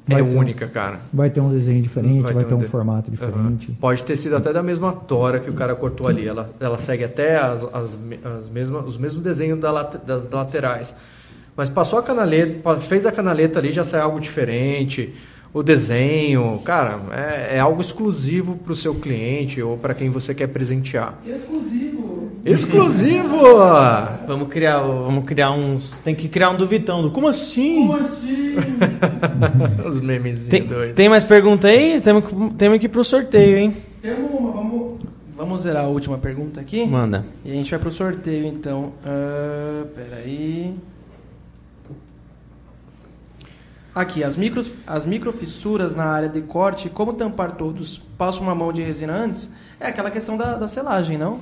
Vai 0.07 0.21
é 0.21 0.23
um- 0.23 0.39
única, 0.39 0.69
cara. 0.69 1.01
Vai 1.13 1.31
ter 1.31 1.41
um 1.41 1.49
desenho 1.49 1.83
diferente, 1.83 2.33
vai, 2.33 2.45
ter 2.45 2.55
um 2.55 2.61
formato 2.69 3.11
diferente. 3.11 3.73
Pode 3.81 4.05
ter 4.05 4.15
sido 4.15 4.37
até 4.37 4.53
da 4.53 4.63
mesma 4.63 4.93
tora 4.93 5.41
que 5.41 5.51
o 5.51 5.55
cara 5.55 5.75
cortou 5.75 6.07
ali. 6.07 6.29
Ela, 6.29 6.49
ela 6.61 6.79
segue 6.79 7.03
até 7.03 7.39
as, 7.39 7.65
as, 7.65 7.99
as 8.37 8.49
mesmas, 8.49 8.87
os 8.87 8.97
mesmos 8.97 9.23
desenhos 9.23 9.59
da 9.59 9.83
das 9.83 10.31
laterais. 10.31 10.95
Mas 11.57 11.69
passou 11.69 11.99
a 11.99 12.03
canaleta, 12.03 12.79
fez 12.81 13.05
a 13.05 13.11
canaleta 13.11 13.59
ali, 13.59 13.73
já 13.73 13.83
sai 13.83 14.01
algo 14.01 14.21
diferente. 14.21 15.13
O 15.55 15.63
desenho, 15.63 16.61
cara, 16.65 16.99
é, 17.13 17.57
é 17.57 17.61
algo 17.61 17.81
exclusivo 17.81 18.57
para 18.57 18.73
o 18.73 18.75
seu 18.75 18.93
cliente 18.97 19.63
ou 19.63 19.79
para 19.79 19.95
quem 19.95 20.11
você 20.11 20.35
quer 20.35 20.49
presentear. 20.49 21.17
Exclusivo. 21.25 22.33
Exclusivo! 22.45 23.39
Vamos 24.27 24.49
criar, 24.49 24.81
vamos 24.81 25.25
criar 25.25 25.53
uns. 25.53 25.91
Tem 26.05 26.15
que 26.15 26.29
criar 26.29 26.51
um 26.51 26.57
do 26.57 26.67
Vitão. 26.67 27.03
Do, 27.03 27.11
como 27.11 27.29
assim? 27.29 27.87
Como 27.87 27.97
assim? 27.97 28.57
Os 29.87 30.01
memezinhos 30.01 30.49
Tem, 30.49 30.63
doidos. 30.65 30.95
tem 30.97 31.09
mais 31.09 31.25
pergunta 31.25 31.69
aí? 31.69 32.01
Temos 32.01 32.25
que, 32.25 32.35
temos 32.59 32.79
que 32.79 32.87
ir 32.87 32.89
pro 32.89 33.05
sorteio, 33.05 33.57
hein? 33.57 33.77
Temos 34.03 34.31
uma, 34.31 34.51
vamos. 34.51 34.99
Vamos 35.37 35.61
zerar 35.63 35.85
a 35.85 35.89
última 35.89 36.19
pergunta 36.19 36.61
aqui? 36.61 36.85
Manda. 36.87 37.25
E 37.45 37.51
a 37.51 37.55
gente 37.55 37.71
vai 37.71 37.81
pro 37.81 37.93
sorteio 37.93 38.47
então. 38.47 38.93
Ah, 39.05 39.85
peraí. 39.95 40.75
Aqui, 43.95 44.25
as, 44.25 44.37
micros, 44.37 44.73
as 44.87 45.07
microfissuras 45.07 45.95
na 45.95 46.05
área 46.05 46.29
de 46.29 46.41
corte, 46.41 46.89
como 46.89 47.13
tampar 47.13 47.53
todos? 47.53 47.99
Passo 48.19 48.43
uma 48.43 48.55
mão 48.55 48.73
de 48.73 48.83
resina 48.83 49.15
antes? 49.15 49.55
É 49.79 49.87
aquela 49.87 50.11
questão 50.11 50.37
da, 50.37 50.55
da 50.55 50.67
selagem, 50.67 51.17
não? 51.17 51.39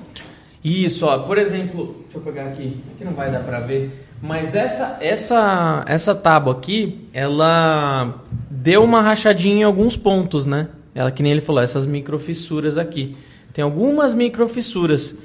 Isso, 0.63 1.07
ó, 1.07 1.21
por 1.21 1.39
exemplo, 1.39 1.97
deixa 2.03 2.19
eu 2.19 2.21
pegar 2.21 2.49
aqui, 2.49 2.79
aqui 2.95 3.05
não 3.05 3.15
vai 3.15 3.33
dar 3.33 3.41
pra 3.41 3.61
ver, 3.61 4.07
mas 4.21 4.55
essa 4.55 4.99
essa 5.01 5.83
essa 5.89 6.15
tábua 6.15 6.53
aqui, 6.53 7.09
ela 7.13 8.23
deu 8.49 8.85
uma 8.85 9.03
rachadinha 9.03 9.63
em 9.63 9.65
alguns 9.65 9.97
pontos, 9.97 10.47
né? 10.47 10.69
Ela 10.95 11.11
que 11.11 11.23
nem 11.23 11.33
ele 11.33 11.41
falou, 11.41 11.63
essas 11.63 11.87
microfissuras 11.87 12.79
aqui. 12.79 13.17
Tem 13.53 13.65
algumas 13.65 14.15
microfissuras. 14.15 15.17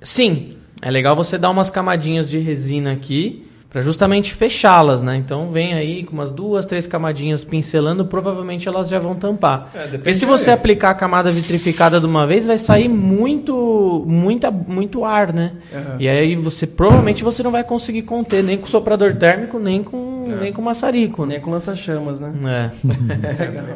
Sim, 0.00 0.56
é 0.80 0.90
legal 0.90 1.16
você 1.16 1.36
dar 1.38 1.50
umas 1.50 1.70
camadinhas 1.70 2.28
de 2.28 2.38
resina 2.38 2.92
aqui 2.92 3.43
para 3.74 3.82
justamente 3.82 4.32
fechá-las, 4.32 5.02
né? 5.02 5.16
Então 5.16 5.50
vem 5.50 5.74
aí 5.74 6.04
com 6.04 6.12
umas 6.12 6.30
duas, 6.30 6.64
três 6.64 6.86
camadinhas 6.86 7.42
pincelando, 7.42 8.04
provavelmente 8.04 8.68
elas 8.68 8.88
já 8.88 9.00
vão 9.00 9.16
tampar. 9.16 9.68
É, 9.74 9.88
Porque 9.88 10.14
se 10.14 10.24
aí. 10.24 10.30
você 10.30 10.52
aplicar 10.52 10.90
a 10.90 10.94
camada 10.94 11.32
vitrificada 11.32 11.98
de 11.98 12.06
uma 12.06 12.24
vez, 12.24 12.46
vai 12.46 12.56
sair 12.56 12.88
muito, 12.88 14.04
muita, 14.06 14.48
muito 14.48 15.04
ar, 15.04 15.32
né? 15.32 15.54
E 15.98 16.08
aí 16.08 16.36
você 16.36 16.68
provavelmente 16.68 17.24
você 17.24 17.42
não 17.42 17.50
vai 17.50 17.64
conseguir 17.64 18.02
conter 18.02 18.44
nem 18.44 18.56
com 18.56 18.68
soprador 18.68 19.16
térmico, 19.16 19.58
nem 19.58 19.82
com, 19.82 20.24
nem 20.40 20.52
com 20.52 20.62
maçarico, 20.62 21.22
né? 21.26 21.32
Nem 21.32 21.40
com 21.40 21.50
lança-chamas, 21.50 22.20
né? 22.20 22.32
É. 22.46 22.70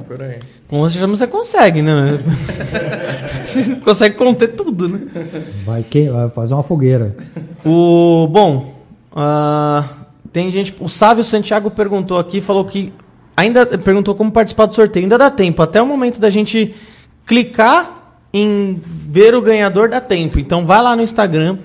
Por 0.06 0.22
aí. 0.22 0.38
Com 0.68 0.78
você 0.78 1.04
você 1.04 1.26
consegue, 1.26 1.82
né? 1.82 2.16
você 3.44 3.74
consegue 3.74 4.14
conter 4.14 4.54
tudo, 4.54 4.88
né? 4.88 5.00
Vai, 5.64 5.82
que, 5.82 6.08
vai 6.08 6.30
fazer 6.30 6.54
uma 6.54 6.62
fogueira. 6.62 7.16
O 7.64 8.28
bom, 8.30 8.77
ah, 9.20 9.84
tem 10.32 10.48
gente. 10.48 10.72
O 10.78 10.88
Sávio 10.88 11.24
Santiago 11.24 11.70
perguntou 11.72 12.18
aqui, 12.18 12.40
falou 12.40 12.64
que 12.64 12.92
ainda 13.36 13.66
perguntou 13.66 14.14
como 14.14 14.30
participar 14.30 14.66
do 14.66 14.74
sorteio. 14.74 15.04
Ainda 15.04 15.18
dá 15.18 15.28
tempo, 15.28 15.60
até 15.60 15.82
o 15.82 15.86
momento 15.86 16.20
da 16.20 16.30
gente 16.30 16.72
clicar 17.26 18.20
em 18.32 18.80
ver 18.80 19.34
o 19.34 19.42
ganhador 19.42 19.88
dá 19.88 20.00
tempo. 20.00 20.38
Então 20.38 20.64
vai 20.64 20.80
lá 20.80 20.94
no 20.94 21.02
Instagram, 21.02 21.58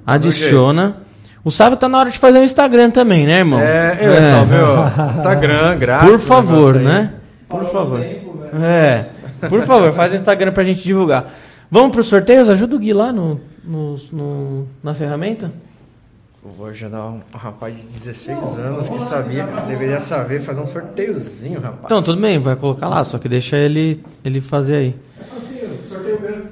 Adiciona. 0.06 0.98
O 1.44 1.50
Sávio 1.50 1.76
tá 1.78 1.88
na 1.88 1.98
hora 1.98 2.10
de 2.10 2.18
fazer 2.18 2.38
o 2.38 2.44
Instagram 2.44 2.90
também, 2.90 3.26
né, 3.26 3.38
irmão? 3.38 3.58
É, 3.60 3.98
eu, 4.00 4.12
É. 4.12 4.22
salve, 4.30 4.54
ó, 4.56 5.10
Instagram, 5.12 5.76
grátis. 5.78 6.08
Por 6.10 6.18
favor, 6.18 6.74
né? 6.74 7.12
Por 7.48 7.64
favor. 7.70 8.00
É. 8.00 9.04
Por 9.48 9.62
favor, 9.62 9.92
faz 9.92 10.12
o 10.12 10.16
Instagram 10.16 10.52
pra 10.52 10.64
gente 10.64 10.82
divulgar. 10.82 11.32
Vamos 11.70 11.92
pro 11.92 12.02
sorteios? 12.02 12.48
Ajuda 12.48 12.76
o 12.76 12.78
Gui 12.78 12.92
lá 12.92 13.12
no, 13.12 13.40
no, 13.64 13.96
no- 14.12 14.66
na 14.82 14.94
ferramenta? 14.94 15.50
Vou 16.56 16.66
ajudar 16.68 17.04
um 17.06 17.20
rapaz 17.34 17.76
de 17.76 17.82
16 17.82 18.58
anos 18.58 18.88
que 18.88 18.98
sabia, 19.00 19.44
deveria 19.66 20.00
saber 20.00 20.40
fazer 20.40 20.60
um 20.60 20.66
sorteiozinho, 20.66 21.60
rapaz. 21.60 21.84
Então, 21.84 22.02
tudo 22.02 22.20
bem, 22.20 22.38
vai 22.38 22.56
colocar 22.56 22.88
lá, 22.88 23.04
só 23.04 23.18
que 23.18 23.28
deixa 23.28 23.56
ele, 23.56 24.02
ele 24.24 24.40
fazer 24.40 24.76
aí. 24.76 24.96
Assim, 25.36 25.60
sorteio 25.88 26.20
grande. 26.20 26.48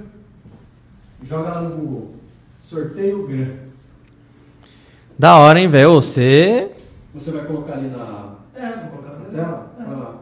Joga 1.29 1.51
lá 1.51 1.61
no 1.63 1.77
Google. 1.77 2.15
Sorteio 2.63 3.27
grande. 3.27 3.53
Da 5.19 5.39
hora, 5.39 5.59
hein, 5.59 5.69
velho? 5.69 5.95
Você. 5.95 6.71
Você 7.15 7.31
vai 7.31 7.45
colocar 7.45 7.73
ali 7.75 7.89
na. 7.89 8.35
É, 8.55 8.67
vou 8.67 9.01
colocar 9.01 9.19
na 9.19 9.25
tela. 9.31 9.73
Vai 9.79 9.97
lá. 9.97 10.15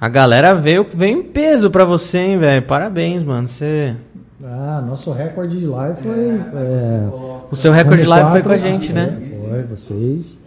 A 0.00 0.08
galera 0.08 0.54
veio, 0.54 0.86
veio 0.92 1.18
em 1.18 1.22
peso 1.22 1.70
pra 1.70 1.84
você, 1.84 2.18
hein, 2.18 2.38
velho? 2.38 2.62
Parabéns, 2.62 3.22
mano. 3.22 3.46
Você. 3.46 3.94
Ah, 4.42 4.80
nosso 4.80 5.12
recorde 5.12 5.58
de 5.60 5.66
live 5.66 6.02
foi. 6.02 6.28
é, 6.30 7.10
O 7.50 7.56
seu 7.56 7.72
recorde 7.72 8.02
de 8.02 8.08
live 8.08 8.30
foi 8.30 8.42
com 8.42 8.48
a 8.50 8.56
94, 8.56 8.70
gente, 8.80 8.92
né? 8.92 9.18
é, 9.20 9.48
Foi, 9.48 9.62
vocês. 9.64 10.40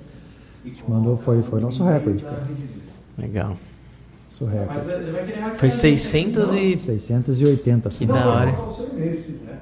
A 0.64 0.68
gente 0.68 0.84
mandou, 0.88 1.18
foi, 1.18 1.42
foi 1.42 1.60
nosso 1.60 1.84
recorde, 1.84 2.24
cara. 2.24 2.44
Legal. 3.18 3.58
Nosso 4.32 4.46
recorde. 4.46 4.88
Foi 5.58 5.70
600 5.70 6.54
e. 6.54 6.76
680. 6.78 7.82
Que 7.82 7.88
assim. 7.88 8.06
da 8.08 8.26
hora. 8.28 8.52
Quiser. 9.26 9.60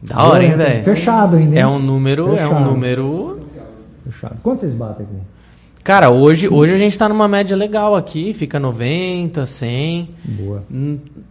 Da 0.00 0.22
hora, 0.22 0.44
hein, 0.44 0.52
velho? 0.56 0.84
Fechado 0.84 1.36
ainda. 1.36 1.54
hein? 1.56 1.60
É 1.60 1.66
um 1.66 1.78
número, 1.80 2.28
é 2.36 2.46
um 2.46 2.50
Fechado. 2.50 2.64
número. 2.70 3.40
Fechado. 4.08 4.36
Quanto 4.42 4.60
vocês 4.60 4.74
batem 4.74 5.04
aqui? 5.06 5.16
Cara, 5.82 6.10
hoje, 6.10 6.48
hoje 6.48 6.72
a 6.74 6.76
gente 6.76 6.96
tá 6.96 7.08
numa 7.08 7.26
média 7.26 7.56
legal 7.56 7.96
aqui, 7.96 8.32
fica 8.34 8.60
90, 8.60 9.44
100. 9.46 10.10
Boa. 10.24 10.62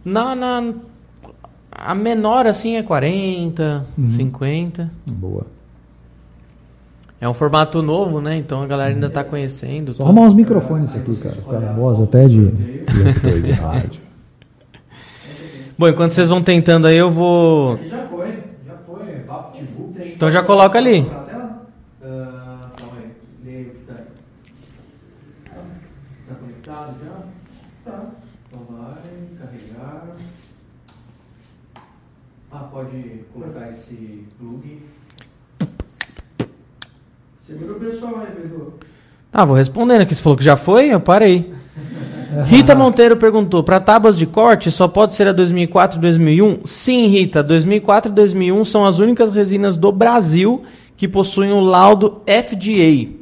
Na, 0.04 0.34
na, 0.34 0.72
a 1.70 1.94
menor 1.94 2.46
assim 2.46 2.76
é 2.76 2.82
40, 2.82 3.86
Uhum. 3.96 4.08
50. 4.10 4.90
Boa. 5.06 5.46
É 7.20 7.28
um 7.28 7.34
formato 7.34 7.82
novo, 7.82 8.20
né? 8.20 8.36
Então 8.36 8.62
a 8.62 8.66
galera 8.66 8.90
ainda 8.90 9.10
tá 9.10 9.24
conhecendo. 9.24 9.92
Tudo. 9.92 10.04
arrumar 10.04 10.22
uns 10.22 10.34
microfones 10.34 10.94
aqui, 10.94 11.16
cara. 11.16 11.36
Cara, 11.50 11.72
voz 11.72 12.00
até 12.00 12.28
de, 12.28 12.48
de, 12.50 13.50
rádio. 13.52 14.02
Bom, 15.76 15.88
enquanto 15.88 16.12
vocês 16.12 16.28
vão 16.28 16.40
tentando 16.42 16.86
aí, 16.86 16.96
eu 16.96 17.10
vou. 17.10 17.72
Aqui 17.74 17.88
já 17.88 18.06
foi. 18.06 18.26
Já 18.66 18.74
foi. 18.86 20.08
Então 20.14 20.30
já 20.30 20.42
coloca 20.44 20.78
ali. 20.78 21.02
Na 21.02 21.14
tela? 21.20 21.66
Ah, 22.04 22.60
calma 22.76 22.92
aí. 22.98 23.10
Leia 23.44 23.62
o 23.62 23.70
que 23.70 23.78
tá 23.84 23.94
aí. 23.94 24.04
Tá 26.28 26.34
conectado 26.36 26.94
já? 27.04 27.90
Tá. 27.90 28.06
Então 28.48 28.60
vai 28.70 28.94
carregar. 29.40 30.06
Ah, 32.52 32.67
pode 32.78 33.24
colocar 33.34 33.68
esse 33.68 34.24
plug. 34.38 34.82
Segura 37.40 37.72
o 37.72 37.80
pessoal 37.80 38.20
aí, 38.20 38.40
Pedro. 38.40 38.74
Ah, 39.32 39.44
vou 39.44 39.56
respondendo 39.56 40.02
aqui. 40.02 40.14
Você 40.14 40.22
falou 40.22 40.38
que 40.38 40.44
já 40.44 40.56
foi? 40.56 40.92
Eu 40.92 41.00
parei. 41.00 41.52
Rita 42.46 42.76
Monteiro 42.76 43.16
perguntou: 43.16 43.64
para 43.64 43.80
tábuas 43.80 44.16
de 44.16 44.26
corte 44.26 44.70
só 44.70 44.86
pode 44.86 45.14
ser 45.14 45.26
a 45.26 45.32
2004 45.32 45.98
e 45.98 46.00
2001? 46.00 46.66
Sim, 46.66 47.06
Rita. 47.08 47.42
2004 47.42 48.12
e 48.12 48.14
2001 48.14 48.64
são 48.64 48.84
as 48.84 49.00
únicas 49.00 49.32
resinas 49.32 49.76
do 49.76 49.90
Brasil 49.90 50.62
que 50.96 51.08
possuem 51.08 51.52
o 51.52 51.60
laudo 51.60 52.22
FDA. 52.26 53.17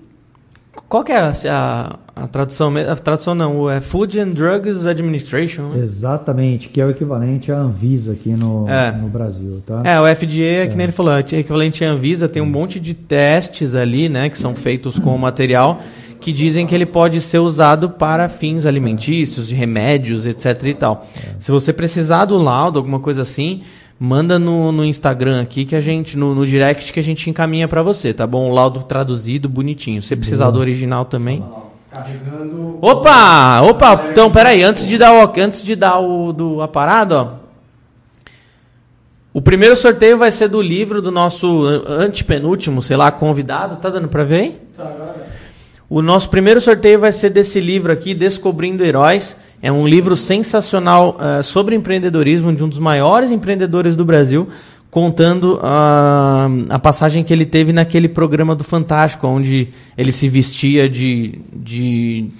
Qual 0.89 1.03
que 1.03 1.11
é 1.13 1.19
a, 1.19 1.33
a- 1.51 1.99
a 2.25 2.27
tradução? 2.29 2.71
mesmo? 2.71 2.93
A 2.93 2.97
tradução 2.97 3.35
não, 3.35 3.69
é 3.71 3.81
Food 3.81 4.19
and 4.21 4.29
Drugs 4.31 4.87
Administration. 4.87 5.71
né? 5.71 5.81
Exatamente, 5.83 6.69
que 6.69 6.81
é 6.81 6.85
o 6.87 6.91
equivalente 6.91 7.51
à 7.51 7.57
Anvisa 7.59 8.13
aqui 8.13 8.31
no, 8.31 8.69
É. 8.69 8.93
no 8.93 9.09
Brasil, 9.09 9.63
tá? 9.67 9.83
É, 9.85 10.01
o 10.01 10.07
FDA, 10.07 10.65
é 10.65 10.67
que 10.67 10.77
nem 10.77 10.85
ele 10.85 10.93
falou, 10.93 11.13
é 11.13 11.21
equivalente 11.21 11.85
à 11.85 11.91
Anvisa, 11.91 12.29
tem 12.29 12.43
um 12.43 12.47
monte 12.47 12.79
de 12.79 12.95
testes 12.95 13.75
ali, 13.75 14.09
né, 14.09 14.29
que 14.31 14.39
são 14.39 14.55
feitos 14.55 14.99
com 14.99 15.15
o 15.15 15.19
material, 15.19 15.81
que 16.21 16.33
dizem 16.33 16.67
que 16.67 16.75
ele 16.75 16.87
pode 16.87 17.21
ser 17.21 17.39
usado 17.39 17.91
para 17.91 18.29
fins 18.29 18.65
alimentícios, 18.65 19.47
de 19.49 19.55
remédios, 19.55 20.27
etc 20.27 20.63
e 20.65 20.75
tal. 20.75 21.07
Se 21.39 21.51
você 21.51 21.73
precisar 21.73 22.25
do 22.25 22.37
laudo, 22.39 22.79
alguma 22.79 22.99
coisa 23.01 23.23
assim, 23.23 23.63
manda 23.99 24.39
no, 24.39 24.71
no 24.73 24.85
Instagram 24.85 25.41
aqui 25.43 25.65
que 25.65 25.75
a 25.75 25.81
gente, 25.81 26.17
no, 26.19 26.35
no 26.35 26.47
direct 26.47 26.93
que 26.93 27.01
a 27.01 27.03
gente 27.03 27.29
encaminha 27.31 27.67
para 27.67 27.83
você, 27.83 28.13
tá 28.13 28.27
bom? 28.27 28.51
O 28.51 28.55
laudo 28.55 28.81
traduzido, 28.85 29.49
bonitinho. 29.49 30.03
Se 30.03 30.15
precisar 30.17 30.51
do 30.51 30.59
original 30.61 31.05
também. 31.05 31.43
Carregando. 31.91 32.79
Opa! 32.83 33.63
Opa! 33.63 34.07
Então, 34.11 34.31
peraí, 34.31 34.63
antes 34.63 34.87
de 34.87 34.99
dar 34.99 35.13
o, 35.15 35.33
antes 35.41 35.63
de 35.63 35.75
dar 35.75 35.99
o 35.99 36.33
do 36.33 36.61
a 36.61 36.69
parada, 36.69 37.23
ó. 37.23 37.29
O 39.33 39.41
primeiro 39.41 39.77
sorteio 39.77 40.17
vai 40.17 40.31
ser 40.31 40.49
do 40.49 40.63
livro 40.63 41.03
do 41.03 41.11
nosso 41.11 41.65
an- 41.65 41.83
antepenúltimo, 42.05 42.81
sei 42.81 42.97
lá, 42.97 43.11
convidado. 43.13 43.77
Tá 43.77 43.91
dando 43.91 44.09
pra 44.09 44.25
ver 44.25 44.41
aí? 44.41 44.61
Tá, 44.77 44.85
agora. 44.85 45.27
O 45.89 46.03
nosso 46.03 46.29
primeiro 46.31 46.61
sorteio 46.61 46.99
vai 46.99 47.13
ser 47.13 47.31
desse 47.31 47.61
livro 47.61 47.93
aqui, 47.93 48.15
Descobrindo 48.15 48.85
Heróis. 48.85 49.37
É 49.63 49.73
um 49.73 49.87
livro 49.87 50.17
sensacional 50.17 51.17
eh, 51.21 51.43
sobre 51.43 51.75
empreendedorismo 51.75 52.55
de 52.55 52.63
um 52.63 52.69
dos 52.69 52.79
maiores 52.79 53.31
empreendedores 53.31 53.97
do 53.97 54.05
Brasil, 54.05 54.49
contando 54.91 55.59
ah, 55.63 56.49
a 56.69 56.79
passagem 56.79 57.25
que 57.25 57.33
ele 57.33 57.45
teve 57.45 57.73
naquele 57.73 58.09
programa 58.09 58.55
do 58.55 58.65
Fantástico, 58.65 59.27
onde 59.27 59.69
ele 59.97 60.13
se 60.13 60.29
vestia 60.29 60.89
de, 60.89 61.41
de, 61.53 62.31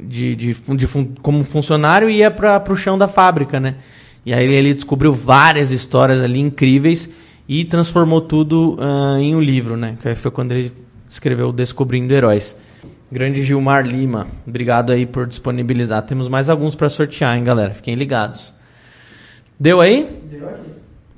de, 0.00 0.36
de 0.36 0.54
de 0.54 0.86
fun- 0.86 1.08
como 1.20 1.42
funcionário 1.44 2.08
e 2.08 2.18
ia 2.18 2.30
para 2.30 2.62
o 2.72 2.76
chão 2.76 2.96
da 2.96 3.08
fábrica, 3.08 3.58
né? 3.58 3.76
E 4.24 4.32
aí 4.32 4.44
ele 4.44 4.74
descobriu 4.74 5.12
várias 5.12 5.70
histórias 5.70 6.22
ali 6.22 6.40
incríveis 6.40 7.10
e 7.48 7.64
transformou 7.64 8.20
tudo 8.20 8.76
ah, 8.80 9.16
em 9.20 9.34
um 9.34 9.40
livro, 9.40 9.76
né? 9.76 9.96
Que 10.00 10.14
foi 10.14 10.30
quando 10.30 10.52
ele 10.52 10.72
escreveu 11.10 11.52
Descobrindo 11.52 12.12
Heróis. 12.14 12.56
Grande 13.10 13.44
Gilmar 13.44 13.86
Lima, 13.86 14.26
obrigado 14.46 14.90
aí 14.90 15.06
por 15.06 15.26
disponibilizar. 15.26 16.02
Temos 16.02 16.28
mais 16.28 16.50
alguns 16.50 16.74
para 16.74 16.88
sortear, 16.88 17.36
hein, 17.36 17.44
galera? 17.44 17.72
Fiquem 17.72 17.94
ligados. 17.94 18.52
Deu 19.58 19.80
aí? 19.80 20.20
Deu 20.28 20.48
aqui. 20.48 20.70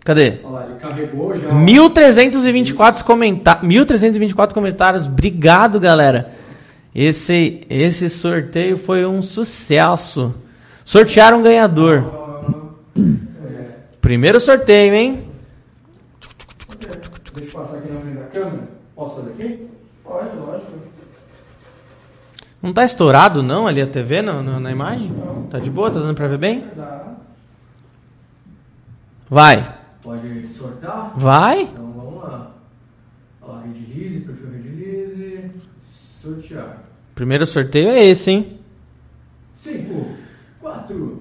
Cadê? 0.05 0.39
Olha 0.45 0.53
lá, 0.53 0.67
ele 0.67 0.79
carregou 0.79 1.35
já. 1.35 1.53
1324 1.53 3.05
comenta 3.05 3.59
1324 3.63 4.55
comentários. 4.55 5.07
Obrigado, 5.07 5.81
galera. 5.81 6.31
Esse 6.95 7.67
esse 7.69 8.09
sorteio 8.11 8.77
foi 8.77 9.07
um 9.07 9.23
sucesso. 9.23 10.35
Sortearam 10.85 11.41
um 11.41 11.43
ganhador. 11.43 12.05
Primeiro 14.01 14.41
sorteio, 14.41 14.95
hein? 14.95 15.29
Deixa 17.35 17.57
eu 17.57 17.61
passar 17.61 17.79
aqui 17.79 17.93
na 17.93 18.01
frente 18.01 18.17
da 18.17 18.25
câmera. 18.25 18.69
Posso 18.95 19.17
fazer 19.17 19.31
aqui? 19.31 19.67
Pode, 20.03 20.37
lógico. 20.37 20.73
Não 22.63 22.73
tá 22.73 22.85
estourado 22.85 23.43
não 23.43 23.67
ali 23.67 23.81
a 23.81 23.87
TV 23.87 24.21
no- 24.23 24.43
no- 24.43 24.59
na 24.61 24.71
imagem? 24.73 25.13
Tá 25.51 25.59
de 25.59 25.71
boa? 25.71 25.91
Tá 25.91 26.01
dando 26.01 26.15
pra 26.15 26.27
ver 26.29 26.39
bem? 26.39 26.65
Vai. 29.29 29.77
Pode 30.03 30.53
sortar? 30.53 31.13
Vai. 31.17 31.63
Então 31.63 31.93
vamos 31.93 32.23
lá. 32.23 32.51
Lá, 33.43 33.63
release, 33.63 34.21
perfil 34.21 34.51
release. 34.51 35.51
Sortear. 36.23 36.83
Primeiro 37.15 37.47
sorteio 37.47 37.91
é 37.91 38.05
esse, 38.05 38.31
hein? 38.31 38.59
5, 39.57 40.07
4, 40.61 40.87
3, 40.87 40.99
2, 41.01 41.11
1. 41.13 41.18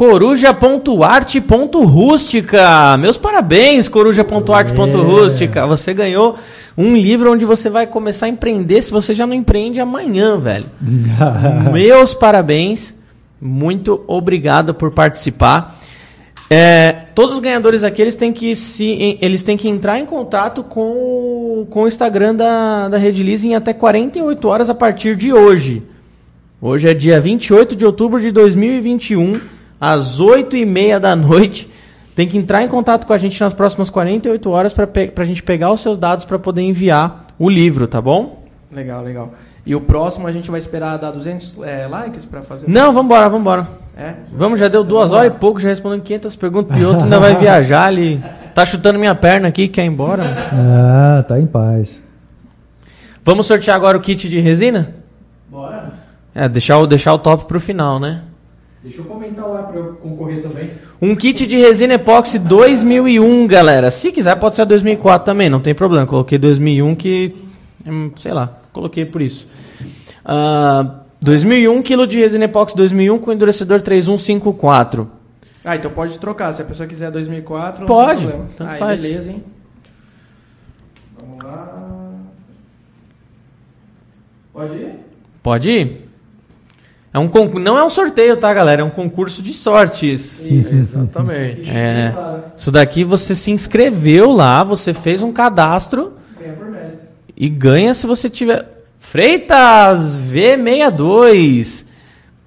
Coruja.arte.rústica. 0.00 2.96
Meus 2.96 3.18
parabéns, 3.18 3.86
Coruja.arte.rústica. 3.86 5.66
Você 5.66 5.92
ganhou 5.92 6.38
um 6.74 6.96
livro 6.96 7.30
onde 7.30 7.44
você 7.44 7.68
vai 7.68 7.86
começar 7.86 8.24
a 8.24 8.30
empreender 8.30 8.80
se 8.80 8.90
você 8.90 9.14
já 9.14 9.26
não 9.26 9.34
empreende 9.34 9.78
amanhã, 9.78 10.38
velho. 10.38 10.64
Meus 11.70 12.14
parabéns. 12.14 12.94
Muito 13.38 14.02
obrigado 14.06 14.72
por 14.72 14.90
participar. 14.90 15.78
É, 16.48 16.92
todos 17.14 17.34
os 17.36 17.42
ganhadores 17.42 17.84
aqui 17.84 18.00
eles 18.00 18.14
têm 18.14 18.32
que 18.32 18.56
se 18.56 19.18
eles 19.20 19.42
têm 19.42 19.58
que 19.58 19.68
entrar 19.68 20.00
em 20.00 20.06
contato 20.06 20.64
com, 20.64 20.92
o- 20.92 21.66
com 21.68 21.82
o 21.82 21.88
Instagram 21.88 22.34
da, 22.34 22.88
da 22.88 22.96
Redilize 22.96 23.46
em 23.46 23.54
até 23.54 23.74
48 23.74 24.48
horas 24.48 24.70
a 24.70 24.74
partir 24.74 25.14
de 25.14 25.30
hoje. 25.30 25.82
Hoje 26.58 26.88
é 26.88 26.94
dia 26.94 27.20
28 27.20 27.76
de 27.76 27.84
outubro 27.84 28.18
de 28.18 28.30
2021, 28.32 29.38
às 29.80 30.20
8 30.20 30.56
e 30.56 30.66
meia 30.66 31.00
da 31.00 31.16
noite. 31.16 31.70
Tem 32.14 32.28
que 32.28 32.36
entrar 32.36 32.62
em 32.62 32.68
contato 32.68 33.06
com 33.06 33.12
a 33.12 33.18
gente 33.18 33.40
nas 33.40 33.54
próximas 33.54 33.88
48 33.88 34.50
horas 34.50 34.72
para 34.72 34.86
a 35.16 35.24
gente 35.24 35.42
pegar 35.42 35.72
os 35.72 35.80
seus 35.80 35.96
dados 35.96 36.24
para 36.24 36.38
poder 36.38 36.62
enviar 36.62 37.28
o 37.38 37.48
livro, 37.48 37.86
tá 37.86 38.00
bom? 38.00 38.44
Legal, 38.70 39.02
legal. 39.02 39.32
E 39.64 39.74
o 39.74 39.80
próximo 39.80 40.26
a 40.26 40.32
gente 40.32 40.50
vai 40.50 40.58
esperar 40.58 40.98
dar 40.98 41.10
200 41.10 41.62
é, 41.62 41.86
likes 41.86 42.24
pra 42.24 42.42
fazer? 42.42 42.68
Não, 42.68 42.92
vambora, 42.92 43.28
vambora. 43.28 43.68
É? 43.96 44.14
Vamos, 44.32 44.58
já 44.58 44.68
deu 44.68 44.82
duas 44.82 45.12
horas 45.12 45.32
e 45.32 45.36
pouco, 45.36 45.60
já 45.60 45.68
respondendo 45.68 46.02
500 46.02 46.36
perguntas, 46.36 46.78
e 46.78 46.84
outro 46.84 47.04
ainda 47.04 47.20
vai 47.20 47.36
viajar 47.40 47.84
ali. 47.84 48.22
Tá 48.54 48.64
chutando 48.64 48.98
minha 48.98 49.14
perna 49.14 49.48
aqui, 49.48 49.68
quer 49.68 49.84
ir 49.84 49.88
embora? 49.88 50.24
Ah, 50.52 51.24
tá 51.26 51.38
em 51.38 51.46
paz. 51.46 52.02
Vamos 53.24 53.46
sortear 53.46 53.76
agora 53.76 53.96
o 53.96 54.00
kit 54.00 54.28
de 54.28 54.40
resina? 54.40 54.94
Bora. 55.48 55.92
É, 56.34 56.48
deixar 56.48 56.78
o, 56.78 56.86
deixar 56.86 57.12
o 57.12 57.18
top 57.18 57.44
pro 57.44 57.60
final, 57.60 58.00
né? 58.00 58.22
Deixa 58.82 59.00
eu 59.00 59.04
comentar 59.04 59.46
lá 59.46 59.62
pra 59.64 59.76
eu 59.78 59.92
concorrer 59.96 60.42
também. 60.42 60.70
Um 61.02 61.14
kit 61.14 61.46
de 61.46 61.58
resina 61.58 61.94
epóxi 61.94 62.38
2001, 62.38 63.46
galera. 63.46 63.90
Se 63.90 64.10
quiser, 64.10 64.34
pode 64.36 64.54
ser 64.54 64.64
2004 64.64 65.26
também, 65.26 65.50
não 65.50 65.60
tem 65.60 65.74
problema. 65.74 66.06
Coloquei 66.06 66.38
2001 66.38 66.94
que, 66.94 67.34
hum, 67.86 68.10
sei 68.16 68.32
lá, 68.32 68.58
coloquei 68.72 69.04
por 69.04 69.20
isso. 69.20 69.46
Ah, 70.24 71.00
2001, 71.20 71.82
quilo 71.82 72.06
de 72.06 72.18
resina 72.18 72.46
epóxi 72.46 72.74
2001 72.74 73.18
com 73.18 73.30
endurecedor 73.32 73.82
3154. 73.82 75.10
Ah, 75.62 75.76
então 75.76 75.90
pode 75.90 76.18
trocar. 76.18 76.50
Se 76.54 76.62
a 76.62 76.64
pessoa 76.64 76.86
quiser 76.86 77.10
2004, 77.10 77.80
não 77.80 77.86
Pode, 77.86 78.20
tem 78.20 78.28
problema. 78.28 78.50
tanto 78.56 78.70
Aí, 78.72 78.78
faz. 78.78 79.00
beleza, 79.02 79.30
hein? 79.30 79.44
Vamos 81.20 81.44
lá. 81.44 81.76
Pode 84.54 84.72
ir? 84.74 84.94
Pode 85.42 85.70
ir. 85.70 86.09
É 87.12 87.18
um 87.18 87.26
concurso, 87.26 87.58
não 87.58 87.76
é 87.76 87.84
um 87.84 87.90
sorteio, 87.90 88.36
tá, 88.36 88.54
galera? 88.54 88.82
É 88.82 88.84
um 88.84 88.90
concurso 88.90 89.42
de 89.42 89.52
sortes. 89.52 90.40
Exatamente. 90.46 91.68
É. 91.68 92.14
Isso 92.56 92.70
daqui 92.70 93.02
você 93.02 93.34
se 93.34 93.50
inscreveu 93.50 94.30
lá, 94.30 94.62
você 94.62 94.94
fez 94.94 95.20
um 95.22 95.32
cadastro 95.32 96.12
Ganha 96.38 96.52
por 96.54 96.70
mérito. 96.70 96.98
e 97.36 97.48
ganha 97.48 97.94
se 97.94 98.06
você 98.06 98.30
tiver. 98.30 98.64
Freitas 98.98 100.14
V62 100.32 101.84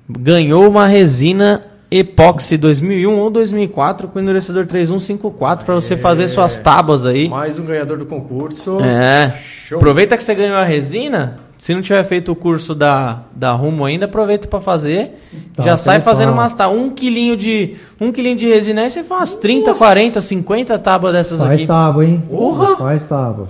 ganhou 0.07 0.69
uma 0.69 0.85
resina 0.87 1.65
epóxi 1.91 2.57
2001 2.57 3.19
ou 3.19 3.29
2004 3.29 4.07
com 4.07 4.19
endurecedor 4.19 4.65
3154 4.65 5.65
para 5.65 5.75
você 5.75 5.97
fazer 5.97 6.27
suas 6.27 6.57
tábuas 6.57 7.05
aí. 7.05 7.27
Mais 7.27 7.59
um 7.59 7.65
ganhador 7.65 7.97
do 7.97 8.05
concurso. 8.05 8.79
É. 8.79 9.37
Show. 9.67 9.77
Aproveita 9.77 10.15
que 10.15 10.23
você 10.23 10.33
ganhou 10.33 10.55
a 10.55 10.63
resina. 10.63 11.42
Se 11.63 11.73
não 11.73 11.81
tiver 11.81 12.03
feito 12.03 12.29
o 12.29 12.35
curso 12.35 12.75
da, 12.75 13.21
da 13.33 13.53
Rumo 13.53 13.85
ainda, 13.85 14.03
aproveita 14.03 14.49
para 14.49 14.59
fazer. 14.59 15.17
Tá, 15.55 15.63
Já 15.63 15.77
sai 15.77 16.01
fazendo 16.01 16.33
pau. 16.33 16.39
umas 16.39 16.53
tá 16.53 16.67
um 16.67 16.89
quilinho 16.89 17.37
de 17.37 17.77
um 18.01 18.11
quilinho 18.11 18.35
de 18.35 18.49
resina 18.49 18.81
aí 18.81 18.91
você 18.91 19.01
faz 19.01 19.31
umas 19.31 19.35
30, 19.35 19.73
40, 19.73 20.21
50 20.21 20.77
tábuas 20.79 21.13
dessas 21.13 21.39
Faz 21.39 21.53
aqui. 21.53 21.65
tábua, 21.65 22.05
hein? 22.05 22.21
Porra! 22.29 22.75
Faz 22.75 23.03
tábua. 23.05 23.47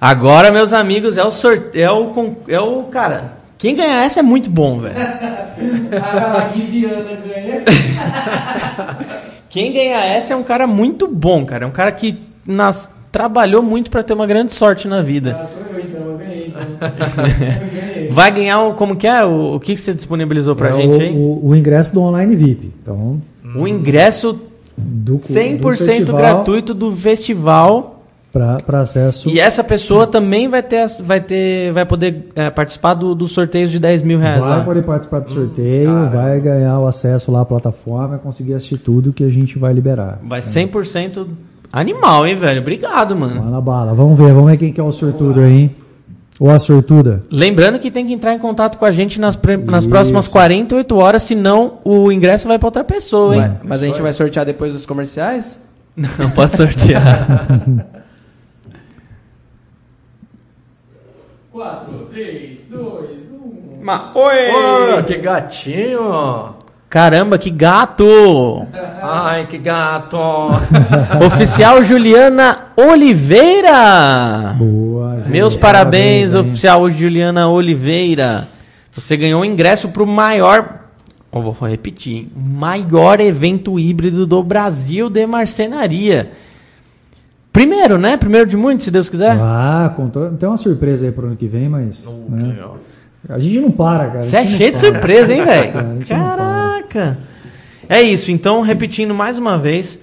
Agora, 0.00 0.50
meus 0.50 0.72
amigos, 0.72 1.18
é 1.18 1.22
o 1.22 1.30
sorteio, 1.30 1.84
é 1.84 1.92
o 1.92 2.36
é 2.48 2.60
o 2.60 2.84
cara. 2.84 3.32
Quem 3.58 3.76
ganhar 3.76 4.02
essa 4.02 4.20
é 4.20 4.22
muito 4.22 4.48
bom, 4.48 4.78
velho. 4.78 4.94
A 4.96 6.48
Guiviana 6.48 7.10
ganha. 7.26 7.62
Quem 9.50 9.70
ganhar 9.70 10.02
essa 10.02 10.32
é 10.32 10.36
um 10.36 10.44
cara 10.44 10.66
muito 10.66 11.06
bom, 11.06 11.44
cara. 11.44 11.64
É 11.64 11.68
um 11.68 11.70
cara 11.70 11.92
que 11.92 12.18
nas, 12.46 12.90
trabalhou 13.10 13.62
muito 13.62 13.90
para 13.90 14.02
ter 14.02 14.12
uma 14.12 14.26
grande 14.26 14.52
sorte 14.52 14.86
na 14.88 15.02
vida. 15.02 15.38
Ah, 15.40 15.46
sou 15.46 15.76
eu 15.76 15.80
então, 15.80 16.06
eu 16.06 16.18
ganhei 16.18 16.46
então. 16.46 16.62
Eu 16.62 16.66
ganhei. 16.66 16.69
Vai 18.10 18.30
ganhar 18.30 18.62
o 18.62 18.74
como 18.74 18.96
que 18.96 19.06
é? 19.06 19.24
O, 19.24 19.54
o 19.56 19.60
que, 19.60 19.74
que 19.74 19.80
você 19.80 19.94
disponibilizou 19.94 20.56
pra 20.56 20.70
É 20.70 20.72
gente 20.72 20.96
o, 20.96 21.00
aí? 21.00 21.12
O, 21.14 21.48
o 21.48 21.56
ingresso 21.56 21.92
do 21.94 22.00
online 22.00 22.34
VIP. 22.34 22.72
Então, 22.82 23.20
O 23.54 23.66
ingresso 23.66 24.40
do, 24.76 25.18
100% 25.18 26.06
gratuito 26.14 26.74
do 26.74 26.94
festival. 26.94 27.96
Para 28.32 28.80
acesso. 28.80 29.28
E 29.28 29.40
essa 29.40 29.64
pessoa 29.64 30.06
também 30.06 30.48
vai 30.48 30.62
ter, 30.62 30.86
vai 31.02 31.20
ter, 31.20 31.72
vai 31.72 31.84
poder 31.84 32.28
é, 32.36 32.48
participar 32.48 32.94
do, 32.94 33.12
dos 33.12 33.32
sorteios 33.32 33.72
de 33.72 33.78
10 33.80 34.04
mil 34.04 34.20
reais 34.20 34.38
Vai 34.44 34.58
lá. 34.58 34.64
poder 34.64 34.82
participar 34.84 35.18
do 35.18 35.30
sorteio, 35.30 36.08
vai 36.10 36.38
ganhar 36.38 36.78
o 36.78 36.86
acesso 36.86 37.32
lá 37.32 37.40
à 37.40 37.44
plataforma, 37.44 38.18
conseguir 38.18 38.54
assistir 38.54 38.78
tudo 38.78 39.12
que 39.12 39.24
a 39.24 39.28
gente 39.28 39.58
vai 39.58 39.72
liberar. 39.72 40.20
Vai 40.24 40.40
100% 40.40 41.26
animal, 41.72 42.24
hein, 42.24 42.36
velho? 42.36 42.60
Obrigado, 42.60 43.16
mano. 43.16 43.44
Lá 43.44 43.50
na 43.50 43.60
bala. 43.60 43.94
Vamos 43.94 44.16
ver, 44.16 44.32
vamos 44.32 44.48
ver 44.48 44.56
quem 44.58 44.72
que 44.72 44.80
é 44.80 44.84
o 44.84 44.92
sortudo 44.92 45.40
aí. 45.40 45.68
Ou 46.40 46.50
a 46.50 46.58
sortuda. 46.58 47.20
Lembrando 47.30 47.78
que 47.78 47.90
tem 47.90 48.06
que 48.06 48.14
entrar 48.14 48.34
em 48.34 48.38
contato 48.38 48.78
com 48.78 48.86
a 48.86 48.90
gente 48.92 49.20
nas, 49.20 49.36
pre- 49.36 49.58
nas 49.58 49.84
próximas 49.84 50.26
48 50.26 50.96
horas, 50.96 51.22
senão 51.22 51.78
o 51.84 52.10
ingresso 52.10 52.48
vai 52.48 52.58
pra 52.58 52.66
outra 52.68 52.82
pessoa, 52.82 53.34
hein? 53.36 53.42
Vai, 53.42 53.56
Mas 53.62 53.82
a 53.82 53.86
gente 53.86 54.00
vai 54.00 54.12
sortear 54.14 54.46
depois 54.46 54.72
dos 54.72 54.86
comerciais? 54.86 55.60
Não 55.94 56.30
pode 56.30 56.56
sortear. 56.56 57.26
4, 61.52 62.06
3, 62.10 62.58
2, 62.70 63.10
1. 63.80 63.84
Ma- 63.84 64.10
Oi! 64.14 64.98
Ô, 64.98 65.02
que 65.02 65.16
gatinho! 65.18 66.54
Caramba, 66.88 67.38
que 67.38 67.50
gato! 67.50 68.66
Ai, 69.02 69.46
que 69.46 69.58
gato! 69.58 70.16
Oficial 71.26 71.82
Juliana 71.82 72.68
Oliveira! 72.76 74.54
Boa. 74.58 74.89
Gente. 75.18 75.30
Meus 75.30 75.56
parabéns, 75.56 76.34
hein? 76.34 76.40
oficial 76.40 76.88
Juliana 76.90 77.48
Oliveira. 77.48 78.48
Você 78.92 79.16
ganhou 79.16 79.42
o 79.42 79.44
ingresso 79.44 79.88
pro 79.88 80.06
maior. 80.06 80.80
Eu 81.32 81.40
vou 81.40 81.52
repetir, 81.68 82.16
hein? 82.16 82.32
o 82.34 82.40
maior 82.40 83.20
evento 83.20 83.78
híbrido 83.78 84.26
do 84.26 84.42
Brasil 84.42 85.08
de 85.08 85.26
marcenaria. 85.26 86.32
Primeiro, 87.52 87.98
né? 87.98 88.16
Primeiro 88.16 88.48
de 88.48 88.56
muitos, 88.56 88.84
se 88.84 88.90
Deus 88.90 89.08
quiser. 89.08 89.36
Ah, 89.40 89.92
contou. 89.96 90.30
Tem 90.30 90.48
uma 90.48 90.56
surpresa 90.56 91.06
aí 91.06 91.12
pro 91.12 91.26
ano 91.26 91.36
que 91.36 91.46
vem, 91.46 91.68
mas. 91.68 92.04
né? 92.28 92.48
legal. 92.48 92.78
A 93.28 93.38
gente 93.38 93.60
não 93.60 93.70
para, 93.70 94.06
cara. 94.06 94.22
Você 94.22 94.36
é 94.36 94.46
cheio 94.46 94.72
de 94.72 94.80
para. 94.80 94.90
surpresa, 94.92 95.34
hein, 95.34 95.44
velho? 95.44 95.72
para. 95.72 96.04
Caraca! 96.06 97.18
É 97.88 98.00
isso, 98.02 98.30
então, 98.30 98.60
repetindo 98.60 99.12
mais 99.14 99.36
uma 99.38 99.58
vez, 99.58 99.98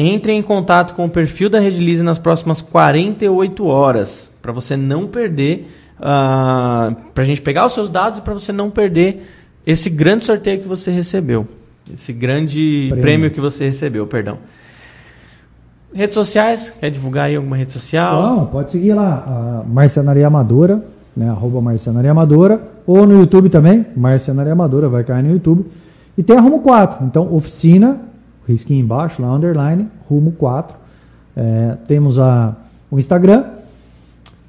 entre 0.00 0.32
em 0.32 0.40
contato 0.40 0.94
com 0.94 1.06
o 1.06 1.10
perfil 1.10 1.50
da 1.50 1.58
Redilize 1.58 2.04
nas 2.04 2.20
próximas 2.20 2.62
48 2.62 3.66
horas, 3.66 4.30
para 4.40 4.52
você 4.52 4.76
não 4.76 5.08
perder, 5.08 5.68
uh, 5.98 6.94
para 7.12 7.24
a 7.24 7.24
gente 7.24 7.42
pegar 7.42 7.66
os 7.66 7.72
seus 7.72 7.90
dados 7.90 8.20
e 8.20 8.22
para 8.22 8.32
você 8.32 8.52
não 8.52 8.70
perder 8.70 9.28
esse 9.66 9.90
grande 9.90 10.24
sorteio 10.24 10.60
que 10.60 10.68
você 10.68 10.92
recebeu. 10.92 11.48
Esse 11.92 12.12
grande 12.12 12.86
Prêmio. 12.90 13.02
prêmio, 13.02 13.30
que 13.32 13.40
você 13.40 13.64
recebeu, 13.64 14.06
perdão. 14.06 14.38
Redes 15.92 16.14
sociais, 16.14 16.72
quer 16.78 16.90
divulgar 16.90 17.26
aí 17.26 17.34
alguma 17.34 17.56
rede 17.56 17.72
social? 17.72 18.22
Não, 18.22 18.46
pode 18.46 18.70
seguir 18.70 18.94
lá, 18.94 19.64
Marcenaria 19.66 20.28
Amadora, 20.28 20.84
né? 21.16 21.28
Arroba 21.28 21.60
Marcenaria 21.60 22.12
Amadora, 22.12 22.62
ou 22.86 23.04
no 23.04 23.18
YouTube 23.18 23.48
também, 23.48 23.84
Marcenaria 23.96 24.52
Amadora, 24.52 24.88
vai 24.88 25.02
cair 25.02 25.24
no 25.24 25.32
YouTube. 25.32 25.66
E 26.16 26.22
tem 26.22 26.36
a 26.36 26.40
Rumo 26.40 26.60
4, 26.60 27.04
então 27.04 27.34
oficina, 27.34 28.07
risquinho 28.48 28.82
embaixo, 28.82 29.20
lá 29.22 29.34
underline, 29.34 29.88
Rumo 30.08 30.32
4. 30.32 30.76
É, 31.36 31.76
temos 31.86 32.18
a, 32.18 32.56
o 32.90 32.98
Instagram, 32.98 33.44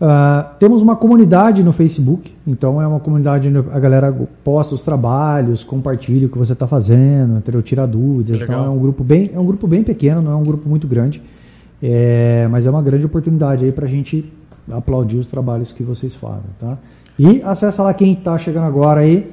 ah, 0.02 0.54
temos 0.58 0.82
uma 0.82 0.96
comunidade 0.96 1.62
no 1.62 1.74
Facebook, 1.74 2.34
então 2.48 2.82
é 2.82 2.88
uma 2.88 3.02
comunidade 3.02 3.50
onde 3.50 3.70
a 3.70 3.80
galera 3.80 4.16
posta 4.46 4.74
os 4.74 4.82
trabalhos, 4.82 5.62
compartilha 5.62 6.28
o 6.28 6.30
que 6.30 6.38
você 6.38 6.54
está 6.54 6.66
fazendo, 6.66 7.38
entendeu? 7.38 7.62
tira 7.62 7.86
dúvidas. 7.86 8.40
Legal. 8.40 8.60
Então 8.62 8.66
é 8.66 8.70
um 8.70 8.80
grupo 8.80 9.04
bem, 9.04 9.30
é 9.34 9.40
um 9.40 9.46
grupo 9.46 9.68
bem 9.68 9.84
pequeno, 9.84 10.22
não 10.22 10.32
é 10.32 10.36
um 10.36 10.44
grupo 10.44 10.70
muito 10.70 10.88
grande, 10.88 11.22
É, 11.82 12.46
mas 12.52 12.66
é 12.66 12.70
uma 12.70 12.82
grande 12.82 13.06
oportunidade 13.06 13.64
aí 13.64 13.72
para 13.72 13.86
a 13.86 13.90
gente 13.90 14.26
aplaudir 14.70 15.18
os 15.18 15.28
trabalhos 15.28 15.72
que 15.72 15.82
vocês 15.82 16.14
fazem, 16.14 16.50
tá? 16.60 16.78
E 17.18 17.42
acessa 17.42 17.84
lá 17.84 17.94
quem 17.94 18.14
está 18.14 18.38
chegando 18.38 18.66
agora 18.66 19.02
aí, 19.02 19.30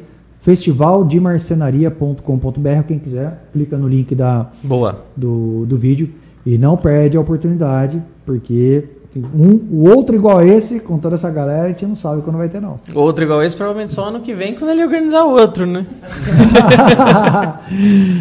festivaldemarcenaria.com.br, 0.46 2.82
quem 2.86 2.98
quiser, 3.00 3.48
clica 3.52 3.76
no 3.76 3.88
link 3.88 4.14
da, 4.14 4.46
Boa. 4.62 5.04
do, 5.16 5.66
do 5.66 5.76
vídeo 5.76 6.08
e 6.46 6.56
não 6.56 6.76
perde 6.76 7.16
a 7.16 7.20
oportunidade, 7.20 8.00
porque 8.24 8.84
um, 9.16 9.54
o 9.72 9.90
outro 9.90 10.14
igual 10.14 10.38
a 10.38 10.46
esse, 10.46 10.78
com 10.78 11.00
toda 11.00 11.16
essa 11.16 11.32
galera, 11.32 11.64
a 11.64 11.68
gente 11.70 11.84
não 11.84 11.96
sabe 11.96 12.22
quando 12.22 12.36
vai 12.36 12.48
ter, 12.48 12.60
não. 12.60 12.78
Outro 12.94 13.24
igual 13.24 13.42
esse, 13.42 13.56
provavelmente 13.56 13.92
só 13.92 14.04
ano 14.04 14.20
que 14.20 14.32
vem, 14.32 14.54
quando 14.54 14.70
ele 14.70 14.84
organizar 14.84 15.24
outro, 15.24 15.66
né? 15.66 15.84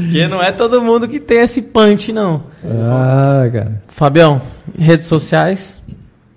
Porque 0.08 0.28
não 0.28 0.42
é 0.42 0.52
todo 0.52 0.82
mundo 0.82 1.08
que 1.08 1.20
tem 1.20 1.42
esse 1.42 1.62
punch, 1.62 2.12
não. 2.12 2.42
ah, 2.64 3.48
cara. 3.54 3.84
Fabião, 3.88 4.42
redes 4.76 5.06
sociais. 5.06 5.80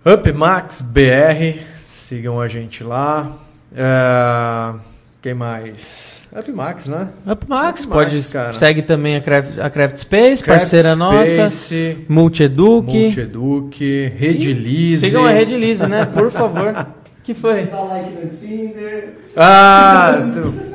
UpMax 0.05 0.83
BR, 0.83 1.61
sigam 1.75 2.39
a 2.39 2.47
gente 2.47 2.85
lá. 2.85 3.33
É, 3.75 4.75
quem 5.23 5.35
mais? 5.35 6.23
UpMax, 6.37 6.87
né? 6.87 7.09
UpMax, 7.27 7.85
Upmax, 7.85 7.87
pode 7.87 8.21
cara. 8.29 8.53
segue 8.53 8.83
também 8.83 9.17
a 9.17 9.21
Craft, 9.21 9.59
a 9.59 9.71
Craft 9.71 9.97
Space, 9.99 10.43
Craft 10.43 10.61
parceira 10.61 10.95
nossa. 10.95 11.49
Space, 11.49 11.97
Multieduc. 12.09 12.93
Multieduc, 12.93 14.13
Redilize. 14.17 15.07
Sigam 15.07 15.25
a 15.25 15.31
Redilize, 15.31 15.87
né? 15.87 16.05
Por 16.05 16.31
favor. 16.31 16.87
que 17.25 17.33
foi? 17.35 17.65
Dá 17.67 17.81
like 17.81 18.11
no 18.11 18.31
Tinder. 18.31 19.15
Ah, 19.37 20.19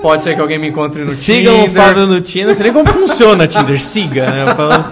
pode 0.01 0.21
ser 0.23 0.35
que 0.35 0.41
alguém 0.41 0.57
me 0.59 0.69
encontre 0.69 1.03
no 1.03 1.09
Sigam 1.09 1.63
o 1.63 1.67
Tinder. 1.67 1.83
Fábio 1.83 2.07
no 2.07 2.21
Tinder. 2.21 2.47
Não 2.47 2.55
sei 2.55 2.63
nem 2.63 2.73
como 2.73 2.89
funciona 2.89 3.47
Tinder. 3.47 3.79
Siga, 3.79 4.29
né? 4.31 4.43
Eu 4.43 4.55
falo- 4.55 4.85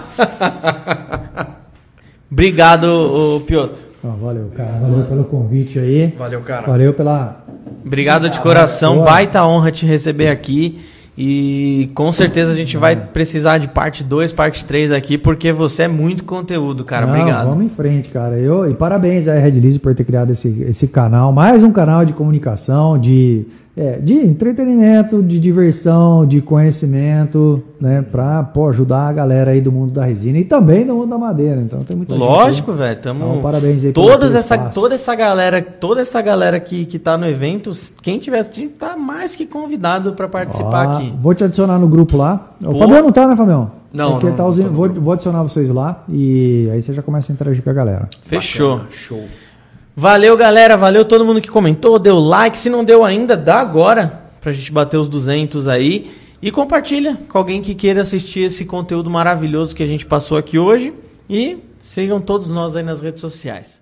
Obrigado, 2.31 3.43
Piotr. 3.45 3.79
Ó, 4.03 4.07
valeu, 4.09 4.51
cara. 4.55 4.79
Valeu 4.81 5.05
pelo 5.05 5.23
convite 5.25 5.77
aí. 5.77 6.07
Valeu, 6.17 6.41
cara. 6.41 6.65
Valeu 6.65 6.93
pela. 6.93 7.40
Obrigado 7.85 8.29
de 8.29 8.39
coração, 8.39 8.95
boa. 8.95 9.05
baita 9.05 9.45
honra 9.45 9.71
te 9.71 9.85
receber 9.85 10.29
aqui. 10.29 10.79
E 11.17 11.89
com 11.93 12.11
certeza 12.13 12.51
a 12.51 12.55
gente 12.55 12.77
vai 12.77 12.95
precisar 12.95 13.57
de 13.57 13.67
parte 13.67 14.03
2, 14.03 14.31
parte 14.31 14.63
3 14.63 14.93
aqui, 14.93 15.17
porque 15.17 15.51
você 15.51 15.83
é 15.83 15.87
muito 15.87 16.23
conteúdo, 16.23 16.85
cara. 16.85 17.05
Não, 17.05 17.13
Obrigado. 17.13 17.49
Vamos 17.49 17.65
em 17.65 17.69
frente, 17.69 18.09
cara. 18.09 18.39
Eu, 18.39 18.69
e 18.69 18.73
parabéns 18.73 19.27
aí, 19.27 19.39
Red 19.39 19.51
Lise, 19.51 19.77
por 19.77 19.93
ter 19.93 20.05
criado 20.05 20.31
esse, 20.31 20.65
esse 20.67 20.87
canal. 20.87 21.33
Mais 21.33 21.63
um 21.63 21.71
canal 21.71 22.05
de 22.05 22.13
comunicação, 22.13 22.97
de, 22.97 23.45
é, 23.75 23.99
de 23.99 24.15
entretenimento, 24.15 25.23
de 25.23 25.39
diversão, 25.39 26.25
de 26.25 26.41
conhecimento, 26.41 27.63
né? 27.79 28.03
Pra 28.11 28.43
pô, 28.43 28.67
ajudar 28.69 29.07
a 29.07 29.13
galera 29.13 29.51
aí 29.51 29.61
do 29.61 29.71
mundo 29.71 29.93
da 29.93 30.05
resina 30.05 30.37
e 30.39 30.43
também 30.43 30.85
do 30.85 30.93
mundo 30.93 31.09
da 31.09 31.17
madeira. 31.17 31.61
Então 31.61 31.79
tem 31.83 31.95
muita. 31.95 32.15
Lógico, 32.15 32.73
velho. 32.73 32.99
Tamo... 32.99 33.25
Então, 33.25 33.41
parabéns 33.41 33.85
aí 33.85 33.93
Todas 33.93 34.35
essa, 34.35 34.55
espaço. 34.55 34.79
toda 34.79 34.95
essa 34.95 35.15
galera, 35.15 35.61
toda 35.61 36.01
essa 36.01 36.21
galera 36.21 36.59
que, 36.59 36.85
que 36.85 36.99
tá 36.99 37.17
no 37.17 37.25
evento, 37.25 37.71
quem 38.01 38.19
tiver 38.19 38.39
assistindo, 38.39 38.71
tá 38.71 38.97
mais 38.97 39.35
que 39.35 39.45
convidado 39.45 40.13
pra 40.13 40.27
participar 40.27 40.87
Ó, 40.87 40.91
aqui. 40.97 41.13
Vou 41.19 41.33
te 41.33 41.43
adicionar 41.43 41.79
no 41.79 41.87
grupo 41.87 42.17
lá. 42.17 42.51
O. 42.63 42.77
Fabião 42.77 43.03
não 43.03 43.11
tá, 43.11 43.27
né, 43.27 43.35
Fabião? 43.35 43.71
Não, 43.93 44.11
Porque 44.11 44.27
não, 44.27 44.35
tá 44.35 44.45
usando- 44.47 44.71
vou, 44.71 44.89
vou 44.89 45.13
adicionar 45.13 45.43
vocês 45.43 45.69
lá 45.69 46.03
e 46.07 46.69
aí 46.71 46.81
você 46.81 46.93
já 46.93 47.01
começa 47.01 47.31
a 47.31 47.33
interagir 47.33 47.61
com 47.63 47.69
a 47.69 47.73
galera. 47.73 48.09
Fechou. 48.23 48.77
Bacana, 48.77 48.89
Show. 48.91 49.23
Valeu, 49.95 50.37
galera. 50.37 50.77
Valeu 50.77 51.03
todo 51.03 51.25
mundo 51.25 51.41
que 51.41 51.49
comentou, 51.49 51.99
deu 51.99 52.19
like. 52.19 52.57
Se 52.57 52.69
não 52.69 52.83
deu 52.83 53.03
ainda, 53.03 53.35
dá 53.35 53.59
agora 53.59 54.21
pra 54.39 54.51
gente 54.51 54.71
bater 54.71 54.97
os 54.97 55.09
200 55.09 55.67
aí. 55.67 56.11
E 56.41 56.49
compartilha 56.49 57.17
com 57.29 57.37
alguém 57.37 57.61
que 57.61 57.75
queira 57.75 58.01
assistir 58.01 58.41
esse 58.41 58.65
conteúdo 58.65 59.09
maravilhoso 59.09 59.75
que 59.75 59.83
a 59.83 59.87
gente 59.87 60.05
passou 60.05 60.37
aqui 60.37 60.57
hoje. 60.57 60.93
E 61.29 61.57
sigam 61.79 62.19
todos 62.19 62.47
nós 62.47 62.75
aí 62.75 62.83
nas 62.83 63.01
redes 63.01 63.21
sociais. 63.21 63.80